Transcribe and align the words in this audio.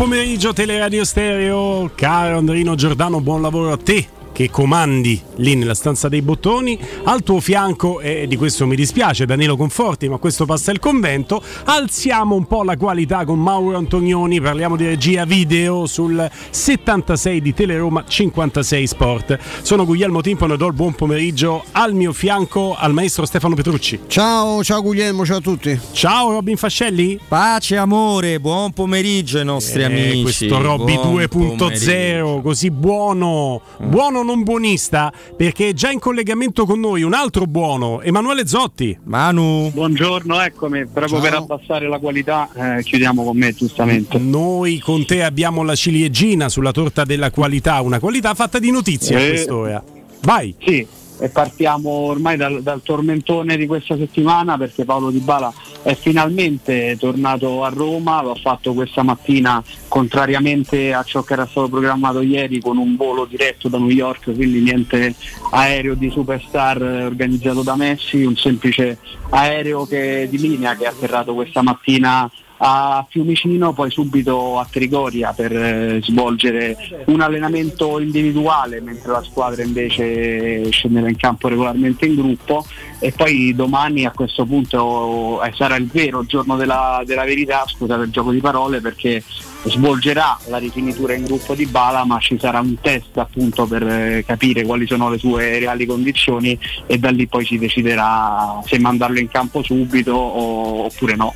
pomeriggio 0.00 0.54
Teleradio 0.54 1.04
Stereo, 1.04 1.90
caro 1.94 2.38
Andrino 2.38 2.74
Giordano, 2.74 3.20
buon 3.20 3.42
lavoro 3.42 3.70
a 3.70 3.76
te 3.76 4.19
che 4.40 4.48
comandi 4.48 5.20
lì 5.36 5.54
nella 5.54 5.74
stanza 5.74 6.08
dei 6.08 6.22
bottoni, 6.22 6.78
al 7.04 7.22
tuo 7.22 7.40
fianco, 7.40 8.00
e 8.00 8.26
di 8.26 8.36
questo 8.36 8.66
mi 8.66 8.74
dispiace 8.74 9.26
Danilo 9.26 9.54
Conforti, 9.54 10.08
ma 10.08 10.16
questo 10.16 10.46
passa 10.46 10.72
il 10.72 10.78
convento, 10.78 11.42
alziamo 11.64 12.34
un 12.34 12.46
po' 12.46 12.62
la 12.62 12.78
qualità 12.78 13.26
con 13.26 13.38
Mauro 13.38 13.76
Antonioni, 13.76 14.40
parliamo 14.40 14.76
di 14.76 14.86
regia 14.86 15.26
video 15.26 15.84
sul 15.84 16.26
76 16.48 17.42
di 17.42 17.52
Teleroma 17.52 18.04
56 18.06 18.86
Sport. 18.86 19.38
Sono 19.60 19.84
Guglielmo 19.84 20.22
Timpano 20.22 20.54
e 20.54 20.56
do 20.56 20.68
il 20.68 20.72
buon 20.72 20.94
pomeriggio 20.94 21.62
al 21.72 21.92
mio 21.92 22.14
fianco 22.14 22.74
al 22.78 22.94
maestro 22.94 23.26
Stefano 23.26 23.54
Petrucci. 23.54 24.00
Ciao, 24.06 24.64
ciao 24.64 24.80
Guglielmo, 24.80 25.26
ciao 25.26 25.36
a 25.36 25.42
tutti. 25.42 25.78
Ciao 25.92 26.30
Robin 26.30 26.56
Fascelli. 26.56 27.20
Pace, 27.28 27.76
amore, 27.76 28.40
buon 28.40 28.72
pomeriggio 28.72 29.36
ai 29.36 29.44
nostri 29.44 29.82
eh, 29.82 29.84
amici. 29.84 30.22
Questo 30.22 30.62
Robby 30.62 30.94
2.0, 30.94 32.40
così 32.40 32.70
buono, 32.70 33.60
buono 33.78 34.28
non 34.30 34.44
buonista, 34.44 35.12
perché 35.36 35.70
è 35.70 35.72
già 35.72 35.90
in 35.90 35.98
collegamento 35.98 36.64
con 36.64 36.78
noi 36.78 37.02
un 37.02 37.14
altro 37.14 37.46
buono, 37.46 38.00
Emanuele 38.00 38.46
Zotti. 38.46 38.96
Manu. 39.04 39.70
Buongiorno, 39.72 40.40
eccomi, 40.40 40.86
proprio 40.86 41.20
Ciao. 41.20 41.20
per 41.20 41.34
abbassare 41.34 41.88
la 41.88 41.98
qualità, 41.98 42.48
eh, 42.54 42.82
chiudiamo 42.84 43.24
con 43.24 43.36
me 43.36 43.52
giustamente. 43.52 44.18
Noi 44.18 44.78
con 44.78 45.04
te 45.04 45.24
abbiamo 45.24 45.64
la 45.64 45.74
ciliegina 45.74 46.48
sulla 46.48 46.70
torta 46.70 47.04
della 47.04 47.32
qualità, 47.32 47.80
una 47.80 47.98
qualità 47.98 48.34
fatta 48.34 48.60
di 48.60 48.70
notizie 48.70 49.18
eh, 49.18 49.24
a 49.24 49.28
quest'ora. 49.28 49.84
Vai. 50.22 50.54
Sì, 50.64 50.86
e 51.20 51.28
partiamo 51.28 51.90
ormai 51.90 52.36
dal, 52.36 52.62
dal, 52.62 52.82
tormentone 52.82 53.56
di 53.58 53.66
questa 53.66 53.96
settimana 53.96 54.56
perché 54.56 54.84
Paolo 54.84 55.10
Di 55.10 55.18
Bala 55.18 55.52
è 55.82 55.94
finalmente 55.94 56.96
tornato 56.98 57.62
a 57.62 57.68
Roma, 57.68 58.22
lo 58.22 58.32
ha 58.32 58.36
fatto 58.36 58.72
questa 58.72 59.02
mattina 59.02 59.62
contrariamente 59.86 60.94
a 60.94 61.02
ciò 61.02 61.22
che 61.22 61.34
era 61.34 61.46
stato 61.46 61.68
programmato 61.68 62.22
ieri 62.22 62.60
con 62.60 62.78
un 62.78 62.96
volo 62.96 63.26
diretto 63.26 63.68
da 63.68 63.78
New 63.78 63.90
York, 63.90 64.34
quindi 64.34 64.60
niente 64.60 65.14
aereo 65.50 65.94
di 65.94 66.10
superstar 66.10 66.80
organizzato 66.80 67.62
da 67.62 67.76
Messi, 67.76 68.24
un 68.24 68.36
semplice 68.36 68.98
aereo 69.28 69.86
che, 69.86 70.26
di 70.30 70.38
linea 70.38 70.74
che 70.74 70.84
è 70.84 70.88
atterrato 70.88 71.34
questa 71.34 71.62
mattina 71.62 72.30
a 72.62 73.06
Fiumicino, 73.08 73.72
poi 73.72 73.90
subito 73.90 74.58
a 74.58 74.66
Trigoria 74.70 75.32
per 75.32 75.52
eh, 75.56 76.00
svolgere 76.02 76.76
un 77.06 77.20
allenamento 77.20 77.98
individuale, 77.98 78.80
mentre 78.80 79.12
la 79.12 79.22
squadra 79.22 79.62
invece 79.62 80.70
scendeva 80.70 81.08
in 81.08 81.16
campo 81.16 81.48
regolarmente 81.48 82.04
in 82.06 82.16
gruppo 82.16 82.64
e 82.98 83.12
poi 83.12 83.54
domani 83.54 84.04
a 84.04 84.10
questo 84.10 84.44
punto 84.44 85.42
eh, 85.42 85.52
sarà 85.54 85.76
il 85.76 85.86
vero 85.86 86.24
giorno 86.26 86.56
della, 86.56 87.02
della 87.06 87.24
verità, 87.24 87.64
scusate 87.66 88.02
il 88.02 88.10
gioco 88.10 88.30
di 88.30 88.40
parole, 88.40 88.80
perché 88.80 89.22
svolgerà 89.64 90.38
la 90.48 90.58
rifinitura 90.58 91.14
in 91.14 91.24
gruppo 91.24 91.54
di 91.54 91.66
Bala 91.66 92.04
ma 92.04 92.18
ci 92.18 92.38
sarà 92.38 92.60
un 92.60 92.78
test 92.80 93.16
appunto 93.18 93.66
per 93.66 93.86
eh, 93.86 94.24
capire 94.26 94.64
quali 94.64 94.86
sono 94.86 95.10
le 95.10 95.18
sue 95.18 95.58
reali 95.58 95.86
condizioni 95.86 96.58
e 96.86 96.98
da 96.98 97.10
lì 97.10 97.26
poi 97.26 97.44
si 97.44 97.58
deciderà 97.58 98.60
se 98.66 98.78
mandarlo 98.78 99.18
in 99.18 99.28
campo 99.28 99.62
subito 99.62 100.12
o, 100.12 100.84
oppure 100.84 101.16
no. 101.16 101.34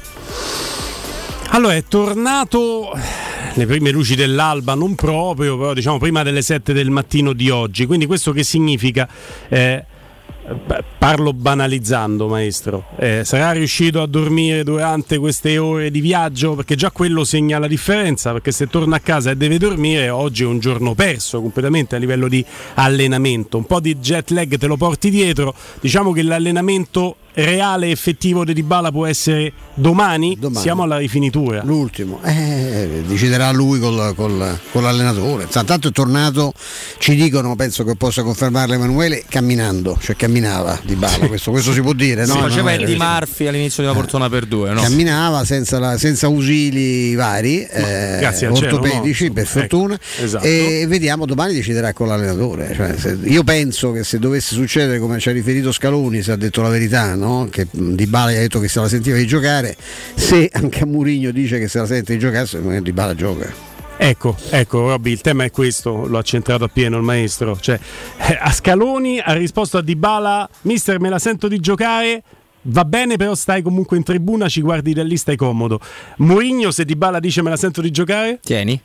Allora, 1.50 1.74
è 1.74 1.84
tornato 1.84 2.92
le 3.54 3.66
prime 3.66 3.90
luci 3.90 4.14
dell'alba, 4.16 4.74
non 4.74 4.94
proprio, 4.94 5.56
però 5.56 5.72
diciamo 5.72 5.98
prima 5.98 6.22
delle 6.22 6.42
7 6.42 6.72
del 6.72 6.90
mattino 6.90 7.32
di 7.32 7.50
oggi. 7.50 7.86
Quindi 7.86 8.06
questo 8.06 8.32
che 8.32 8.42
significa? 8.42 9.08
Eh, 9.48 9.84
parlo 10.98 11.32
banalizzando, 11.32 12.28
maestro. 12.28 12.84
Eh, 12.96 13.22
sarà 13.24 13.52
riuscito 13.52 14.02
a 14.02 14.06
dormire 14.06 14.64
durante 14.64 15.18
queste 15.18 15.58
ore 15.58 15.90
di 15.90 16.00
viaggio? 16.00 16.54
Perché 16.54 16.74
già 16.76 16.90
quello 16.90 17.24
segna 17.24 17.58
la 17.58 17.66
differenza, 17.66 18.32
perché 18.32 18.52
se 18.52 18.66
torna 18.66 18.96
a 18.96 19.00
casa 19.00 19.30
e 19.30 19.36
deve 19.36 19.58
dormire, 19.58 20.08
oggi 20.10 20.42
è 20.42 20.46
un 20.46 20.58
giorno 20.58 20.94
perso 20.94 21.40
completamente 21.40 21.96
a 21.96 21.98
livello 21.98 22.28
di 22.28 22.44
allenamento. 22.74 23.56
Un 23.56 23.64
po' 23.64 23.80
di 23.80 23.96
jet 23.98 24.30
lag 24.30 24.56
te 24.56 24.66
lo 24.66 24.76
porti 24.76 25.10
dietro. 25.10 25.54
Diciamo 25.80 26.12
che 26.12 26.22
l'allenamento 26.22 27.16
reale 27.34 27.90
effettivo 27.90 28.44
di 28.44 28.52
Dybala 28.52 28.90
può 28.90 29.06
essere 29.06 29.52
domani? 29.74 30.36
domani? 30.38 30.60
Siamo 30.60 30.82
alla 30.84 30.98
rifinitura. 30.98 31.62
L'ultimo, 31.64 32.20
eh, 32.22 33.02
deciderà 33.06 33.50
lui 33.50 33.80
col, 33.80 34.14
col, 34.14 34.58
con 34.70 34.82
l'allenatore. 34.82 35.48
Tanto 35.48 35.88
è 35.88 35.90
tornato, 35.90 36.52
ci 36.98 37.14
dicono, 37.14 37.56
penso 37.56 37.84
che 37.84 37.96
possa 37.96 38.22
confermarlo 38.22 38.74
Emanuele, 38.74 39.24
camminando, 39.28 39.98
cioè 40.00 40.16
camminava 40.34 40.80
Dybala, 40.82 41.26
questo, 41.28 41.50
questo 41.52 41.72
si 41.72 41.80
può 41.80 41.92
dire. 41.92 42.26
No? 42.26 42.34
Si 42.34 42.40
faceva 42.40 42.72
il 42.72 42.84
di 42.84 42.96
Marfi 42.96 43.46
all'inizio 43.46 43.82
della 43.82 43.94
Portona 43.94 44.28
per 44.28 44.46
due, 44.46 44.72
no? 44.72 44.80
Camminava 44.80 45.44
senza, 45.44 45.78
la, 45.78 45.96
senza 45.96 46.26
ausili 46.26 47.14
vari, 47.14 47.62
eh, 47.62 48.26
ortopedici 48.48 49.28
no? 49.28 49.32
per 49.32 49.46
fortuna, 49.46 49.94
ecco, 49.94 50.24
esatto. 50.24 50.44
e 50.44 50.86
vediamo 50.88 51.24
domani 51.26 51.54
deciderà 51.54 51.92
con 51.92 52.08
l'allenatore. 52.08 52.72
Cioè, 52.74 52.94
se, 52.98 53.18
io 53.22 53.44
penso 53.44 53.92
che 53.92 54.02
se 54.02 54.18
dovesse 54.18 54.54
succedere 54.54 54.98
come 54.98 55.18
ci 55.20 55.28
ha 55.28 55.32
riferito 55.32 55.70
Scaloni, 55.70 56.22
se 56.22 56.32
ha 56.32 56.36
detto 56.36 56.62
la 56.62 56.68
verità, 56.68 57.14
no? 57.14 57.48
che 57.50 57.66
Di 57.70 58.06
Bala 58.06 58.30
ha 58.30 58.34
detto 58.34 58.58
che 58.58 58.68
se 58.68 58.80
la 58.80 58.88
sentiva 58.88 59.16
di 59.16 59.26
giocare, 59.26 59.76
se 60.14 60.48
anche 60.52 60.80
a 60.80 60.86
Murigno 60.86 61.30
dice 61.30 61.58
che 61.58 61.68
se 61.68 61.78
la 61.78 61.86
sente 61.86 62.12
di 62.12 62.18
giocare, 62.18 62.82
Di 62.82 62.92
Bala 62.92 63.14
gioca. 63.14 63.73
Ecco, 63.96 64.36
ecco 64.50 64.88
Robby, 64.88 65.12
il 65.12 65.20
tema 65.20 65.44
è 65.44 65.50
questo, 65.50 66.06
l'ho 66.06 66.18
accentrato 66.18 66.64
appieno 66.64 66.96
il 66.96 67.02
maestro. 67.02 67.56
Cioè, 67.58 67.78
eh, 68.18 68.38
a 68.40 68.50
Scaloni 68.52 69.18
ha 69.18 69.32
risposto 69.32 69.78
a 69.78 69.82
Dybala, 69.82 70.48
mister 70.62 71.00
me 71.00 71.08
la 71.08 71.18
sento 71.18 71.48
di 71.48 71.58
giocare, 71.58 72.22
va 72.62 72.84
bene 72.84 73.16
però 73.16 73.34
stai 73.34 73.62
comunque 73.62 73.96
in 73.96 74.02
tribuna, 74.02 74.48
ci 74.48 74.60
guardi 74.60 74.92
da 74.92 75.02
lì, 75.02 75.16
stai 75.16 75.36
comodo. 75.36 75.80
Mourinho 76.18 76.70
se 76.70 76.84
Dybala 76.84 77.20
dice 77.20 77.40
me 77.42 77.50
la 77.50 77.56
sento 77.56 77.80
di 77.80 77.90
giocare? 77.90 78.40
Tieni. 78.42 78.80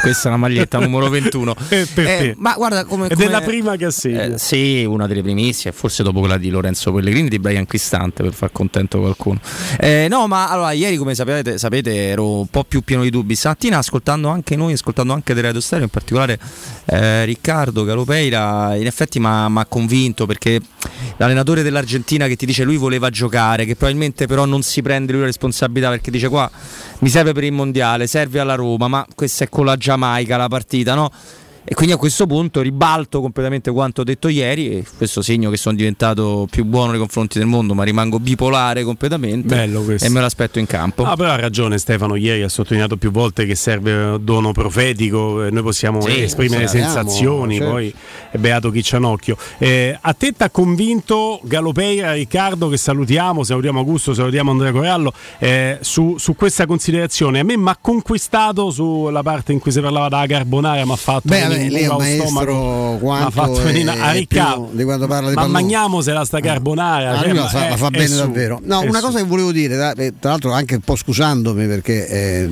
Questa 0.00 0.24
è 0.24 0.28
una 0.28 0.36
maglietta 0.36 0.78
numero 0.78 1.08
21. 1.08 1.54
eh, 1.68 1.88
eh, 1.96 2.34
ma 2.38 2.54
guarda 2.54 2.84
come. 2.84 3.08
Ed 3.08 3.20
è 3.20 3.28
la 3.28 3.40
prima 3.40 3.76
che 3.76 3.86
assegna. 3.86 4.22
Eh, 4.22 4.38
sì, 4.38 4.84
una 4.84 5.06
delle 5.06 5.22
primissime, 5.22 5.72
forse 5.72 6.02
dopo 6.02 6.20
quella 6.20 6.36
di 6.36 6.48
Lorenzo 6.50 6.92
Pellegrini 6.92 7.28
di 7.28 7.38
Brian 7.38 7.66
Cristante 7.66 8.22
per 8.22 8.32
far 8.32 8.52
contento 8.52 9.00
qualcuno. 9.00 9.40
Eh, 9.78 10.06
no, 10.08 10.28
ma 10.28 10.48
allora, 10.48 10.70
ieri, 10.72 10.96
come 10.96 11.14
sapete, 11.14 11.58
sapete, 11.58 12.08
ero 12.08 12.38
un 12.40 12.46
po' 12.46 12.62
più 12.62 12.82
pieno 12.82 13.02
di 13.02 13.10
dubbi. 13.10 13.34
Stamattina, 13.34 13.78
ascoltando 13.78 14.28
anche 14.28 14.54
noi, 14.54 14.74
ascoltando 14.74 15.12
anche 15.12 15.34
delle 15.34 15.48
radio 15.48 15.60
stereo, 15.60 15.84
in 15.84 15.90
particolare 15.90 16.38
eh, 16.84 17.24
Riccardo 17.24 17.82
Galopeira, 17.82 18.76
in 18.76 18.86
effetti 18.86 19.18
mi 19.18 19.26
ha 19.26 19.66
convinto 19.68 20.26
perché 20.26 20.60
l'allenatore 21.16 21.62
dell'Argentina 21.62 22.26
che 22.28 22.36
ti 22.36 22.46
dice 22.46 22.62
lui 22.62 22.76
voleva 22.76 23.10
giocare, 23.10 23.64
che 23.64 23.74
probabilmente 23.74 24.26
però 24.26 24.44
non 24.44 24.62
si 24.62 24.82
prende 24.82 25.12
lui 25.12 25.22
la 25.22 25.26
responsabilità 25.26 25.90
perché 25.90 26.10
dice 26.10 26.28
qua 26.28 26.48
mi 27.00 27.08
serve 27.08 27.32
per 27.32 27.44
il 27.44 27.52
mondiale, 27.52 28.06
serve 28.06 28.40
alla 28.40 28.54
Roma, 28.54 28.88
ma 28.88 29.06
questa 29.14 29.44
è 29.44 29.48
con 29.48 29.64
la 29.64 29.76
Giamaica 29.76 30.36
la 30.36 30.48
partita, 30.48 30.94
no? 30.94 31.10
E 31.68 31.74
quindi 31.74 31.92
a 31.92 31.96
questo 31.96 32.28
punto 32.28 32.60
ribalto 32.60 33.20
completamente 33.20 33.72
quanto 33.72 34.02
ho 34.02 34.04
detto 34.04 34.28
ieri 34.28 34.70
e 34.70 34.84
questo 34.96 35.20
segno 35.20 35.50
che 35.50 35.56
sono 35.56 35.74
diventato 35.74 36.46
più 36.48 36.64
buono 36.64 36.92
nei 36.92 37.00
confronti 37.00 37.38
del 37.38 37.48
mondo, 37.48 37.74
ma 37.74 37.82
rimango 37.82 38.20
bipolare 38.20 38.84
completamente 38.84 39.64
e 39.64 40.08
me 40.08 40.20
l'aspetto 40.20 40.60
in 40.60 40.66
campo. 40.66 41.02
Ah, 41.02 41.16
però 41.16 41.30
ha 41.30 41.36
ragione 41.36 41.78
Stefano, 41.78 42.14
ieri 42.14 42.42
ha 42.42 42.48
sottolineato 42.48 42.96
più 42.96 43.10
volte 43.10 43.46
che 43.46 43.56
serve 43.56 43.92
un 43.92 44.24
dono 44.24 44.52
profetico, 44.52 45.44
noi 45.50 45.62
possiamo 45.62 46.00
sì, 46.02 46.22
esprimere 46.22 46.68
sensazioni, 46.68 47.56
certo. 47.56 47.70
poi 47.72 47.94
è 48.30 48.38
beato 48.38 48.70
chi 48.70 48.82
c'ha 48.84 48.98
un 48.98 49.04
occhio. 49.04 49.36
Eh, 49.58 49.98
a 50.00 50.12
te 50.12 50.30
ti 50.30 50.42
ha 50.44 50.50
convinto 50.50 51.40
Galopeira, 51.42 52.12
Riccardo, 52.12 52.68
che 52.68 52.76
salutiamo, 52.76 53.42
salutiamo 53.42 53.80
Augusto, 53.80 54.14
salutiamo 54.14 54.52
Andrea 54.52 54.70
Corallo, 54.70 55.12
eh, 55.38 55.78
su, 55.80 56.16
su, 56.16 56.36
questa 56.36 56.64
considerazione. 56.64 57.40
A 57.40 57.42
me 57.42 57.56
mi 57.56 57.68
ha 57.68 57.76
conquistato 57.80 58.70
sulla 58.70 59.24
parte 59.24 59.52
in 59.52 59.58
cui 59.58 59.72
si 59.72 59.80
parlava 59.80 60.08
della 60.08 60.26
carbonara, 60.26 60.84
mi 60.84 60.92
ha 60.92 60.96
fatto... 60.96 61.22
Beh, 61.24 61.55
lei, 61.56 61.70
lei 61.70 61.82
è 61.82 61.88
un 61.88 61.96
maestro 61.96 62.98
quanto 63.00 63.40
a 63.40 64.12
Riccardo 64.12 64.70
di 64.72 64.84
quando 64.84 65.06
parla 65.06 65.28
di 65.30 65.34
ma 65.34 65.46
mangiamosela 65.46 66.24
sta 66.24 66.40
carbonara 66.40 67.18
ah, 67.18 67.22
cioè, 67.22 67.32
la, 67.32 67.48
fa, 67.48 67.68
la 67.68 67.76
fa 67.76 67.90
bene 67.90 68.06
su, 68.06 68.16
davvero. 68.16 68.60
No 68.62 68.80
una 68.80 68.98
su. 68.98 69.04
cosa 69.04 69.18
che 69.18 69.24
volevo 69.24 69.52
dire 69.52 69.92
eh, 69.96 70.14
tra 70.18 70.30
l'altro 70.30 70.52
anche 70.52 70.74
un 70.76 70.80
po' 70.80 70.96
scusandomi 70.96 71.66
perché 71.66 72.08
eh, 72.08 72.48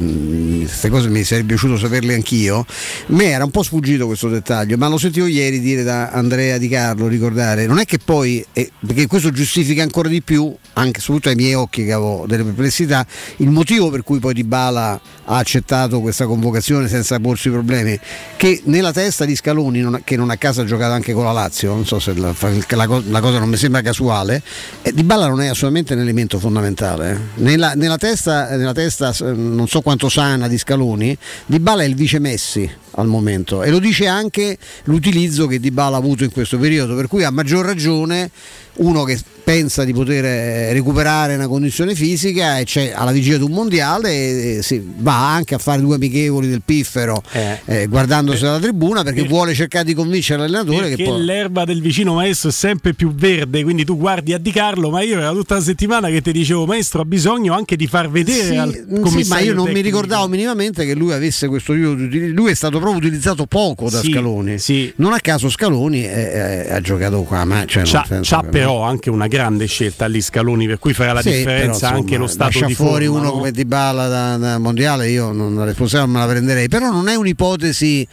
queste 0.60 0.88
cose 0.88 1.08
mi 1.08 1.22
sarebbe 1.24 1.48
piaciuto 1.48 1.76
saperle 1.76 2.14
anch'io 2.14 2.64
me 3.06 3.26
era 3.26 3.44
un 3.44 3.50
po' 3.50 3.62
sfuggito 3.62 4.06
questo 4.06 4.28
dettaglio 4.28 4.76
ma 4.76 4.88
lo 4.88 4.98
sentivo 4.98 5.26
ieri 5.26 5.60
dire 5.60 5.82
da 5.82 6.10
Andrea 6.10 6.58
Di 6.58 6.68
Carlo 6.68 7.08
ricordare. 7.08 7.66
Non 7.66 7.78
è 7.78 7.84
che 7.84 7.98
poi 7.98 8.44
eh, 8.52 8.70
perché 8.84 9.06
questo 9.06 9.30
giustifica 9.30 9.82
ancora 9.82 10.08
di 10.08 10.22
più 10.22 10.54
anche 10.74 11.00
soprattutto 11.00 11.28
ai 11.28 11.36
miei 11.36 11.54
occhi 11.54 11.84
che 11.84 11.92
avevo 11.92 12.24
delle 12.26 12.44
perplessità 12.44 13.06
il 13.38 13.50
motivo 13.50 13.90
per 13.90 14.02
cui 14.02 14.18
poi 14.18 14.34
Di 14.34 14.44
Bala 14.44 15.00
ha 15.26 15.36
accettato 15.36 16.00
questa 16.00 16.26
convocazione 16.26 16.88
senza 16.88 17.18
porsi 17.20 17.50
problemi 17.50 17.98
che 18.36 18.62
nella 18.64 18.92
testa 18.94 19.26
di 19.26 19.36
Scaloni, 19.36 19.80
non, 19.80 20.00
che 20.04 20.16
non 20.16 20.30
a 20.30 20.36
casa 20.36 20.62
ha 20.62 20.64
giocato 20.64 20.92
anche 20.92 21.12
con 21.12 21.24
la 21.24 21.32
Lazio, 21.32 21.74
non 21.74 21.84
so 21.84 21.98
se 21.98 22.14
la, 22.14 22.34
la, 22.38 23.02
la 23.08 23.20
cosa 23.20 23.38
non 23.38 23.50
mi 23.50 23.56
sembra 23.56 23.82
casuale, 23.82 24.42
eh, 24.80 24.92
Di 24.92 25.02
Balla 25.02 25.26
non 25.26 25.42
è 25.42 25.48
assolutamente 25.48 25.92
un 25.92 26.00
elemento 26.00 26.38
fondamentale. 26.38 27.12
Eh. 27.12 27.42
Nella, 27.42 27.74
nella, 27.74 27.98
testa, 27.98 28.56
nella, 28.56 28.72
testa, 28.72 29.12
non 29.20 29.66
so 29.68 29.82
quanto 29.82 30.08
sana 30.08 30.48
di 30.48 30.56
Scaloni, 30.56 31.16
Di 31.44 31.58
Balla 31.58 31.82
è 31.82 31.86
il 31.86 31.94
vice 31.94 32.18
Messi 32.18 32.70
al 32.96 33.08
momento 33.08 33.64
e 33.64 33.70
lo 33.70 33.80
dice 33.80 34.06
anche 34.06 34.56
l'utilizzo 34.84 35.46
che 35.46 35.58
Di 35.58 35.72
Balla 35.72 35.96
ha 35.96 35.98
avuto 35.98 36.24
in 36.24 36.30
questo 36.30 36.56
periodo, 36.58 36.94
per 36.94 37.08
cui 37.08 37.24
a 37.24 37.30
maggior 37.30 37.66
ragione 37.66 38.30
uno 38.76 39.04
che 39.04 39.18
pensa 39.44 39.84
di 39.84 39.92
poter 39.92 40.24
eh, 40.24 40.72
recuperare 40.72 41.34
una 41.34 41.46
condizione 41.46 41.94
fisica 41.94 42.58
e 42.58 42.64
c'è 42.64 42.92
alla 42.94 43.12
vigilia 43.12 43.36
di 43.36 43.44
un 43.44 43.50
mondiale 43.50 44.10
e 44.10 44.82
va 44.96 45.34
anche 45.34 45.54
a 45.54 45.58
fare 45.58 45.82
due 45.82 45.96
amichevoli 45.96 46.48
del 46.48 46.62
piffero 46.64 47.22
eh. 47.32 47.60
Eh, 47.66 47.86
guardandosi 47.86 48.42
dalla 48.42 48.58
tribuna 48.58 49.02
perché 49.02 49.20
per, 49.20 49.30
vuole 49.30 49.54
cercare 49.54 49.84
di 49.84 49.92
convincere 49.92 50.40
l'allenatore 50.40 50.88
perché 50.88 50.96
che 50.96 51.04
poi... 51.04 51.22
l'erba 51.22 51.64
del 51.66 51.82
vicino 51.82 52.14
maestro 52.14 52.48
è 52.48 52.52
sempre 52.52 52.94
più 52.94 53.14
verde 53.14 53.62
quindi 53.62 53.84
tu 53.84 53.98
guardi 53.98 54.32
a 54.32 54.38
Di 54.38 54.50
Carlo 54.50 54.88
ma 54.88 55.02
io 55.02 55.18
era 55.18 55.30
tutta 55.32 55.56
la 55.56 55.60
settimana 55.60 56.08
che 56.08 56.22
ti 56.22 56.32
dicevo 56.32 56.64
maestro 56.64 57.02
ha 57.02 57.04
bisogno 57.04 57.52
anche 57.52 57.76
di 57.76 57.86
far 57.86 58.10
vedere 58.10 58.46
sì, 58.46 58.56
al 58.56 58.72
sì, 58.72 59.28
ma 59.28 59.40
io 59.40 59.52
non 59.52 59.66
tecnico. 59.66 59.70
mi 59.72 59.80
ricordavo 59.80 60.26
minimamente 60.26 60.86
che 60.86 60.94
lui 60.94 61.12
avesse 61.12 61.48
questo 61.48 61.74
lui 61.74 62.50
è 62.50 62.54
stato 62.54 62.78
proprio 62.78 62.98
utilizzato 62.98 63.44
poco 63.44 63.90
da 63.90 64.00
sì, 64.00 64.10
Scaloni 64.10 64.58
sì. 64.58 64.90
non 64.96 65.12
a 65.12 65.20
caso 65.20 65.50
Scaloni 65.50 66.02
è, 66.02 66.66
è, 66.66 66.72
ha 66.72 66.80
giocato 66.80 67.22
qua 67.24 67.44
ma 67.44 67.66
cioè 67.66 67.82
c'ha, 67.84 68.06
c'ha 68.22 68.42
però 68.42 68.80
anche 68.80 69.10
una 69.10 69.28
grande 69.34 69.66
scelta 69.66 70.06
lì 70.06 70.20
Scaloni 70.20 70.66
per 70.68 70.78
cui 70.78 70.94
farà 70.94 71.12
la 71.12 71.22
differenza 71.22 71.56
però, 71.56 71.72
insomma, 71.72 71.96
anche 71.96 72.16
lo 72.16 72.26
stato 72.28 72.64
di 72.66 72.74
fuori 72.74 73.06
forma, 73.06 73.20
uno 73.20 73.28
no? 73.28 73.34
come 73.36 73.50
Di 73.50 73.64
Bala 73.64 74.06
da, 74.06 74.36
da 74.36 74.58
mondiale 74.58 75.08
io 75.08 75.32
non 75.32 75.56
la 75.56 75.64
responsabilità 75.64 76.18
me 76.18 76.24
la 76.24 76.30
prenderei 76.32 76.68
però 76.68 76.90
non 76.90 77.08
è 77.08 77.16
un'ipotesi 77.16 78.06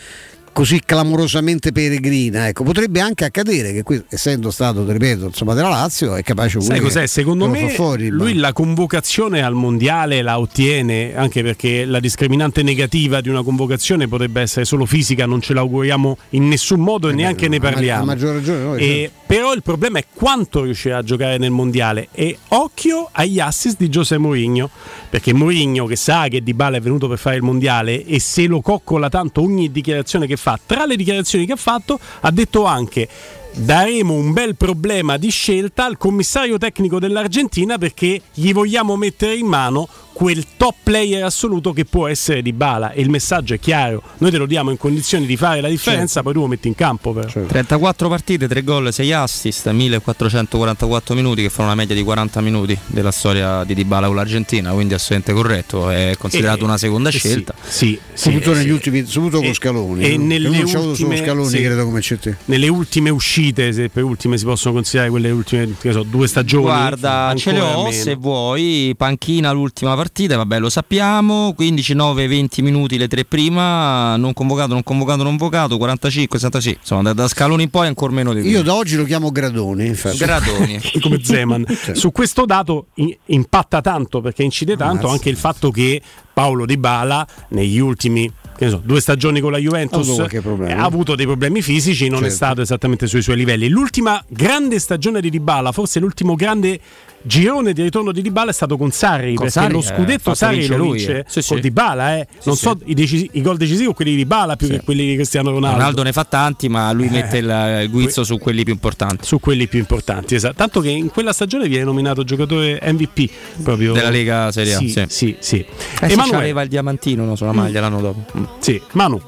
così 0.51 0.81
clamorosamente 0.83 1.71
peregrina. 1.71 2.47
Ecco, 2.47 2.63
potrebbe 2.63 2.99
anche 2.99 3.25
accadere 3.25 3.71
che 3.73 3.83
qui, 3.83 4.03
essendo 4.09 4.51
stato, 4.51 4.89
ripeto, 4.89 5.25
insomma, 5.25 5.53
della 5.53 5.69
Lazio, 5.69 6.15
è 6.15 6.23
capace 6.23 6.59
Sai 6.61 6.79
cos'è? 6.79 7.07
Secondo 7.07 7.47
me 7.47 7.69
fuori, 7.69 8.09
lui 8.09 8.33
ma... 8.33 8.41
la 8.41 8.53
convocazione 8.53 9.41
al 9.41 9.53
mondiale 9.53 10.21
la 10.21 10.39
ottiene 10.39 11.15
anche 11.15 11.43
perché 11.43 11.85
la 11.85 11.99
discriminante 11.99 12.63
negativa 12.63 13.21
di 13.21 13.29
una 13.29 13.43
convocazione 13.43 14.07
potrebbe 14.07 14.41
essere 14.41 14.65
solo 14.65 14.85
fisica, 14.85 15.25
non 15.25 15.41
ce 15.41 15.53
l'auguriamo 15.53 16.17
in 16.29 16.47
nessun 16.47 16.79
modo 16.79 17.07
e 17.07 17.11
eh 17.11 17.15
neanche 17.15 17.47
beh, 17.47 17.57
ne 17.57 17.59
parliamo. 17.59 18.03
A 18.03 18.05
maggior 18.05 18.35
ragione 18.35 18.63
noi, 18.63 18.79
e, 18.79 18.85
certo. 18.85 19.19
Però 19.31 19.53
il 19.53 19.61
problema 19.63 19.97
è 19.97 20.05
quanto 20.13 20.63
riuscirà 20.63 20.97
a 20.97 21.03
giocare 21.03 21.37
nel 21.37 21.51
mondiale 21.51 22.09
e 22.11 22.37
occhio 22.49 23.07
agli 23.13 23.39
assist 23.39 23.77
di 23.77 23.89
Giuseppe 23.89 24.21
Mourinho, 24.21 24.69
perché 25.09 25.33
Mourinho 25.33 25.85
che 25.85 25.95
sa 25.95 26.27
che 26.27 26.43
Di 26.43 26.53
Bala 26.53 26.77
è 26.77 26.81
venuto 26.81 27.07
per 27.07 27.17
fare 27.17 27.37
il 27.37 27.41
mondiale 27.41 28.05
e 28.05 28.19
se 28.19 28.45
lo 28.45 28.59
coccola 28.59 29.07
tanto 29.07 29.41
ogni 29.41 29.71
dichiarazione 29.71 30.27
che 30.27 30.35
fa, 30.41 30.59
tra 30.65 30.85
le 30.85 30.95
dichiarazioni 30.95 31.45
che 31.45 31.53
ha 31.53 31.57
fatto 31.57 31.99
ha 32.21 32.31
detto 32.31 32.65
anche 32.65 33.07
daremo 33.53 34.13
un 34.13 34.33
bel 34.33 34.55
problema 34.55 35.17
di 35.17 35.29
scelta 35.29 35.85
al 35.85 35.97
commissario 35.97 36.57
tecnico 36.57 36.99
dell'Argentina 36.99 37.77
perché 37.77 38.21
gli 38.33 38.53
vogliamo 38.53 38.95
mettere 38.95 39.35
in 39.35 39.45
mano 39.45 39.87
quel 40.13 40.45
top 40.57 40.75
player 40.83 41.23
assoluto 41.23 41.73
che 41.73 41.85
può 41.85 42.07
essere 42.07 42.41
Di 42.41 42.53
Bala 42.53 42.91
e 42.91 43.01
il 43.01 43.09
messaggio 43.09 43.53
è 43.53 43.59
chiaro. 43.59 44.01
Noi 44.17 44.31
te 44.31 44.37
lo 44.37 44.45
diamo 44.45 44.71
in 44.71 44.77
condizioni 44.77 45.25
di 45.25 45.37
fare 45.37 45.61
la 45.61 45.69
differenza 45.69 46.21
certo. 46.21 46.23
poi 46.23 46.33
tu 46.33 46.39
lo 46.41 46.47
metti 46.47 46.67
in 46.67 46.75
campo 46.75 47.13
però. 47.13 47.27
Certo. 47.27 47.47
34 47.47 48.09
partite 48.09 48.47
3 48.47 48.63
gol 48.63 48.93
6 48.93 49.11
assist 49.13 49.69
1444 49.69 51.15
minuti 51.15 51.41
che 51.41 51.49
fanno 51.49 51.69
una 51.69 51.77
media 51.77 51.95
di 51.95 52.03
40 52.03 52.41
minuti 52.41 52.77
della 52.87 53.11
storia 53.11 53.63
di 53.63 53.73
Di 53.73 53.83
Bala 53.83 54.07
con 54.07 54.15
l'Argentina 54.15 54.71
quindi 54.71 54.93
assolutamente 54.93 55.33
corretto 55.33 55.89
è 55.89 56.15
considerato 56.17 56.61
e, 56.61 56.63
una 56.63 56.77
seconda 56.77 57.09
eh, 57.09 57.11
scelta. 57.11 57.53
sì, 57.61 57.99
sì, 58.13 58.23
soprattutto 58.23 58.53
sì, 58.53 58.59
negli 58.59 58.69
ultimi 58.71 59.05
soprattutto 59.05 59.43
con 59.43 59.53
Scaloni 59.53 60.03
e 60.03 60.17
nelle 60.17 60.49
non 60.49 60.57
ultime, 60.57 60.79
avuto 60.79 60.95
solo 60.95 61.15
Scaloni 61.15 61.61
credo 61.61 61.85
come 61.85 61.99
c'è 61.99 62.19
te. 62.19 62.37
Nelle 62.45 62.67
ultime 62.67 63.09
uscite 63.09 63.73
se 63.73 63.89
per 63.89 64.03
ultime 64.03 64.37
si 64.37 64.45
possono 64.45 64.73
considerare 64.73 65.09
quelle 65.11 65.31
ultime 65.31 65.69
so, 65.79 66.03
due 66.03 66.27
stagioni 66.27 66.63
guarda 66.63 67.33
ce 67.35 67.51
le 67.51 67.59
ho 67.59 67.91
se 67.91 68.15
vuoi 68.15 68.93
panchina 68.97 69.51
l'ultima 69.51 69.95
partita 70.01 70.35
vabbè 70.35 70.57
lo 70.57 70.69
sappiamo 70.69 71.53
15 71.53 71.93
9 71.93 72.27
20 72.27 72.61
minuti 72.63 72.97
le 72.97 73.07
tre 73.07 73.23
prima 73.23 74.15
non 74.15 74.33
convocato 74.33 74.73
non 74.73 74.81
convocato 74.81 75.21
non 75.21 75.37
vocato 75.37 75.77
45 75.77 76.39
66 76.39 76.77
insomma 76.79 77.01
da, 77.03 77.13
da 77.13 77.27
scaloni 77.27 77.63
in 77.63 77.69
poi 77.69 77.85
ancora 77.85 78.11
meno 78.11 78.33
di 78.33 78.41
io 78.49 78.63
da 78.63 78.73
oggi 78.73 78.95
lo 78.95 79.03
chiamo 79.03 79.29
Gradoni 79.31 79.85
infatti. 79.85 80.17
Gradoni 80.17 80.81
come 80.99 81.23
Zeman 81.23 81.65
cioè. 81.83 81.93
su 81.93 82.11
questo 82.11 82.45
dato 82.45 82.87
in, 82.95 83.15
impatta 83.25 83.81
tanto 83.81 84.21
perché 84.21 84.41
incide 84.41 84.75
tanto 84.75 85.03
Mazza. 85.03 85.11
anche 85.11 85.29
il 85.29 85.37
fatto 85.37 85.69
che 85.69 86.01
Paolo 86.33 86.65
Di 86.65 86.77
Bala 86.77 87.27
negli 87.49 87.77
ultimi 87.77 88.31
so, 88.57 88.81
due 88.83 89.01
stagioni 89.01 89.39
con 89.39 89.51
la 89.51 89.57
Juventus 89.57 90.19
ha 90.19 90.83
avuto 90.83 91.15
dei 91.15 91.25
problemi 91.25 91.61
fisici, 91.61 92.07
non 92.07 92.19
certo. 92.19 92.33
è 92.33 92.35
stato 92.35 92.61
esattamente 92.61 93.07
sui 93.07 93.21
suoi 93.21 93.35
livelli. 93.35 93.67
L'ultima 93.69 94.23
grande 94.27 94.79
stagione 94.79 95.19
di 95.19 95.29
Dybala, 95.29 95.71
forse 95.71 95.99
l'ultimo 95.99 96.35
grande 96.35 96.79
girone 97.23 97.73
di 97.73 97.83
ritorno 97.83 98.11
di 98.11 98.21
Dybala 98.21 98.51
è 98.51 98.53
stato 98.53 98.77
con 98.77 98.91
Sarri 98.91 99.35
con 99.35 99.45
perché 99.45 99.51
Sarri, 99.51 99.73
lo 99.73 99.81
scudetto 99.81 100.31
eh, 100.31 100.35
Sarri 100.35 100.67
lo 100.67 100.83
vince 100.83 101.19
eh. 101.19 101.23
sì, 101.27 101.47
con 101.47 101.57
sì. 101.57 101.61
Dybala 101.61 102.17
eh. 102.17 102.27
non 102.43 102.55
sì, 102.55 102.61
so 102.61 102.79
i, 102.85 102.93
decisi- 102.93 103.29
i, 103.33 103.41
gol 103.41 103.57
decisivi 103.57 103.87
o 103.87 103.93
quelli 103.93 104.11
di 104.11 104.17
Dybala 104.17 104.55
più 104.55 104.67
che 104.67 104.81
quelli 104.81 105.05
di 105.05 105.15
Cristiano 105.15 105.51
Ronaldo 105.51 105.77
Ronaldo 105.77 106.03
ne 106.03 106.11
fa 106.11 106.23
tanti 106.23 106.69
ma 106.69 106.91
lui 106.91 107.07
eh. 107.07 107.11
mette 107.11 107.37
il, 107.37 107.79
il 107.83 107.89
guizzo 107.89 108.21
que- 108.21 108.25
su 108.25 108.37
quelli 108.37 108.63
più 108.63 108.73
importanti 108.73 109.25
su 109.25 109.39
quelli 109.39 109.67
più 109.67 109.79
importanti 109.79 110.35
esatto 110.35 110.55
tanto 110.55 110.81
che 110.81 110.89
in 110.89 111.09
quella 111.09 111.33
stagione 111.33 111.67
viene 111.67 111.83
nominato 111.83 112.23
giocatore 112.23 112.79
MVP 112.83 113.29
proprio 113.63 113.93
della 113.93 114.09
Lega 114.09 114.51
Serie 114.51 114.73
A 114.73 114.77
sì 114.77 114.89
sì 114.89 115.05
sì, 115.07 115.35
sì. 115.39 115.65
Eh, 116.01 116.11
Emanuele 116.11 116.37
aveva 116.37 116.61
il 116.61 116.69
diamantino 116.69 117.25
no, 117.25 117.35
sulla 117.35 117.51
maglia 117.51 117.79
mm. 117.79 117.83
l'anno 117.83 118.01
dopo 118.01 118.25
mm. 118.37 118.43
sì 118.59 118.81
Manu 118.93 119.21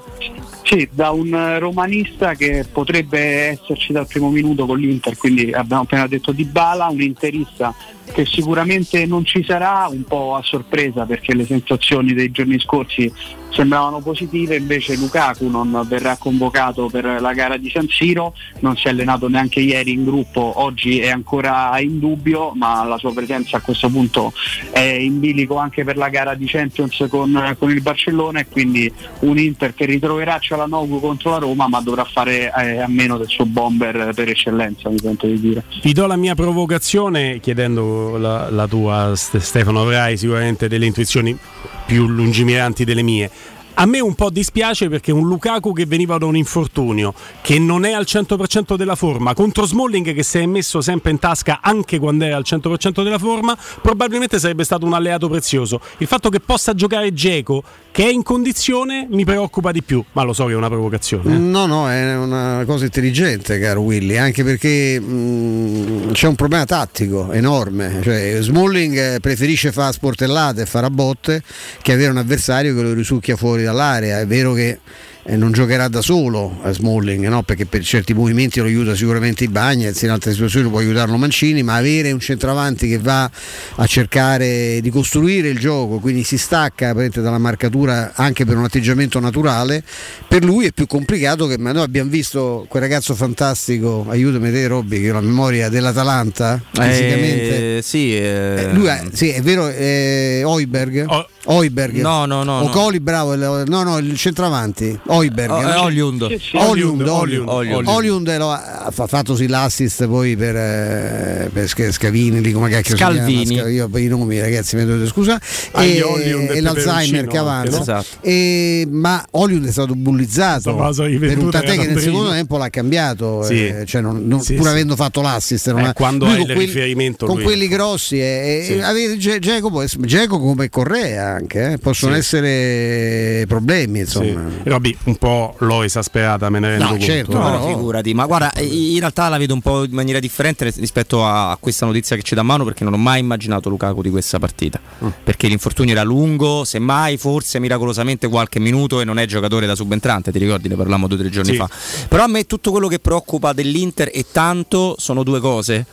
sì, 0.63 0.87
da 0.91 1.11
un 1.11 1.57
romanista 1.59 2.35
che 2.35 2.65
potrebbe 2.71 3.19
esserci 3.19 3.91
dal 3.91 4.07
primo 4.07 4.29
minuto 4.29 4.65
con 4.65 4.79
l'Inter, 4.79 5.17
quindi 5.17 5.51
abbiamo 5.51 5.83
appena 5.83 6.07
detto 6.07 6.31
di 6.31 6.45
Bala, 6.45 6.87
un 6.87 7.01
interista 7.01 7.73
che 8.11 8.25
sicuramente 8.25 9.05
non 9.05 9.25
ci 9.25 9.43
sarà, 9.43 9.87
un 9.89 10.03
po' 10.03 10.35
a 10.35 10.41
sorpresa 10.43 11.05
perché 11.05 11.33
le 11.33 11.45
sensazioni 11.45 12.13
dei 12.13 12.31
giorni 12.31 12.59
scorsi 12.59 13.11
sembravano 13.53 13.99
positive, 13.99 14.55
invece 14.55 14.95
Lukaku 14.95 15.47
non 15.47 15.85
verrà 15.87 16.17
convocato 16.17 16.87
per 16.87 17.21
la 17.21 17.33
gara 17.33 17.57
di 17.57 17.69
San 17.69 17.87
Siro, 17.87 18.33
non 18.59 18.75
si 18.75 18.87
è 18.87 18.89
allenato 18.89 19.29
neanche 19.29 19.59
ieri 19.59 19.91
in 19.91 20.03
gruppo, 20.03 20.53
oggi 20.55 20.99
è 20.99 21.09
ancora 21.09 21.79
in 21.79 21.99
dubbio, 21.99 22.53
ma 22.55 22.83
la 22.83 22.97
sua 22.97 23.13
presenza 23.13 23.57
a 23.57 23.61
questo 23.61 23.89
punto 23.89 24.33
è 24.71 24.79
in 24.79 25.19
bilico 25.19 25.57
anche 25.57 25.83
per 25.83 25.97
la 25.97 26.09
gara 26.09 26.33
di 26.33 26.45
Champions 26.45 27.05
con, 27.09 27.55
con 27.59 27.69
il 27.69 27.81
Barcellona 27.81 28.39
e 28.39 28.47
quindi 28.47 28.91
un 29.19 29.37
Inter 29.37 29.75
che 29.75 29.85
ritroverà 29.85 30.39
Cialanoglu 30.39 30.99
contro 30.99 31.31
la 31.31 31.37
Roma 31.37 31.67
ma 31.67 31.79
dovrà 31.79 32.05
fare 32.05 32.51
eh, 32.55 32.79
a 32.79 32.87
meno 32.87 33.17
del 33.17 33.27
suo 33.27 33.45
bomber 33.45 34.11
per 34.15 34.29
eccellenza, 34.29 34.89
mi 34.89 34.97
sento 34.97 35.27
di 35.27 35.39
dire. 35.39 35.63
Vi 35.81 35.93
do 35.93 36.07
la 36.07 36.15
mia 36.15 36.33
provocazione 36.33 37.39
chiedendo 37.39 37.92
la, 38.17 38.49
la 38.49 38.67
tua 38.67 39.13
Stefano 39.15 39.81
avrai 39.81 40.17
sicuramente 40.17 40.67
delle 40.67 40.85
intuizioni 40.85 41.37
più 41.85 42.07
lungimiranti 42.07 42.85
delle 42.85 43.01
mie 43.01 43.29
a 43.75 43.85
me 43.85 43.99
un 43.99 44.13
po' 44.13 44.29
dispiace 44.29 44.87
perché 44.87 45.11
un 45.11 45.27
Lukaku 45.27 45.73
che 45.73 45.85
veniva 45.85 46.17
da 46.17 46.25
un 46.25 46.35
infortunio, 46.35 47.13
che 47.41 47.57
non 47.57 47.85
è 47.85 47.91
al 47.91 48.05
100% 48.07 48.75
della 48.75 48.95
forma, 48.95 49.33
contro 49.33 49.65
Smalling 49.65 50.13
che 50.13 50.23
si 50.23 50.37
è 50.37 50.45
messo 50.45 50.81
sempre 50.81 51.11
in 51.11 51.19
tasca 51.19 51.59
anche 51.61 51.97
quando 51.97 52.25
era 52.25 52.35
al 52.35 52.43
100% 52.45 53.03
della 53.03 53.17
forma, 53.17 53.57
probabilmente 53.81 54.37
sarebbe 54.39 54.63
stato 54.63 54.85
un 54.85 54.93
alleato 54.93 55.27
prezioso. 55.27 55.79
Il 55.97 56.07
fatto 56.07 56.29
che 56.29 56.39
possa 56.39 56.73
giocare 56.73 57.13
Geco, 57.13 57.63
che 57.91 58.05
è 58.05 58.11
in 58.11 58.23
condizione, 58.23 59.07
mi 59.09 59.25
preoccupa 59.25 59.71
di 59.71 59.81
più, 59.81 60.03
ma 60.13 60.23
lo 60.23 60.33
so 60.33 60.45
che 60.45 60.53
è 60.53 60.55
una 60.55 60.69
provocazione. 60.69 61.33
Eh? 61.33 61.37
No, 61.37 61.65
no, 61.65 61.89
è 61.89 62.15
una 62.15 62.63
cosa 62.65 62.85
intelligente, 62.85 63.59
caro 63.59 63.81
Willy, 63.81 64.17
anche 64.17 64.43
perché 64.43 64.99
mh, 64.99 65.13
mm, 65.13 66.11
c'è 66.11 66.27
un 66.27 66.35
problema 66.35 66.65
tattico 66.65 67.31
enorme. 67.31 67.99
Cioè, 68.03 68.37
Smalling 68.41 69.19
preferisce 69.19 69.71
fare 69.71 69.93
sportellate 69.93 70.61
e 70.61 70.65
fare 70.65 70.85
a 70.85 70.89
botte 70.89 71.41
che 71.81 71.91
avere 71.91 72.11
un 72.11 72.17
avversario 72.17 72.75
che 72.75 72.81
lo 72.81 72.93
risucchia 72.93 73.35
fuori 73.35 73.62
dall'area. 73.63 74.19
È 74.19 74.27
vero 74.27 74.53
che 74.53 74.79
eh, 75.25 75.37
non 75.37 75.51
giocherà 75.51 75.87
da 75.87 76.01
solo 76.01 76.59
a 76.63 76.71
Smalling, 76.71 77.27
no? 77.27 77.43
perché 77.43 77.65
per 77.65 77.83
certi 77.83 78.13
movimenti 78.13 78.59
lo 78.59 78.65
aiuta 78.65 78.95
sicuramente 78.95 79.45
i 79.45 79.47
Bagnets, 79.47 80.01
in 80.01 80.09
altre 80.09 80.31
situazioni 80.31 80.69
può 80.69 80.79
aiutarlo 80.79 81.15
Mancini, 81.17 81.63
ma 81.63 81.75
avere 81.75 82.11
un 82.11 82.19
centravanti 82.19 82.87
che 82.89 82.97
va 82.97 83.29
a 83.75 83.85
cercare 83.85 84.79
di 84.81 84.89
costruire 84.89 85.47
il 85.47 85.59
gioco, 85.59 85.99
quindi 85.99 86.23
si 86.23 86.37
stacca 86.37 86.93
dalla 86.93 87.37
marcatura 87.37 88.11
anche 88.15 88.45
per 88.45 88.57
un 88.57 88.65
atteggiamento 88.65 89.19
naturale, 89.19 89.83
per 90.27 90.43
lui 90.43 90.65
è 90.65 90.71
più 90.71 90.87
complicato 90.87 91.47
che 91.47 91.57
ma 91.57 91.71
noi 91.71 91.83
abbiamo 91.83 92.09
visto 92.09 92.65
quel 92.67 92.81
ragazzo 92.81 93.15
fantastico, 93.15 94.05
aiutami 94.09 94.51
te 94.51 94.67
Robby, 94.67 95.01
che 95.01 95.11
ho 95.11 95.13
la 95.13 95.21
memoria 95.21 95.69
dell'Atalanta, 95.69 96.61
fisicamente. 96.71 97.77
Eh, 97.77 97.81
sì, 97.81 98.15
eh... 98.15 98.21
Eh, 98.57 98.73
lui 98.73 98.87
è, 98.87 99.03
sì, 99.13 99.29
è 99.29 99.41
vero, 99.41 99.69
eh, 99.69 100.41
Oiberg. 100.43 101.05
Oh. 101.07 101.27
Oiberg. 101.45 101.99
No, 101.99 102.25
no, 102.25 102.43
no. 102.43 102.59
O 102.59 102.69
Coli, 102.69 102.99
bravo, 102.99 103.35
no, 103.35 103.83
no, 103.83 103.97
il 103.97 104.15
centravanti. 104.15 104.97
Oiberg. 105.07 105.51
Oh, 105.51 105.61
eh, 105.61 105.75
Oliund. 105.75 106.21
Oliund. 106.53 107.07
Oliund. 107.07 107.49
Oliund. 107.49 107.87
Oliund 107.87 108.27
ha 108.29 108.91
fatto 108.91 109.35
sì 109.35 109.47
l'assist 109.47 110.07
poi 110.07 110.37
per, 110.37 110.55
eh, 110.55 111.49
per 111.51 111.67
Scavini, 111.91 112.41
lì 112.41 112.51
come 112.51 112.69
cacchio 112.69 112.95
Scalvini. 112.95 113.45
si 113.45 113.53
chiama. 113.53 113.69
Io 113.69 113.89
i 113.93 114.07
nomi 114.07 114.39
ragazzi 114.39 114.75
mi 114.75 114.85
dovete 114.85 115.07
scusa. 115.07 115.39
E, 115.75 116.01
e 116.49 116.61
l'Alzheimer 116.61 117.27
che 117.27 117.37
avanza. 117.37 117.81
Esatto. 117.81 118.07
E, 118.21 118.87
ma 118.89 119.25
Oliund 119.31 119.67
è 119.67 119.71
stato 119.71 119.95
bullizzato 119.95 120.75
per 120.75 121.37
un 121.37 121.49
tant'è 121.49 121.77
che 121.77 121.87
nel 121.87 121.99
secondo 121.99 122.31
tempo 122.31 122.57
l'ha 122.57 122.69
cambiato. 122.69 123.43
Sì. 123.43 123.67
Eh, 123.67 123.85
cioè 123.85 124.01
non, 124.01 124.25
non, 124.25 124.41
sì, 124.41 124.53
pur 124.53 124.65
sì. 124.65 124.71
avendo 124.71 124.95
fatto 124.95 125.21
l'assist. 125.21 125.69
Non 125.71 125.81
eh, 125.81 125.87
ha, 125.87 125.93
quando 125.93 126.25
hai 126.25 126.39
il 126.41 126.45
quelli, 126.45 126.65
riferimento 126.65 127.25
con 127.25 127.41
quelli 127.41 127.67
grossi. 127.67 128.19
E, 128.19 128.81
Geco 129.17 130.39
come 130.39 130.69
Correa 130.69 131.32
anche, 131.33 131.73
eh? 131.73 131.77
possono 131.77 132.15
essere 132.15 133.45
problemi 133.47 133.99
insomma. 133.99 134.49
Robby, 134.63 134.95
un 135.05 135.15
po' 135.17 135.55
l'ho 135.59 135.83
esasperata, 135.83 136.49
me 136.49 136.59
ne 136.59 136.69
rendo 136.69 136.83
no, 136.83 136.89
conto. 136.91 137.05
Certo, 137.05 137.37
no, 137.37 137.49
no, 137.49 137.67
figurati, 137.67 138.13
ma 138.13 138.25
guarda, 138.25 138.51
in 138.59 138.99
realtà 138.99 139.29
la 139.29 139.37
vedo 139.37 139.53
un 139.53 139.61
po' 139.61 139.83
in 139.83 139.91
maniera 139.91 140.19
differente 140.19 140.71
rispetto 140.75 141.25
a 141.25 141.57
questa 141.59 141.85
notizia 141.85 142.15
che 142.15 142.21
ci 142.21 142.35
dà 142.35 142.43
mano 142.43 142.63
perché 142.63 142.83
non 142.83 142.93
ho 142.93 142.97
mai 142.97 143.19
immaginato 143.19 143.69
Lukaku 143.69 144.01
di 144.01 144.09
questa 144.09 144.39
partita. 144.39 144.79
Mm. 145.03 145.07
Perché 145.23 145.47
l'infortunio 145.47 145.93
era 145.93 146.03
lungo, 146.03 146.63
semmai 146.63 147.17
forse 147.17 147.59
miracolosamente 147.59 148.27
qualche 148.27 148.59
minuto 148.59 149.01
e 149.01 149.03
non 149.03 149.19
è 149.19 149.25
giocatore 149.25 149.65
da 149.65 149.75
subentrante, 149.75 150.31
ti 150.31 150.39
ricordi 150.39 150.67
ne 150.67 150.75
parlavamo 150.75 151.07
due 151.07 151.17
o 151.17 151.19
tre 151.19 151.29
giorni 151.29 151.51
sì. 151.51 151.57
fa. 151.57 151.69
Però 152.07 152.23
a 152.23 152.27
me 152.27 152.45
tutto 152.45 152.71
quello 152.71 152.87
che 152.87 152.99
preoccupa 152.99 153.53
dell'Inter 153.53 154.09
e 154.13 154.25
tanto 154.31 154.95
sono 154.97 155.23
due 155.23 155.39
cose 155.39 155.85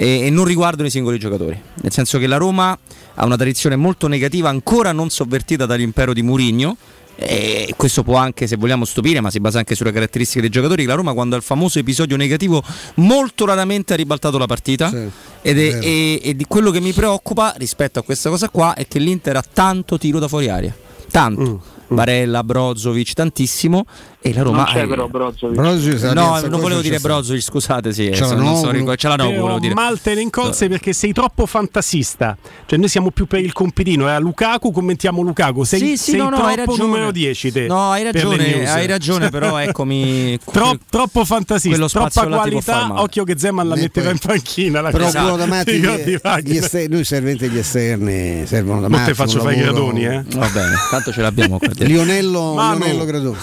e, 0.00 0.26
e 0.26 0.30
non 0.30 0.44
riguardano 0.44 0.86
i 0.86 0.90
singoli 0.90 1.18
giocatori. 1.18 1.60
Nel 1.82 1.92
senso 1.92 2.18
che 2.18 2.28
la 2.28 2.36
Roma 2.36 2.78
ha 3.14 3.24
una 3.24 3.34
tradizione 3.34 3.74
molto 3.74 4.06
negativa 4.06 4.48
ancora 4.48 4.92
non 4.92 5.10
sovvertita 5.10 5.66
dall'impero 5.66 6.12
di 6.12 6.22
Murigno 6.22 6.76
e 7.16 7.74
questo 7.76 8.04
può 8.04 8.14
anche, 8.14 8.46
se 8.46 8.54
vogliamo, 8.54 8.84
stupire, 8.84 9.20
ma 9.20 9.28
si 9.28 9.40
basa 9.40 9.58
anche 9.58 9.74
sulle 9.74 9.90
caratteristiche 9.90 10.40
dei 10.40 10.50
giocatori. 10.50 10.84
La 10.84 10.94
Roma, 10.94 11.14
quando 11.14 11.34
ha 11.34 11.38
il 11.38 11.44
famoso 11.44 11.80
episodio 11.80 12.16
negativo, 12.16 12.62
molto 12.96 13.44
raramente 13.44 13.94
ha 13.94 13.96
ribaltato 13.96 14.38
la 14.38 14.46
partita. 14.46 14.88
Sì, 14.88 15.08
ed 15.42 15.58
è, 15.58 15.78
e, 15.82 16.20
e, 16.22 16.36
di 16.36 16.44
quello 16.46 16.70
che 16.70 16.80
mi 16.80 16.92
preoccupa 16.92 17.52
rispetto 17.56 17.98
a 17.98 18.02
questa 18.02 18.30
cosa 18.30 18.48
qua 18.50 18.74
è 18.74 18.86
che 18.86 19.00
l'Inter 19.00 19.34
ha 19.34 19.44
tanto 19.52 19.98
tiro 19.98 20.20
da 20.20 20.28
fuori 20.28 20.48
aria. 20.48 20.72
Tanto. 21.10 21.40
Mm. 21.40 21.77
Barella, 21.88 22.44
Brozovic, 22.44 23.12
tantissimo 23.12 23.84
e 24.20 24.34
la 24.34 24.42
Roma 24.42 24.56
non 24.56 24.66
c'è 24.66 24.86
però 24.86 25.06
Brozovic. 25.06 25.56
Brozovic 25.56 26.02
no, 26.12 26.40
non 26.48 26.60
volevo 26.60 26.80
dire 26.80 26.98
Brozovic, 26.98 27.42
scusate, 27.42 27.92
sì, 27.92 28.10
c'è 28.10 28.26
la 28.26 28.34
Noglu, 28.34 28.94
c'è 28.94 29.08
la 29.08 29.16
volevo 29.16 29.58
dire. 29.58 29.74
Malte 29.74 30.12
in 30.20 30.30
colse 30.30 30.64
no. 30.64 30.70
perché 30.70 30.92
sei 30.92 31.12
troppo 31.12 31.46
fantasista. 31.46 32.36
Cioè 32.66 32.78
noi 32.78 32.88
siamo 32.88 33.10
più 33.10 33.26
per 33.26 33.40
il 33.40 33.52
compitino, 33.52 34.12
eh, 34.12 34.18
Lukaku 34.18 34.72
commentiamo 34.72 35.22
Lukaku, 35.22 35.64
sei, 35.64 35.78
sì, 35.78 35.96
sì, 35.96 36.10
sei 36.10 36.20
no, 36.20 36.30
no, 36.30 36.52
troppo 36.52 36.76
numero 36.76 37.10
10 37.10 37.52
te. 37.52 37.66
No, 37.66 37.90
hai 37.90 38.02
ragione, 38.02 38.68
hai 38.68 38.86
ragione, 38.86 39.30
però 39.30 39.56
eccomi 39.62 40.38
Tro, 40.50 40.76
troppo 40.90 41.24
fantasista, 41.24 41.86
troppa 41.86 42.26
qualità, 42.26 43.00
occhio 43.00 43.24
che 43.24 43.38
Zeman 43.38 43.68
la 43.68 43.76
metterà 43.76 44.10
in 44.10 44.18
panchina 44.18 44.80
la 44.80 44.90
Però 44.90 45.06
esatto. 45.06 45.36
da 45.36 45.46
Matti, 45.46 45.78
gli 45.78 46.56
esterni, 46.56 46.88
noi 46.94 47.04
serventi 47.04 47.48
gli 47.48 47.58
esterni 47.58 48.44
servono 48.46 48.80
da 48.80 48.88
Matti. 48.88 49.02
Non 49.02 49.10
te 49.10 49.14
faccio 49.14 49.40
fare 49.40 49.54
i 49.54 49.60
gradoni, 49.60 50.04
eh. 50.04 50.24
Va 50.34 50.48
bene, 50.48 50.74
tanto 50.90 51.12
ce 51.12 51.22
l'abbiamo 51.22 51.58
qua. 51.58 51.68
Lionello, 51.78 52.54
Lionello 52.76 53.04
Gradoni. 53.04 53.38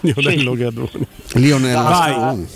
Lionello 0.00 0.52
sì. 0.52 0.58
Gadoni. 0.58 1.06
Lionello 1.34 1.82
Vai. 1.82 2.46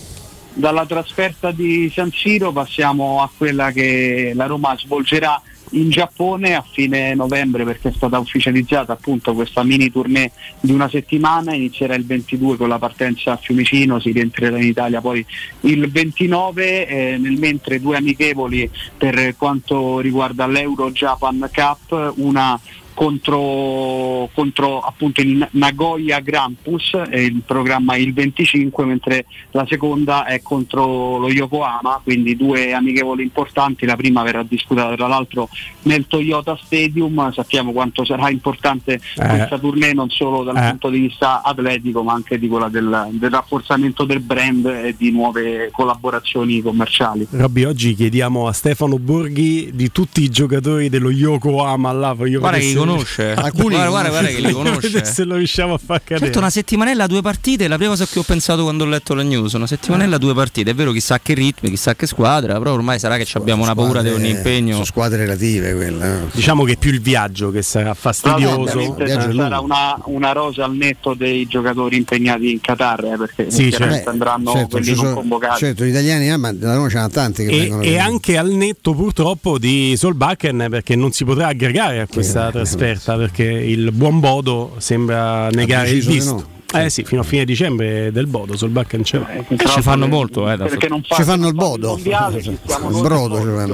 Dalla 0.54 0.84
trasferta 0.84 1.50
di 1.50 1.90
San 1.94 2.10
Siro 2.12 2.52
passiamo 2.52 3.22
a 3.22 3.30
quella 3.34 3.70
che 3.70 4.32
la 4.34 4.46
Roma 4.46 4.76
svolgerà 4.76 5.40
in 5.72 5.90
Giappone 5.90 6.54
a 6.54 6.64
fine 6.70 7.14
novembre 7.14 7.64
perché 7.64 7.88
è 7.88 7.92
stata 7.92 8.18
ufficializzata 8.18 8.92
appunto 8.92 9.32
questa 9.34 9.62
mini 9.62 9.90
tournée 9.90 10.30
di 10.60 10.72
una 10.72 10.88
settimana, 10.88 11.54
inizierà 11.54 11.94
il 11.94 12.04
22 12.04 12.56
con 12.56 12.68
la 12.68 12.78
partenza 12.78 13.32
a 13.32 13.36
Fiumicino, 13.36 14.00
si 14.00 14.12
rientrerà 14.12 14.58
in 14.58 14.66
Italia 14.66 15.00
poi 15.00 15.24
il 15.60 15.90
29, 15.90 16.86
eh, 16.86 17.16
nel 17.18 17.38
mentre 17.38 17.80
due 17.80 17.96
amichevoli 17.96 18.68
per 18.96 19.34
quanto 19.36 20.00
riguarda 20.00 20.46
l'Euro 20.46 20.90
Japan 20.90 21.48
Cup, 21.52 22.12
una 22.16 22.58
contro, 22.94 24.28
contro 24.34 24.80
appunto 24.80 25.20
il 25.20 25.46
Nagoya 25.52 26.20
Grampus, 26.20 26.92
il 27.12 27.42
programma 27.44 27.96
il 27.96 28.12
25, 28.12 28.84
mentre 28.84 29.26
la 29.52 29.66
seconda 29.68 30.24
è 30.24 30.40
contro 30.42 31.18
lo 31.18 31.28
Yokohama, 31.28 32.00
quindi 32.02 32.36
due 32.36 32.72
amichevoli 32.72 33.22
importanti, 33.22 33.86
la 33.86 33.96
prima 33.96 34.22
verrà 34.22 34.42
disputata 34.42 34.94
tra 34.94 35.06
l'altro 35.06 35.48
nel 35.82 36.06
Toyota 36.06 36.58
Stadium, 36.62 37.32
sappiamo 37.32 37.72
quanto 37.72 38.04
sarà 38.04 38.30
importante 38.30 38.94
eh. 38.94 39.26
questa 39.26 39.58
tournée 39.58 39.92
non 39.92 40.10
solo 40.10 40.42
dal 40.42 40.56
eh. 40.56 40.68
punto 40.70 40.90
di 40.90 41.00
vista 41.00 41.42
atletico 41.42 42.02
ma 42.02 42.12
anche 42.12 42.38
di 42.38 42.48
quella 42.48 42.68
del, 42.68 43.08
del, 43.12 43.30
rafforzamento 43.30 44.04
del 44.04 44.20
brand 44.20 44.64
e 44.66 44.94
di 44.96 45.10
nuove 45.10 45.70
collaborazioni 45.72 46.60
commerciali. 46.60 47.26
Robby, 47.30 47.64
oggi 47.64 47.94
chiediamo 47.94 48.46
a 48.46 48.52
Stefano 48.52 48.98
Borghi 48.98 49.70
di 49.72 49.90
tutti 49.90 50.22
i 50.22 50.28
giocatori 50.28 50.88
dello 50.88 51.10
Yokohama 51.10 51.92
là, 51.92 52.12
voglio 52.12 52.40
Guarda 52.40 52.58
conosce. 52.84 53.32
Alcuni 53.32 53.74
guarda, 53.74 53.88
guarda, 53.88 54.08
guarda 54.10 54.28
che 54.28 54.40
li 54.40 54.52
conosce. 54.52 55.04
Se 55.04 55.24
lo 55.24 55.36
riusciamo 55.36 55.74
a 55.74 55.78
far 55.78 56.00
cadere. 56.02 56.26
Certo, 56.26 56.38
una 56.38 56.50
settimanella, 56.50 57.06
due 57.06 57.22
partite. 57.22 57.68
La 57.68 57.76
prima 57.76 57.90
cosa 57.90 58.06
che 58.06 58.18
ho 58.18 58.22
pensato 58.22 58.62
quando 58.62 58.84
ho 58.84 58.86
letto 58.86 59.14
la 59.14 59.22
news. 59.22 59.52
Una 59.52 59.66
settimanella, 59.66 60.18
due 60.18 60.34
partite. 60.34 60.70
È 60.70 60.74
vero, 60.74 60.92
chissà 60.92 61.18
che 61.18 61.34
ritmi, 61.34 61.70
chissà 61.70 61.94
che 61.94 62.06
squadra. 62.06 62.58
Però 62.58 62.72
ormai 62.72 62.98
sarà 62.98 63.16
che 63.16 63.26
abbiamo 63.34 63.62
una 63.62 63.74
paura 63.74 64.02
di 64.02 64.10
ogni 64.10 64.30
impegno. 64.30 64.72
Sono 64.72 64.84
squadre 64.84 65.18
relative 65.18 65.74
quelle. 65.74 66.14
Eh. 66.14 66.18
Diciamo 66.32 66.64
che 66.64 66.72
è 66.72 66.76
più 66.76 66.90
il 66.90 67.00
viaggio 67.00 67.50
che 67.50 67.62
sarà 67.62 67.94
fastidioso. 67.94 68.74
No, 68.74 68.96
sarà 69.06 69.60
una, 69.60 69.96
una, 70.04 70.32
rosa 70.32 70.64
al 70.64 70.74
netto 70.74 71.14
dei 71.14 71.46
giocatori 71.46 71.96
impegnati 71.96 72.50
in 72.50 72.60
Qatar. 72.60 73.04
Eh, 73.04 73.16
perché 73.16 73.50
sì, 73.50 73.70
certo. 73.70 74.10
andranno 74.10 74.52
certo, 74.52 74.68
quelli 74.68 74.94
non 74.94 75.14
convocati. 75.14 75.58
Certo, 75.58 75.84
gli 75.84 75.88
italiani, 75.88 76.28
eh, 76.28 76.36
ma 76.36 76.52
da 76.52 76.74
Roma 76.74 76.88
c'erano 76.88 77.08
tanti 77.08 77.44
che 77.44 77.52
e, 77.80 77.92
e 77.92 77.98
anche 77.98 78.36
al 78.36 78.50
netto 78.50 78.94
purtroppo 78.94 79.58
di 79.58 79.94
Solbakken 79.96 80.66
perché 80.70 80.96
non 80.96 81.12
si 81.12 81.24
potrà 81.24 81.48
aggregare 81.48 82.00
a 82.00 82.06
questa 82.06 82.50
che, 82.50 82.64
trasferta 82.76 83.16
perché 83.16 83.44
il 83.44 83.92
buon 83.92 84.20
Bodo 84.20 84.74
sembra 84.78 85.48
negare 85.50 85.90
il 85.90 86.04
visto. 86.04 86.32
No. 86.32 86.50
Eh 86.74 86.88
sì, 86.88 87.04
fino 87.04 87.20
a 87.20 87.24
fine 87.24 87.44
dicembre 87.44 88.10
del 88.12 88.26
Bodo 88.26 88.56
sul 88.56 88.70
Bakken 88.70 89.02
c'è. 89.02 89.44
Eh, 89.48 89.56
ci 89.58 89.82
fanno 89.82 90.08
molto, 90.08 90.50
eh, 90.50 90.56
perché 90.56 90.88
non 90.88 91.02
ci 91.02 91.22
fanno 91.22 91.48
il 91.48 91.54
Bodo. 91.54 91.98
il 91.98 92.02
brodo 92.02 92.40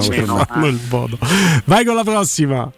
ci 0.00 0.12
fanno. 0.24 0.66
il 0.66 0.80
Bodo. 0.88 1.16
Vai 1.64 1.84
con 1.84 1.94
la 1.94 2.02
prossima. 2.02 2.70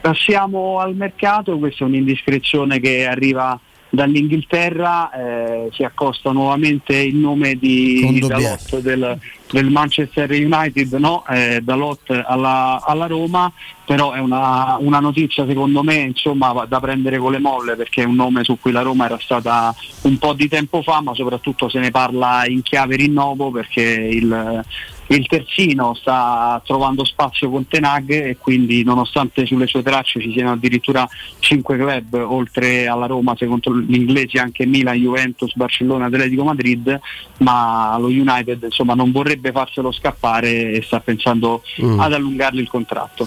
Passiamo 0.00 0.78
al 0.78 0.94
mercato, 0.94 1.58
questa 1.58 1.84
è 1.84 1.88
un'indiscrezione 1.88 2.80
che 2.80 3.06
arriva 3.06 3.60
dall'Inghilterra, 3.90 5.10
eh, 5.12 5.68
si 5.72 5.82
accosta 5.82 6.30
nuovamente 6.32 6.96
il 6.96 7.16
nome 7.16 7.54
di 7.54 8.22
Dalot 8.26 8.80
del, 8.80 9.18
del, 9.50 9.70
Manchester 9.70 10.30
United, 10.30 10.92
no? 10.94 11.24
eh, 11.28 11.60
Dalot 11.62 12.10
alla, 12.10 12.82
alla, 12.84 13.06
Roma, 13.06 13.50
però 13.84 14.12
è 14.12 14.18
una, 14.18 14.76
una, 14.78 15.00
notizia 15.00 15.46
secondo 15.46 15.82
me 15.82 15.96
insomma, 15.96 16.66
da 16.68 16.80
prendere 16.80 17.18
con 17.18 17.32
le 17.32 17.38
molle 17.38 17.76
perché 17.76 18.02
è 18.02 18.06
un 18.06 18.16
nome 18.16 18.44
su 18.44 18.58
cui 18.60 18.72
la 18.72 18.82
Roma 18.82 19.06
era 19.06 19.18
stata 19.18 19.74
un 20.02 20.18
po' 20.18 20.34
di 20.34 20.48
tempo 20.48 20.82
fa, 20.82 21.00
ma 21.00 21.14
soprattutto 21.14 21.68
se 21.68 21.78
ne 21.78 21.90
parla 21.90 22.46
in 22.46 22.62
chiave 22.62 22.96
rinnovo 22.96 23.50
perché 23.50 23.82
il, 23.82 24.64
il 25.08 25.26
terzino 25.26 25.94
sta 25.94 26.60
trovando 26.64 27.04
spazio 27.04 27.50
con 27.50 27.66
Tenag 27.66 28.10
e 28.10 28.36
quindi 28.38 28.82
nonostante 28.84 29.46
sulle 29.46 29.66
sue 29.66 29.82
tracce 29.82 30.20
ci 30.20 30.32
siano 30.32 30.52
addirittura 30.52 31.08
5 31.38 31.76
club 31.76 32.14
oltre 32.14 32.86
alla 32.86 33.06
Roma, 33.06 33.34
secondo 33.36 33.74
gli 33.78 33.94
inglesi 33.94 34.36
anche 34.36 34.66
Milan, 34.66 34.96
Juventus, 34.96 35.54
Barcellona, 35.54 36.06
Atletico 36.06 36.44
Madrid, 36.44 37.00
ma 37.38 37.96
lo 37.98 38.08
United 38.08 38.62
insomma, 38.64 38.94
non 38.94 39.12
vorrebbe 39.12 39.50
farselo 39.52 39.92
scappare 39.92 40.72
e 40.72 40.82
sta 40.82 41.00
pensando 41.00 41.62
mm. 41.82 42.00
ad 42.00 42.12
allungargli 42.12 42.58
il 42.58 42.68
contratto. 42.68 43.26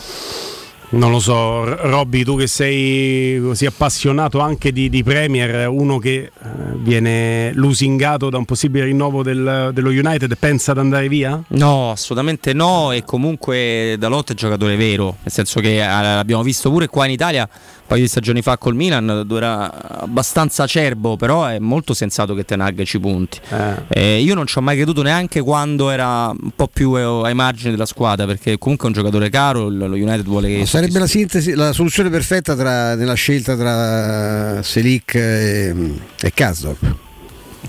Non 0.93 1.09
lo 1.09 1.21
so, 1.21 1.63
Robby, 1.63 2.25
tu 2.25 2.35
che 2.35 2.47
sei 2.47 3.39
così 3.41 3.65
appassionato 3.65 4.39
anche 4.39 4.73
di, 4.73 4.89
di 4.89 5.03
Premier, 5.03 5.69
uno 5.69 5.99
che 5.99 6.15
eh, 6.17 6.31
viene 6.75 7.53
lusingato 7.53 8.29
da 8.29 8.37
un 8.37 8.43
possibile 8.43 8.83
rinnovo 8.83 9.23
del, 9.23 9.71
dello 9.73 9.89
United, 9.89 10.35
pensa 10.37 10.71
ad 10.71 10.79
andare 10.79 11.07
via? 11.07 11.41
No, 11.49 11.91
assolutamente 11.91 12.51
no 12.51 12.91
e 12.91 13.05
comunque 13.05 13.95
Dalot 13.97 14.31
è 14.31 14.33
giocatore 14.33 14.75
vero, 14.75 15.15
nel 15.21 15.31
senso 15.31 15.61
che 15.61 15.81
eh, 15.81 15.85
l'abbiamo 15.85 16.43
visto 16.43 16.69
pure 16.69 16.87
qua 16.87 17.05
in 17.05 17.11
Italia 17.11 17.47
paio 17.91 18.03
di 18.03 18.07
stagioni 18.07 18.41
fa 18.41 18.57
col 18.57 18.73
Milan 18.73 19.23
dove 19.25 19.37
era 19.37 19.99
abbastanza 19.99 20.63
acerbo, 20.63 21.17
però 21.17 21.45
è 21.45 21.59
molto 21.59 21.93
sensato 21.93 22.33
che 22.33 22.45
Tenag 22.45 22.83
ci 22.83 23.01
punti. 23.01 23.37
Eh. 23.49 23.83
Eh, 23.89 24.21
io 24.21 24.33
non 24.33 24.47
ci 24.47 24.57
ho 24.57 24.61
mai 24.61 24.77
creduto 24.77 25.01
neanche 25.01 25.41
quando 25.41 25.89
era 25.89 26.27
un 26.29 26.51
po' 26.55 26.67
più 26.67 26.93
ai 26.93 27.33
margini 27.33 27.71
della 27.71 27.85
squadra, 27.85 28.25
perché 28.25 28.57
comunque 28.57 28.85
è 28.85 28.91
un 28.91 28.95
giocatore 28.95 29.29
caro, 29.29 29.67
lo 29.67 29.87
United 29.87 30.23
vuole 30.23 30.47
che... 30.47 30.65
sarebbe 30.65 30.99
la 30.99 31.07
sintesi, 31.07 31.53
la 31.53 31.73
soluzione 31.73 32.09
perfetta 32.09 32.55
tra, 32.55 32.95
nella 32.95 33.13
scelta 33.13 33.57
tra 33.57 34.63
Selic 34.63 35.15
e, 35.15 35.75
e 36.21 36.31
Kazdorp. 36.33 37.09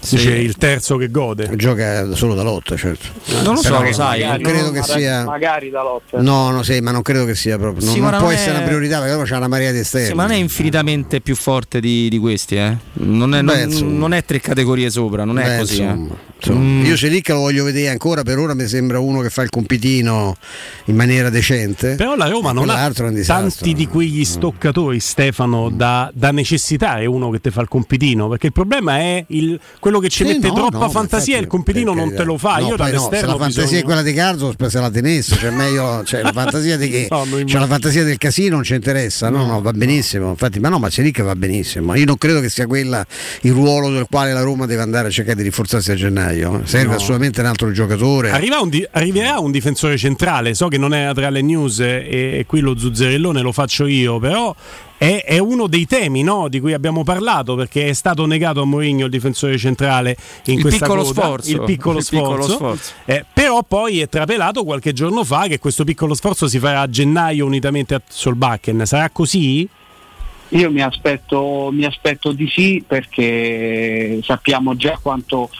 Sì. 0.01 0.17
Dice 0.17 0.35
il 0.35 0.57
terzo 0.57 0.97
che 0.97 1.11
gode. 1.11 1.55
Gioca 1.57 2.15
solo 2.15 2.35
da 2.35 2.43
lotta, 2.43 2.77
certo. 2.77 3.09
Non 3.43 3.55
lo 3.55 3.63
so, 3.63 3.81
lo 3.81 3.93
sai. 3.93 4.23
Magari, 4.23 4.43
credo 4.43 4.71
che 4.71 4.83
sia. 4.83 5.25
Magari 5.25 5.71
da 5.71 5.83
lotta. 5.83 6.21
No, 6.21 6.51
no, 6.51 6.63
sì, 6.63 6.81
ma 6.81 6.91
non 6.91 7.03
credo 7.03 7.25
che 7.25 7.35
sia 7.35 7.59
proprio. 7.59 7.85
Non, 7.85 7.95
sì, 7.95 8.01
non 8.01 8.17
può 8.19 8.31
è... 8.31 8.35
essere 8.35 8.57
una 8.57 8.67
priorità 8.67 8.99
perché 8.99 9.13
loro 9.13 9.27
c'è 9.27 9.37
una 9.37 9.49
marea 9.49 9.71
di 9.71 9.79
esterni. 9.79 10.09
Sì, 10.09 10.15
ma 10.15 10.23
non 10.25 10.33
è 10.33 10.37
infinitamente 10.37 11.21
più 11.21 11.37
forte 11.37 11.81
di, 11.81 12.09
di 12.09 12.19
questi, 12.19 12.57
eh. 12.57 12.77
Non 12.95 13.35
è, 13.35 13.43
Beh, 13.43 13.67
non, 13.67 13.99
non 13.99 14.15
è, 14.15 14.25
tre 14.25 14.41
categorie 14.41 14.91
sopra, 14.91 15.25
non 15.25 15.39
è 15.39 15.45
Beh, 15.45 15.59
così. 15.59 15.83
Eh. 15.83 16.31
Mm. 16.51 16.85
Io 16.85 16.97
Celic 16.97 17.29
lo 17.29 17.39
voglio 17.39 17.63
vedere 17.63 17.89
ancora, 17.89 18.23
per 18.23 18.39
ora 18.39 18.55
mi 18.55 18.67
sembra 18.67 18.99
uno 18.99 19.21
che 19.21 19.31
fa 19.31 19.43
il 19.43 19.51
compitino 19.51 20.37
in 20.87 20.97
maniera 20.97 21.31
decente. 21.31 21.95
Però 21.95 22.17
la 22.17 22.27
Roma 22.27 22.51
non 22.51 22.69
ha 22.69 22.91
tanti 23.25 23.75
di 23.75 23.87
quegli 23.87 24.21
mm. 24.21 24.23
stoccatori, 24.23 24.99
Stefano, 24.99 25.71
da, 25.71 26.11
da 26.13 26.33
necessitare 26.33 27.07
uno 27.07 27.31
che 27.31 27.41
ti 27.41 27.51
fa 27.51 27.61
il 27.61 27.69
compitino, 27.69 28.29
perché 28.29 28.47
il 28.47 28.53
problema 28.53 28.99
è 28.99 29.25
il, 29.29 29.59
quello 29.83 29.99
che 29.99 30.11
ci 30.11 30.25
sì, 30.25 30.33
mette 30.33 30.47
no, 30.47 30.55
troppa 30.55 30.79
no, 30.79 30.91
fantasia 30.91 31.39
il 31.39 31.49
compitino 31.49 31.93
non 31.93 32.15
te 32.15 32.23
lo 32.23 32.39
fa. 32.39 32.59
No, 32.59 32.69
Io 32.69 32.77
dall'esterno 32.77 33.09
no, 33.09 33.11
se 33.11 33.27
la 33.27 33.37
fantasia 33.37 33.63
bisogno... 33.63 33.81
è 33.81 33.83
quella 33.83 34.03
di 34.03 34.13
Carzo, 34.13 34.55
se 34.69 34.79
la 34.79 34.91
tenesse, 34.91 35.35
cioè 35.35 35.51
meglio, 35.51 36.05
cioè, 36.05 36.23
la 36.23 36.31
fantasia 36.31 36.77
di 36.77 36.87
che 36.89 37.09
cioè, 37.09 37.59
la 37.59 37.67
fantasia 37.67 38.05
del 38.05 38.17
casino 38.17 38.55
non 38.55 38.65
ci 38.65 38.75
interessa. 38.75 39.29
No, 39.29 39.45
no, 39.45 39.61
va 39.61 39.73
benissimo. 39.73 40.31
Infatti, 40.31 40.61
ma 40.61 40.69
no, 40.69 40.79
ma 40.79 40.89
che 40.89 41.23
va 41.25 41.35
benissimo. 41.35 41.97
Io 41.97 42.05
non 42.05 42.17
credo 42.17 42.39
che 42.39 42.49
sia 42.49 42.69
quella 42.69 43.05
il 43.41 43.51
ruolo 43.51 43.91
del 43.91 44.07
quale 44.09 44.33
la 44.33 44.43
Roma 44.43 44.67
deve 44.67 44.83
andare 44.83 45.09
a 45.09 45.11
cercare 45.11 45.35
di 45.35 45.43
rinforzarsi 45.43 45.91
a 45.91 45.95
gennaio. 45.97 46.61
Serve 46.63 46.95
assolutamente 46.95 47.41
un 47.41 47.47
altro 47.47 47.73
giocatore. 47.73 48.31
Un 48.31 48.69
di- 48.69 48.87
arriverà 48.89 49.41
un 49.41 49.51
difensore 49.51 49.97
centrale. 49.97 50.55
So 50.55 50.69
che 50.69 50.79
non 50.79 50.95
è 50.95 51.11
tra 51.13 51.29
le 51.29 51.43
news 51.43 51.81
e, 51.81 52.07
e 52.39 52.45
qui 52.47 52.61
lo 52.61 52.79
zuzzerellone 52.79 53.41
lo 53.41 53.51
faccio 53.51 53.87
io, 53.87 54.21
però 54.21 54.55
è, 55.03 55.25
è 55.25 55.39
uno 55.39 55.67
dei 55.67 55.85
temi 55.85 56.23
no, 56.23 56.47
di 56.47 56.61
cui 56.61 56.73
abbiamo 56.75 57.03
parlato 57.03 57.57
perché 57.57 57.89
è 57.89 57.93
stato 57.93 58.25
negato 58.25 58.63
a 58.63 58.65
Mourinho 58.65 59.07
il 59.07 59.11
difensore 59.11 59.59
centrale 59.59 60.17
in 60.45 60.59
il 60.59 60.61
questa 60.61 60.87
piccolo 60.87 61.03
coda, 61.03 61.21
sforzo, 61.21 61.51
il 61.51 61.63
piccolo 61.63 61.99
il 61.99 62.05
sforzo, 62.05 62.31
piccolo 62.31 62.77
sforzo. 62.77 62.93
Eh, 63.07 63.25
però 63.33 63.65
poi 63.65 63.99
è 63.99 64.09
trapelato 64.09 64.63
qualche 64.63 64.93
giorno 64.93 65.25
fa 65.25 65.49
che 65.49 65.59
questo 65.59 65.83
piccolo 65.83 66.15
sforzo 66.15 66.47
si 66.47 66.61
farà 66.61 66.83
a 66.83 66.89
gennaio 66.89 67.45
unitamente 67.45 67.97
a 67.97 68.03
Solbakken 68.07 68.87
sarà 68.87 69.11
così? 69.11 69.69
Io 70.51 70.71
mi 70.71 70.83
aspetto, 70.83 71.71
mi 71.73 71.85
aspetto 71.85 72.31
di 72.31 72.47
sì 72.49 72.85
perché 72.87 74.21
sappiamo 74.23 74.77
già 74.77 74.99
quanto 75.03 75.51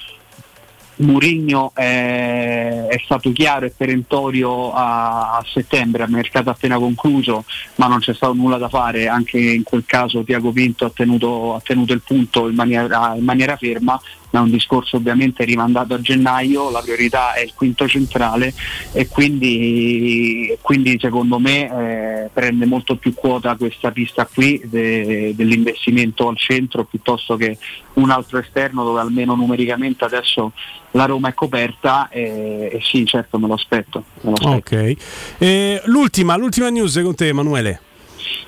Murigno 0.97 1.73
è, 1.75 2.87
è, 2.89 3.01
stato 3.05 3.33
chiaro 3.33 3.67
e 3.67 3.73
perentorio 3.77 4.73
a, 4.73 5.37
a, 5.37 5.45
settembre, 5.47 6.03
a 6.03 6.09
mercato 6.09 6.51
appena 6.51 6.79
concluso, 6.79 7.45
ma 7.77 7.87
non 7.87 7.99
c'è 7.99 8.15
stato 8.15 8.35
nulla 8.35 8.59
da 8.59 8.69
fare, 8.69 9.09
anche 9.09 9.39
in 9.39 9.63
quel 9.63 9.85
caso 9.87 10.23
Tiago 10.23 10.53
Pinto 10.53 10.85
ha 10.85 10.93
tenuto, 10.95 11.55
ha 11.55 11.61
tenuto 11.61 11.93
il 11.93 12.03
punto 12.05 12.49
in 12.49 12.55
maniera, 12.55 13.15
in 13.17 13.25
maniera 13.25 13.57
ferma, 13.57 14.01
è 14.39 14.43
un 14.43 14.51
discorso 14.51 14.97
ovviamente 14.97 15.45
rimandato 15.45 15.95
a 15.95 16.01
gennaio, 16.01 16.71
la 16.71 16.81
priorità 16.81 17.35
è 17.35 17.41
il 17.41 17.53
quinto 17.55 17.87
centrale 17.87 18.55
e 18.93 19.09
quindi, 19.09 20.57
quindi 20.61 20.99
secondo 20.99 21.39
me 21.39 22.25
eh, 22.25 22.31
prende 22.33 22.67
molto 22.67 22.97
più 22.97 23.15
quota 23.15 23.57
questa 23.57 23.91
pista 23.91 24.27
qui 24.27 24.61
de, 24.65 25.33
dell'investimento 25.35 26.29
al 26.29 26.39
centro 26.39 26.85
piuttosto 26.85 27.37
che 27.37 27.59
un 27.95 28.11
altro 28.11 28.39
esterno 28.39 28.85
dove 28.85 29.01
almeno 29.01 29.35
numericamente 29.35 30.05
adesso 30.05 30.53
la 30.93 31.05
Roma 31.05 31.29
è 31.29 31.35
coperta 31.35 32.09
e, 32.09 32.71
e 32.73 32.81
sì 32.83 33.05
certo 33.05 33.39
me 33.39 33.47
lo 33.47 33.55
aspetto. 33.55 34.05
Me 34.23 34.31
lo 34.31 34.37
aspetto. 34.37 34.75
Okay. 34.75 34.97
Eh, 35.39 35.83
l'ultima, 35.87 36.37
l'ultima 36.37 36.71
news 36.71 36.99
con 37.03 37.15
te 37.15 37.29
Emanuele. 37.29 37.81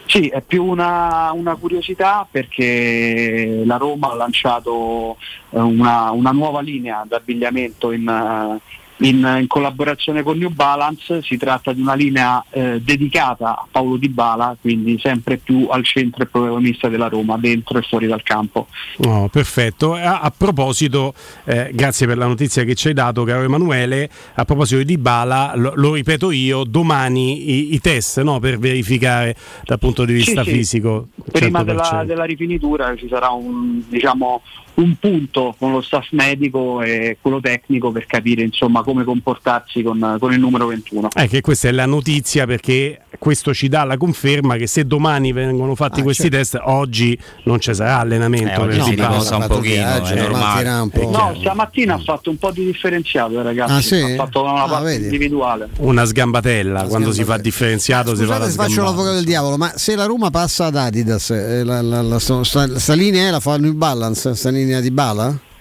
Sì, 0.06 0.28
è 0.28 0.40
più 0.42 0.64
una, 0.64 1.32
una, 1.32 1.56
curiosità 1.56 2.26
perché 2.30 3.62
la 3.64 3.76
Roma 3.76 4.12
ha 4.12 4.14
lanciato 4.14 5.16
eh, 5.50 5.58
una, 5.58 6.10
una 6.10 6.30
nuova 6.30 6.60
linea 6.60 7.04
d'abbigliamento 7.06 7.90
in, 7.90 8.06
uh, 8.06 8.60
in, 8.98 9.38
in, 9.40 9.46
collaborazione 9.46 10.22
con 10.22 10.38
New 10.38 10.50
Balance, 10.50 11.22
si 11.22 11.36
tratta 11.36 11.72
di 11.72 11.80
una 11.80 11.94
linea 11.94 12.44
eh, 12.50 12.80
dedicata 12.80 13.50
a 13.50 13.66
Paolo 13.70 13.96
Di 13.96 14.08
Bala, 14.08 14.56
quindi 14.60 14.98
sempre 15.00 15.36
più 15.36 15.66
al 15.70 15.84
centro 15.84 16.22
e 16.22 16.26
protagonista 16.26 16.88
della 16.88 17.08
Roma, 17.08 17.36
dentro 17.36 17.78
e 17.78 17.82
fuori 17.82 18.06
dal 18.06 18.22
campo. 18.22 18.68
Oh, 19.04 19.28
perfetto, 19.28 19.94
a, 19.94 20.20
a 20.20 20.32
proposito, 20.36 21.14
eh, 21.44 21.70
grazie 21.72 22.06
per 22.06 22.18
la 22.18 22.26
notizia 22.26 22.64
che 22.64 22.74
ci 22.74 22.88
hai 22.88 22.94
dato 22.94 23.24
caro 23.24 23.42
Emanuele, 23.42 24.08
a 24.34 24.44
proposito 24.44 24.78
di 24.78 24.84
Di 24.84 24.98
Bala, 24.98 25.52
lo, 25.56 25.72
lo 25.74 25.94
ripeto 25.94 26.30
io, 26.30 26.64
domani 26.64 27.50
i, 27.50 27.74
i 27.74 27.80
test 27.80 28.20
no, 28.22 28.38
per 28.38 28.58
verificare 28.58 29.34
dal 29.64 29.78
punto 29.78 30.04
di 30.04 30.12
vista 30.12 30.44
sì, 30.44 30.50
fisico. 30.50 31.08
Sì. 31.24 31.30
Prima 31.32 31.64
della, 31.64 32.04
della, 32.06 32.24
rifinitura 32.24 32.94
ci 32.96 33.08
sarà 33.08 33.30
un, 33.30 33.82
diciamo, 33.88 34.42
un 34.74 34.94
punto 34.98 35.54
con 35.58 35.72
lo 35.72 35.80
staff 35.80 36.10
medico 36.10 36.80
e 36.82 37.18
quello 37.20 37.40
tecnico 37.40 37.90
per 37.90 38.06
capire 38.06 38.42
insomma, 38.42 38.82
come 38.84 39.04
comportarsi 39.04 39.82
con, 39.82 40.16
con, 40.20 40.32
il 40.32 40.38
numero 40.38 40.66
21. 40.66 41.08
Eh, 41.14 41.26
che 41.26 41.40
questa 41.40 41.68
è 41.68 41.72
la 41.72 41.86
notizia 41.86 42.46
perché 42.46 43.00
questo 43.18 43.52
ci 43.54 43.68
dà 43.68 43.84
la 43.84 43.96
conferma 43.96 44.56
che 44.56 44.66
se 44.66 44.86
domani 44.86 45.32
vengono 45.32 45.74
fatti 45.74 46.00
ah, 46.00 46.02
questi 46.02 46.30
certo. 46.30 46.36
test, 46.36 46.58
oggi 46.62 47.18
non 47.44 47.58
ci 47.60 47.74
sarà 47.74 47.98
allenamento. 47.98 48.60
Eh, 48.60 48.64
oggi 48.64 48.82
si 48.82 48.90
riposa 48.90 49.36
un 49.36 49.46
pochino, 49.46 49.74
viaggio, 49.74 50.14
è 50.14 50.20
normale. 50.20 50.68
Un 50.68 50.90
po'. 50.90 51.10
No, 51.10 51.34
stamattina 51.38 51.94
ha 51.94 51.98
fatto 51.98 52.30
un 52.30 52.36
po' 52.36 52.50
di 52.50 52.64
differenziato 52.64 53.42
ragazzi, 53.42 53.72
ah, 53.72 53.80
sì? 53.80 54.12
ha 54.12 54.14
fatto 54.16 54.42
una 54.42 54.64
ah, 54.64 54.68
parte 54.68 54.84
vedi. 54.84 55.04
individuale. 55.04 55.68
Una 55.78 56.04
sgambatella, 56.04 56.80
una 56.80 56.88
quando 56.88 57.12
si 57.12 57.24
fa 57.24 57.38
differenziato 57.38 58.10
Scusate, 58.10 58.24
si 58.24 58.32
fa 58.32 58.38
la 58.38 58.68
faccio 58.68 58.82
l'avvocato 58.82 59.14
del 59.14 59.24
diavolo, 59.24 59.56
ma 59.56 59.72
se 59.76 59.96
la 59.96 60.04
Roma 60.04 60.30
passa 60.30 60.66
ad 60.66 60.76
Adidas, 60.76 61.30
eh, 61.30 61.64
la, 61.64 61.80
la, 61.80 62.02
la, 62.02 62.18
sta 62.18 62.92
linea 62.94 63.30
la 63.30 63.40
fa 63.40 63.56
New 63.56 63.72
Balance, 63.72 64.34
sta 64.34 64.50
linea 64.50 64.80
di 64.80 64.90
Bala? 64.90 65.52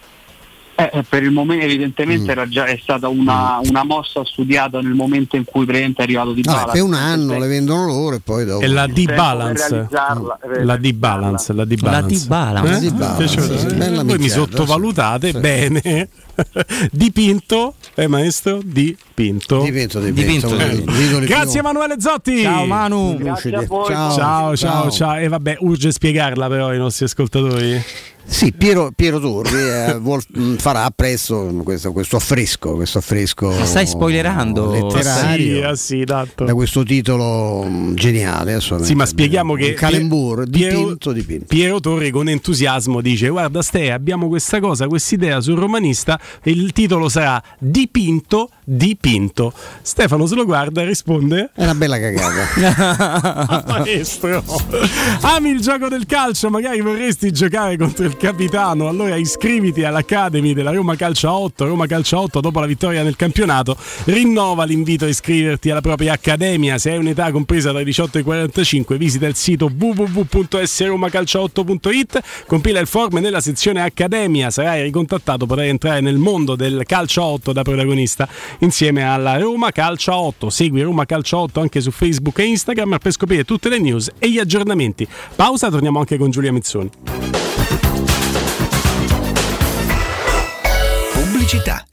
Eh, 0.75 0.89
eh, 0.91 1.03
per 1.03 1.21
il 1.21 1.29
momento 1.29 1.65
evidentemente 1.65 2.25
mm. 2.25 2.29
era 2.29 2.47
già, 2.47 2.65
è 2.65 2.79
stata 2.81 3.07
una, 3.07 3.59
mm. 3.59 3.69
una, 3.69 3.83
mossa 3.83 4.25
studiata 4.25 4.81
nel 4.81 4.93
momento 4.93 5.35
in 5.35 5.43
cui 5.45 5.67
è 5.67 5.91
arrivato 5.97 6.33
di 6.33 6.41
no, 6.43 6.51
balance. 6.51 6.71
Per 6.71 6.81
un 6.81 6.93
anno 6.95 7.37
le 7.37 7.47
vendono 7.47 7.85
loro 7.85 8.15
e 8.15 8.19
poi 8.19 8.43
dopo. 8.45 8.63
È 8.63 8.67
la 8.67 8.87
D-Balance. 8.87 9.87
La 10.63 10.77
D-Balance. 10.77 11.53
La 11.53 11.65
D-Balance. 11.65 12.87
Eh? 12.87 14.03
Voi 14.03 14.17
mi 14.17 14.29
sottovalutate 14.29 15.31
sì. 15.31 15.39
bene. 15.39 16.09
dipinto, 16.91 17.75
eh 17.95 18.07
maestro? 18.07 18.59
Dipinto. 18.63 19.63
Dipinto, 19.63 19.99
dipinto. 19.99 20.47
dipinto. 20.49 21.19
Eh. 21.19 21.25
Grazie 21.25 21.59
Emanuele 21.59 21.95
Zotti. 21.99 22.41
Ciao 22.41 22.65
Manu. 22.65 23.19
Ciao, 23.23 24.15
ciao, 24.15 24.55
ciao, 24.55 24.91
ciao. 24.91 25.17
E 25.17 25.27
vabbè, 25.27 25.57
urge 25.59 25.91
spiegarla 25.91 26.47
però 26.47 26.69
ai 26.69 26.77
nostri 26.77 27.05
ascoltatori. 27.05 27.81
Sì, 28.25 28.53
Piero, 28.53 28.91
Piero 28.95 29.19
Torri 29.19 29.59
eh, 29.59 29.97
vuol, 29.99 30.21
mm, 30.37 30.55
farà 30.55 30.89
presto 30.95 31.43
questo, 31.63 31.91
questo, 31.91 32.15
affresco, 32.15 32.73
questo 32.73 32.99
affresco 32.99 33.49
Ma 33.49 33.65
stai 33.65 33.85
spoilerando 33.85 34.71
letterario 34.71 35.67
ah, 35.67 35.75
sì, 35.75 36.03
ah, 36.03 36.25
sì, 36.25 36.43
da 36.45 36.53
questo 36.53 36.83
titolo 36.83 37.65
mm, 37.67 37.95
geniale. 37.95 38.59
Sì, 38.61 38.95
ma 38.95 39.05
spieghiamo 39.05 39.55
che 39.55 39.73
Calembur 39.73 40.45
dipinto, 40.45 41.11
dipinto. 41.11 41.45
Piero 41.47 41.79
Torri 41.79 42.11
con 42.11 42.29
entusiasmo 42.29 43.01
dice: 43.01 43.27
Guarda, 43.27 43.61
Ste, 43.61 43.91
abbiamo 43.91 44.29
questa 44.29 44.59
cosa, 44.59 44.87
questa 44.87 45.15
idea 45.15 45.41
sul 45.41 45.57
romanista. 45.57 46.19
Il 46.43 46.71
titolo 46.71 47.09
sarà 47.09 47.41
Dipinto, 47.57 48.49
dipinto. 48.63 49.53
Stefano 49.81 50.25
se 50.25 50.35
lo 50.35 50.45
guarda 50.45 50.81
e 50.81 50.85
risponde: 50.85 51.51
È 51.53 51.63
una 51.63 51.75
bella 51.75 51.99
cagata. 51.99 53.63
Maestro, 53.67 54.43
ami 55.21 55.51
il 55.51 55.61
gioco 55.61 55.87
del 55.87 56.05
calcio? 56.05 56.49
Magari 56.49 56.81
vorresti 56.81 57.31
giocare 57.31 57.77
contro 57.77 58.05
il 58.05 58.17
capitano. 58.17 58.87
Allora 58.87 59.15
iscriviti 59.15 59.83
all'Academy 59.83 60.53
della 60.53 60.71
Roma 60.71 60.95
Calcio 60.95 61.31
8. 61.31 61.65
Roma 61.65 61.87
Calcio 61.87 62.19
8 62.19 62.41
dopo 62.41 62.59
la 62.59 62.65
vittoria 62.65 63.03
nel 63.03 63.15
campionato 63.15 63.77
rinnova 64.05 64.63
l'invito 64.65 65.05
a 65.05 65.07
iscriverti 65.07 65.69
alla 65.69 65.81
propria 65.81 66.13
accademia. 66.13 66.77
Se 66.77 66.91
hai 66.91 66.97
un'età 66.97 67.31
compresa 67.31 67.71
tra 67.71 67.79
i 67.79 67.85
18 67.85 68.17
e 68.17 68.21
i 68.21 68.23
45 68.23 68.97
visita 68.97 69.27
il 69.27 69.35
sito 69.35 69.71
www.sromacalcio8.it, 69.75 72.19
compila 72.47 72.79
il 72.79 72.87
form 72.87 73.19
nella 73.19 73.41
sezione 73.41 73.81
Accademia, 73.81 74.49
sarai 74.49 74.83
ricontattato, 74.83 75.45
potrai 75.45 75.67
entrare 75.69 76.01
nel 76.01 76.12
mondo 76.17 76.55
del 76.55 76.83
calcio 76.85 77.23
8 77.23 77.53
da 77.53 77.61
protagonista 77.61 78.27
insieme 78.59 79.03
alla 79.03 79.37
Roma 79.37 79.71
Calcio 79.71 80.13
8. 80.13 80.49
Segui 80.49 80.81
Roma 80.81 81.05
Calcio 81.05 81.37
8 81.37 81.59
anche 81.59 81.81
su 81.81 81.91
Facebook 81.91 82.39
e 82.39 82.45
Instagram 82.45 82.97
per 83.01 83.11
scoprire 83.11 83.43
tutte 83.43 83.69
le 83.69 83.79
news 83.79 84.11
e 84.17 84.29
gli 84.29 84.39
aggiornamenti. 84.39 85.07
Pausa, 85.35 85.69
torniamo 85.69 85.99
anche 85.99 86.17
con 86.17 86.29
Giulia 86.31 86.51
Mezzoni. 86.51 86.89
pubblicità. 91.53 91.92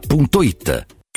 risparmioceramica.it. 0.00 0.95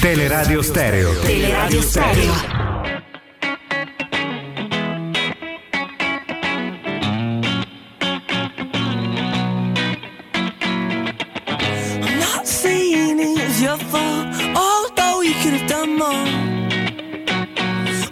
Teleradio 0.00 0.62
Stereo. 0.62 1.12
Teleradio 1.22 1.82
Stereo. 1.82 2.32
I'm 12.00 12.18
not 12.20 12.46
saying 12.46 13.18
it's 13.18 13.60
your 13.60 13.76
fault, 13.76 14.28
although 14.54 15.20
you 15.22 15.34
could 15.42 15.54
have 15.54 15.68
done 15.68 15.96
more. 15.96 16.26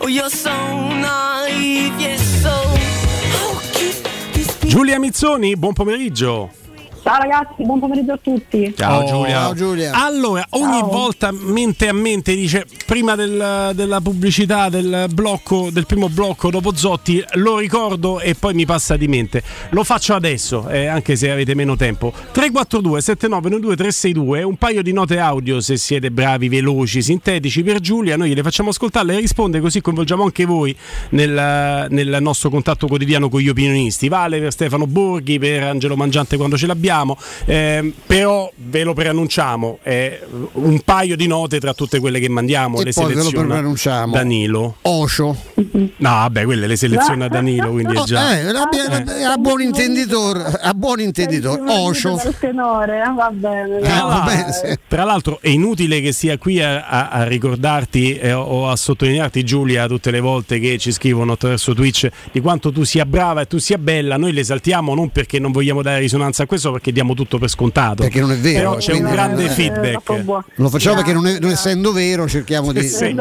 Oh, 0.01 0.09
you're 0.09 0.29
so 0.29 0.51
naive, 0.51 1.94
yes, 2.01 2.20
so. 2.42 2.51
Oh, 3.38 3.62
Giulia 4.66 4.99
Mizzoni, 4.99 5.55
buon 5.57 5.72
pomeriggio. 5.72 6.51
Ciao 7.06 7.18
ragazzi, 7.20 7.62
buon 7.62 7.78
pomeriggio 7.78 8.14
a 8.14 8.18
tutti. 8.20 8.74
Ciao 8.76 9.02
Oh, 9.02 9.06
Giulia. 9.06 9.30
Ciao 9.36 9.54
Giulia. 9.54 9.92
Allora, 10.04 10.44
ogni 10.50 10.80
Ciao. 10.80 10.88
volta 10.90 11.30
mente 11.30 11.86
a 11.86 11.92
mente 11.92 12.34
dice 12.34 12.66
prima 12.84 13.14
del- 13.14 13.70
della 13.76 14.00
pubblicità 14.00 14.68
del 14.68 15.06
blocco 15.12 15.68
del 15.70 15.86
primo 15.86 16.08
blocco 16.08 16.50
dopo 16.50 16.74
Zotti 16.74 17.22
lo 17.34 17.58
ricordo 17.58 18.18
e 18.18 18.34
poi 18.34 18.54
mi 18.54 18.66
passa 18.66 18.96
di 18.96 19.06
mente. 19.06 19.40
Lo 19.70 19.84
faccio 19.84 20.14
adesso, 20.14 20.68
eh, 20.68 20.86
anche 20.86 21.14
se 21.14 21.30
avete 21.30 21.54
meno 21.54 21.76
tempo. 21.76 22.12
342 22.32 23.00
7992 23.00 23.76
362, 23.76 24.42
un 24.42 24.56
paio 24.56 24.82
di 24.82 24.92
note 24.92 25.20
audio 25.20 25.60
se 25.60 25.76
siete 25.76 26.10
bravi, 26.10 26.48
veloci, 26.48 27.02
sintetici 27.02 27.62
per 27.62 27.78
Giulia, 27.78 28.16
noi 28.16 28.34
le 28.34 28.42
facciamo 28.42 28.70
ascoltare, 28.70 29.06
lei 29.06 29.20
risponde 29.20 29.60
così 29.60 29.80
coinvolgiamo 29.80 30.24
anche 30.24 30.44
voi 30.44 30.76
nel, 31.10 31.86
nel 31.88 32.16
nostro 32.20 32.50
contatto 32.50 32.88
quotidiano 32.88 33.28
con 33.28 33.38
gli 33.38 33.48
opinionisti. 33.48 34.08
Vale 34.08 34.40
per 34.40 34.50
Stefano 34.50 34.88
Borghi, 34.88 35.38
per 35.38 35.62
Angelo 35.62 35.94
Mangiante 35.94 36.36
quando 36.36 36.56
ce 36.56 36.66
l'abbiamo, 36.66 36.94
ehm, 37.44 37.92
però 38.06 38.50
ve 38.56 38.82
lo 38.85 38.94
preannunciamo, 38.94 39.78
è 39.82 40.20
un 40.52 40.80
paio 40.80 41.16
di 41.16 41.26
note 41.26 41.59
tra 41.61 41.74
tutte 41.74 42.00
quelle 42.00 42.18
che 42.20 42.28
mandiamo, 42.28 42.80
E 42.80 42.85
le 42.85 42.92
seleziona. 42.92 44.06
Danilo. 44.06 44.76
Osho. 44.82 45.37
No, 45.54 46.11
vabbè, 46.11 46.44
quelle 46.44 46.66
le 46.66 46.76
seleziona 46.76 47.28
Danilo, 47.28 47.70
quindi 47.70 47.94
è 47.94 47.98
Oh, 47.98 48.04
già... 48.04 48.38
eh, 48.38 48.46
a, 48.48 48.68
a- 49.28 49.32
a 49.32 49.37
buon 49.37 49.61
intenditore, 49.61 50.42
a 50.61 50.72
buon. 50.74 50.94
Dal 52.22 52.38
tenore, 52.38 53.02
eh, 53.02 53.12
va 53.14 53.30
bene. 53.30 53.78
Tra, 53.80 53.88
dai. 53.88 53.98
l'altro, 54.09 54.76
tra 54.88 55.04
l'altro 55.04 55.38
è 55.42 55.48
inutile 55.48 56.00
che 56.00 56.12
sia 56.12 56.38
qui 56.38 56.61
a, 56.62 56.87
a- 56.87 57.09
a 57.11 57.24
ricordarti 57.24 58.16
eh, 58.16 58.32
o 58.32 58.68
a 58.68 58.76
sottolinearti 58.76 59.44
Giulia 59.44 59.87
tutte 59.87 60.11
le 60.11 60.20
volte 60.20 60.59
che 60.59 60.78
ci 60.78 60.92
scrivono 60.92 61.32
attraverso 61.32 61.74
Twitch 61.74 62.09
di 62.32 62.40
quanto 62.40 62.72
tu 62.72 62.82
sia 62.85 63.04
brava 63.04 63.42
e 63.42 63.46
tu 63.46 63.59
sia 63.59 63.78
bella, 63.78 64.16
noi 64.16 64.32
le 64.32 64.40
esaltiamo 64.40 64.94
non 64.94 65.11
perché 65.11 65.38
non 65.38 65.52
vogliamo 65.52 65.82
dare 65.82 65.98
risonanza 66.00 66.44
a 66.44 66.46
questo, 66.46 66.72
perché 66.72 66.86
diamo 66.92 67.14
tutto 67.14 67.38
per 67.38 67.49
scontato. 67.49 68.03
Perché 68.03 68.20
non 68.20 68.33
è 68.33 68.37
vero, 68.37 68.70
Però 68.70 68.77
c'è 68.77 68.92
un 68.94 69.03
grande 69.11 69.44
Eh, 69.44 69.49
feedback. 69.49 70.25
Lo 70.57 70.68
facciamo 70.68 70.96
perché 70.96 71.12
non, 71.12 71.27
è- 71.27 71.38
non 71.38 71.51
essendo 71.51 71.92
vero 71.92 72.29
cerchiamo 72.29 72.72
di, 72.72 72.83
Sì. 72.83 73.14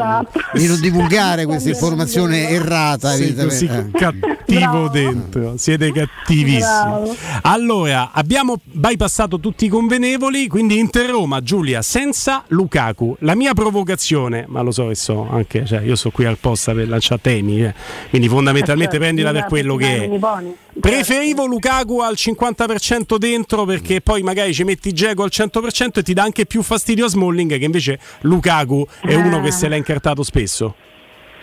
di 0.54 0.66
non 0.66 0.80
divulgare 0.80 1.44
questa 1.46 1.68
informazione 1.68 2.48
errata. 2.48 3.14
Sei 3.14 3.34
così. 3.34 3.66
Eh. 3.66 3.90
cattivo 3.92 4.88
dentro, 4.88 5.54
siete 5.56 5.92
cattivissimi. 5.92 6.58
Bravo. 6.60 7.14
Allora, 7.42 8.10
abbiamo 8.12 8.60
bypassato 8.64 9.40
tutti 9.40 9.64
i 9.64 9.68
convenevoli, 9.68 10.46
quindi 10.48 10.78
Inter 10.78 11.10
Roma, 11.10 11.42
Giulia, 11.42 11.82
senza 11.82 12.44
Lukaku. 12.48 13.16
La 13.20 13.34
mia 13.34 13.52
provocazione, 13.54 14.44
ma 14.48 14.60
lo 14.62 14.70
so 14.70 14.88
che 14.88 14.94
so 14.94 15.28
anche, 15.30 15.64
cioè 15.66 15.80
io 15.80 15.96
sto 15.96 16.10
qui 16.10 16.24
al 16.24 16.38
posta 16.38 16.72
per 16.72 16.88
lanciare 16.88 17.20
temi, 17.22 17.64
eh. 17.64 17.74
quindi 18.10 18.28
fondamentalmente 18.28 18.98
prendila 18.98 19.32
per 19.32 19.46
quello 19.46 19.76
che 19.76 20.04
è. 20.04 20.18
Preferivo 20.78 21.46
Lukaku 21.46 22.00
al 22.00 22.14
50% 22.14 23.16
dentro 23.16 23.64
perché 23.64 24.00
poi 24.00 24.22
magari 24.22 24.52
ci 24.52 24.62
metti 24.62 24.92
Geco 24.92 25.22
al 25.22 25.30
100% 25.32 25.98
e 25.98 26.02
ti 26.02 26.12
dà 26.12 26.22
anche 26.22 26.44
più 26.44 26.62
fastidio 26.62 27.06
a 27.06 27.08
Smalling 27.08 27.58
che 27.58 27.64
invece 27.64 27.98
Lukaku 28.20 28.86
è 29.02 29.14
uno 29.14 29.40
che 29.40 29.50
se 29.50 29.68
l'ha 29.68 29.76
incartato 29.76 30.22
spesso. 30.22 30.74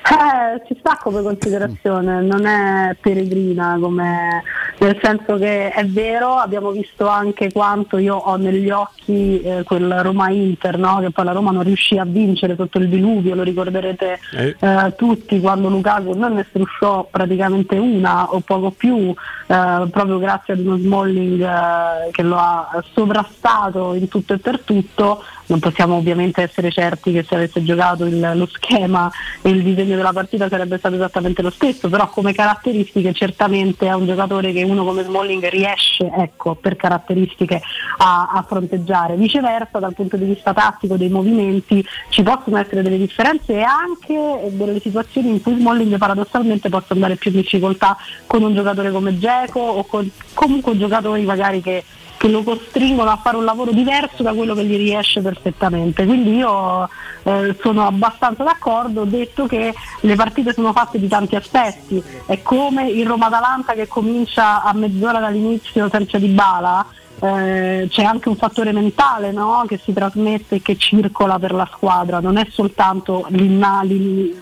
Eh, 0.05 0.61
ci 0.67 0.75
sta 0.79 0.99
come 1.01 1.21
considerazione, 1.21 2.21
non 2.21 2.45
è 2.45 2.93
peregrina 2.99 3.77
come 3.79 4.43
nel 4.79 4.99
senso 5.01 5.37
che 5.37 5.69
è 5.69 5.85
vero, 5.85 6.33
abbiamo 6.35 6.71
visto 6.71 7.07
anche 7.07 7.51
quanto 7.53 7.97
io 7.97 8.15
ho 8.15 8.35
negli 8.35 8.69
occhi 8.69 9.39
eh, 9.41 9.63
quel 9.63 10.01
Roma 10.01 10.29
Inter, 10.29 10.77
no? 10.77 10.99
che 10.99 11.11
poi 11.11 11.23
la 11.23 11.31
Roma 11.31 11.51
non 11.51 11.63
riuscì 11.63 11.97
a 11.97 12.03
vincere 12.05 12.55
sotto 12.57 12.79
il 12.79 12.89
diluvio, 12.89 13.33
lo 13.35 13.43
ricorderete 13.43 14.19
Eh. 14.35 14.55
eh, 14.59 14.93
tutti 14.97 15.39
quando 15.39 15.69
Lukaku 15.69 16.17
non 16.17 16.33
ne 16.33 16.45
strusciò 16.49 17.07
praticamente 17.09 17.77
una 17.77 18.33
o 18.33 18.41
poco 18.41 18.71
più, 18.71 18.97
eh, 19.07 19.87
proprio 19.89 20.17
grazie 20.19 20.53
ad 20.53 20.59
uno 20.59 20.75
Smalling 20.77 21.41
eh, 21.41 22.11
che 22.11 22.23
lo 22.23 22.35
ha 22.37 22.83
sovrastato 22.93 23.93
in 23.93 24.09
tutto 24.09 24.33
e 24.33 24.37
per 24.39 24.59
tutto. 24.59 25.23
Non 25.45 25.59
possiamo 25.59 25.95
ovviamente 25.95 26.41
essere 26.41 26.71
certi 26.71 27.11
che 27.11 27.23
se 27.23 27.35
avesse 27.35 27.63
giocato 27.63 28.05
il- 28.05 28.31
lo 28.35 28.47
schema 28.47 29.09
e 29.41 29.49
il 29.49 29.61
disegno 29.61 29.95
della 30.03 30.11
partita 30.11 30.49
sarebbe 30.49 30.77
stato 30.77 30.95
esattamente 30.95 31.41
lo 31.41 31.49
stesso, 31.49 31.89
però 31.89 32.09
come 32.09 32.33
caratteristiche 32.33 33.13
certamente 33.13 33.87
è 33.87 33.93
un 33.93 34.05
giocatore 34.05 34.51
che 34.51 34.63
uno 34.63 34.83
come 34.83 35.03
Smalling 35.03 35.47
riesce, 35.49 36.11
ecco, 36.13 36.55
per 36.55 36.75
caratteristiche 36.75 37.61
a, 37.97 38.29
a 38.33 38.43
fronteggiare. 38.45 39.15
Viceversa, 39.15 39.79
dal 39.79 39.93
punto 39.93 40.17
di 40.17 40.25
vista 40.25 40.53
tattico 40.53 40.97
dei 40.97 41.07
movimenti 41.09 41.83
ci 42.09 42.21
possono 42.21 42.57
essere 42.57 42.81
delle 42.81 42.97
differenze 42.97 43.53
e 43.53 43.61
anche 43.61 44.51
delle 44.51 44.81
situazioni 44.81 45.29
in 45.29 45.41
cui 45.41 45.55
Smalling 45.57 45.97
paradossalmente 45.97 46.67
possa 46.69 46.93
andare 46.93 47.15
più 47.15 47.31
in 47.31 47.37
difficoltà 47.37 47.95
con 48.27 48.43
un 48.43 48.53
giocatore 48.53 48.91
come 48.91 49.17
Geco 49.17 49.59
o 49.59 49.85
con 49.85 50.09
comunque 50.33 50.77
giocatori 50.77 51.23
magari 51.23 51.61
che 51.61 51.83
che 52.23 52.29
lo 52.29 52.41
costringono 52.41 53.09
a 53.09 53.17
fare 53.17 53.35
un 53.35 53.43
lavoro 53.43 53.71
diverso 53.71 54.23
da 54.23 54.31
quello 54.31 54.55
che 54.55 54.63
gli 54.63 54.77
riesce 54.77 55.19
perfettamente. 55.19 56.05
Quindi 56.05 56.37
io 56.37 56.87
eh, 57.23 57.53
sono 57.59 57.85
abbastanza 57.85 58.43
d'accordo, 58.43 59.01
ho 59.01 59.05
detto 59.05 59.45
che 59.45 59.73
le 59.99 60.15
partite 60.15 60.53
sono 60.53 60.71
fatte 60.71 61.01
di 61.01 61.09
tanti 61.09 61.35
aspetti, 61.35 62.01
è 62.25 62.41
come 62.41 62.89
il 62.89 63.05
Roma-Atalanta 63.05 63.73
che 63.73 63.89
comincia 63.89 64.63
a 64.63 64.71
mezz'ora 64.71 65.19
dall'inizio 65.19 65.89
senza 65.89 66.17
di 66.17 66.29
bala. 66.29 66.85
eh, 67.19 67.87
c'è 67.89 68.03
anche 68.03 68.29
un 68.29 68.37
fattore 68.37 68.71
mentale 68.71 69.31
no? 69.33 69.65
che 69.67 69.77
si 69.83 69.91
trasmette 69.91 70.55
e 70.55 70.61
che 70.61 70.77
circola 70.77 71.37
per 71.39 71.51
la 71.51 71.69
squadra, 71.73 72.21
non 72.21 72.37
è 72.37 72.47
soltanto 72.49 73.27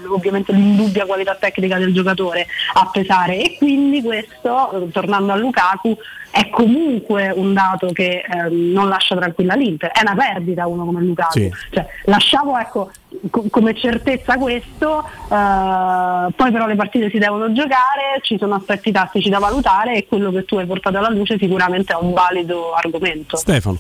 ovviamente 0.08 0.52
l'indubbia 0.54 1.06
qualità 1.08 1.36
tecnica 1.36 1.80
del 1.80 1.94
giocatore 1.94 2.46
a 2.74 2.88
pesare 2.92 3.42
e 3.42 3.58
quindi 3.58 4.04
questo, 4.04 4.72
eh, 4.72 4.92
tornando 4.92 5.32
a 5.32 5.36
Lukaku, 5.36 5.98
è 6.32 6.50
comunque 6.50 7.30
un 7.36 7.54
dato 7.54 7.92
che 7.92 8.24
ehm, 8.28 8.72
non 8.72 8.88
lascia 8.88 9.16
tranquilla 9.16 9.54
l'Inter, 9.54 9.92
è 9.92 10.00
una 10.02 10.16
perdita 10.16 10.66
uno 10.66 10.86
come 10.86 11.02
Lukaku, 11.02 11.32
Sì. 11.40 11.52
cioè, 11.72 11.86
lasciamo 12.06 12.58
ecco, 12.58 12.90
co- 13.30 13.46
come 13.50 13.76
certezza 13.76 14.38
questo, 14.38 15.04
eh, 15.04 16.32
poi 16.36 16.52
però 16.52 16.66
le 16.68 16.76
partite 16.76 17.10
si 17.10 17.18
devono 17.18 17.52
giocare, 17.52 18.20
ci 18.22 18.38
sono 18.38 18.56
aspetti 18.56 18.92
tattici 18.92 19.30
da 19.30 19.40
valutare 19.40 19.96
e 19.96 20.08
quello 20.08 20.32
che 20.32 20.46
tu 20.46 20.58
hai 20.58 20.66
portato 20.66 20.98
alla 20.98 21.10
luce 21.10 21.38
sicuramente 21.38 21.94
è 21.94 21.98
un 22.00 22.14
valido 22.14 22.74
argomento. 22.74 23.36
Stefano. 23.38 23.78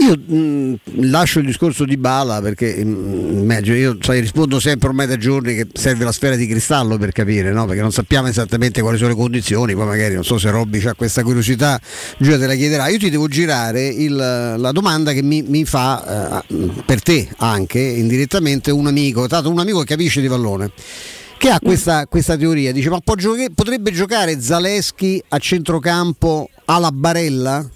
Io 0.00 0.16
mh, 0.16 0.78
lascio 1.10 1.40
il 1.40 1.46
discorso 1.46 1.84
di 1.84 1.98
Bala 1.98 2.40
perché 2.40 2.82
mh, 2.82 3.40
immagino, 3.40 3.76
io 3.76 3.98
sai, 4.00 4.20
rispondo 4.20 4.58
sempre 4.58 4.88
ormai 4.88 5.06
da 5.06 5.18
giorni 5.18 5.54
che 5.54 5.66
serve 5.74 6.04
la 6.04 6.12
sfera 6.12 6.36
di 6.36 6.46
cristallo 6.46 6.96
per 6.96 7.12
capire, 7.12 7.52
no? 7.52 7.66
perché 7.66 7.82
non 7.82 7.92
sappiamo 7.92 8.26
esattamente 8.28 8.80
quali 8.80 8.96
sono 8.96 9.10
le 9.10 9.14
condizioni, 9.16 9.74
poi 9.74 9.84
magari 9.86 10.14
non 10.14 10.24
so 10.24 10.38
se 10.38 10.50
Robby 10.50 10.82
ha 10.86 10.94
questa 10.94 11.22
curiosità, 11.22 11.78
Giulia 12.18 12.38
te 12.38 12.46
la 12.46 12.54
chiederà. 12.54 12.88
Io 12.88 12.96
ti 12.98 13.10
devo 13.10 13.28
girare 13.28 13.86
il- 13.88 14.14
la 14.16 14.72
domanda 14.72 15.12
che 15.12 15.22
mi, 15.22 15.42
mi 15.42 15.64
fa 15.66 16.42
eh, 16.46 16.70
per 16.86 17.02
te 17.02 17.28
anche 17.36 17.78
indirettamente 17.78 18.70
un 18.70 18.86
amico, 18.86 19.26
tanto 19.26 19.50
un 19.50 19.58
amico 19.58 19.80
che 19.80 19.86
capisce 19.86 20.20
di 20.22 20.28
pallone 20.28 20.70
che 21.36 21.48
ha 21.48 21.58
questa, 21.58 22.06
questa 22.06 22.36
teoria, 22.36 22.70
dice 22.70 22.90
ma 22.90 23.00
può 23.00 23.14
gioche- 23.14 23.48
potrebbe 23.54 23.92
giocare 23.92 24.40
Zaleschi 24.40 25.22
a 25.28 25.38
centrocampo 25.38 26.48
alla 26.66 26.90
Barella? 26.90 27.66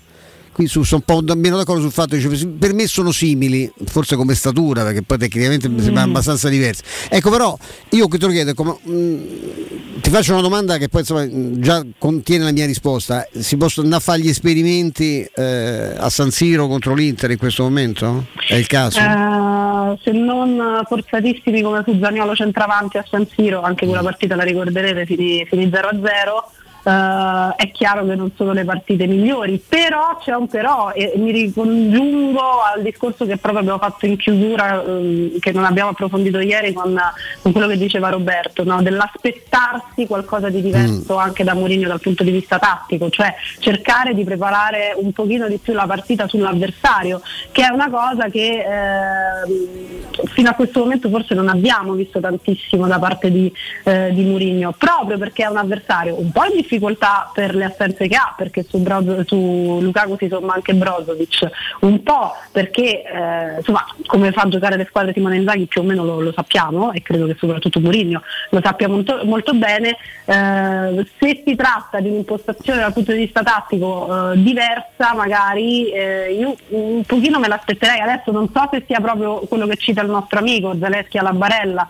Qui 0.54 0.68
su, 0.68 0.84
sono 0.84 1.02
un 1.04 1.24
po' 1.24 1.34
meno 1.34 1.56
d'accordo 1.56 1.82
sul 1.82 1.90
fatto 1.90 2.16
che 2.16 2.46
per 2.46 2.74
me 2.74 2.86
sono 2.86 3.10
simili, 3.10 3.68
forse 3.86 4.14
come 4.14 4.36
statura, 4.36 4.84
perché 4.84 5.02
poi 5.02 5.18
tecnicamente 5.18 5.68
mi 5.68 5.82
sembrano 5.82 6.10
abbastanza 6.10 6.48
diversi. 6.48 6.82
Ecco 7.08 7.28
però, 7.28 7.58
io 7.90 8.06
qui 8.06 8.18
te 8.18 8.26
lo 8.26 8.30
chiedo, 8.30 8.50
ecco, 8.50 8.78
mh, 8.80 10.00
ti 10.00 10.10
faccio 10.10 10.32
una 10.32 10.42
domanda 10.42 10.76
che 10.76 10.88
poi 10.88 11.00
insomma, 11.00 11.26
già 11.58 11.84
contiene 11.98 12.44
la 12.44 12.52
mia 12.52 12.66
risposta. 12.66 13.26
Si 13.36 13.56
possono 13.56 13.86
andare 13.86 14.02
a 14.02 14.04
fare 14.04 14.20
gli 14.20 14.28
esperimenti 14.28 15.28
eh, 15.34 15.94
a 15.96 16.08
San 16.08 16.30
Siro 16.30 16.68
contro 16.68 16.94
l'Inter 16.94 17.32
in 17.32 17.38
questo 17.38 17.64
momento? 17.64 18.26
È 18.46 18.54
il 18.54 18.68
caso? 18.68 19.00
Eh, 19.00 19.98
se 20.04 20.12
non 20.12 20.84
forzatissimi 20.86 21.62
come 21.62 21.82
fu 21.82 21.98
Zaniolo 21.98 22.36
centravanti 22.36 22.98
a 22.98 23.04
San 23.08 23.26
Siro, 23.34 23.62
anche 23.62 23.86
quella 23.86 24.02
partita 24.02 24.36
la 24.36 24.44
ricorderete, 24.44 25.04
finì, 25.04 25.44
finì 25.48 25.66
0-0. 25.66 26.53
Eh, 26.84 27.54
è 27.56 27.70
chiaro 27.72 28.04
che 28.04 28.14
non 28.14 28.30
sono 28.36 28.52
le 28.52 28.64
partite 28.64 29.06
migliori, 29.06 29.62
però 29.66 30.18
c'è 30.20 30.34
un 30.34 30.46
però 30.48 30.92
e 30.92 31.14
mi 31.16 31.32
ricongiungo 31.32 32.40
al 32.62 32.82
discorso 32.82 33.26
che 33.26 33.38
proprio 33.38 33.60
abbiamo 33.62 33.78
fatto 33.78 34.06
in 34.06 34.16
chiusura, 34.16 34.84
ehm, 34.84 35.38
che 35.38 35.52
non 35.52 35.64
abbiamo 35.64 35.90
approfondito 35.90 36.38
ieri 36.38 36.72
con, 36.72 36.98
con 37.40 37.52
quello 37.52 37.66
che 37.66 37.78
diceva 37.78 38.10
Roberto, 38.10 38.64
no? 38.64 38.82
dell'aspettarsi 38.82 40.06
qualcosa 40.06 40.48
di 40.50 40.60
diverso 40.60 41.16
anche 41.16 41.42
da 41.42 41.54
Mourinho 41.54 41.88
dal 41.88 42.00
punto 42.00 42.22
di 42.22 42.30
vista 42.30 42.58
tattico, 42.58 43.08
cioè 43.08 43.34
cercare 43.58 44.14
di 44.14 44.24
preparare 44.24 44.94
un 44.96 45.12
pochino 45.12 45.48
di 45.48 45.58
più 45.58 45.72
la 45.72 45.86
partita 45.86 46.28
sull'avversario, 46.28 47.20
che 47.50 47.66
è 47.66 47.70
una 47.70 47.88
cosa 47.90 48.28
che 48.28 48.64
ehm, 48.64 50.26
fino 50.26 50.50
a 50.50 50.52
questo 50.52 50.80
momento 50.80 51.08
forse 51.08 51.34
non 51.34 51.48
abbiamo 51.48 51.94
visto 51.94 52.20
tantissimo 52.20 52.86
da 52.86 52.98
parte 52.98 53.30
di, 53.30 53.52
eh, 53.84 54.10
di 54.12 54.24
Mourinho, 54.24 54.74
proprio 54.76 55.16
perché 55.18 55.44
è 55.44 55.46
un 55.46 55.56
avversario 55.56 56.20
un 56.20 56.30
po' 56.30 56.44
in 56.44 56.56
difficoltà 56.56 56.72
difficoltà 56.74 57.30
per 57.32 57.54
le 57.54 57.64
assenze 57.64 58.08
che 58.08 58.16
ha, 58.16 58.34
perché 58.36 58.64
su, 58.68 58.78
Brozo, 58.78 59.24
su 59.24 59.78
Lukaku 59.80 60.16
si 60.18 60.28
somma 60.28 60.54
anche 60.54 60.74
Brozovic, 60.74 61.48
un 61.80 62.02
po' 62.02 62.32
perché 62.50 63.02
eh, 63.02 63.56
insomma, 63.58 63.84
come 64.06 64.32
fa 64.32 64.42
a 64.42 64.48
giocare 64.48 64.76
le 64.76 64.86
squadre 64.88 65.12
Simone 65.12 65.36
Inzaghi 65.36 65.66
più 65.66 65.80
o 65.80 65.84
meno 65.84 66.04
lo, 66.04 66.20
lo 66.20 66.32
sappiamo 66.32 66.92
e 66.92 67.02
credo 67.02 67.26
che 67.26 67.36
soprattutto 67.38 67.80
Mourinho 67.80 68.22
lo 68.50 68.60
sappia 68.62 68.88
molto, 68.88 69.20
molto 69.24 69.54
bene. 69.54 69.96
Eh, 70.24 71.06
se 71.18 71.42
si 71.44 71.54
tratta 71.54 72.00
di 72.00 72.08
un'impostazione 72.08 72.80
dal 72.80 72.92
punto 72.92 73.12
di 73.12 73.18
vista 73.18 73.42
tattico 73.42 74.32
eh, 74.32 74.42
diversa, 74.42 75.14
magari 75.14 75.90
eh, 75.90 76.32
io 76.32 76.56
un 76.68 77.02
pochino 77.04 77.38
me 77.38 77.48
l'aspetterei. 77.48 78.00
Adesso 78.00 78.30
non 78.32 78.48
so 78.52 78.68
se 78.70 78.82
sia 78.86 79.00
proprio 79.00 79.40
quello 79.40 79.66
che 79.66 79.76
cita 79.76 80.02
il 80.02 80.10
nostro 80.10 80.38
amico 80.38 80.76
Zaleschi 80.78 81.18
alla 81.18 81.32
Barella. 81.32 81.88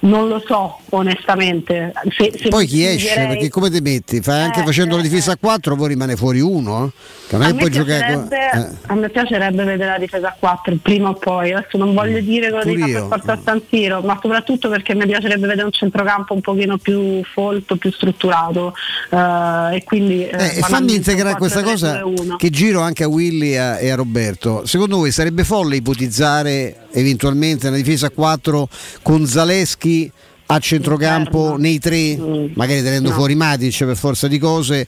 Non 0.00 0.28
lo 0.28 0.40
so 0.46 0.78
onestamente. 0.90 1.92
Se, 2.16 2.32
se 2.40 2.48
poi 2.48 2.66
chi 2.66 2.84
esce? 2.86 3.08
direi- 3.10 3.26
Perché 3.28 3.48
come 3.48 3.68
ti 3.70 3.80
metti? 3.80 4.20
Fai 4.20 4.42
anche 4.42 4.60
Eh, 4.60 4.64
facendo 4.64 4.94
la 4.94 5.00
eh, 5.02 5.08
difesa 5.08 5.32
a 5.32 5.36
4, 5.36 5.74
poi 5.74 5.88
rimane 5.88 6.14
fuori 6.16 6.40
uno. 6.40 6.84
eh? 6.86 6.90
Che 7.28 7.36
non 7.36 7.46
è 7.46 7.50
A 7.50 7.52
me, 7.52 7.58
puoi 7.58 7.70
giocare. 7.70 8.14
con- 8.14 8.28
eh. 8.30 8.68
a 8.86 8.94
me 8.94 9.08
piacerebbe 9.10 9.64
vedere 9.64 9.90
la 9.90 9.98
difesa 9.98 10.28
a 10.28 10.36
4 10.38 10.76
prima 10.80 11.08
o 11.10 11.14
poi, 11.14 11.52
adesso 11.52 11.76
non 11.76 11.92
voglio 11.94 12.20
dire 12.20 12.46
che 12.48 12.56
lo 12.56 12.64
devi 12.64 12.80
fare 12.92 13.06
forza 13.08 13.32
a 13.32 13.38
San 13.44 13.60
Siro, 13.68 14.00
ma 14.00 14.18
soprattutto 14.22 14.68
perché 14.70 14.94
mi 14.94 15.04
piacerebbe 15.04 15.46
vedere 15.46 15.64
un 15.64 15.72
centrocampo 15.72 16.32
un 16.32 16.40
pochino 16.40 16.78
più 16.78 17.22
folto, 17.24 17.76
più 17.76 17.90
strutturato 17.92 18.74
eh, 19.10 19.76
e 19.76 19.84
quindi 19.84 20.26
eh, 20.26 20.36
Eh, 20.36 20.58
e 20.58 20.60
fammi 20.60 20.94
integrare 20.94 21.36
questa 21.36 21.62
cosa 21.62 22.00
4-3-2-1. 22.02 22.36
che 22.36 22.50
giro 22.50 22.80
anche 22.80 23.02
a 23.04 23.08
Willy 23.08 23.50
e 23.52 23.58
a, 23.58 23.78
e 23.80 23.90
a 23.90 23.94
Roberto. 23.96 24.64
Secondo 24.64 24.96
voi 24.98 25.10
sarebbe 25.10 25.44
folle 25.44 25.76
ipotizzare 25.76 26.86
eventualmente 26.92 27.68
una 27.68 27.76
difesa 27.76 28.06
a 28.06 28.10
4 28.10 28.68
con 29.02 29.26
Zaleschi 29.26 30.10
a 30.50 30.58
centrocampo 30.60 31.56
nei 31.58 31.78
tre, 31.78 32.16
magari 32.54 32.82
tenendo 32.82 33.10
No. 33.10 33.14
fuori 33.16 33.34
Matic 33.34 33.84
per 33.84 33.96
forza 33.96 34.28
di 34.28 34.38
cose, 34.38 34.86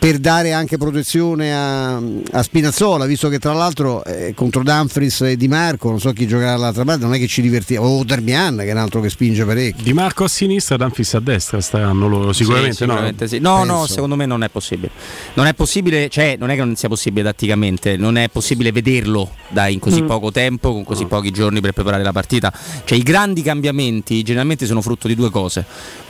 per 0.00 0.16
dare 0.18 0.54
anche 0.54 0.78
protezione 0.78 1.54
a, 1.54 1.96
a 1.96 2.42
Spinazzola, 2.42 3.04
visto 3.04 3.28
che 3.28 3.38
tra 3.38 3.52
l'altro 3.52 4.02
eh, 4.02 4.32
contro 4.34 4.62
Dumfries 4.62 5.20
e 5.20 5.36
Di 5.36 5.46
Marco, 5.46 5.90
non 5.90 6.00
so 6.00 6.10
chi 6.12 6.26
giocherà 6.26 6.52
dall'altra 6.52 6.84
parte, 6.84 7.02
non 7.04 7.12
è 7.12 7.18
che 7.18 7.26
ci 7.26 7.42
divertiamo, 7.42 7.86
o 7.86 8.02
Darmian 8.02 8.56
che 8.56 8.68
è 8.68 8.72
un 8.72 8.78
altro 8.78 9.02
che 9.02 9.10
spinge 9.10 9.44
parecchio. 9.44 9.84
Di 9.84 9.92
Marco 9.92 10.24
a 10.24 10.28
sinistra, 10.28 10.78
Danfis 10.78 11.12
a 11.12 11.20
destra 11.20 11.60
staranno 11.60 12.08
loro 12.08 12.32
sicuramente. 12.32 12.76
Sì, 12.76 12.84
sicuramente 12.84 13.28
sì. 13.28 13.38
No, 13.40 13.64
no, 13.64 13.86
secondo 13.86 14.16
me 14.16 14.24
non 14.24 14.42
è 14.42 14.48
possibile. 14.48 14.90
Non 15.34 15.44
è 15.44 15.52
possibile, 15.52 16.08
cioè 16.08 16.36
non 16.38 16.48
è 16.48 16.54
che 16.54 16.64
non 16.64 16.76
sia 16.76 16.88
possibile 16.88 17.22
tatticamente, 17.22 17.98
non 17.98 18.16
è 18.16 18.30
possibile 18.30 18.72
vederlo 18.72 19.30
da 19.48 19.68
in 19.68 19.80
così 19.80 20.00
Mm. 20.00 20.06
poco 20.06 20.30
tempo, 20.32 20.72
con 20.72 20.82
così 20.82 21.04
pochi 21.04 21.30
giorni 21.30 21.60
per 21.60 21.72
preparare 21.72 22.02
la 22.02 22.12
partita. 22.12 22.50
Cioè 22.84 22.96
i 22.96 23.02
grandi 23.02 23.42
cambiamenti 23.42 24.22
generalmente 24.22 24.64
sono 24.64 24.80
frutto 24.80 25.08
di 25.08 25.14
due 25.14 25.28
cose. 25.28 25.62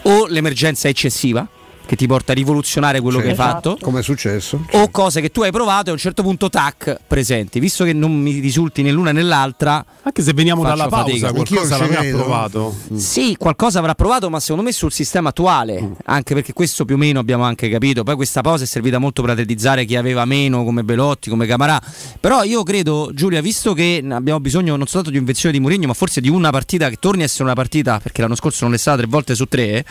O 0.02 0.26
l'emergenza 0.28 0.86
eccessiva 0.86 1.48
che 1.90 1.96
ti 1.96 2.06
porta 2.06 2.30
a 2.30 2.34
rivoluzionare 2.36 3.00
quello 3.00 3.18
che 3.18 3.30
hai 3.30 3.34
fatto. 3.34 3.76
Come 3.80 3.98
è 3.98 4.02
successo? 4.04 4.64
O 4.74 4.90
cose 4.90 5.20
che 5.20 5.30
tu 5.30 5.42
hai 5.42 5.50
provato 5.50 5.86
e 5.86 5.90
a 5.90 5.92
un 5.94 5.98
certo 5.98 6.22
punto 6.22 6.48
tac 6.48 7.00
presenti. 7.04 7.58
Visto 7.58 7.82
che 7.82 7.92
non 7.92 8.12
mi 8.12 8.38
risulti 8.38 8.82
né 8.82 8.92
l'una 8.92 9.10
né 9.10 9.24
l'altra. 9.24 9.84
Anche 10.02 10.22
se 10.22 10.32
veniamo 10.32 10.62
dalla 10.62 10.86
pausa, 10.86 11.26
fatica. 11.26 11.32
qualcosa 11.32 11.78
l'avrà 11.78 12.02
provato. 12.02 12.76
Sì, 12.94 13.34
qualcosa 13.36 13.80
avrà 13.80 13.96
provato, 13.96 14.30
ma 14.30 14.38
secondo 14.38 14.62
me 14.62 14.70
sul 14.70 14.92
sistema 14.92 15.30
attuale, 15.30 15.96
anche 16.04 16.32
perché 16.32 16.52
questo 16.52 16.84
più 16.84 16.94
o 16.94 16.98
meno 16.98 17.18
abbiamo 17.18 17.42
anche 17.42 17.68
capito. 17.68 18.04
Poi 18.04 18.14
questa 18.14 18.40
pausa 18.40 18.62
è 18.62 18.66
servita 18.68 18.98
molto 18.98 19.22
per 19.22 19.32
atletizzare 19.32 19.84
chi 19.84 19.96
aveva 19.96 20.24
meno, 20.24 20.62
come 20.62 20.84
Belotti, 20.84 21.28
come 21.28 21.44
Camarà. 21.44 21.82
Però 22.20 22.44
io 22.44 22.62
credo, 22.62 23.10
Giulia, 23.12 23.40
visto 23.40 23.74
che 23.74 24.00
abbiamo 24.08 24.38
bisogno 24.38 24.76
non 24.76 24.86
soltanto 24.86 25.10
di 25.10 25.16
un'invenzione 25.16 25.56
di 25.56 25.60
Mourinho, 25.60 25.88
ma 25.88 25.94
forse 25.94 26.20
di 26.20 26.28
una 26.28 26.50
partita 26.50 26.88
che 26.88 26.98
torni 27.00 27.22
a 27.22 27.24
essere 27.24 27.42
una 27.42 27.54
partita, 27.54 27.98
perché 27.98 28.20
l'anno 28.22 28.36
scorso 28.36 28.64
non 28.64 28.74
è 28.74 28.78
stata 28.78 28.98
tre 28.98 29.06
volte 29.08 29.34
su 29.34 29.46
tre, 29.46 29.84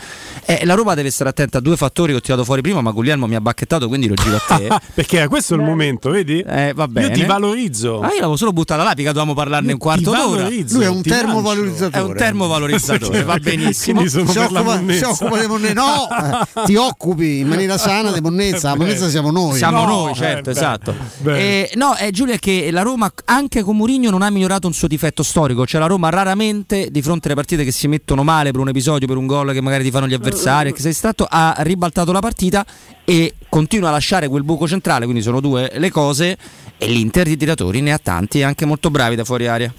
eh, 0.46 0.64
la 0.64 0.72
Roma 0.72 0.94
deve 0.94 1.10
stare 1.10 1.28
attenta 1.28 1.58
a 1.58 1.60
due 1.60 1.76
fattori 1.76 1.88
che 1.92 2.14
ho 2.14 2.20
tirato 2.20 2.44
fuori 2.44 2.62
prima, 2.62 2.80
ma 2.80 2.90
Guglielmo 2.90 3.26
mi 3.26 3.34
ha 3.34 3.40
bacchettato, 3.40 3.88
quindi 3.88 4.08
lo 4.08 4.14
giro 4.14 4.36
a 4.36 4.56
te. 4.56 4.68
Perché 4.94 5.28
questo 5.28 5.54
è 5.54 5.56
il 5.56 5.62
momento, 5.62 6.10
vedi? 6.10 6.40
Eh, 6.40 6.72
va 6.74 6.88
bene. 6.88 7.08
Io 7.08 7.12
ti 7.12 7.24
valorizzo. 7.24 8.00
Ah, 8.00 8.08
io 8.08 8.14
l'avevo 8.14 8.36
solo 8.36 8.52
buttata 8.52 8.82
là, 8.82 8.92
mica 8.96 9.08
dovevamo 9.12 9.34
parlarne 9.34 9.72
un 9.72 9.78
quarto 9.78 10.10
d'ora. 10.10 10.48
Lui 10.48 10.84
è 10.84 10.88
un 10.88 11.02
termovalorizzatore. 11.02 12.04
È 12.04 12.06
un 12.06 12.16
termovalorizzatore, 12.16 13.22
va 13.22 13.38
benissimo. 13.42 14.06
Si 14.06 14.18
occupa, 14.18 14.80
si 14.88 15.04
occupa 15.04 15.40
di 15.40 15.46
monnezza. 15.46 15.72
No, 15.74 16.08
eh, 16.10 16.64
ti 16.64 16.76
occupi 16.76 17.38
in 17.38 17.48
maniera 17.48 17.76
sana 17.78 18.12
di 18.12 18.20
monnezza. 18.20 18.70
La 18.70 18.76
monnezza 18.76 19.08
siamo 19.08 19.30
noi. 19.30 19.56
Siamo 19.56 19.78
No, 19.80 19.86
noi, 19.86 20.12
eh, 20.12 20.14
certo, 20.14 20.42
beh, 20.42 20.50
esatto. 20.50 20.94
beh. 21.18 21.38
Eh, 21.38 21.70
no, 21.74 21.94
è 21.94 22.10
Giulia 22.10 22.36
che 22.36 22.70
la 22.70 22.82
Roma, 22.82 23.10
anche 23.26 23.62
con 23.62 23.76
Mourinho, 23.76 24.10
non 24.10 24.22
ha 24.22 24.30
migliorato 24.30 24.66
un 24.66 24.72
suo 24.72 24.88
difetto 24.88 25.22
storico. 25.22 25.66
Cioè, 25.66 25.80
la 25.80 25.86
Roma 25.86 26.10
raramente, 26.10 26.88
di 26.90 27.02
fronte 27.02 27.26
alle 27.26 27.36
partite 27.36 27.64
che 27.64 27.72
si 27.72 27.88
mettono 27.88 28.22
male 28.22 28.50
per 28.50 28.60
un 28.60 28.68
episodio, 28.68 29.06
per 29.06 29.16
un 29.16 29.26
gol 29.26 29.52
che 29.52 29.60
magari 29.60 29.84
ti 29.84 29.90
fanno 29.90 30.06
gli 30.06 30.14
avversari, 30.14 30.72
che 30.72 30.80
sei 30.80 30.92
stato, 30.92 31.26
ha 31.28 31.54
ribaltato 31.58 31.79
la 32.12 32.20
partita 32.20 32.64
e 33.04 33.34
continua 33.48 33.88
a 33.88 33.92
lasciare 33.92 34.28
quel 34.28 34.44
buco 34.44 34.68
centrale. 34.68 35.04
Quindi 35.04 35.22
sono 35.22 35.40
due 35.40 35.70
le 35.74 35.90
cose. 35.90 36.36
E 36.78 36.86
l'Inter 36.86 37.26
di 37.26 37.36
tiratori 37.36 37.80
ne 37.80 37.92
ha 37.92 37.98
tanti 37.98 38.38
e 38.38 38.42
anche 38.42 38.64
molto 38.64 38.90
bravi 38.90 39.14
da 39.14 39.24
fuori 39.24 39.46
aria. 39.46 39.72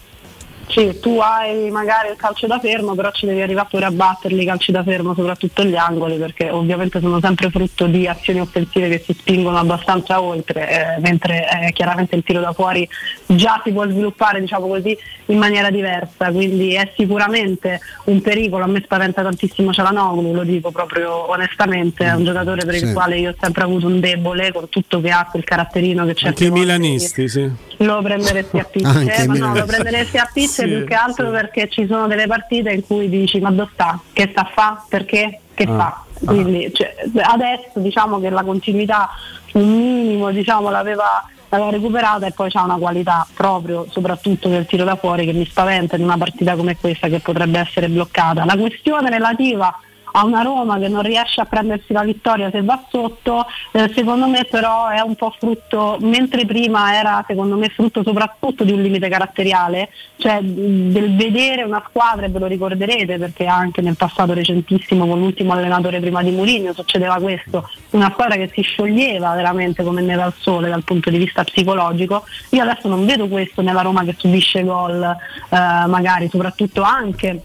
Sì, 0.72 1.00
tu 1.02 1.20
hai 1.20 1.70
magari 1.70 2.10
il 2.12 2.16
calcio 2.16 2.48
da 2.48 2.58
fermo, 2.58 2.96
però 2.96 3.12
ci 3.12 3.26
devi 3.26 3.42
arrivare 3.42 3.68
pure 3.70 3.86
a 3.86 3.92
batterli 3.92 4.42
i 4.42 4.46
calci 4.46 4.72
da 4.72 4.84
fermo, 4.84 5.14
soprattutto 5.14 5.66
gli 5.66 5.76
angoli, 5.76 6.16
perché 6.16 6.50
ovviamente 6.50 7.02
sono 7.02 7.20
sempre 7.20 7.50
frutto 7.50 7.88
di 7.88 8.08
azioni 8.08 8.40
offensive 8.40 8.88
che 8.88 9.04
si 9.06 9.14
spingono 9.14 9.58
abbastanza 9.58 10.22
oltre, 10.22 10.70
eh, 10.96 11.00
mentre 11.02 11.46
eh, 11.68 11.72
chiaramente 11.74 12.16
il 12.16 12.24
tiro 12.24 12.40
da 12.40 12.54
fuori 12.54 12.88
già 13.26 13.60
si 13.66 13.72
può 13.74 13.86
sviluppare 13.86 14.40
diciamo 14.40 14.68
così, 14.68 14.98
in 15.26 15.38
maniera 15.38 15.70
diversa, 15.70 16.32
quindi 16.32 16.74
è 16.74 16.90
sicuramente 16.96 17.82
un 18.06 18.22
pericolo, 18.22 18.64
a 18.64 18.68
me 18.68 18.82
spaventa 18.82 19.22
tantissimo 19.22 19.74
Cialanoglu, 19.74 20.32
lo 20.34 20.44
dico 20.44 20.72
proprio 20.72 21.30
onestamente, 21.32 22.06
è 22.06 22.14
un 22.14 22.24
giocatore 22.24 22.64
per 22.64 22.76
Sì. 22.76 22.86
il 22.86 22.94
quale 22.94 23.18
io 23.18 23.32
ho 23.32 23.36
sempre 23.40 23.64
avuto 23.64 23.88
un 23.88 24.00
debole, 24.00 24.54
con 24.54 24.70
tutto 24.70 25.02
che 25.02 25.10
ha 25.10 25.28
quel 25.30 25.44
caratterino 25.44 26.06
che 26.06 26.14
c'è 26.14 26.28
Anche 26.28 26.46
i 26.46 26.52
milanisti, 26.52 27.28
sì. 27.28 27.50
lo 27.78 28.02
prenderesti 28.02 28.58
a 28.58 28.64
pizze, 28.72 29.16
eh, 29.16 29.28
ma 29.28 29.34
no, 29.34 29.54
lo 29.54 29.66
prenderesti 29.66 30.18
a 30.18 30.30
pizze 30.32 30.60
Sì, 30.68 30.68
più 30.76 30.86
che 30.86 30.94
altro 30.96 31.30
perché 31.30 31.68
ci 31.70 31.86
sono 31.88 32.08
delle 32.08 32.28
partite 32.28 32.72
in 32.72 32.86
cui 32.86 33.10
dici 33.10 33.40
ma 33.40 33.52
dove 33.52 33.70
sta? 33.74 34.00
Che 34.14 34.28
sta 34.32 34.42
a 34.42 34.50
fa? 34.54 34.84
Perché? 34.88 35.40
Che 35.54 35.64
Ah, 35.64 35.76
fa? 35.76 36.04
Quindi 36.26 36.72
cioè, 36.74 36.96
adesso 37.22 37.72
diciamo 37.80 38.20
che 38.20 38.30
la 38.30 38.44
continuità 38.44 39.10
un 39.54 39.68
minimo 39.70 40.30
diciamo, 40.32 40.70
l'aveva, 40.70 41.24
l'aveva 41.50 41.70
recuperata 41.72 42.26
e 42.28 42.32
poi 42.32 42.50
c'ha 42.50 42.64
una 42.64 42.78
qualità 42.78 43.28
proprio 43.34 43.86
soprattutto 43.90 44.48
del 44.48 44.66
tiro 44.66 44.84
da 44.86 44.96
fuori 44.96 45.26
che 45.26 45.34
mi 45.34 45.46
spaventa 45.46 45.96
in 45.96 46.04
una 46.04 46.18
partita 46.18 46.56
come 46.56 46.78
questa 46.78 47.08
che 47.08 47.20
potrebbe 47.20 47.60
essere 47.60 47.90
bloccata. 47.90 48.46
La 48.46 48.56
questione 48.56 49.10
relativa 49.10 49.76
a 50.12 50.26
una 50.26 50.42
Roma 50.42 50.78
che 50.78 50.88
non 50.88 51.02
riesce 51.02 51.42
a 51.42 51.46
prendersi 51.46 51.94
la 51.94 52.04
vittoria 52.04 52.50
se 52.52 52.62
va 52.62 52.84
sotto, 52.90 53.46
eh, 53.72 53.92
secondo 53.94 54.28
me 54.28 54.46
però 54.50 54.88
è 54.88 55.00
un 55.02 55.16
po' 55.16 55.34
frutto, 55.38 55.98
mentre 56.02 56.46
prima 56.46 56.98
era 56.98 57.24
secondo 57.28 57.56
me 57.56 57.70
frutto 57.70 58.04
soprattutto 58.04 58.64
di 58.64 58.72
un 58.72 58.82
limite 58.82 59.10
caratteriale, 59.10 59.90
cioè 60.18 60.40
del 60.42 61.16
vedere 61.16 61.64
una 61.64 61.84
squadra, 61.88 62.26
e 62.26 62.30
ve 62.30 62.40
lo 62.40 62.48
ricorderete 62.48 63.18
perché 63.18 63.46
anche 63.46 63.82
nel 63.82 63.96
passato 63.96 64.34
recentissimo 64.34 65.08
con 65.08 65.20
l'ultimo 65.20 65.54
allenatore 65.54 66.00
prima 66.00 66.22
di 66.22 66.32
Mourinho 66.32 66.74
succedeva 66.74 67.16
questo, 67.16 67.70
una 67.92 68.12
squadra 68.12 68.36
che 68.36 68.50
si 68.54 68.62
scioglieva 68.62 69.34
veramente 69.36 69.84
come 69.84 70.02
neve 70.02 70.24
al 70.24 70.34
sole 70.38 70.70
dal 70.70 70.84
punto 70.84 71.10
di 71.10 71.18
vista 71.18 71.44
psicologico, 71.44 72.24
io 72.50 72.62
adesso 72.62 72.88
non 72.88 73.06
vedo 73.06 73.28
questo 73.28 73.62
nella 73.62 73.82
Roma 73.82 74.04
che 74.04 74.16
subisce 74.18 74.64
gol, 74.64 75.02
eh, 75.04 75.16
magari 75.50 76.30
soprattutto 76.30 76.82
anche 76.82 77.42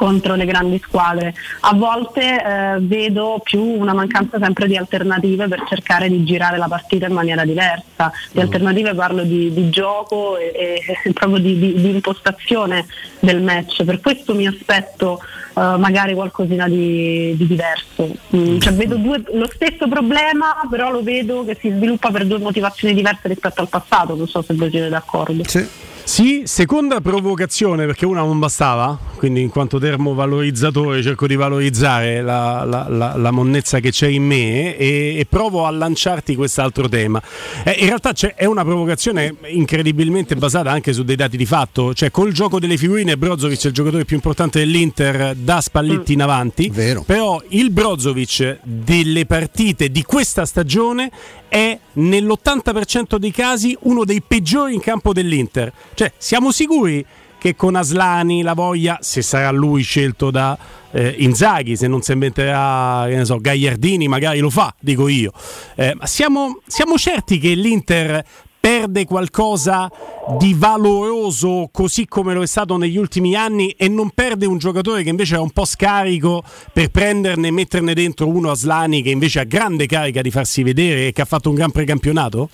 contro 0.00 0.34
le 0.34 0.46
grandi 0.46 0.80
squadre. 0.82 1.34
A 1.60 1.74
volte 1.74 2.22
eh, 2.42 2.78
vedo 2.80 3.38
più 3.44 3.60
una 3.62 3.92
mancanza 3.92 4.38
sempre 4.40 4.66
di 4.66 4.74
alternative 4.74 5.46
per 5.46 5.64
cercare 5.68 6.08
di 6.08 6.24
girare 6.24 6.56
la 6.56 6.68
partita 6.68 7.06
in 7.06 7.12
maniera 7.12 7.44
diversa. 7.44 8.10
Di 8.32 8.40
alternative 8.40 8.94
parlo 8.94 9.24
di, 9.24 9.52
di 9.52 9.68
gioco 9.68 10.38
e, 10.38 10.80
e 11.04 11.12
proprio 11.12 11.38
di, 11.38 11.58
di- 11.58 11.74
di 11.74 11.90
impostazione 11.90 12.86
del 13.18 13.42
match. 13.42 13.84
Per 13.84 14.00
questo 14.00 14.34
mi 14.34 14.46
aspetto 14.46 15.20
eh, 15.54 15.76
magari 15.76 16.14
qualcosina 16.14 16.66
di, 16.66 17.34
di 17.36 17.46
diverso. 17.46 18.08
Mm, 18.34 18.58
cioè, 18.58 18.72
vedo 18.72 18.96
due- 18.96 19.22
lo 19.34 19.50
stesso 19.52 19.86
problema, 19.86 20.62
però 20.70 20.90
lo 20.90 21.02
vedo 21.02 21.44
che 21.44 21.58
si 21.60 21.68
sviluppa 21.68 22.10
per 22.10 22.24
due 22.24 22.38
motivazioni 22.38 22.94
diverse 22.94 23.28
rispetto 23.28 23.60
al 23.60 23.68
passato. 23.68 24.14
Non 24.16 24.26
so 24.26 24.40
se 24.40 24.54
voi 24.54 24.70
siete 24.70 24.88
d'accordo. 24.88 25.42
Sì, 25.46 25.62
seconda 26.10 27.00
provocazione 27.00 27.86
perché 27.86 28.04
una 28.04 28.22
non 28.22 28.40
bastava, 28.40 28.98
quindi 29.14 29.42
in 29.42 29.48
quanto 29.48 29.78
termovalorizzatore 29.78 31.02
cerco 31.04 31.28
di 31.28 31.36
valorizzare 31.36 32.20
la, 32.20 32.64
la- 32.64 32.86
la- 32.88 33.16
la 33.16 33.30
monnezza 33.30 33.78
che 33.78 33.92
c'è 33.92 34.08
in 34.08 34.24
me 34.24 34.76
e, 34.76 35.14
e 35.18 35.26
provo 35.28 35.66
a 35.66 35.70
lanciarti 35.70 36.34
quest'altro 36.34 36.88
tema. 36.88 37.22
Eh, 37.62 37.76
in 37.78 37.86
realtà 37.86 38.12
c'è, 38.12 38.34
è 38.34 38.44
una 38.44 38.64
provocazione 38.64 39.36
incredibilmente 39.50 40.34
basata 40.34 40.72
anche 40.72 40.92
su 40.92 41.04
dei 41.04 41.14
dati 41.14 41.36
di 41.36 41.46
fatto, 41.46 41.94
cioè 41.94 42.10
col 42.10 42.32
gioco 42.32 42.58
delle 42.58 42.76
figurine 42.76 43.16
Brozovic 43.16 43.62
è 43.62 43.66
il 43.68 43.72
giocatore 43.72 44.04
più 44.04 44.16
importante 44.16 44.58
dell'Inter 44.58 45.36
da 45.36 45.60
Spalletti 45.60 46.12
in 46.14 46.22
avanti, 46.22 46.70
però 47.06 47.40
il 47.50 47.70
Brozovic 47.70 48.58
delle 48.64 49.26
partite 49.26 49.90
di 49.92 50.02
questa 50.02 50.44
stagione 50.44 51.08
è 51.48 51.78
nell'80% 51.92 53.16
dei 53.16 53.30
casi 53.32 53.76
uno 53.82 54.04
dei 54.04 54.22
peggiori 54.26 54.74
in 54.74 54.80
campo 54.80 55.12
dell'Inter. 55.12 55.72
Cioè, 56.00 56.14
siamo 56.16 56.50
sicuri 56.50 57.04
che 57.36 57.54
con 57.54 57.74
Aslani 57.74 58.40
la 58.40 58.54
voglia, 58.54 59.00
se 59.02 59.20
sarà 59.20 59.50
lui 59.50 59.82
scelto 59.82 60.30
da 60.30 60.56
eh, 60.92 61.14
Inzaghi, 61.18 61.76
se 61.76 61.88
non 61.88 62.00
si 62.00 62.12
inventerà 62.12 63.04
che 63.06 63.22
so, 63.26 63.36
Gagliardini, 63.36 64.08
magari 64.08 64.38
lo 64.38 64.48
fa, 64.48 64.74
dico 64.80 65.08
io. 65.08 65.30
Eh, 65.74 65.94
ma 65.94 66.06
siamo, 66.06 66.62
siamo 66.66 66.96
certi 66.96 67.38
che 67.38 67.52
l'Inter 67.52 68.24
perde 68.58 69.04
qualcosa 69.04 69.92
di 70.38 70.54
valoroso 70.56 71.68
così 71.70 72.06
come 72.06 72.32
lo 72.32 72.40
è 72.40 72.46
stato 72.46 72.78
negli 72.78 72.96
ultimi 72.96 73.34
anni 73.34 73.68
e 73.72 73.86
non 73.88 74.08
perde 74.14 74.46
un 74.46 74.56
giocatore 74.56 75.02
che 75.02 75.10
invece 75.10 75.36
è 75.36 75.38
un 75.38 75.50
po' 75.50 75.66
scarico 75.66 76.42
per 76.72 76.88
prenderne 76.88 77.48
e 77.48 77.50
metterne 77.50 77.92
dentro 77.92 78.26
uno 78.26 78.50
a 78.50 78.54
Slani 78.54 79.02
che 79.02 79.10
invece 79.10 79.40
ha 79.40 79.44
grande 79.44 79.84
carica 79.84 80.22
di 80.22 80.30
farsi 80.30 80.62
vedere 80.62 81.08
e 81.08 81.12
che 81.12 81.20
ha 81.20 81.26
fatto 81.26 81.50
un 81.50 81.56
gran 81.56 81.70
precampionato? 81.70 82.48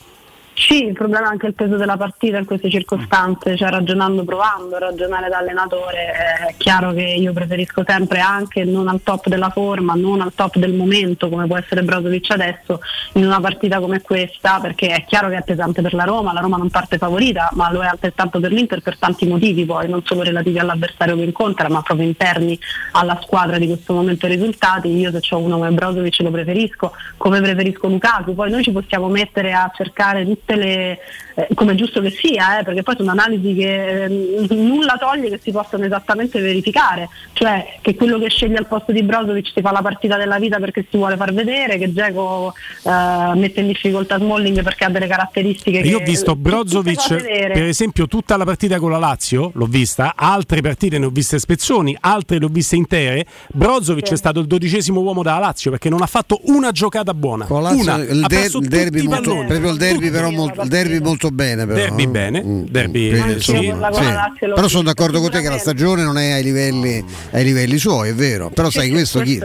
Sì, 0.58 0.86
il 0.86 0.94
problema 0.94 1.26
è 1.26 1.30
anche 1.32 1.48
il 1.48 1.54
peso 1.54 1.76
della 1.76 1.98
partita 1.98 2.38
in 2.38 2.46
queste 2.46 2.70
circostanze, 2.70 3.56
cioè 3.56 3.68
ragionando, 3.68 4.24
provando, 4.24 4.78
ragionare 4.78 5.28
da 5.28 5.38
allenatore, 5.38 6.12
è 6.48 6.54
chiaro 6.56 6.94
che 6.94 7.02
io 7.02 7.34
preferisco 7.34 7.84
sempre 7.86 8.20
anche 8.20 8.64
non 8.64 8.88
al 8.88 9.02
top 9.02 9.28
della 9.28 9.50
forma, 9.50 9.92
non 9.94 10.22
al 10.22 10.32
top 10.34 10.56
del 10.56 10.72
momento 10.72 11.28
come 11.28 11.46
può 11.46 11.58
essere 11.58 11.82
Brozovic 11.82 12.30
adesso 12.30 12.80
in 13.12 13.26
una 13.26 13.38
partita 13.38 13.80
come 13.80 14.00
questa, 14.00 14.58
perché 14.58 14.88
è 14.88 15.04
chiaro 15.04 15.28
che 15.28 15.36
è 15.36 15.42
pesante 15.42 15.82
per 15.82 15.92
la 15.92 16.04
Roma, 16.04 16.32
la 16.32 16.40
Roma 16.40 16.56
non 16.56 16.70
parte 16.70 16.96
favorita, 16.96 17.50
ma 17.52 17.70
lo 17.70 17.82
è 17.82 17.86
altrettanto 17.86 18.40
per 18.40 18.50
l'Inter 18.50 18.80
per 18.80 18.96
tanti 18.96 19.26
motivi 19.26 19.66
poi, 19.66 19.90
non 19.90 20.02
solo 20.06 20.22
relativi 20.22 20.58
all'avversario 20.58 21.16
che 21.16 21.22
incontra, 21.22 21.68
ma 21.68 21.82
proprio 21.82 22.06
interni 22.06 22.58
alla 22.92 23.20
squadra 23.22 23.58
di 23.58 23.66
questo 23.66 23.92
momento 23.92 24.24
i 24.24 24.30
risultati. 24.30 24.88
Io 24.88 25.10
se 25.12 25.34
ho 25.34 25.38
uno 25.38 25.58
come 25.58 25.70
Brozovic 25.70 26.18
lo 26.20 26.30
preferisco, 26.30 26.92
come 27.18 27.42
preferisco 27.42 27.88
Lukaku, 27.88 28.34
poi 28.34 28.50
noi 28.50 28.62
ci 28.62 28.72
possiamo 28.72 29.08
mettere 29.08 29.52
a 29.52 29.70
cercare 29.74 30.24
tutte 30.46 30.56
le, 30.56 30.98
eh, 31.36 31.48
come 31.54 31.72
è 31.72 31.74
giusto 31.74 32.00
che 32.00 32.10
sia, 32.10 32.58
eh, 32.58 32.62
perché 32.64 32.82
poi 32.82 32.96
sono 32.96 33.10
analisi 33.10 33.54
che 33.54 34.04
eh, 34.04 34.46
nulla 34.50 34.96
toglie 34.98 35.28
che 35.28 35.40
si 35.42 35.50
possano 35.52 35.84
esattamente 35.84 36.40
verificare, 36.40 37.08
cioè 37.34 37.78
che 37.82 37.94
quello 37.94 38.18
che 38.18 38.28
sceglie 38.30 38.56
al 38.56 38.66
posto 38.66 38.90
di 38.92 39.02
Brozovic 39.02 39.52
si 39.54 39.60
fa 39.60 39.70
la 39.70 39.82
partita 39.82 40.16
della 40.16 40.38
vita 40.38 40.58
perché 40.58 40.86
si 40.90 40.96
vuole 40.96 41.16
far 41.16 41.32
vedere, 41.34 41.76
che 41.78 41.92
Geco 41.92 42.54
eh, 42.82 43.34
mette 43.34 43.60
in 43.60 43.66
difficoltà 43.68 44.18
Smalling 44.18 44.62
perché 44.62 44.84
ha 44.84 44.88
delle 44.88 45.06
caratteristiche 45.06 45.78
Io 45.80 45.98
ho 45.98 46.02
visto 46.02 46.34
Brozovic, 46.34 47.16
per 47.52 47.64
esempio, 47.64 48.06
tutta 48.06 48.36
la 48.36 48.44
partita 48.44 48.78
con 48.78 48.90
la 48.90 48.98
Lazio, 48.98 49.50
l'ho 49.54 49.66
vista, 49.66 50.14
altre 50.16 50.62
partite 50.62 50.98
ne 50.98 51.06
ho 51.06 51.10
viste 51.10 51.38
spezzoni, 51.38 51.96
altre 52.00 52.38
le 52.38 52.46
ho 52.46 52.48
viste 52.48 52.76
intere. 52.76 53.26
Brozovic 53.52 54.06
Sì. 54.06 54.14
è 54.14 54.16
stato 54.16 54.40
il 54.40 54.46
dodicesimo 54.46 55.00
uomo 55.00 55.22
della 55.22 55.38
Lazio 55.38 55.70
perché 55.70 55.90
non 55.90 56.00
ha 56.02 56.06
fatto 56.06 56.40
una 56.44 56.70
giocata 56.72 57.12
buona. 57.12 57.44
Con 57.44 57.62
Lazio, 57.62 57.82
una. 57.82 57.96
il, 57.96 58.22
ha 58.24 58.26
der- 58.26 58.50
il 58.54 58.68
derby 58.68 59.02
molto, 59.06 59.44
proprio 59.46 59.70
il 59.70 59.76
derby 59.76 59.98
Tutti. 59.98 60.10
però 60.10 60.30
molto, 60.30 60.62
il 60.62 60.68
derby 60.68 61.00
molto 61.00 61.25
bene 61.30 61.66
però, 61.66 61.78
Derby 61.78 62.02
eh? 62.02 62.08
bene, 62.08 62.42
derby 62.68 63.32
insomma, 63.32 63.70
con 63.70 63.80
la- 63.80 63.88
con 63.90 64.02
sì. 64.38 64.46
l'ho 64.46 64.54
però 64.54 64.68
sono 64.68 64.82
d'accordo 64.84 65.20
con 65.20 65.30
te 65.30 65.40
che 65.40 65.48
la 65.48 65.58
stagione 65.58 66.02
non 66.02 66.18
è 66.18 66.32
ai 66.32 66.42
livelli, 66.42 67.04
ai 67.32 67.44
livelli 67.44 67.78
suoi 67.78 68.10
è 68.10 68.14
vero 68.14 68.50
però 68.50 68.70
sai 68.70 68.90
questo 68.90 69.20
chi. 69.20 69.40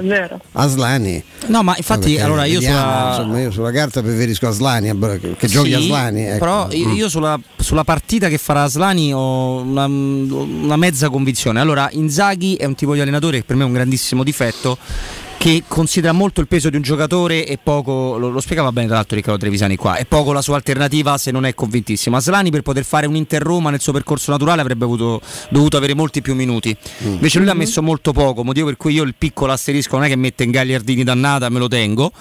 Aslani 0.54 1.24
No, 1.48 1.64
ma 1.64 1.74
infatti, 1.76 2.10
Perché 2.12 2.22
allora 2.22 2.46
io 2.46 2.60
vediamo, 2.60 2.80
sulla- 2.80 3.08
insomma, 3.10 3.40
io 3.42 3.52
sulla 3.52 3.72
carta 3.72 4.02
preferisco 4.02 4.48
Aslani 4.48 4.90
a- 4.90 4.96
che 5.38 5.48
giochi 5.48 5.70
Sì, 5.70 5.74
Aslani 5.76 6.26
ecco. 6.28 6.38
Però 6.40 6.68
io, 6.72 6.88
Mm. 6.88 6.94
io 6.96 7.10
sulla, 7.10 7.40
sulla 7.58 7.84
partita 7.84 8.30
che 8.30 8.38
farà 8.38 8.64
Aslani 8.64 9.12
ho 9.14 9.58
una, 9.62 9.86
una 9.86 10.76
mezza 10.78 11.10
convinzione. 11.10 11.60
Allora, 11.60 11.90
Inzaghi 11.94 12.56
è 12.56 12.66
un 12.66 12.76
tipo 12.76 12.94
di 12.94 13.02
allenatore 13.02 13.40
che 13.40 13.44
per 13.44 13.56
me 13.56 13.64
è 13.64 13.66
un 13.66 13.74
grandissimo 13.74 14.24
difetto 14.24 14.78
che 15.42 15.64
considera 15.68 16.14
molto 16.14 16.40
il 16.40 16.46
peso 16.46 16.70
di 16.70 16.76
un 16.76 16.84
giocatore 16.84 17.48
e 17.48 17.58
poco, 17.58 18.16
lo, 18.20 18.30
lo 18.30 18.40
spiegava 18.40 18.72
bene 18.72 18.86
tra 18.86 18.98
l'altro 18.98 19.16
Riccardo 19.16 19.40
Trevisani 19.40 19.76
qua, 19.76 19.96
e 19.96 20.06
poco 20.06 20.34
la 20.34 20.42
sua 20.44 20.56
alternativa 20.56 21.18
se 21.18 21.32
non 21.32 21.46
è 21.46 21.56
convintissimo. 21.56 22.16
Aslani 22.16 22.52
per 22.52 22.62
poter 22.62 22.84
fare 22.84 23.08
un 23.08 23.16
Inter-Roma 23.16 23.72
nel 23.72 23.80
suo 23.80 23.92
percorso 23.92 24.30
naturale 24.30 24.62
avrebbe 24.62 24.84
avuto, 24.84 25.20
dovuto 25.50 25.78
avere 25.78 25.96
molti 25.96 26.22
più 26.22 26.36
minuti. 26.36 26.78
Invece 27.00 27.40
lui 27.40 27.48
l'ha 27.48 27.56
messo 27.56 27.82
molto 27.82 28.14
poco, 28.14 28.44
motivo 28.44 28.68
per 28.68 28.78
cui 28.78 28.94
io 28.94 29.02
il 29.02 29.16
piccolo 29.18 29.52
asterisco 29.52 29.96
non 29.96 30.06
è 30.06 30.10
che 30.10 30.16
mette 30.16 30.44
in 30.44 30.52
Gagliardini 30.52 31.04
dannata, 31.04 31.50
me 31.50 31.58
lo 31.58 31.68
tengo. 31.68 32.12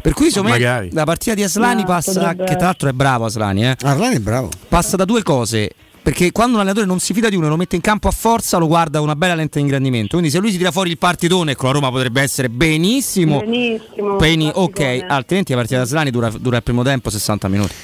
Per 0.00 0.14
cui 0.14 0.32
Magari. 0.42 0.88
la 0.92 1.04
partita 1.04 1.34
di 1.34 1.42
Aslani 1.42 1.82
No, 1.82 1.86
passa, 1.86 2.34
che 2.34 2.56
tra 2.56 2.64
l'altro 2.64 2.88
è 2.88 2.92
bravo 2.92 3.26
Aslani, 3.26 3.66
eh. 3.66 3.76
Aslani 3.78 4.16
è 4.16 4.20
bravo. 4.20 4.48
Passa 4.68 4.96
da 4.96 5.04
due 5.04 5.22
cose. 5.22 5.70
Perché 6.02 6.32
quando 6.32 6.54
un 6.54 6.60
allenatore 6.60 6.86
non 6.86 6.98
si 6.98 7.12
fida 7.12 7.28
di 7.28 7.36
uno 7.36 7.46
e 7.46 7.48
lo 7.50 7.56
mette 7.56 7.76
in 7.76 7.82
campo 7.82 8.08
a 8.08 8.10
forza, 8.10 8.56
lo 8.58 8.66
guarda 8.66 9.00
una 9.00 9.14
bella 9.14 9.34
lente 9.34 9.58
di 9.58 9.64
ingrandimento. 9.64 10.16
Quindi, 10.16 10.30
se 10.30 10.38
lui 10.38 10.50
si 10.50 10.56
tira 10.56 10.70
fuori 10.70 10.90
il 10.90 10.98
partitone, 10.98 11.54
con 11.54 11.68
la 11.68 11.74
Roma 11.74 11.90
potrebbe 11.90 12.22
essere 12.22 12.48
benissimo. 12.48 13.40
Benissimo. 13.40 14.16
Beni- 14.16 14.50
ok, 14.52 15.04
altrimenti 15.06 15.52
la 15.52 15.58
partita 15.58 15.80
da 15.80 15.86
Slani 15.86 16.10
dura, 16.10 16.30
dura 16.38 16.56
il 16.56 16.62
primo 16.62 16.82
tempo 16.82 17.10
60 17.10 17.48
minuti. 17.48 17.74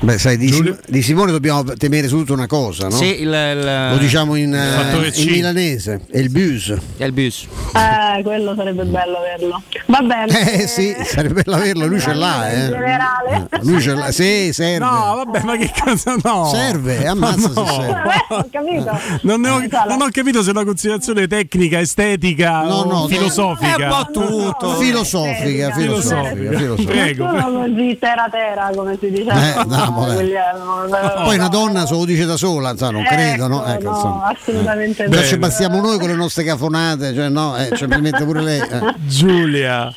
Beh, 0.00 0.16
sai, 0.16 0.36
di, 0.36 0.52
Sim- 0.52 0.78
di 0.86 1.02
Simone 1.02 1.32
dobbiamo 1.32 1.64
temere 1.64 2.06
soprattutto 2.06 2.32
una 2.34 2.46
cosa, 2.46 2.84
no? 2.86 2.94
Sì, 2.94 3.20
il, 3.22 3.28
il- 3.32 3.88
Lo 3.90 3.96
diciamo 3.98 4.36
in, 4.36 4.54
eh, 4.54 4.70
fattore 4.70 5.10
C. 5.10 5.24
in 5.24 5.30
milanese, 5.32 6.00
è 6.10 6.18
il 6.18 6.30
bus. 6.30 6.72
È 6.96 7.04
il 7.04 7.12
bus. 7.12 7.46
Eh, 7.74 8.22
quello 8.22 8.54
sarebbe 8.54 8.84
bello 8.84 9.16
averlo. 9.18 9.60
Va 9.86 10.00
bene. 10.00 10.52
Eh 10.62 10.66
sì, 10.68 10.94
sarebbe 11.04 11.42
bello 11.42 11.56
averlo, 11.56 11.86
lui 11.86 11.98
ce 12.00 12.14
l'ha, 12.14 12.48
In 12.48 12.58
eh. 12.58 12.68
generale. 12.68 13.48
Lui 13.62 13.80
ce 13.80 13.94
l'ha, 13.94 14.12
sì, 14.12 14.52
serve. 14.52 14.78
No, 14.84 15.22
vabbè, 15.24 15.42
ma 15.42 15.56
che 15.56 15.70
cosa 15.84 16.14
no? 16.22 16.46
Serve, 16.48 17.06
ammazza 17.06 17.48
se 17.52 17.60
No. 17.60 17.66
serve. 17.66 18.12
Eh, 18.14 18.34
ho 18.34 18.48
capito. 18.52 18.98
Non, 19.22 19.40
ne 19.40 19.48
ho, 19.48 19.58
non 19.88 20.00
ho 20.02 20.08
capito 20.12 20.42
se 20.42 20.48
è 20.48 20.52
una 20.52 20.64
considerazione 20.64 21.26
tecnica, 21.26 21.80
estetica 21.80 22.62
No, 22.62 22.74
o 22.74 22.84
no, 22.84 23.06
filosofica. 23.08 23.76
È 23.76 23.82
un 23.82 23.88
po' 23.88 24.10
tutto. 24.12 24.74
Filosofica, 24.76 25.72
filosofica, 25.72 26.56
filosofica. 26.56 26.90
Prego. 26.92 27.24
Non 27.32 27.40
sono 27.40 27.58
così 27.60 27.96
terra 27.98 28.28
terra 28.30 28.70
come 28.74 28.96
si 29.00 29.10
diceva. 29.10 29.60
Eh, 29.60 29.64
no, 29.66 29.87
vabbè. 29.90 30.14
Guglielmo. 30.14 31.22
Poi 31.24 31.36
una 31.36 31.48
donna 31.48 31.86
se 31.86 31.94
lo 31.94 32.04
dice 32.04 32.24
da 32.24 32.36
sola, 32.36 32.70
insomma, 32.70 32.90
non 32.92 33.04
credo, 33.04 33.46
no? 33.48 33.64
Ecco, 33.66 33.78
Ecco, 33.80 33.90
no, 33.90 34.22
assolutamente 34.24 35.06
no. 35.08 35.22
ci 35.22 35.36
bastiamo 35.38 35.80
noi 35.80 35.98
con 35.98 36.08
le 36.08 36.14
nostre 36.14 36.44
cafonate, 36.44 37.14
cioè 37.14 37.28
no, 37.28 37.56
eh, 37.56 37.76
ci 37.76 37.86
mette 37.86 38.24
pure 38.24 38.42
lei. 38.42 38.60
eh. 38.60 38.94
Giulia. 39.06 39.92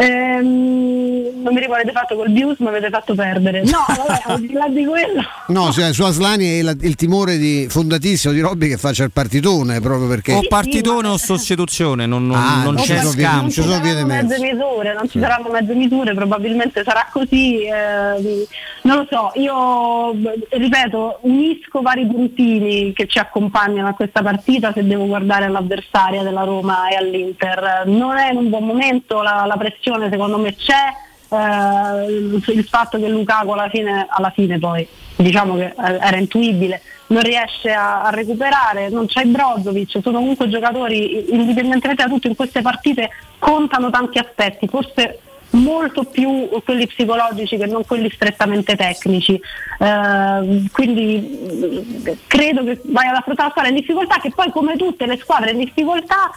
Ehm, 0.00 1.42
non 1.42 1.54
mi 1.54 1.60
ricordo 1.60 1.90
fatto 1.92 2.14
col 2.16 2.30
Bius, 2.30 2.58
mi 2.58 2.68
avete 2.68 2.88
fatto 2.90 3.14
perdere. 3.14 3.62
No, 3.64 3.84
vabbè, 3.88 4.22
al 4.26 4.40
di 4.40 4.52
là 4.52 4.68
di 4.68 4.84
quello. 4.84 5.22
No, 5.48 5.70
cioè, 5.72 5.92
su 5.92 6.02
Aslani 6.02 6.44
è 6.46 6.58
il, 6.60 6.78
il 6.82 6.94
timore 6.94 7.36
di, 7.38 7.66
fondatissimo 7.68 8.32
di 8.32 8.40
Robby 8.40 8.68
che 8.68 8.76
faccia 8.76 9.04
il 9.04 9.10
partitone 9.12 9.80
proprio 9.80 10.08
perché. 10.08 10.32
O 10.34 10.40
partitone 10.48 11.08
o 11.08 11.16
sostituzione, 11.16 12.06
non, 12.06 12.26
non- 12.26 12.36
Ah, 12.40 12.62
non 12.64 12.74
non 12.74 12.76
c'è 12.76 12.94
ci 12.94 12.96
sono 12.98 13.10
vie- 13.10 13.22
scambio. 13.24 13.40
non 13.42 13.50
ci 13.50 13.62
sono 13.62 13.80
vie 13.80 13.94
di 13.94 14.00
saranno 14.00 14.06
mezzo. 14.06 14.26
mezze 14.28 14.40
misure, 14.52 14.94
non 14.94 15.08
ci 15.08 15.18
saranno 15.20 15.48
mezze 15.50 15.74
misure, 15.74 16.14
probabilmente 16.14 16.82
sarà 16.84 17.06
così. 17.12 17.64
ehm, 17.64 18.44
non 18.82 18.96
lo 18.96 19.06
so, 19.10 19.30
io 19.34 20.14
beh, 20.14 20.46
ripeto, 20.50 21.18
unisco 21.22 21.82
vari 21.82 22.06
puntini 22.06 22.92
che 22.94 23.06
ci 23.06 23.18
accompagnano 23.18 23.88
a 23.88 23.92
questa 23.92 24.22
partita 24.22 24.72
se 24.72 24.86
devo 24.86 25.06
guardare 25.06 25.44
all'avversaria 25.44 26.22
della 26.22 26.44
Roma 26.44 26.88
e 26.88 26.96
all'Inter. 26.96 27.82
Non 27.86 28.16
è 28.16 28.30
in 28.30 28.38
un 28.38 28.48
buon 28.48 28.64
momento, 28.64 29.20
la, 29.22 29.44
la 29.46 29.56
pressione 29.56 29.89
secondo 30.10 30.38
me 30.38 30.54
c'è. 30.54 30.92
eh, 31.30 32.12
il, 32.52 32.66
fatto 32.68 32.98
che 32.98 33.08
Lukaku 33.08 33.50
alla 33.50 33.68
fine, 33.68 34.06
alla 34.08 34.30
fine 34.30 34.58
poi 34.58 34.86
diciamo 35.16 35.54
che 35.54 35.66
eh, 35.66 35.98
era 36.00 36.16
intuibile 36.16 36.82
non 37.08 37.22
riesce 37.22 37.70
a, 37.72 38.02
a 38.02 38.10
recuperare, 38.10 38.88
non 38.88 39.06
c'è 39.06 39.24
Brozovic, 39.24 39.98
sono 40.02 40.18
comunque 40.18 40.48
giocatori 40.48 41.32
indipendentemente 41.32 42.04
da 42.04 42.08
tutto 42.08 42.28
in 42.28 42.36
queste 42.36 42.62
partite 42.62 43.10
contano 43.38 43.90
tanti 43.90 44.18
aspetti, 44.18 44.68
forse 44.68 45.20
molto 45.50 46.04
più 46.04 46.48
quelli 46.64 46.86
psicologici 46.86 47.56
che 47.56 47.66
non 47.66 47.84
quelli 47.84 48.10
strettamente 48.10 48.76
tecnici. 48.76 49.40
Eh, 49.78 50.64
quindi 50.70 52.04
eh, 52.04 52.18
credo 52.26 52.62
che 52.64 52.80
vai 52.84 53.08
ad 53.08 53.16
affrontare 53.16 53.48
la 53.48 53.50
squadra 53.50 53.70
in 53.70 53.76
difficoltà, 53.76 54.18
che 54.20 54.30
poi 54.32 54.50
come 54.50 54.76
tutte 54.76 55.06
le 55.06 55.18
squadre 55.18 55.50
in 55.50 55.58
difficoltà 55.58 56.30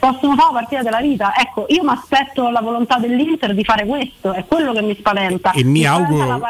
possono 0.00 0.34
fare 0.34 0.52
la 0.52 0.58
partita 0.58 0.82
della 0.82 1.00
vita. 1.00 1.32
Ecco, 1.36 1.66
io 1.68 1.84
mi 1.84 1.90
aspetto 1.90 2.50
la 2.50 2.60
volontà 2.60 2.96
dell'Inter 2.98 3.54
di 3.54 3.62
fare 3.62 3.84
questo, 3.86 4.32
è 4.32 4.44
quello 4.46 4.72
che 4.72 4.82
mi 4.82 4.96
spaventa. 4.98 5.52
E 5.52 5.62
mi 5.62 5.82
la 5.82 5.92
auguro 5.92 6.40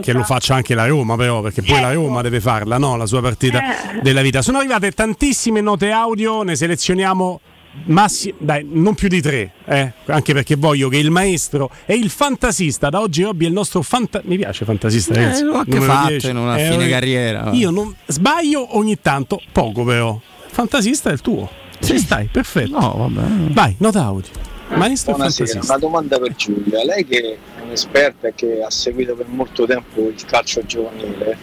che 0.00 0.12
lo 0.12 0.22
faccia 0.22 0.54
anche 0.54 0.74
la 0.76 0.86
Roma, 0.86 1.16
però, 1.16 1.40
perché 1.40 1.62
poi 1.62 1.80
la 1.80 1.90
Ecco. 1.90 2.02
Roma 2.02 2.22
deve 2.22 2.40
farla, 2.40 2.78
no? 2.78 2.96
La 2.96 3.06
sua 3.06 3.20
partita 3.20 3.58
Eh. 3.96 4.00
della 4.02 4.20
vita. 4.22 4.42
Sono 4.42 4.58
arrivate 4.58 4.92
tantissime 4.92 5.60
note 5.60 5.90
audio, 5.90 6.42
ne 6.42 6.54
selezioniamo. 6.54 7.40
Massi- 7.84 8.34
dai, 8.38 8.66
non 8.68 8.94
più 8.94 9.06
di 9.08 9.20
tre, 9.20 9.52
eh? 9.64 9.92
anche 10.06 10.32
perché 10.32 10.56
voglio 10.56 10.88
che 10.88 10.96
il 10.96 11.10
maestro 11.12 11.70
e 11.84 11.94
il 11.94 12.10
fantasista, 12.10 12.88
da 12.88 13.00
oggi 13.00 13.22
Robby 13.22 13.44
è 13.44 13.48
il 13.48 13.52
nostro 13.54 13.82
fanta- 13.82 14.20
mi 14.24 14.36
piace 14.36 14.64
fantasista, 14.64 15.12
Eh, 15.14 15.16
ragazzi. 15.22 15.42
l'ho 15.44 15.54
anche 15.58 15.80
fatto 15.80 16.08
10. 16.08 16.30
in 16.30 16.36
una 16.38 16.56
Eh, 16.58 16.70
fine 16.70 16.88
carriera. 16.88 17.50
Io 17.52 17.70
non 17.70 17.94
sbaglio 18.06 18.76
ogni 18.76 18.98
tanto, 19.00 19.40
poco 19.52 19.84
però. 19.84 20.18
Fantasista 20.48 21.10
è 21.10 21.12
il 21.12 21.20
tuo. 21.20 21.48
Ci 21.80 21.98
stai, 21.98 22.26
perfetto. 22.30 22.78
No, 22.78 22.94
vabbè. 22.96 23.52
Vai, 23.52 23.74
nota 23.78 24.02
audio. 24.04 24.30
Maestro 24.68 25.14
Buonasera, 25.14 25.60
una 25.62 25.78
domanda 25.78 26.18
per 26.18 26.34
Giulia. 26.34 26.84
Lei 26.84 27.04
che 27.06 27.38
è 27.56 27.62
un'esperta 27.62 28.28
e 28.28 28.34
che 28.34 28.62
ha 28.62 28.70
seguito 28.70 29.14
per 29.14 29.26
molto 29.28 29.64
tempo 29.64 30.00
il 30.08 30.24
calcio 30.26 30.62
giovanile, 30.66 31.36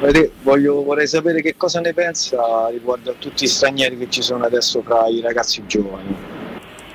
vede- 0.00 0.32
voglio- 0.42 0.82
vorrei 0.82 1.06
sapere 1.06 1.40
che 1.40 1.56
cosa 1.56 1.80
ne 1.80 1.94
pensa 1.94 2.68
riguardo 2.70 3.10
a 3.12 3.14
tutti 3.18 3.44
gli 3.44 3.48
stranieri 3.48 3.96
che 3.96 4.10
ci 4.10 4.20
sono 4.20 4.44
adesso 4.44 4.82
fra 4.82 5.06
i 5.08 5.20
ragazzi 5.22 5.62
giovani. 5.66 6.14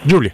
Giulia. 0.04 0.34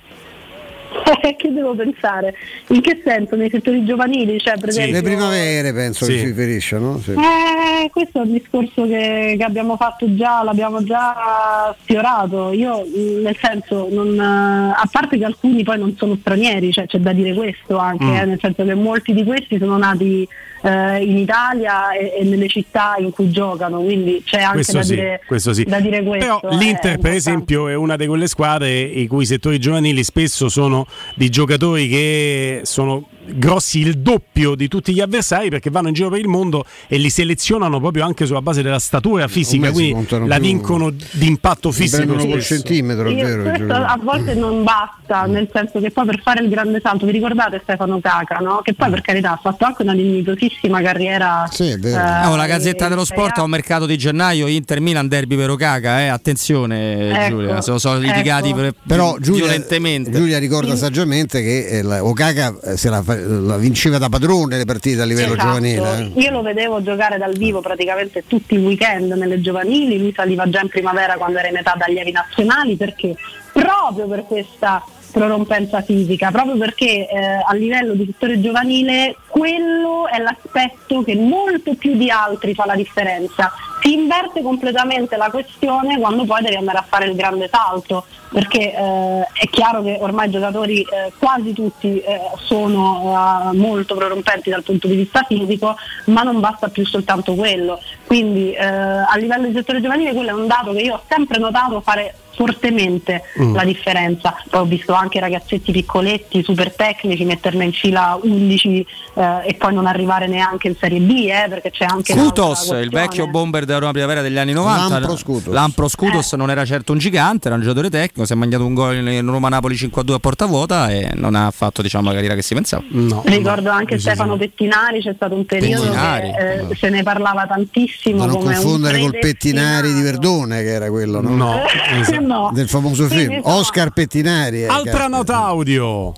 che 1.37 1.51
devo 1.53 1.73
pensare? 1.75 2.35
In 2.67 2.81
che 2.81 3.01
senso? 3.03 3.35
Nei 3.35 3.49
settori 3.49 3.83
giovanili? 3.85 4.39
Cioè, 4.39 4.57
per 4.59 4.69
esempio, 4.69 4.93
Le 4.95 5.01
primavere 5.01 5.73
penso 5.73 6.05
Sì. 6.05 6.13
che 6.13 6.17
si 6.19 6.25
riferisce, 6.25 6.77
no? 6.77 6.99
Sì. 6.99 7.11
Eh, 7.11 7.83
eh, 7.85 7.89
questo 7.89 8.19
è 8.19 8.21
un 8.25 8.31
discorso 8.31 8.85
che, 8.87 9.35
che 9.37 9.43
abbiamo 9.43 9.75
fatto 9.77 10.13
già, 10.15 10.43
l'abbiamo 10.43 10.83
già 10.83 11.75
sfiorato. 11.81 12.51
Io, 12.51 12.85
mh, 12.85 13.21
nel 13.23 13.37
senso, 13.41 13.87
non, 13.91 14.13
eh, 14.19 14.73
a 14.75 14.87
parte 14.91 15.17
che 15.17 15.25
alcuni 15.25 15.63
poi 15.63 15.77
non 15.79 15.95
sono 15.97 16.17
stranieri, 16.19 16.71
cioè, 16.71 16.85
c'è 16.85 16.99
da 16.99 17.13
dire 17.13 17.33
questo 17.33 17.77
anche, 17.77 18.03
Mm. 18.05 18.13
eh, 18.15 18.25
nel 18.25 18.39
senso 18.41 18.63
che 18.65 18.73
molti 18.73 19.13
di 19.13 19.23
questi 19.23 19.57
sono 19.57 19.77
nati 19.77 20.27
eh, 20.61 21.03
in 21.03 21.17
Italia 21.17 21.91
e, 21.91 22.13
e 22.19 22.23
nelle 22.23 22.47
città 22.47 22.95
in 22.97 23.11
cui 23.11 23.31
giocano, 23.31 23.81
quindi 23.81 24.21
c'è 24.25 24.41
anche 24.41 24.55
Questo 24.55 24.73
da, 24.73 24.83
sì, 24.83 24.95
dire, 24.95 25.21
questo 25.25 25.53
sì. 25.53 25.63
da 25.63 25.79
dire 25.79 26.03
questo. 26.03 26.39
Però 26.39 26.53
eh, 26.53 26.57
l'Inter, 26.57 26.97
per 26.99 27.13
esempio, 27.13 27.67
è 27.67 27.75
una 27.75 27.95
di 27.95 28.07
quelle 28.07 28.27
squadre 28.27 28.79
i 28.79 29.07
cui 29.07 29.25
settori 29.25 29.59
giovanili 29.59 30.03
spesso 30.03 30.49
sono 30.49 30.85
di 31.15 31.29
giocatori 31.29 31.87
che 31.87 32.61
sono 32.63 33.07
grossi 33.35 33.79
il 33.79 33.97
doppio 33.99 34.55
di 34.55 34.67
tutti 34.67 34.93
gli 34.93 34.99
avversari 35.01 35.49
perché 35.49 35.69
vanno 35.69 35.87
in 35.89 35.93
giro 35.93 36.09
per 36.09 36.19
il 36.19 36.27
mondo 36.27 36.65
e 36.87 36.97
li 36.97 37.09
selezionano 37.09 37.79
proprio 37.79 38.05
anche 38.05 38.25
sulla 38.25 38.41
base 38.41 38.61
della 38.61 38.79
statura 38.79 39.27
fisica, 39.27 39.71
quindi 39.71 40.05
la 40.27 40.35
più- 40.35 40.43
vincono 40.45 40.89
di 40.89 41.27
impatto 41.27 41.71
Si 41.71 41.81
fisico. 41.83 42.13
col 42.15 42.41
centimetro, 42.41 43.09
Io- 43.09 43.25
vero. 43.25 43.43
questo 43.43 43.73
a 43.73 43.99
volte 44.01 44.33
non 44.35 44.63
basta, 44.63 45.25
nel 45.25 45.49
senso 45.53 45.79
che 45.79 45.91
poi 45.91 46.05
per 46.05 46.21
fare 46.21 46.43
il 46.43 46.49
grande 46.49 46.79
salto, 46.81 47.05
vi 47.05 47.11
ricordate 47.11 47.59
Stefano 47.63 47.99
Caca, 47.99 48.37
no? 48.37 48.61
che 48.63 48.73
poi 48.73 48.89
per 48.89 49.01
carità 49.01 49.33
ha 49.33 49.39
fatto 49.41 49.65
anche 49.65 49.81
una 49.83 49.93
dignitosissima 49.95 50.81
carriera. 50.81 51.47
Sì, 51.51 51.69
eh, 51.71 51.97
Oh, 52.25 52.35
la 52.35 52.45
Gazzetta 52.47 52.87
dello 52.87 53.05
Sport 53.05 53.37
A. 53.37 53.41
a 53.41 53.43
un 53.43 53.49
mercato 53.49 53.85
di 53.85 53.97
gennaio 53.97 54.47
Inter 54.47 54.79
Milan 54.81 55.07
derby 55.07 55.35
per 55.35 55.49
Ocaga, 55.49 56.01
eh. 56.01 56.07
attenzione 56.07 57.09
Ecco, 57.25 57.35
Giulia, 57.35 57.61
sono, 57.61 57.77
sono 57.77 57.99
litigati 57.99 58.49
ecco. 58.49 58.57
per- 58.57 58.73
Però 58.87 59.17
Giulia, 59.19 59.45
violentemente. 59.45 60.11
Giulia 60.11 60.39
ricorda 60.39 60.75
saggiamente 60.75 61.41
che 61.41 61.67
eh, 61.67 61.81
la- 61.81 62.03
Okaka 62.03 62.57
eh, 62.63 62.77
se 62.77 62.89
la, 62.89 63.01
fa- 63.01 63.18
la 63.25 63.57
vinceva 63.57 63.97
da 63.97 64.09
padrone 64.09 64.57
le 64.57 64.65
partite 64.65 65.01
a 65.01 65.05
livello 65.05 65.33
Esatto. 65.33 65.47
giovanile. 65.47 66.11
eh. 66.15 66.21
Io 66.21 66.31
lo 66.31 66.41
vedevo 66.41 66.81
giocare 66.81 67.17
dal 67.17 67.35
vivo 67.37 67.61
praticamente 67.61 68.23
tutti 68.27 68.55
i 68.55 68.57
weekend 68.57 69.11
nelle 69.13 69.41
giovanili, 69.41 69.97
lui 69.99 70.13
saliva 70.15 70.47
già 70.49 70.61
in 70.61 70.69
primavera 70.69 71.15
quando 71.17 71.39
era 71.39 71.47
in 71.49 71.57
età 71.57 71.75
da 71.77 71.85
allievi 71.85 72.11
nazionali 72.11 72.75
perché 72.75 73.15
proprio 73.53 74.07
per 74.07 74.25
questa 74.25 74.83
prorompenza 75.11 75.81
fisica, 75.81 76.31
proprio 76.31 76.57
perché 76.57 77.07
eh, 77.07 77.43
a 77.45 77.53
livello 77.53 77.93
di 77.93 78.05
settore 78.05 78.39
giovanile 78.41 79.15
quello 79.27 80.07
è 80.07 80.19
l'aspetto 80.19 81.03
che 81.03 81.15
molto 81.15 81.73
più 81.75 81.95
di 81.95 82.09
altri 82.09 82.53
fa 82.53 82.65
la 82.65 82.75
differenza. 82.75 83.51
Si 83.81 83.93
inverte 83.93 84.41
completamente 84.41 85.15
la 85.15 85.29
questione 85.29 85.97
quando 85.97 86.25
poi 86.25 86.41
devi 86.41 86.55
andare 86.55 86.79
a 86.79 86.85
fare 86.87 87.05
il 87.05 87.15
grande 87.15 87.47
salto, 87.49 88.05
perché 88.31 88.73
eh, 88.73 89.27
è 89.33 89.47
chiaro 89.49 89.81
che 89.81 89.97
ormai 90.01 90.27
i 90.27 90.31
giocatori 90.31 90.81
eh, 90.81 91.11
quasi 91.17 91.53
tutti 91.53 91.99
eh, 91.99 92.19
sono 92.43 93.51
eh, 93.51 93.55
molto 93.55 93.95
prorompenti 93.95 94.49
dal 94.49 94.63
punto 94.63 94.87
di 94.87 94.95
vista 94.95 95.23
fisico, 95.23 95.75
ma 96.05 96.23
non 96.23 96.39
basta 96.39 96.67
più 96.67 96.85
soltanto 96.85 97.35
quello. 97.35 97.79
Quindi 98.05 98.51
eh, 98.51 98.65
a 98.65 99.15
livello 99.15 99.47
di 99.47 99.53
settore 99.53 99.81
giovanile 99.81 100.13
quello 100.13 100.29
è 100.29 100.33
un 100.33 100.47
dato 100.47 100.73
che 100.73 100.81
io 100.81 100.95
ho 100.95 101.01
sempre 101.07 101.39
notato 101.39 101.79
fare 101.81 102.13
fortemente 102.35 103.23
Mm. 103.39 103.55
la 103.55 103.63
differenza. 103.63 104.35
Poi 104.49 104.61
ho 104.61 104.65
visto 104.65 104.93
anche 104.99 105.19
ragazzetti 105.19 105.71
piccoletti, 105.71 106.43
super 106.43 106.73
tecnici, 106.75 107.25
metterne 107.25 107.65
in 107.65 107.71
fila 107.73 108.19
11 108.21 108.85
eh, 109.15 109.47
e 109.47 109.53
poi 109.55 109.73
non 109.73 109.85
arrivare 109.85 110.27
neanche 110.27 110.67
in 110.67 110.75
Serie 110.79 110.99
B, 110.99 111.09
eh, 111.09 111.47
perché 111.49 111.71
c'è 111.71 111.85
anche 111.85 112.13
Scutos, 112.13 112.69
il 112.81 112.89
vecchio 112.89 113.27
bomber 113.27 113.65
della 113.65 113.79
Roma 113.79 113.91
Primavera 113.91 114.21
degli 114.21 114.37
anni 114.37 114.53
90. 114.53 114.99
Lampro 114.99 115.15
Scutos. 115.17 115.53
Lampro 115.53 115.87
Scutos 115.87 116.33
non 116.33 116.49
era 116.49 116.65
certo 116.65 116.91
un 116.91 116.97
gigante, 116.99 117.47
era 117.47 117.55
un 117.55 117.61
giocatore 117.61 117.89
tecnico, 117.89 118.25
si 118.25 118.33
è 118.33 118.35
mangiato 118.35 118.65
un 118.65 118.73
gol 118.73 118.95
in 119.07 119.25
Roma-Napoli 119.29 119.75
5-2 119.75 120.13
a 120.13 120.19
porta 120.19 120.45
vuota 120.45 120.89
e 120.89 121.09
non 121.15 121.35
ha 121.35 121.49
fatto 121.51 121.81
diciamo, 121.81 122.05
la 122.07 122.13
carriera 122.13 122.35
che 122.35 122.41
si 122.41 122.53
pensava. 122.53 122.83
No, 122.89 123.23
Ricordo 123.25 123.69
anche 123.69 123.97
Stefano 123.99 124.37
Pettinari, 124.37 125.01
c'è 125.01 125.13
stato 125.15 125.35
un 125.35 125.45
periodo 125.45 125.83
Pettinari, 125.83 126.31
che 126.31 126.51
eh, 126.53 126.61
no. 126.63 126.69
se 126.75 126.89
ne 126.89 127.03
parlava 127.03 127.45
tantissimo. 127.47 128.25
Da 128.25 128.31
non 128.31 128.43
confondere 128.43 128.99
col. 128.99 129.17
Pettinari 129.19 129.93
di 129.93 130.01
Verdone, 130.01 130.61
che 130.61 130.69
era 130.69 130.89
quello, 130.89 131.21
no? 131.21 131.35
No, 131.35 131.61
esatto. 131.99 132.17
No. 132.29 132.51
Del 132.53 132.67
famoso 132.67 133.07
film. 133.07 133.39
Oscar 133.43 133.89
Pettinari. 133.91 134.63
eh, 134.63 134.67
Altra 134.67 134.88
caspita. 134.91 135.07
nota 135.07 135.37
audio. 135.37 136.13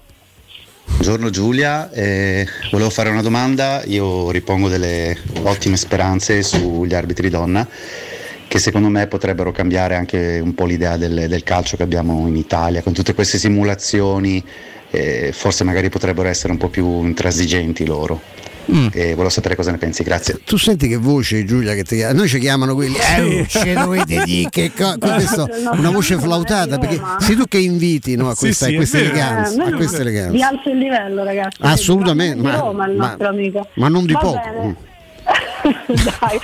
Buongiorno 0.86 1.30
Giulia, 1.30 1.89
eh, 1.91 2.45
volevo 2.69 2.89
fare 2.89 3.09
una 3.09 3.22
domanda, 3.22 3.82
io 3.86 4.30
ripongo 4.30 4.67
delle 4.67 5.17
ottime 5.43 5.78
speranze 5.78 6.43
sugli 6.43 6.93
arbitri 6.93 7.30
donna 7.30 7.67
che 8.47 8.59
secondo 8.59 8.89
me 8.89 9.07
potrebbero 9.07 9.53
cambiare 9.53 9.95
anche 9.95 10.41
un 10.43 10.53
po' 10.53 10.65
l'idea 10.65 10.97
del, 10.97 11.28
del 11.30 11.43
calcio 11.43 11.78
che 11.78 11.84
abbiamo 11.84 12.28
in 12.28 12.36
Italia, 12.36 12.82
con 12.82 12.91
tutte 12.91 13.13
queste 13.13 13.38
simulazioni, 13.38 14.43
eh, 14.89 15.32
forse 15.32 15.63
magari 15.63 15.88
potrebbero 15.88 16.28
essere 16.28 16.51
un 16.51 16.57
po' 16.57 16.67
più 16.67 17.05
intransigenti 17.05 17.86
loro. 17.86 18.19
E 18.93 19.09
volevo 19.11 19.30
sapere 19.30 19.55
cosa 19.55 19.72
ne 19.72 19.78
pensi, 19.78 20.03
grazie. 20.03 20.39
Tu 20.45 20.57
senti 20.57 20.88
che 20.88 20.95
voce 20.97 21.43
Giulia 21.43 21.74
che 21.74 21.84
ti 21.84 21.95
chiama? 21.97 22.13
Noi 22.13 22.28
ci 22.30 22.39
chiamano 22.39 22.74
quelli. 22.76 22.95
Eh, 22.95 23.45
ce 23.47 23.74
dovete 23.74 24.24
dire 24.24 24.49
che 24.49 24.72
co- 24.76 24.95
questo, 24.97 25.47
una 25.74 25.89
voce 25.89 26.17
flautata 26.17 26.78
perché 26.78 26.99
sei 27.19 27.36
tu 27.36 27.43
che 27.47 27.57
inviti 27.57 28.15
no, 28.15 28.30
a 28.30 28.34
Sì, 28.34 28.39
questa, 28.45 28.65
sì, 28.65 28.72
a 28.72 28.74
è 28.74 28.78
questa 28.78 28.97
eleganza. 28.99 29.63
Eh, 29.65 29.67
a 29.72 29.76
questa 29.76 30.01
eleganza. 30.01 30.32
Vi 30.32 30.41
alzo 30.41 30.69
il 30.69 30.78
livello, 30.78 31.24
ragazzi. 31.24 31.57
Assolutamente, 31.61 32.36
Di 32.36 32.41
ma- 32.41 32.55
Roma, 32.57 32.88
il 32.88 32.95
ma- 32.95 33.17
ma 33.76 33.88
non 33.88 34.05
di 34.05 34.13
Va 34.13 34.19
poco. 34.19 34.39
bene. 34.43 34.76
Dai. 36.20 36.40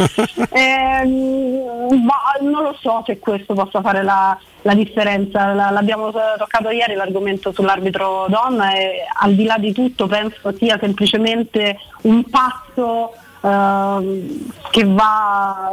Ehm, 0.51 2.03
ma 2.03 2.15
non 2.41 2.63
lo 2.63 2.75
so 2.79 3.03
se 3.05 3.19
questo 3.19 3.53
possa 3.53 3.81
fare 3.81 4.03
la, 4.03 4.37
la 4.61 4.73
differenza. 4.73 5.53
La- 5.53 5.69
l'abbiamo 5.71 6.11
toccato 6.11 6.69
ieri 6.69 6.95
l'argomento 6.95 7.51
sull'arbitro 7.51 8.27
donna 8.29 8.73
e 8.73 9.05
al 9.19 9.33
di 9.33 9.45
là 9.45 9.57
di 9.57 9.73
tutto 9.73 10.07
penso 10.07 10.53
sia 10.57 10.77
semplicemente 10.79 11.77
un 12.01 12.23
passo 12.29 13.13
ehm, 13.51 14.51
che 14.71 14.83
va 14.83 15.69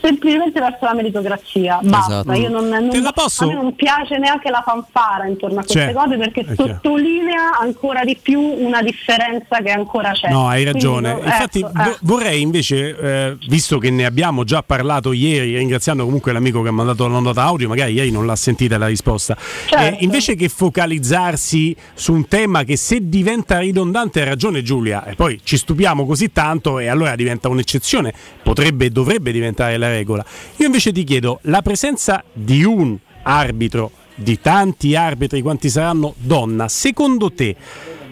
semplicemente 0.00 0.60
verso 0.60 0.78
la 0.84 0.94
meritocrazia. 0.94 1.78
Basta. 1.82 2.12
Esatto. 2.20 2.32
Io 2.32 2.48
non, 2.48 2.68
non- 2.68 3.10
posso- 3.14 3.44
A 3.44 3.46
me 3.48 3.54
non 3.54 3.74
piace 3.74 4.18
neanche 4.18 4.50
la 4.50 4.62
fanfara 4.64 5.26
intorno 5.26 5.60
a 5.60 5.62
queste 5.64 5.84
Cioè, 5.84 5.92
cose 5.92 6.16
perché 6.16 6.40
è 6.40 6.54
chiaro. 6.54 6.72
sottolinea 6.74 7.58
ancora 7.60 8.04
di 8.04 8.16
più 8.20 8.40
una 8.40 8.82
differenza 8.82 9.58
che 9.62 9.70
ancora 9.70 10.12
c'è. 10.12 10.30
No, 10.30 10.48
hai 10.48 10.62
Quindi, 10.62 10.72
ragione. 10.72 11.12
no, 11.12 11.18
Infatti, 11.24 11.58
ecco, 11.60 11.70
vo- 11.72 11.90
eh. 11.90 11.96
vorrei 12.02 12.40
invece, 12.40 12.96
eh, 12.98 13.36
visto 13.48 13.78
che 13.78 13.90
ne 13.90 14.04
abbiamo 14.04 14.44
già 14.44 14.62
parlato 14.62 15.12
ieri, 15.12 15.56
ringraziando 15.56 16.04
comunque 16.04 16.32
l'amico 16.32 16.62
che 16.62 16.68
ha 16.68 16.72
mandato 16.72 17.06
la 17.08 17.18
nota 17.18 17.42
audio, 17.42 17.68
magari 17.68 17.92
ieri 17.94 18.10
non 18.10 18.26
l'ha 18.26 18.36
sentita 18.36 18.78
la 18.78 18.86
risposta, 18.86 19.36
Certo. 19.66 19.76
eh, 19.76 20.04
invece 20.04 20.34
che 20.34 20.48
focalizzarsi 20.48 21.74
su 21.94 22.12
un 22.12 22.26
tema 22.28 22.64
che 22.64 22.76
se 22.76 23.08
diventa 23.08 23.58
ridondante, 23.58 24.22
ha 24.22 24.24
ragione 24.24 24.62
Giulia, 24.62 25.04
e 25.04 25.14
poi 25.14 25.40
ci 25.42 25.56
stupiamo 25.56 26.06
così 26.06 26.32
tanto 26.32 26.78
e 26.84 26.88
allora 26.88 27.16
diventa 27.16 27.48
un'eccezione, 27.48 28.12
potrebbe 28.42 28.86
e 28.86 28.90
dovrebbe 28.90 29.32
diventare 29.32 29.76
la 29.76 29.88
regola. 29.88 30.24
Io 30.56 30.66
invece 30.66 30.92
ti 30.92 31.04
chiedo, 31.04 31.40
la 31.42 31.62
presenza 31.62 32.22
di 32.32 32.64
un 32.64 32.96
arbitro, 33.22 33.90
di 34.14 34.40
tanti 34.40 34.94
arbitri 34.94 35.42
quanti 35.42 35.68
saranno 35.68 36.14
donna, 36.18 36.68
secondo 36.68 37.32
te 37.32 37.56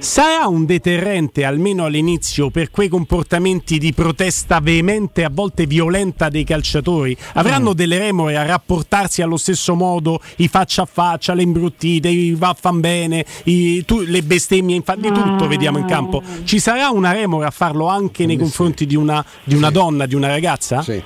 sarà 0.02 0.48
un 0.48 0.64
deterrente 0.66 1.44
almeno 1.44 1.84
all'inizio 1.84 2.50
per 2.50 2.70
quei 2.72 2.88
comportamenti 2.88 3.78
di 3.78 3.92
protesta 3.92 4.58
veemente, 4.60 5.22
a 5.22 5.30
volte 5.32 5.66
violenta 5.66 6.28
dei 6.28 6.42
calciatori? 6.42 7.16
Avranno 7.34 7.72
delle 7.72 7.98
remore 7.98 8.36
a 8.36 8.44
rapportarsi 8.44 9.22
allo 9.22 9.36
stesso 9.36 9.74
modo, 9.76 10.20
i 10.38 10.48
faccia 10.48 10.82
a 10.82 10.88
faccia, 10.90 11.34
le 11.34 11.42
imbruttite, 11.42 12.08
i 12.08 12.32
vaffan 12.34 12.80
bene, 12.80 13.24
i- 13.44 13.84
tu- 13.84 14.00
le 14.00 14.22
bestemmie, 14.22 14.74
infa- 14.74 14.96
di 14.96 15.10
tutto 15.12 15.46
vediamo 15.46 15.78
in 15.78 15.84
campo. 15.86 16.20
Ci 16.44 16.58
sarà 16.58 16.90
una 16.90 17.12
remora 17.12 17.46
a 17.46 17.50
farlo 17.52 17.86
anche 17.86 18.26
nei 18.26 18.36
confronti 18.36 18.86
di 18.86 18.96
una, 18.96 19.24
di 19.44 19.54
una 19.54 19.70
donna, 19.70 20.06
di 20.06 20.16
una 20.16 20.26
ragazza? 20.28 20.82
Sì. 20.82 21.00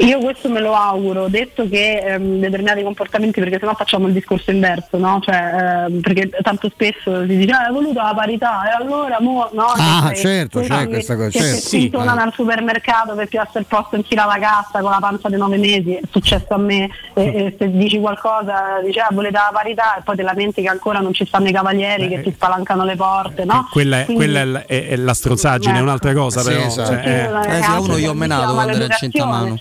Io 0.00 0.18
questo 0.20 0.48
me 0.48 0.60
lo 0.60 0.74
auguro, 0.74 1.28
detto 1.28 1.68
che 1.68 1.98
ehm, 1.98 2.38
determinati 2.40 2.82
comportamenti, 2.82 3.38
perché 3.38 3.58
sennò 3.58 3.74
facciamo 3.74 4.06
il 4.06 4.14
discorso 4.14 4.50
inverso, 4.50 4.96
no? 4.96 5.20
Cioè, 5.22 5.84
ehm, 5.88 6.00
perché 6.00 6.30
tanto 6.40 6.70
spesso 6.70 7.20
si 7.26 7.36
dice 7.36 7.52
ah, 7.52 7.68
è 7.68 7.70
voluta 7.70 8.04
la 8.04 8.14
parità 8.14 8.62
e 8.70 8.82
allora 8.82 9.18
mo, 9.20 9.50
no? 9.52 9.66
Ah, 9.76 10.08
Che- 10.08 10.16
certo, 10.16 10.60
c'è 10.60 10.78
che- 10.78 10.88
questa 10.88 11.16
cosa, 11.16 11.28
Che 11.28 11.38
certo. 11.38 11.54
si 11.56 11.60
Sì, 11.60 11.76
spintonano 11.80 12.18
eh. 12.18 12.22
al 12.24 12.32
supermercato 12.32 13.14
per 13.14 13.28
piazzare 13.28 13.58
il 13.58 13.66
posto 13.66 13.96
in 13.96 14.04
fila 14.04 14.22
alla 14.24 14.38
cassa 14.38 14.80
con 14.80 14.90
la 14.90 14.98
panza 15.00 15.28
di 15.28 15.36
nove 15.36 15.58
mesi, 15.58 15.92
è 15.94 16.00
successo 16.10 16.46
a 16.54 16.58
me, 16.58 16.88
e, 17.12 17.22
e 17.22 17.54
se 17.58 17.70
dici 17.70 17.98
qualcosa 18.00 18.80
dici 18.82 18.98
ah, 19.00 19.08
volete 19.10 19.34
la 19.34 19.50
parità 19.52 19.96
e 19.98 20.02
poi 20.02 20.16
ti 20.16 20.22
lamenti 20.22 20.62
che 20.62 20.68
ancora 20.68 21.00
non 21.00 21.12
ci 21.12 21.26
stanno 21.26 21.48
i 21.48 21.52
cavalieri 21.52 22.08
che 22.08 22.22
ti 22.22 22.32
spalancano 22.32 22.84
le 22.84 22.96
porte, 22.96 23.44
no? 23.44 23.68
Quella, 23.70 24.00
è, 24.00 24.04
Quindi- 24.06 24.24
quella 24.24 24.40
è 24.40 24.44
la- 24.44 24.64
è, 24.66 24.88
è 24.88 24.96
la 24.96 25.12
stronzaggine, 25.14 25.76
è 25.76 25.82
un'altra 25.82 26.14
cosa 26.14 26.40
Sì, 26.40 26.48
però. 26.48 26.64
esatto. 26.64 26.88
cioè, 26.90 27.02
eh. 27.04 27.58
Eh 27.58 27.60
a 27.60 27.80
uno 27.80 27.98
io 27.98 28.10
ho 28.12 28.14
menato 28.14 28.54
quando 28.54 28.72
era 28.72 28.84
in 28.84 28.90
centamano. 28.92 29.60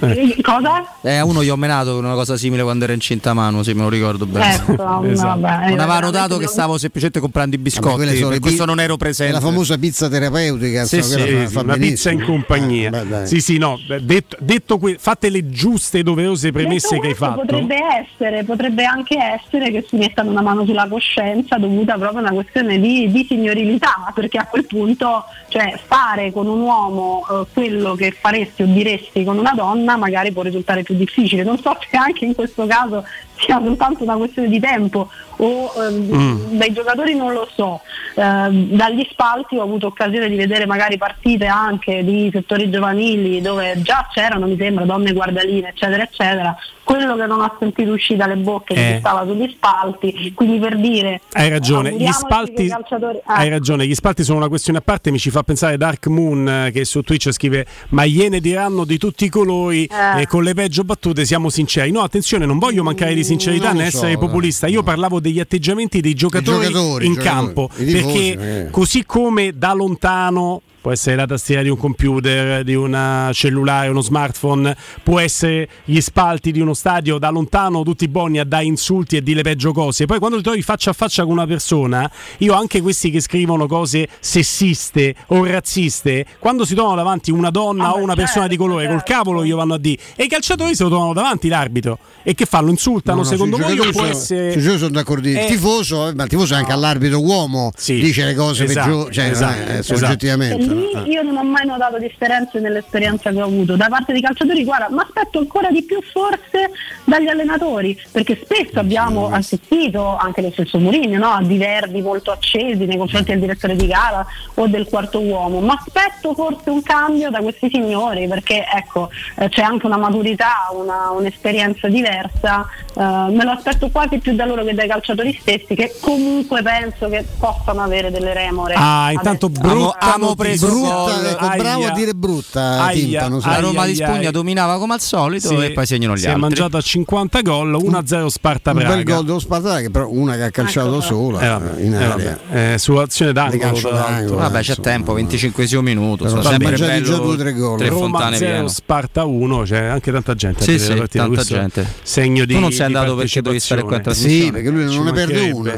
Eh, 0.00 0.36
Cosa? 0.42 0.84
Eh, 1.02 1.16
a 1.18 1.24
uno 1.24 1.44
gli 1.44 1.48
ho 1.48 1.56
menato 1.56 1.96
una 1.98 2.14
cosa 2.14 2.36
simile 2.36 2.62
quando 2.64 2.82
era 2.84 2.92
incinta 2.92 3.30
a 3.30 3.34
mano, 3.34 3.62
se 3.62 3.74
me 3.74 3.82
lo 3.82 3.88
ricordo 3.88 4.26
bene. 4.26 4.54
Ecco, 4.54 5.02
Esatto. 5.06 5.40
vabbè, 5.40 5.68
non 5.68 5.78
aveva 5.78 5.98
eh, 5.98 6.02
notato 6.02 6.36
che 6.38 6.48
stavo 6.48 6.78
semplicemente 6.78 7.20
comprando 7.20 7.54
i 7.54 7.58
Vabbè, 7.58 7.68
biscotti, 7.70 8.16
sono 8.16 8.28
per 8.30 8.40
questo 8.40 8.62
pi- 8.64 8.68
non 8.68 8.80
ero 8.80 8.96
presente. 8.96 9.32
La 9.32 9.40
famosa 9.40 9.78
pizza 9.78 10.08
terapeutica, 10.08 10.84
Sì, 10.84 11.00
sì, 11.02 11.18
sì, 11.20 11.46
fa 11.46 11.60
una 11.60 11.76
pizza 11.76 12.10
in 12.10 12.24
compagnia. 12.24 12.90
Eh, 12.90 13.04
beh, 13.04 13.26
sì, 13.26 13.40
sì, 13.40 13.58
no, 13.58 13.78
detto, 14.00 14.36
detto 14.40 14.78
que- 14.78 14.96
fatte 14.98 15.28
le 15.30 15.48
giuste 15.48 15.98
e 15.98 16.02
doverose 16.02 16.50
premesse 16.50 16.88
Detto 16.90 17.00
che 17.02 17.08
hai 17.08 17.14
fatto. 17.14 17.40
Potrebbe 17.40 17.76
essere, 17.76 18.42
potrebbe 18.44 18.84
anche 18.84 19.16
essere 19.16 19.70
che 19.70 19.86
si 19.88 19.96
mettano 19.96 20.30
una 20.30 20.42
mano 20.42 20.64
sulla 20.64 20.88
coscienza 20.88 21.56
dovuta 21.56 21.94
proprio 21.96 22.18
a 22.18 22.22
una 22.22 22.32
questione 22.32 22.80
di, 22.80 23.10
di 23.12 23.24
signorilità, 23.28 24.10
perché 24.12 24.38
a 24.38 24.46
quel 24.46 24.64
punto, 24.66 25.24
cioè, 25.48 25.78
fare 25.86 26.32
con 26.32 26.48
un 26.48 26.60
uomo 26.60 27.24
eh, 27.30 27.46
quello 27.52 27.94
che 27.94 28.12
faresti 28.18 28.62
o 28.62 28.66
diresti 28.66 29.22
con 29.22 29.38
una 29.38 29.52
donna 29.54 29.66
magari 29.96 30.32
può 30.32 30.42
risultare 30.42 30.82
più 30.82 30.94
difficile. 30.94 31.42
Non 31.42 31.58
so 31.58 31.76
se 31.88 31.96
anche 31.96 32.24
in 32.24 32.34
questo 32.34 32.66
caso 32.66 33.04
sia 33.38 33.60
soltanto 33.62 34.02
una 34.04 34.16
questione 34.16 34.48
di 34.48 34.60
tempo 34.60 35.08
o 35.40 35.72
ehm, 35.76 35.96
Mm. 36.08 36.56
dai 36.58 36.72
giocatori 36.72 37.14
non 37.14 37.32
lo 37.32 37.48
so. 37.54 37.80
Ehm, 38.16 38.70
dagli 38.76 39.06
spalti 39.10 39.56
ho 39.56 39.62
avuto 39.62 39.86
occasione 39.86 40.28
di 40.28 40.36
vedere 40.36 40.66
magari 40.66 40.96
partite 40.98 41.46
anche 41.46 42.02
di 42.04 42.28
settori 42.32 42.68
giovanili 42.70 43.40
dove 43.40 43.80
già 43.82 44.08
c'erano, 44.12 44.46
mi 44.46 44.56
sembra, 44.58 44.84
donne 44.84 45.12
guardaline, 45.12 45.68
eccetera, 45.68 46.02
eccetera. 46.02 46.56
Quello 46.82 47.16
che 47.16 47.26
non 47.26 47.40
ho 47.40 47.54
sentito 47.58 47.92
uscire 47.92 48.18
dalle 48.18 48.36
bocche 48.36 48.72
Eh. 48.74 48.92
chi 48.94 48.98
stava 49.00 49.24
sugli 49.26 49.48
spalti, 49.54 50.32
quindi 50.34 50.58
per 50.58 50.76
dire 50.78 51.20
Hai 51.32 51.50
ragione, 51.50 51.92
gli 51.92 52.10
spalti, 52.10 52.64
che 52.64 52.68
calciatori- 52.68 53.20
ah, 53.26 53.34
hai 53.34 53.50
ragione, 53.50 53.86
gli 53.86 53.94
spalti 53.94 54.24
sono 54.24 54.38
una 54.38 54.48
questione 54.48 54.78
a 54.78 54.80
parte, 54.82 55.10
mi 55.10 55.18
ci 55.18 55.28
fa 55.30 55.42
pensare 55.42 55.76
Dark 55.76 56.06
Moon 56.06 56.48
eh, 56.48 56.70
che 56.72 56.84
su 56.86 57.02
Twitch 57.02 57.30
scrive 57.30 57.66
ma 57.90 58.04
iene 58.04 58.40
diranno 58.40 58.84
di 58.84 58.96
tutti 58.96 59.26
i 59.26 59.28
colori 59.28 59.84
Eh. 59.84 60.22
e 60.22 60.26
con 60.26 60.42
le 60.42 60.54
peggio 60.54 60.82
battute 60.82 61.26
siamo 61.26 61.50
sinceri. 61.50 61.90
No, 61.92 62.00
attenzione, 62.00 62.46
non 62.46 62.58
voglio 62.58 62.82
mancare 62.82 63.12
di 63.14 63.22
sincerità 63.28 63.72
né 63.72 63.90
so, 63.90 63.98
essere 63.98 64.18
populista, 64.18 64.66
io 64.66 64.82
parlavo 64.82 65.20
degli 65.20 65.40
atteggiamenti 65.40 66.00
dei 66.00 66.14
giocatori, 66.14 66.66
giocatori, 66.66 67.06
in 67.06 67.12
giocatori, 67.14 67.36
campo, 67.36 67.70
perché 67.74 68.64
eh. 68.66 68.70
così 68.70 69.04
come 69.04 69.52
da 69.56 69.72
lontano 69.72 70.62
può 70.80 70.92
essere 70.92 71.16
la 71.16 71.26
tastiera 71.26 71.62
di 71.62 71.68
un 71.68 71.76
computer, 71.76 72.62
di 72.64 72.74
un 72.74 73.30
cellulare, 73.32 73.88
uno 73.88 74.00
smartphone, 74.00 74.76
può 75.02 75.18
essere 75.18 75.68
gli 75.84 76.00
spalti 76.00 76.52
di 76.52 76.60
uno 76.60 76.74
stadio 76.74 77.18
da 77.18 77.30
lontano, 77.30 77.82
tutti 77.82 78.08
buoni 78.08 78.38
a 78.38 78.44
dare 78.44 78.64
insulti 78.64 79.16
e 79.16 79.22
dire 79.22 79.42
peggio 79.42 79.72
cose. 79.72 80.06
Poi 80.06 80.18
quando 80.18 80.36
ti 80.36 80.42
trovi 80.42 80.62
faccia 80.62 80.90
a 80.90 80.92
faccia 80.92 81.22
con 81.24 81.32
una 81.32 81.46
persona, 81.46 82.10
io 82.38 82.54
anche 82.54 82.80
questi 82.80 83.10
che 83.10 83.20
scrivono 83.20 83.66
cose 83.66 84.08
sessiste 84.20 85.14
o 85.28 85.44
razziste, 85.44 86.24
quando 86.38 86.64
si 86.64 86.74
trovano 86.74 86.96
davanti 86.96 87.30
una 87.30 87.50
donna 87.50 87.92
o 87.94 87.98
una 87.98 88.14
persona 88.14 88.46
di 88.46 88.56
colore, 88.56 88.86
col 88.86 89.02
cavolo 89.02 89.44
gli 89.44 89.52
vanno 89.52 89.74
a 89.74 89.78
dire. 89.78 90.00
E 90.16 90.24
i 90.24 90.28
calciatori 90.28 90.74
se 90.74 90.84
lo 90.84 90.88
trovano 90.88 91.12
davanti 91.12 91.48
l'arbitro. 91.48 91.98
E 92.22 92.34
che 92.34 92.44
fanno? 92.46 92.70
Insultano? 92.70 93.18
No, 93.18 93.22
no, 93.24 93.28
secondo 93.28 93.56
sui 93.56 93.64
voi 93.64 93.72
o 93.72 93.76
giocatori 93.76 93.92
può 93.92 94.14
sono- 94.14 94.50
essere... 94.52 94.78
sono 94.78 94.90
d'accordo. 94.90 95.28
Il 95.28 95.36
Eh, 95.36 95.46
tifoso, 95.46 96.08
eh, 96.08 96.14
ma 96.14 96.24
il 96.24 96.28
tifoso 96.28 96.54
è 96.54 96.56
anche 96.58 96.72
all'arbitro 96.72 97.20
uomo, 97.20 97.72
dice 97.86 98.24
le 98.24 98.34
cose 98.34 98.64
Esatto, 98.64 98.86
peggiori, 98.88 99.14
cioè, 99.14 99.24
esatto, 99.30 99.58
eh, 99.70 99.78
esatto. 99.78 99.98
soggettivamente. 99.98 100.67
Lì? 100.74 100.92
Eh. 100.92 101.10
io 101.10 101.22
non 101.22 101.36
ho 101.36 101.44
mai 101.44 101.66
notato 101.66 101.98
differenze 101.98 102.60
nell'esperienza 102.60 103.30
che 103.30 103.40
ho 103.40 103.44
avuto 103.46 103.76
da 103.76 103.88
parte 103.88 104.12
dei 104.12 104.20
calciatori, 104.22 104.64
guarda, 104.64 104.88
ma 104.90 105.02
aspetto 105.02 105.38
ancora 105.38 105.70
di 105.70 105.82
più 105.82 106.00
forse 106.02 106.70
dagli 107.04 107.28
allenatori, 107.28 107.98
perché 108.10 108.38
spesso 108.42 108.78
abbiamo 108.78 109.30
assistito 109.32 110.16
anche 110.16 110.42
lo 110.42 110.50
stesso 110.50 110.78
Mourinho 110.78 111.18
no? 111.18 111.30
a 111.32 111.42
diverbi 111.42 112.00
molto 112.02 112.30
accesi 112.30 112.84
nei 112.84 112.96
confronti 112.96 113.30
del 113.30 113.40
direttore 113.40 113.76
di 113.76 113.86
gara 113.86 114.26
o 114.54 114.66
del 114.66 114.86
quarto 114.88 115.20
uomo, 115.20 115.60
ma 115.60 115.74
aspetto 115.74 116.34
forse 116.34 116.70
un 116.70 116.82
cambio 116.82 117.30
da 117.30 117.40
questi 117.40 117.68
signori, 117.70 118.26
perché 118.28 118.64
ecco, 118.72 119.10
eh, 119.36 119.48
c'è 119.48 119.62
anche 119.62 119.86
una 119.86 119.96
maturità, 119.96 120.68
una- 120.72 121.10
un'esperienza 121.10 121.88
diversa, 121.88 122.66
eh, 122.94 123.00
me 123.02 123.44
lo 123.44 123.50
aspetto 123.50 123.88
quasi 123.90 124.18
più 124.18 124.34
da 124.34 124.44
loro 124.44 124.64
che 124.64 124.74
dai 124.74 124.88
calciatori 124.88 125.36
stessi, 125.40 125.74
che 125.74 125.94
comunque 126.00 126.62
penso 126.62 127.08
che 127.08 127.24
possano 127.38 127.82
avere 127.82 128.10
delle 128.10 128.32
remore. 128.34 128.74
Ah, 128.76 129.10
intanto 129.12 129.48
brutta 129.48 129.98
Amo 130.14 130.26
notizia. 130.26 130.36
Brutta, 130.58 130.88
gol. 130.88 131.26
ecco, 131.26 131.56
bravo 131.56 131.86
a 131.86 131.90
dire 131.90 132.12
brutta 132.14 132.60
Aia, 132.84 132.92
Timpano. 133.20 133.38
La 133.40 133.46
aia, 133.46 133.60
Roma 133.60 133.84
di 133.86 133.90
aia, 133.92 134.04
Spugna 134.06 134.18
aia. 134.20 134.30
dominava 134.30 134.78
come 134.78 134.94
al 134.94 135.00
solito 135.00 135.48
Sì, 135.48 135.54
e 135.56 135.72
poi 135.72 135.86
segnano 135.86 136.14
gli 136.14 136.18
si 136.18 136.24
è 136.24 136.28
altri. 136.28 136.42
mangiato 136.42 136.76
a 136.76 136.80
50 136.80 137.40
gol, 137.42 137.74
1-0 137.74 138.26
Sparta 138.26 138.70
un 138.70 138.76
Praga. 138.78 138.94
bel 138.94 139.04
gol 139.04 139.24
dello 139.24 139.38
Sparta 139.38 139.80
che 139.80 139.90
però 139.90 140.08
una 140.10 140.34
che 140.36 140.42
ha 140.44 140.50
calciato 140.50 140.90
da 140.90 141.00
sola 141.00 141.40
Eh, 141.40 141.48
vabbè, 141.48 141.80
in 141.82 141.92
eh, 141.94 141.96
area. 141.96 142.38
vabbè. 142.50 142.72
Eh, 142.74 142.78
su 142.78 142.92
azione 142.96 143.32
Di 143.32 143.58
d'angolo. 143.58 144.36
Vabbè, 144.36 144.60
c'è 144.60 144.76
tempo, 144.76 145.12
25 145.12 145.82
minuto. 145.82 146.24
Però 146.24 146.28
sono 146.28 146.42
si 146.42 146.48
è 146.48 146.50
sempre 146.50 146.86
bello 146.86 147.06
già 147.06 147.16
due 147.16 147.36
tre 147.36 147.52
gol. 147.52 147.78
Tre 147.78 147.88
Roma 147.88 148.00
fontane 148.18 148.36
0, 148.36 148.50
piene. 148.52 148.68
Sparta 148.68 149.24
1, 149.24 149.62
c'è 149.62 149.84
anche 149.84 150.12
tanta 150.12 150.34
gente. 150.34 150.60
a 150.60 150.62
Sì, 150.64 150.78
sì, 150.78 151.02
tanta 151.10 151.42
gente. 151.42 151.86
Segno 152.02 152.44
di 152.44 152.54
Tu 152.54 152.60
non 152.60 152.70
sei 152.70 152.86
di 152.88 152.94
andato 152.94 153.14
perché 153.16 153.40
dovevi 153.42 153.60
stare 153.60 153.82
qua 153.82 153.96
in 153.96 154.02
partecipazione. 154.02 154.44
Sì, 154.44 154.52
perché 154.52 154.70
lui 154.70 154.84
non 154.94 155.04
ne 155.04 155.12
perde 155.12 155.50
una. 155.50 155.72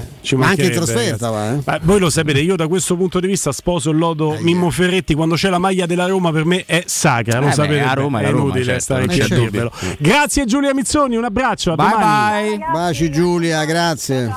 anche 0.46 0.64
in 0.64 0.72
trasferta 0.72 1.30
va, 1.30 1.52
eh. 1.54 1.80
Voi 1.82 1.98
lo 1.98 2.10
sapete, 2.10 2.40
io 2.40 2.56
da 2.56 2.68
questo 2.68 2.96
punto 2.96 3.20
di 3.20 3.26
vista 3.26 3.52
sposo 3.52 3.90
il 3.90 3.98
lodo 3.98 4.36
Mimmo 4.40 4.69
Ferretti. 4.70 5.14
Quando 5.14 5.34
c'è 5.34 5.48
la 5.50 5.58
maglia 5.58 5.86
della 5.86 6.06
Roma, 6.06 6.30
per 6.32 6.44
me 6.44 6.64
è 6.66 6.82
sacra. 6.86 7.38
Lo 7.38 7.46
Eh 7.46 7.48
beh, 7.48 7.54
sapete, 7.54 7.80
a 7.80 7.92
Roma 7.94 8.20
è 8.20 8.24
è 8.24 8.30
Roma, 8.30 8.42
inutile 8.44 8.64
certo, 8.64 8.80
stare 8.80 9.06
qui 9.06 9.20
a 9.20 9.26
dirvelo. 9.28 9.72
Grazie 9.98 10.44
Giulia 10.44 10.74
Mizzoni, 10.74 11.16
un 11.16 11.24
abbraccio. 11.24 11.72
A 11.72 11.74
Bye 11.76 11.88
domani. 11.90 12.48
bye. 12.58 12.66
Baci 12.72 13.10
Giulia, 13.10 13.64
grazie. 13.64 14.32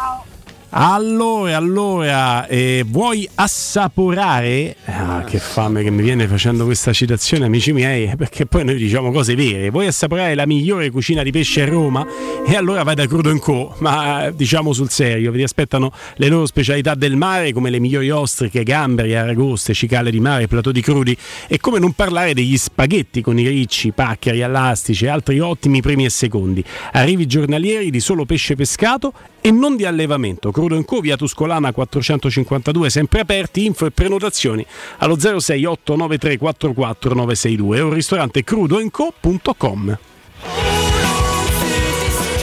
Allora, 0.76 1.56
allora, 1.56 2.48
eh, 2.48 2.84
vuoi 2.88 3.30
assaporare? 3.36 4.76
Ah, 4.86 5.24
che 5.24 5.38
fame 5.38 5.84
che 5.84 5.92
mi 5.92 6.02
viene 6.02 6.28
facendo 6.28 6.66
questa 6.66 6.92
citazione, 6.92 7.46
amici 7.46 7.72
miei, 7.74 8.12
perché 8.18 8.48
poi 8.48 8.66
noi 8.66 8.78
diciamo 8.78 9.12
cose 9.12 9.36
vere. 9.36 9.70
Vuoi 9.70 9.86
assaporare 9.86 10.34
la 10.34 10.48
migliore 10.48 10.90
cucina 10.90 11.22
di 11.22 11.30
pesce 11.30 11.62
a 11.62 11.66
Roma? 11.68 12.04
E 12.44 12.56
allora 12.56 12.82
vai 12.82 12.96
da 12.96 13.06
Crudo 13.06 13.38
Co. 13.38 13.76
Ma 13.82 14.26
eh, 14.26 14.36
diciamo 14.36 14.74
sul 14.74 14.90
serio, 14.90 15.32
vi 15.32 15.44
aspettano 15.44 15.92
le 16.16 16.28
loro 16.28 16.48
specialità 16.48 16.96
del 16.96 17.18
mare, 17.18 17.54
come 17.54 17.70
le 17.70 17.80
migliori 17.80 18.10
ostriche, 18.10 18.64
gamberi, 18.64 19.14
aragoste, 19.14 19.76
cicale 19.76 20.10
di 20.10 20.20
mare, 20.20 20.48
platò 20.48 20.72
di 20.72 20.82
crudi. 20.82 21.16
E 21.48 21.60
come 21.60 21.78
non 21.78 21.92
parlare 21.92 22.34
degli 22.34 22.58
spaghetti 22.58 23.22
con 23.22 23.38
i 23.38 23.48
ricci, 23.48 23.92
paccheri, 23.92 24.42
allastici 24.42 25.06
e 25.06 25.10
altri 25.10 25.40
ottimi 25.40 25.82
primi 25.82 26.06
e 26.06 26.10
secondi. 26.10 26.64
Arrivi 26.94 27.28
giornalieri 27.28 27.92
di 27.92 28.00
solo 28.00 28.26
pesce 28.26 28.56
pescato 28.56 29.14
e 29.40 29.52
non 29.52 29.76
di 29.76 29.86
allevamento. 29.86 30.52
Crudo 30.64 30.82
Co. 30.86 31.02
via 31.02 31.18
Tuscolana 31.18 31.74
452, 31.74 32.90
sempre 32.90 33.20
aperti, 33.20 33.66
info 33.66 33.86
e 33.86 33.92
prenotazioni 33.92 34.66
allo 35.00 35.18
06893 35.20 36.38
44 36.38 37.14
962 37.14 37.82
o 37.82 37.90
ristorante 37.92 38.44
crudoenco.com. 38.44 39.98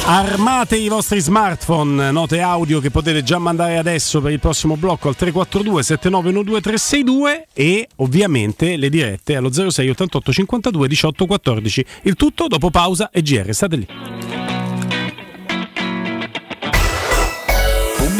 Armate 0.02 0.76
i 0.76 0.88
vostri 0.88 1.20
smartphone, 1.20 2.10
note 2.10 2.40
audio 2.40 2.80
che 2.80 2.90
potete 2.90 3.22
già 3.22 3.38
mandare 3.38 3.78
adesso 3.78 4.20
per 4.20 4.32
il 4.32 4.40
prossimo 4.40 4.76
blocco 4.76 5.08
al 5.08 5.16
342 5.16 5.82
7912 5.82 6.62
362 6.62 7.46
e 7.54 7.88
ovviamente 7.96 8.76
le 8.76 8.90
dirette 8.90 9.36
allo 9.36 9.50
06 9.52 9.88
88 9.88 10.32
52 10.32 10.88
18 10.88 11.26
14. 11.26 11.86
Il 12.02 12.16
tutto 12.16 12.48
dopo 12.48 12.70
pausa 12.70 13.10
e 13.10 13.22
GR, 13.22 13.50
state 13.52 13.76
lì. 13.76 14.49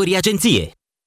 obligatoriei 0.00 0.16
agenție. 0.16 0.79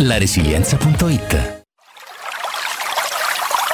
laresilienza.it. 0.00 1.59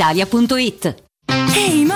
Ehi 0.00 0.24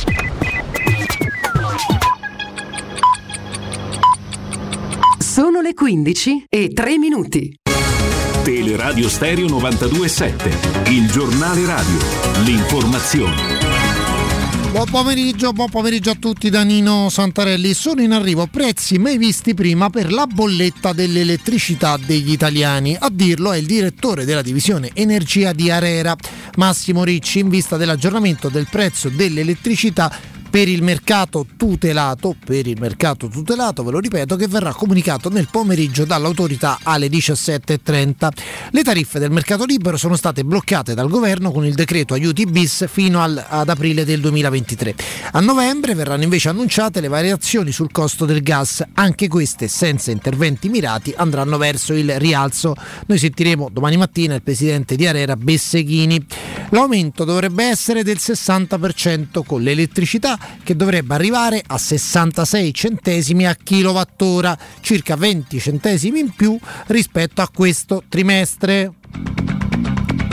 Sono 5.19 5.61
le 5.61 5.75
15 5.75 6.47
e 6.49 6.73
3 6.73 6.99
minuti. 6.99 7.57
Teleradio 8.43 9.09
Stereo 9.09 9.47
92.7 9.47 10.91
Il 10.91 11.09
giornale 11.09 11.65
radio. 11.67 11.99
L'informazione 12.43 13.56
Buon 14.77 14.91
pomeriggio, 14.91 15.53
buon 15.55 15.71
pomeriggio 15.71 16.11
a 16.11 16.17
tutti 16.21 16.51
da 16.51 16.63
Nino 16.63 17.09
Santarelli. 17.09 17.73
Sono 17.73 18.03
in 18.03 18.13
arrivo 18.13 18.47
prezzi 18.47 18.99
mai 18.99 19.17
visti 19.17 19.55
prima 19.55 19.89
per 19.89 20.13
la 20.13 20.27
bolletta 20.27 20.93
dell'elettricità 20.93 21.97
degli 21.97 22.31
italiani. 22.31 22.95
A 22.95 23.09
dirlo 23.11 23.53
è 23.53 23.57
il 23.57 23.65
direttore 23.65 24.27
della 24.27 24.43
divisione 24.43 24.91
energia 24.93 25.55
di 25.55 25.71
Arera, 25.71 26.15
Massimo 26.57 27.05
Ricci, 27.05 27.39
in 27.39 27.49
vista 27.49 27.79
dell'aggiornamento 27.79 28.51
del 28.51 28.69
prezzo 28.71 29.09
dell'elettricità 29.09 30.15
per 30.49 30.69
il 30.69 30.83
mercato 30.83 31.47
tutelato, 31.57 32.35
per 32.45 32.67
il 32.67 32.79
mercato 32.81 33.29
tutelato, 33.29 33.85
ve 33.85 33.91
lo 33.91 33.99
ripeto, 33.99 34.37
che 34.37 34.49
verrà 34.49 34.73
comunicato 34.73 35.29
nel 35.29 35.49
pomeriggio 35.51 36.05
dall'autorità 36.05 36.79
alle 36.83 37.09
17.30. 37.09 38.29
Le 38.71 38.83
tariffe 38.83 39.19
del 39.19 39.31
mercato 39.31 39.65
libero 39.65 39.97
sono 39.97 40.17
state 40.17 40.45
bloccate 40.45 40.95
dal 40.95 41.09
governo 41.09 41.51
con 41.51 41.65
il 41.65 41.75
decreto 41.75 42.15
aiuti 42.15 42.47
bis 42.47 42.87
fino 42.89 43.21
al, 43.21 43.45
ad 43.49 43.69
aprile 43.69 44.05
del 44.05 44.21
2023. 44.21 44.95
A 45.33 45.41
novembre 45.41 45.95
verranno 45.95 46.23
invece 46.23 46.49
annunciate 46.49 47.01
le 47.01 47.09
variazioni 47.09 47.73
sul 47.73 47.93
costo 47.93 48.25
del 48.25 48.43
gas, 48.43 48.85
anche 48.95 49.29
queste 49.29 49.69
senza 49.69 50.11
interventi 50.11 50.69
mirati 50.69 51.13
andranno 51.17 51.59
verso 51.59 51.93
il 51.93 52.19
rialzo. 52.19 52.75
Noi 53.07 53.19
sentiremo 53.19 53.69
domani 53.71 53.97
mattina 53.97 54.35
il 54.35 54.43
presidente 54.43 54.97
di 54.97 55.07
Arera 55.07 55.37
Besseghini. 55.37 56.25
L'aumento 56.71 57.25
dovrebbe 57.25 57.65
essere 57.65 58.03
del 58.03 58.19
60% 58.19 59.43
con 59.45 59.63
l'elettricità 59.63 60.36
che 60.63 60.77
dovrebbe 60.77 61.15
arrivare 61.15 61.63
a 61.67 61.79
66 61.79 62.75
centesimi 62.75 63.47
a 63.47 63.55
kilowattora, 63.55 64.57
circa 64.81 65.17
20 65.17 65.59
centesimi 65.59 66.21
in 66.21 66.35
più 66.35 66.59
rispetto 66.87 67.43
a 67.43 67.49
questo 67.53 68.03
trimestre. 68.09 68.93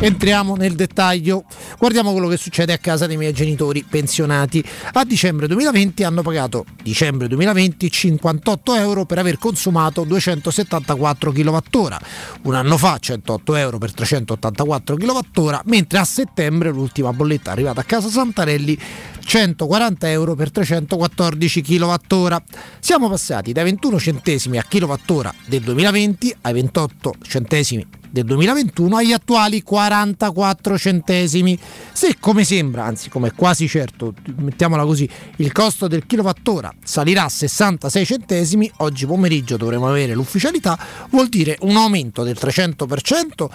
Entriamo 0.03 0.57
nel 0.57 0.73
dettaglio, 0.73 1.45
guardiamo 1.79 2.11
quello 2.11 2.27
che 2.27 2.35
succede 2.35 2.73
a 2.73 2.77
casa 2.77 3.07
dei 3.07 3.15
miei 3.15 3.31
genitori 3.31 3.85
pensionati. 3.89 4.61
A 4.91 5.05
dicembre 5.05 5.47
2020 5.47 6.03
hanno 6.03 6.21
pagato 6.21 6.65
dicembre 6.81 7.29
2020 7.29 7.89
58 7.89 8.75
euro 8.75 9.05
per 9.05 9.19
aver 9.19 9.37
consumato 9.37 10.03
274 10.03 11.31
kWh, 11.31 11.97
un 12.41 12.53
anno 12.53 12.77
fa 12.77 12.97
108 12.99 13.55
euro 13.55 13.77
per 13.77 13.93
384 13.93 14.97
kWh, 14.97 15.59
mentre 15.67 15.99
a 15.99 16.03
settembre 16.03 16.69
l'ultima 16.69 17.13
bolletta 17.13 17.51
arrivata 17.51 17.79
a 17.79 17.85
casa 17.85 18.09
Santarelli 18.09 18.77
140 19.23 20.09
euro 20.09 20.35
per 20.35 20.51
314 20.51 21.61
kWh. 21.61 22.35
Siamo 22.79 23.09
passati 23.09 23.51
dai 23.51 23.63
21 23.63 23.99
centesimi 23.99 24.57
a 24.57 24.63
kilowattora 24.67 25.33
del 25.45 25.61
2020 25.61 26.35
ai 26.41 26.53
28 26.53 27.13
centesimi 27.21 28.01
del 28.13 28.25
2021 28.25 28.97
agli 28.97 29.11
attuali 29.11 29.63
44 29.63 30.77
centesimi. 30.77 31.57
Se 31.93 32.17
come 32.19 32.43
sembra, 32.43 32.83
anzi 32.83 33.09
come 33.09 33.31
quasi 33.33 33.67
certo, 33.67 34.13
mettiamola 34.35 34.85
così, 34.85 35.09
il 35.37 35.51
costo 35.51 35.87
del 35.87 36.05
kilowattora 36.05 36.71
salirà 36.83 37.23
a 37.23 37.29
66 37.29 38.05
centesimi, 38.05 38.71
oggi 38.77 39.07
pomeriggio 39.07 39.57
dovremo 39.57 39.89
avere 39.89 40.13
l'ufficialità, 40.13 40.77
vuol 41.09 41.27
dire 41.27 41.57
un 41.61 41.75
aumento 41.75 42.21
del 42.21 42.37
300% 42.39 43.49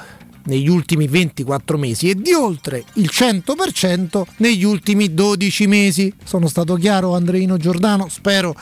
negli 0.49 0.68
ultimi 0.68 1.07
24 1.07 1.78
mesi 1.78 2.11
e 2.11 2.14
di 2.14 2.32
oltre 2.32 2.84
il 2.94 3.11
100% 3.12 4.22
negli 4.38 4.64
ultimi 4.64 5.14
12 5.14 5.66
mesi. 5.66 6.12
Sono 6.24 6.49
stato 6.49 6.74
chiaro 6.74 7.14
Andreino 7.14 7.57
Giordano? 7.57 8.09
Spero 8.09 8.55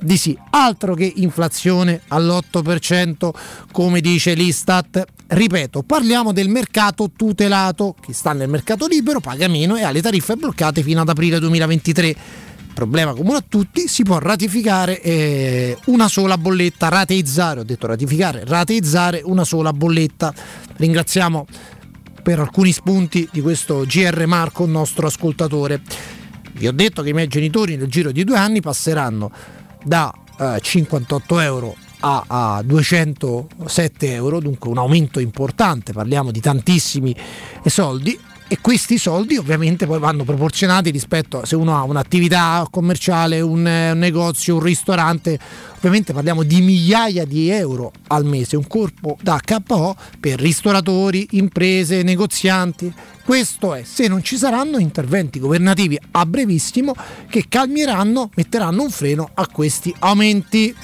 di 0.00 0.16
sì. 0.16 0.36
Altro 0.50 0.94
che 0.94 1.12
inflazione 1.16 2.02
all'8%, 2.08 3.30
come 3.72 4.00
dice 4.00 4.34
l'Istat. 4.34 5.04
Ripeto, 5.28 5.82
parliamo 5.82 6.32
del 6.32 6.48
mercato 6.48 7.10
tutelato. 7.14 7.96
Chi 8.00 8.12
sta 8.12 8.32
nel 8.32 8.48
mercato 8.48 8.86
libero 8.86 9.20
paga 9.20 9.48
meno 9.48 9.76
e 9.76 9.82
ha 9.82 9.90
le 9.90 10.02
tariffe 10.02 10.36
bloccate 10.36 10.82
fino 10.82 11.00
ad 11.00 11.08
aprile 11.08 11.40
2023 11.40 12.16
problema 12.76 13.14
comune 13.14 13.38
a 13.38 13.44
tutti, 13.48 13.88
si 13.88 14.02
può 14.02 14.18
ratificare 14.18 15.00
eh, 15.00 15.78
una 15.86 16.08
sola 16.08 16.36
bolletta, 16.36 16.88
rateizzare, 16.88 17.60
ho 17.60 17.64
detto 17.64 17.86
ratificare, 17.86 18.44
rateizzare 18.44 19.22
una 19.24 19.44
sola 19.44 19.72
bolletta. 19.72 20.32
Ringraziamo 20.76 21.46
per 22.22 22.38
alcuni 22.38 22.72
spunti 22.72 23.26
di 23.32 23.40
questo 23.40 23.84
GR 23.86 24.26
Marco, 24.26 24.64
il 24.64 24.70
nostro 24.70 25.06
ascoltatore. 25.06 25.80
Vi 26.52 26.68
ho 26.68 26.72
detto 26.72 27.00
che 27.00 27.08
i 27.08 27.12
miei 27.14 27.28
genitori 27.28 27.76
nel 27.76 27.88
giro 27.88 28.12
di 28.12 28.24
due 28.24 28.36
anni 28.36 28.60
passeranno 28.60 29.32
da 29.82 30.12
eh, 30.38 30.58
58 30.60 31.40
euro 31.40 31.74
a, 32.00 32.24
a, 32.26 32.62
207 32.62 34.12
euro, 34.12 34.38
dunque 34.40 34.68
un 34.68 34.76
aumento 34.76 35.18
importante, 35.18 35.94
parliamo 35.94 36.30
di 36.30 36.40
tantissimi 36.40 37.16
soldi 37.64 38.18
e 38.48 38.58
questi 38.60 38.96
soldi 38.96 39.36
ovviamente 39.36 39.86
poi 39.86 39.98
vanno 39.98 40.22
proporzionati 40.22 40.90
rispetto 40.90 41.40
a 41.40 41.46
se 41.46 41.56
uno 41.56 41.76
ha 41.76 41.82
un'attività 41.82 42.66
commerciale, 42.70 43.40
un, 43.40 43.58
un, 43.66 43.98
negozio, 43.98 44.54
un 44.54 44.62
ristorante, 44.62 45.38
ovviamente 45.76 46.12
parliamo 46.12 46.44
di 46.44 46.60
migliaia 46.60 47.24
di 47.24 47.50
euro 47.50 47.90
al 48.08 48.24
mese, 48.24 48.56
un 48.56 48.66
corpo 48.66 49.16
da 49.20 49.40
KO 49.44 49.96
per 50.20 50.38
ristoratori, 50.38 51.26
imprese, 51.32 52.02
negozianti. 52.02 52.92
Questo 53.24 53.74
è 53.74 53.82
se 53.82 54.06
non 54.06 54.22
ci 54.22 54.36
saranno 54.36 54.78
interventi 54.78 55.40
governativi 55.40 55.98
a 56.12 56.24
brevissimo 56.24 56.94
che 57.28 57.46
calmieranno, 57.48 58.30
metteranno 58.36 58.82
un 58.82 58.90
freno 58.90 59.28
a 59.34 59.48
questi 59.48 59.92
aumenti. 59.98 60.74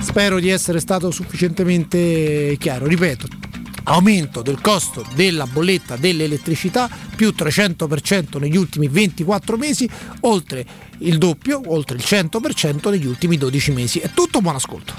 Spero 0.00 0.40
di 0.40 0.48
essere 0.48 0.80
stato 0.80 1.10
sufficientemente 1.10 2.56
chiaro. 2.58 2.86
Ripeto, 2.86 3.45
aumento 3.86 4.42
del 4.42 4.60
costo 4.60 5.04
della 5.14 5.46
bolletta 5.46 5.96
dell'elettricità 5.96 6.88
più 7.14 7.32
300% 7.36 8.38
negli 8.38 8.56
ultimi 8.56 8.88
24 8.88 9.56
mesi, 9.56 9.88
oltre 10.20 10.64
il 10.98 11.18
doppio, 11.18 11.60
oltre 11.66 11.96
il 11.96 12.04
100% 12.06 12.90
negli 12.90 13.06
ultimi 13.06 13.36
12 13.36 13.72
mesi. 13.72 13.98
È 13.98 14.10
tutto, 14.12 14.40
buon 14.40 14.54
ascolto. 14.54 14.94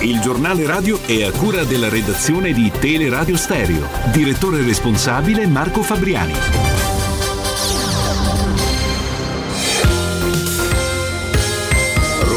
Il 0.00 0.20
giornale 0.20 0.66
radio 0.66 1.00
è 1.02 1.22
a 1.24 1.30
cura 1.32 1.64
della 1.64 1.88
redazione 1.88 2.52
di 2.52 2.70
Teleradio 2.78 3.36
Stereo. 3.36 3.88
Direttore 4.12 4.62
responsabile 4.62 5.46
Marco 5.46 5.82
Fabriani. 5.82 6.34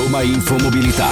Roma 0.09 0.21
Infomobilità, 0.23 1.11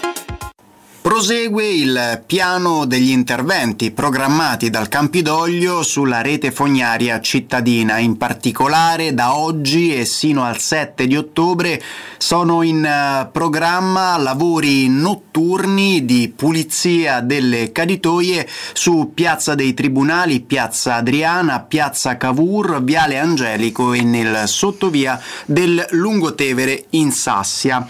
Prosegue 1.01 1.67
il 1.67 2.21
piano 2.27 2.85
degli 2.85 3.09
interventi 3.09 3.89
programmati 3.89 4.69
dal 4.69 4.87
Campidoglio 4.87 5.81
sulla 5.81 6.21
rete 6.21 6.51
fognaria 6.51 7.19
cittadina. 7.21 7.97
In 7.97 8.17
particolare 8.17 9.11
da 9.15 9.35
oggi 9.35 9.95
e 9.95 10.05
sino 10.05 10.43
al 10.43 10.59
7 10.59 11.07
di 11.07 11.17
ottobre 11.17 11.81
sono 12.19 12.61
in 12.61 12.85
eh, 12.85 13.27
programma 13.31 14.15
lavori 14.17 14.89
notturni 14.89 16.05
di 16.05 16.31
pulizia 16.35 17.19
delle 17.21 17.71
caditoie 17.71 18.47
su 18.73 19.11
Piazza 19.11 19.55
dei 19.55 19.73
Tribunali, 19.73 20.41
Piazza 20.41 20.97
Adriana, 20.97 21.61
Piazza 21.61 22.15
Cavour, 22.15 22.83
Viale 22.83 23.17
Angelico 23.17 23.93
e 23.93 24.03
nel 24.03 24.47
sottovia 24.47 25.19
del 25.47 25.83
Lungotevere 25.89 26.85
in 26.91 27.11
Sassia. 27.11 27.87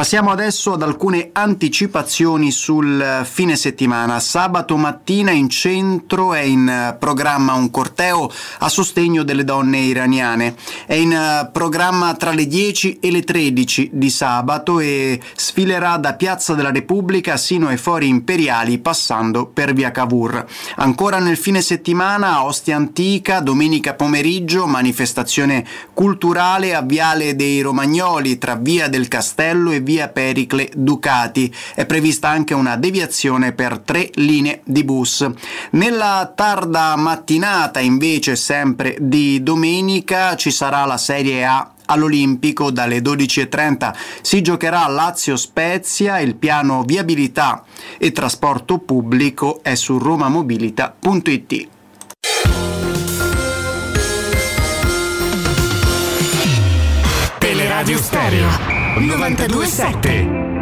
Passiamo 0.00 0.30
adesso 0.30 0.72
ad 0.72 0.82
alcune 0.82 1.28
anticipazioni 1.30 2.50
sul 2.52 3.20
fine 3.24 3.54
settimana. 3.54 4.18
Sabato 4.18 4.78
mattina 4.78 5.30
in 5.30 5.50
centro 5.50 6.32
è 6.32 6.40
in 6.40 6.96
programma 6.98 7.52
un 7.52 7.70
corteo 7.70 8.32
a 8.60 8.68
sostegno 8.70 9.24
delle 9.24 9.44
donne 9.44 9.76
iraniane. 9.80 10.54
È 10.86 10.94
in 10.94 11.50
programma 11.52 12.14
tra 12.14 12.30
le 12.30 12.46
10 12.46 12.98
e 12.98 13.10
le 13.10 13.22
13 13.22 13.90
di 13.92 14.08
sabato 14.08 14.80
e 14.80 15.20
sfilerà 15.36 15.98
da 15.98 16.14
Piazza 16.14 16.54
della 16.54 16.72
Repubblica 16.72 17.36
sino 17.36 17.68
ai 17.68 17.76
fori 17.76 18.08
imperiali 18.08 18.78
passando 18.78 19.48
per 19.48 19.74
via 19.74 19.90
Cavour. 19.90 20.46
Ancora 20.76 21.18
nel 21.18 21.36
fine 21.36 21.60
settimana 21.60 22.36
a 22.36 22.46
Ostia 22.46 22.74
Antica, 22.74 23.40
domenica 23.40 23.92
pomeriggio, 23.92 24.66
manifestazione 24.66 25.62
culturale 25.92 26.74
a 26.74 26.80
Viale 26.80 27.36
dei 27.36 27.60
Romagnoli 27.60 28.38
tra 28.38 28.54
via 28.54 28.88
del 28.88 29.06
Castello 29.06 29.72
e 29.72 29.80
via 29.80 29.88
Pericle 30.12 30.70
Ducati. 30.74 31.52
È 31.74 31.84
prevista 31.86 32.28
anche 32.28 32.54
una 32.54 32.76
deviazione 32.76 33.52
per 33.52 33.78
tre 33.80 34.10
linee 34.14 34.60
di 34.64 34.84
bus. 34.84 35.28
Nella 35.70 36.32
tarda 36.34 36.94
mattinata, 36.96 37.80
invece, 37.80 38.36
sempre 38.36 38.96
di 39.00 39.42
domenica, 39.42 40.36
ci 40.36 40.50
sarà 40.50 40.84
la 40.84 40.98
Serie 40.98 41.44
A 41.44 41.72
all'Olimpico 41.90 42.70
dalle 42.70 43.00
12.30 43.00 43.94
si 44.22 44.40
giocherà 44.42 44.86
Lazio 44.86 45.36
Spezia, 45.36 46.20
il 46.20 46.36
piano 46.36 46.82
viabilità 46.84 47.64
e 47.98 48.12
trasporto 48.12 48.78
pubblico 48.78 49.60
è 49.62 49.74
su 49.74 49.98
romamobilita.it. 49.98 51.68
Teleradio 57.38 57.98
Stereo 57.98 58.69
927 58.96 60.59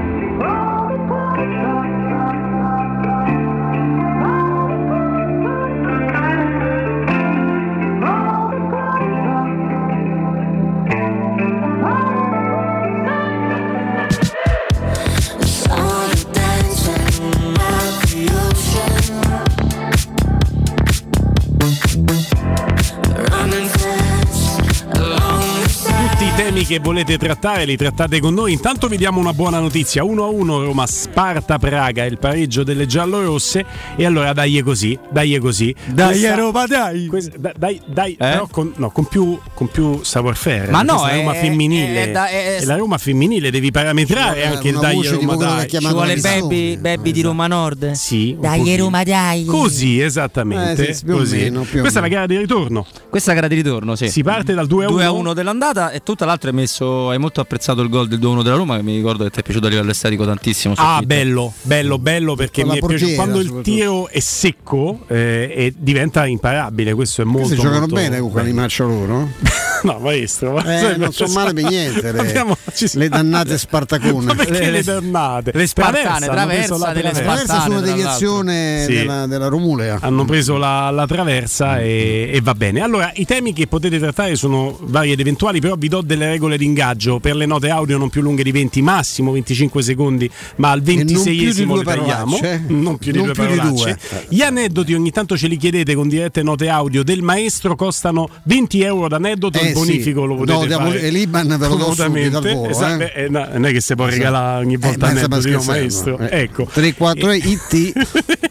che 26.68 26.80
volete 26.80 27.16
trattare 27.16 27.64
li 27.64 27.78
trattate 27.78 28.20
con 28.20 28.34
noi. 28.34 28.52
Intanto 28.52 28.88
vi 28.88 28.98
diamo 28.98 29.18
una 29.18 29.32
buona 29.32 29.58
notizia: 29.58 30.02
1-1 30.04 30.46
Roma 30.64 30.86
Sparta 30.86 31.58
Praga, 31.58 32.04
il 32.04 32.18
pareggio 32.18 32.62
delle 32.62 32.84
giallorosse. 32.86 33.64
E 33.96 34.04
allora 34.04 34.34
dai 34.34 34.60
così, 34.60 34.96
dai 35.10 35.38
così. 35.38 35.74
Dai 35.86 36.08
Questa- 36.20 36.34
Roma, 36.34 36.66
dai. 36.66 37.06
questa- 37.06 37.52
dai, 37.56 37.80
dai, 37.86 38.14
però 38.18 38.46
con, 38.50 38.72
no, 38.76 38.90
con 38.90 39.06
più, 39.06 39.38
con 39.54 39.68
più 39.68 40.00
savoir 40.02 40.36
faire. 40.36 40.70
Ma 40.70 40.82
no, 40.82 41.06
è 41.06 41.12
la 41.12 41.16
Roma 41.16 41.32
è- 41.32 41.40
femminile. 41.40 42.04
è 42.04 42.10
da- 42.10 42.28
è- 42.28 42.56
È 42.58 42.64
la 42.66 42.76
Roma 42.76 42.98
femminile, 42.98 43.50
devi 43.50 43.70
parametrare 43.70 44.44
anche 44.46 44.68
il 44.68 44.78
dai 44.78 45.02
Roma 45.08 45.36
dai. 45.36 45.68
Ci 45.70 45.88
vuole. 45.88 46.16
Baby, 46.18 46.76
baby 46.76 47.12
di 47.12 47.22
Roma 47.22 47.46
Nord? 47.46 47.92
Sì, 47.92 48.36
Dai. 48.38 48.76
Roma, 48.76 49.02
dai. 49.04 49.46
Così, 49.46 50.00
esattamente. 50.00 50.88
Eh, 50.88 50.92
sì, 50.92 51.06
così. 51.06 51.36
meno, 51.38 51.64
Questa 51.70 52.00
è 52.00 52.02
la 52.02 52.08
gara 52.08 52.26
di 52.26 52.36
ritorno. 52.36 52.84
Questa 53.08 53.30
è 53.30 53.34
la 53.34 53.40
gara 53.40 53.54
di 53.54 53.60
ritorno, 53.62 53.94
sì. 53.96 54.08
Si 54.10 54.22
parte 54.22 54.52
dal 54.52 54.66
2 54.66 54.84
a 54.84 54.88
1. 54.88 54.96
2 54.96 55.04
a 55.04 55.10
1 55.12 55.32
dell'andata 55.32 55.90
e 55.90 56.02
tutta 56.02 56.24
l'altra 56.26 56.50
hai 56.50 56.56
messo. 56.60 57.10
Hai 57.10 57.18
molto 57.18 57.40
apprezzato 57.40 57.80
il 57.82 57.88
gol 57.88 58.08
del 58.08 58.18
2 58.18 58.28
a 58.28 58.32
1 58.34 58.42
della 58.42 58.56
Roma. 58.56 58.76
Che 58.76 58.82
mi 58.82 58.96
ricordo 58.96 59.24
che 59.24 59.30
ti 59.30 59.40
è 59.40 59.42
piaciuto 59.42 59.66
a 59.66 59.70
livello 59.70 59.90
estetico 59.90 60.24
tantissimo. 60.24 60.74
Ah, 60.76 60.98
Twitter. 60.98 61.06
bello, 61.06 61.52
bello, 61.62 61.98
bello 61.98 62.34
perché 62.34 62.64
mi 62.64 62.78
è 62.78 62.84
piaciuto 62.84 63.14
quando 63.14 63.40
il 63.40 63.60
tiro 63.62 64.08
è 64.08 64.20
secco 64.20 65.00
eh, 65.08 65.52
e 65.54 65.74
diventa 65.76 66.26
imparabile. 66.26 66.94
Questo 66.94 67.22
è 67.22 67.24
molto. 67.24 67.48
Questi 67.48 67.62
giocano 67.62 67.80
molto 67.80 67.94
bene 67.94 68.20
con 68.20 68.32
l'animaccio 68.34 68.86
loro? 68.86 69.28
No, 69.82 69.98
maestro. 70.00 70.52
ma 70.52 70.90
Eh, 70.92 70.96
non 70.96 71.12
sono 71.12 71.32
male 71.32 71.52
per 71.52 71.64
niente. 71.64 72.12
Le, 72.12 72.18
Abbiamo- 72.20 72.56
le 72.94 73.08
dannate 73.08 73.58
Spartacone. 73.58 74.24
Ma 74.26 74.34
perché 74.34 74.52
Le- 74.60 74.70
le, 74.70 74.82
dannate? 74.82 75.50
le 75.54 75.66
spartane, 75.66 76.26
traversa 76.26 76.76
la 76.76 76.92
delle 76.92 77.10
traversa. 77.10 77.22
Traversa 77.22 77.60
su 77.62 77.70
una 77.70 77.80
deviazione 77.80 78.84
Sì. 78.86 78.92
della, 78.94 79.26
della 79.26 79.48
Romulea. 79.48 79.98
Hanno 80.00 80.24
preso 80.24 80.56
la, 80.56 80.90
la 80.90 81.06
traversa 81.06 81.80
e, 81.80 82.30
e 82.32 82.40
va 82.42 82.54
bene. 82.54 82.80
Allora, 82.80 83.10
i 83.14 83.24
temi 83.24 83.52
che 83.52 83.66
potete 83.66 83.98
trattare 83.98 84.34
sono 84.36 84.76
vari 84.82 85.12
ed 85.12 85.20
eventuali, 85.20 85.60
però 85.60 85.74
vi 85.76 85.88
do 85.88 86.00
delle 86.02 86.26
regole 86.26 86.56
di 86.58 86.64
ingaggio 86.64 87.18
per 87.20 87.36
le 87.36 87.46
note 87.46 87.68
audio 87.70 87.96
non 87.98 88.08
più 88.10 88.22
lunghe 88.22 88.42
di 88.42 88.52
20, 88.52 88.82
massimo 88.82 89.32
25 89.32 89.82
secondi, 89.82 90.30
ma 90.56 90.70
al 90.70 90.82
non 90.84 90.94
più 90.96 91.04
di 91.04 91.14
26esimo 91.14 91.66
due 91.66 91.78
le 91.78 91.84
tagliamo. 91.84 92.38
eh? 92.40 92.60
Non 92.78 92.96
più 92.98 93.12
di 93.12 93.18
Non 93.18 93.26
due 93.26 93.34
più 93.34 93.46
di 93.46 93.56
parolacce. 93.58 93.98
Gli 94.28 94.42
aneddoti 94.42 94.94
ogni 94.94 95.10
tanto 95.10 95.36
ce 95.36 95.46
li 95.46 95.56
chiedete 95.56 95.94
con 95.94 96.08
dirette 96.08 96.42
note 96.42 96.68
audio 96.68 97.02
del 97.02 97.22
maestro, 97.22 97.74
costano 97.76 98.28
20 98.44 98.82
euro 98.82 99.08
d'aneddoto, 99.08 99.58
Eh 99.58 99.67
il 99.68 99.74
bonifico 99.74 100.20
sì. 100.22 100.26
lo 100.26 100.34
potete 100.36 100.66
No, 100.68 100.78
fare. 100.84 101.00
e 101.00 101.10
l'Iban 101.10 101.56
ve 101.58 101.68
lo 101.68 101.74
do 101.76 101.92
subito 101.94 102.38
al 102.38 102.52
volo, 102.54 102.68
Esatto, 102.70 103.02
eh. 103.02 103.12
eh, 103.14 103.28
no, 103.28 103.46
non 103.52 103.66
è 103.66 103.72
che 103.72 103.80
si 103.80 103.94
può 103.94 104.06
Esatto. 104.06 104.22
regalare 104.22 104.64
ogni 104.64 104.74
Eh, 104.74 104.78
volta 104.78 105.06
stiamo 105.08 105.34
aneddoti, 105.34 105.50
no, 105.50 105.60
scherzando, 105.60 106.16
maestro. 106.16 106.18
eh. 106.18 106.40
Ecco. 106.42 106.68
3, 106.72 106.94
4, 106.94 107.32
IT, 107.32 107.92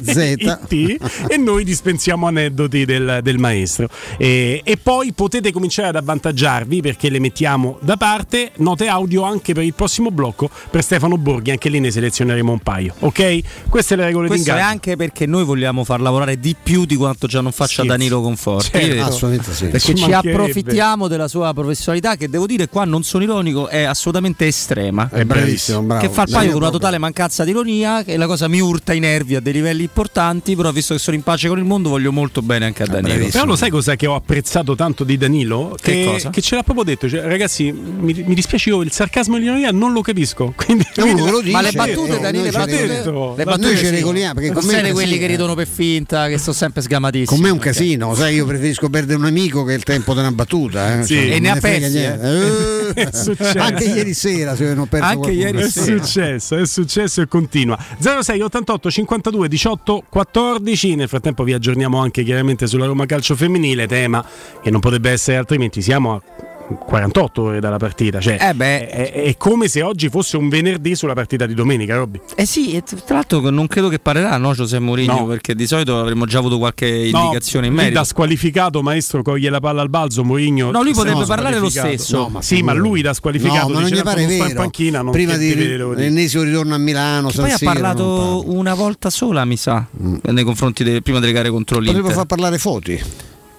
Z. 0.02 0.36
IT, 0.70 0.98
e 1.28 1.38
noi 1.38 1.64
dispensiamo 1.64 2.28
aneddoti 2.28 2.86
del, 2.86 3.20
del 3.24 3.38
maestro. 3.38 3.90
E, 4.18 4.62
e 4.64 4.78
poi 4.78 5.12
potete 5.14 5.52
cominciare 5.52 5.90
ad 5.90 5.96
avvantaggiarvi 5.96 6.82
perché 6.82 7.10
le 7.10 7.20
mettiamo 7.20 7.78
da 7.82 7.98
parte. 7.98 8.52
Note 8.58 8.88
audio 8.88 9.24
anche 9.24 9.54
per 9.54 9.64
il 9.64 9.74
prossimo 9.74 10.12
blocco 10.12 10.50
per 10.70 10.84
Stefano 10.84 11.18
Borghi, 11.18 11.52
anche 11.52 11.70
lì 11.70 11.80
ne 11.80 11.92
selezioneremo 11.92 12.52
un 12.52 12.60
paio. 12.60 12.94
Ok? 13.00 13.40
Queste 13.70 13.96
le 13.96 14.06
regole 14.06 14.28
Questo 14.28 14.46
di 14.46 14.50
è 14.50 14.54
ingaggio. 14.54 14.72
anche 14.74 14.96
perché 14.96 15.26
noi 15.26 15.44
vogliamo 15.44 15.84
far 15.84 16.02
lavorare 16.02 16.40
di 16.40 16.56
più 16.62 16.86
di 16.86 16.96
quanto 16.96 17.28
già 17.28 17.42
non 17.42 17.52
faccia 17.52 17.82
Sì. 17.82 17.88
Danilo 17.88 18.22
Conforti. 18.22 18.70
Certo. 18.72 19.04
Assolutamente 19.04 19.54
sì. 19.54 19.66
Perché 19.66 19.80
Ci 19.80 19.96
ci 19.96 20.10
mancherebbe. 20.10 20.38
Della 21.08 21.28
sua 21.28 21.54
professionalità, 21.54 22.16
che 22.16 22.30
devo 22.30 22.46
dire, 22.46 22.68
qua 22.68 22.86
non 22.86 23.04
sono 23.04 23.24
ironico, 23.24 23.68
è 23.68 23.84
assolutamente 23.84 24.46
estrema. 24.48 25.10
È 25.12 25.24
bravissimo, 25.26 25.82
bravo. 25.84 26.02
Che 26.06 26.10
fa 26.10 26.24
il 26.24 26.30
paio 26.32 26.52
con 26.52 26.62
una 26.62 26.70
totale 26.72 26.98
mancanza 26.98 27.44
di 27.44 27.52
ironia, 27.52 28.04
che 28.04 28.18
la 28.18 28.26
cosa 28.28 28.48
mi 28.48 28.60
urta 28.60 28.94
i 28.94 29.00
nervi 29.00 29.36
a 29.36 29.40
dei 29.40 29.54
livelli 29.54 29.84
importanti, 29.84 30.56
però 30.56 30.72
visto 30.72 30.94
che 30.94 31.00
sono 31.00 31.16
in 31.16 31.24
pace 31.24 31.48
con 31.48 31.58
il 31.58 31.64
mondo 31.64 31.90
voglio 31.90 32.12
molto 32.12 32.42
bene 32.42 32.66
anche 32.66 32.84
a 32.84 32.86
Danilo. 32.88 33.08
bravissimo. 33.08 33.32
Però 33.32 33.46
lo 33.46 33.56
sai 33.56 33.70
cos'è 33.70 33.96
che 33.96 34.08
ho 34.08 34.16
apprezzato 34.16 34.76
tanto 34.76 35.04
di 35.04 35.18
Danilo? 35.18 35.76
Che 35.80 35.92
Che, 35.92 36.06
cosa? 36.06 36.30
che 36.30 36.42
ce 36.42 36.56
l'ha 36.56 36.64
proprio 36.64 36.84
detto. 36.86 37.08
Cioè, 37.10 37.22
ragazzi, 37.22 37.72
mi, 37.72 38.14
mi 38.26 38.36
dispiace 38.36 38.70
io, 38.70 38.82
il 38.82 38.92
sarcasmo 38.92 39.38
e 39.38 39.40
l'ironia 39.40 39.72
non 39.72 39.94
lo 39.94 40.02
capisco. 40.02 40.54
Quindi, 40.58 40.86
ve 40.96 41.04
lo 41.16 41.42
Ma 41.52 41.62
le 41.62 41.70
dice, 41.72 41.78
battute, 41.78 42.18
eh, 42.18 42.20
Danilo, 42.20 42.44
le 42.44 42.52
battute, 42.52 42.86
regoliamo. 42.86 43.36
le 43.36 43.44
battute 43.44 43.68
noi 43.68 43.78
ci 43.78 43.86
sì. 43.86 43.90
regoliamo, 43.92 44.34
perché 44.34 44.52
non 44.52 44.62
siete 44.62 44.92
quelli 44.92 45.08
che 45.14 45.20
casino. 45.20 45.28
ridono 45.32 45.56
per 45.56 45.68
finta, 45.68 46.28
che 46.28 46.38
sono 46.38 46.54
sempre 46.56 46.82
sgamatissimi. 46.82 47.26
Con 47.28 47.40
me 47.40 47.50
è 47.50 47.52
un 47.52 47.60
casino, 47.60 48.14
sai, 48.16 48.36
io 48.36 48.46
preferisco 48.46 48.90
perdere 48.90 49.18
un 49.20 49.26
amico 49.26 49.64
che 49.64 49.74
il 49.74 49.84
tempo 49.84 50.14
di 50.14 50.20
una 50.20 50.32
battuta. 50.32 50.97
Eh. 50.97 50.97
Sì. 51.04 51.16
Cioè, 51.16 51.32
E 51.36 51.40
ne 51.40 51.50
ha 51.50 51.56
persi, 51.60 51.98
eh. 51.98 52.18
Eh. 52.96 53.58
Anche 53.60 53.84
ieri 53.84 54.14
sera 54.14 54.56
se 54.56 54.74
non 54.74 54.88
perso 54.88 55.06
Anche 55.06 55.18
qualcuno. 55.20 55.42
ieri 55.44 55.58
È 55.62 55.70
sera. 55.70 56.04
successo, 56.04 56.56
è 56.58 56.66
successo 56.66 57.22
e 57.22 57.28
continua. 57.28 57.78
06 58.00 58.42
88 58.42 58.92
52 58.92 59.48
18 59.48 60.04
14. 60.10 60.96
Nel 60.96 61.08
frattempo 61.08 61.44
vi 61.44 61.54
aggiorniamo 61.54 62.00
anche 62.00 62.24
chiaramente 62.24 62.68
sulla 62.68 62.86
Roma 62.86 63.06
Calcio 63.06 63.36
Femminile, 63.36 63.88
tema 63.88 64.24
che 64.62 64.70
non 64.72 64.80
potrebbe 64.80 65.12
essere 65.12 65.38
altrimenti. 65.38 65.82
Siamo 65.82 66.16
a 66.16 66.22
48 66.86 67.42
ore 67.42 67.60
dalla 67.60 67.78
partita. 67.78 68.20
Cioè, 68.20 68.38
Eh 68.42 68.54
beh. 68.54 68.90
è, 68.90 69.12
è 69.24 69.38
come 69.38 69.68
se 69.68 69.82
oggi 69.82 70.10
fosse 70.10 70.38
un 70.38 70.50
venerdì 70.50 70.96
sulla 70.96 71.14
partita 71.14 71.46
di 71.46 71.54
domenica, 71.54 71.96
Robby. 71.96 72.20
Eh 72.36 72.46
sì, 72.46 72.82
tra 73.06 73.16
l'altro 73.16 73.50
non 73.50 73.68
credo 73.68 73.88
che 73.90 74.00
parlerà 74.00 74.36
no, 74.38 74.54
José 74.54 74.80
Mourinho 74.80 75.20
No. 75.20 75.26
perché 75.26 75.56
di 75.56 75.66
solito 75.66 76.00
avremmo 76.00 76.26
già 76.26 76.40
avuto 76.40 76.58
qualche 76.58 76.88
indicazione 76.88 77.68
in 77.68 77.74
lui 77.74 77.82
merito. 77.84 78.00
da 78.00 78.06
squalificato, 78.06 78.82
maestro, 78.82 79.22
coglie 79.22 79.50
la 79.50 79.60
palla 79.60 79.82
al 79.82 79.90
balzo. 79.90 80.24
Mourinho 80.24 80.72
No, 80.72 80.84
lui 80.84 80.94
potrebbe 80.94 81.20
no, 81.20 81.26
parlare 81.26 81.58
lo 81.60 81.70
stesso. 81.70 82.18
No, 82.18 82.30
ma 82.30 82.42
sì, 82.42 82.62
ma 82.62 82.74
lui 82.74 83.02
da 83.02 83.14
squalificato 83.14 83.68
No, 83.68 83.74
ma 83.74 83.80
non 83.80 83.84
dice, 83.90 83.94
gli 83.96 84.04
"Tanto 84.04 84.10
pare 84.12 84.24
sto 84.24 84.34
in 84.34 84.48
vero. 84.48 84.60
panchina, 84.60 85.02
non 85.02 85.12
Prima 85.12 85.38
di 85.38 85.50
te 85.50 85.56
devo 85.78 85.94
dire". 85.94 86.04
l'ennesimo 86.10 86.44
ritorno 86.44 86.76
a 86.76 86.78
Milano, 86.78 87.30
Che 87.30 87.38
poi 87.40 87.50
San 87.52 87.68
ha 87.68 87.72
parlato 87.72 88.04
parla. 88.44 88.58
una 88.60 88.74
volta 88.74 89.10
sola, 89.10 89.46
mi 89.46 89.58
sa, 89.58 89.86
nei 90.22 90.44
confronti 90.44 90.84
de- 90.84 91.02
prima 91.02 91.20
delle 91.20 91.32
gare 91.32 91.50
contro 91.50 91.78
l'Inter. 91.80 91.96
Potrebbe 91.96 92.16
far 92.18 92.26
parlare 92.28 92.58
Foti. 92.58 93.02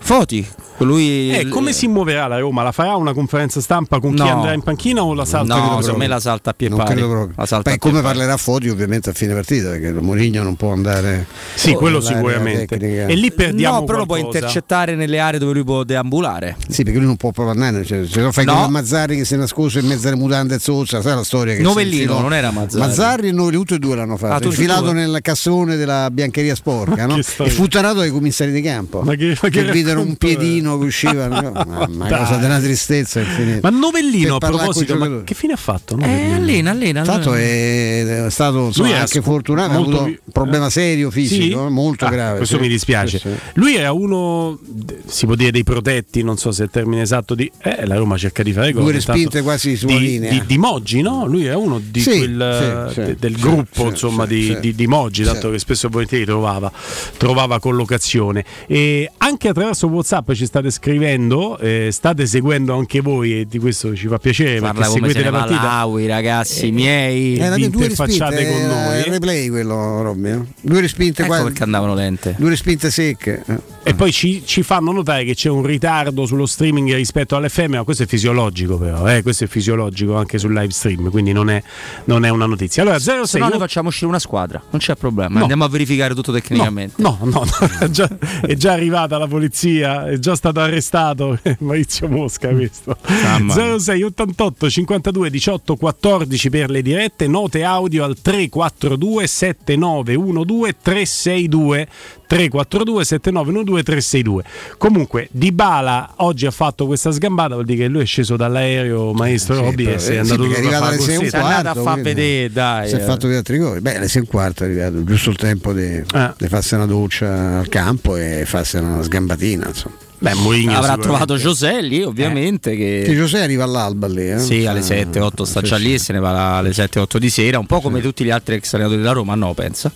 Foti, 0.09 0.43
lui 0.79 1.31
Eh, 1.37 1.49
come 1.49 1.75
si 1.75 1.87
muoverà 1.87 2.27
la 2.29 2.39
Roma? 2.39 2.63
La 2.63 2.73
farà 2.73 2.97
una 2.97 3.13
conferenza 3.13 3.61
stampa 3.61 4.01
con 4.01 4.15
chi 4.15 4.23
No. 4.23 4.37
andrà 4.37 4.55
in 4.55 4.63
panchina 4.63 5.03
o 5.05 5.13
la 5.13 5.27
salta? 5.27 5.55
No, 5.55 5.81
secondo 5.83 5.99
me 5.99 6.07
la 6.07 6.19
salta 6.19 6.49
a 6.49 6.55
pie 6.55 6.71
Non 6.71 6.79
pari. 6.79 6.93
credo 6.93 7.09
proprio. 7.11 7.35
La 7.37 7.45
salta 7.45 7.71
Beh, 7.71 7.77
come 7.77 8.01
parlerà 8.01 8.39
Foti 8.39 8.71
ovviamente 8.71 9.11
a 9.11 9.13
fine 9.13 9.35
partita 9.35 9.69
perché 9.69 9.93
Mourinho 9.93 10.43
non 10.43 10.57
può 10.57 10.73
andare 10.73 11.27
Sì, 11.55 11.75
quello 11.75 12.01
sicuramente. 12.01 12.79
tecnica. 12.79 13.05
E 13.05 13.15
lì 13.17 13.31
perdiamo 13.31 13.81
No, 13.81 13.85
però 13.85 13.99
lo 13.99 14.07
puoi 14.07 14.21
qualcosa. 14.21 14.39
intercettare 14.47 14.95
nelle 14.95 15.19
aree 15.19 15.39
dove 15.39 15.53
lui 15.53 15.65
può 15.65 15.85
deambulare. 15.85 16.57
Sì, 16.71 16.85
perché 16.85 16.97
lui 16.99 17.07
non 17.09 17.17
può 17.19 17.31
proprio 17.33 17.61
andare, 17.63 17.85
cioè, 17.85 18.07
se 18.07 18.23
lo 18.23 18.33
fai 18.33 18.47
No. 18.47 18.63
con 18.63 18.71
Mazzarri 18.71 19.15
che 19.17 19.27
si 19.27 19.35
è 19.35 19.37
nascoso 19.37 19.79
in 19.79 19.87
mezzo 19.87 20.09
alle 20.09 20.17
mutande 20.17 20.55
e 20.55 20.59
zozza, 20.59 21.03
sai 21.03 21.17
la 21.17 21.23
storia 21.25 21.55
che 21.55 21.61
Novellino, 21.61 22.19
non 22.19 22.33
era 22.33 22.51
Mazzarri. 22.51 22.87
Mazzarri 22.87 23.29
e 23.29 23.33
Novelli, 23.33 23.57
tutti 23.59 23.75
e 23.75 23.79
due 23.79 23.95
l'hanno 23.95 24.17
fatto, 24.17 24.33
Ah, 24.33 24.37
tutti 24.41 24.55
infilato 24.55 24.93
nel 24.93 25.19
cassone 25.21 25.77
della 25.77 26.11
biancheria 26.11 26.55
sporca, 26.55 27.05
no? 27.05 27.17
E 27.19 27.23
fu 27.23 27.69
tarato 27.69 27.97
dai 27.99 28.11
commissari 28.11 28.53
di 28.53 28.63
campo. 28.63 29.03
Ma 29.03 29.15
che- 29.15 29.37
ma 29.43 29.49
che 29.51 29.65
videro 29.99 30.09
un 30.09 30.13
è? 30.13 30.17
piedino 30.17 30.79
che 30.79 30.85
usciva, 30.87 31.27
no? 31.29 31.53
Mamma, 31.67 32.09
Dai. 32.09 32.19
cosa 32.19 32.37
della 32.37 32.59
tristezza 32.61 33.21
infinita. 33.21 33.71
Ma 33.71 33.77
Novellino 33.77 34.37
a 34.37 34.39
proposito, 34.39 34.97
ma 34.97 35.23
che 35.25 35.35
fine 35.35 35.53
ha 35.53 35.57
fatto? 35.57 35.97
Eh, 35.99 36.33
allena, 36.33 36.71
allena. 36.71 37.03
Tanto 37.03 37.35
è, 37.35 38.25
è 38.27 38.31
stato 38.31 38.67
insomma, 38.67 38.97
anche 38.97 39.07
scu- 39.07 39.23
fortunato, 39.23 39.73
ha 39.73 39.75
avuto 39.75 40.05
vi- 40.05 40.11
un 40.25 40.33
problema 40.33 40.71
serio 40.71 41.11
fisico, 41.11 41.43
Sì? 41.45 41.51
eh, 41.67 41.69
molto 41.71 42.05
Ah, 42.07 42.11
grave. 42.11 42.37
Questo 42.39 42.57
sì. 42.57 42.63
mi 42.63 42.69
dispiace. 42.69 43.19
Sì, 43.19 43.29
sì. 43.29 43.35
Lui 43.55 43.77
era 43.77 43.93
uno, 43.93 44.59
si 45.07 45.27
può 45.27 45.35
dire, 45.35 45.51
dei 45.51 45.65
protetti, 45.65 46.23
non 46.23 46.37
so 46.39 46.51
se 46.53 46.63
è 46.63 46.65
il 46.67 46.71
termine 46.71 47.03
esatto, 47.03 47.35
di... 47.35 47.51
Eh, 47.63 47.87
la 47.87 47.97
Roma 47.97 48.17
cerca 48.17 48.43
di 48.43 48.53
fare 48.53 48.73
Due 48.73 48.81
cose. 48.83 48.93
respinte 48.95 49.43
quasi 49.43 49.77
sulla 49.77 49.97
di, 49.99 50.05
linea. 50.07 50.31
Di, 50.31 50.43
di 50.47 50.59
Moggi, 50.59 51.01
no? 51.03 51.27
Lui 51.27 51.45
era 51.47 51.57
uno 51.59 51.81
di 51.83 52.01
Sì, 52.01 52.17
quel, 52.19 52.87
sì, 52.89 52.95
sì, 52.95 53.07
de- 53.07 53.17
del 53.19 53.35
sì, 53.35 53.41
gruppo, 53.41 53.83
sì, 53.83 53.87
insomma, 53.89 54.27
sì, 54.27 54.35
di, 54.35 54.43
sì. 54.45 54.61
di- 54.61 54.75
di 54.75 54.87
Moggi, 54.87 55.25
tanto 55.25 55.47
Sì. 55.49 55.53
che 55.53 55.59
spesso 55.59 55.87
e 55.87 55.91
volentieri 55.91 56.25
trovava, 56.25 56.71
trovava 57.17 57.59
collocazione. 57.59 58.45
E 58.67 59.11
anche 59.19 59.49
attraverso 59.49 59.88
WhatsApp 59.93 60.33
ci 60.33 60.47
state 60.47 60.71
scrivendo, 60.71 61.59
eh, 61.59 61.89
state 61.93 62.27
seguendo 62.27 62.75
anche 62.77 63.01
voi 63.01 63.41
e 63.41 63.47
di 63.47 63.59
questo 63.59 63.95
ci 63.95 64.07
fa 64.09 64.19
piacere 64.19 64.61
Parla 64.61 64.73
perché 64.81 64.93
seguite 64.95 65.23
la 65.23 65.31
partita. 65.31 65.61
Malawi, 65.63 66.07
ragazzi 66.07 66.71
miei. 66.71 67.37
Era 67.39 67.55
vi 67.57 67.65
interfacciate 67.65 68.37
respinte, 68.37 68.61
con 68.67 68.71
eh, 68.71 68.75
noi. 68.85 68.99
il 68.99 69.05
replay 69.05 69.49
quello, 69.49 70.03
Robby. 70.03 70.31
eh. 70.31 70.39
Due 70.61 70.81
respinte 70.81 71.23
Ecco 71.23 71.31
qua- 71.35 71.43
perché 71.45 71.63
andavano 71.63 71.95
lente. 71.95 72.35
due 72.39 72.51
respinte 72.51 72.91
secche. 72.91 73.43
Eh. 73.89 73.93
E 73.93 73.95
poi 73.95 74.13
ci, 74.13 74.43
ci 74.45 74.63
fanno 74.63 74.93
notare 74.93 75.25
che 75.25 75.35
c'è 75.35 75.49
un 75.49 75.65
ritardo 75.65 76.27
sullo 76.27 76.47
streaming 76.47 76.95
rispetto 76.95 77.37
all'FM, 77.37 77.77
ma 77.77 77.85
questo 77.85 78.03
è 78.03 78.07
fisiologico 78.07 78.77
però, 78.77 79.07
eh? 79.09 79.23
questo 79.23 79.45
è 79.45 79.47
fisiologico 79.47 80.17
anche 80.17 80.39
sul 80.39 80.53
live 80.53 80.71
stream, 80.71 81.11
quindi 81.11 81.33
non 81.33 81.49
è, 81.49 81.63
non 82.05 82.25
è 82.25 82.29
una 82.29 82.47
notizia. 82.47 82.83
Allora, 82.83 82.99
06 82.99 83.27
Se 83.27 83.39
no 83.39 83.49
noi 83.49 83.59
facciamo 83.59 83.89
uscire 83.89 84.07
una 84.07 84.19
squadra, 84.19 84.63
non 84.71 84.81
c'è 84.81 84.95
problema. 84.95 85.35
No. 85.37 85.41
Andiamo 85.41 85.65
a 85.65 85.69
verificare 85.69 86.15
tutto 86.15 86.33
tecnicamente. 86.33 87.01
No, 87.01 87.19
no, 87.23 87.31
no, 87.31 87.47
è, 87.81 87.89
già, 87.89 88.09
è 88.43 88.55
già 88.55 88.73
arrivata 88.73 89.17
la 89.17 89.27
polizia, 89.27 90.07
è 90.07 90.19
già 90.19 90.35
stato 90.37 90.61
arrestato 90.61 91.39
Maurizio 91.61 92.09
Mosca 92.09 92.49
questo. 92.49 92.97
Mia. 93.41 93.79
06 93.79 94.03
88 94.03 94.71
52 94.71 95.31
18 95.31 95.77
14 95.77 96.51
per 96.51 96.71
le 96.71 96.83
dirette, 96.83 97.27
note 97.27 97.65
audio 97.65 98.05
al 98.05 98.21
342 98.21 99.27
7912 99.27 100.77
362 100.83 101.89
342 102.29 103.05
7912 103.05 103.83
362. 103.83 104.45
Comunque 104.77 105.29
Dybala 105.33 106.13
oggi 106.17 106.45
ha 106.45 106.51
fatto 106.51 106.87
questa 106.87 107.11
sgambata, 107.11 107.55
vuol 107.55 107.65
dire 107.65 107.85
che 107.85 107.89
lui 107.89 108.03
è 108.03 108.07
sceso 108.07 108.37
dall'aereo 108.37 109.13
maestro 109.13 109.55
Sì, 109.57 109.61
Robby 109.63 109.87
e 109.87 109.99
si 109.99 110.13
è 110.13 110.21
eh, 110.21 110.25
sì, 110.25 110.31
andato 110.33 110.43
perché 110.43 110.55
è 110.55 110.59
arrivato 110.59 110.85
fare 110.85 110.95
alle 110.95 111.03
sei 111.03 111.15
e 111.15 111.17
un 111.17 111.23
corsetta. 111.23 111.39
È 111.39 111.43
andata 111.43 111.71
a 111.71 111.73
quarto, 111.73 111.91
far 111.91 112.01
vedere, 112.03 112.53
dai. 112.53 112.89
Si 112.89 112.95
è 112.95 112.99
eh. 112.99 113.01
fatto 113.01 113.29
via 113.29 113.39
altri 113.39 113.59
gol. 113.59 113.81
Beh, 113.81 113.97
alle 113.97 114.09
6 114.09 114.17
e 114.17 114.25
un 114.25 114.31
quarto 114.31 114.63
è 114.63 114.67
arrivato, 114.67 115.05
giusto 115.05 115.31
il 115.31 115.37
tempo 115.37 115.73
di, 115.73 115.85
Eh. 115.85 116.33
di 116.37 116.49
farsi 116.49 116.75
una 116.75 116.87
doccia 116.87 117.59
al 117.59 117.69
campo 117.69 118.17
e 118.17 118.45
farsi 118.47 118.77
una 118.77 119.03
sgambatina. 119.03 119.67
Insomma. 119.67 119.97
Beh, 120.21 120.35
Mourinho 120.35 120.77
avrà 120.77 120.97
trovato 120.99 121.37
José 121.37 121.81
lì, 121.81 122.03
ovviamente. 122.03 122.77
Che... 122.77 123.05
Che 123.07 123.15
José 123.15 123.41
arriva 123.41 123.65
all'alba 123.65 124.09
lì. 124.09 124.31
Eh? 124.31 124.39
Sì, 124.39 124.67
alle 124.67 124.81
7-8 124.81 125.43
sta 125.45 125.61
già 125.61 125.77
lì 125.77 125.95
e 125.95 125.99
se 125.99 126.13
ne 126.13 126.19
va 126.19 126.57
alle 126.57 126.71
7-8 126.71 127.19
di 127.19 127.31
sera, 127.31 127.59
un 127.59 127.67
po' 127.67 127.81
come 127.81 128.01
tutti 128.01 128.25
gli 128.25 128.31
altri 128.31 128.57
ex 128.57 128.75
allenatori 128.75 129.01
della 129.01 129.13
Roma, 129.13 129.35
no, 129.37 129.55
pensa. 129.55 129.93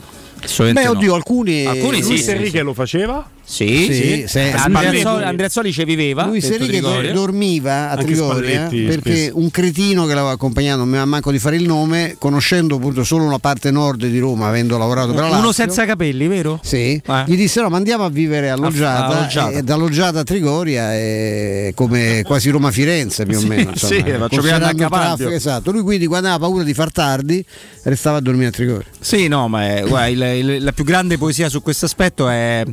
Beh, 0.73 0.89
oddio, 0.89 1.15
alcuni. 1.15 1.65
Alcuni 1.65 2.03
sì, 2.03 2.09
Luis 2.09 2.25
sì, 2.25 2.31
Enrique 2.31 2.59
sì. 2.59 2.65
lo 2.65 2.75
faceva? 2.75 3.31
Sì, 3.45 3.67
Sì, 3.87 3.93
sì. 3.95 4.25
sì. 4.29 4.39
Andrea 4.39 4.59
Spalletti- 4.59 5.01
Zoli, 5.01 5.25
Andrea 5.25 5.49
Zoli 5.49 5.73
ci 5.73 5.85
viveva. 5.85 6.23
Do- 6.25 6.39
Trigoria. 6.39 7.13
dormiva 7.13 7.91
a 7.91 7.97
Trigoria 7.97 8.69
perché 8.71 9.17
spesso. 9.17 9.39
un 9.39 9.51
cretino 9.51 10.07
che 10.07 10.15
l'aveva 10.15 10.33
accompagnato, 10.33 10.79
non 10.79 10.87
mi 10.87 10.93
aveva 10.95 11.07
manco 11.11 11.31
di 11.33 11.39
fare 11.39 11.57
il 11.57 11.65
nome, 11.67 12.15
conoscendo 12.19 12.77
appunto 12.77 13.05
solo 13.05 13.25
una 13.25 13.39
parte 13.39 13.71
nord 13.71 14.07
di 14.07 14.19
Roma, 14.19 14.49
avendo 14.49 14.79
lavorato 14.79 15.09
per 15.09 15.17
la 15.23 15.29
Lazio. 15.29 15.39
Uno 15.43 15.53
senza 15.53 15.85
capelli, 15.85 16.27
vero? 16.29 16.61
Sì, 16.63 17.01
Eh. 17.05 17.25
gli 17.27 17.37
disse 17.37 17.61
no, 17.61 17.69
ma 17.69 17.77
andiamo 17.77 18.05
a 18.05 18.11
vivere 18.11 18.49
a 18.51 18.57
Loggiata, 18.57 19.07
a 19.07 19.21
Loggiata. 19.21 19.59
e 19.59 19.63
da 19.63 19.75
Loggiata 19.77 20.21
a 20.21 20.25
Trigoria 20.25 20.95
è 20.95 21.73
come 21.75 22.23
quasi 22.25 22.49
Roma-Firenze 22.51 23.27
più 23.27 23.37
o 23.37 23.41
Sì, 23.41 23.47
meno. 23.49 23.71
insomma, 23.71 23.95
sì, 23.95 24.03
faccio 24.03 24.41
a 24.41 24.89
traffico, 24.89 25.31
esatto. 25.31 25.71
Lui 25.73 25.83
quindi 25.83 26.07
quando 26.07 26.29
aveva 26.29 26.47
paura 26.47 26.63
di 26.65 26.75
far 26.75 26.91
tardi 26.93 27.45
restava 27.83 28.19
a 28.19 28.21
dormire 28.21 28.49
a 28.49 28.53
Trigoria. 28.53 28.87
Sì, 29.01 29.27
no, 29.29 29.49
ma 29.49 29.77
è- 29.77 29.85
guarda, 29.87 30.07
il- 30.33 30.49
il- 30.49 30.63
la 30.65 30.73
più 30.73 30.85
grande 30.85 31.19
poesia 31.19 31.49
su 31.49 31.61
questo 31.61 31.85
aspetto 31.87 32.29
è 32.29 32.65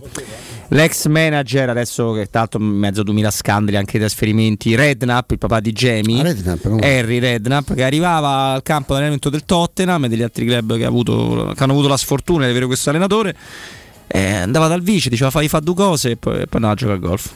l'ex 0.70 1.06
manager, 1.08 1.70
adesso 1.70 2.12
che 2.14 2.26
tra 2.30 2.40
l'altro 2.42 2.60
in 2.62 2.68
mezzo 2.68 3.02
a 3.02 3.04
2000 3.04 3.32
scandali 3.32 3.78
anche 3.78 3.94
di 3.94 4.00
trasferimenti, 4.00 4.76
Redknapp, 4.76 5.32
il 5.32 5.38
papà 5.38 5.60
di 5.60 5.72
Jamie, 5.72 6.20
Ah, 6.20 6.24
Redknapp, 6.24 6.64
come? 6.68 6.82
Harry 6.98 7.20
Redknapp, 7.20 7.74
che 7.74 7.84
arrivava 7.84 8.54
al 8.54 8.64
campo 8.64 8.88
di 8.94 8.94
allenamento 8.96 9.30
del 9.30 9.46
Tottenham 9.46 10.06
e 10.06 10.08
degli 10.10 10.22
altri 10.24 10.46
club 10.46 10.78
che, 10.78 10.86
ha 10.86 10.88
avuto- 10.88 11.54
che 11.56 11.64
hanno 11.64 11.74
avuto 11.74 11.88
la 11.88 11.98
sfortuna 11.98 12.46
di 12.46 12.52
avere 12.52 12.66
questo 12.66 12.90
allenatore. 12.90 13.36
eh, 14.12 14.34
andava 14.34 14.68
dal 14.68 14.82
vice, 14.82 15.08
diceva 15.10 15.30
fai 15.30 15.48
fa 15.48 15.60
due 15.60 15.76
cose 15.76 16.12
e 16.12 16.18
poi, 16.18 16.38
poi 16.38 16.48
andava 16.54 16.74
a 16.74 16.76
giocare 16.76 16.98
a 16.98 17.00
golf. 17.02 17.32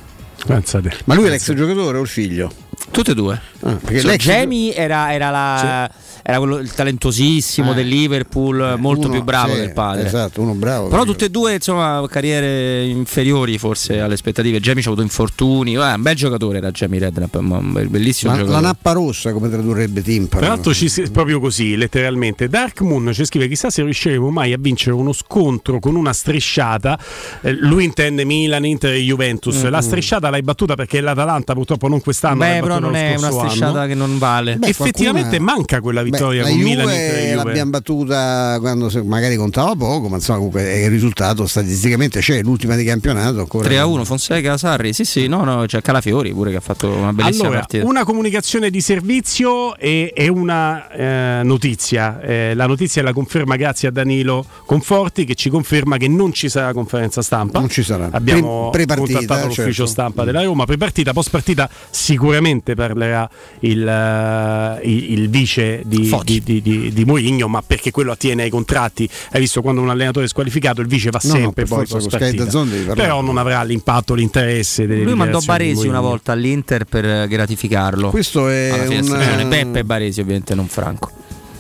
Pensate. 0.46 0.92
Ma 1.06 1.14
lui 1.16 1.26
è 1.26 1.30
l'ex 1.30 1.54
giocatore 1.54 1.98
o 1.98 2.02
il 2.02 2.08
figlio? 2.08 2.52
Tutte 2.92 3.12
e 3.12 3.16
due. 3.16 3.40
Ah, 3.62 3.78
Cioè, 4.00 4.18
Jamie 4.18 4.74
era, 4.76 5.14
era 5.14 5.30
la- 5.30 5.90
era 6.22 6.38
quello, 6.38 6.58
il 6.58 6.72
talentosissimo 6.72 7.72
Eh. 7.72 7.76
del 7.76 7.88
Liverpool, 7.88 8.76
molto 8.78 9.08
Uno- 9.08 9.16
più 9.16 9.24
bravo 9.24 9.54
sì, 9.54 9.60
del 9.62 9.74
padre. 9.74 10.06
Esatto, 10.06 10.42
uno 10.42 10.54
bravo. 10.54 10.90
Però 10.90 11.04
tutte 11.04 11.26
e 11.26 11.30
due, 11.30 11.54
insomma, 11.56 12.06
carriere 12.10 12.84
inferiori 12.86 13.58
forse 13.58 14.00
alle 14.00 14.14
aspettative. 14.14 14.60
Jamie 14.60 14.84
ha 14.84 14.88
avuto 14.88 15.02
infortuni. 15.02 15.74
Eh, 15.74 15.78
un 15.94 16.02
bel 16.02 16.16
giocatore 16.16 16.58
era 16.60 16.72
Jamie 16.72 17.00
Redknapp, 17.00 17.36
un 17.36 17.72
bel- 17.74 17.88
bellissimo 17.90 18.32
Ma 18.32 18.38
la 18.38 18.44
giocatore. 18.44 18.68
nappa 18.68 18.92
rossa, 18.92 19.32
come 19.34 19.50
tradurrebbe 19.50 20.02
Timpano? 20.02 20.42
Tra 20.42 20.54
l'altro 20.54 20.74
ci 20.74 20.92
proprio 21.12 21.40
così, 21.40 21.76
letteralmente. 21.76 22.48
Dark 22.48 22.82
Moon 22.82 23.12
ci 23.14 23.26
scrive 23.26 23.48
chissà 23.48 23.70
se 23.70 23.82
riusciremo 23.82 24.30
mai 24.30 24.54
a 24.54 24.58
vincere 24.60 24.94
uno 24.96 25.14
scontro 25.14 25.80
con 25.80 25.96
una 25.96 26.14
strisciata. 26.14 27.00
Eh, 27.42 27.54
lui 27.54 27.86
intende 27.86 28.24
Milan, 28.24 28.66
Inter 28.66 28.94
e 28.94 29.00
Juventus. 29.00 29.56
Mm-hmm. 29.62 29.72
La 29.72 29.82
strisciata 29.82 30.30
l'hai 30.34 30.42
battuta 30.42 30.76
perché 30.76 31.00
l'Atalanta 31.02 31.54
purtroppo 31.54 31.88
non 31.88 32.02
quest'anno. 32.02 32.38
Beh, 32.38 32.60
però 32.62 32.80
non 32.80 32.96
è 32.96 33.16
una 33.16 33.32
strisciata 33.32 33.80
anno. 33.80 33.88
che 33.88 33.96
non 33.96 34.18
vale. 34.18 34.58
Beh, 34.58 34.68
Effettivamente 34.68 35.38
qualcuna- 35.38 35.54
manca 35.54 35.82
quella 35.82 36.04
vittoria 36.04 36.44
Beh, 36.44 36.50
con 36.50 36.58
la 36.60 36.64
Milan, 36.64 36.86
Juve 36.88 37.36
l'abbiamo 37.36 37.72
battuta 37.72 38.58
quando 38.60 38.90
magari 39.06 39.36
contava 39.36 39.76
poco, 39.76 40.10
ma 40.10 40.16
insomma 40.18 40.38
comunque 40.38 40.62
è 40.64 40.84
il 40.86 40.90
risultato 40.90 41.46
statisticamente 41.48 42.20
c'è, 42.20 42.42
l'ultima 42.42 42.76
di 42.76 42.84
campionato 42.84 43.40
ancora. 43.40 43.66
3 43.68 43.78
a 43.80 43.86
1, 43.86 44.06
Fonseca, 44.06 44.58
Sarri. 44.58 44.94
Sì, 44.94 45.06
sì, 45.06 45.28
no, 45.28 45.44
no, 45.44 45.66
c'è 45.66 45.82
Calafiori 45.82 46.32
pure 46.34 46.52
che 46.52 46.58
ha 46.58 46.62
fatto 46.62 46.90
una 46.90 47.14
bellissima 47.14 47.46
Allora, 47.46 47.60
partita. 47.60 47.86
una 47.86 48.04
comunicazione 48.04 48.70
di 48.70 48.82
servizio 48.82 49.78
e, 49.78 50.12
e 50.16 50.28
una 50.28 50.90
eh, 50.90 51.42
notizia. 51.44 52.20
Eh, 52.22 52.54
la 52.56 52.66
notizia 52.66 53.02
è 53.02 53.06
la 53.06 53.14
conferma 53.14 53.56
grazie 53.56 53.88
a 53.88 53.92
Danilo 53.92 54.46
Conforti 54.66 55.26
che 55.26 55.36
ci 55.36 55.50
conferma 55.50 55.98
che 55.98 56.08
non 56.08 56.34
ci 56.34 56.50
sarà 56.50 56.74
conferenza 56.74 57.22
stampa. 57.22 57.60
Non 57.60 57.70
ci 57.70 57.84
sarà. 57.84 58.10
Abbiamo 58.12 58.70
Pre- 58.70 58.86
pre-partita, 58.86 59.18
contattato 59.20 59.48
l'ufficio 59.48 59.72
certo. 59.72 59.86
stampa 59.86 60.13
della 60.24 60.44
Roma. 60.44 60.66
Pre-partita, 60.66 61.14
post 61.14 61.30
partita 61.32 61.70
sicuramente 61.90 62.76
parlerà 62.76 63.28
il, 63.62 63.88
eh, 63.88 64.80
il- 64.88 65.12
il 65.24 65.30
vice 65.30 65.82
di, 65.86 66.10
di, 66.24 66.42
di, 66.44 66.62
di, 66.62 66.94
di 66.94 67.06
Mourinho, 67.06 67.48
ma 67.48 67.62
perché 67.66 67.90
quello 67.92 68.12
attiene 68.12 68.44
ai 68.44 68.50
contratti. 68.50 69.10
Hai 69.32 69.40
visto 69.40 69.62
quando 69.62 69.82
un 69.82 69.90
allenatore 69.90 70.26
è 70.26 70.28
squalificato, 70.28 70.82
il 70.82 70.88
vice 70.88 71.10
va 71.10 71.20
No, 71.24 71.30
no, 71.30 71.36
sempre 71.36 71.64
per 71.64 71.68
poi 71.68 71.78
forza, 71.86 71.94
post 71.96 72.10
con 72.10 72.20
Sky 72.20 72.26
partita. 72.26 72.44
Dazzone 72.44 72.70
devi 72.70 72.84
parlare. 72.86 73.08
Però 73.08 73.22
non 73.22 73.38
avrà 73.38 73.64
l'impatto, 73.64 74.14
l'interesse 74.14 74.86
delle 74.86 75.04
Lui 75.04 75.16
mandò 75.16 75.40
Baresi 75.40 75.88
una 75.88 76.02
volta 76.02 76.32
all'Inter 76.34 76.86
per 76.86 77.28
gratificarlo. 77.28 78.10
Questo 78.10 78.48
è 78.50 78.70
Alla 78.70 78.84
fine 78.86 79.00
un-. 79.42 79.50
Beppe 79.50 79.84
Baresi, 79.84 80.20
ovviamente, 80.22 80.54
non 80.56 80.68
Franco. 80.68 81.12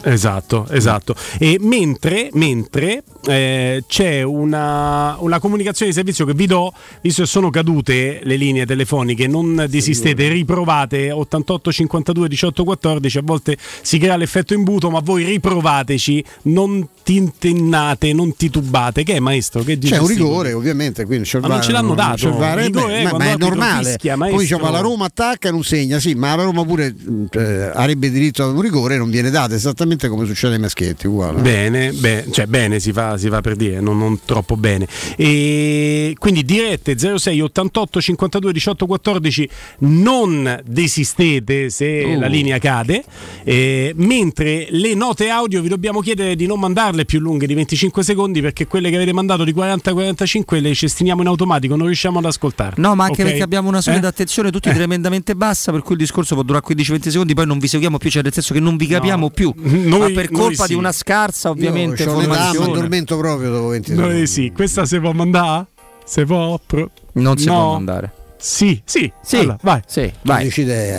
Esatto, 0.04 0.68
esatto. 0.70 1.16
E 1.40 1.58
mentre, 1.62 2.30
mentre 2.34 3.04
eh, 3.26 3.84
c'è 3.88 4.22
una, 4.22 5.16
una 5.20 5.40
comunicazione 5.40 5.92
di 5.92 5.98
servizio 5.98 6.26
che 6.26 6.34
vi 6.34 6.46
do, 6.46 6.74
visto 7.02 7.22
che 7.24 7.28
sono 7.28 7.50
cadute 7.50 8.20
le 8.24 8.36
linee 8.36 8.66
telefoniche, 8.66 9.28
non 9.28 9.66
desistete, 9.70 10.28
riprovate 10.28 11.12
88 11.12 11.72
52 11.72 12.28
18 12.28 12.64
14, 12.64 13.18
a 13.18 13.22
volte 13.24 13.58
si 13.82 13.98
crea 13.98 14.18
l'effetto 14.18 14.54
imbuto, 14.54 14.90
ma 14.90 15.00
voi 15.00 15.24
riprovateci, 15.24 16.24
non 16.44 16.88
tintennate, 17.04 18.14
non 18.14 18.36
titubate. 18.36 19.04
Che 19.04 19.14
è 19.16 19.20
maestro? 19.20 19.64
Che 19.64 19.78
C'è 19.78 19.98
un 20.00 20.08
rigore, 20.08 20.54
ovviamente, 20.54 21.06
quindi 21.06 21.28
c'è 21.28 21.38
il 21.38 21.44
Ma 21.44 21.50
non 21.50 21.62
ce 21.62 21.72
l'hanno 21.72 21.96
dato. 21.96 22.30
rigore 22.30 22.70
beh, 22.70 22.88
è 22.88 23.04
ma, 23.04 23.18
ma 23.18 23.26
è 23.26 23.38
normale. 23.38 23.86
fischia, 23.92 24.18
Poi 24.18 24.38
diciamo 24.38 24.70
la 24.70 24.80
Roma 24.80 25.06
attacca 25.06 25.48
e 25.50 25.52
non 25.52 25.64
segna, 25.64 26.00
sì, 26.00 26.14
ma 26.14 26.36
la 26.36 26.44
Roma 26.44 26.66
pure 26.66 26.94
eh, 27.32 27.72
avrebbe 27.74 28.10
diritto 28.10 28.44
ad 28.44 28.56
un 28.56 28.62
rigore 28.62 28.96
e 28.96 28.98
non 28.98 29.10
viene 29.10 29.30
dato, 29.30 29.54
esattamente 29.54 29.93
come 30.10 30.26
succede 30.26 30.56
ai 30.56 30.60
maschietti, 30.60 31.08
uguale. 31.08 31.42
Bene, 31.42 31.92
beh, 31.92 32.26
cioè 32.32 32.46
bene 32.46 32.80
si 32.80 32.92
fa, 32.92 33.18
si 33.18 33.30
fa 33.30 33.42
per 33.42 33.56
dire, 33.56 33.80
non, 33.80 33.98
non 33.98 34.20
troppo 34.26 34.56
bene. 34.58 34.88
E 35.16 36.16
quindi 36.18 36.44
dirette 36.44 36.96
06 36.98 37.40
88 37.42 38.02
52 38.02 38.54
18 38.54 38.86
14, 38.86 39.50
non 39.80 40.62
desistete 40.66 41.70
se 41.70 41.92
Uh. 42.04 42.20
la 42.20 42.28
linea 42.28 42.58
cade, 42.60 43.04
eh, 43.44 43.94
mentre 43.98 44.68
le 44.72 44.94
note 44.96 45.30
audio 45.30 45.62
vi 45.62 45.68
dobbiamo 45.70 46.02
chiedere 46.02 46.36
di 46.36 46.46
non 46.46 46.60
mandarle 46.60 47.06
più 47.06 47.20
lunghe 47.20 47.46
di 47.48 47.54
25 47.54 48.04
secondi 48.04 48.42
perché 48.42 48.68
quelle 48.68 48.90
che 48.90 48.96
avete 48.96 49.14
mandato 49.14 49.44
di 49.44 49.54
40-45 49.54 50.60
le 50.62 50.74
cestiniamo 50.74 51.22
in 51.22 51.28
automatico, 51.28 51.76
non 51.76 51.86
riusciamo 51.88 52.20
ad 52.20 52.26
ascoltarle. 52.26 52.82
No, 52.82 52.96
ma 52.96 53.06
anche 53.06 53.22
Ok? 53.22 53.28
perché 53.30 53.44
abbiamo 53.44 53.70
una 53.70 53.82
soglia 53.82 53.98
Eh? 53.98 54.02
d'attenzione 54.02 54.52
tutti 54.52 54.70
tremendamente 54.72 55.36
bassa, 55.36 55.72
per 55.72 55.82
cui 55.82 55.94
il 55.96 56.00
discorso 56.02 56.34
può 56.36 56.44
durare 56.44 56.64
15-20 56.68 57.10
secondi, 57.10 57.34
poi 57.34 57.46
non 57.46 57.60
vi 57.60 57.68
seguiamo 57.68 57.98
più, 57.98 58.10
cioè 58.10 58.24
nel 58.24 58.34
senso 58.34 58.54
che 58.54 58.60
non 58.60 58.76
vi 58.76 58.88
capiamo 58.88 59.30
più. 59.30 59.54
Noi- 59.88 60.00
ma 60.14 60.22
per 60.22 60.32
noi 60.32 60.42
colpa 60.42 60.64
sì. 60.64 60.70
di 60.70 60.74
una 60.80 60.92
scarsa, 60.92 61.50
ovviamente, 61.50 62.04
Io 62.04 62.12
formazione. 62.12 62.72
addormento 62.72 63.18
proprio 63.18 63.52
dopo 63.52 63.68
20 63.68 63.90
secondi. 63.92 64.10
Noi 64.10 64.28
sì, 64.28 64.52
questa 64.54 64.86
si 64.86 65.00
può 65.00 65.12
mandare? 65.12 65.68
Se 66.06 66.26
può? 66.26 66.60
Pro- 66.66 66.90
Non 67.14 67.38
si 67.38 67.46
No. 67.46 67.54
può 67.54 67.72
mandare. 67.74 68.12
Sì, 68.46 68.82
sì, 68.84 69.10
Sì, 69.24 69.38
Allora, 69.38 69.58
vai. 69.62 69.80
Sì, 69.86 70.12
vai. 70.24 70.48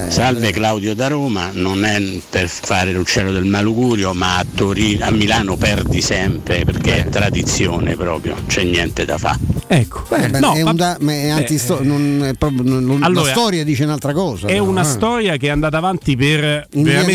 Eh. 0.07 0.11
Salve 0.11 0.51
Claudio 0.51 0.95
da 0.95 1.09
Roma, 1.09 1.51
non 1.53 1.85
è 1.85 2.03
per 2.31 2.49
fare 2.49 2.91
l'uccello 2.93 3.33
del 3.33 3.45
malugurio, 3.45 4.15
ma 4.15 4.39
a, 4.39 4.47
Torino, 4.55 5.05
a 5.05 5.11
Milano 5.11 5.55
perdi 5.59 6.01
sempre 6.01 6.65
perché 6.65 7.05
è 7.05 7.09
tradizione 7.11 7.97
proprio, 7.97 8.35
c'è 8.47 8.63
niente 8.65 9.05
da 9.05 9.19
fare. 9.19 9.39
Ecco, 9.67 10.05
Eh, 10.17 10.29
beh, 10.31 10.39
No, 10.39 10.55
è, 10.55 10.63
ma- 10.63 10.73
da- 10.73 10.97
eh, 10.97 11.45
non 11.83 12.25
è 12.25 12.33
proprio- 12.33 12.63
non- 12.63 13.03
Allora, 13.03 13.27
la 13.27 13.31
storia 13.33 13.63
dice 13.63 13.85
un'altra 13.85 14.15
cosa. 14.15 14.47
È 14.47 14.53
però, 14.53 14.65
una 14.65 14.81
eh. 14.81 14.85
storia 14.85 15.37
che 15.37 15.49
è 15.49 15.51
andata 15.51 15.77
avanti 15.77 16.17
per 16.17 16.67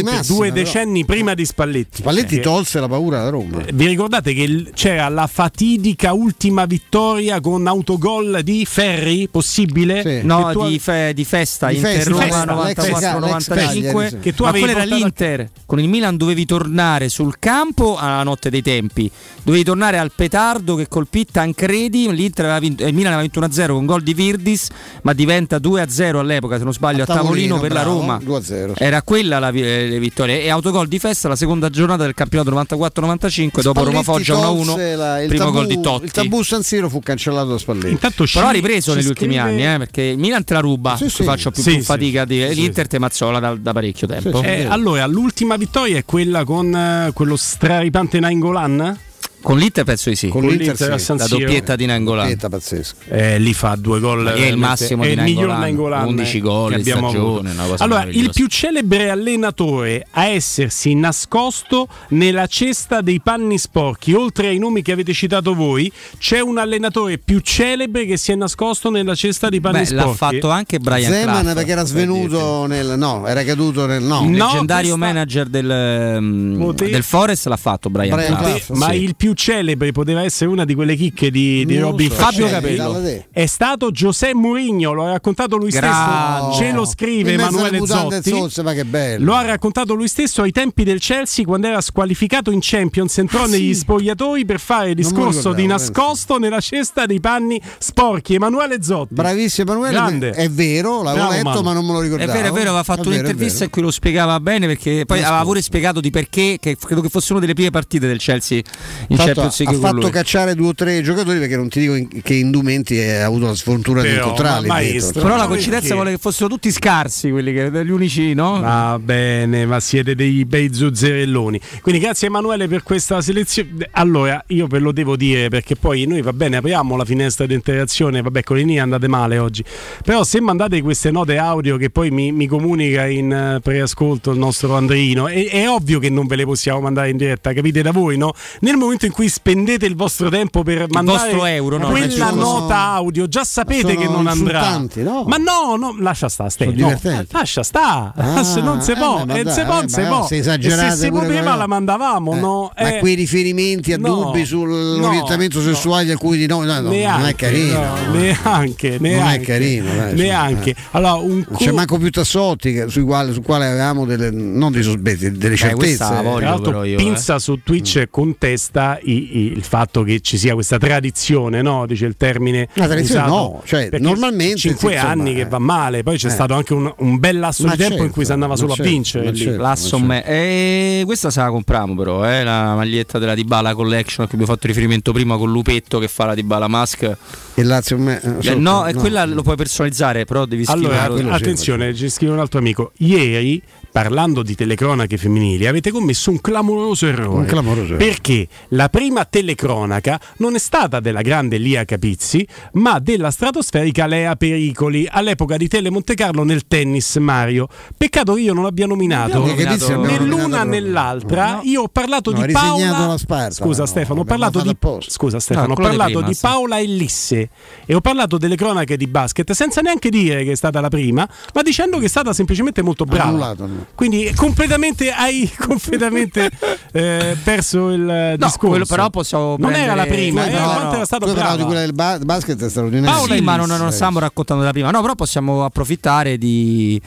massima, 0.04 0.22
due 0.38 0.52
però. 0.52 0.64
decenni 0.64 1.06
prima 1.06 1.34
di 1.34 1.46
Spalletti. 1.46 1.98
Spalletti 2.02 2.36
Perché- 2.36 2.42
tolse 2.44 2.80
la 2.80 2.88
paura 2.88 3.22
alla 3.22 3.30
Roma. 3.30 3.64
Vi 3.74 3.88
ricordate 3.88 4.34
che 4.36 4.42
il- 4.44 4.70
c'era 4.76 5.10
la 5.10 5.26
fatidica 5.26 6.14
ultima 6.14 6.66
vittoria 6.66 7.40
con 7.40 7.66
autogol 7.66 8.42
di 8.44 8.64
Ferri? 8.70 9.28
Possibile? 9.28 10.02
Sì. 10.04 10.19
No, 10.24 10.46
Che 10.48 10.54
tu- 10.54 10.68
di, 10.68 10.80
fe- 10.80 11.14
di 11.14 11.26
festa, 11.26 11.68
Di 11.70 11.76
Inter 11.78 11.94
festa, 12.04 12.44
Roma 12.44 12.66
l'ex- 12.66 12.78
l'ex- 12.88 13.02
94-95. 13.02 14.00
l'ex- 14.02 14.20
Che 14.20 14.34
tu 14.34 14.44
ma 14.44 14.50
avevi 14.50 14.66
quello 14.66 14.80
era 14.80 14.88
portato- 14.90 14.96
l'Inter. 15.04 15.50
Con 15.66 15.80
il 15.80 15.88
Milan 15.90 16.18
dovevi 16.18 16.46
tornare 16.46 17.10
sul 17.10 17.36
campo 17.40 17.98
alla 17.98 18.24
notte 18.24 18.50
dei 18.50 18.62
tempi. 18.62 19.10
Dovevi 19.44 19.64
tornare 19.64 19.98
al 19.98 20.12
petardo 20.16 20.76
che 20.76 20.88
colpì 20.88 21.26
Tancredi. 21.26 22.12
L'Inter 22.14 22.46
aveva 22.46 22.60
vinto, 22.60 22.84
eh, 22.84 22.88
il 22.88 22.94
Milan 22.94 23.14
aveva 23.14 23.22
vinto 23.22 23.40
1-0 23.40 23.74
con 23.74 23.86
gol 23.86 24.02
di 24.04 24.14
Virdis, 24.14 24.68
ma 25.04 25.14
diventa 25.14 25.58
2-0 25.60 26.20
all'epoca, 26.20 26.58
se 26.58 26.64
non 26.64 26.74
sbaglio, 26.74 27.04
a, 27.04 27.06
tavolino, 27.06 27.60
per 27.60 27.70
bravo, 27.70 27.90
la 27.90 28.00
Roma. 28.00 28.20
2-0. 28.22 28.74
Era 28.78 29.02
quella 29.02 29.40
la 29.40 29.50
eh, 29.50 29.88
le 29.88 30.00
vittorie. 30.00 30.42
E 30.44 30.50
autogol 30.50 30.88
di 30.88 31.00
festa 31.00 31.28
la 31.28 31.36
seconda 31.36 31.70
giornata 31.70 32.04
del 32.04 32.14
campionato 32.14 32.52
94-95. 32.52 33.62
Dopo 33.62 33.84
Roma 33.84 34.04
Foggia 34.04 34.36
1-1. 34.36 34.66
tolse 34.66 34.96
la- 34.96 35.22
il 35.22 35.28
primo 35.28 35.44
tabù- 35.46 35.58
gol 35.58 35.68
di 35.68 35.82
Totti. 35.82 36.06
Il 36.06 36.12
tabù 36.12 36.44
San 36.44 36.64
Siro 36.64 36.90
fu 36.90 37.00
cancellato 37.00 37.50
da 37.50 37.58
Spalletti. 37.58 37.90
Intanto 37.92 38.26
Però 38.32 38.48
ha 38.48 38.52
ripreso 38.52 38.94
negli 38.94 39.08
ultimi 39.08 39.36
scrive- 39.36 39.50
anni, 39.50 39.74
eh, 39.74 39.78
perché 39.78 40.09
il 40.12 40.18
Milan 40.18 40.44
te 40.44 40.54
la 40.54 40.60
ruba. 40.60 40.96
Sì, 40.96 41.10
sì. 41.10 41.24
faccio 41.24 41.52
più, 41.52 41.62
Sì, 41.62 41.72
più 41.72 41.80
sì. 41.80 41.86
fatica 41.86 42.22
a 42.22 42.26
dire. 42.26 42.54
Sì, 42.54 42.62
L'Inter 42.62 42.88
te 42.88 43.00
mazzola 43.00 43.40
da, 43.40 43.56
da 43.56 43.74
parecchio 43.74 44.08
tempo. 44.08 44.38
Sì, 44.40 44.44
sì. 44.44 44.50
Eh, 44.50 44.66
allora, 44.66 45.06
l'ultima 45.08 45.56
vittoria 45.56 45.98
è 45.98 46.06
quella 46.06 46.44
con 46.44 46.74
eh, 46.76 47.12
quello 47.14 47.36
straripante 47.36 48.20
Nainggolan? 48.20 48.98
Con 49.42 49.58
l'Inter 49.58 49.84
penso 49.86 50.10
di 50.10 50.16
sì. 50.16 50.28
Con, 50.28 50.42
Con 50.42 50.50
l'Inter, 50.50 50.68
l'Inter 50.78 51.00
sì. 51.00 51.16
La 51.18 51.28
doppietta 51.28 51.76
di 51.76 51.86
Nangolan. 51.86 52.24
Doppietta 52.26 52.50
pazzesca. 52.50 52.96
Eh, 53.08 53.40
lì 53.40 53.54
fa 53.54 53.76
due 53.76 54.00
gol. 54.00 54.24
Ma 54.24 54.34
è 54.34 54.46
il 54.48 54.58
massimo 54.58 55.04
è 55.04 55.08
di 55.08 55.14
il 55.14 55.22
miglior 55.22 55.48
Nainggolan, 55.48 55.60
Nainggolan 55.60 56.08
11 56.08 56.42
gol 56.42 56.68
che 56.70 56.76
in 56.76 56.80
abbiamo 56.82 57.10
stagione, 57.10 57.50
avuto. 57.50 57.54
una 57.62 57.70
cosa 57.70 57.84
Allora, 57.84 58.04
il 58.10 58.32
più 58.34 58.48
celebre 58.48 59.10
allenatore 59.10 60.06
a 60.12 60.26
essersi 60.26 60.94
nascosto 60.96 61.88
nella 62.10 62.48
cesta 62.48 63.02
dei 63.02 63.22
panni 63.22 63.58
sporchi, 63.58 64.14
oltre 64.14 64.48
ai 64.48 64.58
nomi 64.60 64.82
che 64.82 64.92
avete 64.92 65.14
citato 65.14 65.54
voi, 65.54 65.92
c'è 66.18 66.40
un 66.42 66.58
allenatore 66.58 67.18
più 67.18 67.40
celebre 67.40 68.06
che 68.06 68.18
si 68.18 68.32
è 68.32 68.36
nascosto 68.36 68.90
nella 68.90 69.16
cesta 69.16 69.50
dei 69.50 69.62
panni 69.62 69.80
Beh, 69.80 69.86
sporchi. 69.86 70.06
l'ha 70.06 70.14
fatto 70.14 70.50
anche 70.50 70.80
Brian 70.80 71.12
Zeman 71.12 71.42
Clough, 71.42 71.54
perché 71.56 71.72
era 71.72 71.82
per 71.82 71.90
svenuto 71.90 72.66
nel 72.66 72.94
no, 72.98 73.26
era 73.26 73.44
caduto 73.44 73.86
nel 73.86 74.04
no. 74.04 74.22
Il 74.24 74.32
No, 74.32 74.46
leggendario 74.48 74.96
questa- 74.98 75.14
manager 75.14 75.46
del, 75.48 76.18
um, 76.20 76.74
del 76.74 77.04
Forest 77.04 77.48
l'ha 77.48 77.58
fatto 77.58 77.90
Brian, 77.90 78.16
Brian 78.16 78.36
Clough. 78.36 78.60
Clough. 78.66 78.78
Ma 78.78 78.90
Sì. 78.92 79.04
il 79.04 79.16
più 79.16 79.29
celebre 79.36 79.92
poteva 79.92 80.24
essere 80.24 80.50
una 80.50 80.66
di 80.66 80.74
quelle 80.76 80.96
chicche 80.96 81.30
di, 81.32 81.66
di 81.66 81.78
Robin 81.78 82.10
so, 82.10 82.16
Fabio 82.16 82.48
Capello. 82.48 83.02
È 83.32 83.46
stato 83.46 83.92
Giuseppe 83.92 84.34
Mourinho, 84.36 84.92
lo 84.94 85.06
ha 85.06 85.12
raccontato 85.12 85.56
lui 85.58 85.70
Grande. 85.70 86.48
stesso. 86.48 86.64
Ce 86.64 86.72
lo 86.72 86.86
scrive 86.86 87.34
Emanuele 87.34 87.86
Zotti. 87.86 88.30
zozze, 88.30 88.62
ma 88.64 88.74
che 88.74 88.86
bello. 88.86 89.26
Lo 89.26 89.34
ha 89.36 89.44
raccontato 89.46 89.94
lui 89.94 90.08
stesso 90.08 90.42
ai 90.42 90.52
tempi 90.52 90.84
del 90.84 91.00
Chelsea 91.00 91.46
quando 91.46 91.68
era 91.68 91.82
squalificato 91.82 92.52
in 92.52 92.60
Champions, 92.62 93.18
entrò 93.18 93.44
Ah, 93.44 93.48
negli 93.48 93.74
sì. 93.74 93.80
spogliatoi 93.82 94.46
per 94.46 94.60
fare 94.60 94.90
il 94.90 94.96
discorso 94.96 95.54
di 95.54 95.66
nascosto 95.66 96.38
nella 96.38 96.60
cesta 96.60 97.06
dei 97.06 97.20
panni 97.20 97.62
sporchi. 97.78 98.34
Emanuele 98.36 98.82
Zotti. 98.84 99.14
Bravissimo 99.14 99.72
Emanuele, 99.72 99.94
Grande. 99.96 100.30
è 100.32 100.50
vero, 100.50 101.02
l'avevo 101.04 101.28
Bravo, 101.28 101.32
letto 101.32 101.50
Manu. 101.50 101.62
ma 101.64 101.74
non 101.74 101.86
me 101.86 101.92
lo 101.94 102.00
È 102.00 102.04
ricordavo. 102.04 102.32
vero, 102.32 102.48
è 102.48 102.52
vero, 102.52 102.68
aveva 102.70 102.84
fatto 102.84 103.02
È 103.02 103.04
vero, 103.06 103.16
è 103.16 103.20
un'intervista 103.22 103.64
in 103.64 103.70
cui 103.70 103.82
lo 103.82 103.92
spiegava 103.92 104.40
bene 104.40 104.68
perché 104.68 105.06
poi 105.06 105.22
aveva 105.24 105.42
pure 105.44 105.62
spiegato 105.62 106.00
di 106.00 106.10
perché, 106.10 106.58
che 106.60 106.76
credo 106.78 107.02
che 107.02 107.10
fosse 107.10 107.32
una 107.32 107.42
delle 107.42 107.54
prime 107.54 107.70
partite 107.72 108.08
del 108.08 108.18
Chelsea 108.20 108.62
in 109.08 109.18
Champions 109.26 109.60
ha 109.60 109.64
League 109.64 109.80
fatto 109.88 110.10
cacciare 110.10 110.56
due 110.56 110.68
o 110.70 110.74
tre 110.74 111.02
giocatori 111.02 111.40
perché 111.40 111.56
non 111.56 111.70
ti 111.70 111.80
dico 111.80 111.96
in- 111.96 112.08
che 112.22 112.34
indumenti 112.34 113.00
ha 113.00 113.26
avuto 113.26 113.46
la 113.48 113.56
sfortuna 113.56 114.02
di 114.02 114.14
incontrarli. 114.14 114.68
maestro, 114.68 115.22
Però 115.22 115.36
la 115.36 115.48
coincidenza 115.48 115.94
vuole 115.94 116.12
che 116.12 116.18
fossero 116.18 116.48
tutti 116.50 116.72
scarsi 116.72 117.30
quelli 117.30 117.54
che 117.54 117.70
gli 117.86 117.90
unici, 117.92 118.34
no? 118.34 118.60
Va 118.60 119.00
bene, 119.02 119.66
ma 119.66 119.80
siete 119.80 120.16
dei 120.16 120.46
bei 120.46 120.74
zuzzerelloni. 120.74 121.60
Quindi 121.82 122.02
grazie 122.02 122.28
Emanuele 122.28 122.68
per 122.68 122.84
questa 122.84 123.22
selezione. 123.22 123.88
Allora, 123.92 124.44
io 124.48 124.68
ve 124.68 124.80
lo 124.80 124.92
devo 124.92 125.16
dire 125.16 125.50
perché 125.50 125.76
poi 125.76 126.06
noi 126.06 126.22
va 126.22 126.34
bene, 126.34 126.58
apriamo 126.58 126.96
la 126.96 127.06
finestra 127.06 127.46
di 127.46 127.54
interazione, 127.54 128.22
vabbè 128.22 128.44
con 128.44 128.58
i 128.58 128.62
linee 128.62 128.80
andate 128.80 129.08
male 129.08 129.38
oggi. 129.38 129.64
Però 130.04 130.24
se 130.24 130.40
mandate 130.42 130.82
queste 130.82 131.12
note 131.12 131.38
audio 131.38 131.78
che 131.78 131.90
poi 131.90 132.12
mi, 132.12 132.32
mi 132.32 132.48
comunica 132.48 133.06
in 133.08 133.32
eh, 133.32 133.60
preascolto 133.62 134.32
il 134.32 134.38
nostro 134.38 134.76
Andreino, 134.76 135.28
è, 135.28 135.48
è 135.50 135.70
ovvio 135.70 136.00
che 136.00 136.10
non 136.10 136.28
ve 136.28 136.36
le 136.36 136.46
possiamo 136.46 136.82
mandare 136.82 137.10
in 137.10 137.18
diretta, 137.18 137.54
capite 137.54 137.82
da 137.82 137.92
voi, 137.92 138.18
no? 138.18 138.34
Nel 138.62 138.76
momento 138.78 139.06
in 139.06 139.09
cui 139.12 139.30
spendete 139.30 139.86
il 139.86 139.96
vostro 139.96 140.30
tempo 140.30 140.64
per 140.64 140.86
mandare 140.90 141.18
vostro 141.32 141.46
euro, 141.46 141.78
no? 141.78 141.90
quella 141.90 142.32
nota 142.32 142.78
audio, 142.94 143.28
già 143.28 143.44
sapete 143.44 143.96
che 143.96 144.08
non 144.08 144.28
andrà. 144.28 144.78
no? 144.96 145.24
Ma 145.28 145.38
no, 145.38 145.76
no, 145.78 145.96
lascia 146.00 146.30
sta, 146.30 146.50
Ste, 146.50 146.66
no, 146.74 147.00
lascia 147.32 147.64
sta, 147.64 148.14
Ah, 148.16 148.44
se 148.44 148.62
non 148.62 148.82
si 148.82 148.92
eh, 148.92 148.96
può, 148.96 149.24
eh, 149.28 149.44
se 149.50 149.64
può, 149.66 149.78
eh, 149.78 149.82
non 149.82 149.90
si 149.90 150.02
può. 150.02 150.26
se 150.26 150.36
E 150.36 150.44
se 150.44 150.50
esagerate 150.50 150.96
si 150.98 151.10
poteva 151.10 151.56
la 151.56 151.68
mandavamo, 151.68 152.36
Eh, 152.36 152.40
no? 152.40 152.72
Ma 152.78 152.96
Eh, 152.96 153.00
quei 153.00 153.16
riferimenti 153.16 153.94
a 153.94 153.98
no, 153.98 154.08
dubbi 154.08 154.46
sull'orientamento 154.46 155.60
no, 155.60 155.64
sessuale 155.64 156.06
di 156.06 156.12
alcuni 156.12 156.38
di 156.38 156.46
noi 156.48 156.66
no, 156.66 156.74
no, 156.76 156.82
non 156.82 156.94
è 156.94 156.98
Neanche, 156.98 157.36
carino. 157.36 157.80
no, 157.80 158.14
neanche, 158.14 158.98
neanche, 159.00 159.18
Non 159.20 159.28
è 159.30 159.40
carino, 159.42 159.96
dai, 159.96 160.14
neanche. 160.16 160.70
eh. 160.72 160.76
Allora, 160.92 161.14
un 161.14 161.44
Non 161.48 161.58
c'è 161.58 161.70
co- 161.70 161.74
manco 161.76 161.98
più 161.98 162.10
Tassotti 162.10 162.84
sui 162.88 163.04
quali, 163.04 163.34
su 163.34 163.42
quale 163.42 163.66
avevamo 163.68 164.06
delle, 164.06 164.30
non 164.32 164.72
dei 164.72 164.84
sospetti, 164.84 165.32
delle 165.32 165.56
certezze. 165.56 165.98
Tra 165.98 166.22
l'altro 166.22 166.82
Pinza 166.82 167.40
su 167.40 167.62
Twitch 167.64 168.08
contesta 168.10 168.99
i- 169.04 169.38
i- 169.38 169.52
il 169.52 169.64
fatto 169.64 170.04
che 170.04 170.20
ci 170.22 170.38
sia 170.38 170.54
questa 170.54 170.78
tradizione, 170.78 171.62
no? 171.62 171.86
dice 171.86 172.06
il 172.06 172.16
termine. 172.18 172.68
La 172.74 172.88
tradizione 172.88 173.22
usato, 173.26 173.36
no, 173.36 173.62
cioè, 173.66 173.90
perché 173.90 174.06
normalmente, 174.06 174.58
cinque 174.58 174.94
insomma, 174.94 175.12
anni 175.12 175.34
che 175.34 175.42
eh. 175.42 175.46
va 175.48 175.60
male, 175.60 176.04
poi 176.04 176.18
c'è 176.18 176.28
Eh. 176.28 176.32
stato 176.32 176.54
anche 176.54 176.74
un, 176.74 176.92
un 176.98 177.18
bel 177.20 177.40
lasso 177.40 177.64
Ma 177.66 177.72
di 177.72 177.78
tempo 177.78 177.94
in 177.94 178.00
certo, 178.00 178.14
cui 178.14 178.26
si 178.26 178.32
andava 178.32 178.56
solo 178.56 178.74
certo, 178.74 178.90
a 178.90 178.92
vincere. 178.92 179.34
certo. 179.36 179.62
L'asso 179.62 180.00
me- 180.00 180.26
e 180.26 181.02
questa 181.06 181.30
se 181.30 181.40
la 181.42 181.50
compriamo 181.50 181.96
però, 181.96 182.30
eh, 182.30 182.44
la 182.44 182.76
maglietta 182.76 183.20
della 183.20 183.36
Dybala 183.36 183.74
Collection 183.74 184.26
a 184.26 184.28
cui 184.28 184.38
abbiamo 184.38 184.54
fatto 184.54 184.68
riferimento 184.68 185.12
prima 185.12 185.38
con 185.38 185.52
Lupetto 185.52 186.00
che 186.00 186.08
fa 186.08 186.26
la 186.26 186.36
Dybala 186.36 186.68
Mask. 186.68 187.18
Il 187.56 187.68
Lazio 187.68 187.98
me- 187.98 188.22
eh, 188.22 188.30
Eh, 188.40 188.42
sotto, 188.44 188.60
no, 188.60 188.86
e 188.88 188.94
quella 188.94 189.26
lo 189.26 189.42
puoi 189.42 189.56
personalizzare, 189.56 190.26
però 190.26 190.46
devi 190.46 190.64
Allora, 190.68 191.08
quello 191.08 191.30
sì, 191.30 191.36
attenzione, 191.44 191.94
ci 191.94 192.10
scrive 192.10 192.32
un 192.34 192.40
altro 192.40 192.60
amico. 192.60 192.92
Ieri, 192.98 193.62
parlando 193.92 194.44
di 194.44 194.56
telecronache 194.56 195.18
femminili, 195.18 195.68
avete 195.68 195.92
commesso 195.92 196.30
un 196.32 196.40
clamoroso 196.42 197.08
errore. 197.08 197.40
Un 197.40 197.46
clamoroso 197.46 197.94
errore. 197.94 198.06
Perché 198.06 198.48
la 198.70 198.90
prima 198.90 199.26
telecronaca 199.26 200.20
non 200.38 200.56
è 200.56 200.60
stata 200.60 201.00
della 201.00 201.22
grande 201.22 201.58
Lia 201.58 201.86
Capizzi, 201.86 202.46
ma 202.74 203.00
della 203.00 203.32
stratosferica 203.32 204.06
Lea 204.06 204.36
Pericoli, 204.36 205.08
all'epoca 205.10 205.58
di 205.58 205.68
Tele 205.68 205.90
Monte 205.90 206.14
Carlo 206.16 206.44
nel 206.44 206.68
tennis 206.68 207.16
Mario. 207.18 207.68
Peccato 207.98 208.34
che 208.34 208.42
io 208.42 208.54
non 208.54 208.64
l'abbia 208.64 208.86
nominato 208.86 209.40
nominato- 209.40 209.84
abbiamo 209.86 210.04
né 210.04 210.18
nominato 210.18 210.26
l'una 210.42 210.58
proprio. 210.62 210.82
né 210.82 210.88
l'altra. 210.90 211.60
Io 211.64 211.82
ho 211.84 211.88
parlato 211.88 212.32
No, 212.32 212.46
di 212.46 212.52
Paola. 212.52 213.08
la 213.08 213.18
Sparta, 213.18 213.54
Scusa 213.54 213.82
no, 213.82 213.88
Stefano, 213.88 214.20
ho 214.22 214.24
parlato 214.24 214.62
di. 214.62 214.76
Scusa 215.08 215.40
Stefano, 215.40 215.68
No, 215.68 215.74
ho 215.74 215.76
quello 215.76 215.90
di 215.92 215.98
parlato 215.98 216.14
prima, 216.20 216.28
di 216.30 216.34
sì. 216.36 216.42
Paola 216.42 216.80
Ellisse 216.80 217.50
e 217.86 217.96
ho 217.96 218.02
parlato 218.02 218.38
delle 218.38 218.56
cronache 218.56 218.98
di 218.98 219.08
basket 219.08 219.52
senza 219.52 219.82
neanche 219.82 220.10
dire 220.10 220.44
che 220.44 220.52
è 220.52 220.56
stata 220.56 220.80
la 220.80 220.90
prima, 220.90 221.28
ma 221.54 221.62
dicendo 221.62 221.98
che 222.00 222.06
è 222.06 222.10
stata 222.10 222.34
semplicemente 222.34 222.82
molto 222.82 223.06
brava. 223.06 223.30
Annullato, 223.30 223.66
no. 223.66 223.79
Quindi 223.96 224.32
completamente 224.36 225.10
hai 225.12 225.50
completamente 225.58 226.50
eh, 226.92 227.36
perso 227.44 227.90
il 227.90 228.10
eh, 228.10 228.30
No, 228.32 228.36
discorso. 228.38 228.68
quello 228.68 228.86
però 228.86 229.10
possiamo 229.10 229.56
non 229.58 229.74
era 229.74 229.96
la 229.96 230.06
prendere- 230.06 230.22
prima, 230.32 230.42
No, 230.44 230.50
eh, 230.50 230.80
no, 230.80 230.84
no. 230.90 230.94
era 230.96 231.06
stata 231.06 231.26
brava. 231.32 231.56
di 231.56 231.64
quella 231.64 231.80
del 231.82 231.94
ba- 231.94 232.20
basket 232.20 232.64
è 232.64 232.70
straordinario. 232.70 233.16
Paola 233.16 233.36
sì, 233.36 233.42
ma 233.42 233.56
non, 233.56 233.68
non 233.70 233.92
stiamo 233.92 234.20
raccontando 234.20 234.64
la 234.64 234.72
prima. 234.72 234.90
No, 234.92 235.02
però 235.02 235.16
possiamo 235.16 235.64
approfittare 235.66 236.38
di 236.38 237.02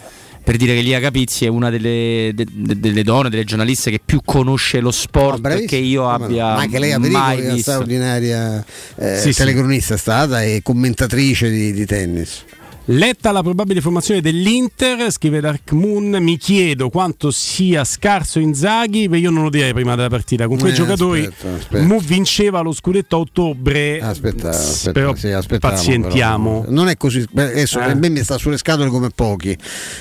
per 0.45 0.57
dire 0.57 0.75
che 0.75 0.81
Lia 0.81 0.99
Capizzi 0.99 1.45
è 1.45 1.49
una 1.49 1.71
delle, 1.71 2.33
de- 2.35 2.47
de- 2.51 2.81
delle 2.81 3.05
donne, 3.05 3.31
delle 3.31 3.45
giornaliste 3.45 3.93
che 3.93 4.01
più 4.05 4.21
conosce 4.25 4.81
lo 4.81 4.91
sport 4.91 5.39
bravissima. 5.41 5.69
che 5.71 5.77
io 5.77 6.09
abbia 6.09 6.47
Ma 6.47 6.57
anche 6.63 6.81
lei 6.81 6.91
a 6.93 6.99
mai 6.99 7.11
Pericoli 7.11 7.37
è 7.41 7.45
una 7.45 7.55
visto. 7.55 7.71
straordinaria 7.71 8.65
eh, 8.97 9.19
Sì, 9.19 9.33
sì. 9.33 9.39
telecronista 9.39 9.95
è 9.95 9.99
stata 9.99 10.43
e 10.43 10.61
commentatrice 10.63 11.49
di, 11.49 11.73
di 11.73 11.87
tennis. 11.87 12.45
Letta 12.87 13.31
la 13.31 13.43
probabile 13.45 13.81
formazione 13.81 14.21
dell'Inter, 14.21 15.09
scrive 15.13 15.39
Dark 15.39 15.71
Moon, 15.71 16.17
mi 16.21 16.37
chiedo 16.37 16.91
quanto 16.91 17.31
sia 17.31 17.85
scarso 17.85 18.41
Inzaghi, 18.41 19.09
beh, 19.09 19.19
io 19.21 19.31
non 19.31 19.45
lo 19.45 19.51
direi 19.51 19.73
prima 19.73 19.95
della 19.95 20.09
partita, 20.09 20.49
con 20.49 20.59
quei 20.59 20.73
Eh, 20.73 20.75
giocatori 20.75 21.21
aspetta, 21.25 21.55
aspetta. 21.55 21.85
Mu 21.85 22.01
vinceva 22.01 22.61
lo 22.61 22.73
scudetto 22.73 23.15
a 23.15 23.19
ottobre, 23.21 24.01
Aspetta, 24.01 24.49
aspetta, 24.49 24.91
però 24.93 25.15
sì, 25.15 25.31
pazientiamo. 25.61 26.61
però. 26.63 26.73
Non 26.73 26.89
è 26.89 26.97
così, 26.97 27.25
beh, 27.31 27.51
adesso 27.53 27.79
Eh. 27.79 27.85
a 27.85 27.95
me 27.95 28.09
mi 28.09 28.21
sta 28.25 28.37
sulle 28.37 28.57
scatole 28.59 28.89
come 28.91 29.11
pochi. 29.15 29.57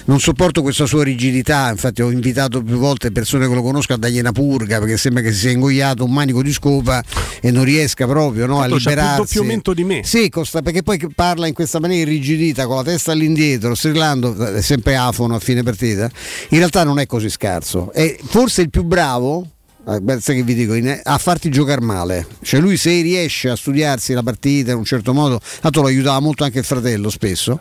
Non 0.05 0.19
sopporto 0.19 0.63
questa 0.63 0.87
sua 0.87 1.03
rigidità, 1.03 1.69
infatti 1.69 2.01
ho 2.01 2.09
invitato 2.09 2.63
più 2.63 2.77
volte 2.77 3.11
persone 3.11 3.47
che 3.47 3.53
lo 3.53 3.61
conoscono 3.61 3.99
a 3.99 4.01
dargli 4.01 4.17
una 4.19 4.31
purga 4.31 4.79
perché 4.79 4.97
sembra 4.97 5.21
che 5.21 5.31
si 5.31 5.37
sia 5.41 5.51
ingoiato 5.51 6.03
un 6.03 6.11
manico 6.11 6.41
di 6.41 6.51
scopa 6.51 7.03
e 7.41 7.51
non 7.51 7.63
riesca 7.63 8.07
proprio 8.07 8.47
no, 8.47 8.57
a 8.57 8.61
Tanto 8.61 8.75
c'ha 8.77 8.81
più 8.81 8.89
liberarsi. 8.89 9.17
doppio 9.35 9.43
mento 9.43 9.73
di 9.75 9.83
me. 9.83 10.01
Sì, 10.03 10.29
costa- 10.29 10.63
perché 10.63 10.81
poi 10.81 10.99
parla 11.13 11.45
in 11.45 11.53
questa 11.53 11.79
maniera 11.79 12.09
irrigidita, 12.09 12.69
con 12.71 12.83
la 12.85 12.89
testa 12.89 13.11
all'indietro, 13.11 13.75
strillando, 13.75 14.33
è 14.45 14.61
sempre 14.61 14.95
afono 14.95 15.35
a 15.35 15.39
fine 15.39 15.61
partita. 15.61 16.09
In 16.49 16.57
realtà 16.59 16.85
non 16.85 16.99
è 16.99 17.05
così 17.05 17.29
scarso. 17.29 17.91
È 17.91 18.17
forse 18.23 18.61
il 18.61 18.69
più 18.69 18.83
bravo. 18.83 19.45
Eh, 19.87 19.99
beh, 19.99 20.19
sai 20.19 20.35
che 20.35 20.43
vi 20.43 20.53
dico, 20.53 20.73
a 21.03 21.17
farti 21.17 21.49
giocare 21.49 21.81
male, 21.81 22.27
cioè 22.43 22.59
lui 22.59 22.77
se 22.77 23.01
riesce 23.01 23.49
a 23.49 23.55
studiarsi 23.55 24.13
la 24.13 24.21
partita 24.23 24.71
in 24.71 24.77
un 24.77 24.83
certo 24.85 25.13
modo, 25.13 25.39
tanto 25.59 25.81
lo 25.81 25.87
aiutava 25.87 26.19
molto 26.19 26.43
anche 26.43 26.59
il 26.59 26.65
fratello 26.65 27.09
spesso, 27.09 27.59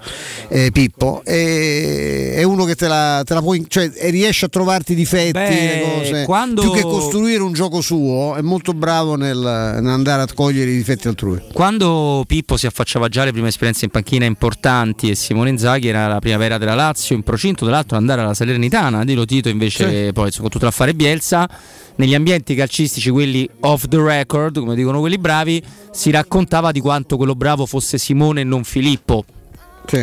eh, 0.49 0.71
Pippo, 0.71 1.23
e- 1.25 2.35
è 2.37 2.43
uno 2.43 2.65
che 2.65 2.75
te 2.75 2.89
la, 2.89 3.23
te 3.25 3.35
la 3.35 3.41
può, 3.41 3.55
in- 3.55 3.67
cioè 3.69 3.91
eh, 3.95 4.11
riesce 4.11 4.45
a 4.45 4.49
trovarti 4.49 4.93
i 4.93 4.95
difetti, 4.95 5.33
Beh, 5.33 5.83
cose, 5.99 6.25
quando- 6.25 6.61
più 6.63 6.73
che 6.73 6.83
costruire 6.83 7.43
un 7.43 7.53
gioco 7.53 7.81
suo, 7.81 8.35
è 8.37 8.43
molto 8.43 8.73
bravo 8.75 9.17
nel, 9.17 9.39
nell'andare 9.39 10.23
a 10.23 10.27
cogliere 10.35 10.71
i 10.71 10.77
difetti 10.77 11.09
altrui. 11.09 11.41
Quando 11.53 12.25
Pippo 12.27 12.57
si 12.57 12.67
affacciava 12.67 13.09
già 13.09 13.23
alle 13.23 13.33
prime 13.33 13.49
esperienze 13.49 13.87
in 13.87 13.91
panchina 13.91 14.25
importanti 14.25 15.11
e 15.11 15.15
Simone 15.15 15.51
Inzaghi 15.51 15.89
era 15.89 16.07
la 16.07 16.19
primavera 16.19 16.59
della 16.59 16.75
Lazio 16.75 17.15
in 17.17 17.23
procinto 17.23 17.65
tra 17.65 17.75
l'altro 17.75 17.97
andare 17.97 18.21
alla 18.21 18.35
Salernitana, 18.35 19.05
Dilo 19.05 19.25
Tito 19.25 19.49
invece 19.49 20.13
poi 20.13 20.31
con 20.33 20.49
tutto 20.49 20.65
l'affare 20.65 20.95
Bielsa, 20.95 21.49
negli 21.97 22.10
ambienti 22.15 22.55
calcistici 22.55 23.11
quelli 23.11 23.49
off 23.61 23.87
the 23.89 24.01
record, 24.01 24.59
come 24.59 24.75
dicono 24.75 25.01
quelli 25.01 25.19
bravi, 25.19 25.63
si 25.91 26.11
raccontava 26.11 26.73
di 26.73 26.81
quanto 26.81 27.17
quello 27.17 27.35
bravo 27.35 27.67
fosse 27.67 27.99
Simone 27.99 28.43
e 28.43 28.45
non 28.45 28.65
Filippo. 28.65 29.25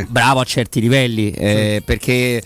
Bravo 0.09 0.41
a 0.41 0.43
certi 0.43 0.81
livelli, 0.81 1.31
eh, 1.31 1.81
perché 1.85 2.43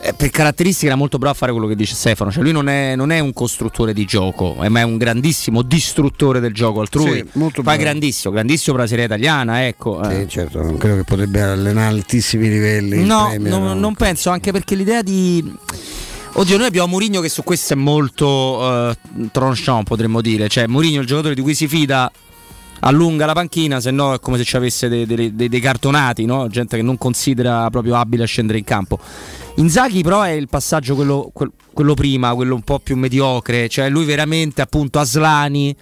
eh, 0.00 0.12
per 0.14 0.28
caratteristiche 0.28 0.86
era 0.86 0.96
molto 0.96 1.16
bravo 1.16 1.32
a 1.32 1.36
fare 1.36 1.50
quello 1.50 1.66
che 1.66 1.74
dice 1.74 1.94
Stefano, 1.94 2.30
cioè 2.30 2.42
lui 2.42 2.52
non 2.52 2.68
è, 2.68 2.94
non 2.94 3.10
è 3.10 3.20
un 3.20 3.32
costruttore 3.32 3.94
di 3.94 4.04
gioco, 4.04 4.62
eh, 4.62 4.68
ma 4.68 4.80
è 4.80 4.82
un 4.82 4.98
grandissimo 4.98 5.62
distruttore 5.62 6.40
del 6.40 6.52
gioco 6.52 6.80
altrui. 6.80 7.24
Sì, 7.24 7.38
molto 7.38 7.62
Poi 7.62 7.78
grandissimo, 7.78 8.34
grandissimo 8.34 8.74
per 8.76 8.84
la 8.84 8.90
serie 8.90 9.06
italiana, 9.06 9.66
ecco. 9.66 10.02
eh. 10.02 10.20
Sì, 10.20 10.28
certo, 10.28 10.62
non 10.62 10.76
credo 10.76 10.96
che 10.96 11.04
potrebbe 11.04 11.40
allenare 11.40 11.94
altissimi 11.94 12.48
livelli. 12.50 13.02
No, 13.02 13.28
Premier, 13.28 13.58
no, 13.58 13.72
non 13.72 13.94
penso, 13.94 14.28
anche 14.28 14.52
perché 14.52 14.74
l'idea 14.74 15.00
di. 15.00 15.56
Oddio, 16.38 16.56
noi 16.56 16.66
abbiamo 16.68 16.86
Mourinho 16.86 17.20
che 17.20 17.28
su 17.28 17.42
questo 17.42 17.72
è 17.72 17.76
molto 17.76 18.26
uh, 18.28 19.28
tranchant, 19.32 19.82
potremmo 19.82 20.20
dire. 20.20 20.48
Cioè, 20.48 20.68
Mourinho 20.68 21.00
il 21.00 21.06
giocatore 21.06 21.34
di 21.34 21.40
cui 21.40 21.52
si 21.52 21.66
fida 21.66 22.08
allunga 22.78 23.26
la 23.26 23.32
panchina, 23.32 23.80
se 23.80 23.90
no 23.90 24.14
è 24.14 24.20
come 24.20 24.38
se 24.38 24.44
ci 24.44 24.54
avesse 24.54 24.88
dei, 24.88 25.04
dei, 25.04 25.34
dei, 25.34 25.48
dei 25.48 25.60
cartonati, 25.60 26.26
no? 26.26 26.46
gente 26.46 26.76
che 26.76 26.82
non 26.84 26.96
considera 26.96 27.68
proprio 27.70 27.96
abile 27.96 28.22
a 28.22 28.26
scendere 28.26 28.56
in 28.56 28.62
campo. 28.62 29.00
Inzaghi 29.56 30.02
però 30.04 30.22
è 30.22 30.30
il 30.30 30.48
passaggio 30.48 30.94
quello, 30.94 31.32
quello 31.72 31.94
prima, 31.94 32.32
quello 32.36 32.54
un 32.54 32.62
po' 32.62 32.78
più 32.78 32.96
mediocre, 32.96 33.68
cioè 33.68 33.88
lui 33.88 34.04
veramente 34.04 34.62
appunto 34.62 35.00
Aslani 35.00 35.74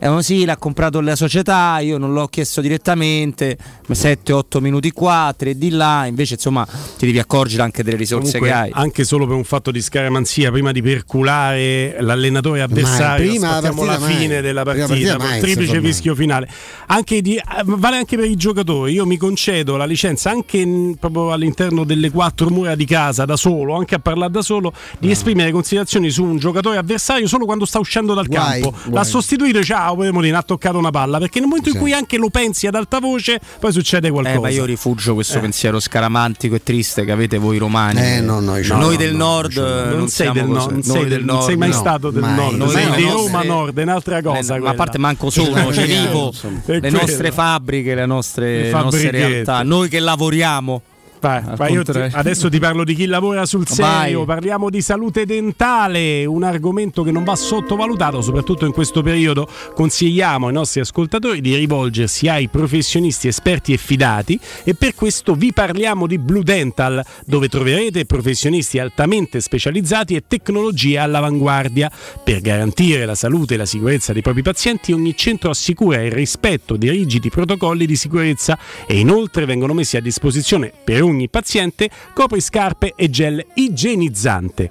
eh, 0.00 0.22
sì, 0.22 0.44
l'ha 0.46 0.56
comprato 0.56 1.00
la 1.00 1.14
società, 1.14 1.78
io 1.80 1.98
non 1.98 2.14
l'ho 2.14 2.26
chiesto 2.26 2.62
direttamente, 2.62 3.58
7-8 3.86 4.60
minuti 4.60 4.92
qua, 4.92 5.34
3 5.36 5.58
di 5.58 5.70
là, 5.70 6.06
invece 6.06 6.34
insomma 6.34 6.66
ti 6.96 7.04
devi 7.04 7.18
accorgere 7.18 7.62
anche 7.62 7.82
delle 7.82 7.98
risorse 7.98 8.38
Comunque, 8.38 8.48
che 8.48 8.54
hai. 8.54 8.70
Anche 8.72 9.04
solo 9.04 9.26
per 9.26 9.36
un 9.36 9.44
fatto 9.44 9.70
di 9.70 9.82
scaramanzia, 9.82 10.50
prima 10.50 10.72
di 10.72 10.80
perculare 10.80 11.96
l'allenatore 12.00 12.62
avversario, 12.62 13.28
prima 13.28 13.60
la, 13.60 13.70
la 13.70 14.00
fine 14.00 14.34
mai. 14.34 14.42
della 14.42 14.62
partita, 14.62 14.86
partita 14.86 15.18
mai, 15.18 15.40
triplice 15.40 15.80
fischio 15.82 16.14
finale. 16.14 16.48
Anche 16.86 17.20
di, 17.20 17.38
vale 17.64 17.96
anche 17.98 18.16
per 18.16 18.24
i 18.24 18.36
giocatori, 18.36 18.92
io 18.92 19.04
mi 19.04 19.18
concedo 19.18 19.76
la 19.76 19.84
licenza 19.84 20.30
anche 20.30 20.58
in, 20.58 20.96
proprio 20.98 21.32
all'interno 21.32 21.84
delle 21.84 22.10
quattro 22.10 22.48
mura 22.48 22.74
di 22.74 22.86
casa, 22.86 23.26
da 23.26 23.36
solo, 23.36 23.76
anche 23.76 23.96
a 23.96 23.98
parlare 23.98 24.32
da 24.32 24.40
solo, 24.40 24.72
di 24.98 25.08
no. 25.08 25.12
esprimere 25.12 25.50
considerazioni 25.50 26.08
su 26.08 26.24
un 26.24 26.38
giocatore 26.38 26.78
avversario 26.78 27.28
solo 27.28 27.44
quando 27.44 27.66
sta 27.66 27.78
uscendo 27.78 28.14
dal 28.14 28.26
guai, 28.26 28.62
campo. 28.62 28.70
Guai. 28.70 28.94
L'ha 28.94 29.04
sostituito, 29.04 29.62
ciao 29.62 29.89
ciao 29.94 30.12
Molina 30.12 30.38
ha 30.38 30.42
toccato 30.42 30.78
una 30.78 30.90
palla 30.90 31.18
perché 31.18 31.40
nel 31.40 31.48
momento 31.48 31.70
sì. 31.70 31.76
in 31.76 31.82
cui 31.82 31.92
anche 31.92 32.16
lo 32.16 32.30
pensi 32.30 32.66
ad 32.66 32.74
alta 32.74 33.00
voce 33.00 33.40
poi 33.58 33.72
succede 33.72 34.10
qualcosa 34.10 34.36
eh, 34.36 34.40
ma 34.40 34.48
io 34.48 34.64
rifuggo 34.64 35.14
questo 35.14 35.38
eh. 35.38 35.40
pensiero 35.40 35.80
scaramantico 35.80 36.54
e 36.54 36.62
triste 36.62 37.04
che 37.04 37.12
avete 37.12 37.38
voi 37.38 37.58
romani. 37.58 38.00
Eh, 38.00 38.20
no, 38.20 38.40
no, 38.40 38.56
no, 38.58 38.76
noi 38.76 38.96
del 38.96 39.14
nord 39.14 39.56
non, 39.56 39.98
non 39.98 40.08
sei 40.08 40.32
del, 40.32 40.46
no, 40.46 40.66
non 40.66 40.82
sei 40.82 41.06
del 41.06 41.24
nord 41.24 41.38
non 41.38 41.42
sei 41.42 41.56
mai 41.56 41.72
stato 41.72 42.10
del 42.10 42.22
mai. 42.22 42.34
nord 42.34 42.56
noi 42.56 42.70
sei 42.70 42.90
di 42.96 43.08
Roma 43.08 43.42
Nord 43.42 43.78
è 43.78 43.82
un'altra 43.82 44.22
cosa 44.22 44.58
ma 44.58 44.70
a 44.70 44.74
parte 44.74 44.98
manco 44.98 45.30
sono 45.30 45.72
cioè 45.72 45.86
vivo 45.86 46.32
le 46.64 46.90
nostre 46.90 47.32
fabbriche 47.32 47.94
le 47.94 48.06
nostre 48.06 48.70
realtà. 49.10 49.62
Noi 49.62 49.88
che 49.88 50.00
lavoriamo 50.00 50.82
Vai, 51.20 51.42
vai 51.54 51.84
ti, 51.84 51.90
adesso 52.12 52.48
ti 52.48 52.58
parlo 52.58 52.82
di 52.82 52.94
chi 52.94 53.04
lavora 53.04 53.44
sul 53.44 53.68
serio, 53.68 54.24
vai. 54.24 54.36
parliamo 54.36 54.70
di 54.70 54.80
salute 54.80 55.26
dentale, 55.26 56.24
un 56.24 56.42
argomento 56.42 57.02
che 57.02 57.10
non 57.10 57.24
va 57.24 57.36
sottovalutato, 57.36 58.22
soprattutto 58.22 58.64
in 58.64 58.72
questo 58.72 59.02
periodo. 59.02 59.46
Consigliamo 59.74 60.46
ai 60.46 60.54
nostri 60.54 60.80
ascoltatori 60.80 61.42
di 61.42 61.54
rivolgersi 61.54 62.28
ai 62.28 62.48
professionisti 62.48 63.28
esperti 63.28 63.74
e 63.74 63.76
fidati 63.76 64.40
e 64.64 64.74
per 64.74 64.94
questo 64.94 65.34
vi 65.34 65.52
parliamo 65.52 66.06
di 66.06 66.18
Blue 66.18 66.42
Dental, 66.42 67.04
dove 67.26 67.48
troverete 67.48 68.06
professionisti 68.06 68.78
altamente 68.78 69.40
specializzati 69.40 70.14
e 70.14 70.24
tecnologie 70.26 70.98
all'avanguardia. 70.98 71.90
Per 72.24 72.40
garantire 72.40 73.04
la 73.04 73.14
salute 73.14 73.54
e 73.54 73.56
la 73.58 73.66
sicurezza 73.66 74.14
dei 74.14 74.22
propri 74.22 74.42
pazienti, 74.42 74.92
ogni 74.92 75.14
centro 75.14 75.50
assicura 75.50 76.00
il 76.02 76.12
rispetto 76.12 76.76
di 76.76 76.88
rigidi 76.88 77.28
protocolli 77.28 77.84
di 77.84 77.96
sicurezza 77.96 78.58
e 78.86 78.98
inoltre 78.98 79.44
vengono 79.44 79.74
messi 79.74 79.96
a 79.96 80.00
disposizione 80.00 80.72
per 80.82 81.02
un 81.02 81.09
ogni 81.10 81.28
paziente 81.28 81.90
copriscarpe 82.14 82.94
e 82.96 83.10
gel 83.10 83.44
igienizzante. 83.54 84.70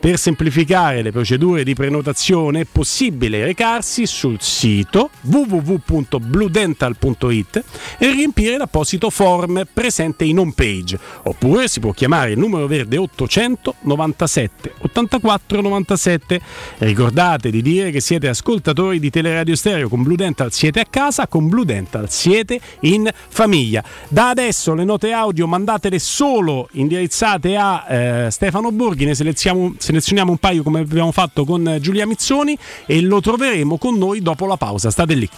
Per 0.00 0.18
semplificare 0.18 1.02
le 1.02 1.12
procedure 1.12 1.62
di 1.64 1.74
prenotazione 1.74 2.60
è 2.60 2.66
possibile 2.70 3.44
recarsi 3.44 4.06
sul 4.06 4.38
sito 4.40 5.10
www.bludental.it 5.22 7.64
e 7.98 8.10
riempire 8.10 8.56
l'apposito 8.56 9.10
form 9.10 9.66
presente 9.72 10.24
in 10.24 10.38
home 10.38 10.52
page 10.54 10.98
oppure 11.22 11.68
si 11.68 11.80
può 11.80 11.92
chiamare 11.92 12.32
il 12.32 12.38
numero 12.38 12.66
verde 12.66 12.96
800 12.96 13.74
97 13.80 14.72
84 14.78 15.60
97. 15.60 16.40
Ricordate 16.78 17.50
di 17.50 17.62
dire 17.62 17.90
che 17.90 18.00
siete 18.00 18.28
ascoltatori 18.28 18.98
di 18.98 19.10
Teleradio 19.10 19.56
Stereo 19.56 19.88
con 19.88 20.02
Blue 20.02 20.16
Dental 20.16 20.52
siete 20.52 20.80
a 20.80 20.86
casa, 20.88 21.26
con 21.26 21.48
Blue 21.48 21.64
Dental 21.64 22.10
siete 22.10 22.60
in 22.80 23.08
famiglia. 23.28 23.82
Da 24.08 24.28
adesso 24.28 24.74
le 24.74 24.84
note 24.84 25.12
audio 25.12 25.46
mandate 25.46 25.73
mandatele 25.74 25.98
solo 25.98 26.68
indirizzate 26.72 27.56
a 27.56 27.84
eh, 27.88 28.30
Stefano 28.30 28.70
Borghi, 28.70 29.04
ne 29.04 29.14
selezioniamo, 29.14 29.74
selezioniamo 29.78 30.30
un 30.30 30.38
paio 30.38 30.62
come 30.62 30.80
abbiamo 30.80 31.12
fatto 31.12 31.44
con 31.44 31.78
Giulia 31.80 32.06
Mizzoni 32.06 32.56
e 32.86 33.00
lo 33.00 33.20
troveremo 33.20 33.76
con 33.78 33.96
noi 33.96 34.20
dopo 34.20 34.46
la 34.46 34.56
pausa. 34.56 34.90
State 34.90 35.14
lì. 35.14 35.28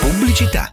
Pubblicità. 0.00 0.72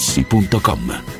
materassi.com 0.00 1.19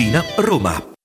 Tiburtina, 0.01 0.25
Roma. 0.37 0.90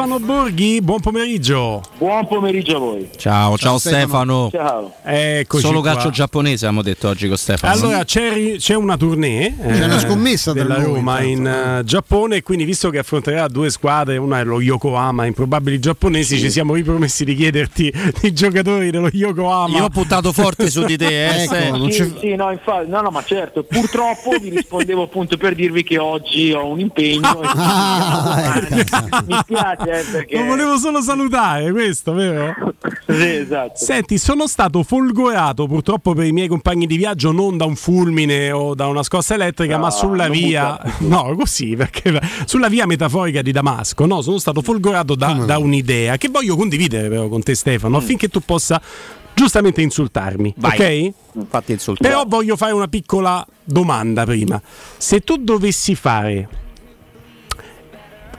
Stefano 0.00 0.18
Borghi, 0.18 0.80
buon 0.80 1.00
pomeriggio. 1.00 1.82
Buon 1.98 2.26
pomeriggio 2.26 2.76
a 2.76 2.78
voi. 2.78 3.10
Ciao, 3.18 3.58
ciao, 3.58 3.76
Stefano. 3.76 4.48
Ciao. 4.50 4.94
Eccoci 5.04 5.62
Solo 5.62 5.82
qua. 5.82 5.92
calcio 5.92 6.08
giapponese 6.08 6.64
abbiamo 6.64 6.82
detto 6.82 7.08
oggi 7.08 7.28
con 7.28 7.36
Stefano. 7.36 7.70
Allora 7.70 8.02
c'è, 8.04 8.56
c'è 8.56 8.74
una 8.76 8.96
tournée 8.96 9.54
eh, 9.60 9.72
C'è 9.72 9.84
una 9.84 9.98
scommessa 9.98 10.52
tra 10.52 10.62
della 10.62 10.78
noi, 10.78 10.94
Roma 10.94 11.20
in 11.20 11.46
eh, 11.46 11.84
Giappone 11.84 12.36
e 12.36 12.42
quindi 12.42 12.64
visto 12.64 12.88
che 12.88 12.96
affronterà 12.96 13.46
due 13.48 13.68
squadre, 13.68 14.16
una 14.16 14.40
è 14.40 14.44
lo 14.44 14.62
Yokohama, 14.62 15.26
improbabili 15.26 15.78
giapponesi, 15.78 16.38
ci 16.38 16.50
siamo 16.50 16.72
ripromessi 16.72 17.26
di 17.26 17.34
chiederti 17.34 17.92
i 18.22 18.32
giocatori 18.32 18.90
dello 18.90 19.10
Yokohama. 19.12 19.76
Io 19.76 19.84
ho 19.84 19.90
puntato 19.90 20.32
forte 20.32 20.70
su 20.70 20.82
di 20.82 20.96
te, 20.96 21.26
eh, 21.26 21.42
Ecco, 21.50 21.90
Sì, 21.90 21.98
c'è- 21.98 22.18
sì, 22.20 22.34
no, 22.36 22.50
infatti, 22.50 22.88
no, 22.88 23.02
no, 23.02 23.10
ma 23.10 23.22
certo, 23.22 23.64
purtroppo 23.64 24.30
vi 24.40 24.48
rispondevo 24.48 25.02
appunto 25.02 25.36
per 25.36 25.54
dirvi 25.54 25.82
che 25.82 25.98
oggi 25.98 26.52
ho 26.52 26.68
un 26.68 26.80
impegno. 26.80 27.42
e 27.42 27.48
mi 29.26 29.36
spiace 29.42 29.88
eh, 29.89 29.89
perché... 30.10 30.38
Lo 30.38 30.44
volevo 30.44 30.76
solo 30.76 31.00
salutare, 31.02 31.70
questo, 31.72 32.12
vero? 32.12 32.54
Sì, 33.10 33.26
esatto. 33.26 33.72
Senti, 33.74 34.18
sono 34.18 34.46
stato 34.46 34.84
folgorato 34.84 35.66
purtroppo 35.66 36.14
per 36.14 36.26
i 36.26 36.32
miei 36.32 36.46
compagni 36.46 36.86
di 36.86 36.96
viaggio 36.96 37.32
non 37.32 37.56
da 37.56 37.64
un 37.64 37.74
fulmine 37.74 38.52
o 38.52 38.74
da 38.74 38.86
una 38.86 39.02
scossa 39.02 39.34
elettrica, 39.34 39.76
No, 39.76 39.82
ma 39.82 39.90
sulla 39.90 40.26
non 40.28 40.36
via, 40.36 40.80
no, 41.00 41.34
così 41.36 41.74
perché 41.74 42.20
sulla 42.44 42.68
via 42.68 42.86
metaforica 42.86 43.42
di 43.42 43.50
Damasco. 43.50 44.06
No, 44.06 44.22
sono 44.22 44.38
stato 44.38 44.62
folgorato 44.62 45.16
da, 45.16 45.32
da 45.32 45.58
un'idea 45.58 46.16
che 46.18 46.28
voglio 46.28 46.56
condividere 46.56 47.08
però 47.08 47.28
con 47.28 47.42
te, 47.42 47.54
Stefano, 47.54 47.96
affinché 47.96 48.28
tu 48.28 48.40
possa 48.40 48.80
giustamente 49.34 49.80
insultarmi. 49.82 50.54
Vai. 50.56 50.72
Ok? 50.72 51.14
Infatti 51.34 51.72
insulto. 51.72 52.02
Però 52.02 52.24
voglio 52.26 52.56
fare 52.56 52.72
una 52.72 52.88
piccola 52.88 53.44
domanda 53.64 54.24
prima. 54.24 54.60
Se 54.96 55.20
tu 55.20 55.36
dovessi 55.36 55.94
fare 55.94 56.48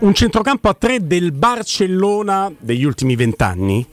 un 0.02 0.14
centrocampo 0.16 0.68
a 0.68 0.74
tre 0.74 1.06
del 1.06 1.32
Barcellona 1.32 2.52
degli 2.58 2.84
ultimi 2.84 3.16
vent'anni, 3.16 3.86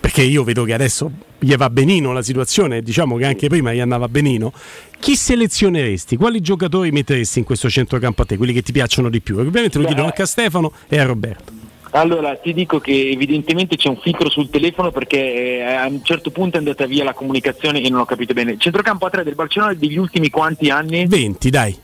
perché 0.00 0.22
io 0.22 0.42
vedo 0.42 0.64
che 0.64 0.72
adesso 0.72 1.10
gli 1.38 1.54
va 1.54 1.68
benino 1.68 2.12
la 2.12 2.22
situazione, 2.22 2.80
diciamo 2.80 3.16
che 3.16 3.26
anche 3.26 3.48
prima 3.48 3.74
gli 3.74 3.80
andava 3.80 4.08
benino, 4.08 4.52
chi 4.98 5.14
selezioneresti? 5.14 6.16
Quali 6.16 6.40
giocatori 6.40 6.90
metteresti 6.92 7.40
in 7.40 7.44
questo 7.44 7.68
centrocampo 7.68 8.22
a 8.22 8.24
te? 8.24 8.38
Quelli 8.38 8.54
che 8.54 8.62
ti 8.62 8.72
piacciono 8.72 9.10
di 9.10 9.20
più? 9.20 9.38
Ovviamente 9.38 9.76
lo 9.76 9.84
Beh. 9.84 9.90
chiedo 9.90 10.06
anche 10.06 10.22
a 10.22 10.26
Stefano 10.26 10.72
e 10.88 10.98
a 10.98 11.04
Roberto. 11.04 11.52
Allora, 11.90 12.34
ti 12.36 12.54
dico 12.54 12.80
che 12.80 13.10
evidentemente 13.10 13.76
c'è 13.76 13.90
un 13.90 13.98
filtro 13.98 14.30
sul 14.30 14.48
telefono 14.48 14.90
perché 14.92 15.58
eh, 15.58 15.62
a 15.62 15.86
un 15.88 16.02
certo 16.02 16.30
punto 16.30 16.56
è 16.56 16.58
andata 16.60 16.86
via 16.86 17.04
la 17.04 17.12
comunicazione 17.12 17.82
e 17.82 17.90
non 17.90 18.00
ho 18.00 18.06
capito 18.06 18.32
bene. 18.32 18.56
Centrocampo 18.56 19.04
a 19.04 19.10
3 19.10 19.24
del 19.24 19.34
Barcellona 19.34 19.74
degli 19.74 19.98
ultimi 19.98 20.30
quanti 20.30 20.70
anni? 20.70 21.04
20, 21.06 21.50
dai. 21.50 21.76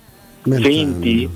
20? 0.44 1.28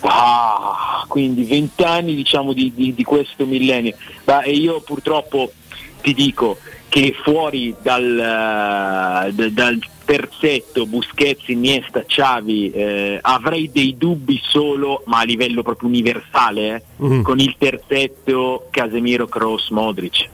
Ah, 0.00 1.04
quindi 1.08 1.44
20 1.44 1.82
anni 1.82 2.14
diciamo 2.14 2.52
di, 2.52 2.72
di- 2.74 2.94
di 2.94 3.04
questo 3.04 3.46
millennio. 3.46 3.94
Ma 4.24 4.42
e 4.42 4.52
io 4.52 4.80
purtroppo 4.80 5.52
ti 6.00 6.14
dico 6.14 6.58
che 6.88 7.14
fuori 7.22 7.74
dal, 7.82 9.30
d- 9.32 9.48
dal 9.50 9.78
terzetto 10.04 10.86
Busquets, 10.86 11.48
Iniesta, 11.48 12.02
Xavi 12.04 12.70
eh, 12.70 13.18
avrei 13.20 13.70
dei 13.70 13.96
dubbi 13.98 14.40
solo, 14.42 15.02
ma 15.06 15.18
a 15.18 15.24
livello 15.24 15.62
proprio 15.62 15.88
universale, 15.88 16.74
eh, 16.76 16.82
Mhm. 16.96 17.22
con 17.22 17.38
il 17.40 17.54
terzetto 17.58 18.68
Casemiro, 18.70 19.26
Kroos, 19.26 19.68
Modric. 19.70 20.28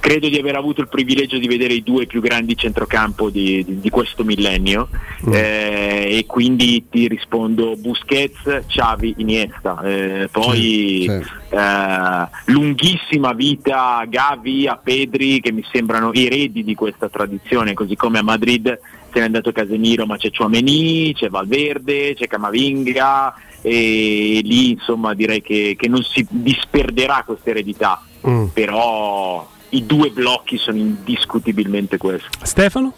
Credo 0.00 0.28
di 0.28 0.38
aver 0.38 0.56
avuto 0.56 0.80
il 0.80 0.88
privilegio 0.88 1.38
di 1.38 1.46
vedere 1.46 1.74
i 1.74 1.82
due 1.82 2.06
più 2.06 2.20
grandi 2.20 2.56
centrocampo 2.56 3.28
di, 3.30 3.62
di- 3.64 3.80
di 3.80 3.90
questo 3.90 4.24
millennio 4.24 4.88
eh, 5.30 6.16
e 6.18 6.24
quindi 6.26 6.86
ti 6.90 7.06
rispondo 7.06 7.76
Busquets, 7.76 8.64
Xavi, 8.66 9.14
Iniesta. 9.18 9.80
Eh, 9.82 10.28
poi 10.32 11.04
eh, 11.04 12.28
lunghissima 12.46 13.32
vita 13.34 13.98
a 13.98 14.04
Gavi, 14.06 14.66
a 14.66 14.76
Pedri 14.82 15.40
che 15.40 15.52
mi 15.52 15.64
sembrano 15.70 16.12
eredi 16.12 16.64
di 16.64 16.74
questa 16.74 17.08
tradizione, 17.08 17.74
così 17.74 17.94
come 17.94 18.18
a 18.18 18.22
Madrid 18.22 18.78
se 19.12 19.18
n'è 19.18 19.24
andato 19.26 19.50
Casemiro 19.52 20.06
ma 20.06 20.16
c'è 20.16 20.30
Chouameni, 20.30 21.12
c'è 21.14 21.28
Valverde, 21.28 22.14
c'è 22.14 22.26
Camavinga 22.28 23.34
e 23.60 24.40
lì 24.42 24.70
insomma 24.70 25.12
direi 25.14 25.42
che, 25.42 25.74
che 25.78 25.88
non 25.88 26.02
si 26.02 26.26
disperderà 26.28 27.22
questa 27.26 27.50
eredità, 27.50 28.02
Mm. 28.26 28.48
però 28.52 29.48
i 29.70 29.86
due 29.86 30.10
blocchi 30.10 30.58
sono 30.58 30.78
indiscutibilmente 30.78 31.96
questi. 31.96 32.28
Stefano? 32.42 32.94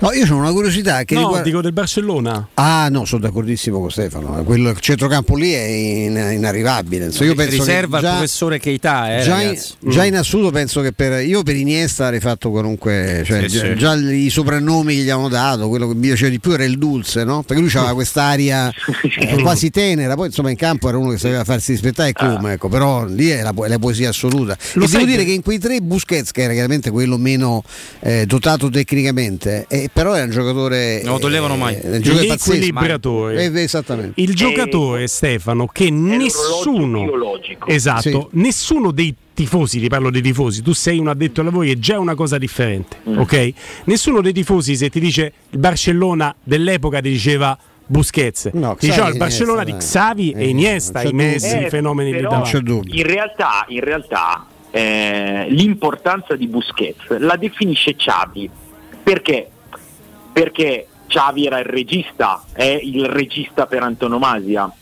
No, 0.00 0.12
io 0.12 0.32
ho 0.32 0.36
una 0.36 0.52
curiosità 0.52 1.02
che 1.02 1.14
no, 1.14 1.20
riguarda- 1.22 1.42
dico 1.44 1.60
del 1.60 1.72
Barcellona. 1.72 2.48
Ah 2.54 2.88
no, 2.88 3.04
sono 3.04 3.22
d'accordissimo 3.22 3.80
con 3.80 3.90
Stefano. 3.90 4.44
Quello, 4.44 4.70
il 4.70 4.78
centrocampo 4.78 5.34
lì 5.34 5.52
è 5.52 5.64
in- 5.64 6.16
inarrivabile. 6.34 7.06
Insomma, 7.06 7.30
io 7.30 7.34
penso 7.34 7.50
che 7.50 7.58
riserva 7.58 7.98
già- 8.00 8.06
il 8.10 8.14
professore 8.14 8.58
Keita, 8.60 9.18
eh, 9.18 9.22
già, 9.24 9.40
in, 9.42 9.60
già 9.80 10.02
Mm. 10.02 10.06
in 10.06 10.16
assoluto 10.16 10.50
penso 10.52 10.80
che 10.82 10.92
per 10.92 11.24
io 11.26 11.42
per 11.42 11.56
Iniesta 11.56 12.04
avrei 12.04 12.20
fatto 12.20 12.50
qualunque 12.50 13.22
cioè, 13.26 13.48
Sì, 13.48 13.58
già, 13.58 13.64
sì. 13.66 13.74
già 13.76 13.94
i 13.94 14.30
soprannomi 14.30 14.94
che 14.94 15.00
gli 15.02 15.10
avevano 15.10 15.28
dato 15.28 15.68
quello 15.68 15.88
che 15.88 15.94
mi 15.94 16.06
piaceva 16.06 16.30
di 16.30 16.38
più 16.38 16.52
era 16.52 16.64
il 16.64 16.78
dulce 16.78 17.24
no? 17.24 17.42
perché 17.42 17.60
lui 17.60 17.70
aveva 17.74 17.94
quest'aria 17.94 18.70
eh, 19.18 19.40
quasi 19.42 19.70
tenera 19.70 20.14
poi 20.14 20.26
insomma 20.26 20.50
in 20.50 20.56
campo 20.56 20.88
era 20.88 20.96
uno 20.98 21.10
che 21.10 21.18
sapeva 21.18 21.42
farsi 21.44 21.72
rispettare 21.72 22.12
come 22.12 22.52
ecco 22.52 22.68
però 22.68 23.04
lì 23.04 23.28
è 23.30 23.42
la, 23.42 23.52
è 23.64 23.68
la 23.68 23.78
poesia 23.78 24.10
assoluta 24.10 24.56
Lo 24.74 24.84
e 24.84 24.88
devo 24.88 25.04
dire 25.04 25.18
che- 25.18 25.24
che 25.26 25.32
in 25.32 25.42
quei 25.42 25.58
tre 25.58 25.80
Busquets 25.80 26.30
che 26.30 26.42
era 26.42 26.52
chiaramente 26.52 26.90
quello 26.90 27.16
meno 27.18 27.62
eh, 28.00 28.24
dotato 28.26 28.70
tecnicamente 28.70 29.64
eh, 29.68 29.87
però 29.92 30.14
era 30.14 30.24
un 30.24 30.30
giocatore 30.30 31.00
Non 31.02 31.14
lo 31.14 31.18
toglievano 31.18 31.56
mai. 31.56 31.74
eh, 31.76 31.96
un 31.96 32.00
giocatore 32.02 32.26
pazzesco. 32.28 32.52
L'equilibratore. 32.52 33.44
Eh, 33.44 33.60
esattamente 33.62 34.20
Il 34.20 34.34
giocatore 34.34 35.06
Stefano 35.06 35.66
che 35.66 35.90
nessuno 35.90 37.06
Esatto, 37.66 38.00
Sì. 38.00 38.38
nessuno 38.38 38.90
dei 38.90 39.14
tifosi, 39.34 39.78
ti 39.80 39.88
parlo 39.88 40.10
dei 40.10 40.22
tifosi, 40.22 40.62
tu 40.62 40.72
sei 40.72 40.98
un 40.98 41.08
addetto 41.08 41.40
ai 41.40 41.46
lavori 41.46 41.70
è 41.72 41.78
già 41.78 41.98
una 41.98 42.14
cosa 42.14 42.38
differente, 42.38 42.96
Mm. 43.08 43.18
ok? 43.18 43.52
Nessuno 43.84 44.20
dei 44.20 44.32
tifosi 44.32 44.74
se 44.76 44.90
ti 44.90 44.98
dice 45.00 45.32
il 45.50 45.58
Barcellona 45.58 46.34
dell'epoca 46.42 47.00
ti 47.00 47.10
diceva 47.10 47.56
Busquets, 47.86 48.50
No, 48.52 48.74
Xavi 48.74 49.12
il 49.12 49.16
Barcellona 49.16 49.62
Iniesta, 49.62 50.12
di. 50.12 50.30
Xavi 50.30 50.30
Eh, 50.32 50.44
e 50.44 50.48
Iniesta, 50.48 51.02
non 51.02 51.02
c'è 51.02 51.08
i 51.08 51.14
Messi, 51.14 51.56
Eh, 51.56 51.66
i 51.66 51.68
fenomeni 51.70 52.10
però 52.10 52.42
d'Italia. 52.42 52.82
In 52.84 53.02
realtà, 53.06 53.64
in 53.68 53.80
realtà 53.80 54.46
eh, 54.70 55.46
l'importanza 55.48 56.34
di 56.36 56.46
Busquets 56.48 57.18
la 57.18 57.36
definisce 57.36 57.94
Xavi. 57.96 58.50
Perché? 59.02 59.48
Perché 60.38 60.86
Xavi 61.08 61.46
era 61.46 61.58
il 61.58 61.64
regista, 61.64 62.44
è 62.52 62.78
il 62.80 63.06
regista 63.06 63.66
per 63.66 63.82
antonomasia. 63.82 64.72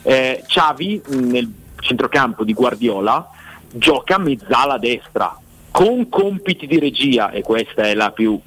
Eh, 0.00 0.42
Xavi 0.46 1.02
nel 1.08 1.52
centrocampo 1.80 2.44
di 2.44 2.54
Guardiola 2.54 3.28
gioca 3.74 4.16
mezzala 4.16 4.78
destra 4.78 5.38
con 5.70 6.08
compiti 6.08 6.66
di 6.66 6.78
regia 6.78 7.30
e 7.30 7.42
questa 7.42 7.82
è 7.82 7.92
la 7.92 8.10
più 8.10 8.40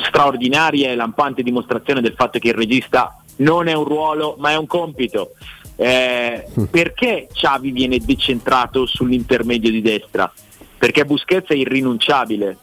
straordinaria 0.00 0.90
e 0.90 0.96
lampante 0.96 1.42
dimostrazione 1.42 2.02
del 2.02 2.12
fatto 2.14 2.38
che 2.38 2.48
il 2.48 2.54
regista 2.54 3.18
non 3.36 3.68
è 3.68 3.72
un 3.72 3.84
ruolo 3.84 4.36
ma 4.38 4.50
è 4.50 4.58
un 4.58 4.66
compito. 4.66 5.30
Eh, 5.76 6.46
perché 6.70 7.28
Xavi 7.32 7.70
viene 7.70 7.96
decentrato 7.96 8.84
sull'intermedio 8.84 9.70
di 9.70 9.80
destra? 9.80 10.30
Perché 10.76 11.06
Busquets 11.06 11.48
è 11.48 11.54
irrinunciabile, 11.54 12.58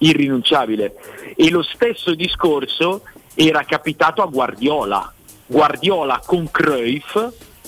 irrinunciabile. 0.00 0.94
E 1.34 1.50
lo 1.50 1.62
stesso 1.62 2.14
discorso 2.14 3.02
era 3.34 3.64
capitato 3.64 4.22
a 4.22 4.26
Guardiola. 4.26 5.12
Guardiola 5.46 6.20
con 6.24 6.50
Cruyff, 6.50 7.16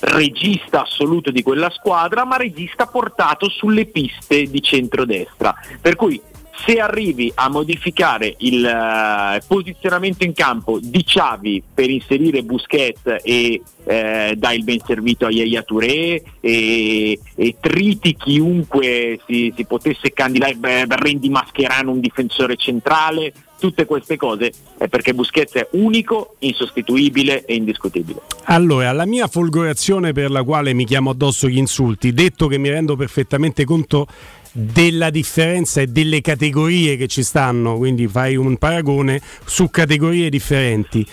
regista 0.00 0.82
assoluto 0.82 1.30
di 1.30 1.42
quella 1.42 1.70
squadra, 1.70 2.24
ma 2.24 2.36
regista 2.36 2.86
portato 2.86 3.48
sulle 3.48 3.86
piste 3.86 4.44
di 4.44 4.62
centrodestra. 4.62 5.54
Per 5.80 5.96
cui 5.96 6.20
se 6.54 6.78
arrivi 6.78 7.32
a 7.34 7.48
modificare 7.48 8.34
il 8.38 8.64
eh, 8.64 9.42
posizionamento 9.46 10.24
in 10.24 10.32
campo 10.34 10.78
di 10.80 11.02
Xavi 11.02 11.62
per 11.74 11.90
inserire 11.90 12.42
Busquets 12.42 13.16
e 13.22 13.62
eh, 13.84 14.34
dai 14.36 14.58
il 14.58 14.64
ben 14.64 14.80
servito 14.84 15.26
a 15.26 15.30
Yaya 15.30 15.62
Touré 15.62 16.22
e, 16.40 17.18
e 17.34 17.56
triti 17.58 18.14
chiunque 18.14 19.18
si, 19.26 19.52
si 19.56 19.64
potesse 19.64 20.12
candidare, 20.12 20.54
beh, 20.54 20.86
rendi 20.88 21.28
Mascherano 21.30 21.90
un 21.90 22.00
difensore 22.00 22.56
centrale, 22.56 23.32
tutte 23.58 23.84
queste 23.86 24.16
cose 24.16 24.52
è 24.76 24.88
perché 24.88 25.14
Busquets 25.14 25.54
è 25.54 25.68
unico, 25.72 26.34
insostituibile 26.40 27.44
e 27.44 27.54
indiscutibile. 27.54 28.20
Allora, 28.44 28.90
la 28.92 29.06
mia 29.06 29.26
folgorazione 29.26 30.12
per 30.12 30.30
la 30.30 30.42
quale 30.42 30.72
mi 30.74 30.84
chiamo 30.84 31.10
addosso 31.10 31.48
gli 31.48 31.58
insulti, 31.58 32.12
detto 32.12 32.46
che 32.48 32.58
mi 32.58 32.70
rendo 32.70 32.96
perfettamente 32.96 33.64
conto 33.64 34.06
della 34.52 35.10
differenza 35.10 35.80
e 35.80 35.86
delle 35.86 36.20
categorie 36.20 36.96
che 36.96 37.08
ci 37.08 37.22
stanno, 37.22 37.76
quindi 37.76 38.06
fai 38.06 38.36
un 38.36 38.56
paragone 38.58 39.20
su 39.44 39.70
categorie 39.70 40.28
differenti. 40.28 41.06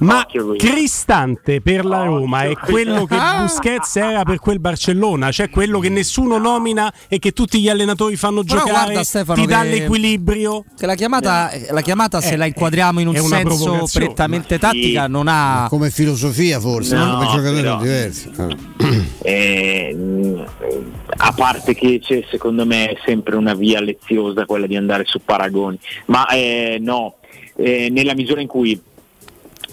Ma 0.00 0.26
Cristante 0.56 1.60
per 1.60 1.84
la 1.84 2.04
Roma 2.04 2.44
è 2.44 2.54
quello 2.56 3.04
che 3.04 3.16
Busquets 3.16 3.96
era 3.96 4.22
per 4.24 4.38
quel 4.38 4.58
Barcellona, 4.58 5.30
cioè 5.30 5.50
quello 5.50 5.78
che 5.78 5.88
nessuno 5.90 6.38
nomina 6.38 6.92
e 7.08 7.18
che 7.18 7.32
tutti 7.32 7.60
gli 7.60 7.68
allenatori 7.68 8.16
fanno 8.16 8.42
Però 8.42 8.60
giocare, 8.60 8.84
guarda, 8.84 9.04
Stefano, 9.04 9.40
ti 9.40 9.46
dà 9.46 9.62
che- 9.62 9.68
l'equilibrio. 9.68 10.64
Che 10.76 10.86
la 10.86 10.94
chiamata, 10.94 11.50
la 11.70 11.80
chiamata 11.82 12.20
se 12.20 12.32
Eh, 12.32 12.36
la 12.36 12.46
inquadriamo 12.46 13.00
in 13.00 13.08
un 13.08 13.16
senso 13.16 13.86
prettamente 13.92 14.54
Ma- 14.54 14.60
tattica, 14.68 15.06
non 15.06 15.26
ha. 15.28 15.66
come 15.68 15.90
filosofia 15.90 16.58
forse 16.60 16.96
No, 16.96 17.12
come 17.18 17.26
giocatori 17.26 17.60
però- 17.60 17.78
diversi. 17.80 18.30
Eh, 19.22 19.94
mh, 19.94 20.44
a 21.18 21.32
parte 21.32 21.74
che 21.74 22.00
c'è 22.02 22.24
secondo 22.30 22.64
me 22.64 22.88
è 22.90 22.98
sempre 23.04 23.36
una 23.36 23.54
via 23.54 23.80
leziosa 23.80 24.46
quella 24.46 24.66
di 24.66 24.76
andare 24.76 25.04
su 25.06 25.20
paragoni, 25.24 25.78
ma 26.06 26.26
eh, 26.28 26.78
no, 26.80 27.16
eh, 27.56 27.88
nella 27.90 28.14
misura 28.14 28.40
in 28.40 28.46
cui 28.48 28.80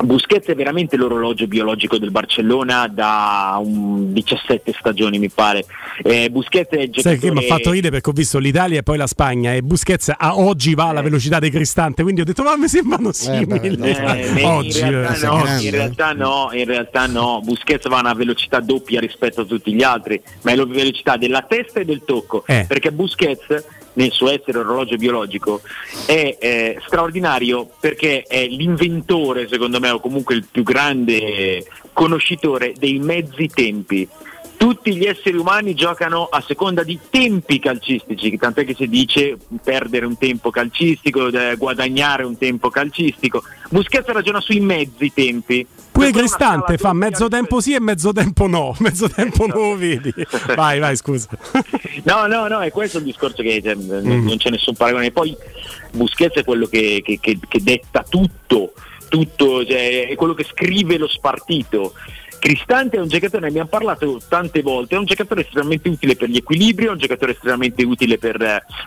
Busquets 0.03 0.47
è 0.47 0.55
veramente 0.55 0.95
l'orologio 0.95 1.47
biologico 1.47 1.97
del 1.97 2.11
Barcellona 2.11 2.87
da 2.87 3.59
un 3.61 4.13
17 4.13 4.73
stagioni 4.77 5.17
mi 5.19 5.29
pare. 5.29 5.65
Eh, 6.03 6.29
Busquets 6.29 6.69
è 6.71 6.81
il 6.81 6.91
Sai 6.95 7.17
che 7.17 7.31
mi 7.31 7.37
ha 7.37 7.41
giocatore- 7.41 7.47
fatto 7.47 7.71
ridere 7.71 7.91
perché 7.91 8.09
ho 8.09 8.13
visto 8.13 8.37
l'Italia 8.37 8.79
e 8.79 8.83
poi 8.83 8.97
la 8.97 9.07
Spagna 9.07 9.53
e 9.53 9.61
Busquets 9.61 10.13
a 10.15 10.37
oggi 10.37 10.75
va 10.75 10.89
alla 10.89 11.01
velocità 11.01 11.39
di 11.39 11.49
Cristante, 11.49 12.03
quindi 12.03 12.21
ho 12.21 12.25
detto 12.25 12.43
ma 12.43 12.55
mi 12.55 12.67
sembrano 12.67 13.11
simili. 13.11 13.75
Eh, 13.77 14.43
oggi, 14.43 14.79
in, 14.79 14.89
realtà 14.91 15.21
eh, 15.21 15.25
no, 15.25 15.59
in 15.59 15.71
realtà 15.71 16.13
no, 16.13 16.49
in 16.53 16.65
realtà 16.65 17.05
no, 17.07 17.41
Busquets 17.43 17.87
va 17.87 17.97
a 17.97 18.01
una 18.01 18.13
velocità 18.13 18.59
doppia 18.59 18.99
rispetto 18.99 19.41
a 19.41 19.45
tutti 19.45 19.73
gli 19.73 19.83
altri, 19.83 20.21
ma 20.41 20.51
è 20.51 20.55
la 20.55 20.65
velocità 20.65 21.17
della 21.17 21.41
testa 21.41 21.79
e 21.79 21.85
del 21.85 22.03
tocco, 22.05 22.43
Eh. 22.45 22.65
perché 22.67 22.91
Busquets 22.91 23.63
nel 23.97 24.11
suo 24.11 24.29
essere 24.29 24.59
orologio 24.59 24.95
biologico 24.95 25.61
è 26.05 26.37
eh, 26.39 26.81
straordinario 26.85 27.69
perché 27.79 28.23
è 28.23 28.45
l'inventore 28.47 29.47
secondo 29.47 29.79
me 29.79 29.89
o 29.89 29.99
comunque 29.99 30.35
il 30.35 30.45
più 30.49 30.63
grande 30.63 31.65
conoscitore 31.93 32.73
dei 32.77 32.99
mezzi 32.99 33.47
tempi 33.47 34.07
tutti 34.57 34.95
gli 34.95 35.05
esseri 35.05 35.37
umani 35.37 35.75
giocano 35.75 36.25
a 36.25 36.41
seconda 36.41 36.81
di 36.81 36.99
tempi 37.11 37.59
calcistici, 37.59 38.35
tant'è 38.37 38.65
che 38.65 38.73
si 38.73 38.87
dice 38.87 39.37
perdere 39.63 40.07
un 40.07 40.17
tempo 40.17 40.49
calcistico, 40.49 41.27
eh, 41.27 41.55
guadagnare 41.57 42.23
un 42.23 42.37
tempo 42.39 42.69
calcistico. 42.69 43.43
Busquets 43.69 44.07
ragiona 44.07 44.41
sui 44.41 44.59
mezzi 44.59 45.13
tempi. 45.13 45.65
Pure 45.97 46.11
Cristante 46.11 46.77
fa 46.77 46.93
mezzo 46.93 47.27
tempo 47.27 47.59
sì 47.59 47.73
e 47.73 47.79
mezzo 47.79 48.13
tempo 48.13 48.47
no, 48.47 48.75
mezzo 48.79 49.09
tempo 49.09 49.47
non 49.47 49.69
lo 49.71 49.75
vedi. 49.77 50.13
Vai, 50.55 50.79
vai, 50.79 50.95
scusa. 50.95 51.27
No, 52.03 52.27
no, 52.27 52.47
no, 52.47 52.59
è 52.59 52.69
questo 52.71 52.99
il 52.99 53.03
discorso 53.03 53.41
che 53.41 53.61
cioè, 53.63 53.75
Mm. 53.75 54.25
non 54.27 54.37
c'è 54.37 54.49
nessun 54.49 54.75
paragone. 54.75 55.11
Poi 55.11 55.35
Busquets 55.91 56.35
è 56.37 56.43
quello 56.43 56.67
che, 56.67 57.01
che- 57.03 57.19
che- 57.19 57.39
che 57.47 57.61
detta 57.63 58.03
tutto, 58.07 58.73
tutto 59.09 59.65
cioè, 59.65 60.07
è 60.09 60.15
quello 60.15 60.33
che 60.33 60.43
scrive 60.43 60.97
lo 60.97 61.07
spartito. 61.07 61.93
Cristante 62.39 62.97
è 62.97 62.99
un 62.99 63.07
giocatore, 63.07 63.43
ne 63.43 63.47
abbiamo 63.47 63.67
parlato 63.67 64.19
tante 64.27 64.61
volte, 64.61 64.95
è 64.95 64.97
un 64.97 65.05
giocatore 65.05 65.41
estremamente 65.41 65.89
utile 65.89 66.15
per 66.15 66.29
gli 66.29 66.37
equilibri, 66.37 66.85
è 66.85 66.89
un 66.89 66.97
giocatore 66.97 67.31
estremamente 67.31 67.83
utile 67.83 68.17
per, 68.17 68.41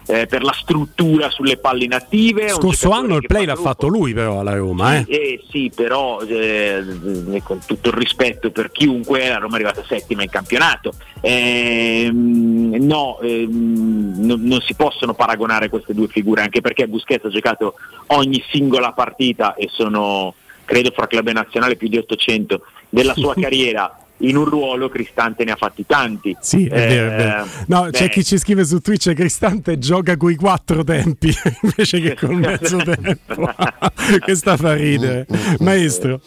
eh, 0.06 0.26
per 0.26 0.42
la 0.42 0.52
struttura 0.52 1.30
sulle 1.30 1.56
palle 1.56 1.84
inattive. 1.84 2.48
Scorso 2.48 2.90
anno 2.90 3.16
il 3.16 3.26
play 3.26 3.42
fa 3.42 3.46
l'ha 3.48 3.54
gruppo. 3.54 3.68
fatto 3.68 3.86
lui 3.88 4.14
però 4.14 4.40
alla 4.40 4.54
Roma, 4.54 4.96
eh. 4.96 5.04
Eh 5.08 5.44
sì, 5.50 5.70
però 5.74 6.20
eh, 6.22 7.42
con 7.42 7.60
tutto 7.66 7.88
il 7.88 7.94
rispetto 7.94 8.50
per 8.50 8.70
chiunque, 8.70 9.28
la 9.28 9.38
Roma 9.38 9.52
è 9.52 9.62
arrivata 9.62 9.84
settima 9.86 10.22
in 10.22 10.30
campionato. 10.30 10.94
Ehm, 11.20 12.76
no, 12.80 13.20
ehm, 13.20 14.14
non, 14.18 14.40
non 14.42 14.60
si 14.60 14.74
possono 14.74 15.14
paragonare 15.14 15.68
queste 15.68 15.94
due 15.94 16.08
figure, 16.08 16.42
anche 16.42 16.60
perché 16.60 16.88
Busquets 16.88 17.24
ha 17.24 17.30
giocato 17.30 17.74
ogni 18.08 18.42
singola 18.50 18.92
partita 18.92 19.54
e 19.54 19.68
sono, 19.70 20.34
credo, 20.64 20.90
fra 20.92 21.06
club 21.06 21.28
e 21.28 21.32
nazionale 21.32 21.76
più 21.76 21.88
di 21.88 21.98
800 21.98 22.62
della 22.90 23.14
sua 23.14 23.32
carriera. 23.40 23.94
in 24.22 24.36
un 24.36 24.44
ruolo 24.44 24.90
Cristante 24.90 25.44
ne 25.44 25.52
ha 25.52 25.56
fatti 25.56 25.86
tanti. 25.86 26.36
Sì, 26.42 26.66
è 26.66 26.68
vero, 26.68 27.10
è 27.10 27.16
vero. 27.16 27.46
No, 27.68 27.82
beh, 27.84 27.90
c'è 27.92 28.10
chi 28.10 28.22
ci 28.22 28.36
scrive 28.36 28.66
su 28.66 28.78
Twitch 28.80 29.14
Cristante 29.14 29.78
gioca 29.78 30.18
coi 30.18 30.34
quattro 30.34 30.84
tempi 30.84 31.32
invece 31.62 32.00
che 32.02 32.14
col 32.16 32.34
mezzo 32.34 32.76
tempo. 32.76 33.50
Questa 34.20 34.58
fa 34.58 34.74
ridere. 34.74 35.26
Maestro. 35.60 36.20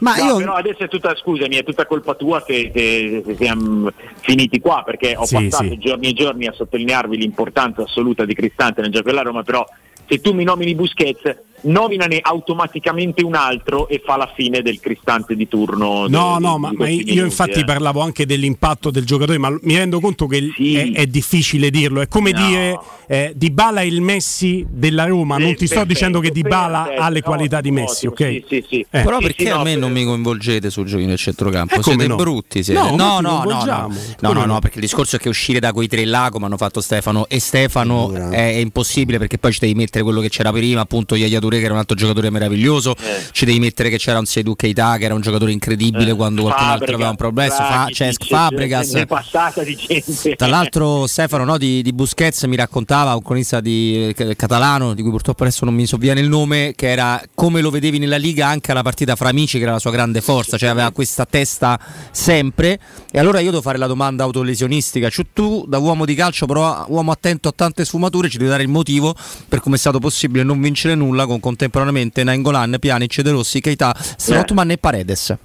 Ma 0.00 0.16
No, 0.16 0.24
io 0.24 0.36
però 0.36 0.54
adesso 0.54 0.84
è 0.84 0.88
tutta, 0.88 1.14
scusami, 1.14 1.56
è 1.56 1.64
tutta 1.64 1.84
colpa 1.84 2.14
tua 2.14 2.42
se, 2.46 2.70
se- 2.74 3.22
se 3.26 3.36
siamo 3.36 3.90
finiti 4.20 4.58
qua, 4.60 4.82
perché 4.82 5.14
ho 5.14 5.26
Sì, 5.26 5.34
passato 5.34 5.68
sì. 5.68 5.76
giorni 5.78 6.08
e 6.08 6.12
giorni 6.14 6.46
a 6.46 6.52
sottolinearvi 6.52 7.18
l'importanza 7.18 7.82
assoluta 7.82 8.24
di 8.24 8.32
Cristante 8.34 8.80
nel 8.80 8.90
gioco 8.90 9.10
della 9.10 9.20
Roma, 9.20 9.42
però 9.42 9.62
se 10.08 10.18
tu 10.22 10.32
mi 10.32 10.44
nomini 10.44 10.74
Busquets, 10.74 11.36
nominane 11.64 12.18
automaticamente 12.22 13.22
un 13.22 13.34
altro 13.34 13.88
e 13.88 14.00
fa 14.04 14.16
la 14.16 14.30
fine 14.34 14.62
del 14.62 14.80
Cristante 14.80 15.34
di 15.34 15.48
turno. 15.48 16.06
No, 16.08 16.36
de- 16.38 16.46
no, 16.46 16.54
di- 16.54 16.60
ma, 16.60 16.70
di 16.70 16.76
ma 16.76 16.88
io 16.88 16.96
minuti, 17.04 17.18
infatti 17.18 17.60
eh. 17.60 17.64
parlavo 17.64 18.00
anche 18.00 18.26
dell'impatto 18.26 18.90
del 18.90 19.04
giocatore, 19.04 19.38
ma 19.38 19.50
mi 19.62 19.76
rendo 19.76 20.00
conto 20.00 20.26
che 20.26 20.50
è, 20.56 20.92
è 20.92 21.06
difficile 21.06 21.70
dirlo. 21.70 22.00
È 22.00 22.08
come 22.08 22.32
No. 22.32 22.46
dire 22.46 22.78
eh, 23.06 23.32
Dybala 23.36 23.80
è 23.80 23.84
il 23.84 24.00
Messi 24.00 24.64
della 24.68 25.04
Roma. 25.06 25.36
non 25.38 25.54
ti 25.54 25.66
sto 25.66 25.76
perfetto, 25.76 25.86
dicendo 25.92 26.20
che 26.20 26.30
Dybala 26.30 26.82
perfetto, 26.82 27.02
ha 27.02 27.08
le 27.10 27.22
qualità 27.22 27.60
di 27.60 27.70
Messi, 27.70 28.06
ok? 28.06 28.16
Sì, 28.24 28.44
sì, 28.48 28.64
sì. 28.68 28.86
Eh. 28.90 29.02
Però 29.02 29.18
Sì, 29.18 29.24
perché 29.24 29.44
sì, 29.44 29.50
a 29.50 29.56
no, 29.56 29.62
me 29.62 29.70
per- 29.72 29.78
non 29.80 29.92
mi 29.92 30.04
coinvolgete 30.04 30.70
sul 30.70 30.86
giochi 30.86 31.04
nel 31.04 31.18
centrocampo? 31.18 31.74
Eh, 31.76 31.82
siete 31.82 32.06
no? 32.06 32.16
brutti, 32.16 32.62
siete. 32.62 32.80
No, 32.80 32.96
No, 32.96 33.20
no, 33.20 33.42
no, 33.44 33.44
no, 33.44 33.64
no, 33.64 33.88
no, 34.20 34.32
no? 34.32 34.44
no, 34.46 34.58
perché 34.60 34.76
il 34.76 34.82
discorso 34.84 35.16
è 35.16 35.18
che 35.18 35.28
uscire 35.28 35.60
da 35.60 35.72
quei 35.72 35.86
tre 35.88 36.04
là, 36.04 36.28
come 36.30 36.46
hanno 36.46 36.56
fatto 36.56 36.80
Stefano 36.80 37.26
e 37.28 37.38
Stefano, 37.40 38.12
è, 38.30 38.42
impossibile 38.54 39.18
perché 39.18 39.38
poi 39.38 39.52
ci 39.52 39.58
devi 39.60 39.74
mettere 39.74 40.02
quello 40.04 40.20
che 40.20 40.28
c'era 40.28 40.50
prima, 40.52 40.80
appunto 40.80 41.14
Yaya 41.14 41.38
Touré 41.40 41.53
che 41.58 41.64
era 41.64 41.74
un 41.74 41.78
altro 41.78 41.96
giocatore 41.96 42.30
meraviglioso, 42.30 42.94
ci 43.32 43.44
devi 43.44 43.58
mettere 43.58 43.88
che 43.88 43.98
c'era 43.98 44.18
un 44.18 44.26
Seydou 44.26 44.54
Keita 44.56 44.96
che 44.96 45.04
era 45.04 45.14
un 45.14 45.20
giocatore 45.20 45.52
incredibile 45.52 46.14
quando 46.14 46.42
qualcun 46.42 46.66
altro 46.66 46.94
aveva 46.94 47.10
un 47.10 47.16
problema, 47.16 47.54
fa, 47.54 47.88
Cesc 47.90 48.26
Fabregas. 48.26 49.04
Passata 49.06 49.62
di 49.62 49.76
gente. 49.76 50.36
Tra 50.36 50.46
l'altro 50.46 51.06
Stefano 51.06 51.44
no, 51.44 51.58
di, 51.58 51.82
di 51.82 51.92
Busquets 51.92 52.44
mi 52.44 52.56
raccontava 52.56 53.14
un 53.14 53.22
cronista 53.22 53.60
di, 53.60 54.12
eh, 54.16 54.36
catalano 54.36 54.94
di 54.94 55.02
cui 55.02 55.10
purtroppo 55.10 55.42
adesso 55.44 55.64
non 55.64 55.74
mi 55.74 55.86
sovviene 55.86 56.20
il 56.20 56.28
nome 56.28 56.72
che 56.74 56.90
era 56.90 57.20
come 57.34 57.60
lo 57.60 57.70
vedevi 57.70 57.98
nella 57.98 58.16
Liga 58.16 58.46
anche 58.46 58.70
alla 58.70 58.82
partita 58.82 59.16
fra 59.16 59.28
amici 59.28 59.58
che 59.58 59.64
era 59.64 59.72
la 59.72 59.78
sua 59.78 59.90
grande 59.90 60.20
forza 60.20 60.56
cioè 60.56 60.68
aveva 60.70 60.90
questa 60.90 61.26
testa 61.26 61.78
sempre. 62.10 62.78
E 63.10 63.18
allora 63.18 63.40
io 63.40 63.50
devo 63.50 63.62
fare 63.62 63.78
la 63.78 63.86
domanda 63.86 64.24
autolesionistica. 64.24 65.08
Cioè 65.08 65.26
tu 65.32 65.64
da 65.66 65.78
uomo 65.78 66.04
di 66.04 66.14
calcio 66.14 66.46
però 66.46 66.84
uomo 66.88 67.10
attento 67.12 67.48
a 67.48 67.52
tante 67.54 67.84
sfumature 67.84 68.28
ci 68.28 68.38
devi 68.38 68.50
dare 68.50 68.62
il 68.62 68.68
motivo 68.68 69.14
per 69.48 69.60
come 69.60 69.76
è 69.76 69.78
stato 69.78 69.98
possibile 69.98 70.42
non 70.42 70.60
vincere 70.60 70.94
nulla 70.94 71.26
con 71.26 71.33
contemporaneamente 71.40 72.24
Nainggolan, 72.24 72.76
Pjanic, 72.80 73.20
De 73.20 73.30
Rossi, 73.30 73.60
Keita, 73.60 73.94
Strootman 74.16 74.70
e 74.70 74.78
Paredes 74.78 75.36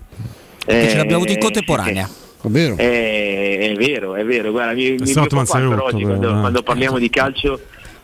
che 0.70 0.90
ce 0.90 0.98
l'abbiamo 0.98 1.18
avuti 1.18 1.32
in 1.32 1.38
Eh, 1.38 1.42
contemporanea 1.42 2.10
È 2.42 2.48
vero. 2.48 2.76
È, 2.78 3.58
è 3.60 3.74
vero, 3.74 4.16
è 4.16 4.24
vero. 4.24 4.52
Guarda, 4.52 4.74
mi, 4.74 4.92
mi 4.92 5.12
preoccupa 5.12 5.44
però 5.44 5.84
oggi 5.86 6.04
quando, 6.04 6.30
eh. 6.30 6.40
quando 6.40 6.64
parliamo 6.64 7.00
di 7.00 7.10
calcio 7.10 7.60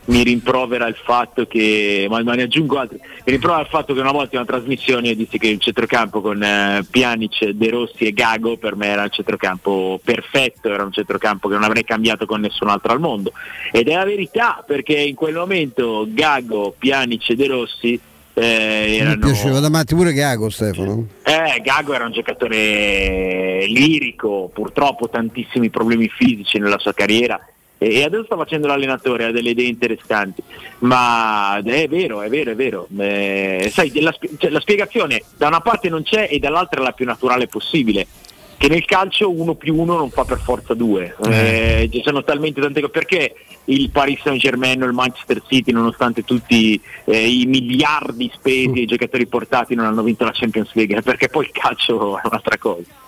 mi 0.05 0.23
rimprovera 0.23 0.87
il 0.87 0.97
fatto 1.03 1.47
che, 1.47 2.05
ma, 2.09 2.21
ma 2.23 2.35
ne 2.35 2.43
aggiungo 2.43 2.77
altri, 2.77 2.99
mi 2.99 3.31
rimprovera 3.31 3.61
il 3.61 3.69
fatto 3.69 3.93
che 3.93 3.99
una 3.99 4.11
volta 4.11 4.35
in 4.35 4.41
una 4.41 4.57
trasmissione 4.57 5.07
io 5.09 5.15
dissi 5.15 5.37
che 5.37 5.47
il 5.47 5.59
centrocampo 5.59 6.21
con 6.21 6.41
eh, 6.41 6.85
Pjanic, 6.89 7.49
De 7.49 7.69
Rossi 7.69 8.05
e 8.05 8.11
Gago 8.11 8.57
per 8.57 8.75
me 8.75 8.87
era 8.87 9.03
il 9.03 9.11
centrocampo 9.11 9.99
perfetto, 10.03 10.69
era 10.69 10.83
un 10.83 10.91
centrocampo 10.91 11.47
che 11.47 11.55
non 11.55 11.63
avrei 11.63 11.83
cambiato 11.83 12.25
con 12.25 12.41
nessun 12.41 12.69
altro 12.69 12.91
al 12.91 12.99
mondo. 12.99 13.31
Ed 13.71 13.87
è 13.87 13.95
la 13.95 14.05
verità 14.05 14.63
perché 14.65 14.95
in 14.95 15.15
quel 15.15 15.35
momento 15.35 16.05
Gago, 16.07 16.75
Pjanic 16.77 17.29
e 17.29 17.35
De 17.35 17.47
Rossi 17.47 17.99
eh, 18.37 18.85
mi 18.89 18.97
erano... 18.97 19.25
piaceva 19.25 19.59
da 19.59 19.69
matti 19.69 19.95
pure 19.95 20.13
Gago 20.13 20.49
Stefano. 20.49 21.07
Eh, 21.23 21.61
Gago 21.61 21.93
era 21.93 22.05
un 22.05 22.11
giocatore 22.11 23.65
lirico, 23.65 24.51
purtroppo 24.53 25.09
tantissimi 25.09 25.69
problemi 25.69 26.09
fisici 26.09 26.59
nella 26.59 26.77
sua 26.77 26.93
carriera 26.93 27.39
e 27.77 28.03
adesso 28.03 28.23
sta 28.25 28.37
facendo 28.37 28.67
l'allenatore, 28.67 29.25
ha 29.25 29.31
delle 29.31 29.49
idee 29.49 29.67
interessanti, 29.67 30.41
ma 30.79 31.57
è 31.57 31.87
vero, 31.87 32.21
è 32.21 32.29
vero, 32.29 32.51
è 32.51 32.55
vero. 32.55 32.87
Eh, 32.97 33.69
sai, 33.71 33.91
la, 34.01 34.15
cioè, 34.37 34.49
la 34.49 34.59
spiegazione 34.61 35.23
da 35.37 35.47
una 35.47 35.59
parte 35.61 35.89
non 35.89 36.03
c'è 36.03 36.27
e 36.31 36.39
dall'altra 36.39 36.81
è 36.81 36.83
la 36.83 36.91
più 36.93 37.05
naturale 37.05 37.47
possibile. 37.47 38.07
Che 38.57 38.69
nel 38.69 38.85
calcio 38.85 39.29
uno 39.29 39.55
più 39.55 39.75
uno 39.75 39.97
non 39.97 40.09
fa 40.09 40.23
per 40.23 40.39
forza 40.39 40.73
due, 40.73 41.13
Eh, 41.27 41.89
ci 41.91 42.01
sono 42.01 42.23
talmente 42.23 42.61
tante 42.61 42.79
cose. 42.79 42.93
Perché 42.93 43.35
il 43.65 43.89
Paris 43.89 44.21
Saint 44.21 44.39
Germain 44.39 44.81
o 44.81 44.85
il 44.85 44.93
Manchester 44.93 45.41
City, 45.45 45.73
nonostante 45.73 46.23
tutti 46.23 46.79
eh, 47.03 47.27
i 47.27 47.45
miliardi 47.47 48.31
spesi 48.33 48.79
e 48.79 48.81
i 48.83 48.85
giocatori 48.85 49.27
portati, 49.27 49.75
non 49.75 49.85
hanno 49.85 50.03
vinto 50.03 50.23
la 50.23 50.31
Champions 50.33 50.69
League? 50.71 51.01
Perché 51.01 51.27
poi 51.27 51.43
il 51.43 51.51
calcio 51.51 52.17
è 52.17 52.21
un'altra 52.23 52.57
cosa. 52.57 53.03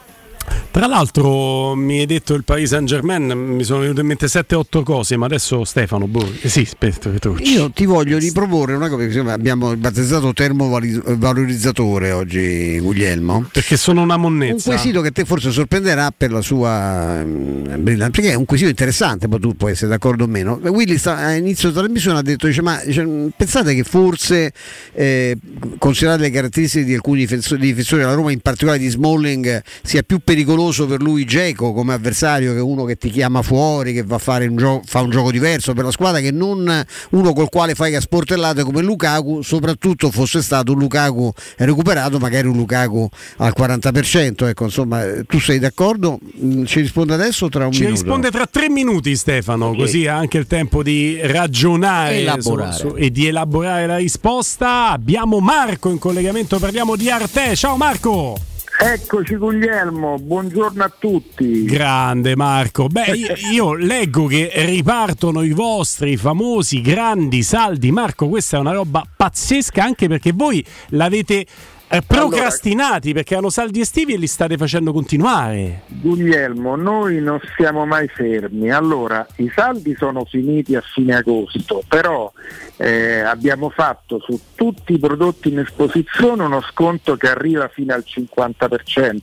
Tra 0.72 0.86
l'altro 0.86 1.74
mi 1.74 2.00
hai 2.00 2.06
detto 2.06 2.36
il 2.36 2.44
Paris 2.44 2.70
Saint 2.70 2.88
Germain, 2.88 3.26
mi 3.26 3.64
sono 3.64 3.80
venute 3.80 4.02
in 4.02 4.08
mente 4.08 4.28
7-8 4.28 4.84
cose, 4.84 5.18
ma 5.18 5.26
adesso 5.26 5.64
Stefano, 5.64 6.08
boh, 6.08 6.32
eh 6.42 6.50
sì, 6.50 6.62
aspetta, 6.62 7.10
Petrucci. 7.10 7.52
Io 7.52 7.72
ti 7.72 7.86
voglio 7.86 8.20
riproporre 8.20 8.76
una 8.76 8.88
cosa, 8.88 9.08
perché 9.08 9.20
abbiamo 9.32 9.76
battezzato 9.76 10.34
termovalorizzatore 10.34 12.12
oggi 12.12 12.80
Guglielmo. 12.80 13.50
Perché 13.52 13.76
sono 13.76 14.02
una 14.04 14.16
Un 14.16 14.22
monnezza. 14.22 14.70
quesito 14.70 15.02
che 15.02 15.12
te 15.12 15.26
forse 15.26 15.50
sorprenderà 15.50 16.12
per 16.16 16.32
la 16.32 16.42
sua 16.42 17.24
mm, 17.24 17.82
brillanza, 17.82 18.12
perché 18.12 18.32
è 18.32 18.36
un 18.36 18.46
quesito 18.46 18.70
interessante, 18.70 19.28
poi 19.28 19.40
tu 19.40 19.56
puoi 19.56 19.72
essere 19.72 19.90
d'accordo 19.90 20.26
o 20.26 20.28
meno. 20.28 20.60
Willy 20.64 21.00
sta, 21.00 21.18
a 21.18 21.34
inizio 21.36 21.70
della 21.70 21.82
trasmissione 21.82 22.20
ha 22.20 22.22
detto, 22.22 22.46
dice, 22.46 22.62
ma 22.62 22.80
dice, 22.86 23.04
pensate 23.36 23.74
che 23.74 23.84
forse, 23.84 24.54
eh, 24.94 25.36
considerate 25.80 26.22
le 26.22 26.30
caratteristiche 26.30 26.86
di 26.86 26.94
alcuni 26.94 27.22
difensori, 27.22 27.60
difensori 27.62 28.02
della 28.02 28.14
Roma, 28.14 28.32
in 28.32 28.42
particolare 28.42 28.78
di 28.78 28.90
Smalling, 28.90 29.64
sia 29.82 30.04
più 30.04 30.20
pericoloso 30.20 30.37
per 30.46 31.02
lui 31.02 31.26
Geco 31.26 31.74
come 31.74 31.94
avversario 31.94 32.54
che 32.54 32.60
uno 32.60 32.84
che 32.84 32.96
ti 32.98 33.10
chiama 33.10 33.42
fuori, 33.42 33.94
che 33.94 34.04
va 34.04 34.16
a 34.16 34.20
fare 34.20 34.48
un, 34.48 34.56
gio- 34.56 34.82
fa 34.86 35.02
un 35.02 35.10
gioco 35.10 35.32
diverso 35.32 35.74
per 35.74 35.86
la 35.86 35.92
squadra, 35.92 36.20
che 36.20 36.32
non 36.32 36.86
uno 37.12 37.34
col 37.34 37.50
quale 37.50 37.76
fai 37.76 37.92
che 37.92 38.02
sportellate 38.02 38.64
come 38.64 38.82
Lukaku, 38.82 39.42
soprattutto 39.42 40.12
fosse 40.12 40.42
stato 40.42 40.74
un 40.74 40.80
Lukaku 40.80 41.32
recuperato, 41.58 42.20
magari 42.20 42.48
un 42.48 42.56
Lukaku 42.58 43.08
al 43.38 43.54
40%. 43.58 44.48
Ecco, 44.48 44.64
insomma, 44.66 45.04
tu 45.28 45.40
sei 45.40 45.60
d'accordo? 45.60 46.20
Mm, 46.44 46.66
Ci 46.66 46.82
risponde 46.82 47.14
adesso 47.14 47.46
o 47.46 47.50
tra 47.50 47.66
un 47.66 47.72
Ci 47.72 47.82
minuto? 47.82 48.02
risponde 48.02 48.32
tra 48.32 48.46
tre 48.46 48.70
minuti 48.70 49.16
Stefano, 49.16 49.74
così 49.76 50.08
ha 50.08 50.16
anche 50.18 50.38
il 50.38 50.48
tempo 50.48 50.84
di 50.84 51.20
ragionare 51.22 52.16
Elaborare. 52.20 52.74
su- 52.74 52.90
su- 52.90 52.96
e 52.98 53.12
di 53.12 53.28
elaborare 53.28 53.86
la 53.88 53.98
risposta. 53.98 54.90
Abbiamo 54.92 55.40
Marco 55.40 55.90
in 55.90 55.98
collegamento, 56.00 56.60
parliamo 56.60 56.96
di 56.96 57.10
Arte. 57.10 57.56
Ciao 57.56 57.78
Marco! 57.78 58.38
Eccoci 58.80 59.38
Guglielmo, 59.38 60.20
buongiorno 60.20 60.84
a 60.84 60.94
tutti. 61.00 61.66
Grande 61.66 62.36
Marco. 62.36 62.86
Beh, 62.86 63.06
io, 63.16 63.34
io 63.52 63.74
leggo 63.74 64.28
che 64.28 64.52
ripartono 64.54 65.42
i 65.42 65.50
vostri 65.50 66.16
famosi 66.16 66.82
grandi 66.82 67.42
saldi. 67.42 67.92
Marco, 67.92 68.30
questa 68.30 68.58
è 68.58 68.60
una 68.60 68.74
roba 68.74 69.04
pazzesca 69.16 69.84
anche 69.84 70.08
perché 70.08 70.32
voi 70.32 70.64
l'avete 70.90 71.48
eh, 71.90 72.02
procrastinati 72.06 73.14
perché 73.14 73.34
erano 73.34 73.50
saldi 73.50 73.80
estivi 73.80 74.14
e 74.14 74.18
li 74.18 74.28
state 74.28 74.58
facendo 74.58 74.92
continuare. 74.92 75.84
Guglielmo, 75.88 76.76
noi 76.76 77.22
non 77.22 77.40
siamo 77.56 77.86
mai 77.86 78.08
fermi. 78.10 78.72
Allora, 78.72 79.26
i 79.38 79.50
saldi 79.54 79.96
sono 79.98 80.26
finiti 80.26 80.76
a 80.76 80.82
fine 80.82 81.16
agosto, 81.16 81.82
però 81.88 82.32
eh, 82.76 83.22
abbiamo 83.22 83.70
fatto 83.70 84.20
su 84.20 84.38
tutti 84.54 84.94
i 84.94 85.00
prodotti 85.00 85.50
in 85.50 85.60
esposizione 85.60 86.44
uno 86.44 86.62
sconto 86.62 87.16
che 87.16 87.30
arriva 87.30 87.70
fino 87.70 87.94
al 87.94 88.04
50%, 88.06 89.20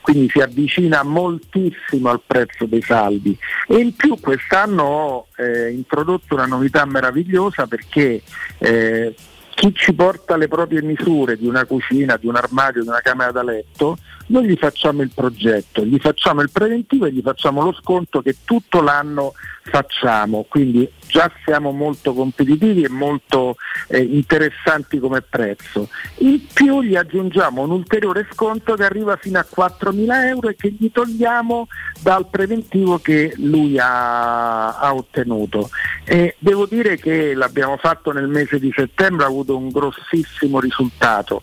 quindi 0.00 0.30
si 0.30 0.40
avvicina 0.40 1.02
moltissimo 1.02 2.08
al 2.08 2.22
prezzo 2.26 2.64
dei 2.64 2.82
saldi. 2.82 3.36
E 3.68 3.76
in 3.76 3.94
più 3.94 4.18
quest'anno 4.18 4.82
ho 4.82 5.26
eh, 5.36 5.70
introdotto 5.70 6.34
una 6.34 6.46
novità 6.46 6.84
meravigliosa 6.86 7.66
perché 7.66 8.22
eh, 8.58 9.14
chi 9.56 9.72
ci 9.74 9.94
porta 9.94 10.36
le 10.36 10.48
proprie 10.48 10.82
misure 10.82 11.38
di 11.38 11.46
una 11.46 11.64
cucina, 11.64 12.18
di 12.18 12.26
un 12.26 12.36
armadio, 12.36 12.82
di 12.82 12.88
una 12.88 13.00
camera 13.00 13.32
da 13.32 13.42
letto, 13.42 13.96
noi 14.26 14.46
gli 14.46 14.56
facciamo 14.56 15.02
il 15.02 15.10
progetto, 15.14 15.84
gli 15.84 15.98
facciamo 15.98 16.40
il 16.40 16.50
preventivo 16.50 17.06
e 17.06 17.12
gli 17.12 17.22
facciamo 17.22 17.62
lo 17.62 17.72
sconto 17.72 18.22
che 18.22 18.36
tutto 18.44 18.80
l'anno 18.80 19.34
facciamo, 19.62 20.46
quindi 20.48 20.88
già 21.06 21.30
siamo 21.44 21.72
molto 21.72 22.14
competitivi 22.14 22.82
e 22.82 22.88
molto 22.88 23.56
eh, 23.88 24.00
interessanti 24.00 24.98
come 24.98 25.22
prezzo. 25.22 25.88
In 26.18 26.40
più 26.52 26.82
gli 26.82 26.96
aggiungiamo 26.96 27.62
un 27.62 27.70
ulteriore 27.70 28.26
sconto 28.32 28.74
che 28.74 28.84
arriva 28.84 29.16
fino 29.16 29.38
a 29.38 29.46
4.000 29.48 30.26
euro 30.26 30.48
e 30.48 30.56
che 30.56 30.74
gli 30.76 30.90
togliamo 30.90 31.66
dal 32.00 32.26
preventivo 32.28 32.98
che 32.98 33.32
lui 33.36 33.78
ha, 33.78 34.78
ha 34.78 34.94
ottenuto. 34.94 35.70
E 36.04 36.36
devo 36.38 36.66
dire 36.66 36.96
che 36.96 37.34
l'abbiamo 37.34 37.76
fatto 37.76 38.12
nel 38.12 38.28
mese 38.28 38.58
di 38.58 38.72
settembre, 38.74 39.24
ha 39.24 39.28
avuto 39.28 39.56
un 39.56 39.70
grossissimo 39.70 40.60
risultato. 40.60 41.42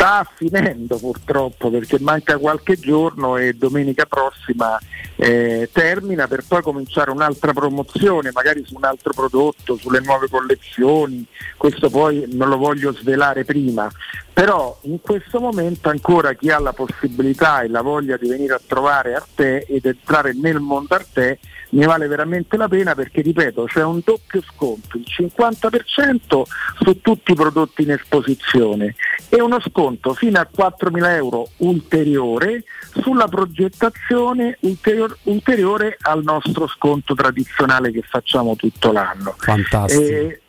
Sta 0.00 0.26
finendo 0.34 0.96
purtroppo 0.96 1.68
perché 1.68 2.00
manca 2.00 2.38
qualche 2.38 2.78
giorno 2.78 3.36
e 3.36 3.52
domenica 3.52 4.06
prossima 4.06 4.78
eh, 5.16 5.68
termina 5.70 6.26
per 6.26 6.42
poi 6.48 6.62
cominciare 6.62 7.10
un'altra 7.10 7.52
promozione, 7.52 8.30
magari 8.32 8.64
su 8.64 8.76
un 8.76 8.84
altro 8.84 9.12
prodotto, 9.12 9.76
sulle 9.76 10.00
nuove 10.00 10.30
collezioni, 10.30 11.26
questo 11.58 11.90
poi 11.90 12.24
non 12.32 12.48
lo 12.48 12.56
voglio 12.56 12.94
svelare 12.94 13.44
prima, 13.44 13.90
però 14.32 14.78
in 14.84 15.02
questo 15.02 15.38
momento 15.38 15.90
ancora 15.90 16.32
chi 16.32 16.50
ha 16.50 16.58
la 16.58 16.72
possibilità 16.72 17.60
e 17.60 17.68
la 17.68 17.82
voglia 17.82 18.16
di 18.16 18.26
venire 18.26 18.54
a 18.54 18.60
trovare 18.66 19.12
Arte 19.12 19.66
ed 19.66 19.84
entrare 19.84 20.32
nel 20.32 20.60
mondo 20.60 20.94
Arte 20.94 21.40
ne 21.70 21.86
vale 21.86 22.06
veramente 22.06 22.56
la 22.56 22.68
pena 22.68 22.94
perché 22.94 23.20
ripeto 23.20 23.64
c'è 23.64 23.84
un 23.84 24.00
doppio 24.04 24.42
sconto, 24.42 24.96
il 24.96 25.04
50% 25.06 26.42
su 26.82 27.00
tutti 27.00 27.32
i 27.32 27.34
prodotti 27.34 27.82
in 27.82 27.92
esposizione 27.92 28.94
e 29.28 29.40
uno 29.40 29.60
sconto 29.60 30.14
fino 30.14 30.38
a 30.38 30.48
4.000 30.50 31.14
euro 31.14 31.48
ulteriore 31.58 32.64
sulla 33.00 33.28
progettazione 33.28 34.56
ulterior- 34.60 35.16
ulteriore 35.24 35.96
al 36.00 36.22
nostro 36.22 36.66
sconto 36.66 37.14
tradizionale 37.14 37.90
che 37.92 38.02
facciamo 38.02 38.56
tutto 38.56 38.92
l'anno. 38.92 39.34
Fantastico. 39.38 40.02
Eh, 40.02 40.40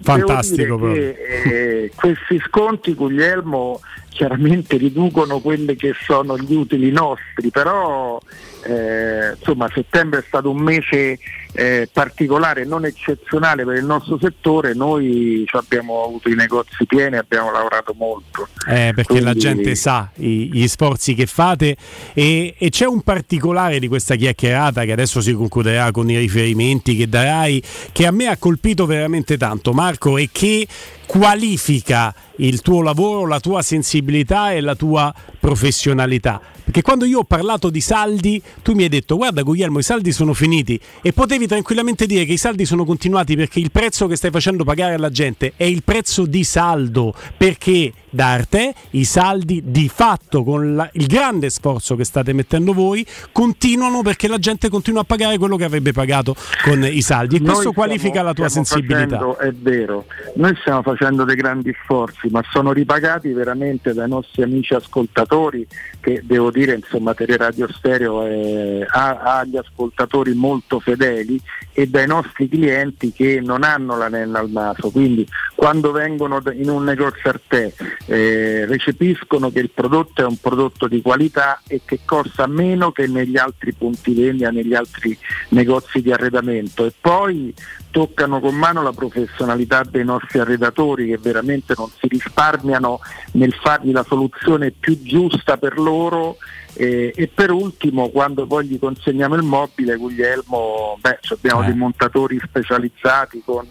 Fantastico 0.00 0.78
che, 0.78 1.10
eh, 1.44 1.92
questi 1.94 2.40
sconti 2.46 2.94
Guglielmo 2.94 3.80
chiaramente 4.10 4.76
riducono 4.76 5.40
quelli 5.40 5.74
che 5.74 5.92
sono 6.04 6.38
gli 6.38 6.54
utili 6.54 6.90
nostri, 6.92 7.50
però 7.50 8.20
eh, 8.62 9.34
insomma 9.38 9.68
settembre 9.72 10.20
è 10.20 10.24
stato 10.26 10.50
un 10.50 10.58
mese 10.58 11.18
eh, 11.52 11.88
particolare, 11.92 12.64
non 12.64 12.84
eccezionale 12.84 13.64
per 13.64 13.76
il 13.76 13.84
nostro 13.84 14.18
settore, 14.20 14.74
noi 14.74 15.44
abbiamo 15.52 16.04
avuto 16.04 16.28
i 16.28 16.34
negozi 16.34 16.86
pieni, 16.86 17.16
abbiamo 17.16 17.50
lavorato 17.50 17.94
molto. 17.96 18.48
Eh, 18.68 18.92
perché 18.94 19.04
Quindi- 19.04 19.24
la 19.24 19.34
gente 19.34 19.74
sa 19.74 20.10
i- 20.16 20.50
gli 20.52 20.66
sforzi 20.68 21.14
che 21.14 21.26
fate 21.26 21.76
e, 22.12 22.54
e 22.58 22.70
c'è 22.70 22.86
un 22.86 23.02
particolare 23.02 23.78
di 23.78 23.88
questa 23.88 24.14
chiacchierata 24.14 24.84
che 24.84 24.92
adesso 24.92 25.20
si 25.20 25.32
concluderà 25.32 25.90
con 25.90 26.08
i 26.10 26.18
riferimenti 26.18 26.96
che 26.96 27.08
darai 27.08 27.62
che 27.92 28.06
a 28.06 28.10
me 28.10 28.26
ha 28.26 28.36
colpito 28.36 28.86
veramente 28.86 29.36
tanto 29.36 29.72
Marco 29.72 30.16
e 30.18 30.28
che 30.30 30.66
qualifica 31.06 32.14
il 32.36 32.60
tuo 32.60 32.82
lavoro, 32.82 33.26
la 33.26 33.40
tua 33.40 33.62
sensibilità 33.62 34.52
e 34.52 34.60
la 34.60 34.74
tua 34.74 35.12
professionalità. 35.40 36.40
Perché 36.64 36.82
quando 36.82 37.06
io 37.06 37.20
ho 37.20 37.24
parlato 37.24 37.70
di 37.70 37.80
saldi, 37.80 38.40
tu 38.62 38.74
mi 38.74 38.82
hai 38.82 38.88
detto: 38.90 39.16
Guarda, 39.16 39.42
Guglielmo, 39.42 39.78
i 39.78 39.82
saldi 39.82 40.12
sono 40.12 40.34
finiti. 40.34 40.78
E 41.00 41.12
potevi 41.14 41.37
tranquillamente 41.46 42.06
dire 42.06 42.24
che 42.24 42.32
i 42.32 42.36
saldi 42.36 42.64
sono 42.64 42.84
continuati 42.84 43.36
perché 43.36 43.60
il 43.60 43.70
prezzo 43.70 44.06
che 44.06 44.16
stai 44.16 44.30
facendo 44.30 44.64
pagare 44.64 44.94
alla 44.94 45.10
gente 45.10 45.52
è 45.56 45.64
il 45.64 45.82
prezzo 45.84 46.26
di 46.26 46.44
saldo. 46.44 47.14
Perché 47.36 47.92
da 48.10 48.28
Arte 48.28 48.72
i 48.90 49.04
saldi 49.04 49.62
di 49.66 49.88
fatto, 49.92 50.42
con 50.42 50.74
la- 50.74 50.88
il 50.94 51.06
grande 51.06 51.50
sforzo 51.50 51.94
che 51.94 52.04
state 52.04 52.32
mettendo 52.32 52.72
voi, 52.72 53.04
continuano 53.32 54.00
perché 54.02 54.28
la 54.28 54.38
gente 54.38 54.68
continua 54.70 55.02
a 55.02 55.04
pagare 55.04 55.36
quello 55.38 55.56
che 55.56 55.64
avrebbe 55.64 55.92
pagato 55.92 56.34
con 56.64 56.82
i 56.84 57.02
saldi. 57.02 57.36
E 57.36 57.40
Noi 57.40 57.50
questo 57.52 57.72
qualifica 57.72 58.08
stiamo- 58.08 58.28
la 58.28 58.34
tua 58.34 58.48
sensibilità. 58.48 59.18
facendo- 59.18 59.38
è 59.38 59.52
vero, 59.52 60.06
noi 60.36 60.56
stiamo 60.60 60.82
facendo 60.82 61.24
dei 61.24 61.36
grandi 61.36 61.74
sforzi, 61.82 62.28
ma 62.30 62.42
sono 62.50 62.72
ripagati 62.72 63.28
veramente 63.32 63.92
dai 63.92 64.08
nostri 64.08 64.42
amici 64.42 64.72
ascoltatori, 64.74 65.66
che 66.00 66.22
devo 66.24 66.50
dire, 66.50 66.74
insomma, 66.76 67.12
Teleradio 67.14 67.68
Stereo 67.70 68.24
è- 68.24 68.86
ha, 68.88 69.18
ha 69.18 69.44
gli 69.44 69.56
ascoltatori 69.56 70.32
molto 70.34 70.80
fedeli 70.80 71.27
e 71.72 71.86
dai 71.86 72.06
nostri 72.06 72.48
clienti 72.48 73.12
che 73.12 73.40
non 73.40 73.62
hanno 73.62 73.96
l'anello 73.96 74.38
al 74.38 74.50
naso. 74.50 74.90
Quindi 74.90 75.26
quando 75.54 75.92
vengono 75.92 76.42
in 76.52 76.68
un 76.70 76.84
negozio 76.84 77.30
Arte 77.30 77.74
eh, 78.06 78.64
recepiscono 78.66 79.50
che 79.50 79.60
il 79.60 79.70
prodotto 79.70 80.22
è 80.22 80.24
un 80.24 80.36
prodotto 80.36 80.86
di 80.86 81.02
qualità 81.02 81.60
e 81.66 81.82
che 81.84 82.00
costa 82.04 82.46
meno 82.46 82.92
che 82.92 83.06
negli 83.06 83.36
altri 83.36 83.72
punti 83.72 84.14
vendita, 84.14 84.50
negli 84.50 84.74
altri 84.74 85.16
negozi 85.50 86.00
di 86.00 86.12
arredamento 86.12 86.86
e 86.86 86.92
poi 86.98 87.54
toccano 87.90 88.40
con 88.40 88.54
mano 88.54 88.82
la 88.82 88.92
professionalità 88.92 89.82
dei 89.82 90.04
nostri 90.04 90.38
arredatori 90.38 91.08
che 91.08 91.18
veramente 91.18 91.74
non 91.76 91.88
si 91.98 92.06
risparmiano 92.06 93.00
nel 93.32 93.52
fargli 93.52 93.92
la 93.92 94.04
soluzione 94.06 94.70
più 94.70 95.00
giusta 95.02 95.56
per 95.56 95.78
loro 95.78 96.36
eh, 96.78 97.12
e 97.14 97.26
per 97.26 97.50
ultimo 97.50 98.08
quando 98.08 98.46
poi 98.46 98.66
gli 98.66 98.78
consegniamo 98.78 99.34
il 99.34 99.42
mobile 99.42 99.96
Guglielmo 99.96 100.96
beh, 101.00 101.18
abbiamo 101.30 101.62
Eh. 101.62 101.66
dei 101.66 101.74
montatori 101.74 102.40
specializzati 102.42 103.42
con 103.44 103.66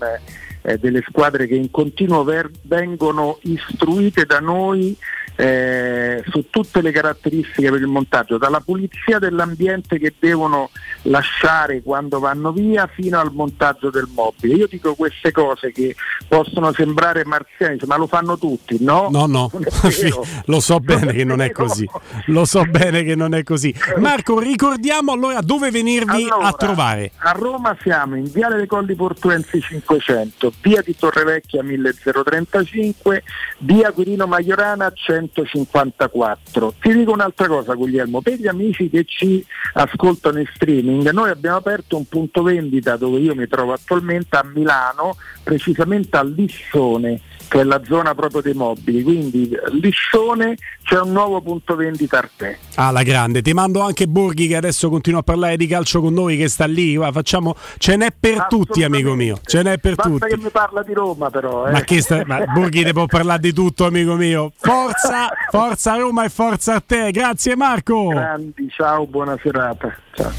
eh, 0.62 0.78
delle 0.78 1.02
squadre 1.08 1.48
che 1.48 1.56
in 1.56 1.72
continuo 1.72 2.26
ver- 2.26 2.52
vengono 2.64 3.40
istruite 3.44 4.26
da 4.26 4.40
noi 4.40 4.98
eh, 5.38 6.24
su 6.30 6.50
tutte 6.50 6.82
le 6.82 6.92
caratteristiche 6.92 7.70
per 7.70 7.80
il 7.80 7.88
montaggio, 7.88 8.38
dalla 8.38 8.60
pulizia 8.60 9.20
dell'ambiente 9.20 10.00
che 10.00 10.16
devono 10.18 10.72
lasciare 11.04 11.84
quando 11.84 12.20
vanno 12.20 12.52
via 12.52 12.90
fino 12.92 13.20
al 13.20 13.32
montaggio 13.32 13.92
del 13.92 14.08
mobile. 14.14 14.56
Io 14.56 14.68
dico 14.68 14.96
queste 14.96 15.32
cose 15.32 15.72
che 15.72 15.96
possono 16.28 16.74
sembrare 16.74 17.24
marziane, 17.24 17.78
ma 17.86 17.98
lo 17.98 18.08
fanno 18.08 18.38
tutti, 18.38 18.78
no? 18.82 19.10
No, 19.12 19.28
no, 19.28 19.52
lo 20.46 20.60
so 20.60 20.80
bene 20.80 21.14
che 21.14 21.24
non 21.24 21.42
è 21.42 21.52
così. 21.52 21.88
Lo 22.26 22.44
so 22.46 22.64
bene 22.66 23.04
che 23.04 23.14
non 23.14 23.36
è 23.36 23.44
così. 23.44 23.74
Marco, 23.98 24.40
ricordiamo 24.40 25.12
allora 25.12 25.42
dove 25.42 25.70
venirvi 25.70 26.24
Allora, 26.24 26.48
a 26.48 26.54
trovare. 26.54 27.12
A 27.18 27.32
Roma 27.32 27.78
siamo 27.82 28.16
in 28.16 28.30
Viale 28.32 28.58
dei 28.58 28.66
Colli 28.66 28.96
Portuensi 28.96 29.62
500, 29.62 30.52
via 30.64 30.82
di 30.82 30.96
Torrevecchia 30.96 31.62
1035, 31.62 33.24
via 33.60 33.92
Quirino 33.92 34.26
Maiorana 34.26 34.92
154. 35.32 36.74
Ti 36.80 36.94
dico 36.94 37.12
un'altra 37.12 37.48
cosa 37.48 37.74
Guglielmo, 37.74 38.22
per 38.22 38.40
gli 38.40 38.48
amici 38.48 38.90
che 38.90 39.06
ci 39.06 39.46
ascoltano 39.74 40.40
in 40.40 40.50
streaming, 40.54 41.10
noi 41.12 41.30
abbiamo 41.30 41.58
aperto 41.58 41.98
un 41.98 42.06
punto 42.06 42.44
vendita 42.44 42.96
dove 42.98 43.20
io 43.20 43.36
mi 43.36 43.48
trovo 43.48 43.74
attualmente 43.74 44.36
a 44.36 44.44
Milano, 44.44 45.16
precisamente 45.44 46.16
a 46.18 46.24
Lissone 46.24 47.22
che 47.48 47.62
è 47.62 47.64
la 47.64 47.82
zona 47.86 48.14
proprio 48.14 48.42
dei 48.42 48.54
mobili, 48.54 49.02
quindi 49.04 49.50
Lissone 49.82 50.58
c'è 50.84 51.00
un 51.00 51.12
nuovo 51.12 51.42
punto 51.42 51.76
vendita 51.76 52.18
Arte. 52.18 52.60
Alla 52.76 53.04
grande, 53.04 53.42
ti 53.42 53.54
mando 53.54 53.82
anche 53.82 54.08
Borghi 54.08 54.48
che 54.48 54.56
adesso 54.56 54.90
continua 54.90 55.22
a 55.22 55.24
parlare 55.24 55.58
di 55.58 55.68
calcio 55.68 56.02
con 56.02 56.14
noi 56.14 56.38
che 56.38 56.50
sta 56.50 56.66
lì, 56.66 56.96
Guarda, 56.96 57.14
facciamo 57.14 57.56
ce 57.78 57.96
n'è 57.96 58.14
per 58.18 58.48
tutti 58.48 58.84
amico 58.84 59.14
mio, 59.16 59.40
ce 59.44 59.62
n'è 59.64 59.78
per 59.78 59.96
Basta 59.96 60.12
tutti. 60.12 60.28
che 60.28 60.38
mi 60.38 60.50
parla 60.50 60.84
di 60.84 60.94
Roma 60.94 61.30
però. 61.30 61.68
Eh. 61.68 61.72
Ma, 61.72 61.82
che 61.82 62.02
sta- 62.02 62.24
ma 62.26 62.46
Borghi 62.46 62.84
ne 62.84 62.94
può 62.94 63.06
parlare 63.06 63.40
di 63.40 63.54
tutto 63.54 63.86
amico 63.86 64.16
mio. 64.16 64.52
Forza, 64.58 65.17
forza 65.50 65.96
Roma 65.96 66.26
e 66.26 66.30
forza 66.30 66.76
a 66.76 66.82
te. 66.86 67.12
Grazie 67.12 67.56
Marco. 67.56 68.08
Grandi, 68.08 68.70
ciao, 68.70 69.06
buona 69.06 69.38
serata. 69.42 69.96
Ciao. 70.14 70.32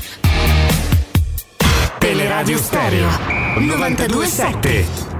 Teleradio 1.98 2.58
Stereo 2.58 3.08
927. 3.58 5.17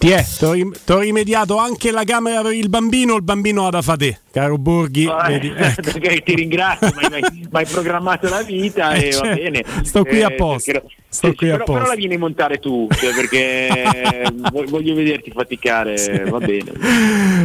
Ti 0.00 0.08
è, 0.12 0.24
rim- 0.52 0.74
t'ho 0.82 1.00
rimediato 1.00 1.58
anche 1.58 1.90
la 1.90 2.04
camera 2.04 2.40
per 2.40 2.54
il 2.54 2.70
bambino, 2.70 3.16
il 3.16 3.22
bambino 3.22 3.66
ha 3.66 3.70
da 3.70 3.82
fate, 3.82 4.20
caro 4.30 4.56
Borghi. 4.56 5.06
vedi, 5.26 5.52
ecco. 5.54 5.82
perché 5.82 6.22
ti 6.22 6.34
ringrazio, 6.36 6.90
mi 6.96 7.48
hai- 7.50 7.66
programmato 7.66 8.26
la 8.30 8.40
vita 8.42 8.94
Eh, 8.96 9.08
e 9.08 9.10
va 9.10 9.16
cioè, 9.18 9.34
bene. 9.34 9.64
sto 9.82 10.02
qui 10.04 10.20
Eh, 10.20 10.24
apposta, 10.24 10.72
perché- 10.72 10.88
sto 11.06 11.26
sì, 11.26 11.30
sì, 11.32 11.36
qui 11.36 11.46
però, 11.48 11.56
apposta. 11.58 11.72
però 11.80 11.86
la 11.92 11.96
vieni 11.96 12.14
a 12.14 12.18
montare 12.18 12.56
tu, 12.58 12.88
cioè, 12.90 13.12
perché 13.14 14.24
vo- 14.50 14.64
voglio 14.68 14.94
vederti 14.94 15.30
faticare, 15.32 16.24
va 16.30 16.38
bene. 16.38 16.72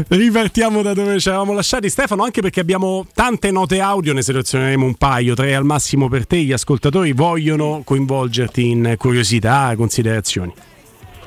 Ripartiamo 0.07 0.81
da 0.81 0.93
dove 0.93 1.19
ci 1.19 1.27
eravamo 1.27 1.51
lasciati, 1.53 1.89
Stefano, 1.89 2.23
anche 2.23 2.41
perché 2.41 2.61
abbiamo 2.61 3.05
tante 3.13 3.51
note 3.51 3.81
audio, 3.81 4.13
ne 4.13 4.21
selezioneremo 4.21 4.85
un 4.85 4.95
paio, 4.95 5.33
tre 5.35 5.53
al 5.55 5.65
massimo 5.65 6.07
per 6.07 6.25
te. 6.25 6.37
Gli 6.37 6.53
ascoltatori 6.53 7.11
vogliono 7.11 7.81
coinvolgerti 7.83 8.69
in 8.69 8.95
curiosità, 8.97 9.73
considerazioni. 9.75 10.53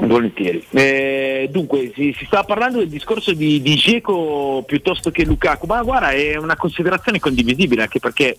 Volentieri. 0.01 0.65
Eh, 0.71 1.49
dunque, 1.51 1.93
si, 1.95 2.15
si 2.17 2.25
stava 2.25 2.45
parlando 2.45 2.79
del 2.79 2.89
discorso 2.89 3.33
di, 3.33 3.61
di 3.61 3.75
Dzeko 3.75 4.63
piuttosto 4.67 5.11
che 5.11 5.25
Lukaku, 5.25 5.67
ma 5.67 5.83
guarda, 5.83 6.11
è 6.11 6.37
una 6.37 6.57
considerazione 6.57 7.19
condivisibile 7.19 7.83
anche 7.83 7.99
perché 7.99 8.37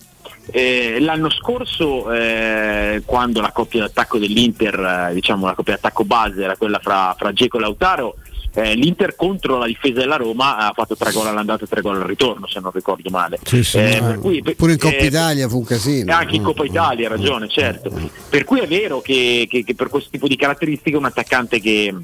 eh, 0.50 0.98
l'anno 1.00 1.28
scorso, 1.30 2.10
eh, 2.12 3.02
quando 3.04 3.40
la 3.40 3.52
coppia 3.52 3.80
d'attacco 3.80 4.18
dell'Inter, 4.18 5.08
eh, 5.10 5.14
diciamo 5.14 5.46
la 5.46 5.54
coppia 5.54 5.74
d'attacco 5.74 6.04
base 6.04 6.42
era 6.42 6.56
quella 6.56 6.78
fra, 6.78 7.14
fra 7.16 7.30
Dzeko 7.30 7.58
e 7.58 7.60
Lautaro, 7.60 8.16
eh, 8.54 8.74
l'Inter 8.74 9.14
contro 9.16 9.58
la 9.58 9.66
difesa 9.66 10.00
della 10.00 10.16
Roma 10.16 10.56
ha 10.56 10.72
fatto 10.74 10.96
tre 10.96 11.12
gol 11.12 11.26
all'andata 11.28 11.64
e 11.64 11.68
tre 11.68 11.80
gol 11.80 11.96
al 12.00 12.06
ritorno, 12.08 12.46
se 12.48 12.58
non 12.60 12.70
ricordo 12.72 13.08
male. 13.10 13.38
Sì, 13.44 13.62
sì, 13.62 13.78
Eh, 13.78 14.00
ma- 14.00 14.06
per 14.08 14.18
cui- 14.18 14.42
pure 14.56 14.72
in 14.72 14.78
Coppa 14.78 14.96
eh, 14.96 15.06
Italia 15.06 15.48
fu 15.48 15.58
un 15.58 15.64
casino. 15.64 16.12
anche 16.14 16.36
in 16.36 16.42
Coppa 16.42 16.64
Italia, 16.64 17.08
hai 17.08 17.16
ragione, 17.16 17.48
certo. 17.48 17.90
Per 18.28 18.44
cui 18.44 18.60
è 18.60 18.66
vero 18.66 19.00
che, 19.00 19.46
che- 19.48 19.62
che 19.64 19.74
per 19.74 19.88
questo 19.88 20.10
tipo 20.10 20.26
di 20.26 20.36
caratteristiche 20.36 20.96
un 20.96 21.04
attaccante 21.04 21.60
che, 21.60 21.94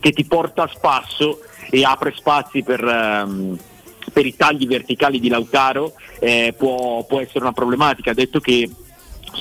che 0.00 0.10
ti 0.12 0.24
porta 0.24 0.64
a 0.64 0.70
spasso 0.72 1.40
e 1.70 1.84
apre 1.84 2.12
spazi 2.16 2.62
per, 2.62 2.82
ehm, 2.84 3.58
per 4.12 4.26
i 4.26 4.36
tagli 4.36 4.66
verticali 4.66 5.18
di 5.20 5.28
Lautaro 5.28 5.94
eh, 6.20 6.54
può, 6.56 7.04
può 7.04 7.20
essere 7.20 7.40
una 7.40 7.52
problematica. 7.52 8.12
Detto 8.12 8.40
che 8.40 8.68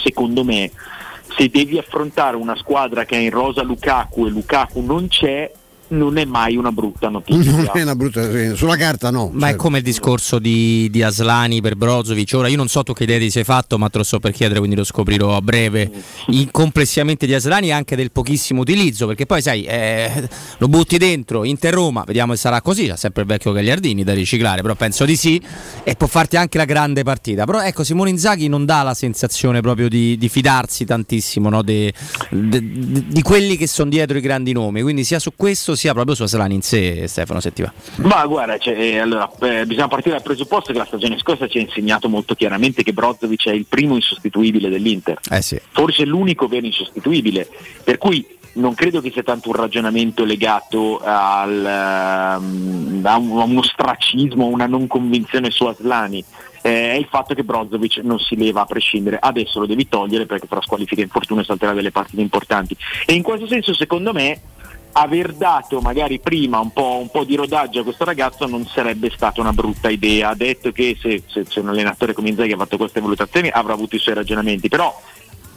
secondo 0.03 0.43
me 0.43 0.71
se 1.35 1.49
devi 1.49 1.77
affrontare 1.77 2.35
una 2.35 2.55
squadra 2.55 3.05
che 3.05 3.15
è 3.15 3.19
in 3.19 3.30
rosa 3.31 3.63
Lukaku 3.63 4.25
e 4.25 4.30
Lukaku 4.30 4.81
non 4.81 5.07
c'è, 5.07 5.51
non 5.94 6.18
è 6.18 6.26
mai 6.26 6.56
una 6.56 6.72
brutta 6.72 7.10
notizia. 7.10 7.52
Non 7.52 7.70
è 7.74 7.82
una 7.82 7.95
brutta 7.95 8.56
sulla 8.56 8.76
carta 8.76 9.10
no. 9.10 9.30
Ma 9.32 9.45
è 9.45 9.49
certo. 9.49 9.64
come 9.64 9.78
il 9.78 9.84
discorso 9.84 10.40
di, 10.40 10.90
di 10.90 11.03
Aslani 11.03 11.61
per 11.61 11.76
Brozovic. 11.76 12.34
Ora 12.36 12.48
io 12.48 12.57
non 12.57 12.68
so 12.68 12.84
tu 12.84 12.94
che 12.94 13.03
idea 13.03 13.20
ti 13.20 13.30
sei 13.30 13.44
fatto, 13.44 13.78
ma 13.78 13.90
te 13.90 13.99
lo 13.99 14.03
sto 14.03 14.20
per 14.20 14.32
chiedere, 14.32 14.60
quindi 14.60 14.76
lo 14.76 14.84
scoprirò 14.84 15.36
a 15.36 15.41
breve. 15.41 15.91
In 16.28 16.49
complessivamente 16.52 17.26
di 17.26 17.34
Aslani 17.34 17.68
e 17.68 17.72
anche 17.72 17.95
del 17.95 18.11
pochissimo 18.11 18.61
utilizzo, 18.61 19.07
perché 19.07 19.26
poi 19.26 19.41
sai, 19.41 19.64
eh, 19.64 20.28
lo 20.57 20.68
butti 20.68 20.98
dentro, 20.98 21.44
Inter 21.44 21.74
Roma, 21.74 22.03
vediamo 22.06 22.34
se 22.34 22.40
sarà 22.40 22.61
così. 22.61 22.88
C'è 22.88 22.98
sempre 22.98 23.22
il 23.24 23.28
vecchio 23.28 23.52
Gagliardini 23.52 24.03
da 24.03 24.14
riciclare, 24.14 24.61
però 24.61 24.76
penso 24.76 25.06
di 25.06 25.15
sì. 25.15 25.41
E 25.84 25.95
può 25.95 26.07
farti 26.07 26.38
anche 26.38 26.57
la 26.57 26.65
grande 26.65 27.03
partita. 27.03 27.45
Però 27.45 27.61
ecco, 27.61 27.84
Simone 27.84 28.10
Inzaghi 28.10 28.48
non 28.48 28.65
dà 28.65 28.82
la 28.84 28.94
sensazione 28.94 29.61
proprio 29.61 29.90
di, 29.90 30.18
di 30.18 30.30
fidarsi 30.30 30.86
tantissimo 30.86 31.49
no, 31.49 31.61
de- 31.61 31.94
de- 32.30 32.49
de- 32.49 33.06
di 33.07 33.22
quelli 33.22 33.57
che 33.57 33.68
sono 33.68 33.90
dietro 33.90 34.18
i 34.18 34.22
grandi 34.22 34.53
nomi. 34.53 34.82
Quindi 34.82 35.03
sia 35.03 35.20
su 35.20 35.32
questo 35.36 35.76
sia 35.76 35.82
proprio 35.91 36.15
su 36.15 36.23
Aslani 36.23 36.55
in 36.55 36.61
sé, 36.61 37.07
Stefano, 37.07 37.41
se 37.41 37.51
ti 37.51 37.61
va. 37.61 37.73
Ma 37.97 38.26
guarda, 38.26 38.57
cioè, 38.57 38.73
eh, 38.73 38.99
allora, 38.99 39.30
eh, 39.41 39.65
bisogna 39.65 39.89
partire 39.89 40.15
dal 40.15 40.23
presupposto 40.23 40.72
che 40.72 40.77
la 40.77 40.85
stagione 40.85 41.18
scorsa 41.19 41.47
ci 41.47 41.57
ha 41.57 41.61
insegnato 41.61 42.07
molto 42.07 42.35
chiaramente 42.35 42.84
che 42.84 42.93
Brozovic 42.93 43.47
è 43.47 43.51
il 43.51 43.65
primo 43.68 43.95
insostituibile 43.95 44.69
dell'Inter. 44.69 45.19
Eh 45.30 45.41
sì. 45.41 45.60
Forse 45.72 46.05
l'unico 46.05 46.47
vero 46.47 46.65
insostituibile. 46.65 47.49
Per 47.84 47.97
cui 47.97 48.26
non 48.53 48.76
credo 48.76 49.01
che 49.01 49.11
sia 49.11 49.23
tanto 49.23 49.49
un 49.49 49.55
ragionamento 49.55 50.23
legato 50.23 51.01
al, 51.03 51.65
ehm, 51.65 53.01
a, 53.03 53.18
un- 53.18 53.39
a 53.39 53.43
uno 53.43 53.60
ostracismo, 53.60 54.45
a 54.45 54.47
una 54.47 54.68
non 54.68 54.88
convinzione 54.88 55.49
su 55.49 55.65
Aslani. 55.65 56.23
Eh, 56.65 56.91
è 56.91 56.95
il 56.95 57.07
fatto 57.10 57.34
che 57.34 57.43
Brozovic 57.43 57.97
non 58.03 58.19
si 58.19 58.38
leva 58.38 58.61
a 58.61 58.65
prescindere, 58.65 59.18
adesso 59.19 59.60
lo 59.60 59.65
devi 59.65 59.89
togliere 59.89 60.26
perché 60.26 60.47
tra 60.47 60.61
squalifica 60.61 61.01
e 61.01 61.05
infortunio 61.05 61.43
salterà 61.43 61.73
delle 61.73 61.91
partite 61.91 62.22
importanti. 62.22 62.77
E 63.05 63.14
in 63.14 63.22
questo 63.22 63.47
senso, 63.47 63.73
secondo 63.73 64.14
me, 64.14 64.39
aver 64.94 65.34
dato 65.34 65.82
magari 65.82 66.20
prima 66.20 66.60
un 66.60 66.72
po', 66.72 66.98
un 66.99 67.10
po' 67.10 67.24
di 67.24 67.36
rodaggio 67.36 67.82
a 67.82 67.84
questo 67.84 68.06
ragazzo 68.06 68.45
non 68.45 68.65
sarebbe 68.65 69.11
stata 69.14 69.41
una 69.41 69.53
brutta 69.53 69.90
idea. 69.90 70.30
Ha 70.30 70.36
detto 70.36 70.72
che 70.72 70.98
se, 70.99 71.24
se 71.28 71.45
c'è 71.45 71.60
un 71.60 71.70
allenatore 71.70 72.14
come 72.14 72.30
Inzaghi 72.30 72.49
che 72.49 72.53
ha 72.56 72.57
fatto 72.57 72.78
queste 72.78 73.02
valutazioni 73.02 73.49
avrà 73.49 73.74
avuto 73.74 73.95
i 73.95 73.99
suoi 73.99 74.15
ragionamenti, 74.15 74.70
però 74.70 74.99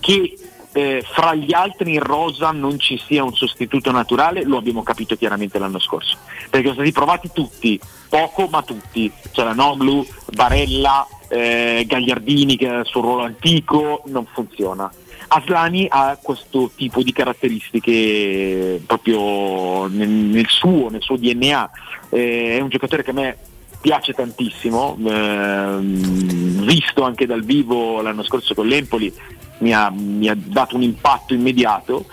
che 0.00 0.36
eh, 0.72 1.02
fra 1.10 1.34
gli 1.34 1.54
altri 1.54 1.94
in 1.94 2.00
rosa 2.00 2.50
non 2.50 2.78
ci 2.78 3.00
sia 3.06 3.24
un 3.24 3.34
sostituto 3.34 3.90
naturale 3.90 4.44
lo 4.44 4.58
abbiamo 4.58 4.82
capito 4.82 5.16
chiaramente 5.16 5.58
l'anno 5.58 5.78
scorso, 5.78 6.18
perché 6.50 6.68
sono 6.68 6.74
stati 6.74 6.92
provati 6.92 7.30
tutti, 7.32 7.80
poco 8.08 8.46
ma 8.48 8.62
tutti, 8.62 9.10
c'era 9.32 9.54
Noglu, 9.54 10.06
Barella, 10.32 11.06
eh, 11.28 11.84
Gagliardini 11.86 12.56
che 12.56 12.66
il 12.66 12.84
suo 12.84 13.00
ruolo 13.00 13.22
antico, 13.22 14.02
non 14.06 14.26
funziona. 14.26 14.90
Aslani 15.28 15.86
ha 15.88 16.18
questo 16.20 16.70
tipo 16.74 17.02
di 17.02 17.12
caratteristiche 17.12 18.80
proprio 18.86 19.86
nel, 19.88 20.08
nel 20.08 20.46
suo, 20.48 20.88
nel 20.90 21.02
suo 21.02 21.16
DNA, 21.16 21.70
Eh, 22.10 22.56
è 22.56 22.60
un 22.60 22.68
giocatore 22.68 23.02
che 23.02 23.10
a 23.10 23.14
me 23.14 23.36
piace 23.80 24.12
tantissimo, 24.12 24.96
ehm, 25.04 26.64
visto 26.64 27.02
anche 27.02 27.26
dal 27.26 27.42
vivo 27.42 28.00
l'anno 28.00 28.22
scorso 28.22 28.54
con 28.54 28.66
l'Empoli 28.66 29.12
mi 29.58 29.72
ha, 29.72 29.90
mi 29.90 30.28
ha 30.28 30.36
dato 30.36 30.76
un 30.76 30.82
impatto 30.82 31.34
immediato 31.34 32.06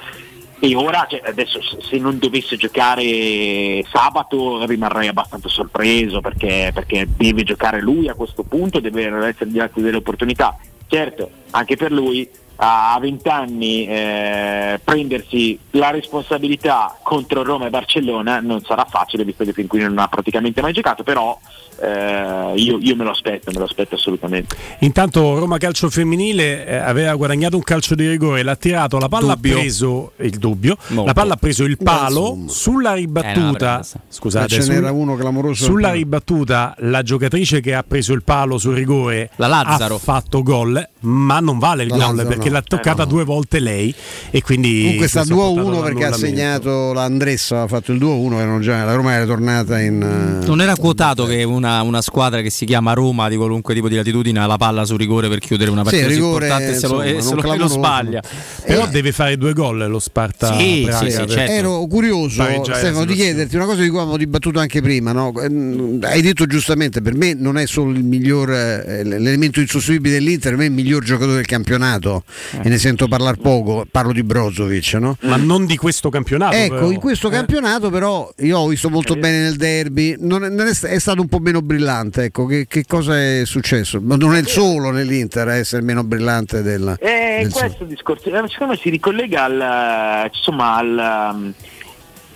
e 0.60 0.76
ora 0.76 1.06
cioè, 1.10 1.22
adesso 1.26 1.60
se- 1.62 1.98
non 1.98 2.20
dovesse 2.20 2.56
giocare 2.56 3.84
sabato 3.92 4.66
rimarrei 4.66 5.10
abbastanza 5.10 5.50
sorpreso 5.50 6.22
perché, 6.22 6.72
perché 6.74 7.08
deve 7.18 7.44
giocare 7.44 7.82
lui 7.82 8.08
a 8.08 8.14
questo 8.14 8.44
punto, 8.44 8.80
deve 8.80 9.08
essere 9.28 9.52
date 9.52 9.82
delle 9.82 9.98
opportunità. 9.98 10.58
Certo, 10.88 11.30
anche 11.52 11.76
per 11.76 11.92
lui 11.92 12.30
a 12.56 12.98
20 13.00 13.28
anni 13.30 13.86
eh, 13.88 14.80
prendersi 14.84 15.58
la 15.72 15.90
responsabilità 15.92 16.98
contro 17.02 17.44
Roma 17.44 17.66
e 17.68 17.70
Barcellona 17.70 18.40
non 18.40 18.62
sarà 18.62 18.86
facile 18.90 19.24
visto 19.26 19.44
che 19.44 19.54
fin 19.54 19.68
qui 19.68 19.80
non 19.82 19.98
ha 19.98 20.08
praticamente 20.08 20.62
mai 20.62 20.74
giocato, 20.74 21.04
però 21.04 21.38
eh, 21.82 22.54
io, 22.56 22.78
io 22.80 22.96
me 22.96 23.04
lo 23.04 23.10
aspetto, 23.12 23.52
me 23.52 23.58
lo 23.60 23.66
aspetto 23.66 23.96
assolutamente. 23.96 24.56
Intanto 24.80 25.40
Roma 25.40 25.58
Calcio 25.58 25.90
Femminile 25.90 26.66
eh, 26.66 26.76
aveva 26.76 27.14
guadagnato 27.16 27.56
un 27.58 27.64
calcio 27.64 27.96
di 27.96 28.08
rigore, 28.08 28.44
l'ha 28.44 28.56
tirato, 28.56 28.98
la 29.00 29.10
palla 29.10 29.34
Dubbio. 29.34 29.56
ha 29.56 29.60
preso 29.60 30.12
il 30.18 30.38
dubbio, 30.38 30.78
Molto. 30.88 31.06
la 31.06 31.14
palla 31.14 31.34
ha 31.34 31.38
preso 31.38 31.64
il 31.64 31.78
palo, 31.78 32.28
insomma. 32.36 32.50
sulla 32.50 32.90
Eh, 32.90 32.92
no, 32.94 32.96
ribattuta, 33.00 33.82
scusate, 34.08 34.62
sul- 34.62 34.74
n'era 34.74 34.92
uno 34.92 35.16
clamoroso 35.16 35.64
sulla 35.66 35.92
ribattuta 35.92 36.76
la 36.80 37.02
giocatrice 37.02 37.60
che 37.62 37.74
ha 37.74 37.84
preso 37.84 38.14
il 38.14 38.24
palo 38.24 38.58
sul 38.58 38.76
rigore 38.76 39.32
La 39.38 39.48
Lazzaro. 39.48 39.96
ha 39.96 40.00
fatto 40.00 40.44
gol, 40.44 40.88
ma 41.02 41.40
non 41.40 41.58
vale 41.60 41.84
il 41.84 41.90
La 41.90 41.96
gol 41.98 42.16
Lazzaro 42.16 42.30
perché 42.44 42.50
no. 42.50 42.56
l'ha 42.56 42.62
toccata 42.62 43.06
due 43.06 43.24
volte 43.24 43.60
lei 43.60 43.94
e 44.32 44.42
quindi 44.42 44.82
Comunque 44.82 45.08
sta 45.08 45.20
questo 45.20 45.34
ha 45.42 45.46
portato 45.54 45.70
2-1 45.80 45.84
perché 45.84 46.06
ha 46.06 46.14
segnato 46.14 46.94
l'Andressa, 46.94 47.62
ha 47.62 47.68
fatto 47.68 47.92
il 47.92 48.00
2-1, 48.00 48.34
erano 48.36 48.60
già, 48.60 48.84
la 48.84 48.94
Roma 48.94 49.14
era 49.14 49.26
tornata 49.26 49.80
in... 49.80 50.02
eh, 50.42 50.46
Non 50.46 50.62
era 50.62 50.76
quotato 50.76 51.26
che 51.26 51.44
una, 51.44 51.82
una 51.82 52.02
squadra 52.02 52.42
che 52.42 52.50
si 52.50 52.66
chiama 52.66 52.94
Roma 52.94 53.30
di 53.30 53.36
qualunque 53.36 53.74
tipo 53.74 53.88
di 53.90 53.96
latitudine 53.96 54.40
ha 54.40 54.46
la 54.46 54.58
palla 54.58 54.86
su 54.86 54.96
rigore 54.98 55.30
per 55.30 55.40
chiudere 55.40 55.70
una 55.72 55.84
Sì, 55.84 55.90
partita 55.90 56.06
così 56.08 56.16
rigore, 56.16 56.46
importante 56.48 56.76
e 56.76 56.80
se 56.80 56.88
lo, 56.88 57.04
insomma, 57.04 57.18
e 57.18 57.22
se 57.22 57.48
lo- 57.48 57.54
e 57.54 57.58
lo 57.58 57.68
sbaglia. 57.68 58.22
Però 58.66 58.86
Eh, 58.86 58.90
deve 58.90 59.12
fare 59.12 59.38
due 59.38 59.54
gol 59.54 59.88
lo 59.90 60.00
Sparta 60.00 60.58
Sì, 60.58 60.82
Praga, 60.86 61.06
sì, 61.06 61.12
sì, 61.12 61.18
per- 61.18 61.30
certo. 61.30 61.52
Ero 61.52 61.86
curioso, 61.88 62.44
Stefano, 62.64 63.06
di 63.06 63.14
chiederti 63.14 63.56
una 63.56 63.66
cosa 63.66 63.82
di 63.82 63.88
cui 63.90 63.98
avevamo 63.98 64.18
dibattuto 64.18 64.60
anche 64.60 64.82
prima. 64.82 65.12
no? 65.12 65.32
Eh, 65.40 66.00
Hai 66.08 66.22
detto 66.22 66.46
giustamente, 66.46 67.02
per 67.02 67.16
me 67.16 67.34
non 67.34 67.58
è 67.58 67.66
solo 67.68 67.92
il 67.92 68.04
miglior, 68.04 68.52
eh, 68.52 69.04
l'elemento 69.04 69.60
insostituibile 69.60 70.16
dell'Inter, 70.16 70.50
per 70.52 70.58
me 70.60 70.66
è 70.66 70.68
il 70.70 70.74
miglior 70.74 71.04
giocatore 71.04 71.36
del 71.36 71.46
campionato 71.46 72.24
e 72.62 72.70
ne 72.70 72.78
sento 72.78 73.08
parlare 73.08 73.38
poco, 73.38 73.86
parlo 73.90 74.12
di 74.12 74.24
Brozovic. 74.24 74.94
No? 74.94 75.18
ma 75.22 75.36
non 75.38 75.66
di 75.66 75.78
questo 75.78 76.10
campionato. 76.10 76.56
Ecco, 76.56 76.76
però. 76.76 76.92
in 76.92 77.00
questo 77.00 77.28
Eh. 77.28 77.32
campionato 77.32 77.90
però 77.90 78.32
io 78.40 78.58
ho 78.58 78.68
visto 78.68 78.90
molto 78.90 79.16
bene 79.16 79.42
nel 79.42 79.56
derby, 79.56 80.16
non 80.20 80.44
è, 80.44 80.50
non 80.50 80.68
è 80.68 80.74
sta- 80.74 80.88
è 80.88 81.00
stato 81.00 81.22
un 81.22 81.28
po' 81.28 81.40
meno 81.40 81.62
brillante, 81.62 82.24
ecco, 82.24 82.46
che, 82.46 82.66
che 82.68 82.86
cosa 82.86 83.20
è 83.20 83.42
successo? 83.46 84.00
Ma 84.02 84.16
non 84.16 84.36
è 84.36 84.40
il 84.40 84.48
solo 84.48 84.92
nell'Inter 84.92 85.48
a 85.48 85.56
essere 85.56 85.82
meno 85.82 86.04
brillante 86.04 86.62
del... 86.62 86.96
Eh, 87.00 87.40
del 87.42 87.52
questo 87.52 87.84
discorso, 87.84 88.30
eh, 88.30 88.48
secondo 88.50 88.74
me 88.74 88.80
si 88.80 88.90
ricollega 88.90 89.44
al, 89.44 90.30
insomma, 90.34 90.76
al, 90.76 91.32
um, 91.34 91.54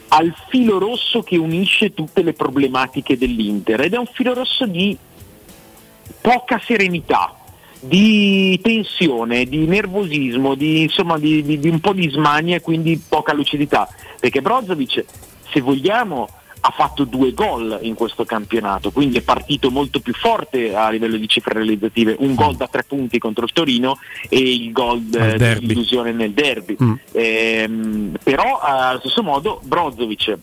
al 0.10 0.34
filo 0.49 0.80
rosso 0.80 1.22
che 1.22 1.38
unisce 1.38 1.94
tutte 1.94 2.22
le 2.24 2.34
problematiche 2.34 3.18
dell'Inter 3.18 3.82
ed 3.82 3.94
è 3.94 3.98
un 3.98 4.07
filo 4.11 4.34
rosso 4.34 4.65
di 4.65 4.98
poca 6.22 6.61
serenità, 6.65 7.36
di 7.88 8.60
tensione, 8.62 9.46
di 9.46 9.66
nervosismo, 9.66 10.56
di, 10.56 10.84
insomma, 10.84 11.18
di, 11.18 11.44
di- 11.44 11.60
di 11.60 11.70
un 11.70 11.80
po' 11.80 11.94
di 11.94 12.10
smania 12.10 12.58
e 12.58 12.62
quindi 12.62 13.02
poca 13.08 13.34
lucidità. 13.34 13.88
Perché 14.20 14.42
Brozovic, 14.42 15.06
se 15.52 15.62
vogliamo, 15.62 16.28
ha 16.60 16.72
fatto 16.72 17.06
due 17.06 17.34
gol 17.34 17.80
in 17.84 17.94
questo 17.94 18.26
campionato, 18.26 18.92
quindi 18.92 19.18
è 19.18 19.22
partito 19.22 19.70
molto 19.70 20.00
più 20.00 20.14
forte 20.14 20.76
a 20.76 20.90
livello 20.90 21.16
di 21.16 21.28
cifre 21.28 21.54
realizzative, 21.54 22.16
un 22.20 22.36
gol 22.36 22.56
da 22.56 22.68
tre 22.68 22.84
punti 22.84 23.20
contro 23.20 23.46
il 23.46 23.54
Torino 23.54 24.00
e 24.28 24.40
il 24.40 24.72
gol 24.72 24.98
eh, 24.98 25.38
derby. 25.38 25.38
dell'illusione 25.38 26.12
nel 26.12 26.32
derby. 26.32 26.76
Mm. 26.82 26.94
Ehm, 27.12 28.18
però 28.24 28.60
allo 28.60 29.00
stesso 29.00 29.24
modo 29.24 29.62
Brozovic 29.64 30.38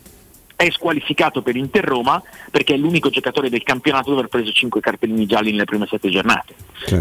è 0.57 0.71
squalificato 0.71 1.43
per 1.43 1.57
Inter 1.57 1.85
Roma 1.85 2.23
perché 2.51 2.75
è 2.75 2.77
l'unico 2.77 3.11
giocatore 3.11 3.51
del 3.51 3.63
campionato 3.63 4.11
ad 4.11 4.19
aver 4.19 4.29
preso 4.29 4.53
5 4.53 4.81
cartellini 4.81 5.27
gialli 5.27 5.51
nelle 5.51 5.65
prime 5.65 5.87
7 5.87 6.09
giornate. 6.09 6.55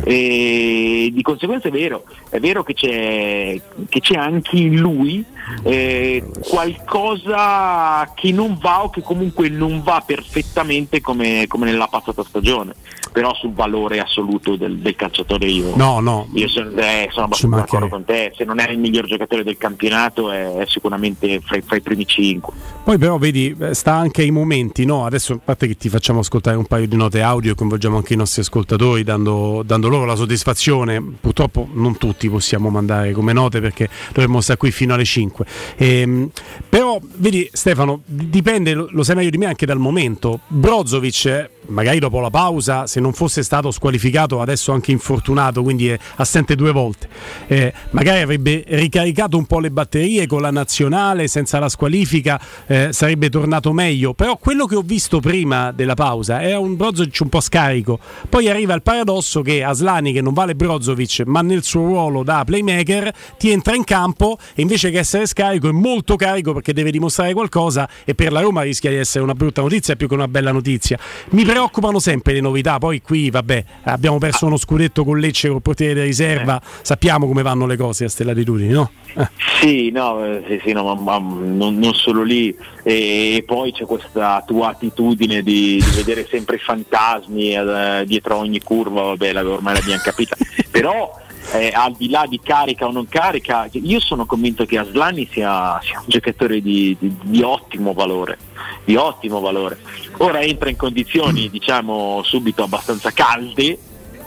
E 0.03 1.11
di 1.13 1.21
conseguenza 1.21 1.67
è 1.67 1.71
vero, 1.71 2.05
è 2.29 2.39
vero 2.39 2.63
che 2.63 2.73
c'è, 2.73 3.61
che 3.89 3.99
c'è 3.99 4.15
anche 4.15 4.55
in 4.57 4.77
lui 4.77 5.23
eh, 5.63 6.23
qualcosa 6.39 8.11
che 8.15 8.31
non 8.31 8.57
va 8.59 8.83
o 8.83 8.89
che 8.89 9.01
comunque 9.01 9.49
non 9.49 9.81
va 9.83 10.01
perfettamente 10.05 11.01
come, 11.01 11.45
come 11.47 11.65
nella 11.65 11.87
passata 11.87 12.23
stagione, 12.23 12.73
però 13.13 13.33
sul 13.35 13.53
valore 13.53 13.99
assoluto 13.99 14.57
del, 14.57 14.79
del 14.79 14.95
calciatore 14.97 15.45
io, 15.45 15.73
No, 15.77 16.01
no. 16.01 16.27
io 16.33 16.47
sono, 16.49 16.71
eh, 16.71 17.07
sono 17.11 17.25
abbastanza 17.27 17.55
d'accordo 17.55 17.87
con 17.87 18.03
te, 18.03 18.33
se 18.35 18.43
non 18.43 18.59
è 18.59 18.69
il 18.69 18.77
miglior 18.79 19.05
giocatore 19.05 19.43
del 19.45 19.57
campionato 19.57 20.31
è, 20.31 20.55
è 20.55 20.65
sicuramente 20.67 21.39
fra, 21.41 21.55
i- 21.55 21.61
fra 21.61 21.77
i 21.77 21.81
primi 21.81 22.05
5. 22.05 22.53
Poi 22.83 22.97
però 22.97 23.17
vedi, 23.17 23.55
eh, 23.57 23.73
sta 23.73 23.93
anche 23.93 24.23
ai 24.23 24.31
momenti, 24.31 24.83
no? 24.85 25.05
Adesso 25.05 25.33
a 25.33 25.39
parte 25.41 25.67
che 25.67 25.77
ti 25.77 25.87
facciamo 25.87 26.19
ascoltare 26.19 26.57
un 26.57 26.65
paio 26.65 26.85
di 26.87 26.97
note 26.97 27.21
audio 27.21 27.51
e 27.53 27.55
coinvolgiamo 27.55 27.95
anche 27.95 28.13
i 28.13 28.17
nostri 28.17 28.41
ascoltatori 28.41 29.03
dando, 29.03 29.61
dando 29.65 29.87
loro 29.87 30.03
la 30.05 30.15
soddisfazione. 30.15 31.01
Purtroppo 31.21 31.67
non 31.73 31.97
tutti 31.97 32.29
possiamo 32.29 32.69
mandare 32.69 33.11
come 33.13 33.31
note 33.31 33.61
perché 33.61 33.87
dovremmo 34.11 34.41
stare 34.41 34.57
qui 34.59 34.71
fino 34.71 34.95
alle 34.95 35.05
5. 35.05 35.45
Ehm, 35.77 36.29
però 36.67 36.99
vedi 37.17 37.47
Stefano, 37.53 38.01
dipende, 38.05 38.73
lo, 38.73 38.87
lo 38.91 39.03
sai 39.03 39.15
meglio 39.15 39.29
di 39.29 39.37
me 39.37 39.45
anche 39.45 39.65
dal 39.65 39.77
momento. 39.79 40.39
Brozovic 40.47 41.25
eh, 41.25 41.49
magari 41.67 41.99
dopo 41.99 42.19
la 42.19 42.29
pausa, 42.29 42.87
se 42.87 42.99
non 42.99 43.13
fosse 43.13 43.43
stato 43.43 43.71
squalificato, 43.71 44.41
adesso 44.41 44.71
anche 44.71 44.91
infortunato, 44.91 45.63
quindi 45.63 45.89
è 45.89 45.99
assente 46.15 46.55
due 46.55 46.71
volte, 46.71 47.07
eh, 47.47 47.73
magari 47.91 48.21
avrebbe 48.21 48.63
ricaricato 48.67 49.37
un 49.37 49.45
po' 49.45 49.59
le 49.59 49.71
batterie 49.71 50.27
con 50.27 50.41
la 50.41 50.51
nazionale, 50.51 51.27
senza 51.27 51.59
la 51.59 51.69
squalifica, 51.69 52.39
eh, 52.67 52.89
sarebbe 52.91 53.29
tornato 53.29 53.71
meglio. 53.73 54.13
Però 54.13 54.37
quello 54.37 54.65
che 54.65 54.75
ho 54.75 54.81
visto 54.81 55.19
prima 55.19 55.71
della 55.71 55.95
pausa 55.95 56.41
era 56.41 56.59
un 56.59 56.75
Brozovic 56.75 57.19
un 57.21 57.29
po' 57.29 57.41
scarico. 57.41 57.99
Poi 58.27 58.49
arriva 58.49 58.73
il 58.73 58.81
paradosso 58.81 59.41
che 59.41 59.63
Aslani, 59.63 60.13
che 60.13 60.21
non 60.21 60.33
vale 60.33 60.55
Brozovic, 60.55 61.23
ma 61.25 61.41
nel 61.41 61.63
suo 61.63 61.85
ruolo 61.85 62.23
da 62.23 62.43
playmaker, 62.45 63.11
ti 63.37 63.51
entra 63.51 63.75
in 63.75 63.83
campo 63.83 64.37
e 64.53 64.61
invece 64.61 64.89
che 64.89 64.99
essere 64.99 65.25
scarico 65.25 65.69
è 65.69 65.71
molto 65.71 66.15
carico 66.15 66.53
perché 66.53 66.73
deve 66.73 66.91
dimostrare 66.91 67.33
qualcosa 67.33 67.87
e 68.03 68.15
per 68.15 68.31
la 68.31 68.41
Roma 68.41 68.61
rischia 68.61 68.89
di 68.89 68.97
essere 68.97 69.23
una 69.23 69.33
brutta 69.33 69.61
notizia 69.61 69.95
più 69.95 70.07
che 70.07 70.13
una 70.13 70.27
bella 70.27 70.51
notizia. 70.51 70.97
Mi 71.31 71.43
preoccupano 71.53 71.99
sempre 71.99 72.33
le 72.33 72.41
novità, 72.41 72.79
poi 72.79 72.99
qui 72.99 73.29
vabbè 73.29 73.63
abbiamo 73.83 74.17
perso 74.17 74.47
uno 74.47 74.57
scudetto 74.57 75.05
con 75.05 75.19
Lecce 75.19 75.49
col 75.49 75.61
portiere 75.61 75.93
di 75.93 76.01
riserva, 76.01 76.59
sappiamo 76.81 77.27
come 77.27 77.43
vanno 77.43 77.67
le 77.67 77.77
cose 77.77 78.05
a 78.05 78.09
ste 78.09 78.23
latitudini, 78.23 78.69
no? 78.69 78.89
Eh. 79.15 79.27
Sì, 79.61 79.91
no, 79.91 80.25
eh, 80.25 80.43
sì, 80.47 80.59
sì, 80.65 80.71
no, 80.71 80.83
ma, 80.83 80.95
ma 80.95 81.17
non, 81.19 81.77
non 81.77 81.93
solo 81.93 82.23
lì, 82.23 82.55
e, 82.81 83.35
e 83.35 83.43
poi 83.45 83.71
c'è 83.71 83.85
questa 83.85 84.43
tua 84.47 84.69
attitudine 84.69 85.43
di, 85.43 85.75
di 85.75 85.91
vedere 85.95 86.25
sempre 86.27 86.55
i 86.55 86.59
fantasmi 86.59 87.53
eh, 87.53 88.03
dietro 88.07 88.37
ogni 88.37 88.59
curva, 88.59 89.03
vabbè, 89.03 89.45
ormai 89.45 89.75
l'abbiamo 89.75 90.01
capita, 90.03 90.35
però 90.71 91.21
eh, 91.51 91.71
al 91.73 91.93
di 91.93 92.09
là 92.09 92.25
di 92.27 92.39
carica 92.39 92.87
o 92.87 92.91
non 92.91 93.07
carica, 93.07 93.67
io 93.71 93.99
sono 93.99 94.25
convinto 94.25 94.65
che 94.65 94.77
Aslani 94.77 95.27
sia, 95.31 95.79
sia 95.81 95.99
un 95.99 96.05
giocatore 96.07 96.61
di, 96.61 96.95
di- 96.99 97.15
di 97.21 97.41
ottimo 97.41 97.93
valore, 97.93 98.37
di 98.85 98.95
ottimo 98.95 99.39
valore. 99.39 99.77
Ora 100.17 100.41
entra 100.41 100.69
in 100.69 100.77
condizioni, 100.77 101.49
diciamo, 101.49 102.21
subito 102.23 102.63
abbastanza 102.63 103.11
calde, 103.11 103.77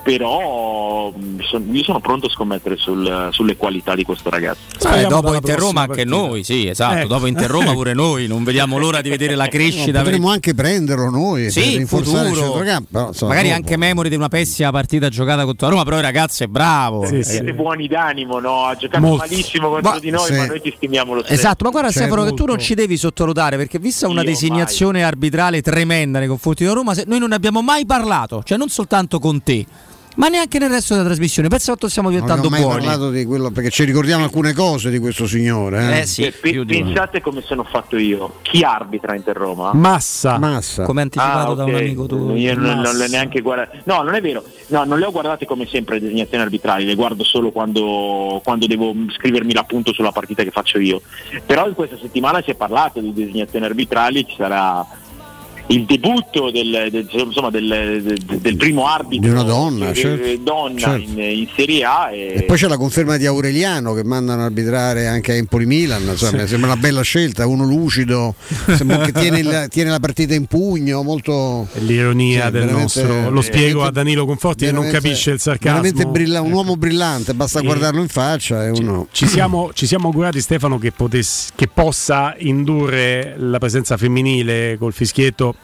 però 0.07 1.11
mh, 1.11 1.43
son- 1.43 1.69
io 1.75 1.83
sono 1.83 1.99
pronto 1.99 2.27
a 2.27 2.31
scommettere 2.31 2.77
sul- 2.77 3.29
sulle 3.33 3.57
qualità 3.57 3.97
di 3.97 4.05
questo 4.05 4.31
ragazzo. 4.31 4.61
Eh, 4.95 5.07
dopo 5.07 5.35
Inter 5.35 5.59
Roma 5.59 5.81
anche 5.83 6.05
noi, 6.05 6.45
sì, 6.45 6.69
esatto. 6.69 6.99
Ecco. 6.99 7.09
Dopo 7.09 7.27
Inter 7.27 7.51
Roma 7.51 7.73
pure 7.73 7.93
noi, 7.95 8.29
non 8.29 8.45
vediamo 8.45 8.79
l'ora 8.79 9.01
di 9.01 9.09
vedere 9.09 9.35
la 9.35 9.49
crescita. 9.49 10.03
Potremmo 10.03 10.31
anche 10.31 10.55
prenderlo 10.55 11.11
noi 11.11 11.43
per 11.43 11.51
Sì, 11.53 11.73
in 11.73 11.79
rinforzare 11.79 12.29
il 12.29 12.35
futuro. 12.37 12.63
però, 12.89 13.09
insomma, 13.09 13.31
Magari 13.33 13.49
dopo. 13.49 13.61
anche 13.61 13.77
memori 13.77 14.09
di 14.09 14.15
una 14.15 14.29
pessima 14.29 14.71
partita 14.71 15.09
giocata 15.09 15.45
contro 15.45 15.67
la 15.67 15.73
Roma, 15.73 15.85
però 15.85 15.97
il 15.97 16.03
ragazzo 16.05 16.45
è 16.45 16.47
bravo. 16.47 17.03
Eh, 17.03 17.25
Siete 17.25 17.53
buoni 17.53 17.89
d'animo, 17.89 18.39
no? 18.39 18.65
Ha 18.67 18.77
giocato 18.77 19.05
Molto. 19.05 19.27
malissimo 19.29 19.71
contro 19.71 19.91
Ma- 19.91 19.99
di 19.99 20.11
noi, 20.11 20.27
sì. 20.27 20.33
ma 20.35 20.47
noi 20.47 20.61
ti 20.61 20.73
stimiamo 20.77 21.15
lo 21.15 21.21
stesso. 21.25 21.35
Esatto, 21.35 21.65
ma 21.65 21.71
guarda 21.71 21.91
Stefano 21.91 22.23
che 22.25 22.33
tu 22.33 22.45
non 22.45 22.59
ci 22.61 22.75
devi 22.75 22.97
sottovalutare 22.97 23.57
perché 23.57 23.81
vista 23.81 24.07
una 24.07 24.21
Io 24.23 24.29
designazione 24.29 25.03
arbitrale 25.03 25.63
tremenda 25.63 26.21
nei 26.21 26.29
confronti 26.29 26.63
della 26.63 26.75
Roma, 26.77 26.95
se- 26.95 27.05
noi 27.07 27.19
non 27.19 27.31
ne 27.31 27.35
abbiamo 27.35 27.61
mai 27.63 27.85
parlato, 27.87 28.43
cioè 28.45 28.57
non 28.57 28.69
soltanto 28.69 29.19
con 29.19 29.43
te, 29.43 29.65
ma 30.17 30.29
neanche 30.29 30.59
nel 30.59 30.69
resto 30.71 30.93
della 30.95 31.07
trasmissione. 31.07 31.49
Pensa 31.49 31.67
quanto 31.67 31.89
stiamo 31.89 32.09
Non 32.11 32.19
diventando 32.21 32.47
abbiamo 32.49 32.67
mai 32.69 32.75
buoni. 32.79 32.87
parlato 32.93 33.11
di 33.13 33.25
quello 33.25 33.51
perché 33.51 33.71
ci 33.71 33.85
ricordiamo 33.85 34.25
alcune 34.25 34.53
cose 34.53 34.91
di 34.91 34.99
questo 34.99 35.27
signore. 35.27 36.01
Eh, 36.03 36.07
Pe- 36.17 36.33
pe- 36.33 36.65
pensate 36.67 37.21
come 37.21 37.43
sono 37.43 37.65
fatto 37.65 37.97
io. 37.97 38.39
Chi 38.43 38.63
arbitra 38.63 39.15
Inter 39.15 39.37
Roma? 39.37 39.73
Massa. 39.75 40.39
Massa. 40.39 40.83
Come 40.85 41.03
anticipato 41.03 41.53
Ah, 41.53 41.55
da 41.55 41.65
un 41.65 41.75
amico 41.75 42.07
tuo. 42.07 42.35
Io 42.35 42.55
non, 42.59 42.81
non 42.81 42.97
le 42.97 43.09
neanche 43.09 43.41
guardate. 43.41 43.81
No, 43.85 44.03
non 44.03 44.15
è 44.15 44.21
vero. 44.21 44.43
No, 44.69 44.85
non 44.85 44.99
le 44.99 45.07
ho 45.07 45.11
guardate 45.11 45.47
come 45.47 45.67
sempre 45.67 45.95
le 45.97 46.01
designazioni 46.03 46.43
arbitrali, 46.43 46.85
le 46.85 46.95
guardo 46.95 47.23
solo 47.25 47.51
quando, 47.51 48.41
quando 48.45 48.67
devo 48.67 48.93
scrivermi 49.17 49.53
l'appunto 49.53 49.93
sulla 49.93 50.13
partita 50.13 50.43
che 50.43 50.51
faccio 50.51 50.79
io. 50.79 51.01
Però 51.45 51.67
in 51.69 51.75
questa 51.75 51.97
settimana 52.01 52.43
si 52.43 52.51
è 52.51 52.55
parlato 52.55 53.01
di 53.01 53.13
designazioni 53.13 53.65
arbitrali, 53.65 54.27
ci 54.27 54.35
sarà 54.37 54.85
il 55.69 55.85
debutto 55.85 56.51
del, 56.53 56.89
del- 56.93 57.09
insomma, 57.13 57.51
del, 57.51 58.15
del- 58.41 58.57
primo 58.57 58.87
arbitro 58.87 59.19
Di 59.27 59.29
una 59.29 59.43
donna, 59.43 59.93
certo. 59.93 60.43
donna 60.43 60.79
Certo. 60.79 61.11
In, 61.11 61.19
in 61.19 61.49
Serie 61.57 61.83
A 61.85 62.11
e, 62.13 62.35
E 62.37 62.43
poi 62.45 62.57
c'è 62.57 62.69
la 62.69 62.77
conferma 62.77 63.17
di 63.17 63.27
Aureliano 63.27 63.93
che 63.93 64.05
mandano 64.05 64.43
a 64.43 64.45
arbitrare 64.45 65.09
anche 65.09 65.33
a 65.33 65.35
Empoli 65.35 65.67
Milan. 65.67 66.03
Insomma, 66.03 66.43
mi 66.43 66.47
sembra 66.47 66.71
una 66.73 66.81
bella 66.81 67.03
scelta, 67.03 67.47
uno 67.47 67.65
lucido, 67.65 68.35
sembra 68.77 68.99
che 68.99 69.13
tiene, 69.13 69.41
il- 69.41 69.67
tiene 69.71 69.91
la 69.91 69.99
partita 69.99 70.35
in 70.35 70.47
pugno, 70.47 71.03
molto. 71.03 71.67
L'ironia 71.81 72.45
Sì, 72.47 72.51
del 72.53 72.69
nostro. 72.71 73.31
Lo 73.31 73.41
spiego 73.41 73.83
a 73.83 73.91
Danilo 73.91 74.25
Conforti 74.25 74.67
che 74.67 74.73
non 74.73 74.89
capisce 74.89 75.33
il 75.33 75.41
sarcasmo. 75.41 75.81
Veramente 75.83 76.07
brilla- 76.07 76.41
un 76.43 76.53
uomo 76.53 76.77
brillante, 76.77 77.35
basta 77.35 77.59
E- 77.59 77.65
guardarlo 77.65 78.01
in 78.01 78.09
faccia 78.09 78.65
e 78.65 78.71
uno. 78.71 79.09
Ci 79.11 79.27
siamo, 79.27 79.71
ci 79.75 79.87
siamo 79.87 80.07
augurati 80.07 80.41
Stefano 80.41 80.79
che, 80.79 80.93
potesse- 80.93 81.51
che 81.57 81.67
possa 81.67 82.35
indurre 82.39 83.35
la 83.37 83.59
presenza 83.59 83.97
femminile 83.97 84.77
col 84.79 84.93
fischietto 84.93 85.55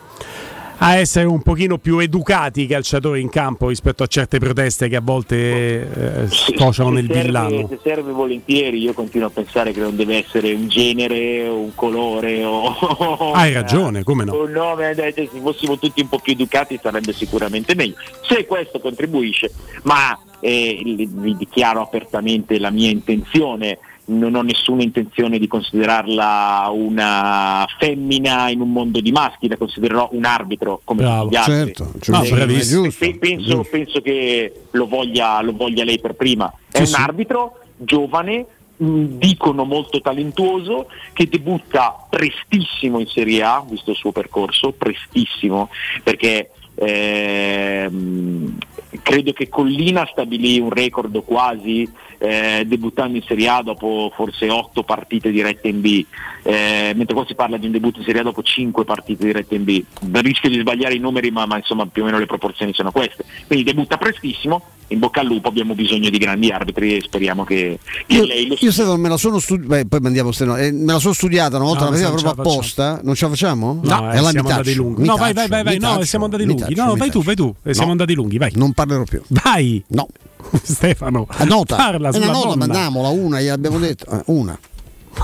a 0.84 0.96
essere 0.96 1.26
un 1.26 1.40
pochino 1.42 1.78
più 1.78 2.00
educati 2.00 2.62
i 2.62 2.66
calciatori 2.66 3.20
in 3.20 3.28
campo 3.28 3.68
rispetto 3.68 4.02
a 4.02 4.08
certe 4.08 4.38
proteste 4.38 4.88
che 4.88 4.96
a 4.96 5.00
volte 5.00 6.24
eh, 6.24 6.26
sfociano 6.28 6.88
se 6.88 6.94
nel 6.96 7.06
serve- 7.06 7.22
villano. 7.22 7.68
Se 7.68 7.78
serve 7.80 8.10
volentieri, 8.10 8.78
io 8.78 8.92
continuo 8.92 9.28
a 9.28 9.30
pensare 9.30 9.70
che 9.70 9.78
non 9.78 9.94
deve 9.94 10.24
essere 10.24 10.52
un 10.52 10.66
genere 10.66 11.46
o 11.46 11.60
un 11.60 11.74
colore 11.76 12.42
o 12.42 12.74
Hai 13.32 13.52
ragione, 13.52 14.02
come 14.02 14.24
no? 14.24 14.78
eh, 14.80 15.12
se 15.14 15.30
fossimo 15.40 15.78
tutti 15.78 16.00
un 16.00 16.08
po' 16.08 16.18
più 16.18 16.32
educati 16.32 16.76
sarebbe 16.82 17.12
sicuramente 17.12 17.76
meglio. 17.76 17.94
Se 18.22 18.44
questo 18.44 18.80
contribuisce, 18.80 19.52
ma 19.84 20.18
eh, 20.40 20.80
vi 20.82 21.36
dichiaro 21.36 21.80
apertamente 21.80 22.58
la 22.58 22.70
mia 22.70 22.90
intenzione, 22.90 23.78
non 24.04 24.34
ho 24.34 24.42
nessuna 24.42 24.82
intenzione 24.82 25.38
di 25.38 25.46
considerarla 25.46 26.68
una 26.72 27.64
femmina 27.78 28.48
in 28.50 28.60
un 28.60 28.72
mondo 28.72 29.00
di 29.00 29.12
maschi, 29.12 29.46
la 29.48 29.56
considererò 29.56 30.08
un 30.12 30.24
arbitro 30.24 30.80
come 30.84 31.02
Bravo, 31.02 31.22
tutti 31.28 31.34
gli 31.34 31.36
altri. 31.38 31.54
certo, 31.54 31.92
giusto. 32.00 32.34
Eh, 32.34 32.92
pe- 32.98 33.16
penso, 33.18 33.46
Giusto. 33.48 33.68
penso 33.70 34.00
che 34.00 34.52
lo 34.72 34.86
voglia, 34.86 35.40
lo 35.42 35.52
voglia 35.52 35.84
lei 35.84 36.00
per 36.00 36.14
prima. 36.14 36.52
È 36.70 36.84
Sì, 36.84 36.94
un 36.94 37.00
arbitro 37.00 37.58
giovane, 37.76 38.44
mh, 38.76 39.04
dicono 39.18 39.64
molto 39.64 40.00
talentuoso, 40.00 40.88
che 41.12 41.28
debutta 41.28 42.06
prestissimo 42.10 42.98
in 42.98 43.06
Serie 43.06 43.42
A, 43.44 43.64
visto 43.68 43.90
il 43.92 43.96
suo 43.96 44.10
percorso, 44.12 44.72
prestissimo, 44.72 45.68
perché 46.02 46.50
ehm, 46.74 48.58
credo 49.02 49.32
che 49.32 49.48
Collina 49.48 50.06
stabilì 50.10 50.58
un 50.58 50.70
record 50.70 51.22
quasi 51.24 51.88
eh, 52.22 52.62
debuttando 52.66 53.16
in 53.16 53.22
Serie 53.26 53.48
A 53.48 53.62
dopo 53.62 54.12
forse 54.14 54.48
otto 54.48 54.84
partite 54.84 55.30
dirette 55.30 55.66
in 55.68 55.80
B, 55.80 56.04
eh, 56.44 56.92
mentre 56.94 57.14
qua 57.14 57.24
si 57.26 57.34
parla 57.34 57.56
di 57.56 57.66
un 57.66 57.72
debutto 57.72 57.98
in 57.98 58.04
Serie 58.04 58.20
A 58.20 58.24
dopo 58.24 58.42
cinque 58.42 58.84
partite 58.84 59.24
dirette 59.24 59.54
in 59.56 59.64
B. 59.64 59.82
Rischio 60.12 60.48
di 60.48 60.60
sbagliare 60.60 60.94
i 60.94 60.98
numeri, 60.98 61.30
ma, 61.32 61.46
ma 61.46 61.56
insomma 61.56 61.84
più 61.86 62.02
o 62.02 62.04
meno 62.04 62.18
le 62.18 62.26
proporzioni 62.26 62.72
sono 62.74 62.92
queste. 62.92 63.24
Quindi 63.46 63.64
debutta 63.64 63.96
prestissimo, 63.96 64.62
in 64.88 64.98
bocca 64.98 65.20
al 65.20 65.26
lupo, 65.26 65.48
abbiamo 65.48 65.74
bisogno 65.74 66.10
di 66.10 66.18
grandi 66.18 66.50
arbitri 66.50 66.96
e 66.96 67.00
speriamo 67.00 67.44
che, 67.44 67.78
che 68.06 68.14
Io, 68.14 68.24
lei 68.24 68.46
lo 68.46 68.56
io 68.58 68.70
Stefano, 68.70 68.96
me 68.98 69.08
la 69.08 69.16
sono 69.16 69.38
studiata, 69.38 69.84
poi 69.86 70.00
mandiamo 70.00 70.30
ste 70.32 70.44
no- 70.44 70.56
eh, 70.56 70.70
me 70.70 70.92
la 70.92 70.98
sono 70.98 71.14
studiata 71.14 71.56
una 71.56 71.64
volta, 71.64 71.84
No, 71.84 71.90
la 71.90 71.96
ce 71.96 72.02
proprio 72.08 72.30
apposta. 72.30 73.00
Non 73.02 73.14
ce 73.14 73.24
la 73.24 73.30
facciamo? 73.30 73.80
No, 73.82 73.90
eh, 74.12 74.16
allora 74.16 74.30
siamo 74.30 74.30
mi 74.30 74.38
andati 74.38 74.68
taccio, 74.68 74.82
lunghi. 74.82 75.04
No, 75.04 75.16
vai, 75.16 75.32
vai, 75.32 75.48
vai, 75.48 75.62
vai, 75.64 75.78
no, 75.78 76.02
siamo 76.04 76.24
andati 76.26 76.44
lunghi. 76.44 76.62
taccio, 76.62 76.84
No, 76.84 76.94
vai 76.96 77.10
tu, 77.10 77.22
vai 77.22 77.34
tu. 77.34 77.54
Eh, 77.64 77.72
Siamo 77.72 77.86
No. 77.86 77.92
andati 77.92 78.14
lunghi, 78.14 78.38
vai. 78.38 78.52
Non 78.54 78.72
parlerò 78.72 79.02
più. 79.04 79.22
Vai! 79.28 79.82
No. 79.88 80.08
Stefano, 80.62 81.26
La 81.38 81.44
nota, 81.44 81.76
parla 81.76 82.08
è 82.08 82.12
sulla 82.12 82.24
una 82.26 82.32
nota, 82.34 82.46
donna. 82.48 82.66
mandiamola 82.66 83.08
una, 83.08 83.40
gliel'abbiamo 83.40 83.78
detto. 83.80 84.10
Eh, 84.10 84.22
una. 84.26 84.58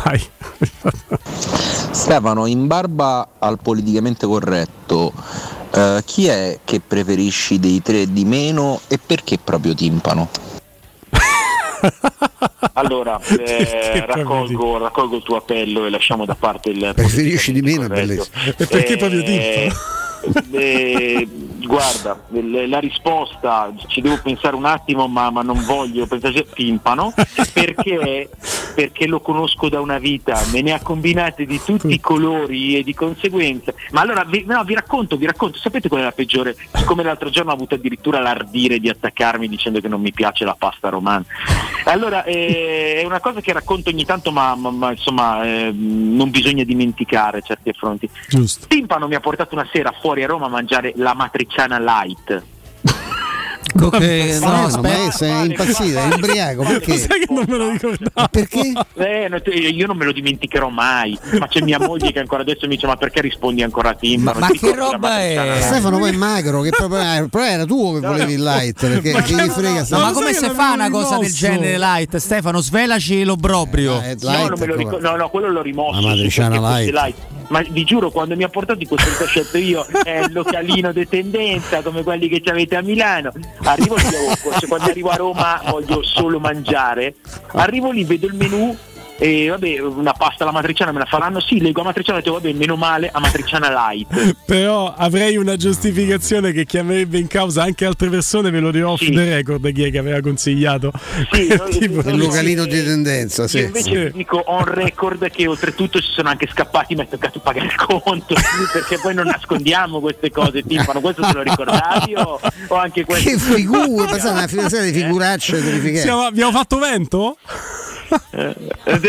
Vai. 0.05 0.23
Stefano, 1.91 2.47
in 2.47 2.67
barba 2.67 3.29
al 3.39 3.59
politicamente 3.61 4.27
corretto, 4.27 5.13
eh, 5.75 6.03
chi 6.05 6.27
è 6.27 6.59
che 6.65 6.81
preferisci 6.87 7.59
dei 7.59 7.81
tre 7.83 8.11
di 8.13 8.25
meno 8.25 8.81
e 8.89 8.99
perché 9.05 9.39
proprio 9.43 9.75
timpano? 9.75 10.29
Allora, 12.75 13.21
eh, 13.39 14.05
raccolgo, 14.07 14.79
raccolgo 14.79 15.17
il 15.17 15.23
tuo 15.23 15.37
appello 15.37 15.87
e 15.87 15.91
lasciamo 15.91 16.25
da 16.25 16.35
parte 16.35 16.71
il 16.71 16.93
Preferisci 16.95 17.53
di 17.53 17.61
meno, 17.63 17.87
corretto. 17.89 18.27
E 18.57 18.67
perché 18.67 18.95
Eh, 18.95 18.97
proprio 18.97 19.23
Timpano? 19.23 19.75
eh, 20.53 21.29
guarda, 21.67 22.21
la 22.67 22.79
risposta 22.79 23.73
ci 23.87 24.01
devo 24.01 24.19
pensare 24.23 24.57
un 24.57 24.65
attimo, 24.65 25.09
ma, 25.09 25.31
ma 25.31 25.43
non 25.43 25.63
voglio 25.65 26.07
pensare 26.07 26.47
timpano 26.55 27.13
perché, 27.53 28.31
perché 28.75 29.07
lo 29.07 29.21
conosco 29.21 29.69
da 29.69 29.81
una 29.81 29.99
vita, 29.99 30.41
me 30.53 30.63
ne 30.63 30.73
ha 30.73 30.81
combinate 30.81 31.45
di 31.45 31.61
tutti 31.63 31.93
i 31.93 32.01
colori 32.01 32.77
e 32.77 32.83
di 32.83 32.95
conseguenza. 32.95 33.75
Ma 33.91 34.01
allora 34.01 34.25
vi, 34.25 34.45
no, 34.47 34.63
vi 34.65 34.75
racconto, 34.75 35.17
vi 35.17 35.27
racconto, 35.27 35.59
sapete 35.59 35.89
qual 35.89 36.03
è 36.03 36.05
la 36.05 36.13
peggiore? 36.13 36.57
Come 36.85 37.03
l'altro 37.03 37.31
giorno 37.31 37.51
ho 37.51 37.55
avuto 37.55 37.75
addirittura 37.75 38.21
l'ardire 38.21 38.79
di 38.79 38.89
attaccarmi 38.89 39.49
dicendo 39.49 39.81
che 39.81 39.89
non 39.89 40.01
mi 40.01 40.13
piace 40.13 40.45
la 40.45 40.57
pasta 40.59 40.89
romana. 40.89 41.25
Allora, 41.85 42.25
eh, 42.25 43.01
è 43.03 43.05
una 43.05 43.21
cosa 43.21 43.41
che 43.41 43.53
racconto 43.53 43.91
ogni 43.91 44.05
tanto, 44.05 44.31
ma, 44.31 44.55
ma- 44.55 44.71
ma, 44.71 44.91
insomma 44.91 45.43
eh, 45.45 45.73
non 45.73 46.31
bisogna 46.31 46.65
dimenticare 46.65 47.43
certi 47.43 47.71
affronti. 47.71 48.09
Giusto. 48.29 48.67
Timpano 48.69 49.09
mi 49.09 49.15
ha 49.15 49.21
portato 49.21 49.55
una 49.55 49.69
sera 49.73 49.93
fuori 50.01 50.23
a 50.23 50.27
Roma 50.27 50.47
a 50.47 50.51
mangiare 50.51 50.93
la 50.97 51.15
matriciana 51.15 51.57
light. 51.67 52.58
Ecco 53.75 53.91
che 53.91 54.39
no, 54.41 54.49
no, 54.49 54.69
no, 54.69 54.81
ma 54.81 55.11
sei 55.11 55.47
impazzita, 55.47 56.09
è 56.09 56.15
ubriaco, 56.15 56.63
perché? 56.69 56.97
Sai 56.97 57.21
che 57.21 57.27
non 57.33 57.45
me 57.47 57.57
lo 57.57 57.71
ricordavo. 57.71 58.29
Perché? 58.31 58.73
Eh, 58.95 59.29
no, 59.29 59.41
io 59.53 59.87
non 59.87 59.97
me 59.97 60.05
lo 60.07 60.13
dimenticherò 60.13 60.69
mai. 60.69 61.19
Ma 61.39 61.47
c'è 61.49 61.61
mia 61.61 61.79
moglie 61.79 62.11
che 62.13 62.19
ancora 62.19 62.43
adesso 62.43 62.67
mi 62.67 62.75
dice: 62.75 62.87
Ma 62.87 62.97
perché 62.97 63.21
rispondi 63.21 63.63
ancora 63.63 63.91
a 63.91 63.95
Tim? 63.95 64.23
Ma- 64.23 64.35
ma 64.37 64.49
che 64.49 64.75
roba 64.75 65.21
è? 65.21 65.59
Stefano 65.61 65.99
poi 65.99 66.11
è 66.11 66.17
magro, 66.17 66.63
che 66.63 66.71
proprio 66.71 67.01
eh, 67.01 67.19
il 67.19 67.29
problema 67.29 67.55
era 67.55 67.65
tuo 67.65 67.95
che 68.01 68.07
volevi 68.07 68.33
il 68.33 68.43
light, 68.43 68.81
perché 68.87 69.23
chi 69.23 69.35
gli 69.35 69.49
frega 69.49 69.87
No, 69.91 69.99
ma 70.01 70.13
come 70.13 70.33
si 70.33 70.49
fa 70.49 70.73
una 70.73 70.91
cosa 70.91 71.19
del 71.19 71.33
genere 71.33 71.79
light? 71.79 72.17
Stefano, 72.17 72.61
svelaci 72.61 73.25
l'obbrobrio. 73.25 74.01
No, 74.21 74.49
non 74.49 74.59
me 74.59 74.67
lo 74.67 74.77
ricordo- 74.77 75.11
no, 75.11 75.17
no, 75.17 75.29
quello 75.29 75.51
l'ho 75.51 75.63
rimosso. 75.63 76.01
La 76.01 76.07
matriciana 76.09 76.57
fosse 76.57 76.91
light. 76.93 77.17
Ma 77.49 77.63
vi 77.71 77.83
giuro, 77.85 78.11
quando 78.11 78.37
mi 78.37 78.43
ha 78.45 78.49
portato 78.51 78.79
in 78.83 78.87
questo 78.89 79.11
che 79.17 79.23
ho 79.23 79.27
scelto 79.27 79.57
io, 79.57 79.87
è 80.03 80.19
il 80.19 80.33
localino 80.35 80.93
di 80.93 81.09
tendenza 81.09 81.81
come 81.81 82.03
quelli 82.03 82.29
che 82.29 82.43
ci 82.43 82.51
avete 82.51 82.77
a 82.77 82.83
Milano. 82.83 83.33
Arrivo 83.69 83.97
lì, 83.97 84.03
cioè, 84.03 84.67
quando 84.67 84.87
arrivo 84.89 85.11
a 85.11 85.17
Roma 85.17 85.61
voglio 85.67 86.03
solo 86.03 86.41
mangiare. 86.41 87.17
Arrivo 87.53 87.91
lì, 87.91 88.03
vedo 88.05 88.27
il 88.27 88.35
menù 88.35 88.75
e 89.19 89.49
vabbè, 89.49 89.81
una 89.81 90.13
pasta 90.13 90.45
alla 90.45 90.53
matriciana 90.53 90.93
me 90.93 91.01
la 91.01 91.05
faranno. 91.05 91.41
Sì, 91.41 91.61
leggo 91.61 91.81
a 91.81 91.85
matriciana 91.85 92.21
e 92.21 92.23
dico, 92.23 92.35
vabbè, 92.35 92.53
meno 92.53 92.77
male, 92.77 93.11
a 93.13 93.19
matriciana 93.19 93.69
light. 93.69 94.37
Però 94.47 94.95
avrei 94.97 95.37
una 95.37 95.57
giustificazione 95.57 96.53
che 96.53 96.65
chiamerebbe 96.65 97.19
in 97.19 97.27
causa 97.27 97.65
anche 97.65 97.85
altre 97.85 98.09
persone, 98.09 98.51
ve 98.51 98.61
lo 98.61 98.71
dirò 98.71 98.93
off 98.93 99.05
the 99.05 99.25
record 99.25 99.73
chi 99.73 99.83
è 99.85 99.91
che 99.91 99.99
aveva 99.99 100.21
consigliato. 100.21 100.93
Tipo- 101.31 102.09
il 102.09 102.17
localino 102.17 102.65
di 102.65 102.83
tendenza, 102.83 103.49
sì. 103.49 103.61
invece 103.61 104.07
vi 104.07 104.19
dico 104.19 104.43
on 104.47 104.65
record 104.65 105.29
che 105.31 105.47
oltretutto 105.47 106.01
ci 106.01 106.11
sono 106.13 106.29
anche 106.29 106.49
scappati, 106.51 106.95
mi 106.95 107.03
è 107.03 107.09
toccato 107.09 107.41
pagare 107.41 107.67
il 107.67 107.75
conto, 107.75 108.35
perché 108.73 108.99
poi 108.99 109.15
non 109.15 109.27
nascondiamo 109.27 110.01
queste 110.01 110.31
cose, 110.31 110.63
Timpano, 110.63 111.01
questo 111.01 111.23
te 111.23 111.33
lo 111.33 111.43
ricordavi 111.43 112.15
o, 112.15 112.41
o 112.69 112.77
anche 112.77 113.05
questo? 113.05 113.31
Che 113.31 113.39
figura, 113.39 114.07
pensate 114.07 114.33
una 114.33 114.47
fidanzata 114.47 114.83
di 114.85 114.93
figuracce. 114.93 115.97
Siamo- 115.97 116.23
abbiamo 116.23 116.53
fatto 116.53 116.79
vento? 116.79 117.37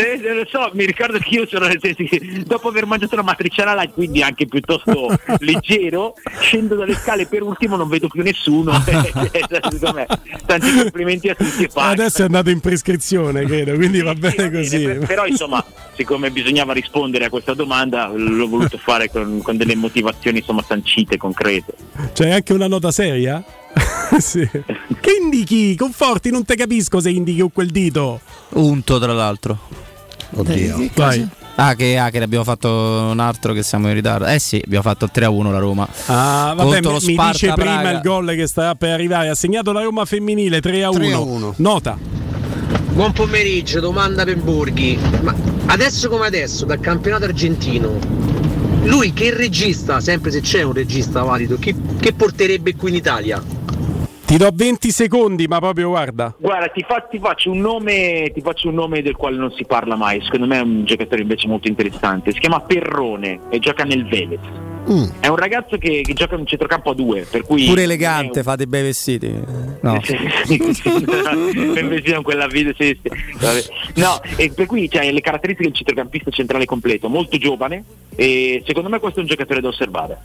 Eh, 0.00 0.20
eh, 0.22 0.34
lo 0.34 0.46
so, 0.48 0.70
mi 0.74 0.84
ricordo 0.84 1.18
che 1.18 1.28
io 1.30 1.46
sono 1.46 1.68
che 1.68 2.42
dopo 2.44 2.68
aver 2.68 2.86
mangiato 2.86 3.16
la 3.16 3.22
matriciana 3.22 3.74
light, 3.74 3.92
quindi 3.92 4.22
anche 4.22 4.46
piuttosto 4.46 5.08
leggero, 5.40 6.14
scendo 6.40 6.74
dalle 6.74 6.94
scale 6.94 7.26
per 7.26 7.42
ultimo, 7.42 7.76
non 7.76 7.88
vedo 7.88 8.08
più 8.08 8.22
nessuno. 8.22 8.72
Eh, 9.32 10.06
Tanti 10.46 10.74
complimenti 10.74 11.28
a 11.28 11.34
tutti. 11.34 11.68
Adesso 11.72 12.22
è 12.22 12.24
andato 12.24 12.50
in 12.50 12.60
prescrizione, 12.60 13.44
credo, 13.44 13.74
quindi 13.74 14.00
va 14.02 14.14
bene 14.14 14.50
così. 14.50 14.84
Per- 14.84 15.06
però 15.06 15.26
insomma, 15.26 15.64
siccome 15.94 16.30
bisognava 16.30 16.72
rispondere 16.72 17.26
a 17.26 17.28
questa 17.30 17.54
domanda, 17.54 18.08
l'ho 18.08 18.48
voluto 18.48 18.78
fare 18.78 19.10
con, 19.10 19.40
con 19.42 19.56
delle 19.56 19.74
motivazioni 19.74 20.38
insomma 20.38 20.62
sancite, 20.62 21.16
concrete. 21.16 21.74
C'è 22.12 22.30
anche 22.30 22.52
una 22.52 22.68
nota 22.68 22.90
seria? 22.90 23.42
sì. 24.18 24.48
Che 24.48 25.10
indichi? 25.20 25.76
Conforti, 25.76 26.30
non 26.30 26.44
te 26.44 26.56
capisco 26.56 27.00
se 27.00 27.10
indichi 27.10 27.40
con 27.40 27.52
quel 27.52 27.70
dito. 27.70 28.20
Unto, 28.50 28.98
tra 28.98 29.12
l'altro. 29.12 29.58
Oddio. 30.32 30.90
Vai. 30.94 31.28
Ah 31.56 31.74
che, 31.74 31.98
ah, 31.98 32.08
che 32.08 32.18
ne 32.18 32.24
abbiamo 32.24 32.44
fatto 32.44 32.70
un 32.70 33.18
altro 33.18 33.52
che 33.52 33.62
siamo 33.62 33.88
in 33.88 33.94
ritardo. 33.94 34.26
Eh 34.26 34.38
sì, 34.38 34.60
abbiamo 34.64 34.82
fatto 34.82 35.04
il 35.04 35.10
3-1 35.14 35.50
la 35.50 35.58
Roma. 35.58 35.86
Ah, 36.06 36.54
vabbè, 36.56 36.62
Contro 36.62 36.92
mi, 36.92 36.98
lo 36.98 37.06
mi 37.06 37.12
Sparta 37.12 37.32
dice 37.32 37.52
prima 37.52 37.90
il 37.90 38.00
gol 38.02 38.34
che 38.34 38.46
sta 38.46 38.74
per 38.74 38.90
arrivare. 38.92 39.28
Ha 39.28 39.34
segnato 39.34 39.72
la 39.72 39.82
Roma 39.82 40.04
femminile 40.04 40.60
3 40.60 40.84
a 40.84 40.90
1. 40.90 40.98
3 40.98 41.12
a 41.12 41.18
1. 41.18 41.54
Nota. 41.56 41.98
Buon 42.92 43.12
pomeriggio, 43.12 43.80
domanda 43.80 44.24
per 44.24 44.38
Borghi. 44.38 44.98
Ma 45.22 45.34
adesso 45.66 46.08
come 46.08 46.26
adesso, 46.26 46.64
dal 46.64 46.80
campionato 46.80 47.24
argentino, 47.24 47.98
lui 48.84 49.12
che 49.12 49.34
regista, 49.34 50.00
sempre 50.00 50.30
se 50.30 50.40
c'è 50.40 50.62
un 50.62 50.72
regista 50.72 51.22
valido, 51.22 51.58
che, 51.58 51.74
che 51.98 52.12
porterebbe 52.12 52.74
qui 52.74 52.90
in 52.90 52.96
Italia? 52.96 53.42
Ti 54.30 54.36
do 54.36 54.48
20 54.54 54.92
secondi, 54.92 55.48
ma 55.48 55.58
proprio 55.58 55.88
guarda. 55.88 56.32
Guarda, 56.38 56.68
ti, 56.68 56.84
fa- 56.86 57.04
ti 57.10 57.18
faccio 57.18 57.50
un 57.50 57.58
nome, 57.58 58.30
ti 58.32 58.40
faccio 58.40 58.68
un 58.68 58.74
nome 58.74 59.02
del 59.02 59.16
quale 59.16 59.36
non 59.36 59.50
si 59.50 59.64
parla 59.64 59.96
mai, 59.96 60.20
secondo 60.22 60.46
me 60.46 60.58
è 60.58 60.60
un 60.60 60.84
giocatore 60.84 61.22
invece 61.22 61.48
molto 61.48 61.66
interessante. 61.66 62.30
Si 62.30 62.38
chiama 62.38 62.60
Perrone 62.60 63.40
e 63.50 63.58
gioca 63.58 63.82
nel 63.82 64.06
Velez. 64.06 64.38
Mm. 64.88 65.04
È 65.18 65.26
un 65.26 65.34
ragazzo 65.34 65.78
che, 65.78 66.02
che 66.02 66.12
gioca 66.12 66.34
in 66.34 66.42
un 66.42 66.46
centrocampo 66.46 66.90
a 66.90 66.94
due, 66.94 67.26
per 67.28 67.42
cui 67.42 67.64
Pure 67.64 67.82
elegante, 67.82 68.44
fate 68.44 68.68
bei 68.68 68.82
vestiti. 68.82 69.34
No. 69.80 70.00
per 70.00 71.88
vestito 71.88 72.14
con 72.14 72.22
quella 72.22 72.46
video 72.46 72.72
sì, 72.78 72.96
sì. 73.02 73.10
Vabbè. 73.36 73.64
no 73.96 74.20
e 74.36 74.52
per 74.52 74.66
cui 74.66 74.86
c'è 74.88 75.10
le 75.10 75.20
caratteristiche 75.20 75.70
del 75.70 75.76
centrocampista 75.76 76.30
centrale 76.30 76.66
completo 76.66 77.08
molto 77.08 77.36
giovane 77.36 77.82
e 78.14 78.62
secondo 78.64 78.88
me 78.88 79.00
questo 79.00 79.18
è 79.18 79.22
un 79.22 79.28
giocatore 79.28 79.60
da 79.60 79.68
osservare 79.68 80.18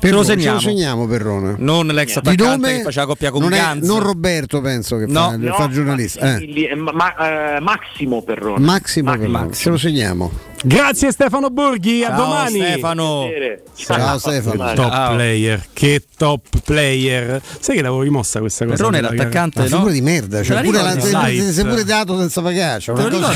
Ce 0.00 0.10
lo 0.10 0.20
Ce 0.20 0.24
segniamo. 0.30 0.54
lo 0.54 0.60
segniamo 0.60 1.06
Perrone. 1.06 1.54
Non 1.58 1.86
l'ex 1.88 2.12
Di 2.12 2.18
attaccante 2.18 2.44
nome 2.44 2.76
che 2.78 2.82
faceva 2.82 3.06
coppia 3.06 3.30
con 3.32 3.42
non, 3.42 3.52
è- 3.52 3.56
Ganz. 3.58 3.84
non 3.86 4.00
Roberto 4.00 4.60
penso 4.60 4.96
che 4.96 5.06
No. 5.06 5.30
fa, 5.30 5.36
No, 5.36 5.52
fa 5.54 5.64
il 5.64 5.72
giornalista. 5.72 6.36
Eh. 6.38 6.68
Eh, 6.70 6.74
ma- 6.76 6.92
ma- 6.92 7.56
eh, 7.56 7.60
Massimo 7.60 8.22
Perrone 8.22 8.64
Massimo 8.64 9.10
Perrone, 9.16 9.52
ce 9.52 9.70
lo 9.70 9.76
segniamo. 9.76 10.30
Grazie 10.62 11.10
Stefano 11.12 11.50
Borghi, 11.50 12.02
a 12.04 12.08
Ciao, 12.08 12.16
domani. 12.16 12.60
Stefano. 12.60 13.26
Ciao 13.74 14.18
Stefano. 14.18 14.72
Top 14.74 14.90
Ciao. 14.90 15.14
player, 15.14 15.64
che 15.72 16.02
top 16.16 16.42
player. 16.64 17.40
Sai 17.60 17.76
che 17.76 17.82
l'avevo 17.82 18.02
rimossa 18.02 18.38
questa 18.40 18.64
cosa? 18.64 18.76
Perrone 18.76 18.98
era 18.98 19.08
Nella 19.10 19.22
gara? 19.24 19.28
attaccante, 19.30 19.58
Una 19.60 19.68
no? 19.68 19.74
figura 19.76 19.92
di 19.92 20.00
merda, 20.00 20.42
cioè 20.42 20.62
pure 20.62 20.82
la, 20.82 20.90
se- 21.00 21.10
se- 21.40 21.52
sei 21.52 21.64
pure 21.64 21.84
dato 21.84 22.18
senza 22.18 22.40
pagare, 22.42 22.80
cioè 22.80 22.94
una, 22.98 23.08
cosa, 23.08 23.32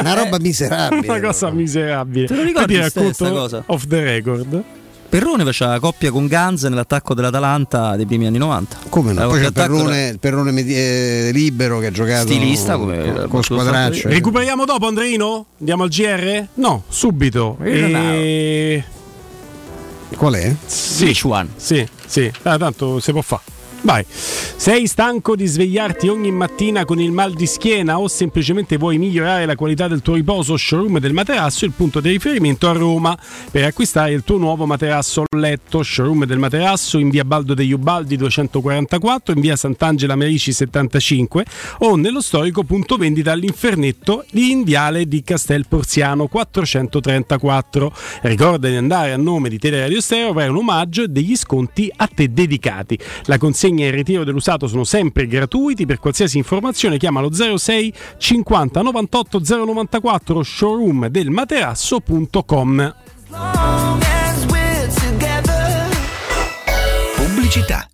una 0.00 0.14
roba 0.14 0.38
miserabile. 0.38 1.08
Una 1.08 1.20
cosa 1.28 1.50
miserabile. 1.50 2.26
Te 2.26 2.34
lo 2.34 2.42
ricordi 2.42 2.74
Poi 2.74 2.82
ti 2.84 2.88
ste- 2.90 2.98
racconto 3.00 3.14
sta 3.24 3.30
cosa? 3.30 3.62
Off 3.66 3.86
the 3.86 4.02
record. 4.02 4.62
Perrone 5.08 5.42
faceva 5.44 5.78
coppia 5.80 6.10
con 6.10 6.26
Ganz 6.26 6.64
nell'attacco 6.64 7.14
dell'Atalanta 7.14 7.96
dei 7.96 8.04
primi 8.04 8.26
anni 8.26 8.36
90. 8.36 8.76
Come 8.90 9.12
no? 9.14 9.20
La 9.20 9.26
Poi 9.26 9.40
c'è 9.40 9.52
Perrone, 9.52 10.08
il 10.08 10.18
Perrone 10.18 10.50
medi- 10.50 10.74
eh, 10.74 11.30
libero 11.32 11.78
che 11.78 11.86
ha 11.86 11.90
giocato 11.90 12.26
Stilista, 12.26 12.76
come- 12.76 13.12
con, 13.12 13.28
con 13.28 13.42
squadraccio. 13.42 14.08
Recuperiamo 14.08 14.66
dopo 14.66 14.86
Andreino? 14.86 15.46
Andiamo 15.60 15.84
al 15.84 15.88
GR? 15.88 16.46
No, 16.54 16.82
subito. 16.88 17.56
E... 17.62 18.84
Qual 20.14 20.34
è? 20.34 20.54
Sì, 20.66 21.18
one? 21.24 21.48
sì, 21.56 21.86
sì. 22.06 22.30
Ah, 22.42 22.58
tanto 22.58 23.00
si 23.00 23.12
può 23.12 23.22
fare. 23.22 23.42
Vai. 23.88 24.04
Sei 24.06 24.86
stanco 24.86 25.34
di 25.34 25.46
svegliarti 25.46 26.08
ogni 26.08 26.30
mattina 26.30 26.84
con 26.84 27.00
il 27.00 27.10
mal 27.10 27.32
di 27.32 27.46
schiena 27.46 27.98
o 27.98 28.06
semplicemente 28.06 28.76
vuoi 28.76 28.98
migliorare 28.98 29.46
la 29.46 29.56
qualità 29.56 29.88
del 29.88 30.02
tuo 30.02 30.12
riposo? 30.12 30.58
Showroom 30.58 30.98
del 30.98 31.14
materasso 31.14 31.64
è 31.64 31.68
il 31.68 31.72
punto 31.74 32.00
di 32.00 32.10
riferimento 32.10 32.68
a 32.68 32.72
Roma 32.72 33.16
per 33.50 33.64
acquistare 33.64 34.12
il 34.12 34.24
tuo 34.24 34.36
nuovo 34.36 34.66
materasso 34.66 35.24
letto. 35.34 35.82
Showroom 35.82 36.26
del 36.26 36.36
materasso 36.36 36.98
in 36.98 37.08
via 37.08 37.24
Baldo 37.24 37.54
degli 37.54 37.72
Ubaldi 37.72 38.16
244, 38.16 39.32
in 39.32 39.40
via 39.40 39.56
Sant'Angela 39.56 40.16
Merici 40.16 40.52
75 40.52 41.46
o 41.78 41.96
nello 41.96 42.20
storico 42.20 42.64
punto 42.64 42.98
vendita 42.98 43.32
all'Infernetto 43.32 44.26
in 44.32 44.64
viale 44.64 45.08
di 45.08 45.22
Castel 45.22 45.66
Porziano 45.66 46.26
434. 46.26 47.92
Ricorda 48.20 48.68
di 48.68 48.76
andare 48.76 49.12
a 49.12 49.16
nome 49.16 49.48
di 49.48 49.58
Teleradio 49.58 50.02
Stereo 50.02 50.34
per 50.34 50.50
un 50.50 50.56
omaggio 50.56 51.04
e 51.04 51.08
degli 51.08 51.36
sconti 51.36 51.90
a 51.96 52.06
te 52.06 52.30
dedicati. 52.30 52.98
La 53.24 53.38
consegna 53.38 53.76
e 53.84 53.88
il 53.88 53.92
ritiro 53.92 54.24
dell'usato 54.24 54.66
sono 54.66 54.84
sempre 54.84 55.26
gratuiti. 55.26 55.86
Per 55.86 55.98
qualsiasi 55.98 56.38
informazione 56.38 56.98
chiama 56.98 57.20
lo 57.20 57.30
06 57.32 57.92
50 58.16 58.82
98 58.82 59.40
094 59.44 60.42
showroom 60.42 61.06
del 61.08 61.30
materasso.com. 61.30 62.94
Pubblicità. 67.16 67.88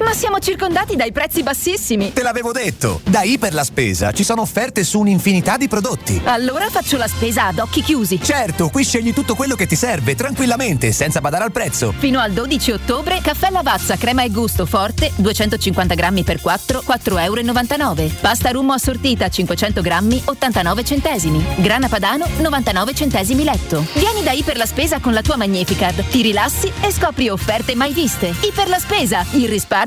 Ma 0.00 0.12
siamo 0.12 0.38
circondati 0.38 0.94
dai 0.96 1.12
prezzi 1.12 1.42
bassissimi. 1.42 2.12
Te 2.12 2.22
l'avevo 2.22 2.52
detto! 2.52 3.00
Da 3.04 3.22
Iper 3.22 3.52
la 3.52 3.64
Spesa 3.64 4.12
ci 4.12 4.22
sono 4.22 4.42
offerte 4.42 4.84
su 4.84 5.00
un'infinità 5.00 5.56
di 5.56 5.66
prodotti. 5.68 6.20
Allora 6.24 6.68
faccio 6.70 6.96
la 6.96 7.08
spesa 7.08 7.46
ad 7.46 7.58
occhi 7.58 7.82
chiusi. 7.82 8.20
Certo, 8.22 8.68
qui 8.68 8.84
scegli 8.84 9.12
tutto 9.12 9.34
quello 9.34 9.56
che 9.56 9.66
ti 9.66 9.74
serve, 9.76 10.14
tranquillamente, 10.14 10.92
senza 10.92 11.20
badare 11.20 11.44
al 11.44 11.52
prezzo. 11.52 11.92
Fino 11.98 12.20
al 12.20 12.32
12 12.32 12.70
ottobre, 12.70 13.20
caffè 13.20 13.50
Lavazza 13.50 13.96
crema 13.96 14.22
e 14.22 14.30
gusto 14.30 14.66
forte 14.66 15.10
250 15.16 15.94
grammi 15.94 16.22
per 16.22 16.40
4, 16.40 16.84
4,99 16.86 18.00
euro. 18.00 18.14
Pasta 18.20 18.50
rummo 18.50 18.72
assortita 18.72 19.28
500 19.28 19.80
grammi 19.80 20.22
89 20.24 20.84
centesimi. 20.84 21.44
Grana 21.56 21.88
padano 21.88 22.26
99 22.38 22.94
centesimi 22.94 23.42
letto. 23.42 23.84
Vieni 23.94 24.22
da 24.22 24.30
Iper 24.30 24.56
la 24.56 24.66
Spesa 24.66 25.00
con 25.00 25.12
la 25.12 25.22
tua 25.22 25.36
Magnificard, 25.36 26.06
ti 26.08 26.22
rilassi 26.22 26.72
e 26.80 26.92
scopri 26.92 27.28
offerte 27.28 27.74
mai 27.74 27.92
viste. 27.92 28.32
Iper 28.40 28.68
la 28.68 28.78
Spesa, 28.78 29.26
il 29.32 29.48
risparmio 29.48 29.86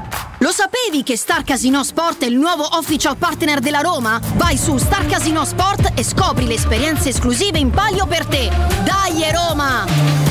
Lo 0.41 0.51
sapevi 0.51 1.03
che 1.03 1.17
Star 1.17 1.43
Casino 1.43 1.83
Sport 1.83 2.23
è 2.23 2.25
il 2.25 2.35
nuovo 2.35 2.67
official 2.71 3.15
partner 3.15 3.59
della 3.59 3.81
Roma? 3.81 4.19
Vai 4.37 4.57
su 4.57 4.75
Star 4.77 5.05
Casino 5.05 5.45
Sport 5.45 5.91
e 5.93 6.03
scopri 6.03 6.47
le 6.47 6.55
esperienze 6.55 7.09
esclusive 7.09 7.59
in 7.59 7.69
palio 7.69 8.07
per 8.07 8.25
te. 8.25 8.49
Dai 8.83 9.23
Roma! 9.31 10.30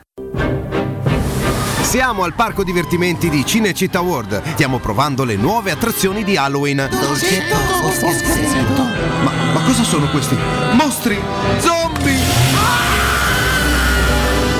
Siamo 1.83 2.23
al 2.23 2.33
parco 2.33 2.63
divertimenti 2.63 3.29
di 3.29 3.45
Cinecittà 3.45 3.99
World. 4.01 4.41
Stiamo 4.53 4.79
provando 4.79 5.23
le 5.23 5.35
nuove 5.35 5.71
attrazioni 5.71 6.23
di 6.23 6.37
Halloween. 6.37 6.89
Ma, 9.23 9.31
ma 9.53 9.61
cosa 9.65 9.83
sono 9.83 10.09
questi? 10.09 10.37
Mostri! 10.73 11.19
Zombie! 11.59 12.19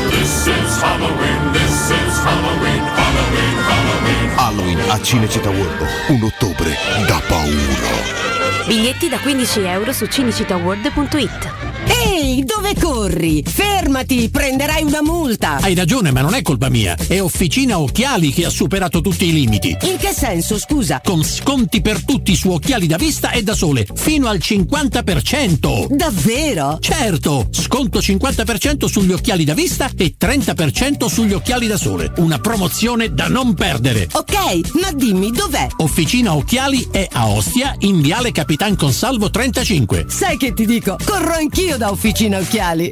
This 0.10 0.46
is 0.46 0.82
Halloween, 0.82 1.52
this 1.52 1.90
is 1.90 2.18
Halloween, 2.24 2.84
Halloween, 2.84 3.58
Halloween. 3.58 4.32
Halloween 4.36 4.80
a 4.90 5.02
Cinecittà 5.02 5.50
World. 5.50 5.88
Un 6.10 6.24
ottobre 6.24 6.76
da 7.08 7.22
paura. 7.28 8.31
Biglietti 8.68 9.10
da 9.10 9.20
15 9.20 9.60
euro 9.62 9.92
su 9.94 10.06
cinecittàworld.it. 10.06 11.72
Ehi, 12.06 12.44
dove 12.46 12.74
corri? 12.80 13.44
Fermati, 13.46 14.30
prenderai 14.30 14.84
una 14.84 15.02
multa. 15.02 15.58
Hai 15.58 15.76
ragione, 15.76 16.12
ma 16.12 16.22
non 16.22 16.36
è 16.36 16.42
colpa 16.42 16.70
mia. 16.70 16.96
È 16.96 17.20
Officina 17.22 17.80
Occhiali 17.80 18.32
che 18.32 18.46
ha 18.46 18.50
superato 18.50 19.02
tutti 19.02 19.26
i 19.26 19.34
limiti. 19.34 19.76
In 19.82 19.98
che 19.98 20.14
senso, 20.14 20.58
scusa? 20.58 21.02
Con 21.04 21.24
sconti 21.24 21.82
per 21.82 22.04
tutti 22.06 22.36
su 22.36 22.50
occhiali 22.50 22.88
da 22.88 22.98
vista 22.98 23.32
e 23.32 23.44
da 23.44 23.56
sole, 23.56 23.86
fino 23.94 24.28
al 24.30 24.38
50%. 24.38 25.88
Davvero? 25.90 26.78
Certo, 26.80 27.48
sconto 27.52 28.00
50% 28.00 28.86
sugli 28.86 29.12
occhiali 29.12 29.44
da 29.44 29.54
vista 29.54 29.90
e 29.96 30.16
30% 30.20 31.08
sugli 31.08 31.34
occhiali 31.34 31.68
da 31.68 31.78
sole. 31.78 32.14
Una 32.18 32.40
promozione 32.40 33.14
da 33.14 33.28
non 33.28 33.54
perdere. 33.54 34.08
Ok, 34.14 34.80
ma 34.80 34.92
dimmi 34.94 35.32
dov'è? 35.32 35.68
Officina 35.78 36.36
Occhiali 36.36 36.88
è 36.92 37.08
a 37.12 37.28
Ostia, 37.28 37.76
in 37.80 38.02
Viale 38.02 38.32
Capitan 38.42 38.76
Consalvo 38.76 39.30
35. 39.30 40.06
Sai 40.08 40.36
che 40.36 40.52
ti 40.54 40.66
dico? 40.66 40.98
Corro 41.06 41.34
anch'io 41.34 41.78
da 41.78 41.92
Officina 41.92 42.40
Occhiali. 42.40 42.92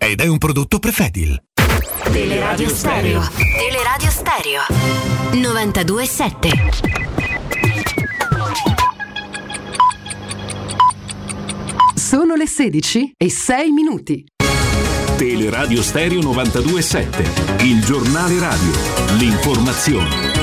ed 0.03 0.19
è 0.19 0.25
un 0.25 0.39
prodotto 0.39 0.79
Prefedil. 0.79 1.39
Teleradio 2.11 2.67
Stereo. 2.69 3.21
Teleradio 3.55 4.09
Stereo. 4.09 4.61
92.7. 5.33 6.49
Sono 11.93 12.33
le 12.33 12.47
16 12.47 13.13
e 13.15 13.29
6 13.29 13.69
minuti. 13.69 14.25
Teleradio 15.17 15.83
Stereo 15.83 16.19
92.7, 16.21 17.63
il 17.63 17.85
giornale 17.85 18.39
radio, 18.39 18.71
l'informazione. 19.19 20.40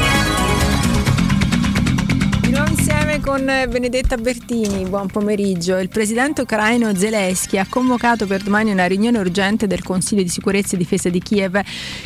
Con 3.20 3.44
Benedetta 3.44 4.16
Bertini, 4.16 4.84
buon 4.88 5.06
pomeriggio. 5.06 5.78
Il 5.78 5.88
presidente 5.88 6.42
ucraino 6.42 6.94
Zelensky 6.94 7.56
ha 7.56 7.66
convocato 7.68 8.26
per 8.26 8.42
domani 8.42 8.70
una 8.70 8.86
riunione 8.86 9.18
urgente 9.18 9.66
del 9.66 9.82
Consiglio 9.82 10.22
di 10.22 10.28
sicurezza 10.28 10.74
e 10.74 10.78
difesa 10.78 11.08
di 11.08 11.20
Kiev 11.20 11.60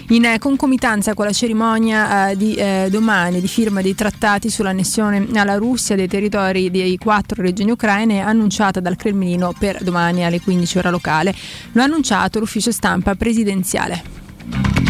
in 0.08 0.36
concomitanza 0.38 1.14
con 1.14 1.26
la 1.26 1.32
cerimonia 1.32 2.30
eh, 2.30 2.36
di 2.36 2.54
eh, 2.54 2.88
domani 2.90 3.40
di 3.40 3.48
firma 3.48 3.82
dei 3.82 3.94
trattati 3.94 4.48
sull'annessione 4.48 5.28
alla 5.34 5.56
Russia 5.56 5.96
dei 5.96 6.08
territori 6.08 6.70
dei 6.70 6.96
quattro 6.98 7.42
regioni 7.42 7.70
ucraine 7.70 8.20
annunciata 8.20 8.80
dal 8.80 8.96
Cremlino 8.96 9.52
per 9.58 9.82
domani 9.82 10.24
alle 10.24 10.40
15 10.40 10.78
ora 10.78 10.90
locale. 10.90 11.34
Lo 11.72 11.80
ha 11.82 11.84
annunciato 11.84 12.38
l'ufficio 12.38 12.70
stampa 12.70 13.14
presidenziale. 13.14 14.81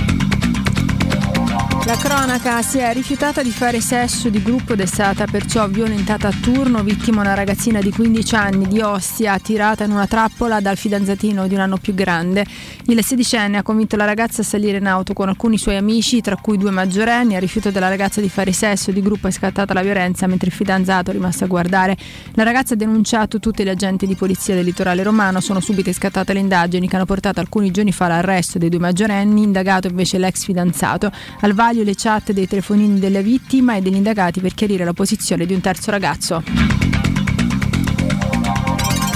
La 1.84 1.96
cronaca 1.96 2.62
si 2.62 2.78
è 2.78 2.92
rifiutata 2.92 3.42
di 3.42 3.50
fare 3.50 3.80
sesso 3.80 4.28
di 4.28 4.40
gruppo 4.40 4.74
ed 4.74 4.80
è 4.80 4.86
stata 4.86 5.24
perciò 5.24 5.66
violentata 5.66 6.28
a 6.28 6.32
turno, 6.40 6.84
vittima 6.84 7.22
una 7.22 7.34
ragazzina 7.34 7.80
di 7.80 7.90
15 7.90 8.34
anni 8.36 8.68
di 8.68 8.80
Ostia, 8.80 9.36
tirata 9.40 9.82
in 9.82 9.90
una 9.90 10.06
trappola 10.06 10.60
dal 10.60 10.76
fidanzatino 10.76 11.48
di 11.48 11.54
un 11.54 11.60
anno 11.60 11.78
più 11.78 11.92
grande. 11.92 12.46
Il 12.86 13.04
sedicenne 13.04 13.58
ha 13.58 13.62
convinto 13.64 13.96
la 13.96 14.04
ragazza 14.04 14.42
a 14.42 14.44
salire 14.44 14.78
in 14.78 14.86
auto 14.86 15.12
con 15.12 15.28
alcuni 15.28 15.58
suoi 15.58 15.76
amici, 15.76 16.20
tra 16.20 16.36
cui 16.36 16.56
due 16.56 16.70
maggiorenni. 16.70 17.34
A 17.34 17.40
rifiuto 17.40 17.72
della 17.72 17.88
ragazza 17.88 18.20
di 18.20 18.28
fare 18.28 18.52
sesso 18.52 18.92
di 18.92 19.02
gruppo 19.02 19.26
è 19.26 19.32
scattata 19.32 19.74
la 19.74 19.82
violenza 19.82 20.28
mentre 20.28 20.50
il 20.50 20.54
fidanzato 20.54 21.10
è 21.10 21.14
rimasto 21.14 21.42
a 21.42 21.48
guardare. 21.48 21.96
La 22.34 22.44
ragazza 22.44 22.74
ha 22.74 22.76
denunciato 22.76 23.40
tutti 23.40 23.64
gli 23.64 23.68
agenti 23.68 24.06
di 24.06 24.14
polizia 24.14 24.54
del 24.54 24.64
litorale 24.64 25.02
romano, 25.02 25.40
sono 25.40 25.58
subite 25.58 25.92
scattate 25.92 26.32
le 26.32 26.38
indagini 26.38 26.88
che 26.88 26.94
hanno 26.94 27.06
portato 27.06 27.40
alcuni 27.40 27.72
giorni 27.72 27.90
fa 27.90 28.04
all'arresto 28.04 28.58
dei 28.58 28.68
due 28.68 28.78
maggiorenni, 28.78 29.42
indagato 29.42 29.88
invece 29.88 30.18
l'ex 30.18 30.44
fidanzato. 30.44 31.10
Al 31.40 31.54
vaglio 31.72 31.84
le 31.84 31.94
chat 31.96 32.32
dei 32.32 32.46
telefonini 32.46 33.00
della 33.00 33.22
vittima 33.22 33.76
e 33.76 33.80
degli 33.80 33.94
indagati 33.94 34.40
per 34.40 34.52
chiarire 34.52 34.84
la 34.84 34.92
posizione 34.92 35.46
di 35.46 35.54
un 35.54 35.60
terzo 35.62 35.90
ragazzo. 35.90 37.01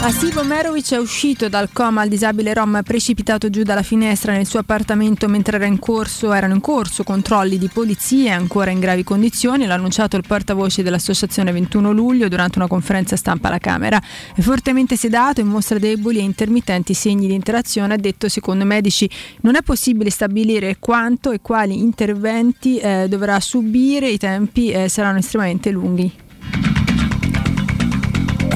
Asivo 0.06 0.44
Merovic 0.44 0.92
è 0.92 0.98
uscito 0.98 1.48
dal 1.48 1.70
coma 1.72 2.02
al 2.02 2.08
disabile 2.08 2.54
rom 2.54 2.80
precipitato 2.84 3.50
giù 3.50 3.64
dalla 3.64 3.82
finestra 3.82 4.30
nel 4.30 4.46
suo 4.46 4.60
appartamento 4.60 5.26
mentre 5.26 5.56
era 5.56 5.66
in 5.66 5.80
corso, 5.80 6.32
erano 6.32 6.54
in 6.54 6.60
corso 6.60 7.02
controlli 7.02 7.58
di 7.58 7.68
polizia, 7.68 8.36
ancora 8.36 8.70
in 8.70 8.78
gravi 8.78 9.02
condizioni, 9.02 9.66
l'ha 9.66 9.74
annunciato 9.74 10.16
il 10.16 10.22
portavoce 10.24 10.84
dell'associazione 10.84 11.50
21 11.50 11.90
luglio 11.90 12.28
durante 12.28 12.58
una 12.58 12.68
conferenza 12.68 13.16
stampa 13.16 13.48
alla 13.48 13.58
Camera. 13.58 14.00
È 14.32 14.40
fortemente 14.42 14.94
sedato 14.94 15.40
e 15.40 15.44
mostra 15.44 15.80
deboli 15.80 16.18
e 16.18 16.22
intermittenti 16.22 16.94
segni 16.94 17.26
di 17.26 17.34
interazione, 17.34 17.94
ha 17.94 17.98
detto 17.98 18.28
secondo 18.28 18.62
i 18.62 18.68
medici 18.68 19.10
non 19.40 19.56
è 19.56 19.62
possibile 19.62 20.10
stabilire 20.10 20.76
quanto 20.78 21.32
e 21.32 21.40
quali 21.42 21.80
interventi 21.80 22.78
eh, 22.78 23.06
dovrà 23.08 23.40
subire, 23.40 24.08
i 24.08 24.18
tempi 24.18 24.70
eh, 24.70 24.88
saranno 24.88 25.18
estremamente 25.18 25.72
lunghi. 25.72 26.24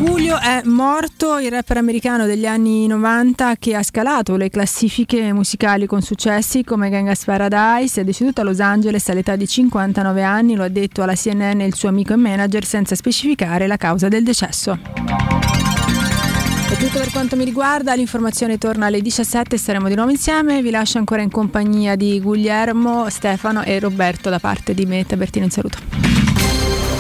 Coolio 0.03 0.39
è 0.39 0.63
morto, 0.65 1.39
il 1.39 1.51
rapper 1.51 1.77
americano 1.77 2.25
degli 2.25 2.47
anni 2.47 2.87
90 2.87 3.57
che 3.59 3.75
ha 3.75 3.83
scalato 3.83 4.37
le 4.37 4.49
classifiche 4.49 5.31
musicali 5.35 5.85
con 5.85 6.01
successi 6.01 6.65
come 6.65 6.89
Gangas 6.89 7.25
Paradise, 7.25 8.01
è 8.01 8.05
deceduto 8.05 8.41
a 8.41 8.45
Los 8.45 8.61
Angeles 8.61 9.07
all'età 9.11 9.37
di 9.37 9.47
59 9.47 10.23
anni, 10.23 10.55
lo 10.55 10.63
ha 10.63 10.69
detto 10.69 11.03
alla 11.03 11.15
CNN 11.15 11.61
il 11.61 11.75
suo 11.75 11.91
amico 11.91 12.15
e 12.15 12.17
manager 12.17 12.65
senza 12.65 12.95
specificare 12.95 13.67
la 13.67 13.77
causa 13.77 14.09
del 14.09 14.23
decesso. 14.23 14.79
È 16.71 16.77
tutto 16.79 16.99
per 16.99 17.11
quanto 17.11 17.37
mi 17.37 17.45
riguarda, 17.45 17.93
l'informazione 17.93 18.57
torna 18.57 18.87
alle 18.87 19.03
17, 19.03 19.59
staremo 19.59 19.87
di 19.87 19.97
nuovo 19.97 20.11
insieme, 20.11 20.63
vi 20.63 20.71
lascio 20.71 20.97
ancora 20.97 21.21
in 21.21 21.31
compagnia 21.31 21.95
di 21.95 22.19
Guglielmo, 22.23 23.11
Stefano 23.11 23.65
e 23.65 23.79
Roberto 23.79 24.31
da 24.31 24.39
parte 24.39 24.73
di 24.73 24.87
me, 24.87 25.05
Tabertino 25.05 25.45
in 25.45 25.51
saluto. 25.51 26.20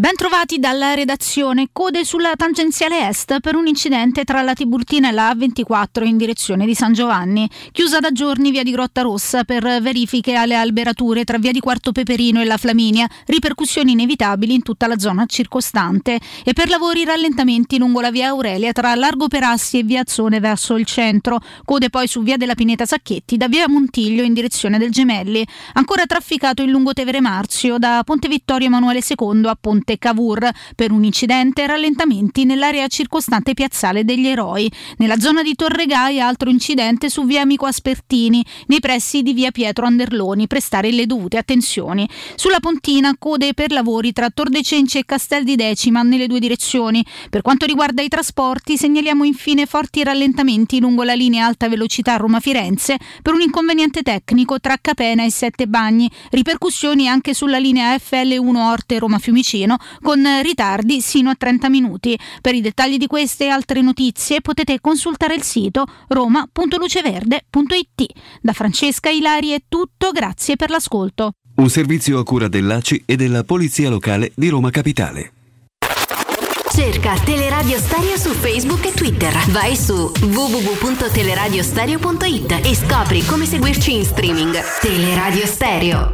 Bentrovati 0.00 0.58
dalla 0.58 0.94
redazione. 0.94 1.68
Code 1.74 2.06
sulla 2.06 2.32
tangenziale 2.34 3.06
est 3.06 3.38
per 3.40 3.54
un 3.54 3.66
incidente 3.66 4.24
tra 4.24 4.40
la 4.40 4.54
Tiburtina 4.54 5.10
e 5.10 5.12
la 5.12 5.30
A24 5.30 6.06
in 6.06 6.16
direzione 6.16 6.64
di 6.64 6.74
San 6.74 6.94
Giovanni. 6.94 7.46
Chiusa 7.70 8.00
da 8.00 8.10
giorni 8.10 8.50
via 8.50 8.62
di 8.62 8.70
Grotta 8.70 9.02
Rossa 9.02 9.44
per 9.44 9.62
verifiche 9.82 10.36
alle 10.36 10.54
alberature 10.54 11.24
tra 11.24 11.36
via 11.36 11.52
di 11.52 11.60
Quarto 11.60 11.92
Peperino 11.92 12.40
e 12.40 12.46
la 12.46 12.56
Flaminia. 12.56 13.06
Ripercussioni 13.26 13.92
inevitabili 13.92 14.54
in 14.54 14.62
tutta 14.62 14.86
la 14.86 14.98
zona 14.98 15.26
circostante. 15.26 16.18
E 16.44 16.54
per 16.54 16.70
lavori 16.70 17.04
rallentamenti 17.04 17.76
lungo 17.76 18.00
la 18.00 18.10
via 18.10 18.28
Aurelia 18.28 18.72
tra 18.72 18.94
Largo 18.94 19.28
Perassi 19.28 19.80
e 19.80 19.82
via 19.82 20.00
Azzone 20.00 20.40
verso 20.40 20.78
il 20.78 20.86
centro. 20.86 21.40
Code 21.66 21.90
poi 21.90 22.08
su 22.08 22.22
via 22.22 22.38
della 22.38 22.54
Pineta 22.54 22.86
Sacchetti 22.86 23.36
da 23.36 23.48
via 23.48 23.68
Montiglio 23.68 24.22
in 24.22 24.32
direzione 24.32 24.78
del 24.78 24.92
Gemelli. 24.92 25.46
Ancora 25.74 26.06
trafficato 26.06 26.62
il 26.62 26.70
Lungotevere 26.70 27.20
Marzio 27.20 27.76
da 27.76 28.00
Ponte 28.02 28.28
Vittorio 28.28 28.68
Emanuele 28.68 29.02
II 29.06 29.44
a 29.44 29.58
Ponte 29.60 29.88
Cavour 29.98 30.48
per 30.74 30.90
un 30.90 31.04
incidente 31.04 31.62
e 31.62 31.66
rallentamenti 31.66 32.44
nell'area 32.44 32.86
circostante 32.88 33.54
Piazzale 33.54 34.04
degli 34.04 34.26
Eroi. 34.26 34.70
Nella 34.98 35.18
zona 35.18 35.42
di 35.42 35.54
Torregai 35.54 36.20
altro 36.20 36.50
incidente 36.50 37.08
su 37.08 37.24
via 37.24 37.42
Amico 37.42 37.66
Aspertini, 37.66 38.44
nei 38.66 38.80
pressi 38.80 39.22
di 39.22 39.32
via 39.32 39.50
Pietro 39.50 39.86
Anderloni, 39.86 40.46
prestare 40.46 40.90
le 40.90 41.06
dovute 41.06 41.38
attenzioni. 41.38 42.08
Sulla 42.34 42.60
Pontina 42.60 43.14
code 43.18 43.54
per 43.54 43.70
lavori 43.72 44.12
tra 44.12 44.30
Tor 44.30 44.48
de 44.48 44.62
Cenci 44.62 44.98
e 44.98 45.04
Castel 45.04 45.44
di 45.44 45.56
Decima 45.56 46.02
nelle 46.02 46.26
due 46.26 46.40
direzioni. 46.40 47.04
Per 47.28 47.42
quanto 47.42 47.66
riguarda 47.66 48.02
i 48.02 48.08
trasporti 48.08 48.76
segnaliamo 48.76 49.24
infine 49.24 49.66
forti 49.66 50.02
rallentamenti 50.02 50.80
lungo 50.80 51.02
la 51.02 51.14
linea 51.14 51.46
alta 51.46 51.68
velocità 51.68 52.16
Roma-Firenze 52.16 52.96
per 53.22 53.34
un 53.34 53.40
inconveniente 53.40 54.02
tecnico 54.02 54.60
tra 54.60 54.76
Capena 54.80 55.24
e 55.24 55.30
Sette 55.30 55.66
Bagni, 55.66 56.10
ripercussioni 56.30 57.08
anche 57.08 57.34
sulla 57.34 57.58
linea 57.58 57.94
FL1 57.94 58.56
Orte 58.56 58.98
Roma-Fiumicino 58.98 59.69
con 60.00 60.22
ritardi 60.42 61.00
sino 61.00 61.30
a 61.30 61.34
30 61.34 61.68
minuti. 61.68 62.18
Per 62.40 62.54
i 62.54 62.60
dettagli 62.60 62.96
di 62.96 63.06
queste 63.06 63.44
e 63.44 63.48
altre 63.48 63.82
notizie 63.82 64.40
potete 64.40 64.80
consultare 64.80 65.34
il 65.34 65.42
sito 65.42 65.84
roma.luceverde.it. 66.08 68.06
Da 68.40 68.52
Francesca 68.52 69.10
Ilari 69.10 69.50
è 69.50 69.62
tutto, 69.68 70.10
grazie 70.10 70.56
per 70.56 70.70
l'ascolto. 70.70 71.32
Un 71.56 71.68
servizio 71.68 72.18
a 72.18 72.24
cura 72.24 72.48
dell'ACI 72.48 73.02
e 73.04 73.16
della 73.16 73.44
Polizia 73.44 73.90
Locale 73.90 74.32
di 74.34 74.48
Roma 74.48 74.70
Capitale. 74.70 75.32
Cerca 76.72 77.18
Teleradio 77.18 77.78
Stereo 77.78 78.16
su 78.16 78.30
Facebook 78.30 78.86
e 78.86 78.92
Twitter. 78.92 79.36
Vai 79.50 79.76
su 79.76 80.10
www.teleradiostereo.it 80.20 82.60
e 82.64 82.74
scopri 82.74 83.22
come 83.26 83.44
seguirci 83.44 83.96
in 83.96 84.04
streaming. 84.04 84.58
Teleradio 84.80 85.44
Stereo. 85.46 86.12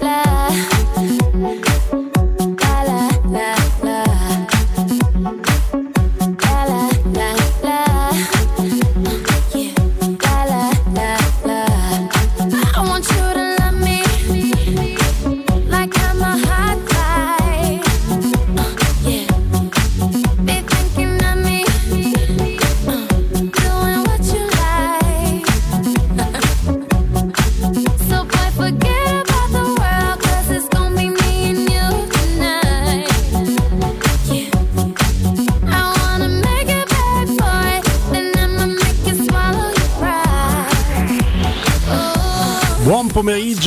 I 0.00 0.31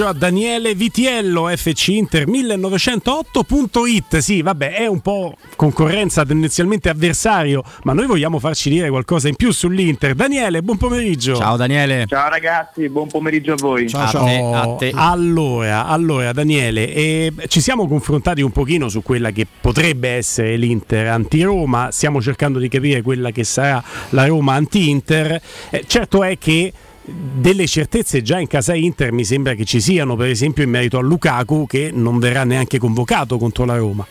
a 0.04 0.14
Daniele 0.14 0.76
Vitiello, 0.76 1.48
FC 1.48 1.88
Inter 1.90 2.28
1908.it. 2.28 4.18
Sì, 4.18 4.42
vabbè, 4.42 4.74
è 4.74 4.88
un 4.88 5.00
po' 5.00 5.38
concorrenza 5.56 6.26
tendenzialmente 6.26 6.90
avversario, 6.90 7.64
ma 7.84 7.94
noi 7.94 8.06
vogliamo 8.06 8.38
farci 8.40 8.70
dire 8.70 8.90
qualcosa 8.90 9.30
in 9.30 9.36
più 9.36 9.52
sull'Inter. 9.52 10.14
Daniele, 10.14 10.62
buon 10.62 10.78
pomeriggio. 10.78 11.36
Ciao 11.36 11.56
Daniele. 11.56 12.06
Ciao 12.08 12.28
ragazzi, 12.30 12.90
buon 12.90 13.08
pomeriggio 13.08 13.54
a 13.54 13.56
voi. 13.58 13.90
Oh, 13.94 14.78
Allora, 14.96 15.86
allora 15.86 16.34
Daniele, 16.34 16.94
eh, 16.94 17.34
ci 17.48 17.62
siamo 17.62 17.88
confrontati 17.88 18.42
un 18.42 18.52
pochino 18.52 18.90
su 18.90 19.02
quella 19.02 19.32
che 19.32 19.48
potrebbe 19.62 20.10
essere 20.10 20.58
l'Inter 20.58 21.08
anti-Roma, 21.08 21.90
stiamo 21.92 22.22
cercando 22.22 22.60
di 22.60 22.68
capire 22.68 23.02
quella 23.02 23.32
che 23.32 23.46
sarà 23.46 23.82
la 24.10 24.26
Roma 24.26 24.56
anti-Inter. 24.56 25.42
Eh, 25.70 25.86
certo 25.88 26.22
è 26.24 26.38
che 26.38 26.74
delle 27.06 27.68
certezze 27.68 28.22
già 28.22 28.40
in 28.40 28.48
casa 28.48 28.74
Inter 28.74 29.12
mi 29.12 29.24
sembra 29.24 29.54
che 29.54 29.66
ci 29.66 29.80
siano, 29.80 30.16
per 30.16 30.30
esempio 30.30 30.64
in 30.64 30.72
merito 30.72 30.98
a 30.98 31.02
Lukaku 31.02 31.68
che 31.68 31.92
non 31.94 32.20
verrà 32.20 32.44
neanche 32.44 32.80
convocato 32.80 33.38
contro 33.38 33.66
la 33.66 33.78
Roma. 33.78 34.06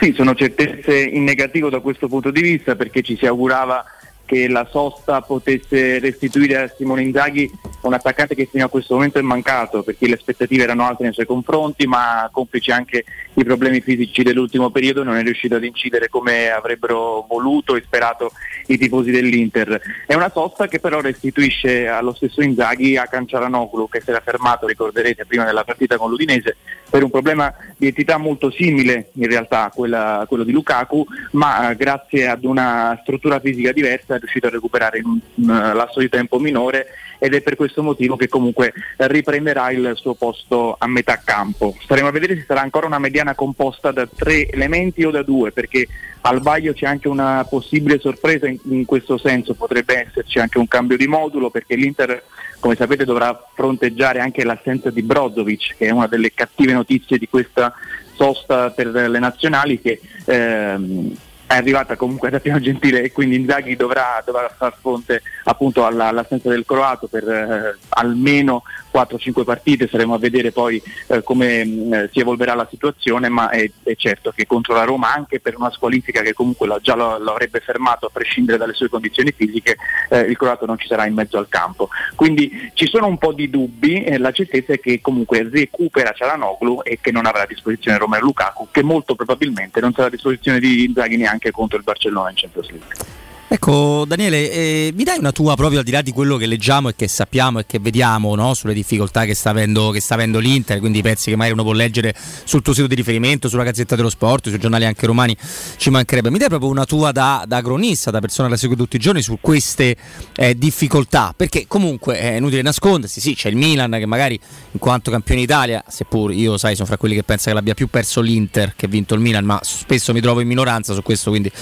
Sì, 0.00 0.12
sono 0.14 0.34
certezze 0.34 1.00
in 1.00 1.24
negativo 1.24 1.70
da 1.70 1.80
questo 1.80 2.08
punto 2.08 2.30
di 2.30 2.42
vista 2.42 2.74
perché 2.74 3.02
ci 3.02 3.16
si 3.16 3.24
augurava 3.24 3.84
che 4.24 4.48
la 4.48 4.66
sosta 4.70 5.20
potesse 5.20 5.98
restituire 5.98 6.56
a 6.58 6.72
Simone 6.74 7.02
Inzaghi 7.02 7.50
un 7.82 7.92
attaccante 7.92 8.34
che 8.34 8.48
fino 8.50 8.64
a 8.64 8.68
questo 8.68 8.94
momento 8.94 9.18
è 9.18 9.22
mancato 9.22 9.82
perché 9.82 10.06
le 10.06 10.14
aspettative 10.14 10.62
erano 10.62 10.86
alte 10.86 11.02
nei 11.02 11.12
suoi 11.12 11.26
confronti 11.26 11.86
ma 11.86 12.28
complici 12.32 12.70
anche 12.70 13.04
i 13.34 13.44
problemi 13.44 13.80
fisici 13.80 14.22
dell'ultimo 14.22 14.70
periodo 14.70 15.02
non 15.02 15.16
è 15.16 15.22
riuscito 15.22 15.56
ad 15.56 15.64
incidere 15.64 16.08
come 16.08 16.50
avrebbero 16.50 17.26
voluto 17.28 17.76
e 17.76 17.82
sperato 17.84 18.32
i 18.66 18.78
tifosi 18.78 19.10
dell'Inter. 19.10 19.80
È 20.06 20.14
una 20.14 20.30
sosta 20.30 20.68
che 20.68 20.80
però 20.80 21.00
restituisce 21.00 21.88
allo 21.88 22.14
stesso 22.14 22.42
Inzaghi 22.42 22.96
a 22.96 23.06
Canciaranoglu 23.06 23.88
che 23.88 24.00
si 24.00 24.10
era 24.10 24.20
fermato, 24.20 24.66
ricorderete, 24.66 25.26
prima 25.26 25.44
della 25.44 25.64
partita 25.64 25.96
con 25.96 26.10
l'Udinese 26.10 26.56
per 26.92 27.02
un 27.02 27.10
problema 27.10 27.54
di 27.78 27.86
entità 27.86 28.18
molto 28.18 28.50
simile 28.50 29.08
in 29.14 29.26
realtà 29.26 29.64
a, 29.64 29.70
quella- 29.70 30.20
a 30.20 30.26
quello 30.26 30.44
di 30.44 30.52
Lukaku, 30.52 31.06
ma 31.32 31.70
eh, 31.70 31.76
grazie 31.76 32.28
ad 32.28 32.44
una 32.44 32.98
struttura 33.00 33.40
fisica 33.40 33.72
diversa 33.72 34.18
riuscito 34.22 34.46
a 34.46 34.50
recuperare 34.50 34.98
in 34.98 35.04
un, 35.06 35.20
eh, 35.50 35.74
lasso 35.74 36.00
di 36.00 36.08
tempo 36.08 36.38
minore 36.38 36.88
ed 37.18 37.34
è 37.34 37.40
per 37.40 37.54
questo 37.54 37.82
motivo 37.82 38.16
che 38.16 38.28
comunque 38.28 38.72
riprenderà 38.96 39.70
il 39.70 39.92
suo 39.94 40.14
posto 40.14 40.74
a 40.78 40.88
metà 40.88 41.20
campo. 41.24 41.76
Staremo 41.80 42.08
a 42.08 42.10
vedere 42.10 42.36
se 42.36 42.44
sarà 42.46 42.62
ancora 42.62 42.86
una 42.86 42.98
mediana 42.98 43.34
composta 43.34 43.92
da 43.92 44.06
tre 44.06 44.48
elementi 44.48 45.04
o 45.04 45.10
da 45.10 45.22
due, 45.22 45.52
perché 45.52 45.86
al 46.22 46.40
vaglio 46.40 46.72
c'è 46.72 46.86
anche 46.86 47.08
una 47.08 47.46
possibile 47.48 48.00
sorpresa 48.00 48.48
in, 48.48 48.58
in 48.64 48.84
questo 48.84 49.18
senso, 49.18 49.54
potrebbe 49.54 50.06
esserci 50.06 50.38
anche 50.38 50.58
un 50.58 50.66
cambio 50.66 50.96
di 50.96 51.06
modulo 51.06 51.50
perché 51.50 51.76
l'Inter 51.76 52.22
come 52.58 52.76
sapete 52.76 53.04
dovrà 53.04 53.48
fronteggiare 53.54 54.20
anche 54.20 54.44
l'assenza 54.44 54.90
di 54.90 55.02
Brozovic, 55.02 55.74
che 55.76 55.86
è 55.86 55.90
una 55.90 56.06
delle 56.06 56.32
cattive 56.32 56.72
notizie 56.72 57.18
di 57.18 57.28
questa 57.28 57.74
sosta 58.14 58.70
per 58.70 58.86
le 58.86 59.18
nazionali 59.18 59.80
che 59.80 60.00
ehm, 60.24 61.16
è 61.52 61.56
arrivata 61.56 61.96
comunque 61.96 62.30
da 62.30 62.40
Piano 62.40 62.60
Gentile 62.60 63.02
e 63.02 63.12
quindi 63.12 63.36
Inzaghi 63.36 63.76
dovrà, 63.76 64.22
dovrà 64.24 64.48
far 64.56 64.74
fronte 64.80 65.22
appunto 65.44 65.84
alla- 65.84 66.08
all'assenza 66.08 66.48
del 66.48 66.64
croato 66.64 67.08
per 67.08 67.28
eh, 67.28 67.78
almeno 67.90 68.62
4-5 68.92 69.44
partite, 69.44 69.88
saremo 69.88 70.14
a 70.14 70.18
vedere 70.18 70.50
poi 70.52 70.80
eh, 71.08 71.22
come 71.22 71.64
mh, 71.64 72.10
si 72.12 72.20
evolverà 72.20 72.54
la 72.54 72.66
situazione, 72.70 73.28
ma 73.28 73.50
è, 73.50 73.70
è 73.82 73.94
certo 73.96 74.32
che 74.34 74.46
contro 74.46 74.74
la 74.74 74.84
Roma 74.84 75.12
anche 75.12 75.40
per 75.40 75.56
una 75.56 75.70
squalifica 75.70 76.20
che 76.22 76.32
comunque 76.34 76.66
lo- 76.66 76.78
già 76.80 76.94
lo, 76.94 77.18
lo 77.18 77.30
avrebbe 77.32 77.60
fermato 77.60 78.06
a 78.06 78.10
prescindere 78.12 78.58
dalle 78.58 78.74
sue 78.74 78.88
condizioni 78.88 79.32
fisiche, 79.32 79.76
eh, 80.10 80.20
il 80.20 80.36
croato 80.36 80.66
non 80.66 80.78
ci 80.78 80.86
sarà 80.86 81.06
in 81.06 81.14
mezzo 81.14 81.38
al 81.38 81.48
campo. 81.48 81.88
Quindi 82.14 82.70
ci 82.74 82.86
sono 82.86 83.06
un 83.06 83.18
po' 83.18 83.32
di 83.32 83.48
dubbi, 83.50 84.04
eh, 84.04 84.18
la 84.18 84.30
certezza 84.32 84.72
è 84.74 84.80
che 84.80 85.00
comunque 85.00 85.48
recupera 85.50 86.12
Cialanoglu 86.12 86.80
e 86.82 86.98
che 87.00 87.10
non 87.12 87.26
avrà 87.26 87.42
a 87.42 87.46
disposizione 87.46 87.98
Romero 87.98 88.24
Lukaku, 88.24 88.68
che 88.70 88.82
molto 88.82 89.14
probabilmente 89.14 89.80
non 89.80 89.92
sarà 89.92 90.06
a 90.08 90.10
disposizione 90.10 90.60
di 90.60 90.84
Inzaghi 90.84 91.16
neanche 91.16 91.41
contro 91.50 91.76
il 91.76 91.84
Barcellona 91.84 92.30
in 92.30 92.36
Champions 92.36 92.70
League. 92.70 93.20
Ecco 93.52 94.06
Daniele, 94.06 94.50
eh, 94.50 94.92
mi 94.94 95.04
dai 95.04 95.18
una 95.18 95.30
tua 95.30 95.54
proprio 95.56 95.80
al 95.80 95.84
di 95.84 95.90
là 95.90 96.00
di 96.00 96.10
quello 96.10 96.38
che 96.38 96.46
leggiamo 96.46 96.88
e 96.88 96.94
che 96.96 97.06
sappiamo 97.06 97.58
e 97.58 97.66
che 97.66 97.80
vediamo 97.80 98.34
no? 98.34 98.54
sulle 98.54 98.72
difficoltà 98.72 99.26
che 99.26 99.34
sta, 99.34 99.50
avendo, 99.50 99.90
che 99.90 100.00
sta 100.00 100.14
avendo 100.14 100.38
l'Inter, 100.38 100.78
quindi 100.78 101.00
i 101.00 101.02
pezzi 101.02 101.28
che 101.28 101.36
magari 101.36 101.52
uno 101.52 101.62
può 101.62 101.74
leggere 101.74 102.14
sul 102.44 102.62
tuo 102.62 102.72
sito 102.72 102.86
di 102.86 102.94
riferimento, 102.94 103.50
sulla 103.50 103.62
Gazzetta 103.62 103.94
dello 103.94 104.08
Sport, 104.08 104.48
sui 104.48 104.58
giornali 104.58 104.86
anche 104.86 105.04
romani, 105.04 105.36
ci 105.76 105.90
mancherebbe. 105.90 106.30
Mi 106.30 106.38
dai 106.38 106.48
proprio 106.48 106.70
una 106.70 106.86
tua 106.86 107.12
da, 107.12 107.44
da 107.46 107.60
cronista, 107.60 108.10
da 108.10 108.20
persona 108.20 108.48
che 108.48 108.54
la 108.54 108.58
segue 108.58 108.74
tutti 108.74 108.96
i 108.96 108.98
giorni 108.98 109.20
su 109.20 109.36
queste 109.38 109.96
eh, 110.34 110.56
difficoltà, 110.56 111.34
perché 111.36 111.66
comunque 111.68 112.18
è 112.18 112.36
inutile 112.36 112.62
nascondersi, 112.62 113.20
sì 113.20 113.34
c'è 113.34 113.50
il 113.50 113.56
Milan 113.56 113.90
che 113.90 114.06
magari 114.06 114.40
in 114.70 114.78
quanto 114.78 115.10
campione 115.10 115.42
d'Italia, 115.42 115.84
seppur 115.86 116.32
io 116.32 116.56
sai 116.56 116.74
sono 116.74 116.86
fra 116.86 116.96
quelli 116.96 117.16
che 117.16 117.22
pensa 117.22 117.50
che 117.50 117.54
l'abbia 117.54 117.74
più 117.74 117.88
perso 117.88 118.22
l'Inter 118.22 118.72
che 118.74 118.88
vinto 118.88 119.12
il 119.12 119.20
Milan, 119.20 119.44
ma 119.44 119.60
spesso 119.62 120.14
mi 120.14 120.22
trovo 120.22 120.40
in 120.40 120.48
minoranza 120.48 120.94
su 120.94 121.02
questo, 121.02 121.28
quindi 121.28 121.52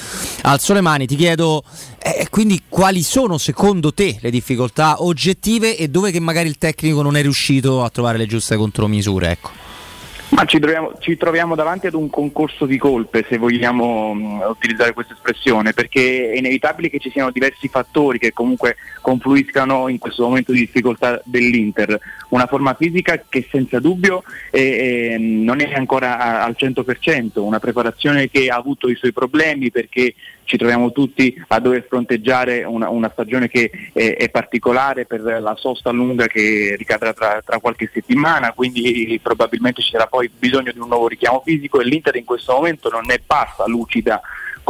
alzo 0.42 0.72
le 0.72 0.82
mani, 0.82 1.06
ti 1.06 1.16
chiedo 1.16 1.64
eh, 1.98 2.26
quindi 2.30 2.62
quali 2.68 3.02
sono 3.02 3.38
secondo 3.38 3.92
te 3.92 4.18
le 4.20 4.30
difficoltà 4.30 5.02
oggettive 5.02 5.76
e 5.76 5.88
dove 5.88 6.10
che 6.10 6.20
magari 6.20 6.48
il 6.48 6.58
tecnico 6.58 7.02
non 7.02 7.16
è 7.16 7.22
riuscito 7.22 7.84
a 7.84 7.90
trovare 7.90 8.18
le 8.18 8.26
giuste 8.26 8.56
contromisure? 8.56 9.30
Ecco. 9.30 9.50
Ma 10.30 10.44
ci 10.44 10.60
troviamo, 10.60 10.92
ci 11.00 11.16
troviamo 11.16 11.56
davanti 11.56 11.88
ad 11.88 11.94
un 11.94 12.08
concorso 12.08 12.64
di 12.64 12.78
colpe, 12.78 13.26
se 13.28 13.36
vogliamo 13.36 14.14
mh, 14.14 14.44
utilizzare 14.48 14.92
questa 14.92 15.14
espressione, 15.14 15.72
perché 15.72 16.30
è 16.30 16.38
inevitabile 16.38 16.88
che 16.88 17.00
ci 17.00 17.10
siano 17.10 17.32
diversi 17.32 17.66
fattori 17.66 18.20
che 18.20 18.32
comunque 18.32 18.76
confluiscano 19.00 19.88
in 19.88 19.98
questo 19.98 20.22
momento 20.22 20.52
di 20.52 20.60
difficoltà 20.60 21.20
dell'Inter. 21.24 21.98
Una 22.28 22.46
forma 22.46 22.74
fisica 22.74 23.20
che 23.28 23.48
senza 23.50 23.80
dubbio 23.80 24.22
eh, 24.52 24.60
eh, 25.14 25.18
non 25.18 25.60
è 25.60 25.74
ancora 25.74 26.18
a- 26.18 26.44
al 26.44 26.54
100%, 26.56 27.40
una 27.40 27.58
preparazione 27.58 28.30
che 28.30 28.48
ha 28.48 28.56
avuto 28.56 28.88
i 28.88 28.94
suoi 28.94 29.12
problemi 29.12 29.72
perché 29.72 30.14
ci 30.50 30.56
troviamo 30.56 30.90
tutti 30.90 31.32
a 31.46 31.60
dover 31.60 31.86
fronteggiare 31.88 32.64
una, 32.64 32.88
una 32.88 33.08
stagione 33.12 33.46
che 33.46 33.70
è, 33.92 34.16
è 34.16 34.30
particolare 34.30 35.06
per 35.06 35.20
la 35.20 35.54
sosta 35.56 35.92
lunga 35.92 36.26
che 36.26 36.74
ricadrà 36.76 37.12
tra, 37.12 37.40
tra 37.44 37.60
qualche 37.60 37.88
settimana, 37.92 38.52
quindi 38.52 39.20
probabilmente 39.22 39.80
ci 39.80 39.92
sarà 39.92 40.08
poi 40.08 40.28
bisogno 40.28 40.72
di 40.72 40.80
un 40.80 40.88
nuovo 40.88 41.06
richiamo 41.06 41.40
fisico 41.44 41.80
e 41.80 41.84
l'Inter 41.84 42.16
in 42.16 42.24
questo 42.24 42.54
momento 42.54 42.88
non 42.88 43.08
è 43.12 43.20
passa 43.24 43.64
lucida 43.68 44.20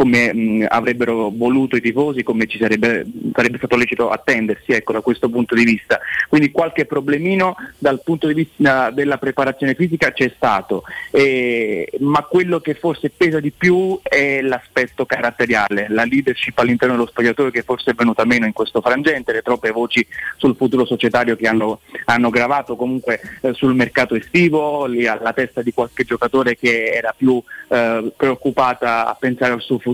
come 0.01 0.33
mh, 0.33 0.65
avrebbero 0.67 1.31
voluto 1.31 1.75
i 1.75 1.81
tifosi, 1.81 2.23
come 2.23 2.47
ci 2.47 2.57
sarebbe, 2.57 3.05
sarebbe 3.35 3.57
stato 3.59 3.75
lecito 3.75 4.09
attendersi 4.09 4.71
ecco, 4.71 4.93
da 4.93 5.01
questo 5.01 5.29
punto 5.29 5.53
di 5.53 5.63
vista. 5.63 5.99
Quindi 6.27 6.49
qualche 6.49 6.85
problemino 6.85 7.55
dal 7.77 8.01
punto 8.03 8.25
di 8.25 8.33
vista 8.33 8.89
della 8.89 9.19
preparazione 9.19 9.75
fisica 9.75 10.11
c'è 10.11 10.31
stato, 10.35 10.85
eh, 11.11 11.87
ma 11.99 12.23
quello 12.23 12.59
che 12.61 12.73
forse 12.73 13.11
pesa 13.11 13.39
di 13.39 13.51
più 13.51 13.99
è 14.01 14.41
l'aspetto 14.41 15.05
caratteriale, 15.05 15.85
la 15.89 16.03
leadership 16.03 16.57
all'interno 16.57 16.95
dello 16.95 17.07
spogliatoio 17.07 17.51
che 17.51 17.61
forse 17.61 17.91
è 17.91 17.93
venuta 17.93 18.25
meno 18.25 18.47
in 18.47 18.53
questo 18.53 18.81
frangente, 18.81 19.33
le 19.33 19.43
troppe 19.43 19.69
voci 19.69 20.03
sul 20.37 20.55
futuro 20.55 20.83
societario 20.83 21.35
che 21.35 21.47
hanno, 21.47 21.81
hanno 22.05 22.31
gravato 22.31 22.75
comunque 22.75 23.19
eh, 23.41 23.53
sul 23.53 23.75
mercato 23.75 24.15
estivo, 24.15 24.87
lì 24.87 25.05
alla 25.05 25.33
testa 25.33 25.61
di 25.61 25.71
qualche 25.71 26.05
giocatore 26.05 26.57
che 26.57 26.85
era 26.85 27.13
più 27.15 27.39
eh, 27.67 28.11
preoccupata 28.17 29.05
a 29.05 29.13
pensare 29.13 29.53
al 29.53 29.61
suo 29.61 29.77
futuro 29.77 29.89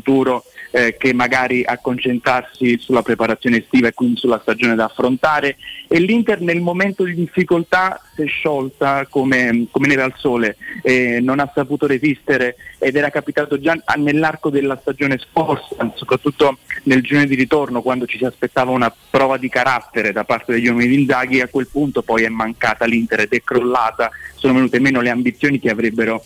eh, 0.72 0.96
che 0.98 1.14
magari 1.14 1.64
a 1.66 1.78
concentrarsi 1.78 2.78
sulla 2.78 3.02
preparazione 3.02 3.58
estiva 3.58 3.88
e 3.88 3.94
quindi 3.94 4.18
sulla 4.18 4.40
stagione 4.42 4.76
da 4.76 4.86
affrontare. 4.86 5.58
E 5.88 6.00
l'Inter 6.00 6.42
nel 6.42 6.62
momento 6.62 7.04
di 7.04 7.14
difficoltà 7.14 8.02
si 8.16 8.24
è 8.24 8.26
sciolta 8.28 9.06
come, 9.10 9.68
come 9.72 9.88
neve 9.88 10.02
al 10.02 10.14
sole, 10.18 10.58
eh, 10.84 11.20
non 11.22 11.40
ha 11.40 11.52
saputo 11.54 11.88
resistere 11.88 12.56
ed 12.80 12.96
era 12.96 13.10
capitato 13.10 13.60
già 13.60 13.76
nell'arco 13.96 14.50
della 14.50 14.78
stagione 14.80 15.18
scorsa, 15.18 15.92
soprattutto 15.96 16.58
nel 16.84 17.02
giorno 17.02 17.26
di 17.26 17.36
ritorno 17.36 17.82
quando 17.82 18.06
ci 18.06 18.18
si 18.18 18.26
aspettava 18.26 18.72
una 18.72 18.94
prova 19.10 19.38
di 19.38 19.50
carattere 19.50 20.12
da 20.12 20.24
parte 20.24 20.54
degli 20.54 20.68
uomini 20.68 20.88
di 20.88 21.02
Inzaghi, 21.02 21.42
a 21.42 21.48
quel 21.48 21.68
punto 21.68 22.02
poi 22.02 22.24
è 22.24 22.30
mancata 22.30 22.86
l'Inter 22.86 23.22
ed 23.22 23.32
è 23.32 23.42
crollata, 23.42 24.12
sono 24.36 24.54
venute 24.54 24.80
meno 24.80 25.02
le 25.02 25.10
ambizioni 25.10 25.60
che 25.60 25.70
avrebbero 25.70 26.24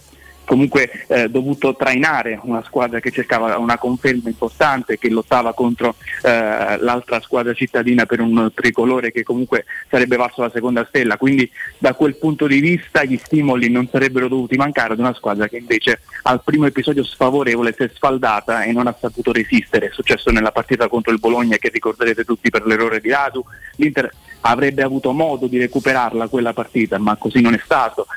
comunque 0.52 1.06
eh, 1.07 1.30
dovuto 1.30 1.78
trainare 1.78 2.38
una 2.44 2.61
squadra 2.61 2.99
che 2.99 3.10
cercava 3.10 3.57
una 3.57 3.78
conferma 3.78 4.28
importante, 4.28 4.98
che 4.98 5.10
lottava 5.10 5.53
contro 5.53 5.95
eh, 6.23 6.78
l'altra 6.78 7.22
squadra 7.22 7.53
cittadina 7.53 8.06
per 8.06 8.19
un 8.19 8.52
tricolore 8.53 9.14
che 9.14 9.23
comunque 9.23 9.64
sarebbe 9.90 10.18
valso 10.18 10.41
la 10.41 10.52
seconda 10.53 10.86
stella. 10.90 11.15
Quindi 11.15 11.49
da 11.78 11.94
quel 11.94 12.18
punto 12.18 12.48
di 12.48 12.60
vista 12.60 13.06
gli 13.06 13.18
stimoli 13.18 13.69
non 13.69 13.88
sarebbero 13.90 14.28
dovuti 14.28 14.57
mancare 14.57 14.91
ad 14.91 14.99
una 14.99 15.14
squadra 15.14 15.48
che 15.48 15.56
invece 15.56 16.02
al 16.23 16.41
primo 16.44 16.65
episodio 16.65 17.06
sfavorevole 17.06 17.73
si 17.73 17.84
è 17.84 17.91
sfaldata 17.94 18.64
e 18.64 18.73
non 18.73 18.88
ha 18.88 18.95
saputo 18.99 19.32
resistere. 19.32 19.88
È 19.88 19.91
successo 19.94 20.32
nella 20.32 20.52
partita 20.52 20.90
contro 20.90 21.14
il 21.14 21.19
Bologna 21.19 21.56
che 21.56 21.69
ricorderete 21.69 22.26
tutti 22.26 22.49
per 22.49 22.65
l'errore 22.65 22.99
di 22.99 23.10
Radu. 23.10 23.41
L'Inter 23.78 24.11
avrebbe 24.41 24.84
avuto 24.84 25.11
modo 25.11 25.48
di 25.48 25.57
recuperarla 25.57 26.28
quella 26.28 26.53
partita, 26.53 26.98
ma 26.98 27.15
così 27.15 27.41
non 27.41 27.53
è 27.53 27.61
stato. 27.64 28.07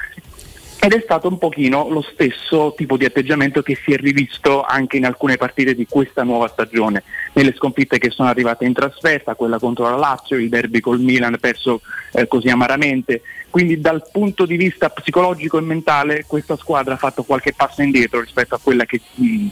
Ed 0.85 0.93
è 0.93 1.01
stato 1.01 1.29
un 1.29 1.39
pochino 1.39 1.89
lo 1.89 2.03
stesso 2.03 2.75
tipo 2.77 2.99
di 2.99 3.07
atteggiamento 3.07 3.63
che 3.63 3.75
si 3.75 3.95
è 3.95 3.97
rivisto 3.97 4.61
anche 4.61 4.99
in 4.99 5.07
alcune 5.07 5.39
partite 5.39 5.75
di 5.75 5.87
questa 5.89 6.25
nuova 6.25 6.47
stagione, 6.49 7.05
nelle 7.33 7.55
sconfitte 7.55 7.97
che 7.97 8.11
sono 8.11 8.29
arrivate 8.29 8.67
in 8.67 8.75
trasferta, 8.75 9.35
quella 9.35 9.59
contro 9.59 9.89
la 9.89 9.97
Lazio, 9.97 10.37
il 10.37 10.51
derby 10.51 10.81
col 10.81 11.01
Milan 11.01 11.39
perso 11.41 11.81
eh, 12.13 12.29
così 12.29 12.51
amaramente. 12.51 13.23
Quindi 13.55 13.81
dal 13.81 14.05
punto 14.11 14.47
di 14.47 14.57
vista 14.57 14.91
psicologico 14.91 15.59
e 15.59 15.61
mentale 15.61 16.25
questa 16.27 16.57
squadra 16.57 16.95
ha 16.95 16.97
fatto 16.97 17.23
qualche 17.23 17.53
passo 17.53 17.83
indietro 17.83 18.21
rispetto 18.21 18.57
a 18.57 18.61
quella 18.61 18.85
che 18.85 19.01
mh, 19.15 19.47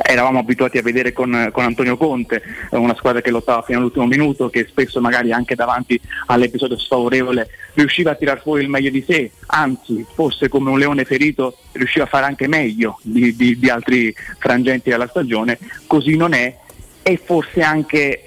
eravamo 0.00 0.38
abituati 0.38 0.78
a 0.78 0.82
vedere 0.82 1.12
con, 1.12 1.50
con 1.52 1.64
Antonio 1.64 1.96
Conte, 1.96 2.40
eh, 2.70 2.76
una 2.76 2.94
squadra 2.94 3.20
che 3.20 3.32
lottava 3.32 3.62
fino 3.62 3.78
all'ultimo 3.78 4.06
minuto, 4.06 4.48
che 4.48 4.64
spesso 4.68 5.00
magari 5.00 5.32
anche 5.32 5.56
davanti 5.56 6.00
all'episodio 6.26 6.78
sfavorevole 6.78 7.48
riusciva 7.74 8.12
a 8.12 8.14
tirar 8.14 8.40
fuori 8.40 8.62
il 8.62 8.68
meglio 8.68 8.90
di 8.90 9.02
sé, 9.04 9.32
anzi 9.46 10.06
forse 10.14 10.48
come 10.48 10.70
un 10.70 10.78
leone 10.78 11.04
ferito 11.04 11.56
riusciva 11.72 12.04
a 12.04 12.08
fare 12.08 12.26
anche 12.26 12.46
meglio 12.46 13.00
di, 13.02 13.34
di- 13.34 13.58
di 13.58 13.68
altri 13.68 14.14
frangenti 14.38 14.88
della 14.88 15.08
stagione, 15.08 15.58
così 15.88 16.14
non 16.14 16.32
è. 16.32 16.56
E 17.02 17.20
forse 17.20 17.60
anche 17.62 18.22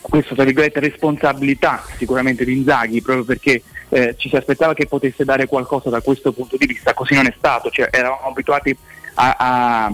questa 0.00 0.34
responsabilità 0.36 1.84
sicuramente 1.96 2.44
di 2.44 2.52
Inzaghi 2.52 3.02
proprio 3.02 3.24
perché 3.24 3.62
eh, 3.94 4.14
ci 4.18 4.28
si 4.28 4.34
aspettava 4.36 4.74
che 4.74 4.86
potesse 4.86 5.24
dare 5.24 5.46
qualcosa 5.46 5.88
da 5.88 6.00
questo 6.00 6.32
punto 6.32 6.56
di 6.56 6.66
vista, 6.66 6.94
così 6.94 7.14
non 7.14 7.26
è 7.26 7.34
stato, 7.38 7.70
cioè, 7.70 7.88
eravamo 7.92 8.26
abituati 8.28 8.76
a, 9.14 9.36
a- 9.38 9.92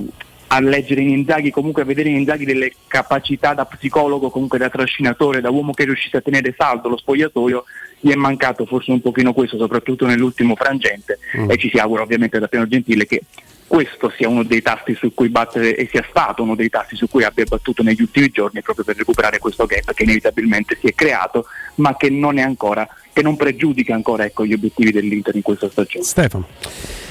a 0.53 0.61
leggere 0.61 1.01
in 1.03 1.11
Inzaghi, 1.11 1.51
comunque 1.53 1.83
a 1.83 1.85
vedere 1.85 2.09
in 2.09 2.17
Inzaghi 2.17 2.45
delle 2.45 2.73
capacità 2.89 3.55
da 3.55 3.67
psicologo, 3.67 4.31
comunque 4.31 4.59
da 4.59 4.69
trascinatore, 4.69 5.41
da 5.41 5.49
uomo 5.51 5.73
che 5.73 5.85
riuscisse 5.85 6.17
a 6.17 6.21
tenere 6.23 6.53
saldo 6.59 6.89
lo 6.89 6.97
spogliatoio, 6.97 7.65
gli 8.01 8.11
è 8.11 8.17
mancato 8.17 8.65
forse 8.67 8.91
un 8.91 9.01
pochino 9.01 9.33
questo, 9.33 9.59
soprattutto 9.59 10.07
nell'ultimo 10.07 10.57
frangente 10.57 11.19
Mm. 11.37 11.51
e 11.51 11.57
ci 11.59 11.69
si 11.71 11.77
augura 11.79 12.03
ovviamente 12.03 12.41
da 12.41 12.49
Piano 12.49 12.67
Gentile 12.67 13.07
che 13.07 13.23
questo 13.69 14.11
sia 14.17 14.29
uno 14.29 14.43
dei 14.43 14.61
tasti 14.63 14.95
su 14.97 15.15
cui 15.15 15.29
battere 15.29 15.77
e 15.77 15.87
sia 15.89 16.05
stato 16.11 16.43
uno 16.43 16.57
dei 16.57 16.69
tasti 16.69 16.97
su 16.97 17.09
cui 17.09 17.23
abbia 17.23 17.45
battuto 17.45 17.85
negli 17.85 18.01
ultimi 18.03 18.29
giorni 18.31 18.61
proprio 18.63 18.85
per 18.85 18.97
recuperare 18.97 19.39
questo 19.39 19.67
gap 19.67 19.93
che 19.95 20.03
inevitabilmente 20.03 20.77
si 20.81 20.89
è 20.89 20.95
creato 20.95 21.45
ma 21.77 21.97
che 21.97 22.11
non 22.11 22.39
è 22.39 22.43
ancora 22.43 22.89
che 23.13 23.23
non 23.23 23.37
pregiudica 23.37 23.95
ancora 23.95 24.25
ecco, 24.25 24.45
gli 24.45 24.53
obiettivi 24.53 24.93
dell'Inter 24.93 25.35
in 25.35 25.43
questa 25.43 25.69
stagione. 25.71 26.05
Stefano. 26.05 26.47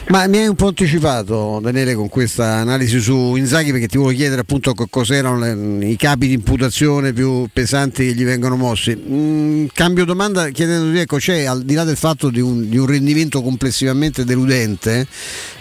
Ma 0.08 0.26
mi 0.26 0.38
hai 0.40 0.48
un 0.48 0.56
po' 0.56 0.68
anticipato 0.70 1.60
Daniele 1.62 1.94
con 1.94 2.10
questa 2.10 2.56
analisi 2.56 3.00
su 3.00 3.36
Inzaghi 3.36 3.72
perché 3.72 3.88
ti 3.88 3.98
volevo 3.98 4.18
chiedere 4.18 4.42
appunto 4.42 4.74
co- 4.74 4.88
cos'erano 4.90 5.84
i 5.84 5.96
capi 5.98 6.28
di 6.28 6.34
imputazione 6.34 7.14
più 7.14 7.48
pesanti 7.54 8.08
che 8.08 8.14
gli 8.16 8.24
vengono 8.24 8.56
mossi. 8.56 8.96
Mm, 8.96 9.66
cambio 9.72 10.06
domanda 10.06 10.50
chiedendoti, 10.50 10.98
ecco, 10.98 11.18
c'è 11.18 11.44
al 11.44 11.62
di 11.64 11.76
là 11.76 11.84
del 11.84 11.96
fatto 11.96 12.32
di 12.32 12.40
un, 12.40 12.68
di 12.68 12.78
un 12.78 12.88
rendimento 12.88 13.44
complessivamente 13.44 14.24
deludente, 14.26 15.06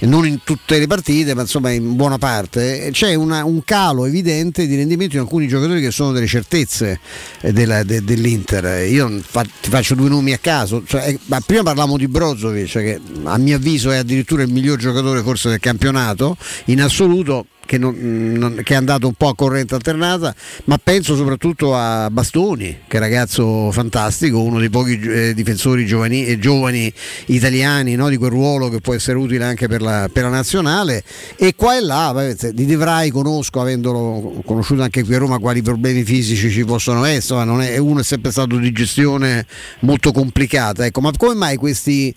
non 0.00 0.26
in 0.26 0.38
tutte 0.44 0.78
le 0.78 0.86
partite, 0.86 1.34
ma 1.34 1.42
insomma 1.42 1.70
in 1.70 1.94
buona 1.94 2.16
parte, 2.16 2.88
c'è 2.90 3.12
una- 3.14 3.44
un 3.44 3.62
calo 3.64 4.06
evidente 4.06 4.66
di 4.66 4.76
rendimento 4.76 5.16
in 5.16 5.22
alcuni 5.22 5.46
giocatori 5.46 5.82
che 5.82 5.90
sono 5.90 6.12
delle 6.12 6.26
certezze 6.26 7.00
eh, 7.42 7.52
della- 7.52 7.82
de- 7.82 8.02
dell'Inter. 8.02 8.88
Io 8.88 9.20
fa- 9.20 9.42
ti 9.60 9.68
faccio 9.68 9.94
due 9.94 10.08
nomi 10.08 10.32
a 10.32 10.38
caso, 10.38 10.82
cioè, 10.86 11.06
eh, 11.08 11.18
ma 11.26 11.38
prima 11.44 11.62
parlavamo 11.64 11.98
di 11.98 12.08
Brozovic, 12.08 12.70
che 12.72 12.98
a 13.24 13.36
mio 13.36 13.56
avviso 13.56 13.90
è 13.90 13.96
addirittura 13.98 14.27
il 14.34 14.52
miglior 14.52 14.78
giocatore 14.78 15.22
forse 15.22 15.48
del 15.48 15.60
campionato 15.60 16.36
in 16.66 16.82
assoluto. 16.82 17.46
Che, 17.68 17.76
non- 17.76 18.32
non- 18.34 18.62
che 18.64 18.72
è 18.72 18.76
andato 18.78 19.06
un 19.06 19.12
po' 19.12 19.28
a 19.28 19.34
corrente 19.34 19.74
alternata, 19.74 20.34
ma 20.64 20.78
penso 20.82 21.14
soprattutto 21.16 21.76
a 21.76 22.08
Bastoni, 22.10 22.78
che 22.88 22.96
è 22.96 22.98
un 22.98 23.02
ragazzo 23.02 23.70
fantastico, 23.72 24.42
uno 24.42 24.58
dei 24.58 24.70
pochi 24.70 24.98
eh, 24.98 25.34
difensori 25.34 25.84
giovani, 25.84 26.24
eh, 26.24 26.38
giovani 26.38 26.90
italiani 27.26 27.94
no, 27.94 28.08
di 28.08 28.16
quel 28.16 28.30
ruolo 28.30 28.70
che 28.70 28.80
può 28.80 28.94
essere 28.94 29.18
utile 29.18 29.44
anche 29.44 29.68
per 29.68 29.82
la, 29.82 30.08
per 30.10 30.22
la 30.22 30.30
nazionale. 30.30 31.04
E 31.36 31.54
qua 31.56 31.76
e 31.76 31.82
là, 31.82 32.34
di 32.54 32.64
De 32.64 32.76
Vrij 32.76 33.10
conosco, 33.10 33.60
avendolo 33.60 34.40
conosciuto 34.46 34.80
anche 34.80 35.04
qui 35.04 35.16
a 35.16 35.18
Roma, 35.18 35.36
quali 35.38 35.60
problemi 35.60 36.04
fisici 36.04 36.50
ci 36.50 36.64
possono 36.64 37.04
essere, 37.04 37.68
è, 37.68 37.76
uno 37.76 38.00
è 38.00 38.02
sempre 38.02 38.30
stato 38.30 38.56
di 38.56 38.72
gestione 38.72 39.44
molto 39.80 40.10
complicata. 40.10 40.86
Ecco, 40.86 41.02
ma 41.02 41.10
come 41.14 41.34
mai 41.34 41.56
questi, 41.56 42.14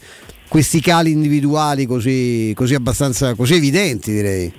questi 0.51 0.81
cali 0.81 1.11
individuali 1.11 1.85
così, 1.85 2.51
così 2.53 2.75
abbastanza 2.75 3.35
così 3.35 3.55
evidenti, 3.55 4.11
direi? 4.11 4.51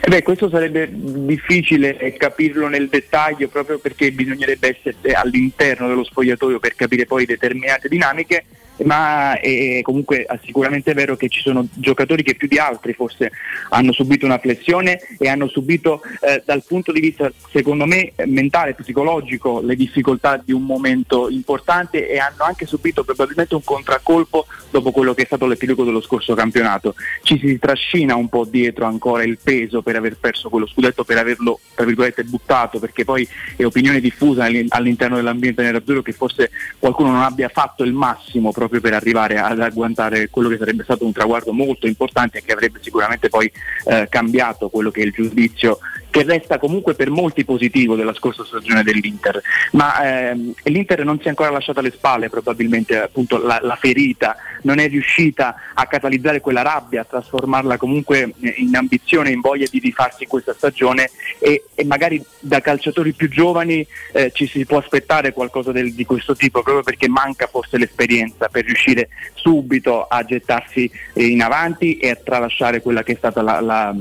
Eh 0.00 0.08
beh, 0.08 0.22
questo 0.22 0.48
sarebbe 0.48 0.88
difficile 0.90 2.14
capirlo 2.16 2.68
nel 2.68 2.88
dettaglio 2.88 3.48
proprio 3.48 3.78
perché 3.78 4.10
bisognerebbe 4.12 4.78
essere 4.78 5.12
all'interno 5.12 5.88
dello 5.88 6.04
spogliatoio 6.04 6.58
per 6.58 6.74
capire 6.74 7.04
poi 7.04 7.26
determinate 7.26 7.86
dinamiche, 7.86 8.44
ma 8.84 9.38
è 9.40 9.80
comunque 9.82 10.26
sicuramente 10.44 10.92
vero 10.94 11.16
che 11.16 11.28
ci 11.28 11.40
sono 11.40 11.66
giocatori 11.74 12.22
che 12.22 12.34
più 12.34 12.48
di 12.48 12.58
altri 12.58 12.92
forse 12.92 13.32
hanno 13.70 13.92
subito 13.92 14.24
una 14.24 14.38
flessione 14.38 15.00
e 15.18 15.28
hanno 15.28 15.48
subito 15.48 16.02
eh, 16.20 16.42
dal 16.44 16.62
punto 16.66 16.92
di 16.92 17.00
vista 17.00 17.30
secondo 17.50 17.86
me 17.86 18.12
mentale, 18.26 18.74
psicologico 18.74 19.60
le 19.60 19.76
difficoltà 19.76 20.40
di 20.42 20.52
un 20.52 20.62
momento 20.62 21.28
importante 21.28 22.08
e 22.08 22.18
hanno 22.18 22.44
anche 22.44 22.66
subito 22.66 23.04
probabilmente 23.04 23.54
un 23.54 23.64
contraccolpo 23.64 24.46
dopo 24.70 24.90
quello 24.90 25.14
che 25.14 25.22
è 25.22 25.26
stato 25.26 25.46
l'epilogo 25.46 25.84
dello 25.84 26.00
scorso 26.00 26.34
campionato. 26.34 26.94
Ci 27.22 27.38
si 27.38 27.58
trascina 27.58 28.14
un 28.14 28.28
po' 28.28 28.44
dietro 28.44 28.86
ancora 28.86 29.22
il 29.24 29.38
peso 29.42 29.82
per 29.82 29.96
aver 29.96 30.16
perso 30.16 30.48
quello 30.48 30.66
scudetto, 30.66 31.04
per 31.04 31.18
averlo 31.18 31.60
tra 31.74 31.84
virgolette 31.84 32.24
buttato, 32.24 32.78
perché 32.78 33.04
poi 33.04 33.26
è 33.56 33.64
opinione 33.64 34.00
diffusa 34.00 34.44
all'in- 34.44 34.66
all'interno 34.70 35.16
dell'ambiente 35.16 35.62
nerazzurro 35.62 36.02
che 36.02 36.12
forse 36.12 36.50
qualcuno 36.78 37.10
non 37.10 37.22
abbia 37.22 37.48
fatto 37.48 37.84
il 37.84 37.92
massimo 37.92 38.52
proprio 38.52 38.67
per 38.68 38.94
arrivare 38.94 39.38
ad 39.38 39.60
agguantare 39.60 40.28
quello 40.28 40.48
che 40.48 40.58
sarebbe 40.58 40.84
stato 40.84 41.04
un 41.04 41.12
traguardo 41.12 41.52
molto 41.52 41.86
importante 41.86 42.38
e 42.38 42.42
che 42.42 42.52
avrebbe 42.52 42.78
sicuramente 42.82 43.28
poi 43.28 43.50
eh, 43.86 44.06
cambiato 44.08 44.68
quello 44.68 44.90
che 44.90 45.02
è 45.02 45.04
il 45.04 45.12
giudizio 45.12 45.78
che 46.10 46.22
resta 46.22 46.58
comunque 46.58 46.94
per 46.94 47.10
molti 47.10 47.44
positivo 47.44 47.94
della 47.94 48.14
scorsa 48.14 48.44
stagione 48.44 48.82
dell'Inter, 48.82 49.40
ma 49.72 50.30
ehm, 50.30 50.52
l'Inter 50.64 51.04
non 51.04 51.18
si 51.18 51.26
è 51.26 51.28
ancora 51.28 51.50
lasciata 51.50 51.80
alle 51.80 51.90
spalle 51.90 52.28
probabilmente 52.28 52.98
appunto 52.98 53.38
la, 53.38 53.58
la 53.62 53.76
ferita, 53.76 54.36
non 54.62 54.78
è 54.78 54.88
riuscita 54.88 55.54
a 55.74 55.86
catalizzare 55.86 56.40
quella 56.40 56.62
rabbia, 56.62 57.02
a 57.02 57.04
trasformarla 57.04 57.76
comunque 57.76 58.32
in 58.40 58.74
ambizione, 58.74 59.30
in 59.30 59.40
voglia 59.40 59.66
di 59.70 59.78
rifarsi 59.78 60.26
questa 60.26 60.54
stagione 60.54 61.10
e, 61.38 61.64
e 61.74 61.84
magari 61.84 62.22
da 62.40 62.60
calciatori 62.60 63.12
più 63.12 63.28
giovani 63.28 63.86
eh, 64.12 64.30
ci 64.32 64.46
si 64.46 64.64
può 64.64 64.78
aspettare 64.78 65.32
qualcosa 65.32 65.72
del- 65.72 65.92
di 65.94 66.04
questo 66.04 66.34
tipo 66.34 66.62
proprio 66.62 66.82
perché 66.82 67.08
manca 67.08 67.46
forse 67.46 67.78
l'esperienza 67.78 68.48
per 68.48 68.64
riuscire 68.64 69.08
subito 69.34 70.04
a 70.04 70.22
gettarsi 70.24 70.90
eh, 71.14 71.26
in 71.26 71.42
avanti 71.42 71.98
e 71.98 72.10
a 72.10 72.16
tralasciare 72.16 72.80
quella 72.82 73.02
che 73.02 73.12
è 73.12 73.16
stata 73.16 73.42
la, 73.42 73.60
la- 73.60 73.94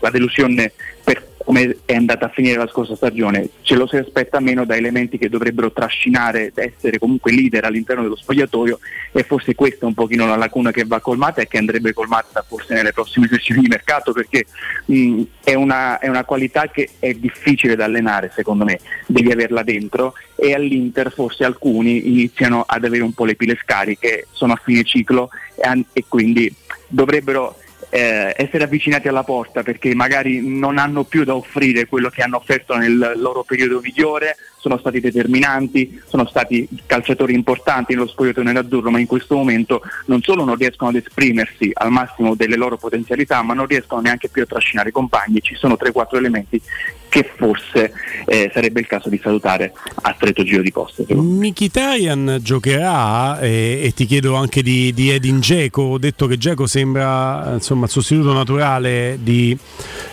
la 0.00 0.10
delusione 0.10 0.72
per 1.02 1.32
come 1.44 1.76
è 1.84 1.94
andata 1.94 2.26
a 2.26 2.30
finire 2.30 2.56
la 2.56 2.66
scorsa 2.66 2.96
stagione. 2.96 3.48
Ce 3.60 3.74
lo 3.74 3.86
si 3.86 3.96
aspetta 3.96 4.40
meno 4.40 4.64
da 4.64 4.76
elementi 4.76 5.18
che 5.18 5.28
dovrebbero 5.28 5.70
trascinare, 5.72 6.52
essere 6.54 6.98
comunque 6.98 7.32
leader 7.32 7.64
all'interno 7.64 8.02
dello 8.02 8.16
spogliatoio 8.16 8.78
e 9.12 9.22
forse 9.22 9.54
questa 9.54 9.84
è 9.84 9.84
un 9.84 9.94
pochino 9.94 10.26
la 10.26 10.36
lacuna 10.36 10.70
che 10.70 10.84
va 10.84 11.00
colmata 11.00 11.42
e 11.42 11.46
che 11.46 11.58
andrebbe 11.58 11.92
colmata 11.92 12.44
forse 12.46 12.74
nelle 12.74 12.92
prossime 12.92 13.28
sessioni 13.28 13.60
di 13.60 13.68
mercato 13.68 14.12
perché 14.12 14.46
mh, 14.86 15.22
è, 15.44 15.54
una, 15.54 15.98
è 15.98 16.08
una 16.08 16.24
qualità 16.24 16.68
che 16.68 16.90
è 16.98 17.12
difficile 17.12 17.76
da 17.76 17.84
allenare 17.84 18.32
secondo 18.34 18.64
me, 18.64 18.80
devi 19.06 19.30
averla 19.30 19.62
dentro 19.62 20.14
e 20.34 20.54
all'Inter 20.54 21.12
forse 21.12 21.44
alcuni 21.44 22.08
iniziano 22.08 22.64
ad 22.66 22.84
avere 22.84 23.02
un 23.02 23.12
po' 23.12 23.24
le 23.26 23.36
pile 23.36 23.58
scariche, 23.60 24.26
sono 24.30 24.54
a 24.54 24.60
fine 24.62 24.82
ciclo 24.82 25.28
e, 25.56 25.84
e 25.92 26.04
quindi 26.08 26.52
dovrebbero 26.88 27.58
eh, 27.94 28.34
essere 28.36 28.64
avvicinati 28.64 29.06
alla 29.06 29.22
porta 29.22 29.62
perché 29.62 29.94
magari 29.94 30.44
non 30.44 30.78
hanno 30.78 31.04
più 31.04 31.22
da 31.22 31.36
offrire 31.36 31.86
quello 31.86 32.08
che 32.08 32.22
hanno 32.22 32.38
offerto 32.38 32.74
nel 32.74 33.12
loro 33.14 33.44
periodo 33.44 33.78
migliore, 33.80 34.34
sono 34.64 34.78
stati 34.78 34.98
determinanti, 34.98 36.00
sono 36.06 36.26
stati 36.26 36.66
calciatori 36.86 37.34
importanti 37.34 37.92
nello 37.92 38.06
spogliatoio 38.06 38.46
nerazzurro, 38.46 38.90
ma 38.90 38.98
in 38.98 39.06
questo 39.06 39.36
momento 39.36 39.82
non 40.06 40.22
solo 40.22 40.42
non 40.42 40.56
riescono 40.56 40.88
ad 40.88 40.96
esprimersi 40.96 41.70
al 41.74 41.90
massimo 41.90 42.34
delle 42.34 42.56
loro 42.56 42.78
potenzialità, 42.78 43.42
ma 43.42 43.52
non 43.52 43.66
riescono 43.66 44.00
neanche 44.00 44.28
più 44.30 44.40
a 44.40 44.46
trascinare 44.46 44.88
i 44.88 44.92
compagni. 44.92 45.42
Ci 45.42 45.54
sono 45.54 45.76
3-4 45.78 46.16
elementi 46.16 46.62
che 47.10 47.30
forse 47.36 47.92
eh, 48.24 48.50
sarebbe 48.52 48.80
il 48.80 48.86
caso 48.86 49.08
di 49.10 49.20
salutare 49.22 49.72
a 50.02 50.14
stretto 50.16 50.42
giro 50.42 50.62
di 50.62 50.72
poste. 50.72 51.04
Mkhitaryan 51.14 52.38
giocherà 52.40 53.38
e, 53.38 53.80
e 53.84 53.92
ti 53.92 54.06
chiedo 54.06 54.34
anche 54.34 54.62
di, 54.62 54.92
di 54.94 55.10
Edin 55.10 55.40
Dzeko. 55.40 55.82
Ho 55.82 55.98
detto 55.98 56.26
che 56.26 56.38
Dzeko 56.38 56.66
sembra 56.66 57.50
eh, 57.50 57.54
insomma, 57.54 57.84
il 57.84 57.90
sostituto 57.90 58.32
naturale 58.32 59.18
di 59.22 59.56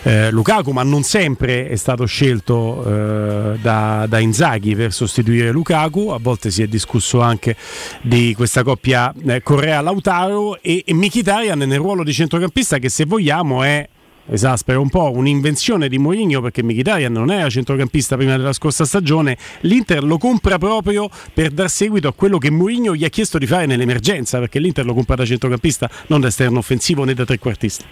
eh, 0.04 0.30
Lukaku, 0.30 0.72
ma 0.72 0.84
non 0.84 1.04
sempre 1.04 1.70
è 1.70 1.76
stato 1.78 2.06
scelto 2.06 2.84
eh, 2.86 3.58
da, 3.60 4.06
da 4.08 4.20
Inzaghi 4.20 4.40
per 4.76 4.92
sostituire 4.92 5.52
Lukaku. 5.52 6.08
A 6.08 6.18
volte 6.20 6.50
si 6.50 6.64
è 6.64 6.68
discusso 6.68 7.22
anche 7.22 7.56
di 8.02 8.34
questa 8.36 8.64
coppia 8.64 9.14
eh, 9.28 9.44
Correa-Lautaro 9.44 10.60
e, 10.62 10.84
e 10.84 10.94
Mkhitaryan 10.96 11.60
nel 11.60 11.78
ruolo 11.78 12.04
di 12.04 12.12
centrocampista 12.12 12.80
che 12.80 12.90
se 12.90 13.06
vogliamo 13.06 13.62
è 13.62 13.88
esaspera 14.30 14.80
un 14.80 14.90
po' 14.90 15.12
un'invenzione 15.12 15.88
di 15.88 16.00
Mourinho 16.00 16.42
perché 16.42 16.64
Mkhitaryan 16.64 17.12
non 17.12 17.32
era 17.32 17.50
centrocampista 17.50 18.16
prima 18.16 18.36
della 18.36 18.54
scorsa 18.54 18.86
stagione 18.86 19.38
l'Inter 19.62 20.04
lo 20.04 20.18
compra 20.18 20.58
proprio 20.58 21.10
per 21.34 21.52
dar 21.52 21.70
seguito 21.70 22.08
a 22.08 22.14
quello 22.14 22.38
che 22.38 22.50
Mourinho 22.50 22.96
gli 22.96 23.04
ha 23.04 23.10
chiesto 23.10 23.38
di 23.38 23.46
fare 23.46 23.66
nell'emergenza 23.66 24.40
perché 24.40 24.60
l'Inter 24.60 24.86
lo 24.86 24.94
compra 24.94 25.16
da 25.16 25.26
centrocampista 25.26 25.90
non 26.08 26.22
da 26.22 26.28
esterno 26.28 26.60
offensivo 26.60 27.04
né 27.04 27.14
da 27.14 27.26
trequartista 27.26 27.86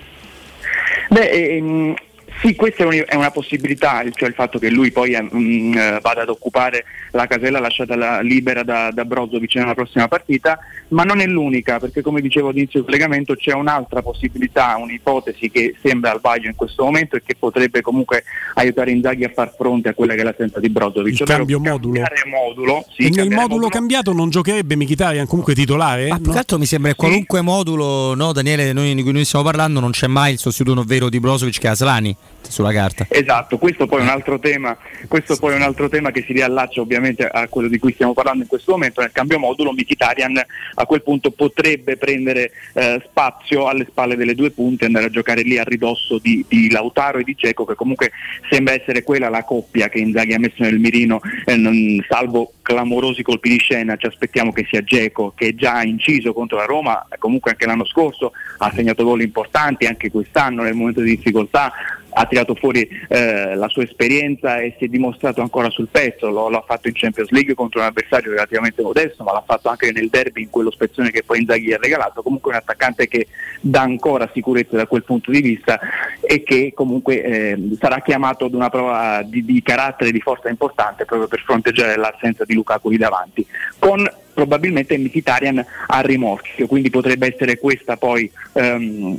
Beh, 1.10 1.30
ehm, 1.30 1.96
sì, 2.42 2.56
questa 2.56 2.84
è, 2.84 2.86
un- 2.86 3.04
è 3.06 3.16
una 3.16 3.32
possibilità, 3.32 4.02
il- 4.02 4.14
cioè 4.16 4.30
il 4.30 4.36
fatto 4.36 4.60
che 4.60 4.70
lui 4.70 4.92
poi 4.92 5.16
mm, 5.22 5.74
eh, 5.74 6.00
vada 6.02 6.22
ad 6.22 6.30
occupare 6.30 6.86
la 7.12 7.28
casella 7.28 7.60
lasciata 7.60 7.96
la- 7.96 8.22
libera 8.22 8.64
da, 8.64 8.92
da 8.92 9.06
Brozovic 9.06 9.56
nella 9.56 9.74
prossima 9.74 10.08
partita, 10.08 10.58
ma 10.90 11.04
non 11.04 11.20
è 11.20 11.26
l'unica, 11.26 11.80
perché 11.80 12.02
come 12.02 12.22
dicevo 12.22 12.50
all'inizio 12.50 12.80
del 12.82 12.90
collegamento 12.90 13.36
c'è 13.36 13.54
un'altra 13.54 14.02
possibilità, 14.02 14.76
un'ipotesi 14.78 15.50
che 15.50 15.76
sembra 15.84 16.12
al 16.12 16.20
vaglio 16.22 16.48
in 16.48 16.56
questo 16.56 16.84
momento 16.84 17.16
e 17.16 17.22
che 17.26 17.36
potrebbe 17.38 17.82
comunque 17.82 18.24
aiutare 18.56 18.92
Inzaghi 18.92 19.24
a 19.26 19.32
far 19.34 19.54
fronte 19.58 19.90
a 19.90 19.94
quella 19.94 20.14
che 20.16 20.22
è 20.22 20.24
l'assenza 20.24 20.60
di 20.60 20.70
Brozovic. 20.70 21.20
il 21.20 21.26
cambio 21.26 21.60
modulo? 21.60 22.02
modulo 22.32 22.86
sì, 22.94 23.04
e 23.04 23.10
nel 23.10 23.16
cambiare 23.16 23.42
modulo 23.42 23.68
cambiato 23.70 24.14
non 24.14 24.30
giocherebbe 24.30 24.76
Mkhitaryan 24.76 25.28
comunque 25.28 25.54
titolare? 25.54 26.08
Ma 26.08 26.20
più 26.20 26.32
che 26.32 26.38
altro 26.38 26.58
mi 26.58 26.66
sembra 26.66 26.92
che 26.92 26.98
qualunque 26.98 27.42
modulo, 27.42 28.14
no, 28.16 28.32
Daniele, 28.32 28.72
noi, 28.74 28.94
di 28.96 29.04
cui 29.04 29.12
noi 29.12 29.26
stiamo 29.26 29.46
parlando, 29.46 29.80
non 29.80 29.92
c'è 29.92 30.08
mai 30.08 30.34
il 30.34 30.40
sostituto 30.40 30.84
vero 30.84 31.10
di 31.10 31.20
Brozovic 31.20 31.60
che 31.60 31.68
è 31.68 31.72
Aslani 31.72 32.16
sulla 32.50 32.72
carta. 32.72 33.06
Esatto, 33.10 33.58
questo 33.58 33.86
poi 33.86 34.00
è 34.00 34.04
un 34.04 34.10
altro 34.10 34.40
tema, 34.40 34.78
questo 35.08 35.38
poi 35.38 35.54
è 35.54 35.56
un 35.56 35.62
altro 35.62 35.88
tema 35.88 36.12
che 36.12 36.24
si 36.26 36.34
riallaccia 36.34 36.82
ovviamente 36.82 37.26
a 37.26 37.48
quello 37.48 37.68
di 37.68 37.78
cui 37.78 37.94
stiamo 37.94 38.14
parlando 38.14 38.42
in 38.42 38.50
questo 38.50 38.72
momento, 38.72 39.02
nel 39.02 39.12
cambio 39.12 39.40
modulo 39.40 39.72
Mkhitaryan 39.72 40.42
a 40.76 40.86
quel 40.86 41.04
punto 41.04 41.32
potrebbe 41.32 41.98
prendere 41.98 42.52
eh, 42.74 43.02
spazio 43.06 43.68
alle 43.68 43.86
spalle 43.90 44.16
delle 44.16 44.36
due 44.36 44.52
punte 44.52 44.84
e 44.84 44.88
andare 44.88 45.06
a 45.06 45.10
giocare 45.10 45.42
lì 45.42 45.58
a 45.58 45.64
ridosso 45.64 46.18
di, 46.18 46.44
di 46.48 46.70
Lautaro 46.72 47.20
e 47.20 47.24
di 47.24 47.36
Geco 47.36 47.66
che 47.66 47.76
comunque 47.76 48.12
sembra 48.50 48.74
essere 48.74 49.04
quella 49.04 49.30
la 49.30 49.44
coppia 49.44 49.88
che 49.90 50.00
Inzaghi 50.00 50.34
ha 50.34 50.40
messo 50.40 50.64
nel 50.64 50.80
mirino, 50.80 51.22
eh, 51.46 51.56
non- 51.56 52.04
salvo 52.10 52.54
clamorosi 52.62 53.24
colpi 53.24 53.50
di 53.50 53.58
scena, 53.58 53.96
ci 53.96 54.06
aspettiamo 54.06 54.52
che 54.52 54.66
sia 54.70 54.84
Geco 54.84 55.34
che 55.36 55.50
è 55.50 55.56
già 55.56 55.84
inciso 55.84 56.34
contro 56.34 56.58
la 56.58 56.66
Roma, 56.66 57.06
comunque 57.18 57.52
anche 57.52 57.66
l'anno 57.66 57.86
scorso 57.86 58.32
ha 58.58 58.72
segnato 58.74 59.04
gol 59.04 59.22
importanti, 59.22 59.86
anche 59.86 60.10
quest'anno 60.10 60.64
nel 60.64 60.74
momento 60.74 61.02
di 61.02 61.16
difficoltà 61.16 61.72
ha 62.12 62.26
tirato 62.26 62.56
fuori 62.56 62.88
eh, 63.08 63.56
la 63.56 63.68
sua 63.68 63.84
esperienza 63.84 64.58
e 64.58 64.76
si 64.78 64.86
è 64.86 64.88
dimostrato 64.88 65.42
ancora 65.42 65.70
sul 65.70 65.88
pezzo, 65.90 66.30
lo, 66.30 66.50
lo 66.50 66.58
ha 66.58 66.64
fatto 66.66 66.88
in 66.88 66.94
Champions 66.96 67.30
League 67.30 67.54
contro 67.54 67.80
un 67.80 67.88
avversario 67.88 68.32
relativamente 68.32 68.82
modesto, 68.82 69.24
ma 69.24 69.32
l'ha 69.32 69.44
fatto 69.46 69.70
anche 69.70 69.92
nel 69.92 70.10
derby 70.10 70.44
in 70.44 70.50
quello 70.50 70.72
spezzone 70.72 71.12
che 71.12 71.24
poi 71.24 71.40
Inzaghi 71.40 71.66
gli 71.66 71.74
ha 71.74 71.78
regalato, 71.78 72.22
comunque 72.22 72.52
un 72.52 72.58
attaccante 72.58 73.08
che 73.08 73.28
dà 73.62 73.82
ancora 73.82 74.30
sicurezza 74.34 74.76
da 74.76 74.88
quel 74.88 75.04
punto 75.04 75.32
di 75.32 75.42
vista 75.42 75.80
e 76.22 76.44
che 76.44 76.72
comunque 76.74 77.24
eh, 77.24 77.58
sarà 77.80 78.02
chiamato 78.02 78.46
ad 78.46 78.54
una 78.54 78.70
prova 78.70 79.22
di, 79.24 79.44
di 79.44 79.62
carattere 79.62 80.10
e 80.10 80.14
di 80.14 80.22
forza 80.22 80.50
importante 80.50 81.06
proprio 81.06 81.28
per 81.28 81.42
fronteggiare 81.42 81.96
l'assenza 81.96 82.46
di 82.46 82.54
Lukaku 82.54 82.90
lì 82.90 82.98
davanti, 82.98 83.46
con 83.78 84.10
probabilmente 84.34 84.98
Mkhitaryan 84.98 85.66
a 85.88 86.00
rimorchio, 86.00 86.66
quindi 86.68 86.90
potrebbe 86.90 87.34
essere 87.34 87.58
questa 87.58 87.98
poi 87.98 88.32
ehm, 88.54 89.18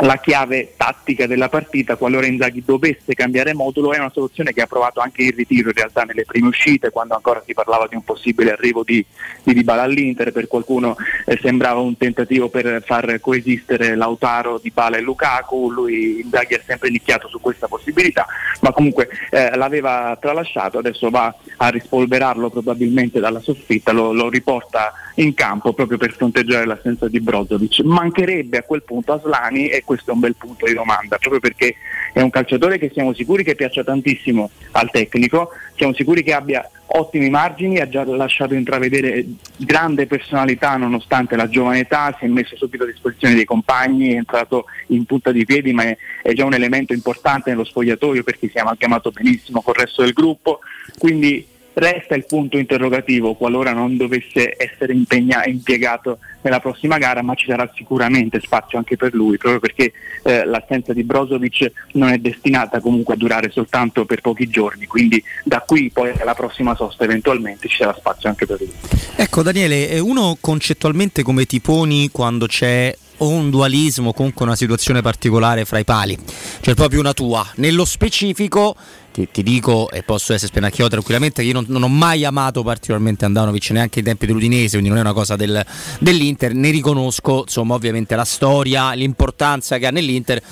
la 0.00 0.16
chiave 0.16 0.74
tattica 0.76 1.26
della 1.26 1.48
partita 1.48 1.96
qualora 1.96 2.26
Inzaghi 2.26 2.62
dovesse 2.64 3.14
cambiare 3.14 3.54
modulo 3.54 3.92
è 3.92 3.98
una 3.98 4.10
soluzione 4.10 4.52
che 4.52 4.62
ha 4.62 4.66
provato 4.66 5.00
anche 5.00 5.22
il 5.22 5.32
ritiro 5.32 5.68
in 5.68 5.74
realtà 5.74 6.02
nelle 6.02 6.24
prime 6.24 6.48
uscite 6.48 6.90
quando 6.90 7.14
ancora 7.14 7.42
si 7.44 7.52
parlava 7.52 7.86
di 7.86 7.96
un 7.96 8.04
possibile 8.04 8.52
arrivo 8.52 8.82
di, 8.82 9.04
di 9.42 9.52
Dybala 9.54 9.82
all'Inter. 9.82 10.32
Per 10.32 10.46
qualcuno 10.46 10.96
eh, 11.26 11.38
sembrava 11.42 11.80
un 11.80 11.96
tentativo 11.96 12.48
per 12.48 12.82
far 12.84 13.20
coesistere 13.20 13.94
Lautaro, 13.94 14.58
Dybala 14.58 14.96
e 14.96 15.00
Lukaku. 15.00 15.70
Lui 15.70 16.20
Inzaghi 16.22 16.54
ha 16.54 16.60
sempre 16.64 16.90
nicchiato 16.90 17.28
su 17.28 17.40
questa 17.40 17.68
possibilità 17.68 18.26
ma 18.60 18.72
comunque 18.72 19.08
eh, 19.30 19.56
l'aveva 19.56 20.16
tralasciato. 20.20 20.78
Adesso 20.78 21.10
va 21.10 21.34
a 21.56 21.68
rispolverarlo 21.68 22.50
probabilmente 22.50 23.20
dalla 23.20 23.40
soffitta 23.40 23.92
lo, 23.92 24.12
lo 24.12 24.28
riporta 24.28 24.92
in 25.16 25.34
campo 25.34 25.72
proprio 25.72 25.98
per 25.98 26.12
fronteggiare 26.12 26.64
l'assenza 26.64 27.08
di 27.08 27.20
Brozovic. 27.20 27.80
Mancherebbe 27.80 28.58
a 28.58 28.62
quel 28.62 28.82
punto 28.82 29.12
Aslani 29.12 29.68
e 29.68 29.82
questo 29.90 30.12
è 30.12 30.14
un 30.14 30.20
bel 30.20 30.36
punto 30.36 30.66
di 30.66 30.72
domanda, 30.72 31.18
proprio 31.18 31.40
perché 31.40 31.74
è 32.12 32.20
un 32.20 32.30
calciatore 32.30 32.78
che 32.78 32.92
siamo 32.94 33.12
sicuri 33.12 33.42
che 33.42 33.56
piaccia 33.56 33.82
tantissimo 33.82 34.48
al 34.70 34.88
tecnico, 34.88 35.50
siamo 35.74 35.92
sicuri 35.94 36.22
che 36.22 36.32
abbia 36.32 36.64
ottimi 36.92 37.28
margini, 37.28 37.80
ha 37.80 37.88
già 37.88 38.04
lasciato 38.04 38.54
intravedere 38.54 39.24
grande 39.56 40.06
personalità 40.06 40.76
nonostante 40.76 41.34
la 41.34 41.48
giovane 41.48 41.80
età, 41.80 42.14
si 42.16 42.26
è 42.26 42.28
messo 42.28 42.54
subito 42.54 42.84
a 42.84 42.86
disposizione 42.86 43.34
dei 43.34 43.44
compagni, 43.44 44.12
è 44.12 44.18
entrato 44.18 44.66
in 44.88 45.04
punta 45.06 45.32
di 45.32 45.44
piedi 45.44 45.72
ma 45.72 45.82
è, 45.82 45.96
è 46.22 46.34
già 46.34 46.44
un 46.44 46.54
elemento 46.54 46.92
importante 46.92 47.50
nello 47.50 47.64
spogliatoio 47.64 48.22
perché 48.22 48.48
si 48.48 48.58
è 48.58 48.62
chiamato 48.78 49.10
benissimo 49.10 49.60
col 49.60 49.74
resto 49.74 50.02
del 50.02 50.12
gruppo, 50.12 50.60
quindi 50.98 51.44
resta 51.74 52.14
il 52.14 52.26
punto 52.26 52.58
interrogativo 52.58 53.34
qualora 53.34 53.72
non 53.72 53.96
dovesse 53.96 54.54
essere 54.56 54.92
impegna- 54.92 55.44
impiegato 55.46 56.18
nella 56.42 56.60
prossima 56.60 56.98
gara, 56.98 57.22
ma 57.22 57.34
ci 57.34 57.46
sarà 57.46 57.70
sicuramente 57.74 58.40
spazio 58.40 58.78
anche 58.78 58.96
per 58.96 59.14
lui, 59.14 59.36
proprio 59.36 59.60
perché 59.60 59.92
eh, 60.22 60.44
l'assenza 60.44 60.92
di 60.92 61.04
Brozovic 61.04 61.70
non 61.92 62.10
è 62.10 62.18
destinata 62.18 62.80
comunque 62.80 63.14
a 63.14 63.16
durare 63.16 63.50
soltanto 63.50 64.04
per 64.04 64.20
pochi 64.20 64.48
giorni, 64.48 64.86
quindi 64.86 65.22
da 65.44 65.60
qui 65.60 65.90
poi 65.92 66.12
alla 66.18 66.34
prossima 66.34 66.74
sosta 66.74 67.04
eventualmente 67.04 67.68
ci 67.68 67.76
sarà 67.76 67.94
spazio 67.96 68.28
anche 68.28 68.46
per 68.46 68.58
lui. 68.58 68.72
Ecco 69.16 69.42
Daniele, 69.42 69.90
eh, 69.90 69.98
uno 69.98 70.36
concettualmente 70.40 71.22
come 71.22 71.44
ti 71.44 71.60
poni 71.60 72.10
quando 72.10 72.46
c'è 72.46 72.94
o 73.22 73.28
un 73.28 73.50
dualismo, 73.50 74.12
comunque 74.12 74.44
una 74.44 74.56
situazione 74.56 75.02
particolare 75.02 75.64
fra 75.64 75.78
i 75.78 75.84
pali, 75.84 76.16
cioè 76.60 76.74
proprio 76.74 77.00
una 77.00 77.12
tua. 77.12 77.46
Nello 77.56 77.84
specifico 77.84 78.74
ti, 79.12 79.28
ti 79.30 79.42
dico, 79.42 79.90
e 79.90 80.02
posso 80.02 80.32
essere 80.32 80.48
spennacchiato 80.48 80.90
tranquillamente, 80.90 81.42
che 81.42 81.48
io 81.48 81.54
non, 81.54 81.64
non 81.68 81.82
ho 81.82 81.88
mai 81.88 82.24
amato 82.24 82.62
particolarmente 82.62 83.24
Andanovic 83.24 83.70
neanche 83.70 83.98
ai 84.00 84.04
tempi 84.04 84.26
dell'Udinese, 84.26 84.70
quindi 84.72 84.88
non 84.88 84.98
è 84.98 85.00
una 85.00 85.12
cosa 85.12 85.36
del, 85.36 85.64
dell'Inter, 85.98 86.54
ne 86.54 86.70
riconosco 86.70 87.40
insomma 87.42 87.74
ovviamente 87.74 88.14
la 88.16 88.24
storia, 88.24 88.92
l'importanza 88.92 89.78
che 89.78 89.86
ha 89.86 89.90
nell'Inter. 89.90 90.42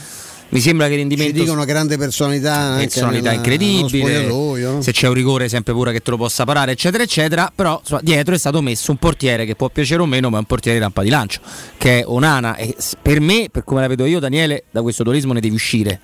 Mi 0.50 0.60
sembra 0.60 0.86
che 0.86 0.92
il 0.94 1.00
rendimento 1.00 1.34
Ci 1.34 1.40
dicono 1.42 1.64
grande 1.66 1.98
personalità, 1.98 2.76
personalità 2.78 3.24
nella- 3.28 3.32
incredibile. 3.34 4.26
no? 4.26 4.80
Se 4.80 4.92
c'è 4.92 5.06
un 5.06 5.12
rigore, 5.12 5.46
sempre 5.46 5.74
pure 5.74 5.92
che 5.92 6.00
te 6.00 6.10
lo 6.10 6.16
possa 6.16 6.44
parare, 6.44 6.72
eccetera, 6.72 7.02
eccetera. 7.02 7.52
Però 7.54 7.78
insomma, 7.82 8.00
dietro 8.02 8.34
è 8.34 8.38
stato 8.38 8.62
messo 8.62 8.90
un 8.90 8.96
portiere 8.96 9.44
che 9.44 9.56
può 9.56 9.68
piacere 9.68 10.00
o 10.00 10.06
meno, 10.06 10.30
ma 10.30 10.36
è 10.36 10.40
un 10.40 10.46
portiere 10.46 10.78
di 10.78 10.82
rampa 10.82 11.02
di 11.02 11.10
lancio, 11.10 11.40
che 11.76 11.98
è 12.00 12.04
Onana. 12.06 12.56
E 12.56 12.74
per 13.02 13.20
me, 13.20 13.48
per 13.52 13.62
come 13.64 13.82
la 13.82 13.88
vedo 13.88 14.06
io, 14.06 14.20
Daniele, 14.20 14.64
da 14.70 14.80
questo 14.80 15.02
dualismo 15.02 15.34
ne 15.34 15.40
devi 15.40 15.54
uscire. 15.54 16.00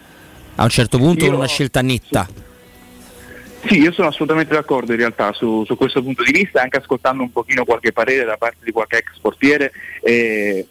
A 0.56 0.62
un 0.64 0.68
certo 0.68 0.98
punto 0.98 1.24
Io- 1.24 1.31
con 1.31 1.39
una 1.39 1.48
scelta 1.48 1.81
netta. 1.81 2.28
Sì, 2.28 2.43
io 3.70 3.93
sono 3.93 4.09
assolutamente 4.09 4.55
d'accordo 4.55 4.93
in 4.93 4.99
realtà 4.99 5.32
su, 5.32 5.65
su 5.65 5.77
questo 5.77 6.03
punto 6.03 6.23
di 6.23 6.32
vista, 6.32 6.62
anche 6.62 6.78
ascoltando 6.78 7.23
un 7.23 7.32
pochino 7.32 7.65
qualche 7.65 7.93
parere 7.93 8.24
da 8.24 8.36
parte 8.36 8.59
di 8.65 8.73
qualche 8.73 8.99
ex 8.99 9.19
portiere. 9.20 9.73
eh, 10.03 10.66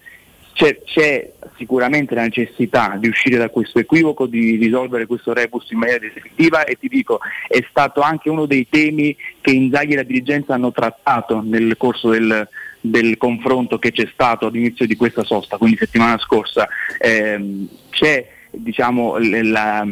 c'è, 0.54 0.80
c'è 0.84 1.32
sicuramente 1.58 2.14
la 2.14 2.22
necessità 2.24 2.96
di 3.00 3.08
uscire 3.08 3.38
da 3.38 3.50
questo 3.50 3.80
equivoco, 3.80 4.28
di 4.28 4.56
risolvere 4.56 5.08
questo 5.08 5.34
rebus 5.34 5.70
in 5.72 5.80
maniera 5.80 6.00
definitiva 6.00 6.64
e 6.64 6.78
ti 6.80 6.88
dico, 6.88 7.20
è 7.48 7.66
stato 7.70 8.02
anche 8.02 8.30
uno 8.30 8.46
dei 8.46 8.68
temi 8.70 9.16
che 9.42 9.52
Inzaghi 9.52 9.94
e 9.94 9.98
la 9.98 10.04
dirigenza 10.04 10.54
hanno 10.54 10.72
trattato 10.72 11.42
nel 11.44 11.76
corso 11.76 12.10
del, 12.10 12.48
del 12.80 13.18
confronto 13.18 13.80
che 13.80 13.92
c'è 13.92 14.08
stato 14.14 14.48
all'inizio 14.48 14.86
di 14.86 14.96
questa 14.96 15.24
sosta, 15.24 15.58
quindi 15.58 15.78
settimana 15.78 16.18
scorsa. 16.20 16.68
Ehm, 17.00 17.68
c'è 17.90 18.28
diciamo, 18.56 19.18
la, 19.18 19.86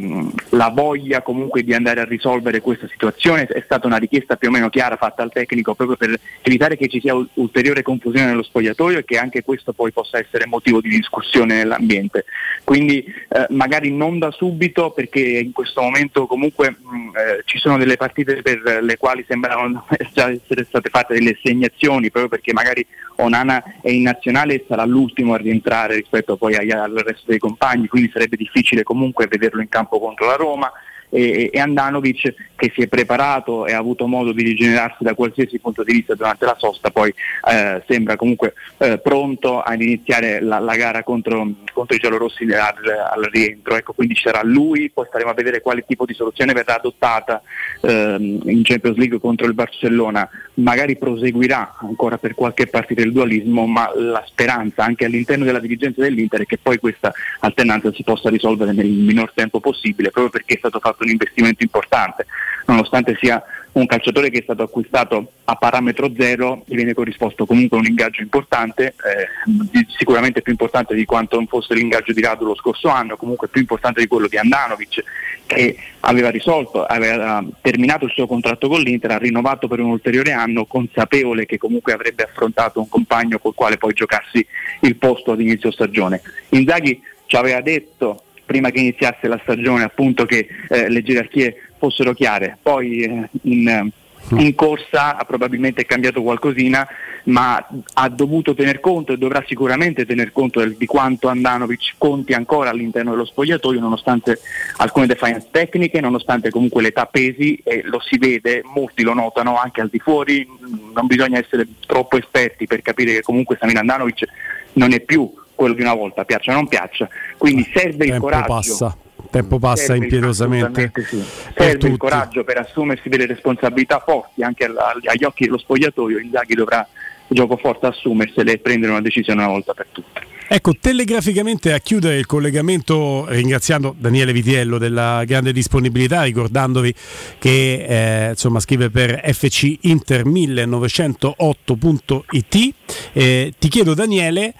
la 0.49 0.69
voglia 0.69 1.21
comunque 1.21 1.63
di 1.63 1.73
andare 1.73 2.01
a 2.01 2.05
risolvere 2.05 2.61
questa 2.61 2.88
situazione 2.88 3.45
è 3.45 3.61
stata 3.65 3.88
una 3.88 3.97
richiesta 3.97 4.35
più 4.35 4.49
o 4.49 4.51
meno 4.51 4.69
chiara 4.69 4.97
fatta 4.97 5.23
al 5.23 5.31
tecnico 5.31 5.73
proprio 5.73 5.97
per 5.97 6.19
evitare 6.41 6.77
che 6.77 6.88
ci 6.88 6.99
sia 6.99 7.15
ul- 7.15 7.27
ulteriore 7.35 7.81
confusione 7.81 8.27
nello 8.27 8.43
spogliatoio 8.43 8.99
e 8.99 9.05
che 9.05 9.17
anche 9.17 9.43
questo 9.43 9.73
poi 9.73 9.91
possa 9.91 10.19
essere 10.19 10.45
motivo 10.45 10.79
di 10.79 10.89
discussione 10.89 11.55
nell'ambiente. 11.55 12.25
Quindi 12.63 13.03
eh, 13.03 13.47
magari 13.49 13.91
non 13.91 14.19
da 14.19 14.31
subito 14.31 14.91
perché 14.91 15.19
in 15.19 15.51
questo 15.51 15.81
momento 15.81 16.27
comunque 16.27 16.69
mh, 16.69 17.17
eh, 17.17 17.41
ci 17.45 17.57
sono 17.57 17.77
delle 17.77 17.97
partite 17.97 18.41
per 18.41 18.79
le 18.81 18.97
quali 18.97 19.25
sembrano 19.27 19.88
già 20.13 20.29
essere 20.29 20.65
state 20.65 20.89
fatte 20.89 21.15
delle 21.15 21.38
segnazioni 21.41 22.11
proprio 22.11 22.29
perché 22.29 22.53
magari 22.53 22.85
Onana 23.15 23.63
è 23.81 23.89
in 23.89 24.03
nazionale 24.03 24.55
e 24.55 24.65
sarà 24.67 24.85
l'ultimo 24.85 25.33
a 25.33 25.38
rientrare 25.38 25.95
rispetto 25.95 26.38
poi 26.38 26.55
agli- 26.55 26.71
al 26.71 26.93
resto 26.93 27.25
dei 27.25 27.39
compagni, 27.39 27.88
quindi 27.88 28.09
sarebbe 28.11 28.35
difficile 28.35 28.49
comunque 28.84 29.28
vederlo 29.28 29.61
in 29.61 29.69
campo 29.69 29.99
contro 29.99 30.26
la 30.26 30.36
Roma 30.36 30.72
e, 31.11 31.49
e 31.52 31.60
Andanovic 31.60 32.34
che 32.56 32.72
si 32.73 32.82
è 32.82 32.88
preparato 32.88 33.68
e 33.68 33.73
ha 33.73 33.78
avuto 33.78 34.07
modo 34.07 34.32
di 34.32 34.44
rigenerarsi 34.44 35.03
da 35.03 35.14
qualsiasi 35.14 35.60
punto 35.60 35.84
di 35.84 35.94
vista 35.94 36.15
durante 36.15 36.45
la 36.45 36.56
sosta, 36.57 36.90
poi 36.90 37.14
eh, 37.49 37.84
sembra 37.88 38.15
comunque 38.15 38.53
eh, 38.78 38.98
pronto 38.98 39.61
ad 39.61 39.82
iniziare 39.82 40.41
la, 40.41 40.60
la 40.60 40.76
gara 40.76 41.03
contro, 41.03 41.48
contro 41.73 41.95
i 41.95 41.99
giallorossi 41.99 42.43
al, 42.43 42.76
al 43.14 43.30
rientro. 43.31 43.76
Ecco, 43.76 43.93
quindi 43.93 44.15
sarà 44.15 44.41
lui, 44.43 44.89
poi 44.89 45.06
staremo 45.07 45.30
a 45.30 45.34
vedere 45.34 45.61
quale 45.61 45.85
tipo 45.85 46.06
di 46.06 46.14
soluzione 46.14 46.53
verrà 46.53 46.76
adottata 46.76 47.41
ehm, 47.81 48.41
in 48.45 48.61
Champions 48.64 48.98
League 48.98 49.19
contro 49.19 49.48
il 49.48 49.53
Barcellona. 49.53 50.27
Magari 50.56 50.98
proseguirà 50.98 51.77
ancora 51.80 52.18
per 52.18 52.35
qualche 52.35 52.68
partita 52.68 53.02
il 53.02 53.11
dualismo, 53.11 53.65
ma 53.65 53.91
la 53.95 54.23
speranza 54.27 54.84
anche 54.84 55.06
all'interno 55.06 55.45
della 55.45 55.60
dirigenza 55.60 56.02
dell'Inter 56.02 56.41
è 56.41 56.45
che 56.45 56.57
poi 56.57 56.77
questa 56.77 57.11
alternanza 57.39 57.91
si 57.93 58.03
possa 58.03 58.30
risolvere 58.30 58.73
nel 58.73 58.88
minor 58.88 59.31
tempo 59.34 59.60
possibile, 59.60 60.11
proprio 60.11 60.31
perché 60.31 60.56
è 60.56 60.57
stato 60.57 60.80
fatto 60.80 61.03
un 61.03 61.10
investimento 61.10 61.64
importante, 61.64 62.26
nonostante 62.65 63.18
sia 63.19 63.41
un 63.73 63.85
calciatore 63.85 64.30
che 64.30 64.39
è 64.39 64.43
stato 64.43 64.64
acquistato 64.64 65.31
a 65.45 65.56
parametro 65.56 66.11
zero, 66.18 66.64
gli 66.65 66.76
viene 66.76 66.93
corrisposto 66.93 67.45
comunque 67.45 67.77
un 67.77 67.85
ingaggio 67.85 68.22
importante, 68.22 68.88
eh, 68.88 69.85
sicuramente 69.98 70.41
più 70.41 70.52
importante 70.52 70.93
di 70.93 71.06
quanto 71.06 71.38
non 71.38 71.48
fosse 71.48 71.73
l'ingaggio 71.73 72.11
di 72.11 72.22
Radu 72.22 72.45
lo 72.45 72.56
scorso 72.56 72.89
anno, 72.89 73.15
comunque 73.15 73.48
più 73.48 73.61
importante 73.61 74.02
di 74.02 74.07
quello 74.07 74.27
di 74.27 74.38
Andanovic, 74.38 75.03
che 75.45 75.77
aveva 76.02 76.30
risolto, 76.30 76.84
aveva 76.84 77.43
terminato 77.61 78.06
il 78.06 78.11
suo 78.11 78.27
contratto 78.27 78.68
con 78.68 78.81
l'Inter, 78.81 79.11
ha 79.11 79.18
rinnovato 79.18 79.68
per 79.68 79.80
un 79.80 79.91
ulteriore 79.91 80.31
anno, 80.34 80.65
consapevole 80.65 81.45
che 81.45 81.57
comunque 81.57 81.93
avrebbe 81.93 82.23
affrontato 82.23 82.80
un 82.80 82.89
compagno 82.89 83.39
col 83.39 83.53
quale 83.53 83.77
poi 83.77 83.93
giocarsi 83.93 84.45
il 84.81 84.95
posto 84.98 85.31
ad 85.31 85.39
inizio 85.39 85.72
stagione. 85.72 86.22
Inzaghi 86.49 87.02
ci 87.26 87.35
aveva 87.38 87.61
detto 87.61 88.23
prima 88.52 88.69
che 88.69 88.81
iniziasse 88.81 89.30
la 89.30 89.39
stagione 89.43 89.84
appunto 89.84 90.26
che 90.26 90.45
eh, 90.68 90.89
le 90.89 91.02
gerarchie 91.03 91.70
fossero 91.82 92.14
chiare, 92.14 92.60
poi 92.62 93.02
eh, 93.02 93.30
in, 93.44 93.90
in 94.38 94.53
corsa 94.53 95.18
ha 95.18 95.26
probabilmente 95.26 95.84
cambiato 95.84 96.22
qualcosina, 96.22 96.88
ma 97.24 97.68
ha 97.94 98.10
dovuto 98.10 98.53
tener 98.53 98.80
conto 98.80 99.14
e 99.14 99.18
dovrà 99.18 99.44
sicuramente 99.48 100.06
tener 100.06 100.32
conto 100.32 100.64
di 100.64 100.86
quanto 100.86 101.28
Andanovic 101.28 101.95
conti 101.98 102.34
ancora 102.34 102.70
all'interno 102.70 103.12
dello 103.12 103.26
spogliatoio, 103.26 103.80
nonostante 103.80 104.40
alcune 104.78 105.08
defiance 105.08 105.48
tecniche, 105.49 105.99
nonostante 105.99 106.52
comunque 106.52 106.84
l'età 106.84 107.08
pesi 107.08 107.60
e 107.64 107.82
lo 107.84 107.99
si 107.99 108.20
vede, 108.20 108.62
molti 108.64 109.02
lo 109.02 109.16
notano 109.16 109.58
anche 109.58 109.82
al 109.82 109.90
di 109.90 109.98
fuori, 109.98 110.48
non 110.94 111.08
bisogna 111.08 111.40
essere 111.40 111.66
troppo 111.88 112.18
esperti 112.18 112.68
per 112.68 112.84
capire 112.84 113.14
che 113.14 113.22
comunque 113.22 113.58
Samir 113.60 113.78
Andanovic 113.78 114.28
non 114.74 114.94
è 114.94 114.99
più 114.99 115.34
quello 115.56 115.74
di 115.74 115.82
una 115.82 115.95
volta, 115.95 116.26
piaccia 116.26 116.52
o 116.52 116.56
non 116.56 116.68
piaccia, 116.68 117.10
quindi 117.38 117.68
serve 117.74 118.06
il 118.06 118.12
Tempo 118.12 118.26
coraggio. 118.26 118.48
passa. 118.48 118.98
Tempo 119.32 119.58
passa 119.58 119.86
Serve 119.86 120.03
impietosamente 120.03 120.91
sì. 121.08 121.24
Serve 121.56 121.72
il 121.72 121.78
tutti. 121.78 121.98
coraggio 121.98 122.44
per 122.44 122.58
assumersi 122.58 123.10
delle 123.10 123.26
responsabilità 123.26 123.99
forti 124.06 124.44
anche 124.44 124.66
alla- 124.66 124.94
agli 125.06 125.24
occhi 125.24 125.45
dello 125.45 125.58
spogliatoio. 125.58 126.20
Inzaghi 126.20 126.53
dovrà 126.53 126.88
gioco 127.28 127.58
forte 127.58 127.88
assumersele 127.88 128.52
e 128.53 128.58
prendere 128.60 128.91
una 128.91 129.02
decisione 129.02 129.41
una 129.41 129.52
volta 129.52 129.74
per 129.74 129.88
tutte. 129.91 130.30
Ecco, 130.53 130.74
telegraficamente 130.78 131.72
a 131.72 131.80
chiudere 131.80 132.18
il 132.18 132.26
collegamento, 132.26 133.26
ringraziando 133.30 133.95
Daniele 133.98 134.34
Vitiello 134.34 134.78
della 134.78 135.24
grande 135.26 135.53
disponibilità, 135.53 136.24
ricordandovi 136.24 136.94
che 137.40 137.86
eh, 137.88 138.32
insomma, 138.32 138.60
scrive 138.60 138.90
per 138.90 139.22
FC 139.34 139.78
Inter 139.84 140.26
1908.it. 140.26 142.74
Eh, 143.14 143.53
ti 143.58 143.70
chiedo 143.70 143.94
Daniele, 143.94 144.53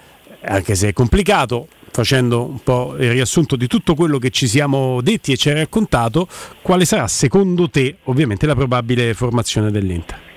anche 0.44 0.74
se 0.74 0.88
è 0.88 0.92
complicato, 0.94 1.68
facendo 1.92 2.44
un 2.44 2.60
po' 2.62 2.96
il 2.98 3.10
riassunto 3.10 3.54
di 3.54 3.66
tutto 3.66 3.94
quello 3.94 4.18
che 4.18 4.30
ci 4.30 4.48
siamo 4.48 5.00
detti 5.02 5.32
e 5.32 5.36
ci 5.36 5.50
hai 5.50 5.56
raccontato, 5.56 6.26
quale 6.62 6.84
sarà 6.84 7.06
secondo 7.06 7.68
te 7.68 7.96
ovviamente 8.04 8.46
la 8.46 8.54
probabile 8.54 9.14
formazione 9.14 9.70
dell'Inter? 9.70 10.30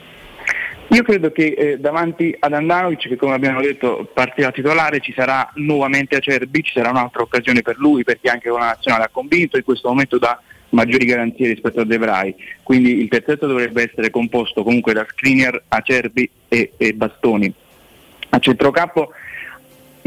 Io 0.90 1.02
credo 1.02 1.32
che 1.32 1.56
eh, 1.58 1.80
davanti 1.80 2.36
ad 2.38 2.54
Andanovic, 2.54 3.08
che 3.08 3.16
come 3.16 3.34
abbiamo 3.34 3.60
detto 3.60 4.08
partirà 4.14 4.52
titolare, 4.52 5.00
ci 5.00 5.14
sarà 5.16 5.50
nuovamente 5.56 6.16
Acerbi, 6.16 6.62
ci 6.62 6.74
sarà 6.74 6.92
un'altra 6.92 7.24
occasione 7.24 7.62
per 7.62 7.78
lui 7.78 8.04
perché 8.04 8.30
anche 8.30 8.50
con 8.50 8.60
la 8.60 8.68
nazionale 8.68 9.06
ha 9.06 9.10
convinto, 9.12 9.58
in 9.58 9.64
questo 9.64 9.90
momento 9.90 10.20
dà 10.20 10.40
maggiori 10.70 11.06
garanzie 11.06 11.48
rispetto 11.48 11.82
a 11.82 11.86
De 11.86 11.98
Vrij. 11.98 12.36
Quindi 12.62 13.00
il 13.02 13.08
terzetto 13.08 13.48
dovrebbe 13.48 13.90
essere 13.90 14.10
composto 14.10 14.64
comunque 14.64 14.94
da 14.94 15.06
Skriniar, 15.10 15.64
Acerbi 15.70 16.30
e, 16.48 16.74
e 16.78 16.94
Bastoni. 16.94 17.52
A 18.30 18.40
centrocampo 18.40 19.12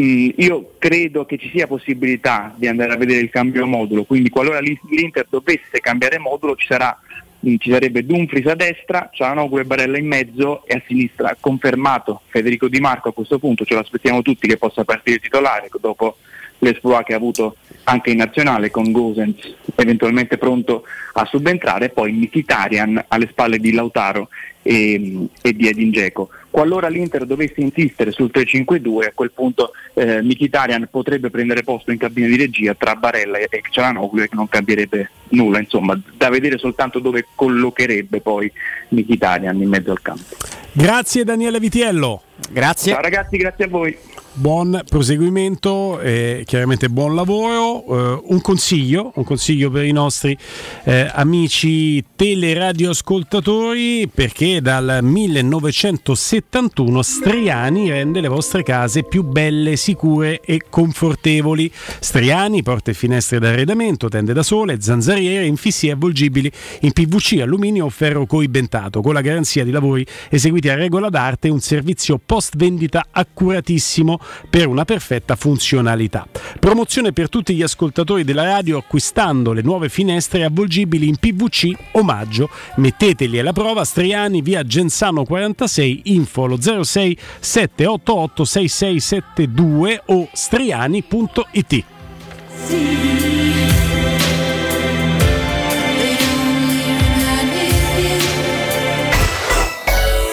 mh, 0.03 0.31
io 0.37 0.73
credo 0.79 1.25
che 1.25 1.39
ci 1.39 1.51
sia 1.51 1.66
possibilità 1.66 2.55
di 2.57 2.66
andare 2.66 2.93
a 2.93 2.97
vedere 2.97 3.20
il 3.20 3.31
cambio 3.31 3.66
modulo, 3.66 4.05
quindi 4.05 4.31
qualora 4.31 4.61
l'I- 4.61 4.81
l'Inter 4.91 5.27
dovesse 5.29 5.81
cambiare 5.81 6.19
modulo 6.19 6.55
ci 6.57 6.66
sarà 6.66 6.97
mh, 7.41 7.57
ci 7.59 7.70
sarebbe 7.70 8.07
Dumfries 8.07 8.47
a 8.47 8.55
destra, 8.55 9.11
Cialanoglu 9.12 9.59
e 9.59 9.65
Barella 9.65 9.99
in 9.99 10.07
mezzo 10.07 10.65
e 10.66 10.75
a 10.75 10.83
sinistra 10.87 11.37
confermato 11.39 12.23
Federico 12.29 12.69
Di 12.69 12.81
Marco 12.81 13.09
a 13.09 13.12
questo 13.12 13.39
punto, 13.39 13.65
ce 13.65 13.75
lo 13.75 13.81
aspettiamo 13.81 14.23
tutti 14.23 14.47
che 14.47 14.57
possa 14.57 14.85
partire 14.85 15.19
titolare 15.19 15.69
dopo 15.81 16.16
l'esploit 16.61 17.05
che 17.05 17.12
ha 17.12 17.16
avuto 17.16 17.57
anche 17.85 18.11
in 18.11 18.16
nazionale 18.16 18.70
con 18.70 18.91
Gosens 18.91 19.57
eventualmente 19.77 20.39
pronto 20.39 20.83
a 21.15 21.25
subentrare 21.25 21.89
poi 21.89 22.12
Mkhitaryan 22.12 23.05
alle 23.09 23.29
spalle 23.29 23.59
di 23.59 23.73
Lautaro 23.73 24.29
e, 24.62 25.29
e 25.41 25.53
di 25.55 25.69
Edin 25.69 25.91
Dzeko. 25.91 26.29
Qualora 26.51 26.89
l'Inter 26.89 27.27
dovesse 27.27 27.61
insistere 27.61 28.11
sul 28.11 28.31
3-5-2 28.33 29.05
a 29.05 29.12
quel 29.15 29.31
punto 29.33 29.73
eh, 29.95 30.23
Mkhitaryan 30.23 30.89
potrebbe 30.91 31.31
prendere 31.31 31.62
posto 31.62 31.91
in 31.91 31.99
cabina 31.99 32.27
di 32.27 32.37
regia 32.37 32.75
tra 32.75 32.95
Barella 32.95 33.39
e 33.39 33.48
Cialanoglu 33.71 34.22
e 34.22 34.29
non 34.32 34.48
cambierebbe 34.48 35.11
nulla, 35.31 35.59
insomma 35.59 36.01
da 36.16 36.31
vedere 36.31 36.59
soltanto 36.59 36.98
dove 37.01 37.27
collocherebbe 37.35 38.21
poi 38.21 38.51
Mkhitaryan 38.89 39.61
in 39.61 39.69
mezzo 39.69 39.90
al 39.90 40.01
campo. 40.01 40.37
Grazie 40.72 41.24
Daniele 41.24 41.61
Vitiello. 41.61 42.22
Grazie. 42.51 42.93
Ciao 42.93 43.03
ragazzi, 43.03 43.37
grazie 43.37 43.64
a 43.64 43.69
voi. 43.69 43.97
Buon 44.39 44.83
proseguimento 44.89 45.99
e 45.99 46.45
chiaramente 46.47 46.89
buon 46.89 47.17
lavoro. 47.17 47.85
Eh, 47.89 48.21
un 48.27 48.41
consiglio, 48.41 49.11
un 49.17 49.25
consiglio 49.25 49.69
per 49.69 49.85
i 49.85 49.91
nostri 49.91 50.39
eh, 50.85 51.11
amici 51.13 52.05
teleradioascoltatori 52.15 54.09
perché 54.15 54.61
dal 54.61 55.01
1971 55.03 57.03
Striani 57.03 57.91
rende 57.91 58.21
le 58.21 58.29
vostre 58.29 58.63
case 58.63 59.03
più 59.03 59.25
belle, 59.25 59.75
sicure 59.75 60.41
e 60.41 60.63
confortevoli. 60.71 61.69
Striani, 61.99 62.63
porte 62.63 62.93
e 62.93 62.95
finestre 62.95 63.41
d'arredamento, 63.41 64.09
tende 64.09 64.33
da 64.33 64.45
sole, 64.45 64.81
zanzariere, 64.81 65.47
infissi 65.47 65.91
avvolgibili 65.91 66.49
in 66.83 66.93
PVC, 66.93 67.41
alluminio 67.41 67.87
o 67.87 67.91
ferro 67.91 68.25
coibentato 68.25 69.01
con 69.01 69.15
la 69.15 69.21
garanzia 69.21 69.65
di 69.65 69.73
lavori 69.73 70.07
eseguiti 70.31 70.69
a 70.69 70.77
regola 70.77 71.09
d'arte 71.09 71.49
e 71.49 71.51
un 71.51 71.59
servizio 71.59 72.21
post 72.25 72.57
vendita 72.57 73.05
accuratissimo 73.11 74.27
per 74.48 74.66
una 74.66 74.85
perfetta 74.85 75.37
funzionalità. 75.37 76.27
Promozione 76.59 77.13
per 77.13 77.29
tutti 77.29 77.55
gli 77.55 77.63
ascoltatori 77.63 78.24
della 78.24 78.45
radio 78.45 78.79
acquistando 78.79 79.53
le 79.53 79.63
nuove 79.63 79.89
finestre 79.89 80.45
avvolgibili 80.45 81.09
in 81.09 81.16
PVC 81.16 81.71
omaggio. 81.93 82.51
Metteteli 82.77 83.39
alla 83.39 83.53
prova 83.53 83.85
Striani 83.85 84.43
via 84.43 84.63
Genzano 84.65 85.24
46 85.24 86.03
info 86.05 86.45
allo 86.45 86.61
06 86.61 87.19
788 87.40 88.45
6672 88.45 90.03
o 90.07 90.29
striani.it. 90.32 91.85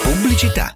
Pubblicità. 0.01 0.75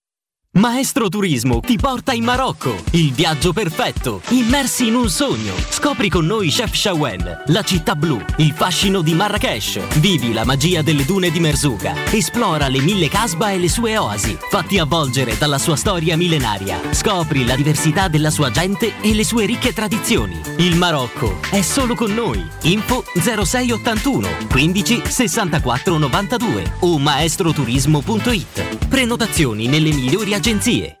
Maestro 0.55 1.07
Turismo 1.07 1.61
ti 1.61 1.77
porta 1.77 2.11
in 2.11 2.25
Marocco. 2.25 2.75
Il 2.91 3.13
viaggio 3.13 3.53
perfetto. 3.53 4.21
Immersi 4.31 4.87
in 4.87 4.95
un 4.95 5.09
sogno. 5.09 5.53
Scopri 5.69 6.09
con 6.09 6.25
noi 6.25 6.49
Chef 6.49 6.73
Shawen, 6.73 7.43
la 7.45 7.61
città 7.61 7.95
blu, 7.95 8.21
il 8.35 8.51
fascino 8.51 8.99
di 8.99 9.13
Marrakesh. 9.13 9.79
Vivi 9.99 10.33
la 10.33 10.43
magia 10.43 10.81
delle 10.81 11.05
dune 11.05 11.31
di 11.31 11.39
Merzouga. 11.39 11.93
Esplora 12.11 12.67
le 12.67 12.81
mille 12.81 13.07
casba 13.07 13.51
e 13.51 13.59
le 13.59 13.69
sue 13.69 13.95
oasi. 13.95 14.37
Fatti 14.49 14.77
avvolgere 14.77 15.37
dalla 15.37 15.57
sua 15.57 15.77
storia 15.77 16.17
millenaria. 16.17 16.81
Scopri 16.91 17.45
la 17.45 17.55
diversità 17.55 18.09
della 18.09 18.29
sua 18.29 18.51
gente 18.51 18.99
e 18.99 19.13
le 19.13 19.23
sue 19.23 19.45
ricche 19.45 19.71
tradizioni. 19.71 20.37
Il 20.57 20.75
Marocco 20.75 21.39
è 21.49 21.61
solo 21.61 21.95
con 21.95 22.13
noi. 22.13 22.45
Info 22.63 23.05
0681 23.13 24.27
15 24.49 25.03
64 25.07 25.97
92 25.97 26.73
o 26.81 26.97
maestroturismo.it. 26.97 28.87
Prenotazioni 28.89 29.67
nelle 29.67 29.93
migliori 29.93 30.33
agenție. 30.41 31.00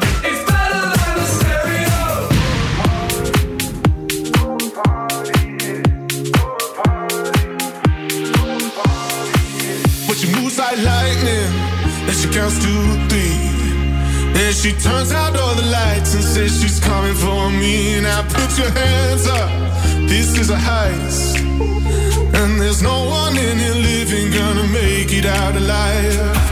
But 10.07 10.17
she 10.17 10.27
moves 10.35 10.57
like 10.57 10.77
lightning, 10.77 11.51
and 12.07 12.15
she 12.15 12.30
counts 12.30 12.57
to 12.59 12.72
three. 13.09 13.51
Then 14.33 14.53
she 14.53 14.72
turns 14.72 15.11
out 15.11 15.35
all 15.35 15.56
the 15.56 15.64
lights 15.64 16.14
and 16.14 16.24
says 16.24 16.61
she's 16.61 16.80
coming 16.80 17.15
for 17.15 17.49
me. 17.49 17.99
Now 18.01 18.22
put 18.24 18.57
your 18.57 18.69
hands 18.69 19.27
up, 19.27 19.49
this 20.07 20.38
is 20.38 20.49
a 20.49 20.56
heist. 20.56 21.35
And 22.56 22.64
there's 22.64 22.82
no 22.82 23.03
one 23.09 23.38
in 23.38 23.58
here 23.58 23.74
living 23.74 24.32
gonna 24.32 24.66
make 24.69 25.11
it 25.11 25.25
out 25.25 25.58
alive. 25.58 26.45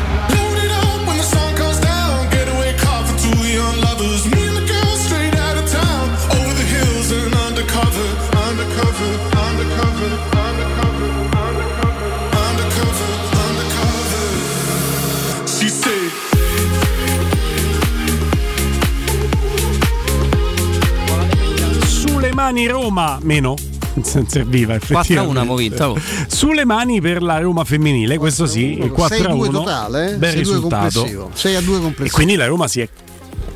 Roma 22.83 23.19
meno. 23.23 23.55
Non 24.13 24.27
serviva 24.27 24.73
effettivamente. 24.75 25.13
4 25.13 25.19
a 25.19 25.21
1 25.23 25.39
abbiamo 25.39 25.55
vinto. 25.55 25.99
Sulle 26.27 26.65
mani 26.65 26.99
per 27.01 27.21
la 27.21 27.39
Roma 27.39 27.63
femminile, 27.63 28.17
questo 28.17 28.45
sì, 28.47 28.79
il 28.79 28.91
4 28.91 29.17
a 29.17 29.33
6-2 29.33 29.37
1. 29.37 29.51
totale, 29.51 30.11
eh? 30.13 30.15
Bel 30.17 30.33
6-2 30.33 30.37
risultato. 30.37 30.99
complessivo. 30.99 31.29
6 31.33 31.55
a 31.55 31.61
2 31.61 31.77
E 31.77 31.81
complessivo. 31.81 32.15
quindi 32.15 32.35
la 32.35 32.45
Roma 32.47 32.67
si 32.67 32.81
è 32.81 32.89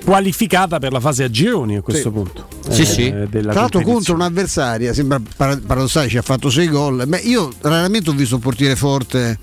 qualificata 0.08 0.80
per 0.80 0.94
la 0.94 1.02
fase 1.02 1.26
a 1.26 1.30
gironi 1.30 1.76
a 1.76 1.82
questo 1.82 2.08
Sì. 2.10 2.16
punto. 2.16 2.48
Sì, 2.70 2.82
eh, 2.82 2.86
sì. 2.86 3.14
della 3.30 3.52
Tra 3.52 3.62
l'altro 3.62 3.82
contro 3.82 4.14
un'avversaria, 4.14 4.94
sembra 4.94 5.20
para- 5.36 5.58
paradossale, 5.58 6.08
ci 6.08 6.18
ha 6.18 6.22
fatto 6.22 6.50
6 6.50 6.70
gol. 6.70 7.04
Beh, 7.06 7.18
io 7.26 7.52
raramente 7.60 8.10
ho 8.10 8.14
visto 8.14 8.36
un 8.36 8.42
portiere 8.42 8.78
forte 8.78 9.38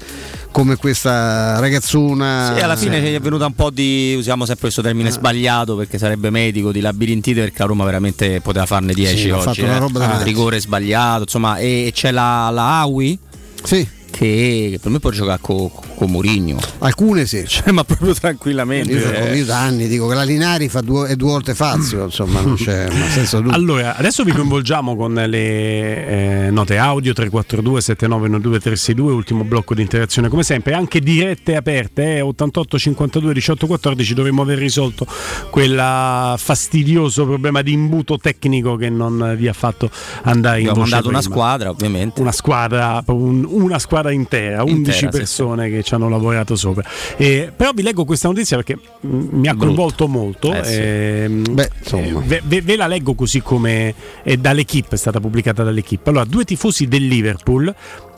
come 0.50 0.76
questa 0.76 1.58
ragazzona. 1.60 2.54
Sì, 2.56 2.62
alla 2.62 2.76
fine 2.76 2.98
ci 3.00 3.12
è 3.12 3.20
venuta 3.20 3.44
un 3.44 3.52
po' 3.54 3.68
di, 3.68 4.14
usiamo 4.16 4.44
sempre 4.46 4.62
questo 4.62 4.80
termine 4.80 5.10
sbagliato 5.10 5.76
perché 5.76 5.98
sarebbe 5.98 6.30
medico, 6.30 6.72
di 6.72 6.80
labirintite 6.80 7.40
perché 7.40 7.58
la 7.58 7.66
Roma 7.66 7.84
veramente 7.84 8.40
poteva 8.40 8.64
farne 8.64 8.94
10 8.94 9.16
Sì, 9.18 9.28
ha 9.28 9.34
oggi. 9.36 9.44
fatto 9.44 9.64
una 9.64 9.76
eh. 9.76 9.78
roba 9.80 9.98
da 9.98 10.14
Ah, 10.18 10.22
rigore 10.22 10.60
sbagliato, 10.60 11.22
insomma, 11.24 11.58
e, 11.58 11.84
e 11.88 11.92
c'è 11.92 12.10
la, 12.10 12.48
la 12.50 12.80
Aui. 12.80 13.18
Sì. 13.62 13.86
Che 14.14 14.78
per 14.80 14.90
me 14.92 15.00
può 15.00 15.10
giocare 15.10 15.38
con 15.40 15.70
con 15.96 16.10
Mourinho. 16.10 16.58
Alcune 16.78 17.24
sì. 17.26 17.44
Cioè, 17.54 17.70
ma 17.70 17.84
proprio 17.84 18.14
tranquillamente. 18.14 18.92
Io, 18.92 19.00
sono- 19.00 19.12
eh. 19.14 19.36
io 19.36 19.44
da 19.44 19.60
anni 19.60 19.86
dico 19.86 20.08
che 20.08 20.14
la 20.14 20.24
Linari 20.24 20.68
fa 20.68 20.80
due, 20.80 21.08
è 21.08 21.14
due 21.16 21.30
volte 21.30 21.54
Fazio, 21.54 22.04
insomma, 22.04 22.40
non 22.40 22.54
c'è 22.56 22.88
senza 23.10 23.36
dubbio. 23.40 23.52
Allora, 23.52 23.96
adesso 23.96 24.24
vi 24.24 24.32
coinvolgiamo 24.32 24.96
con 24.96 25.14
le 25.14 26.46
eh, 26.46 26.50
note 26.50 26.76
audio 26.78 27.12
342 27.12 27.80
7912 27.80 28.62
362, 28.64 29.12
ultimo 29.12 29.44
blocco 29.44 29.74
di 29.74 29.82
interazione 29.82 30.28
come 30.28 30.42
sempre, 30.42 30.74
anche 30.74 30.98
dirette 31.00 31.54
aperte, 31.54 32.16
eh, 32.16 32.20
88 32.20 32.78
52 32.78 33.32
18 33.32 33.66
14 33.68 34.14
dovremmo 34.14 34.42
aver 34.42 34.58
risolto 34.58 35.06
quel 35.50 36.34
fastidioso 36.36 37.24
problema 37.24 37.62
di 37.62 37.72
imbuto 37.72 38.18
tecnico 38.18 38.76
che 38.76 38.90
non 38.90 39.34
vi 39.36 39.46
ha 39.48 39.52
fatto 39.52 39.90
andare 40.22 40.60
in 40.60 40.68
Abbiamo 40.68 40.80
mandato 40.88 41.08
una 41.08 41.18
prima. 41.20 41.34
squadra, 41.34 41.70
ovviamente. 41.70 42.20
Una 42.20 42.32
squadra, 42.32 43.02
un- 43.06 43.46
una 43.48 43.78
squadra 43.78 44.03
intera, 44.10 44.62
11 44.62 44.76
Intera, 44.76 44.96
sì, 44.96 45.06
persone 45.18 45.68
che 45.70 45.82
ci 45.82 45.94
hanno 45.94 46.08
lavorato 46.08 46.56
sopra. 46.56 46.88
Eh, 47.16 47.52
però 47.54 47.72
vi 47.72 47.82
leggo 47.82 48.04
questa 48.04 48.28
notizia 48.28 48.56
perché 48.56 48.78
mm, 49.06 49.28
mi 49.32 49.48
ha 49.48 49.54
coinvolto 49.54 50.08
molto. 50.08 50.52
Eh, 50.52 50.64
sì. 50.64 50.80
ehm, 50.80 51.54
Beh, 51.54 51.70
eh, 51.92 52.12
ve, 52.24 52.42
ve- 52.44 52.62
ve 52.62 52.76
la 52.76 52.86
leggo 52.86 53.14
così 53.14 53.40
come 53.40 53.94
è 54.22 54.36
dall'equipe, 54.36 54.94
è 54.94 54.98
stata 54.98 55.20
pubblicata 55.20 55.62
dall'equipe. 55.62 56.10
Allora, 56.10 56.24
due 56.24 56.44
tifosi 56.44 56.86
del 56.86 57.06
Liverpool 57.06 57.74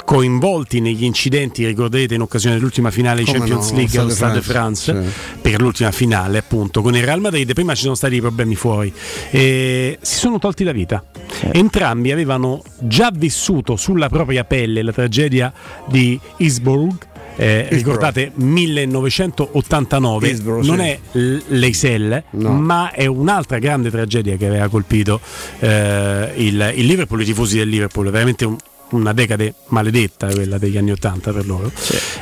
coinvolti 0.07 0.81
negli 0.81 1.03
incidenti, 1.03 1.67
ricorderete 1.67 2.15
in 2.15 2.21
occasione 2.21 2.55
dell'ultima 2.55 2.93
finale 2.93 3.25
di 3.25 3.31
Champions 3.31 3.71
no, 3.71 3.77
League 3.77 3.99
allo 3.99 4.09
Stade 4.11 4.41
France, 4.41 4.93
France, 4.93 5.13
per 5.43 5.61
l'ultima 5.61 5.91
finale 5.91 6.39
appunto 6.39 6.81
con 6.81 6.95
il 6.95 7.03
Real 7.03 7.21
Madrid, 7.21 7.53
prima 7.53 7.75
ci 7.75 7.83
sono 7.83 7.97
stati 7.97 8.15
i 8.15 8.21
problemi 8.21 8.55
fuori, 8.55 8.91
e 9.31 9.99
si 10.01 10.15
sono 10.15 10.39
tolti 10.39 10.63
la 10.63 10.71
vita. 10.71 11.05
Entrambi 11.53 12.13
avevano 12.13 12.63
già 12.79 13.11
vissuto 13.13 13.75
sulla 13.75 14.09
propria 14.09 14.45
pelle 14.45 14.81
la 14.83 14.93
tragedia 14.93 15.53
di 15.89 16.19
Isburg. 16.39 16.95
eh, 17.39 17.67
ricordate 17.71 18.31
1989 18.35 20.29
Hillsborough, 20.29 20.65
non 20.65 20.79
sì. 20.79 20.85
è 20.85 20.99
l'Eisel 21.49 22.23
No. 22.31 22.53
ma 22.53 22.93
è 22.93 23.07
un'altra 23.07 23.59
grande 23.59 23.91
tragedia 23.91 24.37
che 24.37 24.47
aveva 24.47 24.69
colpito 24.69 25.21
eh, 25.59 26.31
il, 26.37 26.73
il 26.77 26.87
Liverpool, 26.87 27.21
i 27.23 27.25
tifosi 27.25 27.59
del 27.59 27.69
Liverpool, 27.69 28.09
veramente 28.11 28.45
un- 28.47 28.57
una 28.91 29.13
decade 29.13 29.55
maledetta 29.69 30.29
quella 30.29 30.59
degli 30.59 30.77
anni 30.77 30.93
80 30.93 31.33
per 31.33 31.47
loro. 31.47 31.73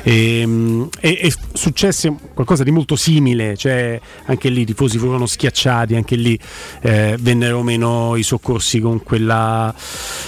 E, 0.03 0.43
mm, 0.47 0.85
e- 1.01 1.19
e 1.23 1.33
successe 1.53 2.15
qualcosa 2.35 2.63
di 2.63 2.71
molto 2.71 2.97
simile 2.97 3.57
cioè 3.57 4.01
anche 4.27 4.49
lì 4.49 4.63
i 4.63 4.65
tifosi 4.65 4.99
furono 4.99 5.27
schiacciati 5.27 5.95
anche 5.95 6.17
lì 6.17 6.39
eh, 6.83 7.17
vennero 7.21 7.63
meno 7.63 8.17
i 8.17 8.23
soccorsi 8.23 8.81
con 8.81 9.03
quella 9.03 9.75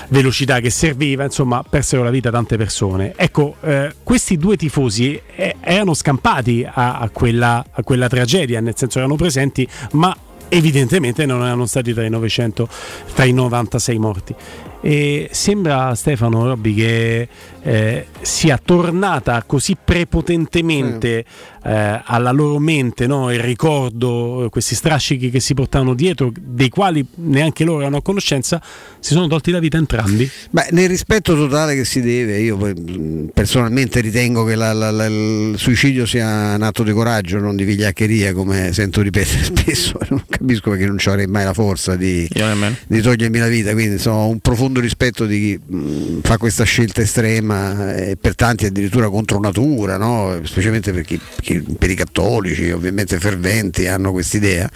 velocità 0.09 0.61
che 0.61 0.71
serviva 0.71 1.25
insomma 1.25 1.63
persero 1.63 2.03
la 2.03 2.11
vita 2.11 2.31
tante 2.31 2.57
persone. 2.57 3.13
Ecco 3.17 3.57
eh, 3.63 3.95
questi 4.03 4.37
due 4.37 4.57
tifosi 4.57 5.21
eh, 5.35 5.57
erano 5.61 5.95
scampati 5.95 6.67
a, 6.69 6.99
a 6.99 7.09
quella, 7.11 7.65
a 7.71 7.83
quella 7.83 8.09
tragedia 8.09 8.61
nel 8.61 8.75
senso 8.77 8.99
erano 8.99 9.17
presenti 9.17 9.67
ma 9.93 10.17
evidentemente 10.49 11.27
non 11.27 11.43
erano 11.43 11.67
stati 11.67 11.93
tra 11.93 12.05
i 12.05 12.11
900 12.11 12.69
tra 13.15 13.25
i 13.25 13.33
96 13.33 13.99
morti 13.99 14.35
e 14.81 15.29
sembra 15.33 15.95
Stefano 15.95 16.45
Robbi 16.47 16.75
che 16.75 17.29
eh, 17.63 18.07
sia 18.21 18.61
tornata 18.63 19.43
così 19.47 19.77
prepotentemente 19.83 21.25
eh, 21.65 22.01
alla 22.05 22.31
loro 22.31 22.59
mente 22.59 23.07
no? 23.07 23.33
il 23.33 23.41
ricordo, 23.41 24.45
eh, 24.45 24.49
questi 24.51 24.75
strascichi 24.75 25.31
che 25.31 25.41
si 25.41 25.55
portavano 25.55 25.95
dietro, 25.95 26.33
dei 26.39 26.69
quali 26.69 27.05
neanche 27.17 27.65
loro 27.65 27.85
hanno 27.87 28.03
conoscenza, 28.03 28.63
si 29.01 29.15
sono 29.15 29.27
tolti 29.27 29.51
la 29.51 29.59
vita 29.59 29.77
entrambi. 29.79 30.29
Beh, 30.51 30.69
nel 30.71 30.89
rispetto 30.89 31.35
totale 31.35 31.75
che 31.75 31.85
si 31.85 32.01
deve, 32.01 32.39
io 32.39 32.57
mh, 32.57 33.31
personalmente 33.35 34.01
ritengo 34.01 34.45
che 34.45 34.55
la- 34.55 34.73
la- 34.73 34.91
la- 34.93 35.07
il 35.07 35.55
suicidio 35.57 36.07
sia 36.07 36.55
un 36.55 36.63
atto 36.63 36.83
di 36.85 36.93
coraggio, 36.93 37.39
non 37.39 37.57
di 37.57 37.65
vigliaccheria, 37.65 38.33
come 38.33 38.73
sento 38.73 39.01
ripetere 39.01 39.43
spesso. 39.45 39.99
Non 40.09 40.23
capisco 40.29 40.71
perché 40.71 40.87
non 40.87 40.99
ci 40.99 41.09
avrei 41.09 41.27
mai 41.27 41.45
la 41.45 41.53
forza 41.53 41.97
di, 41.97 42.29
di 42.87 43.01
togliermi 43.01 43.39
la 43.39 43.49
vita. 43.49 43.73
Quindi 43.73 43.95
insomma, 43.95 44.19
ho 44.19 44.29
un 44.29 44.39
profondo 44.39 44.66
rispetto 44.75 45.27
di 45.27 45.41
chi 45.41 45.75
mh, 45.75 46.21
fa 46.23 46.39
questa 46.39 46.65
scelta 46.65 47.01
estrema 47.01 47.95
e 47.95 48.17
per 48.17 48.35
tanti 48.35 48.67
addirittura 48.67 49.09
contro 49.09 49.39
natura, 49.39 49.97
no? 49.97 50.41
specialmente 50.45 50.93
per, 50.93 51.05
chi- 51.05 51.21
per 51.79 51.91
i 51.91 51.95
cattolici, 51.95 52.71
ovviamente 52.71 53.19
ferventi, 53.19 53.87
hanno 53.87 54.13
quest'idea. 54.13 54.71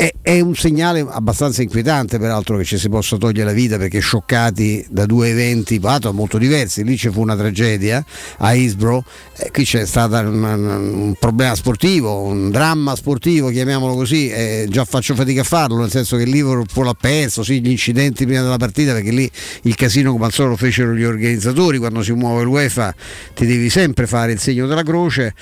È, 0.00 0.14
è 0.22 0.40
un 0.40 0.54
segnale 0.54 1.06
abbastanza 1.06 1.60
inquietante 1.60 2.18
peraltro 2.18 2.56
che 2.56 2.64
ci 2.64 2.78
si 2.78 2.88
possa 2.88 3.18
togliere 3.18 3.44
la 3.44 3.52
vita 3.52 3.76
perché 3.76 3.98
scioccati 3.98 4.86
da 4.88 5.04
due 5.04 5.28
eventi 5.28 5.78
peraltro 5.78 6.14
molto 6.14 6.38
diversi, 6.38 6.84
lì 6.84 6.96
ci 6.96 7.10
fu 7.10 7.20
una 7.20 7.36
tragedia 7.36 8.02
a 8.38 8.54
Isbro, 8.54 9.04
eh, 9.36 9.50
qui 9.50 9.64
c'è 9.64 9.84
stato 9.84 10.16
un, 10.26 10.42
un 10.42 11.14
problema 11.18 11.54
sportivo, 11.54 12.22
un 12.22 12.50
dramma 12.50 12.96
sportivo 12.96 13.50
chiamiamolo 13.50 13.94
così, 13.94 14.30
eh, 14.30 14.64
già 14.70 14.86
faccio 14.86 15.14
fatica 15.14 15.42
a 15.42 15.44
farlo 15.44 15.76
nel 15.76 15.90
senso 15.90 16.16
che 16.16 16.24
Liverpool 16.24 16.88
ha 16.88 16.96
perso, 16.98 17.42
sì, 17.42 17.60
gli 17.60 17.68
incidenti 17.68 18.24
prima 18.24 18.40
della 18.40 18.56
partita 18.56 18.94
perché 18.94 19.10
lì 19.10 19.30
il 19.64 19.74
casino 19.74 20.12
come 20.12 20.24
al 20.24 20.32
solito 20.32 20.56
fecero 20.56 20.94
gli 20.94 21.04
organizzatori, 21.04 21.76
quando 21.76 22.02
si 22.02 22.12
muove 22.12 22.42
l'UEFA 22.44 22.94
ti 23.34 23.44
devi 23.44 23.68
sempre 23.68 24.06
fare 24.06 24.32
il 24.32 24.38
segno 24.38 24.66
della 24.66 24.82
croce 24.82 25.34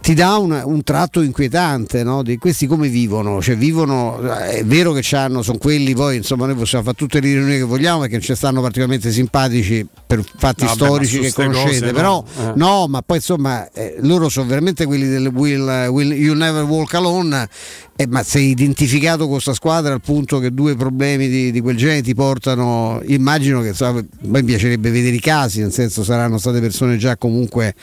ti 0.00 0.14
dà 0.14 0.36
un, 0.36 0.60
un 0.64 0.82
tratto 0.82 1.20
inquietante 1.20 2.02
no? 2.02 2.22
di 2.22 2.38
questi 2.38 2.66
come 2.66 2.88
vivono, 2.88 3.42
cioè 3.42 3.56
vivono, 3.56 4.20
è 4.20 4.64
vero 4.64 4.92
che 4.92 5.04
hanno, 5.14 5.42
sono 5.42 5.58
quelli 5.58 5.94
poi 5.94 6.16
insomma 6.16 6.46
noi 6.46 6.54
possiamo 6.54 6.84
fare 6.84 6.96
tutte 6.96 7.20
le 7.20 7.28
ironie 7.28 7.58
che 7.58 7.64
vogliamo 7.64 8.00
perché 8.00 8.14
non 8.14 8.22
ci 8.22 8.34
stanno 8.34 8.60
particolarmente 8.60 9.12
simpatici 9.12 9.86
per 10.06 10.24
fatti 10.24 10.64
Vabbè, 10.64 10.74
storici 10.74 11.16
ma 11.18 11.22
che 11.24 11.32
conoscete, 11.32 11.80
cose, 11.80 11.92
però 11.92 12.24
no? 12.36 12.50
Eh. 12.50 12.52
no, 12.56 12.86
ma 12.88 13.02
poi 13.02 13.18
insomma 13.18 13.70
eh, 13.72 13.96
loro 14.00 14.28
sono 14.28 14.48
veramente 14.48 14.86
quelli 14.86 15.06
del 15.06 15.26
will, 15.26 15.88
will 15.88 16.12
You 16.12 16.34
Never 16.34 16.64
Walk 16.64 16.94
Alone, 16.94 17.48
eh, 17.96 18.06
ma 18.06 18.22
sei 18.22 18.48
identificato 18.48 19.24
con 19.24 19.32
questa 19.32 19.52
squadra 19.52 19.92
al 19.92 20.00
punto 20.00 20.38
che 20.38 20.54
due 20.54 20.74
problemi 20.74 21.28
di, 21.28 21.50
di 21.50 21.60
quel 21.60 21.76
genere 21.76 22.00
ti 22.00 22.14
portano, 22.14 23.02
immagino 23.04 23.60
che 23.60 23.68
insomma, 23.68 23.98
a 23.98 24.04
me 24.22 24.42
piacerebbe 24.42 24.90
vedere 24.90 25.16
i 25.16 25.20
casi, 25.20 25.60
nel 25.60 25.72
senso 25.72 26.02
saranno 26.02 26.38
state 26.38 26.60
persone 26.60 26.96
già 26.96 27.18
comunque 27.18 27.74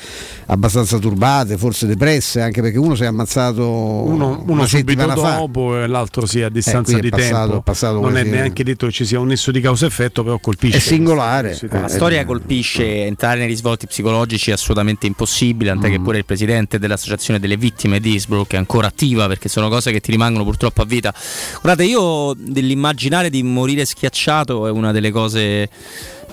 abbastanza 0.47 0.97
turbate, 0.97 1.57
forse 1.57 1.85
depresse, 1.85 2.05
anche 2.15 2.61
perché 2.61 2.77
uno 2.77 2.95
si 2.95 3.03
è 3.03 3.05
ammazzato 3.05 3.67
Uno, 3.67 4.43
uno 4.47 4.65
subito 4.65 4.91
settimana 4.99 5.15
fa. 5.15 5.35
dopo 5.37 5.81
e 5.81 5.87
l'altro 5.87 6.25
sì 6.25 6.41
a 6.41 6.49
distanza 6.49 6.91
quindi 6.97 7.09
di 7.09 7.15
è 7.15 7.19
passato- 7.19 7.41
tempo. 7.45 7.57
è 7.59 7.61
passato 7.63 7.99
non 7.99 8.17
è 8.17 8.23
neanche 8.23 8.63
detto 8.63 8.85
che 8.87 8.91
ci 8.91 9.05
sia 9.05 9.19
un 9.19 9.27
nesso 9.27 9.51
di 9.51 9.59
causa-effetto, 9.61 10.23
però 10.23 10.39
colpisce. 10.39 10.77
È 10.77 10.79
singolare. 10.79 11.53
Sì, 11.55 11.67
La 11.69 11.87
storia 11.87 12.25
colpisce 12.25 13.05
entrare 13.05 13.39
nei 13.39 13.47
risvolti 13.47 13.87
psicologici 13.87 14.49
è 14.49 14.53
assolutamente 14.53 15.05
impossibile, 15.07 15.71
tant'è 15.71 15.89
che 15.89 15.99
pure 15.99 16.17
il 16.19 16.25
presidente 16.25 16.79
dell'associazione 16.79 17.39
delle 17.39 17.57
vittime 17.57 17.99
di 17.99 18.13
Innsbruck 18.13 18.53
è 18.53 18.57
ancora 18.57 18.87
attiva 18.87 19.27
perché 19.27 19.49
sono 19.49 19.69
cose 19.69 19.91
che 19.91 19.99
ti 19.99 20.11
rimangono 20.11 20.43
purtroppo 20.43 20.81
a 20.81 20.85
vita. 20.85 21.13
Guardate, 21.61 21.87
io 21.87 22.33
dell'immaginare 22.37 23.29
di 23.29 23.43
morire 23.43 23.85
schiacciato 23.85 24.67
è 24.67 24.71
una 24.71 24.91
delle 24.91 25.11
cose 25.11 25.69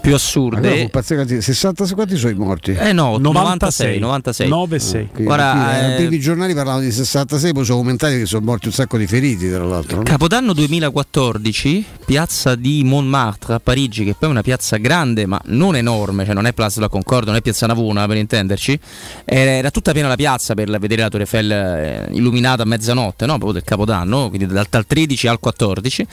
più 0.05 0.13
Allora 0.13 0.17
assurde. 0.17 0.89
pazzesco, 0.91 1.15
quanti- 1.25 1.41
60 1.41 1.87
quanti 1.95 2.17
sono 2.19 2.33
i 2.33 2.35
morti? 2.37 2.73
Eh 2.73 2.93
no, 2.93 3.17
96, 3.17 3.99
96. 3.99 4.49
9 4.49 4.77
e 4.77 4.79
6. 4.79 5.09
Qui- 5.15 5.25
Guarda, 5.25 5.81
eh, 5.81 5.93
eh, 5.93 5.97
primi 5.97 6.21
giornali 6.21 6.53
parlavano 6.53 6.83
di 6.85 6.93
66, 6.93 7.55
poi 7.55 7.65
sono 7.65 7.79
commentati 7.79 8.19
che 8.19 8.27
sono 8.27 8.45
morti 8.45 8.67
un 8.67 8.75
sacco 8.75 8.99
di 8.99 9.07
feriti, 9.07 9.51
tra 9.51 9.65
l'altro. 9.65 9.97
no? 9.99 10.03
Capodanno 10.03 10.53
2014, 10.53 11.85
piazza 12.05 12.55
di 12.55 12.83
Montmartre 12.85 13.55
a 13.55 13.61
Parigi, 13.61 14.05
che 14.05 14.15
poi 14.19 14.29
è 14.29 14.33
una 14.33 14.43
piazza 14.43 14.77
grande 14.77 15.25
ma 15.25 15.41
non 15.47 15.75
enorme, 15.75 16.27
cioè 16.27 16.35
non 16.35 16.45
è 16.45 16.53
Place 16.53 16.75
de 16.75 16.81
la 16.83 16.89
Concorde, 16.89 17.29
non 17.31 17.37
è 17.37 17.41
piazza 17.41 17.67
Navona 17.67 18.07
per 18.07 18.19
intenderci, 18.19 18.79
era 19.25 19.71
tutta 19.71 19.93
piena 19.93 20.09
la 20.09 20.17
piazza 20.17 20.53
per 20.53 20.69
vedere 20.79 21.01
la 21.01 21.09
Torre 21.09 21.23
Eiffel 21.23 21.51
eh, 21.51 22.09
illuminata 22.13 22.63
a 22.65 22.67
mezzanotte, 22.67 23.25
no? 23.25 23.33
proprio 23.37 23.53
del 23.53 23.65
Capodanno, 23.65 24.29
quindi 24.29 24.53
dal, 24.53 24.67
dal 24.69 24.85
13 24.87 25.29
al 25.29 25.41
14. 25.41 26.07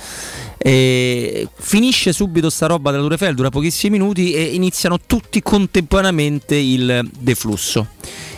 E 0.63 1.47
finisce 1.55 2.13
subito 2.13 2.49
sta 2.51 2.67
roba 2.67 2.91
della 2.91 3.01
Torre 3.03 3.15
Eiffel, 3.15 3.35
dura 3.35 3.49
pochissimi 3.81 3.97
minuti 3.97 4.33
e 4.33 4.43
iniziano 4.43 4.99
tutti 4.99 5.41
contemporaneamente 5.41 6.55
il 6.55 7.09
deflusso. 7.17 7.87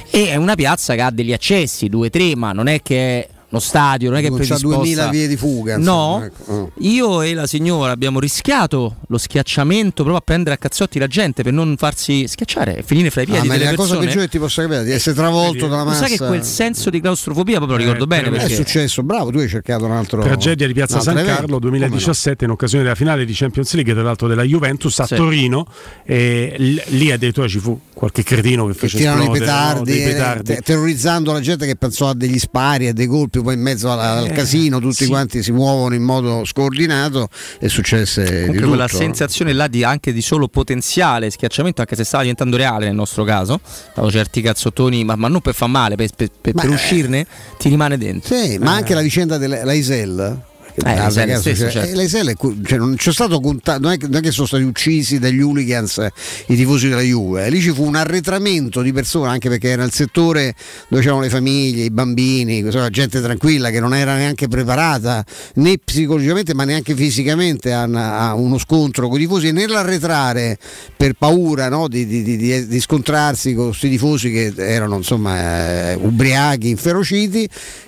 E 0.09 0.27
è 0.30 0.35
una 0.35 0.55
piazza 0.55 0.95
che 0.95 1.01
ha 1.01 1.11
degli 1.11 1.33
accessi, 1.33 1.89
due, 1.89 2.09
tre, 2.09 2.35
ma 2.35 2.53
non 2.53 2.67
è 2.67 2.81
che 2.81 3.19
è 3.19 3.30
lo 3.53 3.59
stadio, 3.59 4.09
non 4.09 4.17
è 4.17 4.22
che 4.22 4.27
è 4.27 4.30
Non 4.32 4.40
c'ha 4.40 4.45
predisposta 4.48 4.77
2000 4.82 5.07
vie 5.09 5.27
di 5.27 5.38
fuga. 5.38 5.77
No, 5.77 6.23
ecco. 6.25 6.51
Oh. 6.51 6.72
io 6.80 7.22
e 7.22 7.35
la 7.35 7.45
signora 7.45 7.91
abbiamo 7.91 8.19
rischiato 8.19 8.95
lo 9.07 9.17
schiacciamento 9.19 9.98
proprio 10.03 10.15
a 10.17 10.22
prendere 10.22 10.56
a 10.56 10.57
cazzotti 10.57 10.98
la 10.98 11.06
gente 11.07 11.43
per 11.43 11.53
non 11.53 11.75
farsi 11.77 12.27
schiacciare 12.27 12.77
e 12.77 12.83
finire 12.83 13.11
fra 13.11 13.22
i 13.22 13.25
Ah, 13.25 13.27
piedi 13.27 13.48
ma 13.48 13.53
è 13.53 13.57
delle 13.59 13.69
la 13.72 13.77
cosa 13.77 13.98
peggiore 13.98 14.22
che 14.25 14.30
ti 14.30 14.40
possa 14.40 14.64
capire 14.64 14.83
di 14.83 14.91
essere 14.91 15.15
travolto 15.15 15.67
dalla 15.67 15.83
massa. 15.83 16.07
sai 16.07 16.17
che 16.17 16.25
quel 16.25 16.43
senso 16.43 16.90
di 16.90 16.99
claustrofobia 16.99 17.57
proprio 17.57 17.77
lo 17.77 17.83
ricordo 17.83 18.07
bene 18.07 18.27
È 18.27 18.32
perché 18.32 18.56
successo, 18.56 19.03
bravo, 19.03 19.30
tu 19.30 19.38
hai 19.38 19.48
cercato 19.48 19.85
un 19.85 19.91
altro. 19.91 20.22
Tragedia 20.23 20.65
di 20.65 20.73
Piazza 20.73 20.99
San 20.99 21.17
evento. 21.19 21.32
Carlo 21.41 21.59
Come 21.59 21.77
no? 21.77 21.88
2017 21.88 22.45
in 22.45 22.49
occasione 22.51 22.83
della 22.83 22.95
finale 22.95 23.23
di 23.25 23.33
Champions 23.33 23.72
League, 23.75 23.93
tra 23.93 24.01
l'altro 24.01 24.27
della 24.27 24.43
Juventus 24.43 24.99
a 24.99 25.06
Sì. 25.06 25.15
Torino. 25.15 25.67
E 26.06 26.56
lì 26.57 27.11
addirittura 27.11 27.48
ci 27.48 27.59
fu 27.59 27.80
qualche 27.93 28.23
cretino 28.23 28.65
che 28.65 28.73
fece 28.73 28.98
tirano 28.98 29.19
i 29.22 29.25
esplodere 29.25 29.45
no, 29.45 29.51
petardi, 29.53 30.01
eh, 30.01 30.06
petardi. 30.07 30.43
te- 30.56 30.61
terrorizzando 30.61 31.32
la 31.32 31.40
gente 31.40 31.65
che 31.65 31.75
pensò 31.75 32.09
a 32.09 32.14
degli 32.15 32.40
spari, 32.40 32.88
a 32.88 32.93
dei 32.93 33.06
colpi. 33.07 33.40
Poi 33.43 33.53
in 33.53 33.61
mezzo 33.61 33.91
al, 33.91 33.99
al 33.99 34.25
Eh, 34.25 34.31
casino 34.31 34.80
tutti 34.80 35.03
sì. 35.03 35.07
quanti 35.07 35.43
si 35.43 35.51
muovono 35.51 35.93
in 35.93 36.01
modo 36.03 36.43
scordinato 36.45 37.27
e 37.59 37.69
successe 37.69 38.23
di 38.23 38.30
Comunque 38.31 38.55
tutto. 38.55 38.67
quella 38.69 38.88
sensazione 38.88 39.53
là 39.53 39.67
di, 39.67 39.83
anche 39.83 40.11
di 40.13 40.22
solo 40.22 40.47
potenziale 40.47 41.30
schiacciamento, 41.30 41.81
anche 41.81 41.95
se 41.95 42.03
stava 42.03 42.23
diventando 42.23 42.57
reale 42.57 42.85
nel 42.85 42.95
nostro 42.95 43.23
caso, 43.23 43.59
dato 43.93 44.09
certi 44.09 44.41
cazzottoni, 44.41 45.03
ma, 45.03 45.15
ma 45.15 45.27
non 45.27 45.41
per 45.41 45.53
far 45.53 45.69
male, 45.69 45.95
per, 45.95 46.09
per- 46.15 46.30
per- 46.41 46.53
Ma, 46.55 46.61
per 46.61 46.72
eh, 46.72 46.73
uscirne, 46.73 47.27
ti 47.59 47.69
rimane 47.69 47.97
dentro. 47.97 48.35
Sì, 48.35 48.57
ma 48.57 48.73
Eh. 48.73 48.77
anche 48.77 48.93
la 48.93 49.01
vicenda 49.01 49.38
dell'Aisel. 49.38 50.41
Eh, 50.76 50.95
l'Aisel 50.95 51.38
stesso, 51.38 51.69
certo. 51.69 52.00
eh, 52.00 52.03
è 52.03 52.35
cioè, 52.66 52.77
non 52.80 52.95
c'è 52.95 53.11
stato 53.11 53.40
conta- 53.40 53.77
non, 53.77 53.92
è, 53.92 53.98
che- 53.98 54.08
non 54.08 54.16
è 54.18 54.22
che 54.22 54.32
sono 54.32 54.48
stati 54.48 54.64
uccisi 54.64 55.19
dagli 55.19 55.40
hooligans 55.40 56.00
eh, 56.00 56.11
i 56.48 56.56
tifosi 56.56 56.90
della 56.90 57.02
Juve, 57.02 57.45
eh, 57.45 57.50
lì 57.52 57.61
ci 57.61 57.69
fu 57.72 57.84
un 57.85 57.95
arretramento 57.95 58.82
di 58.82 58.92
persone 58.92 59.30
anche 59.30 59.50
perché 59.50 59.69
era 59.69 59.84
il 59.84 59.92
settore 59.92 60.56
dove 60.88 61.03
c'erano 61.03 61.22
le 61.22 61.30
famiglie, 61.30 61.84
i 61.84 61.92
bambini, 61.92 62.58
insomma, 62.58 62.90
gente 62.90 63.22
tranquilla 63.22 63.69
che 63.69 63.80
non 63.80 63.93
era 63.93 64.16
neanche 64.16 64.48
preparata 64.48 65.24
né 65.56 65.77
psicologicamente 65.77 66.56
ma 66.56 66.64
neanche 66.64 66.95
fisicamente 66.95 67.72
a, 67.72 67.84
a 67.84 68.34
uno 68.34 68.58
scontro 68.58 69.08
con 69.10 69.18
i 69.19 69.22
tifosi 69.24 69.50
e 69.50 69.52
nell'arretrare 69.52 70.58
per 70.98 71.14
paura 71.14 71.69
no, 71.69 71.88
di, 71.88 72.08
di- 72.08 72.24
di- 72.24 72.38
di- 72.38 72.68
di 72.68 72.80
scontrarsi 72.80 73.53
con 73.53 73.68
questi 73.68 73.90
tifosi 73.90 74.32
che 74.32 74.53
erano 74.58 74.98
insomma 74.98 75.92
eh, 75.92 75.93
ubriachi, 75.93 76.69
inferociti 76.69 77.48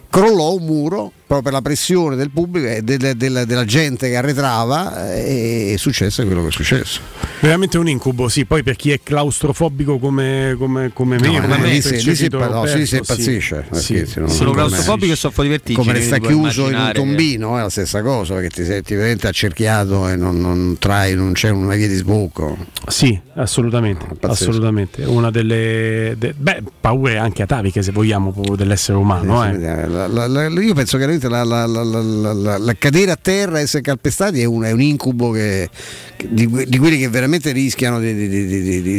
crollò 0.10 0.54
un 0.54 0.64
muro 0.66 1.12
proprio 1.28 1.42
per 1.42 1.52
la 1.54 1.62
pressione 1.62 2.16
del 2.16 2.30
pubblico 2.30 2.68
e 2.68 2.82
del- 2.82 3.16
del- 3.16 3.44
della 3.46 3.66
gente 3.66 4.10
che 4.10 4.16
arretrava 4.16 5.14
eh, 5.14 5.72
e 5.74 5.78
successe 5.78 6.26
quello 6.26 6.42
che 6.44 6.50
è 6.50 6.52
successo. 6.52 7.02
Veramente 7.42 7.78
un 7.78 7.88
incubo, 7.88 8.28
sì. 8.30 8.46
Poi 8.46 8.64
per 8.64 8.76
chi 8.76 8.92
è 8.92 9.00
claustrofobico 9.04 9.98
come, 9.98 10.56
come, 10.58 10.92
come 10.94 11.18
me, 11.20 11.28
No, 11.40 11.54
eh, 11.56 11.62
lì 11.70 11.82
si- 11.82 11.92
lì 11.92 12.00
si- 12.00 12.06
percepito 12.06 12.38
no, 12.40 12.62
perso, 12.62 12.76
lì 12.78 12.82
si 12.82 12.88
sì. 12.88 12.96
impazzisce, 12.98 13.66
Sì, 13.72 14.06
no- 14.16 14.28
sì, 14.28 14.36
Sono 14.36 14.52
claustrofobico 14.52 15.14
e 15.14 15.16
soffro 15.16 15.44
di 15.44 15.50
vertigini. 15.50 15.84
Come 15.84 15.98
resta 15.98 16.18
chiuso 16.20 16.70
in 16.70 16.76
un 16.76 16.92
tombino 16.94 17.58
è 17.58 17.62
la 17.62 17.70
stessa 17.70 18.02
cosa 18.02 18.34
perché 18.36 18.50
ti 18.50 18.64
senti 18.66 18.94
veramente 18.96 19.28
accerchiato 19.28 20.08
e 20.08 20.16
non, 20.16 20.40
non 20.40 20.78
trai, 20.80 21.16
non 21.16 21.34
c'è 21.34 21.50
una 21.50 21.76
via 21.76 21.88
di 21.88 21.96
sbocco. 21.96 22.58
Sì, 22.88 23.20
assolutamente, 23.36 24.06
pazzesco. 24.20 24.50
assolutamente. 24.52 25.04
Una 25.04 25.32
delle 25.32 26.16
de- 26.18 26.34
beh, 26.38 26.64
paure 26.80 27.18
anche 27.18 27.42
ataviche, 27.44 27.82
se 27.82 27.92
vogliamo, 27.92 28.32
proprio 28.32 28.56
dell'essere 28.56 28.98
umano. 28.98 29.44
Eh, 29.46 29.50
eh. 29.50 29.54
sì, 29.54 29.60
la- 29.92 30.08
la- 30.08 30.28
la- 30.28 30.48
io 30.62 30.74
penso 30.74 30.98
che 30.98 31.06
veramente 31.18 31.30
la, 31.30 31.44
la- 31.44 31.66
la- 31.66 32.58
la- 32.58 32.76
cadere 32.78 33.12
a 33.12 33.16
terra 33.16 33.60
e 33.60 33.64
essere 33.64 33.82
calpestati 33.82 34.42
è 34.42 34.46
un, 34.46 34.64
è 34.64 34.72
un 34.72 34.82
incubo 34.82 35.32
che- 35.32 35.70
che- 36.16 36.28
di, 36.30 36.48
di 36.68 36.78
quelli 36.78 36.98
che 36.98 37.08
veramente 37.10 37.52
rischiano 37.52 38.00
di, 38.00 38.14
di- 38.14 38.48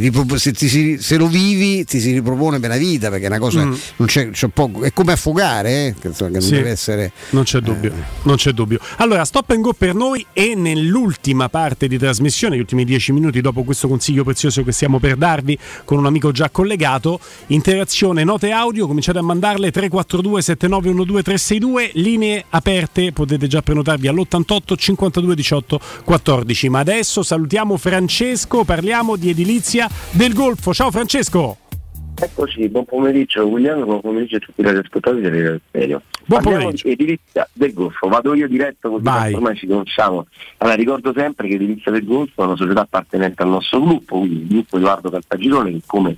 di- 0.01 0.13
se, 0.37 0.53
si- 0.55 0.97
se 0.99 1.17
lo 1.17 1.27
vivi 1.29 1.85
ti 1.85 2.01
si 2.01 2.13
ripropone 2.13 2.59
per 2.61 2.71
la 2.71 2.77
vita 2.77 3.11
perché 3.11 3.25
è 3.25 3.29
una 3.29 3.39
cosa 3.39 3.65
Mm. 3.65 3.75
non 3.97 4.09
c'è, 4.09 4.31
c'è 4.31 4.49
poco, 4.49 4.83
è 4.83 4.93
come 4.93 5.13
affogare 5.13 5.87
eh, 5.89 5.95
che, 5.99 6.09
insomma, 6.09 6.31
che 6.31 6.39
non 6.39 6.47
Sì, 6.49 6.55
deve 6.55 6.71
essere 6.71 7.13
Non 7.31 7.45
c'è 7.45 7.61
dubbio, 7.61 7.93
non 8.23 8.37
c'è 8.37 8.53
dubbio. 8.53 8.79
Allora, 8.99 9.25
stop 9.25 9.51
and 9.51 9.61
go 9.63 9.73
per 9.73 9.95
noi 9.95 10.25
e 10.33 10.55
nell'ultima 10.55 11.49
parte 11.49 11.89
di 11.89 11.99
trasmissione, 11.99 12.57
gli 12.57 12.61
ultimi 12.61 12.85
dieci 12.85 13.13
minuti 13.13 13.41
dopo 13.41 13.63
questo 13.65 13.89
consiglio 13.89 14.25
prezioso 14.25 14.63
che 14.63 14.73
stiamo 14.73 14.99
per 14.99 15.17
darvi 15.17 15.59
con 15.85 15.99
un 15.99 16.07
amico 16.07 16.31
già 16.33 16.49
collegato, 16.51 17.19
interazione, 17.49 18.25
note 18.25 18.51
audio, 18.51 18.87
cominciate 18.87 19.19
a 19.19 19.23
mandarle 19.23 19.71
342 19.71 20.43
7912 20.43 21.23
362, 21.23 21.91
linee 22.07 22.45
aperte, 22.51 23.11
potete 23.11 23.49
già 23.49 23.63
prenotarvi 23.63 24.07
all'88 24.07 24.77
52 24.77 25.35
18 25.35 25.81
14. 26.05 26.69
Ma 26.69 26.79
adesso 26.79 27.25
salutiamo 27.25 27.77
Francesco, 27.77 28.63
parliamo 28.63 29.17
di 29.17 29.31
edilizia 29.31 29.89
del 30.13 30.33
Golfo. 30.33 30.73
Ciao 30.73 30.93
Francesco! 30.93 31.59
Eccoci, 32.19 32.67
buon 32.71 32.87
pomeriggio 32.87 33.47
Guglielmo, 33.47 33.85
buon 33.85 34.01
pomeriggio 34.01 34.37
a 34.37 34.39
tutti 34.39 34.63
gli 34.63 34.67
ascoltatori 34.67 35.21
del 35.21 35.61
Stereo. 35.69 36.01
Buon 36.25 36.41
Parliamo 36.41 36.59
pomeriggio. 36.59 36.87
di 36.89 36.93
edilizia 36.95 37.49
del 37.53 37.73
Golfo, 37.75 38.09
vado 38.09 38.35
io 38.35 38.49
diretto 38.49 38.89
così 38.89 39.03
Vai. 39.03 39.35
ormai 39.35 39.57
ci 39.57 39.67
conosciamo. 39.67 40.27
Allora 40.59 40.77
ricordo 40.77 41.13
sempre 41.15 41.49
che 41.49 41.55
Edilizia 41.55 41.93
del 41.93 42.05
Golfo 42.05 42.43
è 42.43 42.47
una 42.47 42.57
società 42.57 42.81
appartenente 42.81 43.43
al 43.43 43.49
nostro 43.51 43.83
gruppo, 43.83 44.19
quindi 44.21 44.41
il 44.41 44.47
gruppo 44.47 44.79
Edoardo 44.79 45.11
Caltagirone 45.11 45.73
che 45.73 45.81
come 45.85 46.17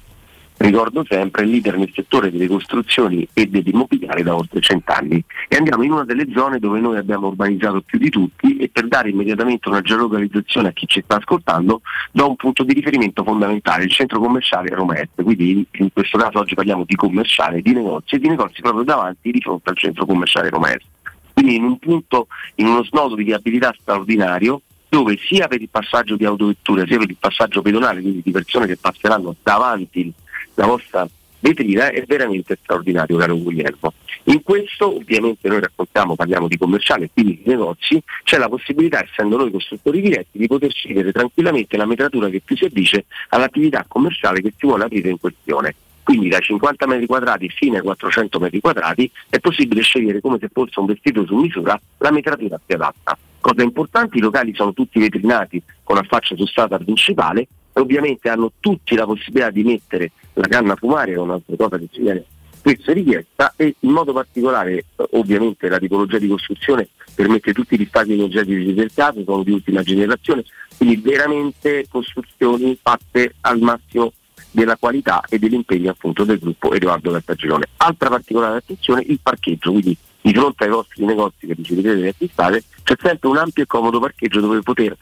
ricordo 0.59 1.05
sempre 1.09 1.45
leader 1.45 1.77
nel 1.77 1.91
settore 1.95 2.31
delle 2.31 2.49
costruzioni 2.49 3.27
e 3.33 3.47
dell'immobiliare 3.47 4.23
da 4.23 4.35
oltre 4.35 4.61
cent'anni 4.61 5.23
e 5.47 5.57
andiamo 5.57 5.85
in 5.85 5.93
una 5.93 6.05
delle 6.05 6.27
zone 6.35 6.59
dove 6.59 6.81
noi 6.81 6.97
abbiamo 6.97 7.29
urbanizzato 7.29 7.81
più 7.81 7.99
di 7.99 8.11
tutti 8.11 8.57
e 8.57 8.69
per 8.69 8.89
dare 8.89 9.11
immediatamente 9.11 9.69
una 9.69 9.81
geolocalizzazione 9.81 10.69
a 10.69 10.73
chi 10.73 10.87
ci 10.87 11.01
sta 11.03 11.17
ascoltando 11.17 11.81
do 12.11 12.29
un 12.29 12.37
punto 12.37 12.65
di 12.65 12.73
riferimento 12.73 13.23
fondamentale, 13.23 13.85
il 13.85 13.93
centro 13.93 14.19
commerciale 14.19 14.75
Roma 14.75 14.99
Est, 14.99 15.23
quindi 15.23 15.67
in 15.71 15.93
questo 15.93 16.19
caso 16.19 16.41
oggi 16.41 16.55
parliamo 16.55 16.85
di 16.85 16.97
commerciale, 16.97 17.63
di 17.63 17.73
negozi 17.73 18.17
e 18.17 18.19
di 18.19 18.29
negozi 18.29 18.61
proprio 18.61 18.83
davanti 18.83 19.31
di 19.31 19.41
fronte 19.41 19.71
al 19.71 19.79
centro 19.79 20.07
commerciale 20.07 20.49
Roma 20.49 20.73
Est. 20.73 20.87
Quindi 21.33 21.55
in 21.55 21.63
un 21.63 21.79
punto, 21.79 22.27
in 22.57 22.67
uno 22.67 22.83
snodo 22.83 23.15
di 23.15 23.23
viabilità 23.23 23.73
straordinario 23.79 24.61
dove 24.89 25.17
sia 25.19 25.47
per 25.47 25.61
il 25.61 25.69
passaggio 25.69 26.17
di 26.17 26.25
autovetture 26.25 26.85
sia 26.87 26.99
per 26.99 27.11
il 27.11 27.17
passaggio 27.19 27.63
pedonale, 27.63 28.01
quindi 28.01 28.23
di 28.25 28.31
persone 28.33 28.67
che 28.67 28.77
passeranno 28.77 29.37
davanti 29.41 30.13
la 30.59 30.67
vostra 30.67 31.09
vetrina 31.39 31.89
è 31.89 32.03
veramente 32.05 32.59
straordinario, 32.61 33.17
caro 33.17 33.39
Guglielmo. 33.39 33.93
In 34.25 34.43
questo 34.43 34.97
ovviamente 34.97 35.49
noi 35.49 35.61
raccontiamo, 35.61 36.17
parliamo 36.17 36.49
di 36.49 36.59
commerciale, 36.59 37.09
quindi 37.13 37.41
di 37.43 37.49
negozi, 37.49 38.03
c'è 38.25 38.39
la 38.39 38.49
possibilità, 38.49 39.03
essendo 39.03 39.37
noi 39.37 39.53
costruttori 39.53 40.01
diretti, 40.01 40.37
di 40.37 40.49
poter 40.49 40.73
scegliere 40.73 41.13
tranquillamente 41.13 41.77
la 41.77 41.87
metratura 41.87 42.29
che 42.29 42.41
più 42.45 42.57
si 42.57 42.65
addice 42.65 43.05
all'attività 43.29 43.85
commerciale 43.87 44.43
che 44.43 44.53
si 44.57 44.67
vuole 44.67 44.85
aprire 44.85 45.11
in 45.11 45.21
questione. 45.21 45.75
Quindi 46.03 46.29
da 46.29 46.41
50 46.41 46.87
metri 46.87 47.07
quadrati 47.07 47.49
fino 47.51 47.77
ai 47.77 47.83
400 47.83 48.41
metri 48.41 48.61
quadrati 48.61 49.11
è 49.29 49.39
possibile 49.39 49.83
scegliere 49.83 50.21
come 50.21 50.39
se 50.41 50.49
fosse 50.53 50.81
un 50.81 50.87
vestito 50.87 51.25
su 51.25 51.37
misura 51.37 51.79
la 51.99 52.11
metratura 52.11 52.59
più 52.65 52.75
adatta. 52.75 53.17
Cosa 53.41 53.63
importante, 53.63 54.17
i 54.17 54.21
locali 54.21 54.55
sono 54.55 54.73
tutti 54.73 54.99
vetrinati 54.99 55.63
con 55.85 55.99
affaccio 55.99 56.35
su 56.35 56.45
strada 56.47 56.79
principale 56.79 57.43
e 57.43 57.49
ovviamente 57.79 58.29
hanno 58.29 58.53
tutti 58.61 58.95
la 58.95 59.05
possibilità 59.05 59.51
di 59.51 59.65
mettere 59.65 60.13
la 60.35 60.47
canna 60.47 60.75
a 60.75 60.77
fumare, 60.77 61.13
è 61.13 61.19
un'altra 61.19 61.57
cosa 61.57 61.79
che 61.79 61.89
ci 61.91 62.01
viene 62.01 62.25
spesso 62.59 62.93
richiesta 62.93 63.55
e 63.57 63.77
in 63.81 63.91
modo 63.91 64.13
particolare 64.13 64.85
ovviamente 65.13 65.69
la 65.69 65.79
tipologia 65.79 66.19
di 66.19 66.29
costruzione 66.29 66.89
permette 67.15 67.53
tutti 67.53 67.79
gli 67.79 67.87
stati 67.87 68.13
energetici 68.13 68.75
del 68.75 68.93
caso, 68.93 69.23
sono 69.25 69.43
di 69.43 69.53
ultima 69.53 69.83
generazione, 69.83 70.45
quindi 70.77 70.97
veramente 70.97 71.87
costruzioni 71.89 72.79
fatte 72.81 73.35
al 73.41 73.59
massimo 73.61 74.13
della 74.51 74.77
qualità 74.77 75.23
e 75.29 75.39
dell'impegno 75.39 75.91
appunto 75.91 76.25
del 76.25 76.39
gruppo 76.39 76.73
Edoardo 76.73 77.11
Cartagirone. 77.11 77.67
Altra 77.79 78.09
particolare 78.09 78.59
attenzione, 78.59 79.03
il 79.07 79.19
parcheggio, 79.21 79.73
quindi 79.73 79.97
di 80.21 80.33
fronte 80.33 80.65
ai 80.65 80.71
vostri 80.71 81.05
negozi 81.05 81.47
che 81.47 81.55
decidete 81.55 81.95
di 81.95 82.07
acquistare 82.09 82.63
c'è 82.83 82.95
sempre 83.01 83.29
un 83.29 83.37
ampio 83.37 83.63
e 83.63 83.67
comodo 83.67 84.01
parcheggio 84.01 84.41
dove 84.41 84.61
poter 84.61 84.97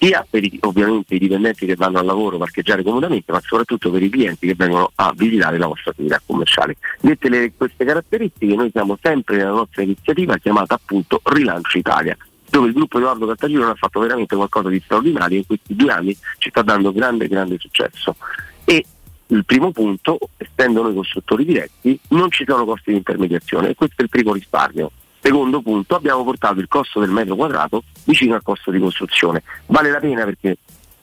sia 0.00 0.26
per 0.28 0.42
i- 0.42 0.58
ovviamente 0.62 1.14
i 1.14 1.18
dipendenti 1.18 1.66
che 1.66 1.76
vanno 1.76 1.98
al 1.98 2.06
lavoro 2.06 2.38
parcheggiare 2.38 2.82
comodamente, 2.82 3.30
ma 3.32 3.40
soprattutto 3.44 3.90
per 3.90 4.02
i 4.02 4.08
clienti 4.08 4.46
che 4.46 4.54
vengono 4.54 4.90
a 4.94 5.12
visitare 5.14 5.58
la 5.58 5.66
vostra 5.66 5.90
attività 5.90 6.20
commerciale. 6.24 6.76
Dette 7.00 7.28
le- 7.28 7.52
queste 7.54 7.84
caratteristiche, 7.84 8.54
noi 8.54 8.70
siamo 8.72 8.98
sempre 9.02 9.36
nella 9.36 9.50
nostra 9.50 9.82
iniziativa 9.82 10.38
chiamata 10.38 10.74
appunto 10.74 11.20
Rilancio 11.22 11.76
Italia, 11.76 12.16
dove 12.48 12.68
il 12.68 12.72
gruppo 12.72 12.96
Edoardo 12.96 13.26
Cartagirone 13.26 13.72
ha 13.72 13.74
fatto 13.74 14.00
veramente 14.00 14.34
qualcosa 14.34 14.70
di 14.70 14.80
straordinario 14.82 15.36
in 15.36 15.46
questi 15.46 15.76
due 15.76 15.92
anni 15.92 16.16
ci 16.38 16.48
sta 16.48 16.62
dando 16.62 16.92
grande 16.92 17.28
grande 17.28 17.58
successo. 17.58 18.16
E 18.64 18.84
il 19.26 19.44
primo 19.44 19.70
punto, 19.70 20.18
essendo 20.38 20.82
noi 20.82 20.94
costruttori 20.94 21.44
diretti, 21.44 21.96
non 22.08 22.30
ci 22.30 22.44
sono 22.48 22.64
costi 22.64 22.90
di 22.90 22.96
intermediazione 22.96 23.68
e 23.68 23.74
questo 23.74 23.96
è 23.98 24.02
il 24.02 24.08
primo 24.08 24.32
risparmio. 24.32 24.90
Secondo 25.20 25.60
punto, 25.60 25.96
abbiamo 25.96 26.24
portato 26.24 26.60
il 26.60 26.68
costo 26.68 26.98
del 27.00 27.10
metro 27.10 27.36
quadrato 27.36 27.84
vicino 28.04 28.34
al 28.34 28.42
costo 28.42 28.70
di 28.70 28.78
costruzione. 28.78 29.42
Vale 29.66 29.90
la 29.90 29.98
pena 29.98 30.24
perché, 30.24 30.56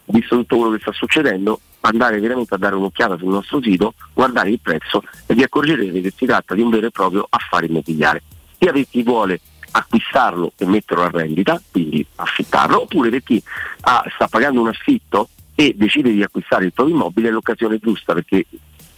visto 0.05 0.35
tutto 0.37 0.57
quello 0.57 0.71
che 0.73 0.81
sta 0.81 0.91
succedendo, 0.91 1.59
andare 1.81 2.19
veramente 2.19 2.55
a 2.55 2.57
dare 2.57 2.75
un'occhiata 2.75 3.17
sul 3.17 3.29
nostro 3.29 3.61
sito, 3.61 3.93
guardare 4.13 4.49
il 4.49 4.59
prezzo 4.59 5.03
e 5.25 5.33
vi 5.35 5.43
accorgerete 5.43 6.01
che 6.01 6.13
si 6.15 6.25
tratta 6.25 6.55
di 6.55 6.61
un 6.61 6.69
vero 6.71 6.87
e 6.87 6.91
proprio 6.91 7.27
affare 7.29 7.67
immobiliare. 7.67 8.23
Sia 8.57 8.71
per 8.71 8.87
chi 8.89 9.03
vuole 9.03 9.39
acquistarlo 9.69 10.53
e 10.57 10.65
metterlo 10.65 11.03
a 11.03 11.09
rendita, 11.09 11.61
quindi 11.71 12.05
affittarlo, 12.15 12.81
oppure 12.81 13.09
per 13.09 13.21
chi 13.21 13.41
ha- 13.81 14.03
sta 14.15 14.27
pagando 14.27 14.61
un 14.61 14.69
affitto 14.69 15.29
e 15.53 15.73
decide 15.75 16.11
di 16.11 16.23
acquistare 16.23 16.65
il 16.65 16.73
proprio 16.73 16.95
immobile 16.95 17.29
è 17.29 17.31
l'occasione 17.31 17.79
giusta 17.79 18.13
perché 18.13 18.45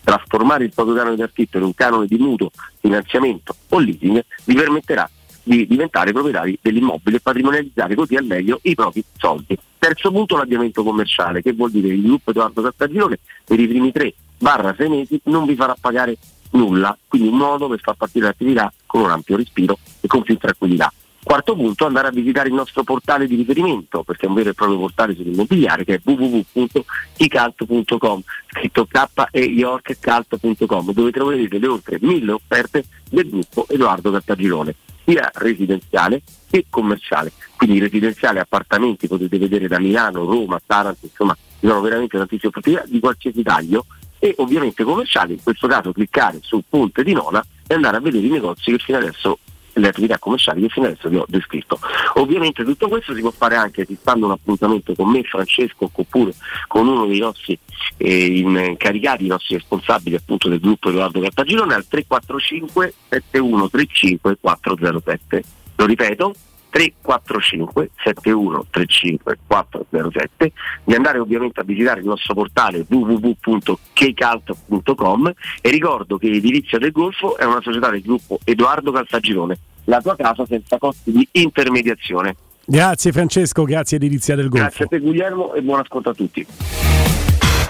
trasformare 0.09 0.63
il 0.63 0.71
proprio 0.73 0.95
canone 0.95 1.15
di 1.15 1.21
affitto 1.21 1.57
in 1.57 1.63
un 1.63 1.75
canone 1.75 2.07
di 2.07 2.17
mutuo, 2.17 2.49
finanziamento 2.79 3.55
o 3.69 3.77
leasing 3.77 4.25
vi 4.45 4.55
permetterà 4.55 5.07
di 5.43 5.67
diventare 5.67 6.11
proprietari 6.11 6.57
dell'immobile 6.59 7.17
e 7.17 7.19
patrimonializzare 7.19 7.93
così 7.93 8.15
al 8.15 8.25
meglio 8.25 8.59
i 8.63 8.73
propri 8.73 9.03
soldi. 9.17 9.57
Terzo 9.77 10.11
punto 10.11 10.35
l'avviamento 10.35 10.83
commerciale, 10.83 11.41
che 11.43 11.53
vuol 11.53 11.69
dire 11.69 11.89
che 11.89 11.93
il 11.93 12.01
gruppo 12.01 12.31
Edoardo 12.31 12.61
Castagione 12.61 13.19
per 13.45 13.59
i 13.59 13.67
primi 13.67 13.91
3 13.91 14.13
barra 14.39 14.73
6 14.75 14.89
mesi 14.89 15.21
non 15.25 15.45
vi 15.45 15.55
farà 15.55 15.75
pagare 15.79 16.17
nulla, 16.51 16.97
quindi 17.07 17.27
un 17.27 17.37
modo 17.37 17.67
per 17.67 17.79
far 17.79 17.95
partire 17.95 18.25
l'attività 18.25 18.73
con 18.87 19.01
un 19.01 19.11
ampio 19.11 19.37
respiro 19.37 19.77
e 20.01 20.07
con 20.07 20.23
più 20.23 20.35
tranquillità. 20.37 20.91
Quarto 21.21 21.53
punto, 21.53 21.85
andare 21.85 22.07
a 22.07 22.11
visitare 22.11 22.47
il 22.47 22.53
nostro 22.53 22.83
portale 22.83 23.27
di 23.27 23.35
riferimento, 23.35 24.03
perché 24.03 24.25
è 24.25 24.29
un 24.29 24.35
vero 24.35 24.49
e 24.49 24.53
proprio 24.53 24.79
portale 24.79 25.13
sull'immobiliare, 25.13 25.83
che 25.83 25.95
è 25.95 26.01
www.icalt.com, 26.03 28.21
scritto 28.47 28.85
k 28.85 29.05
e 29.31 29.41
yorkcalt.com, 29.41 30.93
dove 30.93 31.11
troverete 31.11 31.59
le 31.59 31.67
oltre 31.67 31.97
mille 32.01 32.31
offerte 32.31 32.85
del 33.09 33.29
gruppo 33.29 33.67
Edoardo 33.67 34.11
Cartagirone, 34.11 34.75
sia 35.05 35.29
residenziale 35.35 36.21
che 36.49 36.65
commerciale. 36.69 37.33
Quindi 37.57 37.79
residenziale, 37.79 38.39
appartamenti 38.39 39.07
potete 39.07 39.37
vedere 39.37 39.67
da 39.67 39.77
Milano, 39.77 40.23
Roma, 40.23 40.57
Taranto, 40.65 41.05
insomma, 41.05 41.35
ci 41.59 41.67
sono 41.67 41.81
veramente 41.81 42.17
tantissime 42.17 42.47
opportunità 42.47 42.85
di 42.87 42.99
qualsiasi 42.99 43.43
taglio 43.43 43.85
e 44.19 44.35
ovviamente 44.37 44.85
commerciali, 44.85 45.33
in 45.33 45.43
questo 45.43 45.67
caso 45.67 45.91
cliccare 45.91 46.39
sul 46.41 46.63
ponte 46.67 47.03
di 47.03 47.11
Nona 47.13 47.45
e 47.67 47.73
andare 47.73 47.97
a 47.97 47.99
vedere 47.99 48.25
i 48.25 48.29
negozi 48.29 48.71
che 48.71 48.77
fino 48.77 48.97
adesso 48.97 49.37
le 49.79 49.89
attività 49.89 50.17
commerciali 50.17 50.61
che 50.61 50.69
fino 50.69 50.85
adesso 50.85 51.09
vi 51.09 51.17
ho 51.17 51.25
descritto. 51.27 51.79
Ovviamente 52.15 52.63
tutto 52.63 52.87
questo 52.87 53.13
si 53.13 53.21
può 53.21 53.31
fare 53.31 53.55
anche 53.55 53.85
fissando 53.85 54.25
un 54.25 54.31
appuntamento 54.31 54.93
con 54.93 55.09
me, 55.09 55.23
Francesco, 55.23 55.89
oppure 55.91 56.33
con 56.67 56.87
uno 56.87 57.05
dei 57.05 57.19
nostri 57.19 57.57
eh, 57.97 58.39
incaricati, 58.39 59.25
i 59.25 59.29
nostri 59.29 59.55
responsabili 59.55 60.15
appunto 60.15 60.49
del 60.49 60.59
gruppo 60.59 60.89
Edoardo 60.89 61.21
Cartagirone 61.21 61.73
al 61.73 61.87
345 61.87 62.93
7135 63.09 64.37
407. 64.39 65.43
Lo 65.75 65.85
ripeto, 65.85 66.33
345 66.69 67.89
7135 68.03 69.39
407 69.45 70.51
di 70.83 70.93
andare 70.93 71.19
ovviamente 71.19 71.59
a 71.59 71.63
visitare 71.63 71.99
il 72.01 72.05
nostro 72.05 72.33
portale 72.33 72.85
www.kcalt.com 72.87 75.33
e 75.61 75.69
ricordo 75.69 76.17
che 76.17 76.27
Edilizia 76.27 76.77
del 76.77 76.91
Golfo 76.91 77.37
è 77.37 77.45
una 77.45 77.61
società 77.61 77.89
del 77.89 78.01
gruppo 78.01 78.39
Edoardo 78.43 78.91
Caltagirone 78.91 79.57
la 79.89 80.01
tua 80.01 80.15
casa 80.15 80.45
senza 80.45 80.77
costi 80.77 81.11
di 81.11 81.27
intermediazione 81.31 82.35
Grazie 82.63 83.11
Francesco, 83.11 83.63
grazie 83.63 83.97
Edilizia 83.97 84.35
del 84.35 84.47
Golfo. 84.47 84.65
grazie 84.67 84.85
a 84.85 84.87
te 84.87 84.99
Guglielmo 84.99 85.53
e 85.55 85.61
buon 85.61 85.79
ascolto 85.79 86.09
a 86.09 86.13
tutti 86.13 86.45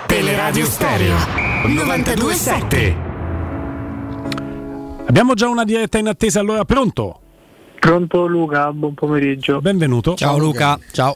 Teleradio 0.06 0.66
Stereo 0.66 1.16
927. 1.68 2.96
Abbiamo 5.06 5.34
già 5.34 5.48
una 5.48 5.64
diretta 5.64 5.98
in 5.98 6.08
attesa, 6.08 6.40
allora 6.40 6.66
pronto? 6.66 7.20
Pronto 7.80 8.26
Luca, 8.26 8.72
buon 8.74 8.94
pomeriggio. 8.96 9.62
Benvenuto. 9.62 10.16
Ciao 10.16 10.38
Luca, 10.38 10.80
ciao. 10.92 11.16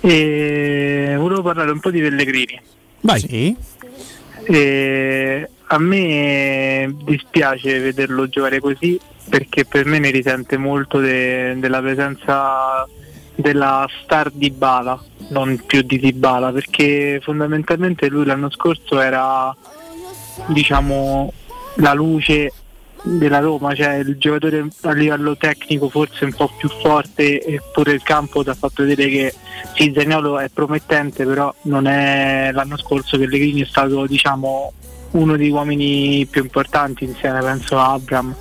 E 0.00 1.14
volevo 1.18 1.42
parlare 1.42 1.70
un 1.70 1.80
po' 1.80 1.90
di 1.90 2.00
Pellegrini. 2.00 2.60
Vai. 3.00 3.56
E 4.44 5.50
a 5.68 5.78
me 5.78 6.94
dispiace 7.04 7.78
vederlo 7.78 8.28
giocare 8.28 8.60
così 8.60 8.98
perché 9.28 9.64
per 9.64 9.84
me 9.84 9.98
ne 9.98 10.10
risente 10.10 10.56
molto 10.56 10.98
de- 10.98 11.54
della 11.58 11.80
presenza 11.80 12.86
della 13.34 13.86
star 14.02 14.30
di 14.32 14.50
Bala, 14.50 15.00
non 15.28 15.62
più 15.64 15.82
di 15.82 15.98
Dybala, 15.98 16.50
perché 16.50 17.20
fondamentalmente 17.22 18.08
lui 18.08 18.24
l'anno 18.24 18.50
scorso 18.50 19.00
era 19.00 19.54
diciamo 20.46 21.32
la 21.76 21.92
luce 21.92 22.52
della 23.02 23.38
Roma, 23.38 23.74
cioè 23.74 23.96
il 23.96 24.18
giocatore 24.18 24.66
a 24.82 24.92
livello 24.92 25.36
tecnico 25.36 25.88
forse 25.88 26.24
un 26.24 26.32
po' 26.32 26.50
più 26.58 26.68
forte 26.68 27.40
eppure 27.44 27.92
il 27.92 28.02
campo 28.02 28.42
ti 28.42 28.48
ha 28.48 28.54
fatto 28.54 28.84
vedere 28.84 29.08
che 29.08 29.34
sì, 29.74 29.92
Zaniolo 29.94 30.40
è 30.40 30.48
promettente 30.48 31.24
però 31.24 31.54
non 31.62 31.86
è 31.86 32.50
l'anno 32.52 32.76
scorso 32.76 33.16
Pellegrini 33.16 33.62
è 33.62 33.66
stato 33.66 34.04
diciamo 34.06 34.72
uno 35.12 35.36
degli 35.36 35.50
uomini 35.50 36.26
più 36.26 36.42
importanti 36.42 37.04
insieme 37.04 37.40
penso 37.40 37.78
a 37.78 37.92
Abram 37.92 38.34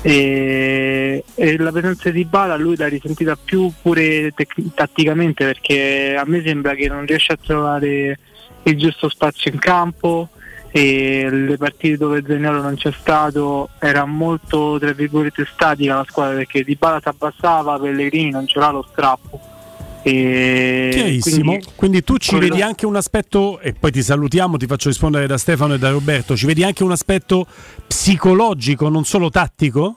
e, 0.00 1.24
e 1.34 1.58
la 1.58 1.72
presenza 1.72 2.10
di 2.10 2.24
Bala 2.24 2.56
lui 2.56 2.76
l'ha 2.76 2.88
risentita 2.88 3.36
più 3.36 3.70
pure 3.82 4.32
tec- 4.34 4.74
tatticamente 4.74 5.44
perché 5.44 6.16
a 6.16 6.24
me 6.24 6.42
sembra 6.44 6.74
che 6.74 6.88
non 6.88 7.04
riesce 7.04 7.32
a 7.32 7.38
trovare 7.42 8.18
il 8.62 8.76
giusto 8.76 9.08
spazio 9.08 9.50
in 9.50 9.58
campo 9.58 10.28
e 10.70 11.28
le 11.30 11.56
partite 11.56 11.96
dove 11.96 12.22
Zaniolo 12.26 12.60
non 12.62 12.76
c'è 12.76 12.92
stato 12.92 13.70
era 13.78 14.04
molto 14.04 14.78
tra 14.78 14.92
virgolette 14.92 15.46
statica 15.50 15.96
la 15.96 16.06
squadra 16.06 16.36
perché 16.36 16.62
Di 16.62 16.76
Bala 16.76 17.00
si 17.00 17.08
abbassava 17.08 17.78
Pellegrini 17.78 18.30
non 18.30 18.44
c'era 18.44 18.70
lo 18.70 18.86
strappo 18.90 19.56
e 20.08 20.88
Chiarissimo. 20.92 21.50
Quindi, 21.50 21.66
quindi 21.74 22.04
tu 22.04 22.16
ci 22.18 22.38
vedi 22.38 22.62
anche 22.62 22.86
un 22.86 22.96
aspetto, 22.96 23.60
e 23.60 23.72
poi 23.72 23.90
ti 23.90 24.02
salutiamo, 24.02 24.56
ti 24.56 24.66
faccio 24.66 24.88
rispondere 24.88 25.26
da 25.26 25.38
Stefano 25.38 25.74
e 25.74 25.78
da 25.78 25.90
Roberto, 25.90 26.36
ci 26.36 26.46
vedi 26.46 26.62
anche 26.64 26.82
un 26.82 26.92
aspetto 26.92 27.46
psicologico, 27.86 28.88
non 28.88 29.04
solo 29.04 29.30
tattico? 29.30 29.96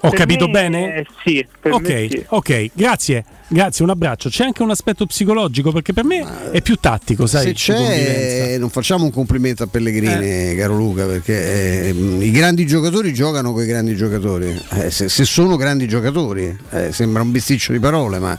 Ho 0.00 0.10
Per 0.10 0.18
capito 0.18 0.46
me, 0.46 0.50
bene? 0.52 0.94
eh, 0.96 1.06
sì, 1.24 1.46
ok, 1.62 2.06
sì. 2.10 2.24
ok, 2.28 2.70
grazie, 2.74 3.24
grazie, 3.48 3.84
un 3.84 3.90
abbraccio. 3.90 4.28
C'è 4.28 4.44
anche 4.44 4.62
un 4.62 4.70
aspetto 4.70 5.06
psicologico 5.06 5.72
perché 5.72 5.92
per 5.92 6.04
me 6.04 6.50
è 6.50 6.62
più 6.62 6.76
tattico, 6.76 7.26
sai? 7.26 7.46
Se 7.46 7.52
c'è, 7.52 8.56
non 8.58 8.70
facciamo 8.70 9.04
un 9.04 9.10
complimento 9.10 9.62
a 9.62 9.66
Pellegrini, 9.66 10.54
caro 10.56 10.76
Luca, 10.76 11.06
perché 11.06 11.88
eh, 11.88 11.92
mh, 11.92 12.22
i 12.22 12.30
grandi 12.30 12.66
giocatori 12.66 13.12
giocano 13.12 13.52
con 13.52 13.62
i 13.62 13.66
grandi 13.66 13.96
giocatori. 13.96 14.60
Eh, 14.70 14.90
se, 14.90 15.08
se 15.08 15.24
sono 15.24 15.56
grandi 15.56 15.88
giocatori, 15.88 16.56
eh, 16.70 16.92
sembra 16.92 17.22
un 17.22 17.30
bisticcio 17.30 17.72
di 17.72 17.78
parole, 17.78 18.18
ma 18.18 18.38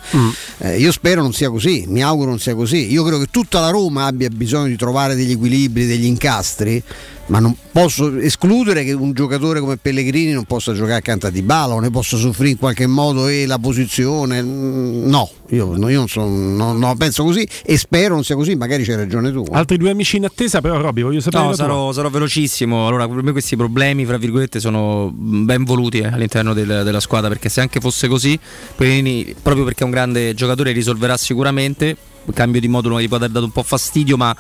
eh, 0.59 0.77
io 0.77 0.91
spero 0.91 1.21
non 1.21 1.33
sia 1.33 1.49
così, 1.49 1.85
mi 1.87 2.03
auguro 2.03 2.29
non 2.29 2.39
sia 2.39 2.55
così. 2.55 2.91
Io 2.91 3.03
credo 3.03 3.19
che 3.19 3.27
tutta 3.31 3.59
la 3.59 3.69
Roma 3.69 4.05
abbia 4.05 4.29
bisogno 4.29 4.67
di 4.67 4.77
trovare 4.77 5.15
degli 5.15 5.31
equilibri, 5.31 5.85
degli 5.85 6.05
incastri. 6.05 6.83
Ma 7.29 7.37
non 7.37 7.55
posso 7.71 8.17
escludere 8.17 8.83
che 8.83 8.91
un 8.91 9.13
giocatore 9.13 9.59
come 9.59 9.77
Pellegrini 9.77 10.31
non 10.31 10.45
possa 10.45 10.73
giocare 10.73 10.95
accanto 10.95 11.27
a 11.27 11.29
Dybala 11.29 11.75
o 11.75 11.79
ne 11.79 11.91
possa 11.91 12.17
soffrire 12.17 12.49
in 12.51 12.57
qualche 12.57 12.87
modo 12.87 13.27
e 13.27 13.45
la 13.45 13.59
posizione. 13.59 14.41
Mm, 14.41 15.07
No, 15.07 15.29
io, 15.49 15.77
no, 15.77 15.89
io 15.89 15.99
non, 15.99 16.07
sono, 16.07 16.27
no, 16.27 16.73
no, 16.73 16.95
penso 16.95 17.23
così 17.23 17.47
e 17.63 17.77
spero 17.77 18.15
non 18.15 18.23
sia 18.23 18.33
così, 18.35 18.55
magari 18.55 18.83
c'hai 18.83 18.95
ragione 18.95 19.31
tu. 19.31 19.45
Altri 19.51 19.77
due 19.77 19.91
amici 19.91 20.17
in 20.17 20.25
attesa, 20.25 20.59
però 20.59 20.81
Robby, 20.81 21.03
voglio 21.03 21.19
sapere 21.21 21.43
No, 21.43 21.53
sarò, 21.53 21.91
sarò 21.91 22.09
velocissimo. 22.09 22.87
Allora, 22.87 23.07
per 23.07 23.21
me 23.21 23.31
questi 23.31 23.55
problemi, 23.55 24.05
fra 24.05 24.17
virgolette, 24.17 24.59
sono 24.59 25.11
ben 25.13 25.63
voluti 25.65 25.99
eh, 25.99 26.07
all'interno 26.07 26.55
del- 26.55 26.81
della 26.83 26.99
squadra. 26.99 27.29
Perché 27.29 27.49
se 27.49 27.61
anche 27.61 27.79
fosse 27.79 28.07
così, 28.07 28.39
Pellegrini, 28.75 29.35
proprio 29.39 29.65
perché 29.65 29.81
è 29.81 29.85
un 29.85 29.91
grande 29.91 30.33
giocatore, 30.33 30.71
risolverà 30.71 31.15
sicuramente. 31.15 31.95
Il 32.25 32.33
cambio 32.33 32.61
di 32.61 32.67
modulo 32.67 33.01
gli 33.01 33.07
può 33.07 33.17
aver 33.17 33.29
dato 33.29 33.45
un 33.45 33.51
po' 33.51 33.63
fastidio, 33.63 34.17
ma 34.17 34.35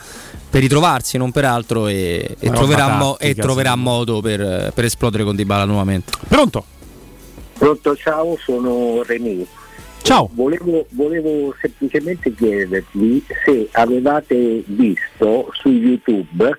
per 0.49 0.61
ritrovarsi, 0.61 1.17
non 1.17 1.31
per 1.31 1.45
altro, 1.45 1.87
e, 1.87 2.35
e 2.39 2.49
troverà, 2.51 2.95
mo- 2.97 3.17
e 3.17 3.33
troverà 3.35 3.73
sì. 3.73 3.79
modo 3.79 4.21
per, 4.21 4.71
per 4.73 4.85
esplodere 4.85 5.23
con 5.23 5.35
Dybala 5.35 5.65
nuovamente. 5.65 6.11
Pronto? 6.27 6.65
Pronto, 7.57 7.95
ciao, 7.95 8.37
sono 8.37 9.01
René. 9.03 9.45
Ciao. 10.01 10.29
Volevo, 10.33 10.85
volevo 10.91 11.53
semplicemente 11.59 12.33
chiedervi 12.33 13.23
se 13.43 13.67
avevate 13.71 14.63
visto 14.65 15.51
su 15.53 15.69
YouTube 15.69 16.57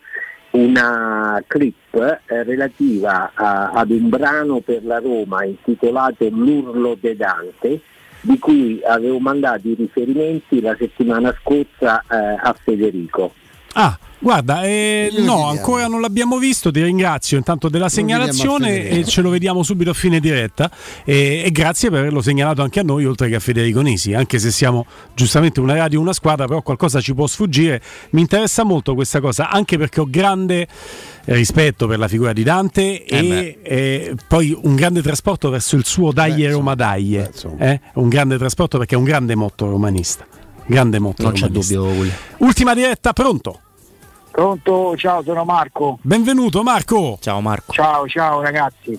una 0.52 1.42
clip 1.46 1.94
eh, 1.94 2.42
relativa 2.42 3.30
a- 3.34 3.70
ad 3.70 3.90
un 3.90 4.08
brano 4.08 4.60
per 4.60 4.84
la 4.84 4.98
Roma 4.98 5.44
intitolato 5.44 6.28
L'urlo 6.28 6.96
de 7.00 7.16
Dante 7.16 7.80
di 8.20 8.38
cui 8.38 8.80
avevo 8.84 9.18
mandato 9.18 9.68
i 9.68 9.74
riferimenti 9.74 10.60
la 10.60 10.76
settimana 10.78 11.34
scorsa 11.40 12.04
eh, 12.08 12.16
a 12.16 12.54
Federico. 12.60 13.32
Ah, 13.74 13.96
guarda, 14.18 14.64
eh, 14.64 15.12
no, 15.18 15.46
ancora 15.46 15.86
non 15.86 16.00
l'abbiamo 16.00 16.38
visto, 16.38 16.72
ti 16.72 16.82
ringrazio 16.82 17.38
intanto 17.38 17.68
della 17.68 17.88
segnalazione 17.88 18.88
e 18.88 19.04
ce 19.04 19.22
lo 19.22 19.30
vediamo 19.30 19.62
subito 19.62 19.90
a 19.90 19.94
fine 19.94 20.18
diretta 20.18 20.68
e, 21.04 21.42
e 21.44 21.50
grazie 21.52 21.88
per 21.88 22.00
averlo 22.00 22.20
segnalato 22.20 22.62
anche 22.62 22.80
a 22.80 22.82
noi 22.82 23.04
oltre 23.04 23.28
che 23.28 23.36
a 23.36 23.40
Federico 23.40 23.80
Nisi, 23.80 24.12
anche 24.12 24.40
se 24.40 24.50
siamo 24.50 24.86
giustamente 25.14 25.60
una 25.60 25.74
radio, 25.74 26.00
una 26.00 26.12
squadra, 26.12 26.46
però 26.46 26.62
qualcosa 26.62 27.00
ci 27.00 27.14
può 27.14 27.28
sfuggire. 27.28 27.80
Mi 28.10 28.22
interessa 28.22 28.64
molto 28.64 28.94
questa 28.94 29.20
cosa, 29.20 29.50
anche 29.50 29.78
perché 29.78 30.00
ho 30.00 30.06
grande 30.10 30.66
eh, 31.24 31.34
rispetto 31.34 31.86
per 31.86 31.98
la 32.00 32.08
figura 32.08 32.32
di 32.32 32.42
Dante 32.42 33.04
e 33.04 33.58
eh, 33.62 34.16
poi 34.26 34.58
un 34.62 34.74
grande 34.74 35.00
trasporto 35.00 35.48
verso 35.48 35.76
il 35.76 35.86
suo 35.86 36.12
Daglie 36.12 36.50
Roma 36.50 36.74
Daglie, 36.74 37.30
eh? 37.58 37.80
un 37.94 38.08
grande 38.08 38.36
trasporto 38.36 38.78
perché 38.78 38.96
è 38.96 38.98
un 38.98 39.04
grande 39.04 39.36
motto 39.36 39.70
romanista. 39.70 40.26
Grande 40.70 41.00
motto 41.00 41.24
Non 41.24 41.32
c'è 41.32 41.48
dubbio, 41.48 41.82
Willy. 41.82 42.12
Ultima 42.38 42.74
diretta, 42.74 43.12
pronto? 43.12 43.58
Pronto, 44.30 44.96
ciao, 44.96 45.20
sono 45.24 45.44
Marco. 45.44 45.98
Benvenuto 46.00 46.62
Marco. 46.62 47.18
Ciao 47.20 47.40
Marco. 47.40 47.72
Ciao, 47.72 48.06
ciao 48.06 48.40
ragazzi. 48.40 48.96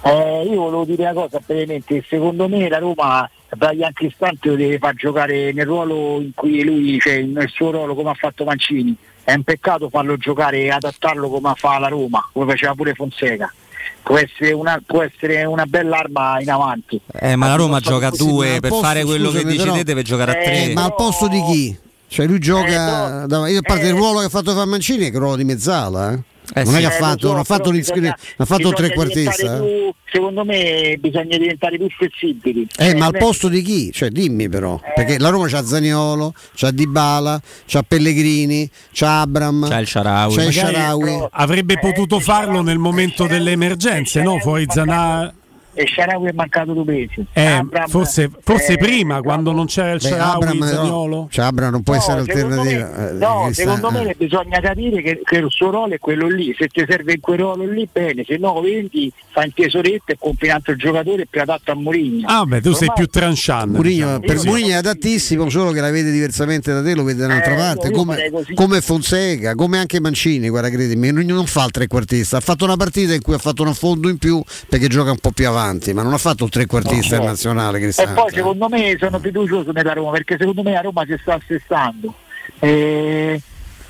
Eh, 0.00 0.42
io 0.50 0.60
volevo 0.62 0.86
dire 0.86 1.02
una 1.02 1.12
cosa 1.12 1.42
brevemente, 1.44 2.02
secondo 2.08 2.48
me 2.48 2.70
la 2.70 2.78
Roma 2.78 3.30
Brian 3.54 3.92
Cristante 3.92 4.48
lo 4.48 4.56
deve 4.56 4.78
far 4.78 4.94
giocare 4.94 5.52
nel 5.52 5.66
ruolo 5.66 6.22
in 6.22 6.30
cui 6.34 6.64
lui, 6.64 6.98
cioè 6.98 7.20
nel 7.20 7.50
suo 7.50 7.70
ruolo 7.70 7.94
come 7.94 8.08
ha 8.08 8.14
fatto 8.14 8.44
Mancini. 8.44 8.96
È 9.22 9.34
un 9.34 9.42
peccato 9.42 9.90
farlo 9.90 10.16
giocare 10.16 10.60
e 10.60 10.70
adattarlo 10.70 11.28
come 11.28 11.52
fa 11.54 11.78
la 11.78 11.88
Roma, 11.88 12.26
come 12.32 12.50
faceva 12.50 12.74
pure 12.74 12.94
Fonseca. 12.94 13.52
Può 14.02 14.18
essere 14.18 14.52
una, 14.52 14.80
può 14.84 15.02
essere 15.02 15.44
una 15.44 15.64
bella 15.66 15.98
arma 15.98 16.40
in 16.40 16.50
avanti. 16.50 17.00
Eh, 17.20 17.36
ma 17.36 17.48
la 17.48 17.54
Roma 17.54 17.80
gioca 17.80 18.08
a 18.08 18.10
due, 18.10 18.58
per 18.60 18.70
posto- 18.70 18.84
fare 18.84 19.04
quello 19.04 19.30
che 19.30 19.44
dice 19.44 19.62
però- 19.64 19.74
te 19.74 19.84
deve 19.84 20.02
giocare 20.02 20.32
a 20.32 20.40
Eh, 20.40 20.44
tre. 20.44 20.72
Ma 20.74 20.84
al 20.84 20.94
posto 20.94 21.28
di 21.28 21.42
chi? 21.44 21.76
Cioè 22.08 22.26
lui 22.26 22.38
gioca. 22.40 23.24
da- 23.26 23.48
io 23.48 23.58
a 23.58 23.62
parte 23.62 23.86
il 23.86 23.94
ruolo 23.94 24.18
che 24.20 24.26
ha 24.26 24.28
fatto 24.28 24.52
fare 24.52 24.66
Mancini, 24.66 25.06
è 25.06 25.10
che 25.10 25.16
il 25.16 25.20
ruolo 25.22 25.36
di 25.36 25.44
mezzala. 25.44 26.12
Eh? 26.12 26.18
Eh 26.54 26.64
non 26.64 26.74
è 26.74 26.76
sì. 26.76 26.82
che 26.82 26.86
ha 26.86 26.94
Eh, 26.94 26.98
fatto, 26.98 27.18
so, 27.20 27.28
non 27.30 27.38
ha 27.40 27.44
fatto, 27.44 27.70
bisogna- 27.70 28.16
ha 28.36 28.44
fatto 28.44 28.70
trequartista. 28.72 29.30
diventare 29.42 29.66
eh. 29.66 29.80
più- 29.80 29.94
secondo 30.12 30.44
me 30.44 30.96
bisogna 31.00 31.36
diventare 31.38 31.78
più 31.78 31.88
flessibili. 31.88 32.62
Eh, 32.76 32.84
Cioè, 32.90 32.94
ma 32.96 33.06
al 33.06 33.14
è- 33.14 33.18
posto 33.18 33.48
di 33.48 33.62
chi? 33.62 33.90
Cioè, 33.92 34.10
dimmi 34.10 34.48
però. 34.48 34.78
Eh. 34.84 34.92
Perché 34.94 35.18
la 35.18 35.30
Roma 35.30 35.46
c'ha 35.48 35.64
Zaniolo, 35.64 36.34
c'ha 36.54 36.70
Dybala, 36.70 37.40
c'ha 37.66 37.82
Pellegrini, 37.82 38.68
c'ha 38.92 39.20
Abram, 39.22 39.66
C'ha 39.68 39.78
il 39.78 39.86
Sharawi. 39.86 40.34
c'ha 40.34 40.42
il 40.44 40.52
Sharawi. 40.52 41.26
Avrebbe 41.30 41.78
potuto 41.78 42.20
farlo 42.20 42.60
nel 42.62 42.78
momento 42.78 43.26
delle 43.26 43.52
emergenze, 43.52 44.22
no? 44.22 44.38
Fuori 44.38 44.66
Zanà. 44.68 45.32
E 45.74 45.86
Sharawi 45.86 46.28
è 46.28 46.32
mancato 46.32 46.72
due 46.74 46.84
mesi. 46.84 47.24
Eh, 47.32 47.44
Abram- 47.46 47.88
forse, 47.88 48.30
forse 48.42 48.74
eh, 48.74 48.76
prima, 48.76 49.22
quando 49.22 49.52
non 49.52 49.66
c'era 49.66 49.92
il 49.92 50.00
Sharawi, 50.02 50.58
no. 50.58 50.66
Zaniolo. 50.66 51.28
Cioè, 51.30 51.50
non 51.50 51.82
può 51.82 51.94
No, 51.94 51.98
essere 52.00 52.24
secondo 52.24 52.60
alternativa. 52.60 52.90
me- 52.96 53.08
eh, 53.08 53.12
no, 53.14 53.44
che 53.46 53.52
sta- 53.54 53.62
secondo 53.62 53.88
eh. 54.00 54.04
me 54.04 54.14
bisogna 54.18 54.60
capire 54.60 55.02
che, 55.02 55.20
che 55.24 55.36
il 55.36 55.46
suo 55.48 55.70
ruolo 55.70 55.94
è 55.94 55.98
quello 55.98 56.28
lì. 56.28 56.54
Se 56.58 56.68
ti 56.68 56.84
serve 56.86 57.14
in 57.14 57.20
quel 57.20 57.38
ruolo 57.38 57.64
lì, 57.64 57.88
bene, 57.90 58.22
se 58.26 58.36
no 58.36 58.60
vendi, 58.60 59.10
fai 59.30 59.46
un 59.46 59.52
tesoretto 59.54 60.12
e 60.12 60.16
compri 60.18 60.48
un 60.48 60.54
altro 60.54 60.76
giocatore 60.76 61.26
più 61.26 61.40
adatto 61.40 61.70
a 61.72 61.74
Mourinho. 61.74 62.26
Ah, 62.28 62.44
beh, 62.44 62.60
tu 62.60 62.72
sei 62.72 62.88
Ormai- 62.88 62.96
più 62.96 63.06
tranchant. 63.06 63.72
Mourinho, 63.72 64.04
diciamo. 64.04 64.20
per 64.20 64.38
Sì. 64.38 64.46
Mourinho 64.48 64.68
è 64.68 64.74
adattissimo, 64.74 65.48
solo 65.48 65.70
che 65.72 65.80
la 65.80 65.90
vede 65.90 66.10
diversamente 66.10 66.72
da 66.72 66.82
te, 66.82 66.94
lo 66.94 67.02
vede 67.04 67.20
da 67.20 67.26
un'altra 67.26 67.52
Eh, 67.54 67.56
parte, 67.56 67.90
come, 67.92 68.30
come 68.54 68.80
Fonseca, 68.82 69.54
come 69.54 69.78
anche 69.78 70.00
Mancini, 70.00 70.48
guarda 70.50 70.68
credimi, 70.68 71.10
non 71.12 71.46
fa 71.46 71.64
il 71.64 71.70
trequartista, 71.70 72.36
ha 72.36 72.40
fatto 72.40 72.64
una 72.64 72.76
partita 72.76 73.14
in 73.14 73.22
cui 73.22 73.34
ha 73.34 73.38
fatto 73.38 73.62
un 73.62 73.68
affondo 73.68 74.08
in 74.08 74.18
più 74.18 74.42
perché 74.68 74.88
gioca 74.88 75.10
un 75.10 75.18
po' 75.18 75.30
più 75.30 75.46
avanti, 75.48 75.60
ma 75.92 76.02
non 76.02 76.12
ha 76.12 76.18
fatto 76.18 76.44
il 76.44 76.50
trequartista 76.50 77.18
No. 77.18 77.24
nazionale 77.24 77.78
E 77.78 78.08
poi 78.08 78.32
secondo 78.32 78.68
me 78.68 78.96
sono 78.98 79.18
fiducioso 79.18 79.72
nella 79.72 79.92
Roma 79.92 80.10
perché 80.10 80.36
secondo 80.38 80.62
me 80.62 80.72
la 80.72 80.80
Roma 80.80 81.04
si 81.06 81.16
sta 81.20 81.34
assestando. 81.34 82.14
E, 82.58 83.40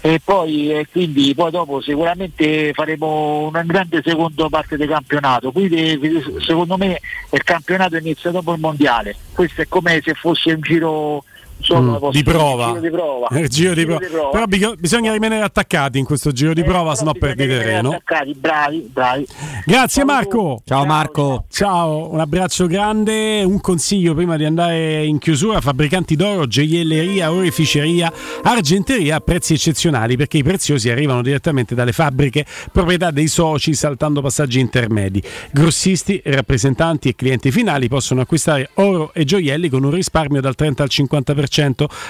e 0.00 0.20
poi 0.24 0.72
e 0.72 0.86
quindi 0.90 1.32
poi 1.34 1.50
dopo 1.50 1.80
sicuramente 1.80 2.72
faremo 2.72 3.46
una 3.46 3.62
grande 3.62 4.02
seconda 4.04 4.48
parte 4.48 4.76
del 4.76 4.88
campionato. 4.88 5.52
Quindi 5.52 5.98
secondo 6.44 6.76
me 6.76 7.00
il 7.30 7.42
campionato 7.44 7.96
inizia 7.96 8.30
dopo 8.30 8.52
il 8.52 8.60
mondiale. 8.60 9.14
Questo 9.32 9.62
è 9.62 9.68
come 9.68 10.00
se 10.02 10.14
fosse 10.14 10.52
un 10.52 10.60
giro 10.60 11.24
solo 11.62 11.80
Mm, 11.80 11.86
come 11.86 11.98
posso 11.98 12.10
di 12.18 12.22
prova. 12.22 12.66
un 12.66 12.72
giro 12.74 12.80
di 12.80 12.90
prova. 12.90 13.28
Eh, 13.28 13.48
giro 13.48 13.74
di 13.74 13.84
prova. 13.86 14.28
Però 14.30 14.44
bi- 14.46 14.74
bisogna 14.78 15.12
rimanere 15.12 15.42
attaccati 15.44 15.98
in 15.98 16.04
questo 16.04 16.32
giro 16.32 16.52
di 16.54 16.62
prova, 16.64 16.94
sennò 16.94 17.12
perdi 17.12 17.46
terreno. 17.46 17.90
Attaccati, 17.90 18.34
bravi, 18.34 18.88
bravi. 18.92 19.26
Grazie 19.64 20.04
Marco. 20.04 20.60
Ciao 20.64 20.84
Marco. 20.84 21.44
Ciao, 21.50 22.12
un 22.12 22.20
abbraccio 22.20 22.66
grande. 22.66 23.42
Un 23.42 23.60
consiglio 23.60 24.14
prima 24.14 24.36
di 24.36 24.44
andare 24.44 25.04
in 25.04 25.18
chiusura: 25.18 25.60
fabbricanti 25.60 26.16
d'oro, 26.16 26.46
gioielleria, 26.46 27.32
oreficeria, 27.32 28.12
argenteria 28.42 29.16
a 29.16 29.20
prezzi 29.20 29.54
eccezionali 29.54 30.16
perché 30.16 30.38
i 30.38 30.42
preziosi 30.42 30.90
arrivano 30.90 31.22
direttamente 31.22 31.74
dalle 31.74 31.92
fabbriche, 31.92 32.44
proprietà 32.70 33.10
dei 33.10 33.28
soci, 33.28 33.74
saltando 33.74 34.20
passaggi 34.20 34.60
intermedi. 34.60 35.22
Grossisti, 35.52 36.20
rappresentanti 36.24 37.08
e 37.08 37.14
clienti 37.14 37.50
finali 37.50 37.88
possono 37.88 38.20
acquistare 38.22 38.70
oro 38.74 39.12
e 39.14 39.24
gioielli 39.24 39.68
con 39.68 39.84
un 39.84 39.90
risparmio 39.90 40.40
dal 40.40 40.54
30 40.54 40.82
al 40.82 40.88
50%. 40.90 41.51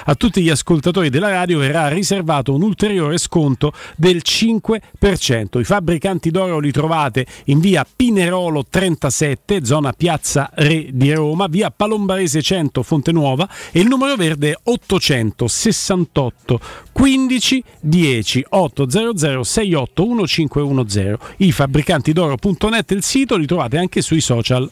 A 0.05 0.15
tutti 0.15 0.41
gli 0.41 0.49
ascoltatori 0.49 1.09
della 1.09 1.29
radio 1.29 1.59
verrà 1.59 1.89
riservato 1.89 2.53
un 2.53 2.61
ulteriore 2.61 3.17
sconto 3.17 3.73
del 3.97 4.21
5%. 4.23 5.59
I 5.59 5.63
fabbricanti 5.65 6.31
d'oro 6.31 6.59
li 6.59 6.71
trovate 6.71 7.25
in 7.45 7.59
via 7.59 7.85
Pinerolo 7.93 8.63
37, 8.69 9.65
zona 9.65 9.91
Piazza 9.91 10.49
Re 10.53 10.87
di 10.93 11.11
Roma, 11.11 11.47
via 11.47 11.71
Palombarese 11.75 12.41
100, 12.41 12.83
Fonte 12.83 13.11
Nuova 13.11 13.49
e 13.73 13.81
il 13.81 13.87
numero 13.87 14.15
verde 14.15 14.51
è 14.51 14.57
868 14.63 16.59
15 16.93 17.63
10 17.81 18.45
800 18.49 19.43
68 19.43 20.05
1510. 20.05 21.17
I 21.37 21.51
fabbricanti 21.51 22.13
d'oro.net 22.13 22.91
il 22.91 23.03
sito 23.03 23.35
li 23.35 23.45
trovate 23.45 23.77
anche 23.77 24.01
sui 24.01 24.21
social. 24.21 24.69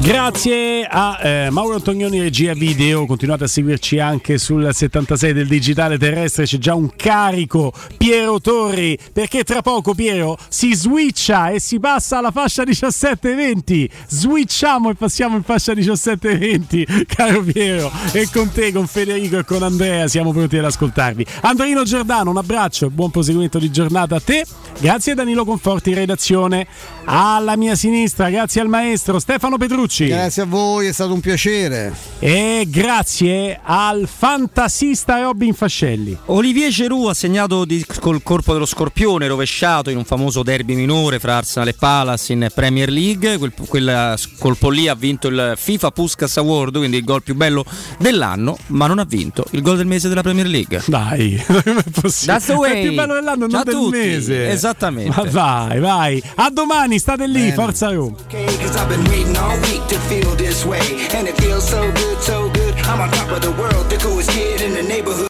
Grazie 0.00 0.86
a 0.90 1.18
eh, 1.22 1.50
Mauro 1.50 1.74
Antonioni 1.74 2.18
regia 2.20 2.54
video, 2.54 3.04
continuate 3.04 3.44
a 3.44 3.46
seguirci 3.46 3.98
anche 3.98 4.38
sul 4.38 4.66
76 4.72 5.34
del 5.34 5.46
digitale 5.46 5.98
terrestre, 5.98 6.44
c'è 6.44 6.56
già 6.56 6.74
un 6.74 6.90
carico 6.96 7.74
Piero 7.98 8.40
Torri, 8.40 8.98
perché 9.12 9.44
tra 9.44 9.60
poco 9.60 9.92
Piero 9.92 10.38
si 10.48 10.74
switcha 10.74 11.50
e 11.50 11.60
si 11.60 11.78
passa 11.78 12.16
alla 12.16 12.30
fascia 12.30 12.62
17-20, 12.62 13.90
switchiamo 14.08 14.88
e 14.88 14.94
passiamo 14.94 15.36
in 15.36 15.42
fascia 15.42 15.74
17-20, 15.74 17.04
caro 17.14 17.42
Piero, 17.42 17.92
e 18.12 18.26
con 18.32 18.50
te, 18.52 18.72
con 18.72 18.86
Federico 18.86 19.36
e 19.36 19.44
con 19.44 19.62
Andrea 19.62 20.08
siamo 20.08 20.32
pronti 20.32 20.56
ad 20.56 20.64
ascoltarvi. 20.64 21.26
Andrino 21.42 21.82
Giordano, 21.82 22.30
un 22.30 22.38
abbraccio 22.38 22.86
e 22.86 22.88
buon 22.88 23.10
proseguimento 23.10 23.58
di 23.58 23.70
giornata 23.70 24.16
a 24.16 24.20
te, 24.20 24.46
grazie 24.78 25.12
a 25.12 25.14
Danilo 25.16 25.44
Conforti 25.44 25.92
redazione, 25.92 26.66
alla 27.04 27.54
mia 27.56 27.65
sinistra, 27.74 28.30
grazie 28.30 28.60
al 28.60 28.68
maestro 28.68 29.18
Stefano 29.18 29.56
Petrucci. 29.56 30.06
Grazie 30.06 30.42
a 30.42 30.44
voi, 30.44 30.86
è 30.86 30.92
stato 30.92 31.12
un 31.12 31.20
piacere. 31.20 31.92
E 32.18 32.66
grazie 32.68 33.58
al 33.62 34.08
fantasista 34.08 35.20
Robin 35.20 35.54
Fascelli. 35.54 36.16
Olivier 36.26 36.70
Giroud 36.70 37.08
ha 37.08 37.14
segnato 37.14 37.64
di- 37.64 37.84
col 38.00 38.22
corpo 38.22 38.52
dello 38.52 38.66
scorpione 38.66 39.26
rovesciato 39.26 39.90
in 39.90 39.96
un 39.96 40.04
famoso 40.04 40.42
derby 40.42 40.74
minore 40.74 41.18
fra 41.18 41.36
Arsenal 41.38 41.68
e 41.68 41.72
Palace 41.74 42.32
in 42.32 42.46
Premier 42.54 42.90
League. 42.90 43.38
Quel, 43.38 43.52
quel 43.66 44.14
colpo 44.38 44.70
lì 44.70 44.88
ha 44.88 44.94
vinto 44.94 45.28
il 45.28 45.54
FIFA 45.56 45.90
Puskas 45.90 46.36
Award, 46.36 46.76
quindi 46.76 46.96
il 46.98 47.04
gol 47.04 47.22
più 47.22 47.34
bello 47.34 47.64
dell'anno, 47.98 48.56
ma 48.68 48.86
non 48.86 48.98
ha 48.98 49.04
vinto 49.04 49.44
il 49.50 49.62
gol 49.62 49.76
del 49.78 49.86
mese 49.86 50.08
della 50.08 50.22
Premier 50.22 50.46
League. 50.46 50.82
Dai, 50.86 51.42
non 51.48 51.62
è 51.78 51.90
possibile. 52.00 52.32
That's 52.38 52.46
the 52.46 52.52
way. 52.52 52.72
È 52.72 52.76
il 52.76 52.86
più 52.88 52.94
bello 52.94 53.14
dell'anno, 53.14 53.48
Ciao 53.48 53.48
non 53.48 53.60
a 53.60 53.64
del 53.64 53.74
tutti. 53.74 53.96
mese. 53.96 54.50
Esattamente. 54.50 55.12
Ma 55.16 55.30
vai, 55.30 55.80
vai. 55.80 56.22
A 56.36 56.50
domani, 56.50 56.98
state 56.98 57.26
lì, 57.26 57.52
forza 57.52 57.55
Roma. 57.56 58.12